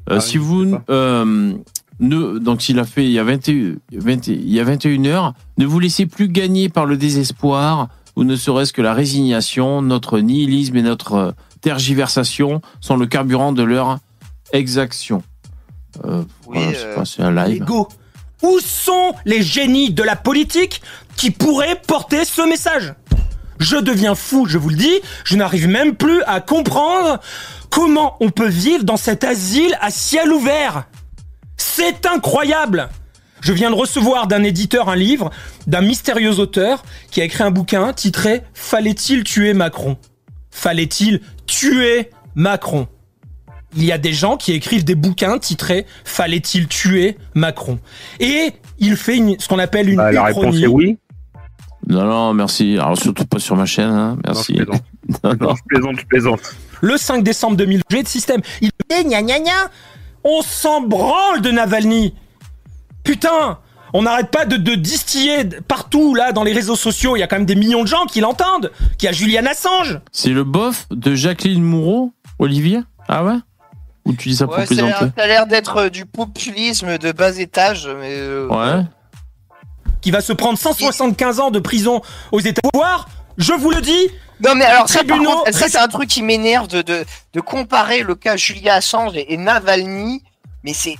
euh, 0.09 0.19
si 0.21 0.37
vous 0.37 0.77
euh, 0.89 1.53
ne 1.99 2.37
donc 2.37 2.61
s'il 2.61 2.79
a 2.79 2.85
fait 2.85 3.03
il 3.03 3.11
y 3.11 3.19
a 3.19 3.23
21 3.25 3.75
20 3.91 4.27
il 4.27 4.49
y 4.49 4.59
a 4.61 4.63
21 4.63 5.05
heures, 5.05 5.33
ne 5.57 5.65
vous 5.65 5.79
laissez 5.79 6.05
plus 6.05 6.29
gagner 6.29 6.69
par 6.69 6.85
le 6.85 6.95
désespoir 6.95 7.89
ou 8.15 8.23
ne 8.23 8.35
serait-ce 8.35 8.73
que 8.73 8.81
la 8.81 8.93
résignation, 8.93 9.81
notre 9.81 10.19
nihilisme 10.19 10.75
et 10.77 10.81
notre 10.81 11.13
euh, 11.13 11.31
tergiversation 11.61 12.61
sont 12.81 12.97
le 12.97 13.05
carburant 13.05 13.51
de 13.53 13.63
leur 13.63 13.99
exaction. 14.51 15.23
Euh, 16.05 16.23
voilà, 16.45 16.61
euh, 16.75 16.95
pas- 16.95 17.05
c'est 17.05 17.21
un 17.23 17.31
live. 17.31 17.59
Légaux. 17.61 17.87
Où 18.41 18.59
sont 18.59 19.13
les 19.25 19.41
génies 19.41 19.91
de 19.91 20.03
la 20.03 20.15
politique 20.15 20.81
qui 21.15 21.31
pourraient 21.31 21.79
porter 21.87 22.25
ce 22.25 22.41
message? 22.47 22.93
Je 23.59 23.77
deviens 23.77 24.15
fou, 24.15 24.45
je 24.47 24.57
vous 24.57 24.69
le 24.69 24.75
dis, 24.75 24.99
je 25.23 25.37
n'arrive 25.37 25.67
même 25.67 25.95
plus 25.95 26.21
à 26.23 26.41
comprendre 26.41 27.19
comment 27.69 28.17
on 28.19 28.29
peut 28.29 28.49
vivre 28.49 28.83
dans 28.83 28.97
cet 28.97 29.23
asile 29.23 29.77
à 29.79 29.89
ciel 29.91 30.31
ouvert. 30.33 30.85
C'est 31.55 32.05
incroyable 32.05 32.89
Je 33.43 33.51
viens 33.53 33.69
de 33.69 33.75
recevoir 33.75 34.27
d'un 34.27 34.41
éditeur 34.43 34.87
un 34.89 34.95
livre 34.95 35.29
d'un 35.67 35.81
mystérieux 35.81 36.39
auteur 36.39 36.83
qui 37.11 37.21
a 37.21 37.25
écrit 37.25 37.43
un 37.43 37.51
bouquin 37.51 37.91
titré 37.93 38.41
Fallait-il 38.53 39.23
tuer 39.25 39.53
Macron? 39.53 39.97
Fallait-il 40.49 41.19
tuer 41.45 42.09
Macron? 42.35 42.87
Il 43.75 43.83
y 43.83 43.91
a 43.91 43.97
des 43.97 44.13
gens 44.13 44.37
qui 44.37 44.53
écrivent 44.53 44.85
des 44.85 44.95
bouquins 44.95 45.37
titrés 45.39 45.85
Fallait-il 46.05 46.67
tuer 46.67 47.17
Macron? 47.35 47.79
Et 48.19 48.53
il 48.79 48.95
fait 48.95 49.17
une- 49.17 49.37
ce 49.39 49.47
qu'on 49.49 49.59
appelle 49.59 49.89
une 49.89 49.97
Bah, 49.97 50.11
la 50.11 50.23
réponse 50.23 50.55
est 50.55 50.67
oui. 50.67 50.97
Non, 51.89 52.05
non, 52.05 52.33
merci. 52.33 52.77
Alors 52.79 52.97
surtout 52.97 53.25
pas 53.25 53.39
sur 53.39 53.57
ma 53.57 53.65
chaîne, 53.65 53.89
hein. 53.89 54.17
merci. 54.25 54.53
Non, 55.23 55.33
non. 55.41 55.53
Je 55.55 55.61
plaisante, 55.67 55.99
je 55.99 56.05
plaisante. 56.05 56.55
Le 56.81 56.95
5 56.97 57.23
décembre 57.23 57.57
2000, 57.57 57.81
j'ai 57.89 58.03
de 58.03 58.07
système. 58.07 58.41
Il 58.61 58.69
dit 58.89 59.03
gna 59.05 59.21
gna 59.21 59.39
gna. 59.39 59.51
On 60.23 60.41
s'en 60.41 60.79
branle 60.81 61.41
de 61.41 61.51
Navalny. 61.51 62.13
Putain, 63.03 63.59
on 63.93 64.03
n'arrête 64.03 64.31
pas 64.31 64.45
de, 64.45 64.57
de 64.57 64.75
distiller 64.75 65.43
partout 65.67 66.15
là 66.15 66.31
dans 66.31 66.43
les 66.43 66.53
réseaux 66.53 66.75
sociaux. 66.75 67.15
Il 67.15 67.19
y 67.19 67.23
a 67.23 67.27
quand 67.27 67.35
même 67.37 67.45
des 67.45 67.55
millions 67.55 67.83
de 67.83 67.87
gens 67.87 68.05
qui 68.05 68.21
l'entendent. 68.21 68.71
Qui 68.97 69.07
a 69.07 69.11
Julian 69.11 69.45
Assange. 69.45 69.99
C'est 70.11 70.29
le 70.29 70.43
bof 70.43 70.87
de 70.91 71.13
Jacqueline 71.15 71.63
Moureau, 71.63 72.13
Olivier? 72.39 72.79
Ah 73.07 73.23
ouais? 73.23 73.35
Ou 74.05 74.13
tu 74.13 74.29
dis 74.29 74.35
ça 74.35 74.45
pour 74.47 74.57
Ouais, 74.57 74.65
ça 74.65 74.73
a 74.73 74.75
l'air- 74.75 74.85
plaisanter? 74.97 75.13
ça 75.17 75.23
a 75.23 75.27
l'air 75.27 75.47
d'être 75.47 75.77
euh, 75.77 75.89
du 75.89 76.05
populisme 76.05 76.97
de 76.97 77.11
bas 77.11 77.37
étage, 77.37 77.87
mais 77.87 78.09
euh, 78.11 78.47
Ouais. 78.47 78.83
Qui 80.01 80.11
va 80.11 80.19
se 80.21 80.33
prendre 80.33 80.57
175 80.57 81.39
ans 81.39 81.51
de 81.51 81.59
prison 81.59 82.01
aux 82.33 82.39
États-Unis. 82.41 82.83
Je 83.37 83.53
vous 83.53 83.71
le 83.71 83.81
dis. 83.81 84.09
Non 84.43 84.55
mais 84.55 84.65
alors 84.65 84.89
ça, 84.89 84.99
par 85.03 85.07
Tribunaux 85.17 85.37
contre, 85.37 85.53
ça 85.53 85.69
c'est 85.69 85.77
un 85.77 85.87
truc 85.87 86.09
qui 86.09 86.21
m'énerve 86.21 86.67
de, 86.67 86.81
de, 86.81 87.05
de 87.33 87.39
comparer 87.39 88.01
le 88.03 88.13
cas 88.15 88.35
Julia 88.35 88.75
Assange 88.75 89.15
et, 89.15 89.31
et 89.33 89.37
Navalny, 89.37 90.21
mais 90.63 90.73
c'est 90.73 90.97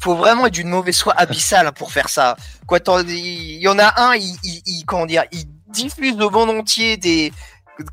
faut 0.00 0.14
vraiment 0.14 0.46
être 0.46 0.54
d'une 0.54 0.68
mauvaise 0.68 1.00
foi 1.00 1.14
abyssale 1.16 1.72
pour 1.72 1.92
faire 1.92 2.08
ça. 2.08 2.36
Quoi, 2.66 2.78
il 3.08 3.58
y 3.60 3.68
en 3.68 3.78
a 3.78 4.00
un, 4.02 4.14
il, 4.14 4.34
il, 4.42 4.62
il- 4.66 4.84
comment 4.86 5.06
dire, 5.06 5.24
il 5.32 5.44
diffuse 5.68 6.20
au 6.20 6.30
monde 6.30 6.50
entier 6.50 6.96
des 6.96 7.32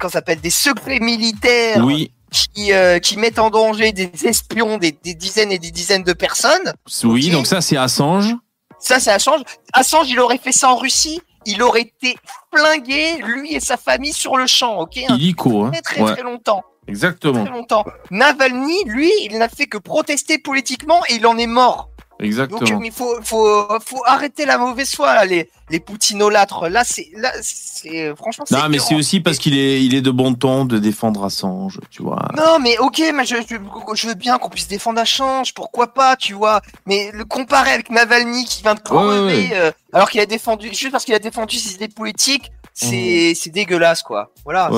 ça 0.01 0.09
s'appelle 0.09 0.41
des 0.41 0.49
secrets 0.49 0.99
militaires 0.99 1.83
Oui. 1.83 2.11
qui 2.53 2.73
euh, 2.73 2.99
qui 2.99 3.17
mettent 3.17 3.39
en 3.39 3.49
danger 3.49 3.91
des 3.93 4.11
espions, 4.25 4.77
des, 4.77 4.91
des 4.91 5.13
dizaines 5.15 5.51
et 5.51 5.59
des 5.59 5.71
dizaines 5.71 6.03
de 6.03 6.13
personnes. 6.13 6.73
Oui, 7.03 7.29
donc 7.29 7.47
ça 7.47 7.61
c'est 7.61 7.77
Assange. 7.77 8.35
Ça, 8.81 8.99
c'est 8.99 9.11
Assange. 9.11 9.41
Assange, 9.73 10.09
il 10.09 10.19
aurait 10.19 10.37
fait 10.37 10.51
ça 10.53 10.69
en 10.69 10.77
Russie. 10.77 11.19
Il 11.45 11.61
aurait 11.63 11.81
été 11.81 12.15
flingué, 12.53 13.17
lui 13.23 13.53
et 13.53 13.59
sa 13.59 13.77
famille, 13.77 14.13
sur 14.13 14.37
le 14.37 14.45
champ, 14.47 14.79
ok 14.79 14.97
hein, 14.97 15.15
Illico, 15.15 15.63
hein. 15.65 15.71
Très, 15.71 15.81
très, 15.81 16.01
Ouais. 16.01 16.13
très 16.13 16.23
longtemps. 16.23 16.63
Exactement. 16.87 17.43
Très 17.45 17.53
longtemps. 17.53 17.85
Navalny, 18.09 18.75
lui, 18.85 19.11
il 19.23 19.37
n'a 19.37 19.47
fait 19.49 19.67
que 19.67 19.77
protester 19.77 20.37
politiquement 20.39 21.01
et 21.09 21.15
il 21.15 21.27
en 21.27 21.37
est 21.37 21.47
mort. 21.47 21.88
Donc, 22.19 22.25
Exactement. 22.27 22.81
il 22.83 22.91
faut, 22.91 23.15
faut, 23.23 23.65
faut 23.85 24.01
arrêter 24.05 24.45
la 24.45 24.57
mauvaise 24.57 24.93
foi, 24.93 25.13
là, 25.15 25.23
les, 25.23 25.49
les 25.69 25.79
poutinolâtres. 25.79 26.67
Là, 26.69 26.83
c'est, 26.83 27.07
là, 27.15 27.31
c'est, 27.41 28.13
franchement, 28.17 28.43
c'est 28.45 28.57
Non, 28.57 28.67
mais 28.67 28.77
c'est 28.77 28.87
écœurant. 28.87 28.99
aussi 28.99 29.19
parce 29.21 29.37
qu'il 29.37 29.57
est, 29.57 29.81
il 29.85 29.95
est 29.95 30.01
de 30.01 30.11
bon 30.11 30.33
ton 30.33 30.65
de 30.65 30.79
défendre 30.79 31.23
Assange, 31.23 31.79
tu 31.89 32.03
vois. 32.03 32.27
Non, 32.35 32.59
mais 32.59 32.77
ok, 32.79 33.01
mais 33.15 33.25
je, 33.25 33.37
je, 33.37 33.55
je 33.95 34.07
veux 34.07 34.15
bien 34.15 34.37
qu'on 34.37 34.49
puisse 34.49 34.67
défendre 34.67 34.99
Assange, 34.99 35.53
pourquoi 35.53 35.93
pas, 35.93 36.17
tu 36.17 36.33
vois. 36.33 36.61
Mais 36.85 37.09
le 37.13 37.23
comparer 37.23 37.71
avec 37.71 37.89
Navalny 37.89 38.43
qui 38.43 38.63
vient 38.63 38.75
de 38.75 38.81
crever, 38.81 39.19
Ouais, 39.21 39.25
ouais. 39.25 39.49
euh, 39.53 39.71
alors 39.93 40.09
qu'il 40.09 40.19
a 40.19 40.25
défendu, 40.25 40.67
juste 40.73 40.91
parce 40.91 41.05
qu'il 41.05 41.13
a 41.15 41.19
défendu 41.19 41.55
ses 41.55 41.75
idées 41.75 41.87
politiques, 41.87 42.51
c'est, 42.73 43.31
c'est 43.33 43.49
dégueulasse, 43.49 44.03
quoi. 44.03 44.31
Voilà. 44.43 44.69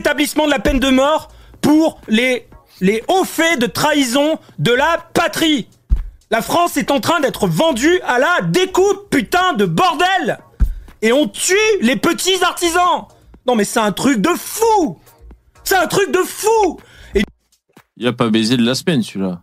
Établissement 0.00 0.46
de 0.46 0.50
la 0.50 0.58
peine 0.58 0.80
de 0.80 0.90
mort 0.90 1.28
pour 1.60 2.00
les, 2.08 2.48
les 2.80 3.04
hauts 3.06 3.24
faits 3.24 3.60
de 3.60 3.66
trahison 3.66 4.38
de 4.58 4.72
la 4.72 4.98
patrie. 5.14 5.68
La 6.30 6.42
France 6.42 6.76
est 6.76 6.90
en 6.90 7.00
train 7.00 7.20
d'être 7.20 7.46
vendue 7.46 8.00
à 8.06 8.18
la 8.18 8.40
découpe, 8.42 9.10
putain 9.10 9.52
de 9.52 9.64
bordel 9.64 10.38
Et 11.02 11.12
on 11.12 11.28
tue 11.28 11.54
les 11.82 11.96
petits 11.96 12.42
artisans 12.42 13.04
Non 13.46 13.54
mais 13.54 13.64
c'est 13.64 13.78
un 13.80 13.92
truc 13.92 14.20
de 14.20 14.30
fou 14.36 14.98
C'est 15.62 15.76
un 15.76 15.86
truc 15.86 16.10
de 16.10 16.18
fou 16.18 16.80
Et 17.14 17.22
Il 17.96 18.06
a 18.08 18.12
pas 18.12 18.28
baisé 18.28 18.56
de 18.56 18.64
la 18.64 18.74
semaine, 18.74 19.02
celui-là. 19.02 19.40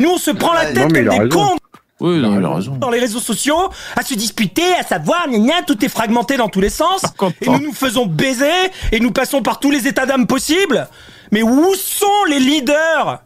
nous 0.00 0.10
on 0.10 0.18
se 0.18 0.30
prend 0.30 0.52
la 0.52 0.66
tête 0.72 0.90
mais 0.92 1.00
il 1.00 1.06
comme 1.06 1.14
a 1.14 1.18
des 1.18 1.24
raison. 1.24 1.48
cons 1.48 1.56
Oui, 2.00 2.20
non, 2.20 2.38
il 2.38 2.44
a 2.44 2.54
raison. 2.54 2.76
dans 2.76 2.90
les 2.90 3.00
réseaux 3.00 3.18
sociaux 3.20 3.68
à 3.96 4.02
se 4.02 4.14
disputer, 4.14 4.72
à 4.78 4.84
savoir, 4.84 5.26
gna 5.28 5.38
gna, 5.38 5.62
tout 5.66 5.84
est 5.84 5.88
fragmenté 5.88 6.36
dans 6.36 6.48
tous 6.48 6.60
les 6.60 6.70
sens. 6.70 7.02
Et 7.42 7.48
nous 7.48 7.58
nous 7.58 7.72
faisons 7.72 8.06
baiser 8.06 8.70
et 8.92 9.00
nous 9.00 9.10
passons 9.10 9.42
par 9.42 9.58
tous 9.58 9.72
les 9.72 9.88
états 9.88 10.06
d'âme 10.06 10.28
possibles. 10.28 10.86
Mais 11.32 11.42
où 11.42 11.74
sont 11.74 12.24
les 12.28 12.38
leaders? 12.38 13.20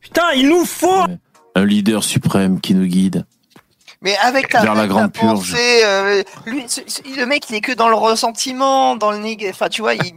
Putain, 0.00 0.32
il 0.36 0.48
nous 0.48 0.64
faut 0.64 1.02
Un 1.58 1.64
leader 1.64 2.04
suprême 2.04 2.60
qui 2.60 2.74
nous 2.74 2.86
guide. 2.86 3.24
Mais 4.00 4.16
avec 4.18 4.48
ta, 4.48 4.62
Vers 4.62 4.74
la 4.74 4.86
grande 4.86 5.12
ta 5.12 5.20
purge. 5.20 5.54
euh, 5.56 6.22
lui, 6.46 6.64
ce- 6.68 6.80
ce- 6.86 7.02
le 7.18 7.26
mec, 7.26 7.44
il 7.50 7.56
est 7.56 7.60
que 7.60 7.72
dans 7.72 7.88
le 7.88 7.96
ressentiment, 7.96 8.94
dans 8.94 9.10
le 9.10 9.18
négatif. 9.18 9.56
Enfin, 9.56 9.68
tu 9.68 9.82
vois, 9.82 9.94
il, 9.94 10.12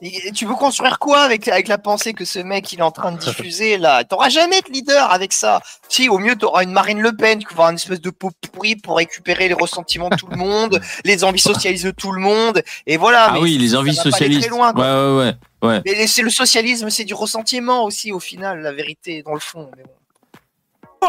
il- 0.00 0.32
tu 0.32 0.44
veux 0.44 0.54
construire 0.56 0.98
quoi 0.98 1.20
avec, 1.20 1.46
avec 1.46 1.68
la 1.68 1.78
pensée 1.78 2.14
que 2.14 2.24
ce 2.24 2.40
mec, 2.40 2.72
il 2.72 2.80
est 2.80 2.82
en 2.82 2.90
train 2.90 3.12
de 3.12 3.18
diffuser 3.18 3.78
là? 3.78 4.02
T'auras 4.02 4.28
jamais 4.28 4.60
de 4.62 4.72
leader 4.72 5.12
avec 5.12 5.32
ça. 5.32 5.60
Si, 5.88 6.08
au 6.08 6.18
mieux, 6.18 6.34
t'auras 6.34 6.64
une 6.64 6.72
Marine 6.72 7.00
Le 7.00 7.14
Pen 7.14 7.38
qui 7.38 7.44
va 7.44 7.50
avoir 7.52 7.70
une 7.70 7.76
espèce 7.76 8.00
de 8.00 8.10
peau 8.10 8.32
pourrie 8.50 8.74
pour 8.74 8.96
récupérer 8.96 9.46
les 9.46 9.54
ressentiments 9.54 10.08
de 10.08 10.16
tout 10.16 10.26
le 10.26 10.36
monde, 10.36 10.80
les 11.04 11.22
envies 11.22 11.38
socialistes 11.38 11.84
de 11.86 11.90
tout 11.92 12.10
le 12.10 12.20
monde, 12.20 12.60
et 12.88 12.96
voilà. 12.96 13.26
Ah 13.28 13.32
mais 13.34 13.38
oui, 13.38 13.56
les 13.56 13.76
envies 13.76 13.94
socialistes. 13.94 14.48
Très 14.48 14.50
loin, 14.50 14.74
ouais, 14.74 15.32
ouais, 15.62 15.68
ouais. 15.68 15.80
Mais 15.86 16.08
c'est 16.08 16.22
le 16.22 16.30
socialisme, 16.30 16.90
c'est 16.90 17.04
du 17.04 17.14
ressentiment 17.14 17.84
aussi, 17.84 18.10
au 18.10 18.18
final, 18.18 18.62
la 18.62 18.72
vérité, 18.72 19.22
dans 19.22 19.34
le 19.34 19.38
fond. 19.40 19.70
Mais 19.76 19.84
bon. 19.84 19.90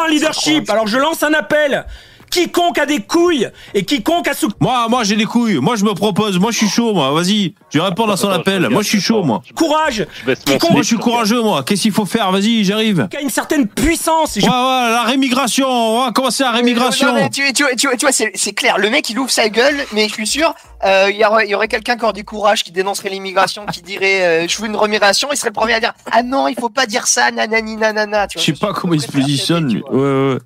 Un 0.01 0.07
leadership. 0.07 0.69
Alors 0.69 0.87
je 0.87 0.97
lance 0.97 1.23
un 1.23 1.33
appel. 1.33 1.85
Quiconque 2.33 2.79
a 2.79 2.85
des 2.87 2.99
couilles 3.01 3.47
et 3.75 3.83
quiconque 3.85 4.27
a 4.27 4.33
ce 4.33 4.47
Moi, 4.59 4.87
moi, 4.89 5.03
j'ai 5.03 5.15
des 5.15 5.25
couilles. 5.25 5.59
Moi, 5.59 5.75
je 5.75 5.83
me 5.85 5.93
propose. 5.93 6.39
Moi, 6.39 6.49
je 6.51 6.57
suis 6.57 6.67
chaud, 6.69 6.93
moi. 6.93 7.11
Vas-y. 7.11 7.53
Je 7.69 7.77
vais 7.79 7.85
répondre 7.85 8.11
à 8.13 8.17
son 8.17 8.29
appel. 8.29 8.67
Moi, 8.69 8.81
je 8.81 8.87
suis 8.87 9.01
chaud, 9.01 9.23
moi. 9.23 9.41
courage, 9.55 10.05
Moi, 10.25 10.35
je 10.81 10.81
suis 10.81 10.97
courageux, 10.97 11.41
moi. 11.41 11.63
Qu'est-ce 11.63 11.83
qu'il 11.83 11.91
faut 11.91 12.05
faire? 12.05 12.31
Vas-y, 12.31 12.63
j'arrive. 12.63 13.07
qui 13.09 13.17
a 13.17 13.21
une 13.21 13.29
certaine 13.29 13.67
puissance. 13.67 14.33
Je- 14.39 14.41
Ouais, 14.43 14.49
ouais, 14.49 14.91
la 14.91 15.03
rémigration. 15.03 15.67
On 15.69 16.05
va 16.05 16.11
commencer 16.11 16.43
la 16.43 16.51
rémigration. 16.51 17.07
Non, 17.07 17.13
mais 17.13 17.29
tu, 17.29 17.41
tu, 17.53 17.63
tu, 17.77 17.87
tu 17.97 18.05
vois, 18.05 18.11
c'est 18.11 18.53
clair. 18.53 18.77
Le 18.77 18.89
mec, 18.89 19.09
il 19.09 19.19
ouvre 19.19 19.29
sa 19.29 19.49
gueule, 19.49 19.75
mais 19.93 20.07
je 20.07 20.13
suis 20.13 20.27
sûr, 20.27 20.53
euh, 20.85 21.09
il 21.11 21.17
y 21.17 21.25
aurait, 21.25 21.45
il 21.45 21.51
y 21.51 21.55
aurait 21.55 21.67
quelqu'un 21.67 21.97
qui 21.97 22.03
aurait 22.03 22.13
du 22.13 22.23
courage, 22.25 22.63
qui 22.63 22.71
dénoncerait 22.71 23.09
l'immigration, 23.09 23.65
qui 23.71 23.81
dirait 23.81 24.23
euh, 24.43 24.47
je 24.47 24.57
veux 24.59 24.67
une 24.67 24.75
rémigration. 24.75 25.29
Il 25.31 25.37
serait 25.37 25.49
le 25.49 25.53
premier 25.53 25.73
à 25.73 25.79
dire 25.79 25.93
ah 26.11 26.23
non, 26.23 26.47
il 26.47 26.55
faut 26.59 26.69
pas 26.69 26.85
dire 26.85 27.07
ça, 27.07 27.31
nanani 27.31 27.75
nanana. 27.77 28.27
Tu 28.27 28.39
Je 28.39 28.45
vois, 28.51 28.55
sais 28.55 28.59
pas 28.67 28.73
comment 28.73 28.93
il 28.93 29.01
se 29.01 29.11
positionne, 29.11 29.71
lui. 29.73 29.83
Ouais, 29.91 30.33
ouais. 30.33 30.37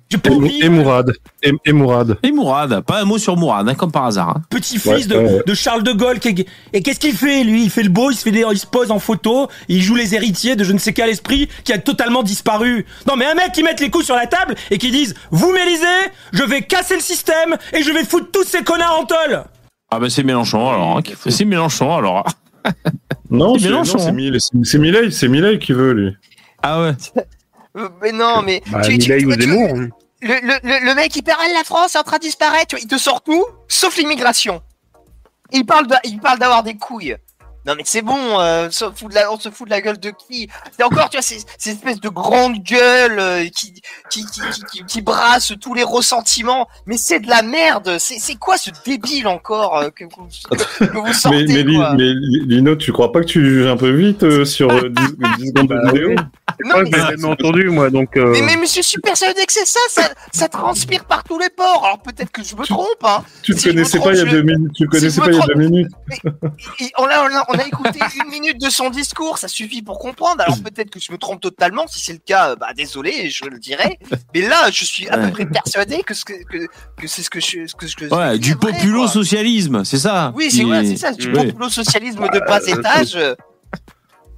Et, 0.60 0.64
et 0.64 0.68
Mourad. 0.68 1.12
Et, 1.42 1.52
et 1.64 1.72
Mourad. 1.78 2.18
Et 2.22 2.30
Mourad. 2.32 2.80
Pas 2.82 3.00
un 3.00 3.04
mot 3.04 3.16
sur 3.18 3.36
Mourad, 3.36 3.68
hein, 3.68 3.74
comme 3.74 3.90
par 3.92 4.04
hasard. 4.06 4.28
hein. 4.36 4.42
petit-fils 4.50 5.08
de, 5.08 5.16
Ouais, 5.16 5.24
ouais. 5.24 5.42
de 5.46 5.54
Charles 5.54 5.82
de 5.82 5.92
Gaulle. 5.92 6.18
qui 6.18 6.28
est- 6.28 6.46
Et 6.72 6.82
qu'est-ce 6.82 7.00
qu'il 7.00 7.14
fait 7.14 7.44
lui? 7.44 7.64
Il 7.64 7.70
fait 7.70 7.82
le 7.82 7.88
beau, 7.88 8.10
il 8.10 8.16
se 8.16 8.22
fait 8.22 8.30
des, 8.30 8.44
il 8.50 8.58
se 8.58 8.66
pose 8.66 8.90
en 8.90 8.98
photo, 8.98 9.48
il 9.68 9.80
joue 9.82 9.94
les 9.94 10.14
héritiers 10.14 10.56
de 10.56 10.64
je 10.64 10.72
ne 10.72 10.78
sais 10.78 10.92
quel 10.92 11.08
esprit 11.08 11.48
qui 11.64 11.72
a 11.72 11.78
totalement 11.78 12.22
disparu. 12.22 12.84
Non 13.06 13.16
mais 13.16 13.24
un 13.26 13.34
mec 13.34 13.52
qui 13.52 13.62
mette 13.62 13.80
les 13.80 13.90
coups 13.90 14.04
sur 14.04 14.16
la 14.16 14.26
table 14.26 14.54
et 14.70 14.78
qui 14.78 14.90
dise 14.90 15.14
vous 15.30 15.52
m'élisez, 15.52 15.86
je 16.32 16.42
vais 16.42 16.62
casser 16.62 16.94
le 16.94 17.00
système 17.00 17.56
et 17.72 17.82
je 17.82 17.90
vais 17.92 18.04
foutre 18.04 18.30
tous 18.32 18.44
ces 18.44 18.62
connards 18.62 18.98
en 19.00 19.04
tôle. 19.04 19.44
Ah, 19.90 19.98
ben, 19.98 20.10
c'est 20.10 20.22
Mélenchon, 20.22 20.68
alors. 20.68 20.98
hein, 20.98 21.02
C'est 21.28 21.44
Mélenchon, 21.46 21.96
alors. 21.96 22.26
Non, 23.30 23.56
C'est 23.58 23.64
Mélenchon, 23.68 23.98
c'est 23.98 24.08
hein. 24.08 24.12
Milei, 24.12 24.38
c'est- 25.10 25.58
qui 25.58 25.72
veut, 25.72 25.92
lui. 25.92 26.12
Ah 26.62 26.82
ouais. 26.82 26.92
Euh, 27.76 27.88
Mais 28.02 28.12
non, 28.12 28.42
mais 28.44 28.62
Bah, 28.70 28.80
tu, 28.82 28.98
tu- 28.98 29.10
Milei 29.12 29.24
ou 29.26 29.34
tu- 29.34 29.42
Zemmour. 29.42 29.78
Le, 30.20 30.34
le, 30.40 30.84
le, 30.84 30.94
mec, 30.94 31.14
parle 31.22 31.52
la 31.52 31.64
France 31.64 31.94
est 31.94 31.98
en 31.98 32.02
train 32.02 32.18
de 32.18 32.22
disparaître. 32.22 32.76
il 32.80 32.86
te 32.86 32.98
sort 32.98 33.22
tout, 33.22 33.44
sauf 33.68 33.96
l'immigration. 33.96 34.62
Il 35.52 35.64
parle 35.64 35.86
de, 35.86 35.94
il 36.04 36.20
parle 36.20 36.38
d'avoir 36.38 36.62
des 36.62 36.76
couilles. 36.76 37.16
Non 37.68 37.74
mais 37.76 37.82
c'est 37.84 38.00
bon, 38.02 38.40
euh, 38.40 38.70
se 38.70 38.86
fout 38.90 39.10
de 39.10 39.14
la- 39.14 39.30
on 39.30 39.38
se 39.38 39.50
fout 39.50 39.68
de 39.68 39.70
la 39.74 39.82
gueule 39.82 39.98
de 40.00 40.10
qui? 40.10 40.48
C'est 40.76 40.82
encore, 40.84 41.10
tu 41.10 41.18
vois, 41.18 41.22
ces, 41.22 41.38
ces 41.58 41.70
espèces 41.72 42.00
de 42.00 42.08
grandes 42.08 42.62
gueules 42.62 43.18
euh, 43.18 43.44
qui, 43.54 43.74
qui, 44.10 44.24
qui, 44.24 44.40
qui, 44.50 44.64
qui, 44.64 44.84
qui 44.86 45.02
brassent 45.02 45.52
tous 45.60 45.74
les 45.74 45.82
ressentiments. 45.84 46.66
Mais 46.86 46.96
c'est 46.96 47.20
de 47.20 47.28
la 47.28 47.42
merde. 47.42 47.98
C'est 47.98 48.18
c'est 48.18 48.36
quoi 48.36 48.56
ce 48.56 48.70
débile 48.86 49.28
encore 49.28 49.76
euh, 49.76 49.90
que, 49.90 50.04
vous, 50.04 50.28
que, 50.50 50.86
que 50.86 50.96
vous 50.98 51.12
sortez 51.12 51.44
Mais, 51.46 51.74
quoi? 51.74 51.92
Mais 51.92 52.04
Li- 52.04 52.46
Lino, 52.46 52.74
tu 52.74 52.90
crois 52.90 53.12
pas 53.12 53.20
que 53.20 53.26
tu 53.26 53.44
juges 53.44 53.66
un 53.66 53.76
peu 53.76 53.90
vite 53.90 54.22
euh, 54.22 54.46
sur 54.46 54.70
euh, 54.70 54.88
10, 54.88 55.02
10 55.36 55.46
secondes 55.48 55.68
de 55.68 55.86
vidéo? 55.92 56.14
Non, 56.64 56.74
Moi, 56.74 56.84
mais 56.90 56.98
jamais 56.98 57.24
entendu, 57.26 57.68
moi, 57.68 57.88
donc. 57.90 58.16
euh, 58.16 58.30
Mais, 58.32 58.40
mais, 58.42 58.56
mais 58.56 58.66
je 58.66 58.80
suis 58.82 59.00
persuadé 59.00 59.44
que 59.46 59.52
c'est 59.52 59.66
ça, 59.66 59.78
ça, 59.90 60.08
ça 60.32 60.48
transpire 60.48 61.04
par 61.04 61.22
tous 61.22 61.38
les 61.38 61.50
ports. 61.50 61.84
Alors 61.84 62.00
peut-être 62.00 62.32
que 62.32 62.42
je 62.42 62.56
me 62.56 62.64
trompe, 62.64 62.86
hein. 63.04 63.22
Tu 63.42 63.52
le 63.52 63.58
Si 63.58 63.68
connaissais 63.68 63.98
trompe, 63.98 64.10
pas 64.12 64.16
il 64.16 64.24
y 64.24 64.28
a 64.28 64.32
deux 64.32 64.42
minutes. 64.42 64.72
Tu 64.74 64.86
connaissais 64.88 65.20
pas 65.20 65.28
il 65.30 65.36
y 65.36 65.40
a 65.42 65.46
deux 65.46 65.54
minutes. 65.54 65.92
Et 66.80 66.90
on, 66.98 67.04
a, 67.04 67.20
on, 67.48 67.54
a, 67.57 67.57
on 67.58 67.62
a 67.64 67.66
écouté 67.66 67.98
une 68.24 68.30
minute 68.30 68.60
de 68.60 68.70
son 68.70 68.90
discours, 68.90 69.38
ça 69.38 69.48
suffit 69.48 69.82
pour 69.82 69.98
comprendre. 69.98 70.40
Alors 70.40 70.58
peut-être 70.62 70.90
que 70.90 71.00
je 71.00 71.10
me 71.12 71.18
trompe 71.18 71.40
totalement. 71.40 71.86
Si 71.88 72.00
c'est 72.00 72.12
le 72.12 72.20
cas, 72.24 72.50
euh, 72.50 72.56
bah 72.56 72.68
désolé, 72.76 73.30
je 73.30 73.44
le 73.46 73.58
dirai. 73.58 73.98
Mais 74.34 74.42
là, 74.42 74.70
je 74.70 74.84
suis 74.84 75.08
à 75.08 75.18
peu 75.18 75.30
près 75.30 75.46
persuadé 75.46 76.02
que, 76.06 76.14
ce 76.14 76.24
que, 76.24 76.34
que, 76.44 76.66
que 76.96 77.06
c'est 77.06 77.22
ce 77.22 77.30
que 77.30 77.40
je. 77.40 77.66
Ce 77.66 77.74
que, 77.74 77.86
ce 77.86 77.96
que 77.96 78.14
Ouais, 78.14 78.38
du 78.38 78.56
populo-socialisme, 78.56 79.84
c'est 79.84 79.98
ça. 79.98 80.32
Oui, 80.34 80.50
c'est 80.50 80.64
ouais, 80.64 80.84
c'est 80.84 80.96
ça, 80.96 81.12
du 81.12 81.28
Ouais. 81.32 81.46
populo-socialisme 81.46 82.26
de 82.32 82.38
bas 82.40 82.60
Euh, 82.62 82.78
étage. 82.78 83.16
euh, 83.16 83.34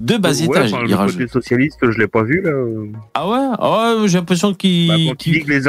De 0.01 0.17
bas 0.17 0.31
ouais, 0.31 0.45
étage, 0.45 0.73
enfin, 0.73 0.83
il 0.85 0.91
le 0.91 0.97
rajoute. 0.97 1.19
côté 1.19 1.31
socialiste, 1.31 1.79
je 1.83 1.99
l'ai 1.99 2.09
pas 2.09 2.23
vu, 2.23 2.41
là. 2.43 2.51
Ah 3.15 3.29
ouais? 3.29 3.55
Ah 3.59 3.97
ouais, 3.99 4.09
j'ai 4.09 4.19
l'impression 4.19 4.55
qu'il. 4.55 4.89
Bah, 4.89 4.95
quand 5.09 5.27
il 5.27 5.33
dit 5.35 5.45
que 5.45 5.51
les 5.51 5.69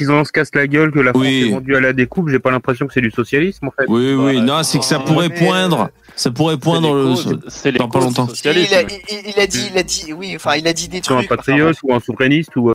artisans 0.00 0.24
se 0.24 0.32
cassent 0.32 0.54
la 0.54 0.66
gueule, 0.66 0.90
que 0.90 0.98
la 1.00 1.12
France 1.12 1.24
Oui. 1.24 1.46
est 1.48 1.50
vendue 1.50 1.76
à 1.76 1.80
la 1.80 1.92
découpe, 1.92 2.28
j'ai 2.28 2.38
pas 2.38 2.50
l'impression 2.50 2.86
que 2.86 2.92
c'est 2.92 3.00
du 3.00 3.10
socialisme, 3.10 3.66
en 3.68 3.70
fait. 3.70 3.84
Oui, 3.88 4.14
oui, 4.14 4.40
non, 4.40 4.62
c'est 4.62 4.78
que 4.78 4.84
ça 4.84 4.98
pourrait 5.00 5.28
poindre. 5.30 5.90
Ça 6.16 6.30
pourrait 6.30 6.56
poindre 6.58 6.94
le. 6.94 7.14
c'est 7.48 7.70
les 7.72 7.78
dans 7.78 7.88
pas 7.88 7.98
causes 8.00 8.16
longtemps. 8.16 8.28
il, 8.44 8.48
a, 8.74 8.82
il, 8.82 8.88
il 9.36 9.40
a 9.40 9.46
dit, 9.46 9.68
il 9.72 9.78
a 9.78 9.82
dit, 9.82 10.12
oui, 10.12 10.32
enfin, 10.36 10.54
il 10.56 10.66
a 10.66 10.72
dit 10.72 10.88
des 10.88 11.02
Sur 11.02 11.14
un 11.14 11.18
trucs. 11.18 11.30
enfin, 11.32 11.36
patriote 11.36 11.76
ou 11.82 11.94
un 11.94 12.00
souverainiste 12.00 12.54
ou 12.56 12.70
euh, 12.70 12.74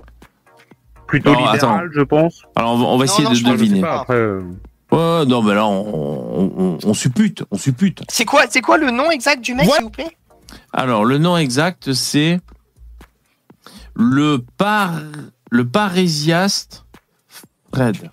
plutôt 1.07 1.31
Non, 1.31 1.37
libéral, 1.39 1.55
attends. 1.57 1.81
je 1.93 2.01
pense. 2.01 2.43
Alors, 2.55 2.73
on 2.73 2.77
va, 2.77 2.85
on 2.85 2.97
va 2.97 3.05
Non, 3.05 3.11
essayer 3.11 3.23
non, 3.25 3.31
de 3.33 3.39
deviner. 3.57 3.75
c'est 3.75 3.81
pas. 3.81 3.99
Après, 4.01 4.13
euh, 4.15 4.41
Ouais, 4.91 5.25
non, 5.25 5.41
mais 5.41 5.53
là, 5.55 5.65
on, 5.65 6.51
on, 6.57 6.77
on 6.83 6.93
suppute, 6.93 7.43
on 7.51 7.57
suppute. 7.57 8.01
C'est 8.07 8.23
quoi, 8.25 8.43
c'est 8.49 8.61
quoi 8.61 8.77
le 8.77 8.91
nom 8.91 9.09
exact 9.11 9.41
du 9.41 9.53
mec, 9.53 9.69
s'il 9.69 9.83
vous 9.83 9.89
plaît? 9.89 10.15
Alors, 10.71 11.03
le 11.05 11.17
nom 11.17 11.35
exact, 11.37 11.91
c'est 11.93 12.39
le 13.95 14.37
par, 14.57 14.93
le 15.49 15.67
parésiaste 15.67 16.84
Fred. 17.75 18.09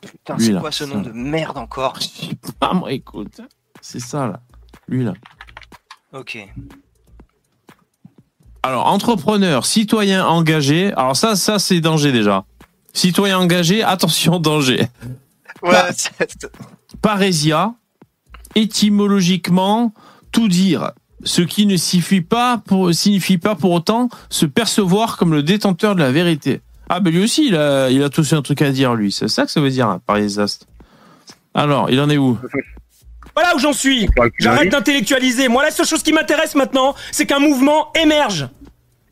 Putain, 0.00 0.38
c'est 0.38 0.58
quoi 0.58 0.72
ce 0.72 0.82
nom 0.82 1.00
de 1.00 1.12
merde 1.12 1.56
encore 1.56 1.98
Ah, 2.60 2.74
moi, 2.74 2.92
écoute, 2.92 3.40
c'est 3.80 4.00
ça, 4.00 4.26
là. 4.26 4.40
Lui, 4.88 5.04
là. 5.04 5.14
Ok. 6.12 6.38
Alors, 8.64 8.86
entrepreneur, 8.86 9.64
citoyen 9.64 10.26
engagé. 10.26 10.92
Alors, 10.94 11.16
ça, 11.16 11.36
ça, 11.36 11.60
c'est 11.60 11.80
danger 11.80 12.10
déjà. 12.10 12.44
Citoyen 12.92 13.38
engagé, 13.38 13.84
attention, 13.84 14.40
danger. 14.40 14.88
Ouais, 15.62 15.72
Parésia, 17.00 17.74
étymologiquement, 18.56 19.92
tout 20.32 20.48
dire. 20.48 20.90
Ce 21.22 21.40
qui 21.42 21.66
ne 21.66 21.76
signifie 21.76 22.20
pas 22.20 22.58
pour, 22.58 22.92
signifie 22.92 23.38
pas 23.38 23.54
pour 23.54 23.70
autant 23.70 24.08
se 24.28 24.44
percevoir 24.44 25.16
comme 25.16 25.32
le 25.32 25.42
détenteur 25.42 25.94
de 25.94 26.00
la 26.00 26.10
vérité. 26.10 26.62
Ah, 26.88 27.00
ben 27.00 27.12
lui 27.12 27.24
aussi, 27.24 27.48
il 27.48 27.56
a, 27.56 27.90
il 27.90 28.02
a 28.02 28.08
tous 28.10 28.32
un 28.32 28.42
truc 28.42 28.62
à 28.62 28.70
dire, 28.70 28.94
lui. 28.94 29.10
C'est 29.12 29.28
ça 29.28 29.44
que 29.44 29.50
ça 29.50 29.60
veut 29.60 29.70
dire, 29.70 29.88
hein, 29.88 30.00
parésiaste. 30.06 30.66
Alors, 31.54 31.90
il 31.90 32.00
en 32.00 32.08
est 32.10 32.18
où? 32.18 32.38
Voilà 33.34 33.54
où 33.54 33.58
j'en 33.58 33.72
suis. 33.72 34.06
Bah, 34.16 34.24
J'arrête 34.38 34.70
d'intellectualiser. 34.70 35.48
Moi, 35.48 35.62
la 35.62 35.70
seule 35.70 35.86
chose 35.86 36.02
qui 36.02 36.12
m'intéresse 36.12 36.54
maintenant, 36.54 36.94
c'est 37.12 37.26
qu'un 37.26 37.38
mouvement 37.38 37.92
émerge. 37.94 38.48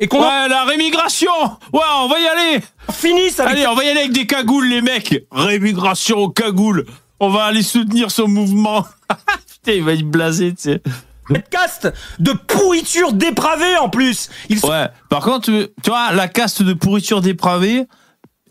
Et 0.00 0.08
qu'on 0.08 0.18
en 0.18 0.22
Ouais, 0.22 0.48
la 0.48 0.64
rémigration 0.64 1.30
Ouais, 1.72 1.80
on 2.00 2.08
va 2.08 2.18
y 2.20 2.26
aller 2.26 2.60
finisse 2.92 3.38
avec 3.38 3.54
Allez, 3.54 3.66
on 3.66 3.74
va 3.74 3.84
y 3.84 3.88
aller 3.88 4.00
avec 4.00 4.12
des 4.12 4.26
cagoules, 4.26 4.66
les 4.66 4.82
mecs 4.82 5.24
Rémigration 5.30 6.18
aux 6.18 6.30
cagoules 6.30 6.84
On 7.20 7.28
va 7.30 7.44
aller 7.44 7.62
soutenir 7.62 8.10
ce 8.10 8.22
mouvement 8.22 8.84
Putain, 9.46 9.72
il 9.72 9.84
va 9.84 9.92
être 9.92 10.02
blasé, 10.02 10.52
tu 10.54 10.62
sais. 10.62 10.82
Cette 11.30 11.48
caste 11.48 11.92
de 12.18 12.32
pourriture 12.32 13.12
dépravée 13.12 13.76
en 13.80 13.88
plus. 13.88 14.28
Ils 14.48 14.58
sont 14.58 14.68
Ouais, 14.68 14.86
par 15.08 15.20
contre, 15.22 15.46
tu- 15.46 15.66
tu 15.82 15.90
vois, 15.90 16.12
la 16.12 16.28
caste 16.28 16.62
de 16.62 16.72
pourriture 16.72 17.20
dépravée, 17.20 17.84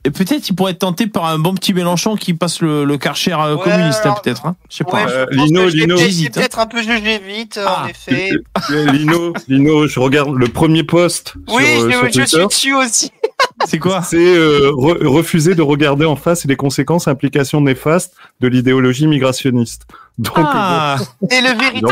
et 0.06 0.12
peut-être 0.12 0.50
il 0.50 0.54
pourrait 0.56 0.74
être 0.74 0.80
tenté 0.80 1.08
par 1.08 1.26
un 1.26 1.40
bon 1.40 1.54
petit 1.54 1.74
Mélenchon 1.74 2.16
qui 2.18 2.34
passe 2.34 2.60
le, 2.62 2.84
le 2.84 2.98
karcher 2.98 3.32
euh, 3.32 3.56
Ouais, 3.56 3.64
communiste, 3.64 4.06
hein, 4.06 4.16
peut-être. 4.22 4.46
Hein 4.46 4.56
Je 4.70 4.78
sais 4.78 4.84
Ouais, 4.86 4.92
pas. 4.92 5.10
Euh, 5.10 5.26
je 5.32 5.38
Lino, 5.38 5.68
Lino. 5.70 5.96
peut-être- 5.96 6.60
un 6.60 6.66
peu 6.66 6.82
jugé 6.82 7.20
vite, 7.20 7.58
Ah. 7.66 7.84
en 7.84 7.88
effet. 7.88 8.30
Euh, 8.72 8.92
Lino, 8.92 9.34
Lino, 9.48 9.88
je 9.88 10.00
regarde 10.02 10.36
le 10.36 10.48
premier 10.50 10.84
post 10.84 11.36
Oui, 11.48 11.64
sur, 11.64 11.84
euh, 11.86 11.92
je, 12.08 12.12
sur 12.12 12.22
je 12.22 12.26
suis 12.26 12.48
dessus 12.48 12.76
aussi. 12.76 13.12
C'est 13.66 13.80
quoi 13.80 14.02
C'est 14.02 14.18
euh, 14.18 14.72
re- 14.72 15.06
refuser 15.06 15.56
de 15.56 15.62
regarder 15.62 16.06
en 16.06 16.18
face 16.18 16.44
les 16.46 16.56
conséquences, 16.58 17.08
implications 17.08 17.62
néfastes 17.62 18.14
de 18.42 18.48
l'idéologie 18.50 19.08
migrationniste. 19.08 19.84
Donc, 20.18 20.34
Ah 20.38 20.98
Et 21.32 21.42
le 21.42 21.58
vérité, 21.60 21.88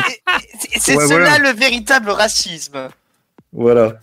c'est 0.79 0.95
Ouais, 0.95 1.07
cela 1.07 1.29
voilà. 1.29 1.37
le 1.39 1.57
véritable 1.57 2.11
racisme. 2.11 2.89
voilà. 3.51 3.93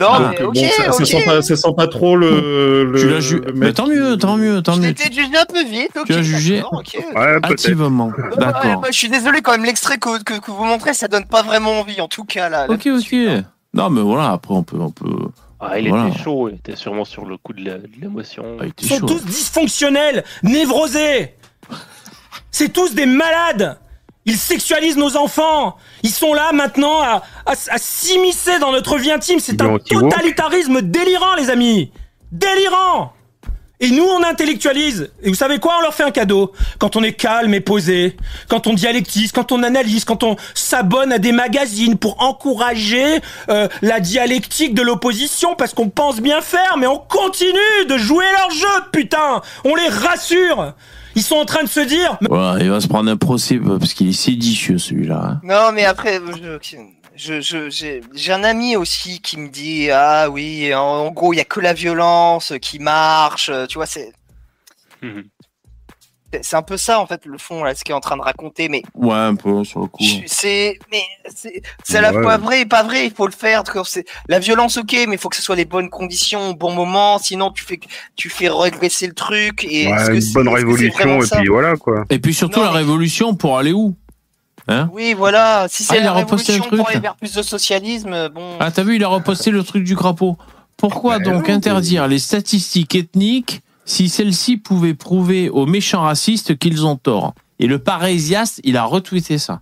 Non, 0.00 0.18
Donc, 0.18 0.30
mais 0.32 0.44
bon, 0.44 0.48
ok, 0.48 0.56
ça, 0.98 1.04
sent 1.04 1.24
pas, 1.24 1.40
ça 1.42 1.54
sent 1.56 1.68
pas 1.76 1.86
trop 1.86 2.16
le. 2.16 2.84
le 2.84 2.98
Tu 3.00 3.08
l'as 3.08 3.20
ju- 3.20 3.40
le 3.40 3.52
Mais 3.52 3.72
tant 3.72 3.86
mieux, 3.86 4.16
tant 4.16 4.36
mieux, 4.36 4.60
tant 4.60 4.76
mieux. 4.76 4.92
peut-être 4.92 5.12
jugé 5.12 5.36
un 5.36 5.44
peu 5.46 5.62
vite. 5.64 5.90
ok, 5.96 6.06
Tu 6.06 6.14
as 6.14 6.22
jugé. 6.22 6.62
Ouais. 7.14 7.38
Activement. 7.44 8.06
Ouais, 8.08 8.36
D'accord. 8.36 8.80
bah, 8.80 8.88
je 8.90 8.96
suis 8.98 9.08
désolé 9.08 9.40
quand 9.40 9.52
même, 9.52 9.64
l'extrait 9.64 9.98
que, 9.98 10.20
que, 10.24 10.40
que 10.40 10.50
vous 10.50 10.64
montrez, 10.64 10.94
ça 10.94 11.06
donne 11.06 11.26
pas 11.26 11.42
vraiment 11.42 11.78
envie, 11.78 12.00
en 12.00 12.08
tout 12.08 12.24
cas 12.24 12.48
là. 12.48 12.66
Ok, 12.68 12.88
ok. 12.88 13.14
Non, 13.72 13.88
mais 13.88 14.00
voilà, 14.00 14.30
après, 14.32 14.54
on 14.54 14.64
peut. 14.64 14.78
On 14.80 14.90
peut... 14.90 15.28
Ah, 15.60 15.78
il 15.78 15.88
Voilà. 15.88 16.08
était 16.08 16.18
chaud, 16.18 16.48
il 16.48 16.56
était 16.56 16.74
sûrement 16.76 17.04
sur 17.04 17.24
le 17.24 17.36
coup 17.36 17.52
de 17.52 17.64
la- 17.64 17.78
de 17.78 17.88
l'émotion. 18.00 18.44
Ils 18.80 18.88
sont 18.88 18.98
tous 19.00 19.24
dysfonctionnels, 19.24 20.24
névrosés. 20.42 21.34
C'est 22.54 22.72
tous 22.72 22.94
des 22.94 23.04
malades. 23.04 23.80
Ils 24.26 24.36
sexualisent 24.36 24.96
nos 24.96 25.16
enfants. 25.16 25.76
Ils 26.04 26.12
sont 26.12 26.32
là 26.34 26.52
maintenant 26.52 27.02
à, 27.02 27.24
à, 27.46 27.50
à 27.50 27.78
s'immiscer 27.78 28.60
dans 28.60 28.70
notre 28.70 28.96
vie 28.96 29.10
intime. 29.10 29.40
C'est 29.40 29.60
un 29.60 29.76
totalitarisme 29.78 30.80
délirant, 30.80 31.34
les 31.34 31.50
amis. 31.50 31.90
Délirant. 32.30 33.12
Et 33.80 33.90
nous, 33.90 34.04
on 34.04 34.22
intellectualise. 34.22 35.10
Et 35.24 35.30
vous 35.30 35.34
savez 35.34 35.58
quoi? 35.58 35.78
On 35.78 35.82
leur 35.82 35.94
fait 35.94 36.04
un 36.04 36.12
cadeau. 36.12 36.52
Quand 36.78 36.94
on 36.94 37.02
est 37.02 37.14
calme 37.14 37.54
et 37.54 37.60
posé, 37.60 38.16
quand 38.48 38.68
on 38.68 38.74
dialectise, 38.74 39.32
quand 39.32 39.50
on 39.50 39.64
analyse, 39.64 40.04
quand 40.04 40.22
on 40.22 40.36
s'abonne 40.54 41.12
à 41.12 41.18
des 41.18 41.32
magazines 41.32 41.98
pour 41.98 42.22
encourager 42.22 43.20
euh, 43.48 43.66
la 43.82 43.98
dialectique 43.98 44.74
de 44.74 44.82
l'opposition, 44.82 45.56
parce 45.56 45.74
qu'on 45.74 45.88
pense 45.88 46.20
bien 46.20 46.40
faire, 46.40 46.76
mais 46.78 46.86
on 46.86 46.98
continue 46.98 47.84
de 47.88 47.98
jouer 47.98 48.26
leur 48.38 48.50
jeu, 48.52 48.84
putain 48.92 49.42
On 49.64 49.74
les 49.74 49.88
rassure 49.88 50.74
Ils 51.16 51.22
sont 51.22 51.36
en 51.36 51.44
train 51.44 51.62
de 51.62 51.68
se 51.68 51.80
dire... 51.80 52.16
Voilà, 52.28 52.62
il 52.62 52.70
va 52.70 52.80
se 52.80 52.88
prendre 52.88 53.10
un 53.10 53.16
procès 53.16 53.58
parce 53.58 53.94
qu'il 53.94 54.08
est 54.08 54.12
séditieux 54.12 54.78
celui-là. 54.78 55.20
hein. 55.24 55.40
Non, 55.42 55.70
mais 55.72 55.84
après, 55.84 56.20
je- 56.36 56.58
je- 57.16 57.40
je- 57.40 57.70
j'ai 57.70 58.00
j'ai 58.14 58.32
un 58.32 58.42
ami 58.42 58.76
aussi 58.76 59.20
qui 59.20 59.38
me 59.38 59.48
dit 59.48 59.90
ah 59.92 60.28
oui, 60.28 60.74
en, 60.74 60.80
en 60.80 61.10
gros, 61.12 61.32
il 61.32 61.36
y 61.36 61.40
a 61.40 61.44
que 61.44 61.60
la 61.60 61.72
violence 61.72 62.52
qui 62.60 62.78
marche. 62.80 63.50
Tu 63.68 63.74
vois, 63.78 63.86
c'est 63.86 64.12
c'est- 65.00 65.24
c'est 66.42 66.56
un 66.56 66.62
peu 66.62 66.76
ça 66.76 67.00
en 67.00 67.06
fait 67.06 67.24
le 67.26 67.38
fond 67.38 67.62
là, 67.64 67.74
ce 67.74 67.84
qu'il 67.84 67.92
est 67.92 67.96
en 67.96 68.00
train 68.00 68.16
de 68.16 68.22
raconter. 68.22 68.68
Mais 68.68 68.82
Ouais, 68.94 69.14
un 69.14 69.34
peu 69.34 69.64
sur 69.64 69.80
le 69.80 69.86
coup. 69.86 70.02
c'est 70.26 70.78
mais 70.90 71.02
c'est 71.34 71.62
c'est 71.84 71.98
à 71.98 72.00
la 72.00 72.12
Ouais. 72.12 72.22
fois 72.22 72.36
vrai 72.38 72.60
et 72.62 72.66
pas 72.66 72.82
vrai. 72.82 73.06
Il 73.06 73.12
faut 73.12 73.26
le 73.26 73.32
faire. 73.32 73.62
La 74.28 74.38
violence, 74.38 74.76
ok, 74.76 74.92
mais 75.08 75.14
il 75.14 75.18
faut 75.18 75.28
que 75.28 75.36
ce 75.36 75.42
soit 75.42 75.56
les 75.56 75.64
bonnes 75.64 75.90
conditions, 75.90 76.50
au 76.50 76.54
bon 76.54 76.72
moment. 76.72 77.18
Sinon, 77.18 77.50
tu 77.50 77.64
fais 77.64 77.78
tu 78.16 78.28
fais 78.30 78.48
régresser 78.48 79.06
le 79.06 79.14
truc. 79.14 79.64
Et 79.64 79.86
Ouais, 79.88 79.96
que 80.08 80.12
une 80.26 80.32
bonne 80.32 80.48
révolution 80.48 81.22
et 81.22 81.26
puis 81.28 81.48
voilà 81.48 81.76
quoi. 81.76 82.04
Et 82.10 82.18
puis 82.18 82.34
surtout 82.34 82.60
la 82.60 82.70
révolution 82.70 83.34
pour 83.34 83.58
aller 83.58 83.72
où? 83.72 83.94
Hein? 84.68 84.88
Oui, 84.92 85.12
voilà. 85.14 85.66
Si 85.68 85.84
Ah, 85.88 85.92
c'est 85.92 86.00
il 86.00 86.02
a 86.02 86.04
la 86.04 86.12
reposté 86.12 86.52
un 86.52 86.54
révolution 86.54 86.76
pour 86.76 86.86
truc. 86.86 86.96
aller 86.96 87.02
vers 87.02 87.16
plus 87.16 87.34
de 87.34 87.42
socialisme, 87.42 88.28
bon. 88.30 88.56
Ah, 88.60 88.70
t'as 88.70 88.82
vu, 88.82 88.96
il 88.96 89.04
a 89.04 89.08
reposté 89.08 89.50
le 89.50 89.62
truc 89.62 89.84
du 89.84 89.94
crapaud. 89.94 90.38
Pourquoi 90.76 91.18
donc 91.18 91.48
interdire 91.50 92.08
les 92.08 92.18
statistiques 92.18 92.94
ethniques 92.94 93.60
si 93.84 94.08
celles-ci 94.08 94.56
pouvaient 94.56 94.94
prouver 94.94 95.48
aux 95.50 95.66
méchants 95.66 96.02
racistes 96.02 96.56
qu'ils 96.58 96.86
ont 96.86 96.96
tort 96.96 97.34
Et 97.58 97.66
le 97.66 97.78
Parésias, 97.78 98.60
il 98.64 98.76
a 98.76 98.84
retweeté 98.84 99.38
ça. 99.38 99.60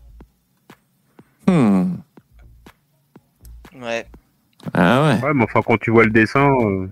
Hmm. 1.49 1.94
Ouais. 3.81 4.07
Ah 4.74 5.03
ouais. 5.03 5.20
Ouais, 5.24 5.35
mais 5.35 5.44
enfin 5.44 5.61
quand 5.66 5.77
tu 5.78 5.90
vois 5.90 6.05
le 6.05 6.11
dessin, 6.11 6.49
euh, 6.51 6.86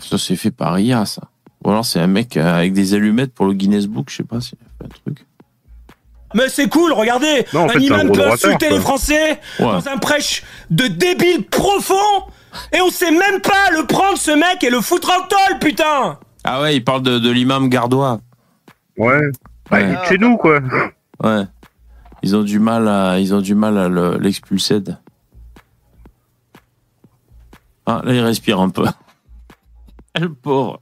Ça 0.00 0.18
s'est 0.18 0.36
fait 0.36 0.50
par 0.50 0.78
IA, 0.78 1.04
ça. 1.06 1.22
Ou 1.64 1.70
alors 1.70 1.84
c'est 1.84 2.00
un 2.00 2.06
mec 2.06 2.36
euh, 2.36 2.54
avec 2.58 2.72
des 2.72 2.94
allumettes 2.94 3.32
pour 3.34 3.46
le 3.46 3.52
Guinness 3.52 3.86
Book, 3.86 4.10
je 4.10 4.16
sais 4.16 4.22
pas 4.24 4.40
si 4.40 4.54
un 4.84 4.88
truc. 4.88 5.24
Mais 6.34 6.48
c'est 6.48 6.68
cool, 6.68 6.92
regardez 6.92 7.46
Non, 7.54 7.62
en 7.62 7.64
Un 7.66 7.68
fait, 7.70 7.78
imam 7.80 8.10
peut 8.12 8.26
insulter 8.30 8.68
les 8.70 8.80
Français 8.80 9.40
Ouais. 9.60 9.66
dans 9.66 9.88
un 9.88 9.96
prêche 9.98 10.42
de 10.70 10.86
débile 10.88 11.44
profond 11.46 11.94
et 12.72 12.80
on 12.80 12.90
sait 12.90 13.10
même 13.10 13.40
pas 13.40 13.70
le 13.72 13.86
prendre 13.86 14.16
ce 14.18 14.30
mec 14.30 14.62
et 14.64 14.70
le 14.70 14.80
foutre 14.80 15.10
en 15.10 15.26
tôle, 15.26 15.58
putain 15.60 16.18
Ah 16.44 16.60
ouais, 16.62 16.76
il 16.76 16.84
parle 16.84 17.02
de, 17.02 17.18
de 17.18 17.30
l'imam 17.30 17.68
gardois. 17.68 18.20
Ouais. 18.96 19.20
Ouais. 19.70 19.82
il 19.82 19.90
est 19.90 20.00
de 20.00 20.04
chez 20.08 20.18
nous 20.18 20.36
quoi. 20.36 20.60
Ouais. 21.22 21.44
Ils 22.22 22.34
ont 22.36 22.42
du 22.42 22.58
mal 22.58 22.88
à, 22.88 23.18
ils 23.18 23.34
ont 23.34 23.40
du 23.40 23.54
mal 23.54 23.76
à 23.78 23.88
le- 23.88 24.16
l'expulser. 24.18 24.80
Ah, 27.86 28.00
là, 28.04 28.12
il 28.12 28.20
respire 28.20 28.58
un 28.60 28.68
peu. 28.70 28.84
Le 30.18 30.32
pauvre. 30.32 30.80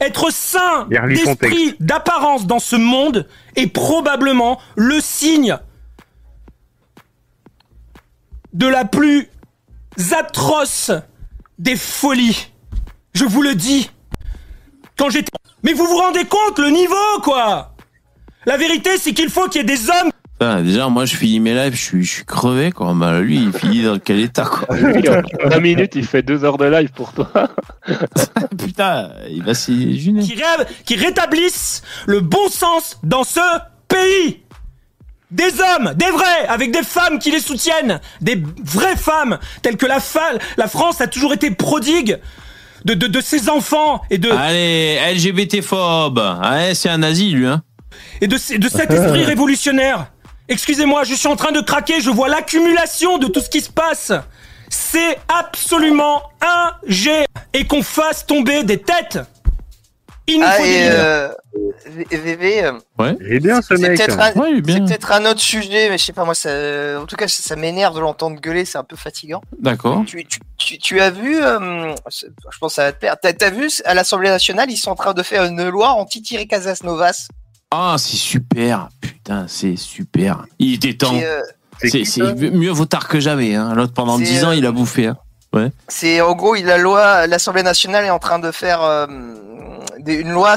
Être 0.00 0.30
sain 0.32 0.86
Il 0.90 0.98
relit 1.00 1.16
son 1.18 1.34
d'esprit, 1.34 1.74
d'apparence 1.80 2.46
dans 2.46 2.60
ce 2.60 2.76
monde 2.76 3.26
est 3.56 3.66
probablement 3.66 4.60
le 4.76 5.00
signe 5.00 5.58
de 8.52 8.66
la 8.68 8.84
plus 8.84 9.28
atroce 10.12 10.90
des 11.58 11.76
folies. 11.76 12.52
Je 13.14 13.24
vous 13.24 13.42
le 13.42 13.54
dis. 13.54 13.90
Quand 14.96 15.10
j'étais... 15.10 15.30
Mais 15.62 15.72
vous 15.72 15.86
vous 15.86 15.96
rendez 15.98 16.24
compte 16.24 16.58
le 16.58 16.70
niveau, 16.70 17.20
quoi 17.22 17.74
La 18.46 18.56
vérité, 18.56 18.90
c'est 18.98 19.12
qu'il 19.12 19.30
faut 19.30 19.48
qu'il 19.48 19.60
y 19.60 19.64
ait 19.64 19.76
des 19.76 19.90
hommes 19.90 20.10
déjà, 20.62 20.88
moi, 20.88 21.04
je 21.04 21.16
finis 21.16 21.40
mes 21.40 21.54
lives, 21.54 21.74
je 21.74 21.82
suis, 21.82 22.04
je 22.04 22.10
suis 22.10 22.24
crevé, 22.24 22.72
quoi. 22.72 22.94
Bah, 22.94 23.20
lui, 23.20 23.36
il 23.36 23.52
finit 23.52 23.82
dans 23.82 23.98
quel 23.98 24.20
état, 24.20 24.44
quoi. 24.44 24.76
Lui, 24.76 25.08
en 25.08 25.48
20 25.48 25.60
minutes, 25.60 25.94
il 25.96 26.06
fait 26.06 26.22
deux 26.22 26.44
heures 26.44 26.58
de 26.58 26.66
live 26.66 26.90
pour 26.92 27.12
toi. 27.12 27.30
Putain, 28.58 29.10
il 29.28 29.42
va 29.42 29.54
s'illusionner. 29.54 30.22
qui, 30.22 30.40
qui 30.84 30.96
rétablissent 30.96 31.82
le 32.06 32.20
bon 32.20 32.48
sens 32.48 32.98
dans 33.02 33.24
ce 33.24 33.40
pays. 33.88 34.42
Des 35.30 35.52
hommes, 35.60 35.92
des 35.94 36.10
vrais, 36.10 36.46
avec 36.48 36.70
des 36.72 36.82
femmes 36.82 37.18
qui 37.18 37.30
les 37.30 37.40
soutiennent, 37.40 38.00
des 38.22 38.42
vraies 38.64 38.96
femmes, 38.96 39.38
telles 39.60 39.76
que 39.76 39.84
la, 39.86 39.98
la 40.56 40.68
France 40.68 41.00
a 41.02 41.06
toujours 41.06 41.34
été 41.34 41.50
prodigue 41.50 42.18
de, 42.86 42.94
de, 42.94 43.06
de 43.08 43.20
ses 43.20 43.50
enfants 43.50 44.00
et 44.08 44.16
de, 44.16 44.30
Allez, 44.30 44.98
LGBT-phobe. 45.14 46.18
Ouais, 46.50 46.74
c'est 46.74 46.88
un 46.88 46.98
nazi, 46.98 47.30
lui, 47.30 47.46
hein. 47.46 47.62
et 48.22 48.26
de, 48.26 48.38
ce- 48.38 48.54
de 48.54 48.68
cet 48.70 48.90
esprit 48.90 49.24
révolutionnaire. 49.32 50.06
Excusez-moi, 50.48 51.04
je 51.04 51.12
suis 51.12 51.28
en 51.28 51.36
train 51.36 51.52
de 51.52 51.60
craquer, 51.60 52.00
je 52.00 52.08
vois 52.08 52.28
l'accumulation 52.28 53.18
de 53.18 53.26
tout 53.26 53.40
ce 53.40 53.50
qui 53.50 53.60
se 53.60 53.70
passe. 53.70 54.12
C'est 54.70 55.18
absolument 55.28 56.22
un 56.40 56.70
jet 56.86 57.26
et 57.52 57.66
qu'on 57.66 57.82
fasse 57.82 58.24
tomber 58.24 58.62
des 58.64 58.78
têtes. 58.78 59.18
Il 60.28 60.40
nous 60.40 60.46
Ah, 60.46 60.52
faut 60.52 60.62
des 60.62 60.68
et 60.70 60.88
euh, 60.90 61.28
VV, 62.10 62.64
euh, 62.64 62.72
Ouais. 62.98 63.16
Il 63.20 63.32
est 63.34 63.40
bien 63.40 63.62
ce 63.62 63.74
c'est 63.76 63.82
mec. 63.88 63.96
peut-être 63.98 64.20
un, 64.20 65.22
Ouais, 65.22 65.30
autre 65.30 65.40
sujet, 65.40 65.88
mais 65.88 65.96
je 65.98 66.04
sais 66.04 66.12
pas 66.12 66.24
moi, 66.24 66.34
ça, 66.34 66.50
en 67.00 67.06
tout 67.06 67.16
cas, 67.16 67.26
ça, 67.28 67.42
ça 67.42 67.56
m'énerve 67.56 67.94
de 67.94 68.00
l'entendre 68.00 68.38
gueuler, 68.40 68.64
c'est 68.64 68.78
un 68.78 68.84
peu 68.84 68.96
fatigant. 68.96 69.40
D'accord. 69.58 70.02
Tu, 70.06 70.24
tu, 70.26 70.38
tu, 70.58 70.78
tu 70.78 71.00
as 71.00 71.10
vu, 71.10 71.36
euh, 71.42 71.94
je 72.10 72.58
pense 72.60 72.72
que 72.72 72.74
ça 72.74 72.84
va 72.84 72.92
te 72.92 72.98
plaire, 72.98 73.16
t'as, 73.20 73.32
t'as 73.32 73.50
vu 73.50 73.68
à 73.84 73.94
l'Assemblée 73.94 74.28
nationale, 74.28 74.70
ils 74.70 74.76
sont 74.76 74.90
en 74.90 74.94
train 74.96 75.14
de 75.14 75.22
faire 75.22 75.44
une 75.44 75.68
loi 75.68 75.90
anti-Thierry 75.90 76.46
Casas 76.46 76.80
Novas. 76.84 77.28
Ah, 77.70 77.96
c'est 77.98 78.16
super. 78.16 78.88
Putain, 79.00 79.46
c'est 79.48 79.76
super. 79.76 80.44
Il 80.58 80.74
était 80.74 80.94
temps. 80.94 81.14
Euh, 81.22 81.40
C'est 81.82 82.02
mieux 82.52 82.70
vaut 82.70 82.86
tard 82.86 83.08
que 83.08 83.20
jamais, 83.20 83.54
hein. 83.54 83.72
L'autre, 83.74 83.92
pendant 83.94 84.18
C'est, 84.18 84.24
10 84.24 84.44
ans, 84.44 84.50
euh, 84.50 84.54
il 84.56 84.66
a 84.66 84.72
bouffé, 84.72 85.06
hein. 85.06 85.16
Ouais. 85.54 85.70
C'est 85.88 86.20
en 86.20 86.34
gros, 86.34 86.54
il- 86.56 86.66
la 86.66 86.76
loi, 86.76 87.26
l'Assemblée 87.26 87.62
nationale 87.62 88.04
est 88.04 88.10
en 88.10 88.18
train 88.18 88.38
de 88.38 88.50
faire 88.50 88.82
euh, 88.82 89.06
une 90.14 90.30
loi 90.30 90.54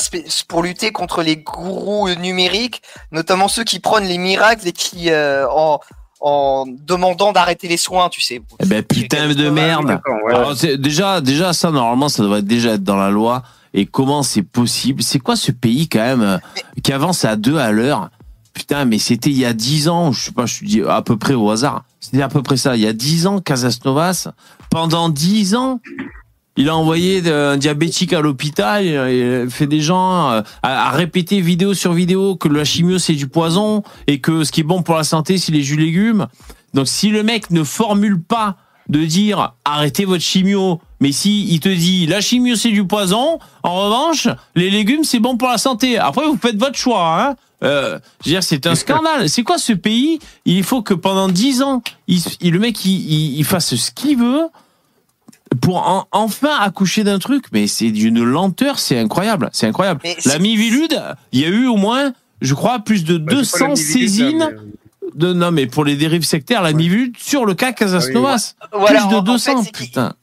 pour 0.48 0.64
lutter 0.64 0.92
contre 0.92 1.22
les 1.24 1.38
gourous 1.38 2.10
numériques, 2.16 2.82
notamment 3.12 3.48
ceux 3.48 3.64
qui 3.64 3.80
prônent 3.80 4.06
les 4.06 4.18
miracles 4.18 4.68
et 4.68 4.72
qui 4.72 5.10
euh, 5.10 5.46
en, 5.50 5.80
en 6.20 6.66
demandant 6.68 7.32
d'arrêter 7.32 7.68
les 7.68 7.78
soins, 7.78 8.10
tu 8.10 8.22
sais. 8.22 8.42
Eh 8.60 8.66
ben 8.66 8.84
putain 8.84 9.34
de 9.34 9.50
merde. 9.50 10.00
Alors, 10.30 10.56
déjà, 10.56 11.22
déjà 11.22 11.54
ça 11.54 11.72
normalement 11.72 12.10
ça 12.10 12.24
devrait 12.24 12.42
déjà 12.42 12.72
être 12.72 12.84
dans 12.84 12.98
la 12.98 13.10
loi. 13.10 13.44
Et 13.74 13.86
comment 13.86 14.22
c'est 14.22 14.44
possible? 14.44 15.02
C'est 15.02 15.20
quoi 15.20 15.38
ce 15.38 15.54
pays 15.54 15.88
quand 15.88 16.00
même 16.00 16.22
euh, 16.22 16.38
qui 16.84 16.92
avance 16.92 17.24
à 17.24 17.38
deux 17.38 17.58
à 17.58 17.72
l'heure? 17.72 18.10
Putain, 18.54 18.84
mais 18.84 19.00
c'était 19.00 19.30
il 19.30 19.38
y 19.38 19.46
a 19.46 19.54
dix 19.54 19.88
ans, 19.88 20.12
je 20.12 20.26
sais 20.26 20.32
pas, 20.34 20.46
je 20.46 20.54
suis 20.54 20.68
dit 20.68 20.82
à 20.82 21.02
peu 21.02 21.16
près 21.16 21.36
au 21.36 21.50
hasard. 21.50 21.86
C'était 22.02 22.22
à 22.22 22.28
peu 22.28 22.44
près 22.44 22.58
ça. 22.58 22.76
Il 22.76 22.82
y 22.82 22.88
a 22.88 22.92
dix 22.92 23.28
ans, 23.28 23.40
Casas 23.40 23.80
Novas, 23.86 24.28
pendant 24.70 25.08
dix 25.08 25.56
ans, 25.56 25.80
il 26.58 26.70
a 26.70 26.76
envoyé 26.76 27.28
un 27.32 27.58
diabétique 27.58 28.14
à 28.14 28.22
l'hôpital, 28.22 28.86
il 28.86 29.50
fait 29.50 29.68
des 29.68 29.80
gens 29.80 30.32
euh, 30.32 30.42
à, 30.64 30.92
répéter 30.92 31.40
vidéo 31.40 31.74
sur 31.74 31.94
vidéo 31.94 32.36
que 32.36 32.50
la 32.50 32.66
chimio 32.66 33.00
c'est 33.00 33.14
du 33.14 33.28
poison 33.28 33.84
et 34.08 34.20
que 34.20 34.44
ce 34.44 34.52
qui 34.52 34.62
est 34.62 34.66
bon 34.66 34.84
pour 34.84 34.96
la 34.96 35.04
santé 35.04 35.38
c'est 35.38 35.52
les 35.52 35.64
jus 35.64 35.78
légumes. 35.78 36.28
Donc 36.74 36.88
si 36.88 37.10
le 37.10 37.24
mec 37.24 37.52
ne 37.52 37.64
formule 37.64 38.22
pas 38.22 38.58
de 38.90 39.06
dire 39.06 39.54
arrêtez 39.64 40.04
votre 40.04 40.24
chimio, 40.24 40.82
mais 41.00 41.14
si 41.14 41.48
il 41.48 41.62
te 41.62 41.70
dit 41.70 42.06
la 42.06 42.20
chimio 42.20 42.56
c'est 42.56 42.72
du 42.72 42.86
poison, 42.86 43.40
en 43.64 43.76
revanche 43.86 44.28
les 44.56 44.70
légumes 44.70 45.06
c'est 45.06 45.20
bon 45.20 45.38
pour 45.38 45.48
la 45.48 45.58
santé. 45.58 45.98
Après 45.98 46.26
vous 46.26 46.38
faites 46.42 46.58
votre 46.58 46.78
choix. 46.78 47.22
Hein 47.22 47.36
euh, 47.64 48.00
je 48.24 48.30
veux 48.30 48.34
dire, 48.34 48.44
c'est 48.44 48.66
un 48.66 48.74
scandale. 48.74 49.30
C'est 49.30 49.44
quoi 49.44 49.60
ce 49.60 49.74
pays? 49.74 50.18
Il 50.46 50.64
faut 50.64 50.82
que 50.82 50.96
pendant 50.96 51.30
dix 51.30 51.62
ans, 51.62 51.84
il, 52.08 52.24
le 52.42 52.58
mec 52.58 52.84
il 52.84 53.44
fasse 53.44 53.76
ce 53.76 53.92
qu'il 53.92 54.18
veut 54.18 54.48
pour 55.60 55.88
en- 55.88 56.08
enfin 56.12 56.58
accoucher 56.60 57.04
d'un 57.04 57.20
truc. 57.20 57.46
Mais 57.52 57.68
c'est 57.68 57.92
d'une 57.92 58.24
lenteur, 58.24 58.80
c'est 58.80 58.98
incroyable. 58.98 59.50
C'est 59.54 59.68
incroyable. 59.68 60.00
Mais 60.04 60.18
La 60.26 60.40
Mivilude, 60.40 61.02
il 61.32 61.40
y 61.42 61.46
a 61.46 61.50
eu 61.50 61.68
au 61.68 61.76
moins, 61.76 62.14
je 62.42 62.54
crois, 62.54 62.80
plus 62.80 63.04
de 63.04 63.18
Bah, 63.18 63.34
c'est 63.44 63.60
pas 63.60 63.68
la 63.68 63.74
200 63.76 63.82
Mivilude, 63.82 64.02
là, 64.02 64.08
saisines. 64.08 64.50
mais- 64.52 64.72
De, 65.14 65.34
non, 65.34 65.52
mais 65.52 65.68
pour 65.68 65.84
les 65.84 65.98
dérives 65.98 66.24
sectaires, 66.24 66.62
la 66.62 66.72
Mivilude 66.72 67.18
sur 67.20 67.46
le 67.46 67.54
cas 67.54 67.74
Ah 67.78 67.86
Novas. 68.14 68.54
Voilà, 68.72 69.02
plus 69.02 69.10
de 69.10 69.16
en- 69.16 69.18
en 69.18 69.22
200, 69.24 69.58
fait, 69.58 69.64
c'est 69.66 69.72
qu'il- 69.74 69.88
putain. 69.88 70.14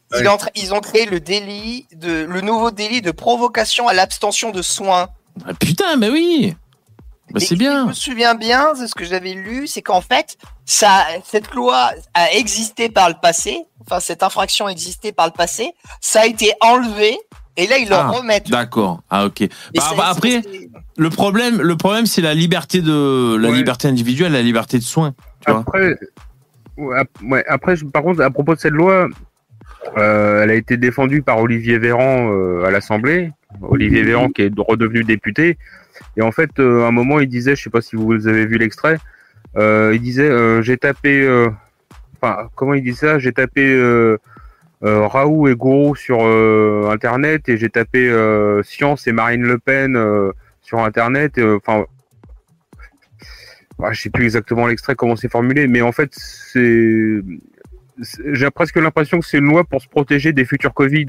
Ils 0.57 0.73
ont 0.73 0.81
créé 0.81 1.05
le 1.05 1.21
délit 1.21 1.87
de 1.95 2.25
le 2.27 2.41
nouveau 2.41 2.71
délit 2.71 3.03
de 3.03 3.11
provocation 3.11 3.87
à 3.89 3.93
l'abstention 3.93 4.51
de 4.51 4.63
soins. 4.63 5.09
Ah, 5.47 5.53
putain, 5.53 5.97
mais 5.97 6.09
oui. 6.09 6.55
Bah, 7.33 7.41
c'est 7.41 7.55
Je 7.55 7.55
bien. 7.57 7.87
me 7.87 7.93
souviens 7.93 8.35
bien 8.35 8.73
de 8.75 8.87
ce 8.87 8.95
que 8.95 9.05
j'avais 9.05 9.35
lu, 9.35 9.67
c'est 9.67 9.83
qu'en 9.83 10.01
fait, 10.01 10.37
ça, 10.65 11.05
cette 11.25 11.55
loi 11.55 11.91
a 12.15 12.33
existé 12.33 12.89
par 12.89 13.09
le 13.09 13.15
passé, 13.21 13.65
enfin 13.81 14.01
cette 14.01 14.23
infraction 14.23 14.69
existait 14.69 15.13
par 15.13 15.27
le 15.27 15.33
passé, 15.33 15.73
ça 16.01 16.21
a 16.23 16.27
été 16.27 16.53
enlevé, 16.61 17.19
et 17.57 17.67
là 17.67 17.77
ils 17.79 17.89
le 17.89 17.95
Ah, 17.95 18.09
remettent. 18.09 18.51
D'accord. 18.51 19.03
Ah 19.11 19.27
ok. 19.27 19.43
Bah, 19.75 19.81
ça- 19.83 19.95
bah, 19.97 20.07
après, 20.09 20.43
le 20.97 21.11
problème, 21.11 21.61
le 21.61 21.77
problème, 21.77 22.07
c'est 22.07 22.23
la 22.23 22.35
liberté 22.35 22.81
de 22.81 23.37
la 23.39 23.51
Ouais. 23.51 23.57
liberté 23.57 23.89
individuelle, 23.89 24.33
la 24.33 24.43
liberté 24.43 24.79
de 24.79 24.85
soins. 24.85 25.15
Tu 25.45 25.51
vois. 25.51 25.61
Après, 25.61 25.97
ouais, 26.77 26.99
ap- 26.99 27.09
ouais, 27.23 27.45
après, 27.49 27.77
je- 27.77 27.85
par 27.85 28.03
contre, 28.03 28.21
à 28.23 28.31
propos 28.31 28.55
de 28.55 28.61
cette 28.61 28.73
loi, 28.73 29.09
euh, 29.97 30.43
elle 30.43 30.51
a 30.51 30.55
été 30.55 30.77
défendue 30.77 31.23
par 31.23 31.39
Olivier 31.41 31.79
Véran 31.79 32.31
euh, 32.33 32.65
à 32.65 32.71
l'Assemblée. 32.71 33.33
Olivier 33.63 34.03
Véran 34.03 34.29
qui 34.29 34.43
est 34.43 34.53
redevenu 34.57 35.05
député. 35.05 35.57
Et 36.19 36.23
en 36.23 36.33
fait, 36.33 36.59
euh, 36.59 36.83
à 36.83 36.89
un 36.89 36.91
moment, 36.91 37.21
il 37.21 37.29
disait, 37.29 37.55
je 37.55 37.63
sais 37.63 37.71
pas 37.71 37.81
si 37.81 37.95
vous 37.95 38.27
avez 38.27 38.45
vu 38.45 38.59
l'extrait, 38.59 38.99
euh, 39.57 39.93
il 39.95 40.03
disait, 40.03 40.29
euh, 40.29 40.61
j'ai 40.63 40.77
tapé, 40.77 41.27
enfin, 42.21 42.49
comment 42.57 42.75
il 42.75 42.83
dit 42.83 42.95
ça? 42.95 43.21
J'ai 43.21 43.33
tapé 43.33 43.63
Raoult 44.83 45.49
et 45.49 45.55
Gourou 45.55 45.95
sur 45.95 46.21
Internet 46.91 47.49
et 47.49 47.57
j'ai 47.57 47.71
tapé 47.71 48.13
Science 48.65 49.07
et 49.07 49.13
Marine 49.13 49.43
Le 49.43 49.59
Pen 49.59 49.97
sur 50.61 50.81
Internet. 50.81 51.39
et, 51.39 51.45
Enfin, 51.45 51.85
ah, 53.81 53.93
je 53.93 54.03
sais 54.03 54.11
plus 54.11 54.25
exactement 54.25 54.67
l'extrait 54.67 54.97
comment 54.97 55.15
c'est 55.15 55.31
formulé, 55.31 55.69
mais 55.69 55.83
en 55.83 55.93
fait, 55.93 56.13
j'ai 56.57 57.23
presque 58.53 58.75
l'impression 58.75 59.21
que 59.21 59.27
c'est 59.27 59.39
une 59.39 59.47
loi 59.47 59.63
pour 59.63 59.81
se 59.81 59.89
protéger 59.89 60.33
des 60.33 60.45
futurs 60.45 60.75
Covid, 60.75 61.07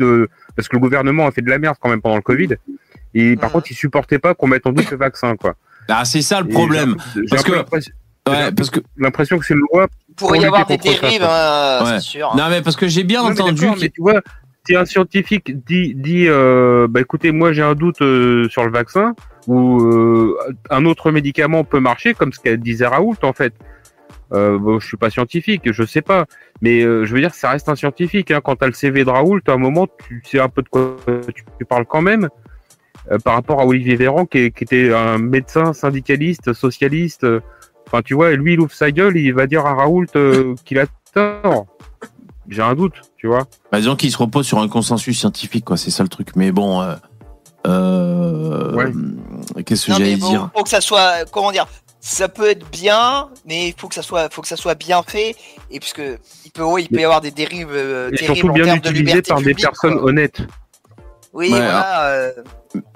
parce 0.55 0.67
que 0.67 0.75
le 0.75 0.81
gouvernement 0.81 1.25
a 1.25 1.31
fait 1.31 1.41
de 1.41 1.49
la 1.49 1.57
merde 1.57 1.77
quand 1.81 1.89
même 1.89 2.01
pendant 2.01 2.17
le 2.17 2.21
Covid. 2.21 2.57
Et 3.13 3.35
par 3.35 3.51
contre, 3.51 3.71
il 3.71 3.75
supportait 3.75 4.19
pas 4.19 4.33
qu'on 4.35 4.47
mette 4.47 4.65
en 4.67 4.71
doute 4.71 4.89
le 4.91 4.97
vaccin, 4.97 5.35
quoi. 5.35 5.55
Ah, 5.87 6.05
c'est 6.05 6.21
ça 6.21 6.41
le 6.41 6.47
Et 6.49 6.53
problème. 6.53 6.95
Parce 7.29 7.43
que- 7.43 7.51
l'impression- 7.53 7.93
Ouais, 8.27 8.51
parce 8.51 8.69
que 8.69 8.79
l'impression 8.97 9.39
que 9.39 9.45
c'est 9.45 9.55
une 9.55 9.61
loi. 9.73 9.87
Il 10.07 10.13
pourrait 10.15 10.39
y 10.39 10.45
avoir 10.45 10.65
des 10.67 10.77
dérives, 10.77 11.23
hein, 11.23 11.79
Ouais. 11.83 11.91
c'est 11.95 11.99
sûr. 12.01 12.35
Non 12.35 12.47
mais 12.49 12.61
parce 12.61 12.75
que 12.75 12.87
j'ai 12.87 13.03
bien 13.03 13.23
Non, 13.23 13.31
entendu. 13.31 13.65
mais 13.81 13.89
tu 13.89 14.01
vois, 14.01 14.21
si 14.67 14.75
un 14.75 14.85
scientifique 14.85 15.65
dit, 15.65 15.95
dit 15.95 16.27
euh, 16.27 16.85
bah 16.87 16.99
écoutez, 17.01 17.31
moi 17.31 17.53
j'ai 17.53 17.63
un 17.63 17.73
doute 17.73 18.03
euh, 18.03 18.47
sur 18.49 18.63
le 18.65 18.71
vaccin, 18.71 19.15
ou 19.47 19.81
euh, 19.81 20.37
un 20.69 20.85
autre 20.85 21.09
médicament 21.11 21.63
peut 21.63 21.79
marcher, 21.79 22.13
comme 22.13 22.31
ce 22.31 22.39
qu'elle 22.39 22.59
disait 22.59 22.85
Raoult 22.85 23.15
en 23.23 23.33
fait. 23.33 23.53
Euh, 24.31 24.59
bon, 24.59 24.79
je 24.79 24.85
suis 24.85 24.97
pas 24.97 25.09
scientifique, 25.09 25.63
je 25.71 25.83
sais 25.83 26.03
pas, 26.03 26.25
mais 26.61 26.83
euh, 26.83 27.05
je 27.05 27.15
veux 27.15 27.21
dire, 27.21 27.33
ça 27.33 27.49
reste 27.49 27.67
un 27.67 27.75
scientifique. 27.75 28.29
Hein. 28.29 28.41
Quand 28.43 28.57
t'as 28.57 28.67
le 28.67 28.73
CV 28.73 29.03
de 29.05 29.09
Raoult, 29.09 29.39
à 29.47 29.53
un 29.53 29.57
moment, 29.57 29.87
tu 30.07 30.21
sais 30.23 30.39
un 30.39 30.49
peu 30.49 30.61
de 30.61 30.69
quoi 30.69 30.97
tu, 31.33 31.43
tu 31.57 31.65
parles 31.65 31.85
quand 31.87 32.03
même. 32.03 32.29
Euh, 33.11 33.17
par 33.19 33.35
rapport 33.35 33.59
à 33.59 33.65
Olivier 33.65 33.95
Véran, 33.95 34.25
qui, 34.25 34.39
était 34.39 34.93
un 34.93 35.17
médecin 35.17 35.73
syndicaliste, 35.73 36.53
socialiste. 36.53 37.23
euh, 37.23 37.41
Enfin, 37.87 38.03
tu 38.03 38.13
vois, 38.13 38.31
lui, 38.33 38.53
il 38.53 38.59
ouvre 38.59 38.71
sa 38.71 38.91
gueule, 38.91 39.17
il 39.17 39.33
va 39.33 39.47
dire 39.47 39.65
à 39.65 39.73
Raoult 39.73 40.05
euh, 40.15 40.53
qu'il 40.65 40.77
a 40.77 40.85
tort. 41.13 41.65
J'ai 42.47 42.61
un 42.61 42.75
doute, 42.75 42.93
tu 43.17 43.27
vois. 43.27 43.47
Bah, 43.71 43.79
disons 43.79 43.95
qu'il 43.95 44.11
se 44.11 44.17
repose 44.17 44.45
sur 44.45 44.59
un 44.59 44.67
consensus 44.67 45.17
scientifique, 45.17 45.65
quoi. 45.65 45.77
C'est 45.77 45.91
ça 45.91 46.03
le 46.03 46.09
truc. 46.09 46.35
Mais 46.35 46.51
bon, 46.51 46.81
euh, 46.81 46.95
euh, 47.67 48.91
qu'est-ce 49.65 49.87
que 49.87 49.93
j'allais 49.93 50.15
bon, 50.15 50.29
dire 50.29 50.49
faut 50.55 50.63
que 50.63 50.69
ça 50.69 50.81
soit, 50.81 51.25
comment 51.31 51.51
dire, 51.51 51.67
ça 51.99 52.29
peut 52.29 52.49
être 52.49 52.69
bien, 52.71 53.29
mais 53.45 53.69
il 53.69 53.73
faut 53.75 53.87
que 53.87 53.95
ça 53.95 54.01
soit, 54.01 54.31
faut 54.33 54.41
que 54.41 54.47
ça 54.47 54.55
soit 54.55 54.75
bien 54.75 55.03
fait, 55.03 55.35
et 55.69 55.79
puisque 55.79 56.01
il 56.45 56.51
peut, 56.51 56.63
oui, 56.63 56.87
il 56.89 56.95
peut 56.95 57.01
y 57.01 57.05
avoir 57.05 57.21
des 57.21 57.31
dérives 57.31 57.71
euh, 57.71 58.09
Et 58.11 58.17
terribles 58.17 58.35
surtout 58.35 58.49
en 58.49 58.53
bien 58.53 58.63
termes 58.65 58.79
de 58.79 58.89
liberté 58.89 59.29
par 59.29 59.41
des 59.41 59.53
personnes 59.53 59.95
quoi. 59.95 60.05
honnêtes. 60.05 60.41
Oui, 61.31 61.45
Ouais, 61.51 61.57
voilà. 61.59 62.05
euh, 62.07 62.31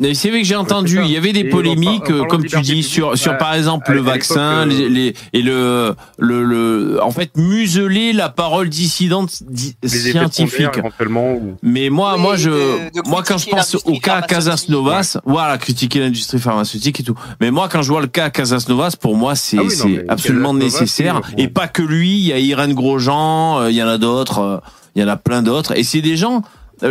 Mais 0.01 0.15
c'est 0.15 0.29
vrai 0.31 0.41
que 0.41 0.47
j'ai 0.47 0.55
entendu, 0.55 0.99
il 1.03 1.11
y 1.11 1.17
avait 1.17 1.33
des 1.33 1.41
Et 1.41 1.49
polémiques, 1.49 2.03
parlant 2.05 2.25
comme 2.25 2.43
tu 2.45 2.59
dis, 2.61 2.81
sur, 2.81 3.15
sur 3.17 3.37
par 3.37 3.53
exemple 3.53 3.91
le 3.93 4.01
vaccin, 4.01 4.65
l'époque, 4.65 4.79
les, 4.79 4.85
euh, 4.85 4.89
les- 4.89 5.13
et 5.33 5.41
le, 5.43 5.95
le, 6.17 6.43
le, 6.43 6.99
en 7.03 7.11
fait, 7.11 7.37
museler 7.37 8.11
la 8.11 8.29
parole 8.29 8.69
dissidente 8.69 9.43
di- 9.47 9.75
scientifique. 9.85 10.77
ou- 10.83 11.55
Mais 11.61 11.89
moi, 11.89 12.15
Oui, 12.15 12.21
moi, 12.21 12.35
je, 12.35 12.49
de- 12.49 13.01
de 13.03 13.07
moi, 13.09 13.23
quand 13.23 13.37
je 13.37 13.49
pense 13.49 13.75
au 13.85 13.99
cas 13.99 14.21
Casas 14.23 14.65
Novas, 14.69 15.17
voilà, 15.25 15.57
critiquer 15.59 15.99
l'industrie 15.99 16.39
pharmaceutique 16.39 16.99
et 16.99 17.03
tout. 17.03 17.15
Mais 17.39 17.51
moi, 17.51 17.69
quand 17.71 17.81
je 17.83 17.89
vois 17.89 18.01
le 18.01 18.07
cas 18.07 18.29
Casas 18.31 18.65
Novas, 18.67 18.95
pour 18.99 19.15
moi, 19.15 19.35
c'est, 19.35 19.57
Ah 19.59 19.63
oui, 19.85 19.99
absolument 20.09 20.53
nécessaire. 20.53 21.21
Et 21.37 21.47
pas 21.47 21.67
que 21.67 21.81
lui, 21.83 22.11
il 22.17 22.25
y 22.27 22.33
a 22.33 22.39
Irène 22.39 22.73
Grosjean, 22.73 23.59
euh, 23.61 23.69
il 23.71 23.75
y 23.75 23.83
en 23.83 23.87
a 23.87 23.97
d'autres, 23.99 24.39
euh, 24.39 24.57
il 24.95 25.01
y 25.01 25.05
en 25.05 25.07
a 25.09 25.17
plein 25.17 25.41
d'autres. 25.43 25.77
Et 25.77 25.83
c'est 25.83 26.01
des 26.01 26.17
gens, 26.17 26.37
euh, 26.37 26.41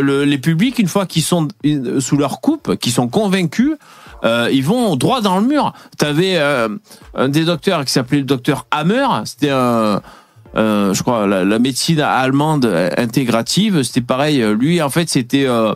le- 0.01 0.25
les 0.25 0.39
publics, 0.39 0.79
une 0.79 0.89
fois 0.89 1.07
qu'ils 1.07 1.23
sont 1.23 1.49
euh, 1.67 2.01
sous 2.01 2.17
leur 2.17 2.41
coupe, 2.41 2.77
qui 2.77 2.91
sont 2.91 3.09
convaincus, 3.09 3.73
euh, 4.25 4.49
ils 4.53 4.65
vont 4.65 4.97
droit 4.97 5.21
dans 5.21 5.39
le 5.41 5.47
mur. 5.47 5.73
T'avais 5.99 6.37
euh, 6.37 6.69
un 7.15 7.29
des 7.29 7.45
docteurs 7.45 7.85
qui 7.85 7.93
s'appelait 7.93 8.19
le 8.19 8.25
docteur 8.25 8.67
Hammer, 8.71 9.07
c'était 9.25 9.51
un 9.51 10.01
euh, 10.55 10.93
je 10.93 11.03
crois, 11.03 11.27
la, 11.27 11.59
médecine 11.59 12.01
allemande 12.01 12.67
intégrative, 12.99 13.83
c'était 13.85 14.03
pareil. 14.03 14.43
euh, 14.43 14.55
Lui, 14.55 14.83
en 14.83 14.91
fait, 14.91 15.09
c'était 15.09 15.47
euh, 15.47 15.75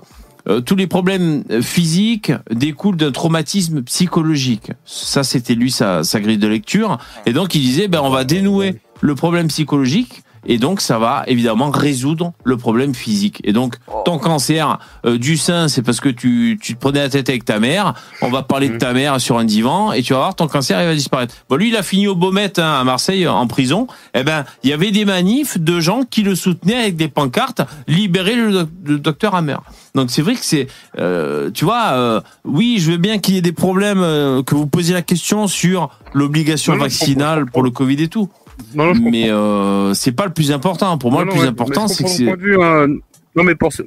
tous 0.67 0.77
les 0.77 0.87
problèmes 0.87 1.43
physiques 1.63 2.31
découlent 2.51 2.99
d'un 2.99 3.11
traumatisme 3.11 3.83
psychologique. 3.83 4.73
Ça, 4.85 5.25
c'était 5.25 5.55
lui 5.55 5.71
sa, 5.71 6.05
sa 6.05 6.21
grille 6.21 6.37
de 6.39 6.47
lecture. 6.47 6.99
Et 7.25 7.33
donc, 7.33 7.55
il 7.55 7.63
disait, 7.63 7.89
ben, 7.89 8.01
on 8.03 8.11
va 8.11 8.25
dénouer 8.25 8.77
le 9.01 9.15
problème 9.15 9.49
psychologique. 9.49 10.23
Et 10.47 10.59
donc, 10.59 10.81
ça 10.81 10.99
va 10.99 11.25
évidemment 11.27 11.71
résoudre 11.71 12.33
le 12.45 12.57
problème 12.57 12.95
physique. 12.95 13.41
Et 13.45 13.53
donc, 13.53 13.77
ton 14.05 14.19
cancer 14.19 14.79
euh, 15.05 15.19
du 15.19 15.37
sein, 15.37 15.69
c'est 15.69 15.83
parce 15.83 16.01
que 16.01 16.09
tu, 16.09 16.59
tu 16.63 16.75
te 16.75 16.81
prenais 16.81 17.01
la 17.01 17.09
tête 17.09 17.29
avec 17.29 17.45
ta 17.45 17.59
mère. 17.59 17.95
On 18.23 18.31
va 18.31 18.43
parler 18.43 18.69
de 18.69 18.79
ta 18.79 18.93
mère 18.93 19.21
sur 19.21 19.39
un 19.39 19.45
divan 19.45 19.93
et 19.93 20.03
tu 20.03 20.13
vas 20.13 20.21
voir 20.21 20.35
ton 20.37 20.47
cancer, 20.47 20.81
il 20.81 20.87
va 20.87 20.95
disparaître. 20.95 21.35
Bon, 21.49 21.57
lui, 21.57 21.69
il 21.69 21.77
a 21.77 21.83
fini 21.83 22.07
au 22.07 22.15
Baumette 22.15 22.59
hein, 22.59 22.75
à 22.81 22.85
Marseille 22.85 23.27
en 23.27 23.47
prison. 23.47 23.87
Eh 24.15 24.23
ben, 24.23 24.45
il 24.63 24.71
y 24.71 24.73
avait 24.73 24.93
des 24.93 25.05
manifs 25.05 25.59
de 25.59 25.81
gens 25.81 26.03
qui 26.09 26.23
le 26.23 26.35
soutenaient 26.35 26.77
avec 26.77 26.97
des 26.97 27.09
pancartes 27.09 27.63
libérer 27.89 28.37
le, 28.37 28.53
doc- 28.53 28.69
le 28.85 28.99
docteur 28.99 29.35
Hammer. 29.35 29.57
Donc 29.95 30.11
c'est 30.11 30.23
vrai 30.23 30.35
que 30.35 30.45
c'est, 30.45 30.67
euh, 30.99 31.51
tu 31.51 31.65
vois, 31.65 31.93
euh, 31.93 32.21
oui, 32.45 32.77
je 32.79 32.93
veux 32.93 32.99
bien 32.99 33.19
qu'il 33.19 33.35
y 33.35 33.39
ait 33.39 33.43
des 33.43 33.53
problèmes, 33.53 34.01
euh, 34.03 34.43
que 34.43 34.55
vous 34.55 34.67
posiez 34.67 34.93
la 34.95 35.03
question 35.03 35.47
sur 35.49 35.89
l'obligation 36.13 36.75
vaccinale 36.83 37.47
pour 37.47 37.63
le 37.63 37.71
Covid 37.71 38.03
et 38.03 38.09
tout. 38.09 38.29
Non, 38.75 38.95
non, 38.95 39.11
mais 39.11 39.31
euh, 39.31 39.95
c'est 39.95 40.13
pas 40.13 40.27
le 40.27 40.33
plus 40.33 40.51
important. 40.53 40.97
Pour 40.99 41.11
moi, 41.13 41.21
Non, 41.23 41.27
le 41.27 41.33
plus 41.33 41.41
ouais, 41.43 41.47
important, 41.49 41.89
c'est 41.89 42.05
que 42.05 42.11
c'est. 42.11 42.29
hein. 42.31 42.87
Non, 43.35 43.45
mais 43.45 43.55
pour, 43.55 43.73
ce... 43.73 43.83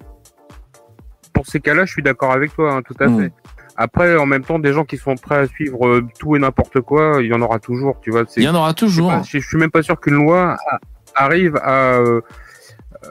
pour 1.34 1.46
ces 1.48 1.60
cas-là, 1.60 1.86
je 1.86 1.92
suis 1.92 2.04
d'accord 2.04 2.32
avec 2.32 2.54
toi, 2.56 2.74
hein, 2.74 2.82
tout 2.82 2.96
à 3.00 3.08
Mm. 3.08 3.20
fait. 3.20 3.34
Après, 3.78 4.18
en 4.18 4.26
même 4.26 4.44
temps, 4.44 4.60
des 4.60 4.74
gens 4.74 4.84
qui 4.84 4.98
sont 4.98 5.16
prêts 5.16 5.38
à 5.40 5.48
suivre 5.48 5.88
euh, 5.88 6.06
tout 6.20 6.36
et 6.36 6.40
n'importe 6.40 6.82
quoi, 6.82 7.18
il 7.22 7.28
y 7.28 7.34
en 7.34 7.42
aura 7.42 7.60
toujours, 7.60 8.00
tu 8.02 8.12
vois. 8.12 8.24
Il 8.36 8.44
y 8.44 8.50
en 8.50 8.56
aura 8.56 8.74
toujours. 8.74 9.10
Je, 9.24 9.38
pas, 9.38 9.44
suis 9.44 9.58
même 9.58 9.72
pas 9.72 9.82
sûr 9.82 10.00
qu'une 10.00 10.16
loi 10.16 10.58
arrive 11.16 11.56
à 11.64 11.94
euh, 11.94 12.20
euh, 13.06 13.10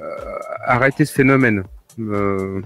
arrêter 0.66 1.04
ce 1.06 1.12
phénomène. 1.14 1.62
Euh, 1.98 2.60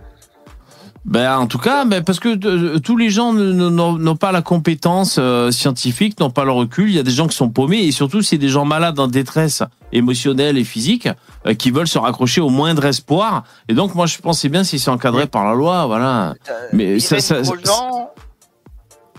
Ben, 1.04 1.36
en 1.36 1.48
tout 1.48 1.58
cas, 1.58 1.84
ben, 1.84 2.04
parce 2.04 2.20
que 2.20 2.38
euh, 2.46 2.78
tous 2.78 2.96
les 2.96 3.10
gens 3.10 3.32
n'ont 3.32 4.16
pas 4.16 4.30
la 4.30 4.40
compétence 4.40 5.16
euh, 5.18 5.50
scientifique, 5.50 6.20
n'ont 6.20 6.30
pas 6.30 6.44
le 6.44 6.52
recul. 6.52 6.88
Il 6.88 6.94
y 6.94 6.98
a 6.98 7.02
des 7.02 7.10
gens 7.10 7.26
qui 7.26 7.36
sont 7.36 7.48
paumés 7.50 7.80
et 7.80 7.90
surtout, 7.90 8.22
c'est 8.22 8.38
des 8.38 8.48
gens 8.48 8.64
malades 8.64 9.00
en 9.00 9.08
détresse 9.08 9.64
émotionnelle 9.92 10.56
et 10.56 10.64
physique 10.64 11.08
euh, 11.46 11.54
qui 11.54 11.72
veulent 11.72 11.88
se 11.88 11.98
raccrocher 11.98 12.40
au 12.40 12.50
moindre 12.50 12.84
espoir. 12.84 13.42
Et 13.68 13.74
donc, 13.74 13.96
moi, 13.96 14.06
je 14.06 14.18
pensais 14.18 14.48
bien 14.48 14.62
si 14.62 14.78
c'est 14.78 14.90
encadré 14.90 15.26
par 15.26 15.44
la 15.44 15.54
loi, 15.54 15.86
voilà. 15.86 16.34
Mais 16.72 17.00
ça, 17.00 17.18
ça, 17.18 17.40
Grosjean, 17.42 18.10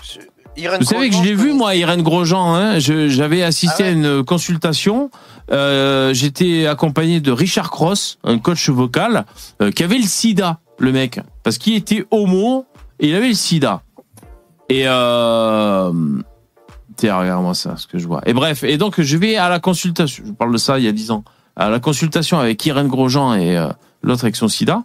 je- 0.01 0.19
Irène 0.55 0.79
vous 0.81 0.85
savez 0.87 1.09
que 1.09 1.15
je 1.17 1.23
l'ai 1.23 1.33
vu, 1.35 1.51
moi, 1.51 1.75
Irène 1.75 2.01
Grosjean. 2.03 2.55
Hein, 2.55 2.79
J'avais 2.79 3.43
assisté 3.43 3.83
à 3.83 3.89
une 3.89 4.23
consultation. 4.23 5.09
J'étais 5.51 6.65
accompagné 6.67 7.19
de 7.19 7.31
Richard 7.33 7.71
Cross, 7.71 8.19
un 8.23 8.37
coach 8.39 8.69
vocal, 8.69 9.25
qui 9.75 9.83
avait 9.83 9.97
le 9.97 10.03
sida, 10.07 10.59
le 10.79 10.91
mec. 10.91 11.19
Parce 11.43 11.57
qu'il 11.57 11.75
était 11.75 12.05
homo 12.11 12.65
et 12.99 13.09
il 13.09 13.15
avait 13.15 13.29
le 13.29 13.33
sida. 13.33 13.81
Et... 14.69 14.83
Euh... 14.85 15.91
Tiens, 16.95 17.17
regarde-moi 17.17 17.55
ça, 17.55 17.75
ce 17.75 17.87
que 17.87 17.97
je 17.97 18.07
vois. 18.07 18.21
Et 18.27 18.33
bref, 18.33 18.63
et 18.63 18.77
donc 18.77 19.01
je 19.01 19.17
vais 19.17 19.35
à 19.35 19.49
la 19.49 19.59
consultation, 19.59 20.23
je 20.27 20.31
parle 20.31 20.53
de 20.53 20.57
ça 20.57 20.77
il 20.77 20.85
y 20.85 20.87
a 20.87 20.91
dix 20.91 21.09
ans, 21.09 21.23
à 21.55 21.69
la 21.69 21.79
consultation 21.79 22.37
avec 22.37 22.63
Irène 22.65 22.87
Grosjean 22.87 23.33
et 23.33 23.57
euh, 23.57 23.69
l'autre 24.03 24.25
avec 24.25 24.35
son 24.35 24.47
sida. 24.47 24.83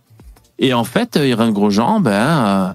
Et 0.58 0.72
en 0.72 0.84
fait, 0.84 1.16
euh, 1.16 1.26
Irène 1.26 1.52
Grosjean, 1.52 2.00
ben... 2.00 2.10
euh, 2.12 2.72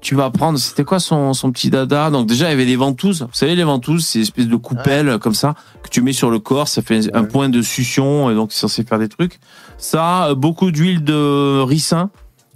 tu 0.00 0.14
vas 0.14 0.30
prendre, 0.30 0.60
c'était 0.60 0.84
quoi 0.84 1.00
son, 1.00 1.34
son 1.34 1.50
petit 1.50 1.70
dada? 1.70 2.10
Donc 2.10 2.28
déjà, 2.28 2.46
il 2.46 2.50
y 2.50 2.52
avait 2.52 2.66
des 2.66 2.76
ventouses. 2.76 3.22
Vous 3.22 3.28
savez, 3.32 3.56
les 3.56 3.64
ventouses, 3.64 4.06
c'est 4.06 4.20
une 4.20 4.22
espèce 4.22 4.46
de 4.46 4.54
coupelle 4.54 5.18
comme 5.18 5.34
ça 5.34 5.54
que 5.82 5.88
tu 5.88 6.02
mets 6.02 6.12
sur 6.12 6.30
le 6.30 6.38
corps. 6.38 6.68
Ça 6.68 6.82
fait 6.82 7.12
un 7.16 7.24
point 7.24 7.48
de 7.48 7.62
succion 7.62 8.30
et 8.30 8.34
donc 8.36 8.52
c'est 8.52 8.60
censé 8.60 8.84
faire 8.84 9.00
des 9.00 9.08
trucs. 9.08 9.40
Ça, 9.76 10.28
euh, 10.28 10.34
beaucoup 10.36 10.70
d'huile 10.70 11.02
de 11.02 11.60
ricin. 11.62 12.10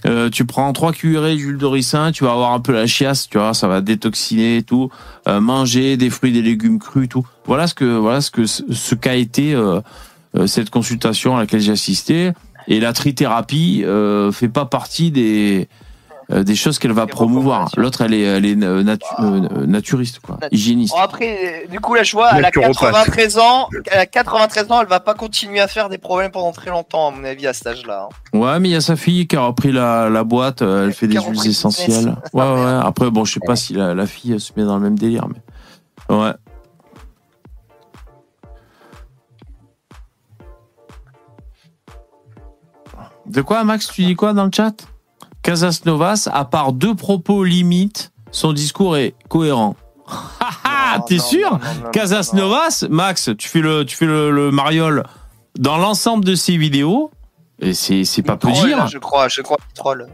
Euh, 0.05 0.31
tu 0.31 0.45
prends 0.45 0.73
trois 0.73 0.93
cuillerées 0.93 1.37
d'huile 1.37 1.59
de 1.59 1.66
ricin, 1.66 2.11
tu 2.12 2.24
vas 2.24 2.33
avoir 2.33 2.53
un 2.53 2.61
peu 2.61 2.73
la 2.73 2.87
chiasse, 2.87 3.29
tu 3.29 3.39
vois, 3.39 3.55
ça 3.55 3.69
va 3.69 3.81
détoxiner 3.81 4.59
et 4.59 4.62
tout. 4.62 4.91
Euh, 5.29 5.41
manger 5.41 5.97
des 5.97 6.11
fruits, 6.11 6.33
des 6.33 6.43
légumes 6.43 6.79
crus, 6.79 7.09
tout. 7.09 7.27
Voilà 7.47 7.66
ce 7.66 7.74
que 7.74 7.85
voilà 7.85 8.20
ce 8.20 8.31
que 8.31 8.47
ce 8.47 8.95
qu'a 8.95 9.15
été 9.15 9.55
euh, 9.55 9.81
euh, 10.37 10.47
cette 10.47 10.70
consultation 10.70 11.37
à 11.37 11.41
laquelle 11.41 11.61
j'ai 11.61 11.73
assisté. 11.73 12.33
Et 12.69 12.81
la 12.81 12.93
trithérapie 12.93 13.83
euh, 13.85 14.33
fait 14.33 14.49
pas 14.49 14.65
partie 14.65 15.11
des 15.11 15.69
des 16.31 16.55
choses 16.55 16.78
qu'elle 16.78 16.93
va 16.93 17.07
promouvoir. 17.07 17.70
L'autre, 17.77 18.03
elle 18.03 18.15
est, 18.15 18.23
elle 18.23 18.47
est 18.47 18.57
euh, 18.62 18.82
natu- 18.82 19.05
euh, 19.20 19.66
naturiste, 19.66 20.20
quoi, 20.20 20.39
hygiéniste. 20.51 20.94
Bon, 20.94 21.01
après, 21.03 21.66
du 21.70 21.81
coup, 21.81 21.94
là, 21.94 22.03
je 22.03 22.12
vois, 22.12 22.31
elle 22.32 22.39
a 22.44 22.49
Naturopathe. 22.49 22.74
93 23.07 23.39
ans. 23.39 23.69
Elle 23.90 23.99
a 23.99 24.07
93 24.07 24.70
ans, 24.73 24.81
elle 24.81 24.86
va 24.89 25.01
pas 25.01 25.15
continuer 25.15 25.61
à 25.61 25.69
faire 25.69 25.89
des 25.89 25.99
problèmes 25.99 26.31
pendant 26.31 26.53
très 26.53 26.70
longtemps, 26.70 27.09
à 27.09 27.11
mon 27.11 27.24
avis, 27.24 27.47
à 27.47 27.53
cet 27.53 27.66
âge-là. 27.66 28.09
hein. 28.35 28.39
Ouais, 28.39 28.59
mais 28.61 28.69
il 28.69 28.73
y 28.73 28.77
a 28.77 28.81
sa 28.81 28.97
fille 28.97 29.27
qui 29.27 29.36
a 29.36 29.43
repris 29.43 29.73
la, 29.73 30.09
la 30.09 30.24
boîte, 30.24 30.62
euh, 30.62 30.86
elle 30.86 30.93
fait 30.94 31.07
des 31.07 31.19
huiles 31.20 31.47
essentielles. 31.51 32.16
Ouais, 32.32 32.43
ouais. 32.43 32.81
Après, 32.82 33.11
bon, 33.11 33.24
je 33.24 33.35
sais 33.35 33.40
pas 33.44 33.57
si 33.57 33.74
la, 33.74 33.94
la 33.94 34.07
fille 34.07 34.39
se 34.40 34.53
met 34.57 34.65
dans 34.65 34.77
le 34.77 34.82
même 34.82 34.99
délire, 34.99 35.27
mais 35.28 36.15
ouais. 36.16 36.32
De 43.27 43.40
quoi, 43.43 43.65
Max, 43.65 43.89
tu 43.90 44.05
dis 44.05 44.15
quoi 44.15 44.32
dans 44.32 44.44
le 44.44 44.51
chat? 44.55 44.73
Casas 45.43 45.82
Novas, 45.86 46.28
à 46.32 46.44
part 46.44 46.73
deux 46.73 46.94
propos 46.94 47.44
limites, 47.44 48.12
son 48.31 48.52
discours 48.52 48.97
est 48.97 49.14
cohérent. 49.28 49.77
T'es 51.06 51.19
sûr 51.19 51.59
Casas 51.93 52.31
Novas, 52.35 52.85
Max, 52.90 53.31
tu 53.39 53.48
fais 53.48 53.60
le, 53.60 53.85
tu 53.85 53.97
fais 53.97 54.06
le, 54.06 54.31
le 54.31 54.51
mariole 54.51 55.05
dans 55.59 55.78
l'ensemble 55.78 56.24
de 56.24 56.35
ses 56.35 56.56
vidéos, 56.56 57.10
et 57.59 57.74
c'est, 57.74 58.05
c'est 58.05 58.23
pas 58.23 58.36
peu 58.36 58.51
dire. 58.52 58.77
là, 58.77 58.86
je 58.86 58.98
crois, 58.98 59.28
je 59.28 59.40
crois 59.43 59.56
qu'il 59.56 59.74
troll. 59.74 60.06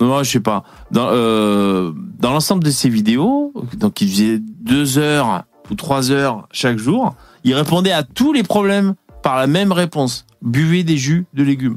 Non, 0.00 0.22
je 0.22 0.30
sais 0.30 0.40
pas. 0.40 0.64
Dans, 0.90 1.08
euh, 1.10 1.92
dans 2.18 2.32
l'ensemble 2.32 2.64
de 2.64 2.70
ses 2.70 2.88
vidéos, 2.88 3.52
donc 3.76 4.00
il 4.00 4.08
faisait 4.10 4.38
deux 4.40 4.98
heures 4.98 5.44
ou 5.70 5.74
trois 5.74 6.10
heures 6.10 6.48
chaque 6.52 6.78
jour, 6.78 7.14
il 7.44 7.54
répondait 7.54 7.92
à 7.92 8.02
tous 8.02 8.32
les 8.32 8.42
problèmes 8.42 8.94
par 9.22 9.36
la 9.36 9.46
même 9.46 9.72
réponse. 9.72 10.24
Buvez 10.42 10.84
des 10.84 10.96
jus 10.96 11.26
de 11.34 11.42
légumes 11.42 11.76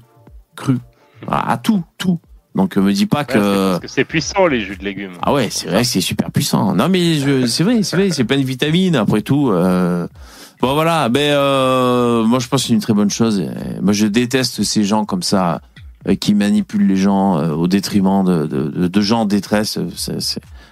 crus. 0.56 0.80
À, 1.28 1.52
à 1.52 1.58
tout, 1.58 1.84
tout. 1.98 2.20
Donc 2.56 2.78
euh, 2.78 2.82
me 2.82 2.94
dis 2.94 3.06
pas 3.08 3.20
Ouais, 3.20 3.26
que... 3.26 3.70
parce 3.72 3.80
que 3.82 3.88
c'est 3.88 4.06
puissant 4.06 4.46
les 4.48 4.62
jus 4.62 4.76
de 4.78 4.84
légumes. 4.84 5.14
Ah 5.24 5.34
ouais, 5.34 5.50
c'est 5.50 5.68
vrai 5.68 5.82
que 5.82 5.88
c'est 5.88 6.02
super 6.02 6.30
puissant. 6.32 6.76
Non 6.76 6.88
mais 6.90 7.16
je, 7.16 7.48
c'est 7.48 7.64
vrai, 7.64 7.82
c'est 7.84 7.96
vrai, 7.98 8.10
c'est 8.12 8.24
plein 8.26 8.38
de 8.38 8.44
vitamines 8.44 8.96
après 8.96 9.22
tout. 9.22 9.50
euh. 9.52 10.08
Bon 10.62 10.76
voilà, 10.76 11.10
ben 11.10 11.34
euh, 11.34 12.24
moi 12.24 12.40
je 12.40 12.48
pense 12.48 12.62
que 12.62 12.68
c'est 12.68 12.74
une 12.74 12.80
très 12.80 12.94
bonne 12.94 13.10
chose. 13.10 13.44
Moi 13.82 13.92
je 13.94 14.06
déteste 14.06 14.64
ces 14.64 14.84
gens 14.84 15.04
comme 15.04 15.24
ça 15.24 15.62
euh, 16.08 16.16
qui 16.16 16.36
manipulent 16.36 16.88
les 16.88 16.96
gens 16.96 17.38
au 17.54 17.68
détriment 17.68 18.24
de, 18.24 18.46
de, 18.46 18.64
de- 18.70 18.88
de 18.88 19.02
gens 19.02 19.22
en 19.22 19.26
détresse. 19.26 19.80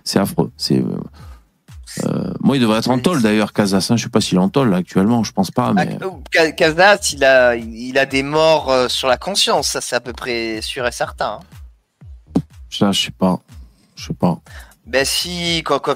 C'est, 0.03 0.19
affreux. 0.19 0.51
C'est 0.57 0.83
euh, 2.05 2.33
moi 2.41 2.55
il 2.55 2.61
devrait 2.61 2.77
être 2.79 2.89
en 2.89 2.99
tôle 2.99 3.21
d'ailleurs, 3.21 3.51
Casas. 3.53 3.87
hein. 3.89 3.97
Je 3.97 4.03
sais 4.03 4.09
pas 4.09 4.21
s'il 4.21 4.37
est 4.37 4.41
en 4.41 4.49
tôle 4.49 4.69
là, 4.69 4.77
actuellement, 4.77 5.23
je 5.23 5.31
pense 5.33 5.51
pas. 5.51 5.73
Mais 5.73 5.97
Ka- 6.31 6.51
Casas, 6.53 7.11
il 7.13 7.23
a, 7.25 7.55
il 7.55 7.97
a 7.97 8.05
des 8.05 8.23
morts 8.23 8.71
sur 8.87 9.07
la 9.09 9.17
conscience, 9.17 9.67
ça 9.67 9.81
c'est 9.81 9.95
à 9.95 9.99
peu 9.99 10.13
près 10.13 10.61
sûr 10.61 10.87
et 10.87 10.91
certain. 10.91 11.39
hein. 11.41 11.45
Ça, 12.81 12.91
je 12.91 13.05
sais 13.05 13.11
pas, 13.11 13.39
je 13.95 14.07
sais 14.07 14.13
pas. 14.13 14.39
Ben 14.87 15.05
si, 15.05 15.61
quand, 15.63 15.77
quand, 15.77 15.93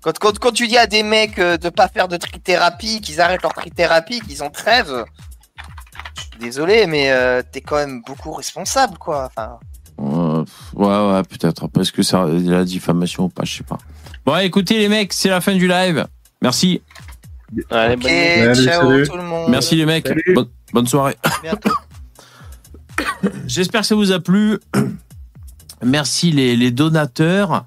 quand, 0.00 0.18
quand, 0.20 0.38
quand 0.38 0.52
tu 0.52 0.68
dis 0.68 0.78
à 0.78 0.86
des 0.86 1.02
mecs 1.02 1.40
euh, 1.40 1.56
de 1.56 1.68
pas 1.70 1.88
faire 1.88 2.06
de 2.06 2.16
trithérapie, 2.16 3.00
qu'ils 3.00 3.20
arrêtent 3.20 3.42
leur 3.42 3.52
trithérapie, 3.52 4.20
qu'ils 4.20 4.44
en 4.44 4.50
crèvent, 4.50 5.04
je 6.16 6.20
suis 6.22 6.38
désolé, 6.38 6.86
mais 6.86 7.10
euh, 7.10 7.42
t'es 7.50 7.62
quand 7.62 7.74
même 7.76 8.00
beaucoup 8.06 8.32
responsable, 8.32 8.96
quoi. 8.98 9.26
Enfin, 9.26 9.58
Euh, 9.98 10.44
ouais, 10.74 11.12
ouais, 11.12 11.22
peut-être. 11.24 11.66
Parce 11.66 11.90
que 11.90 12.04
ça, 12.04 12.26
la 12.26 12.64
diffamation 12.64 13.24
ou 13.24 13.28
pas, 13.28 13.42
je 13.44 13.56
sais 13.56 13.64
pas. 13.64 13.78
Bon, 14.24 14.36
écoutez 14.36 14.78
les 14.78 14.88
mecs, 14.88 15.12
c'est 15.12 15.30
la 15.30 15.40
fin 15.40 15.54
du 15.56 15.66
live. 15.66 16.06
Merci. 16.42 16.80
Allez, 17.70 17.94
ok, 17.94 18.64
ciao 18.64 19.04
tout 19.04 19.16
le 19.16 19.22
monde. 19.22 19.50
Merci 19.50 19.74
les 19.74 19.86
mecs. 19.86 20.08
Bonne, 20.32 20.48
bonne 20.72 20.86
soirée. 20.86 21.16
J'espère 23.48 23.80
que 23.80 23.86
ça 23.88 23.96
vous 23.96 24.12
a 24.12 24.20
plu. 24.20 24.58
Merci 25.84 26.30
les, 26.30 26.70
donateurs. 26.70 27.64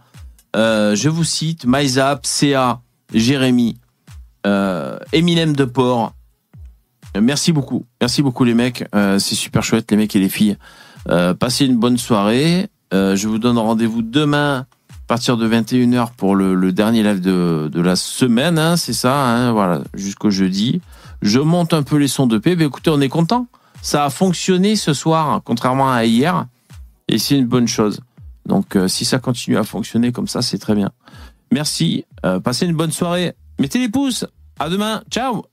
Euh, 0.55 0.95
je 0.95 1.09
vous 1.09 1.23
cite 1.23 1.65
MyZap, 1.67 2.25
CA, 2.25 2.81
Jérémy, 3.13 3.77
euh, 4.45 4.97
Eminem 5.13 5.55
de 5.55 5.65
Port. 5.65 6.13
Merci 7.19 7.51
beaucoup. 7.51 7.85
Merci 8.01 8.21
beaucoup 8.21 8.43
les 8.43 8.53
mecs. 8.53 8.85
Euh, 8.95 9.19
c'est 9.19 9.35
super 9.35 9.63
chouette 9.63 9.89
les 9.91 9.97
mecs 9.97 10.15
et 10.15 10.19
les 10.19 10.29
filles. 10.29 10.57
Passez 11.39 11.65
une 11.65 11.77
bonne 11.77 11.97
soirée. 11.97 12.67
Je 12.91 13.27
vous 13.27 13.39
donne 13.39 13.57
rendez-vous 13.57 14.03
demain 14.03 14.67
à 14.91 15.07
partir 15.07 15.37
de 15.37 15.47
21h 15.47 16.09
pour 16.15 16.35
le, 16.35 16.71
dernier 16.71 17.01
live 17.01 17.19
de, 17.19 17.81
la 17.81 17.95
semaine. 17.95 18.59
hein, 18.59 18.77
c'est 18.77 18.93
ça, 18.93 19.15
hein, 19.15 19.51
voilà, 19.51 19.81
jusqu'au 19.95 20.29
jeudi. 20.29 20.81
Je 21.23 21.39
monte 21.39 21.73
un 21.73 21.81
peu 21.81 21.97
les 21.97 22.07
sons 22.07 22.27
de 22.27 22.37
paix. 22.37 22.55
Écoutez, 22.59 22.91
on 22.91 23.01
est 23.01 23.09
content. 23.09 23.47
Ça 23.81 24.05
a 24.05 24.09
fonctionné 24.09 24.75
ce 24.75 24.93
soir, 24.93 25.41
contrairement 25.43 25.91
à 25.91 26.05
hier. 26.05 26.45
Et 27.09 27.17
c'est 27.17 27.37
une 27.37 27.47
bonne 27.47 27.67
chose. 27.67 27.99
Donc, 28.45 28.75
euh, 28.75 28.87
si 28.87 29.03
ça 29.03 29.19
continue 29.19 29.57
à 29.57 29.63
fonctionner 29.63 30.11
comme 30.11 30.27
ça, 30.27 30.41
c'est 30.41 30.59
très 30.59 30.75
bien. 30.75 30.91
Merci. 31.51 32.05
Euh, 32.25 32.39
passez 32.39 32.65
une 32.65 32.75
bonne 32.75 32.91
soirée. 32.91 33.33
Mettez 33.59 33.79
les 33.79 33.89
pouces. 33.89 34.25
À 34.59 34.69
demain. 34.69 35.01
Ciao. 35.09 35.48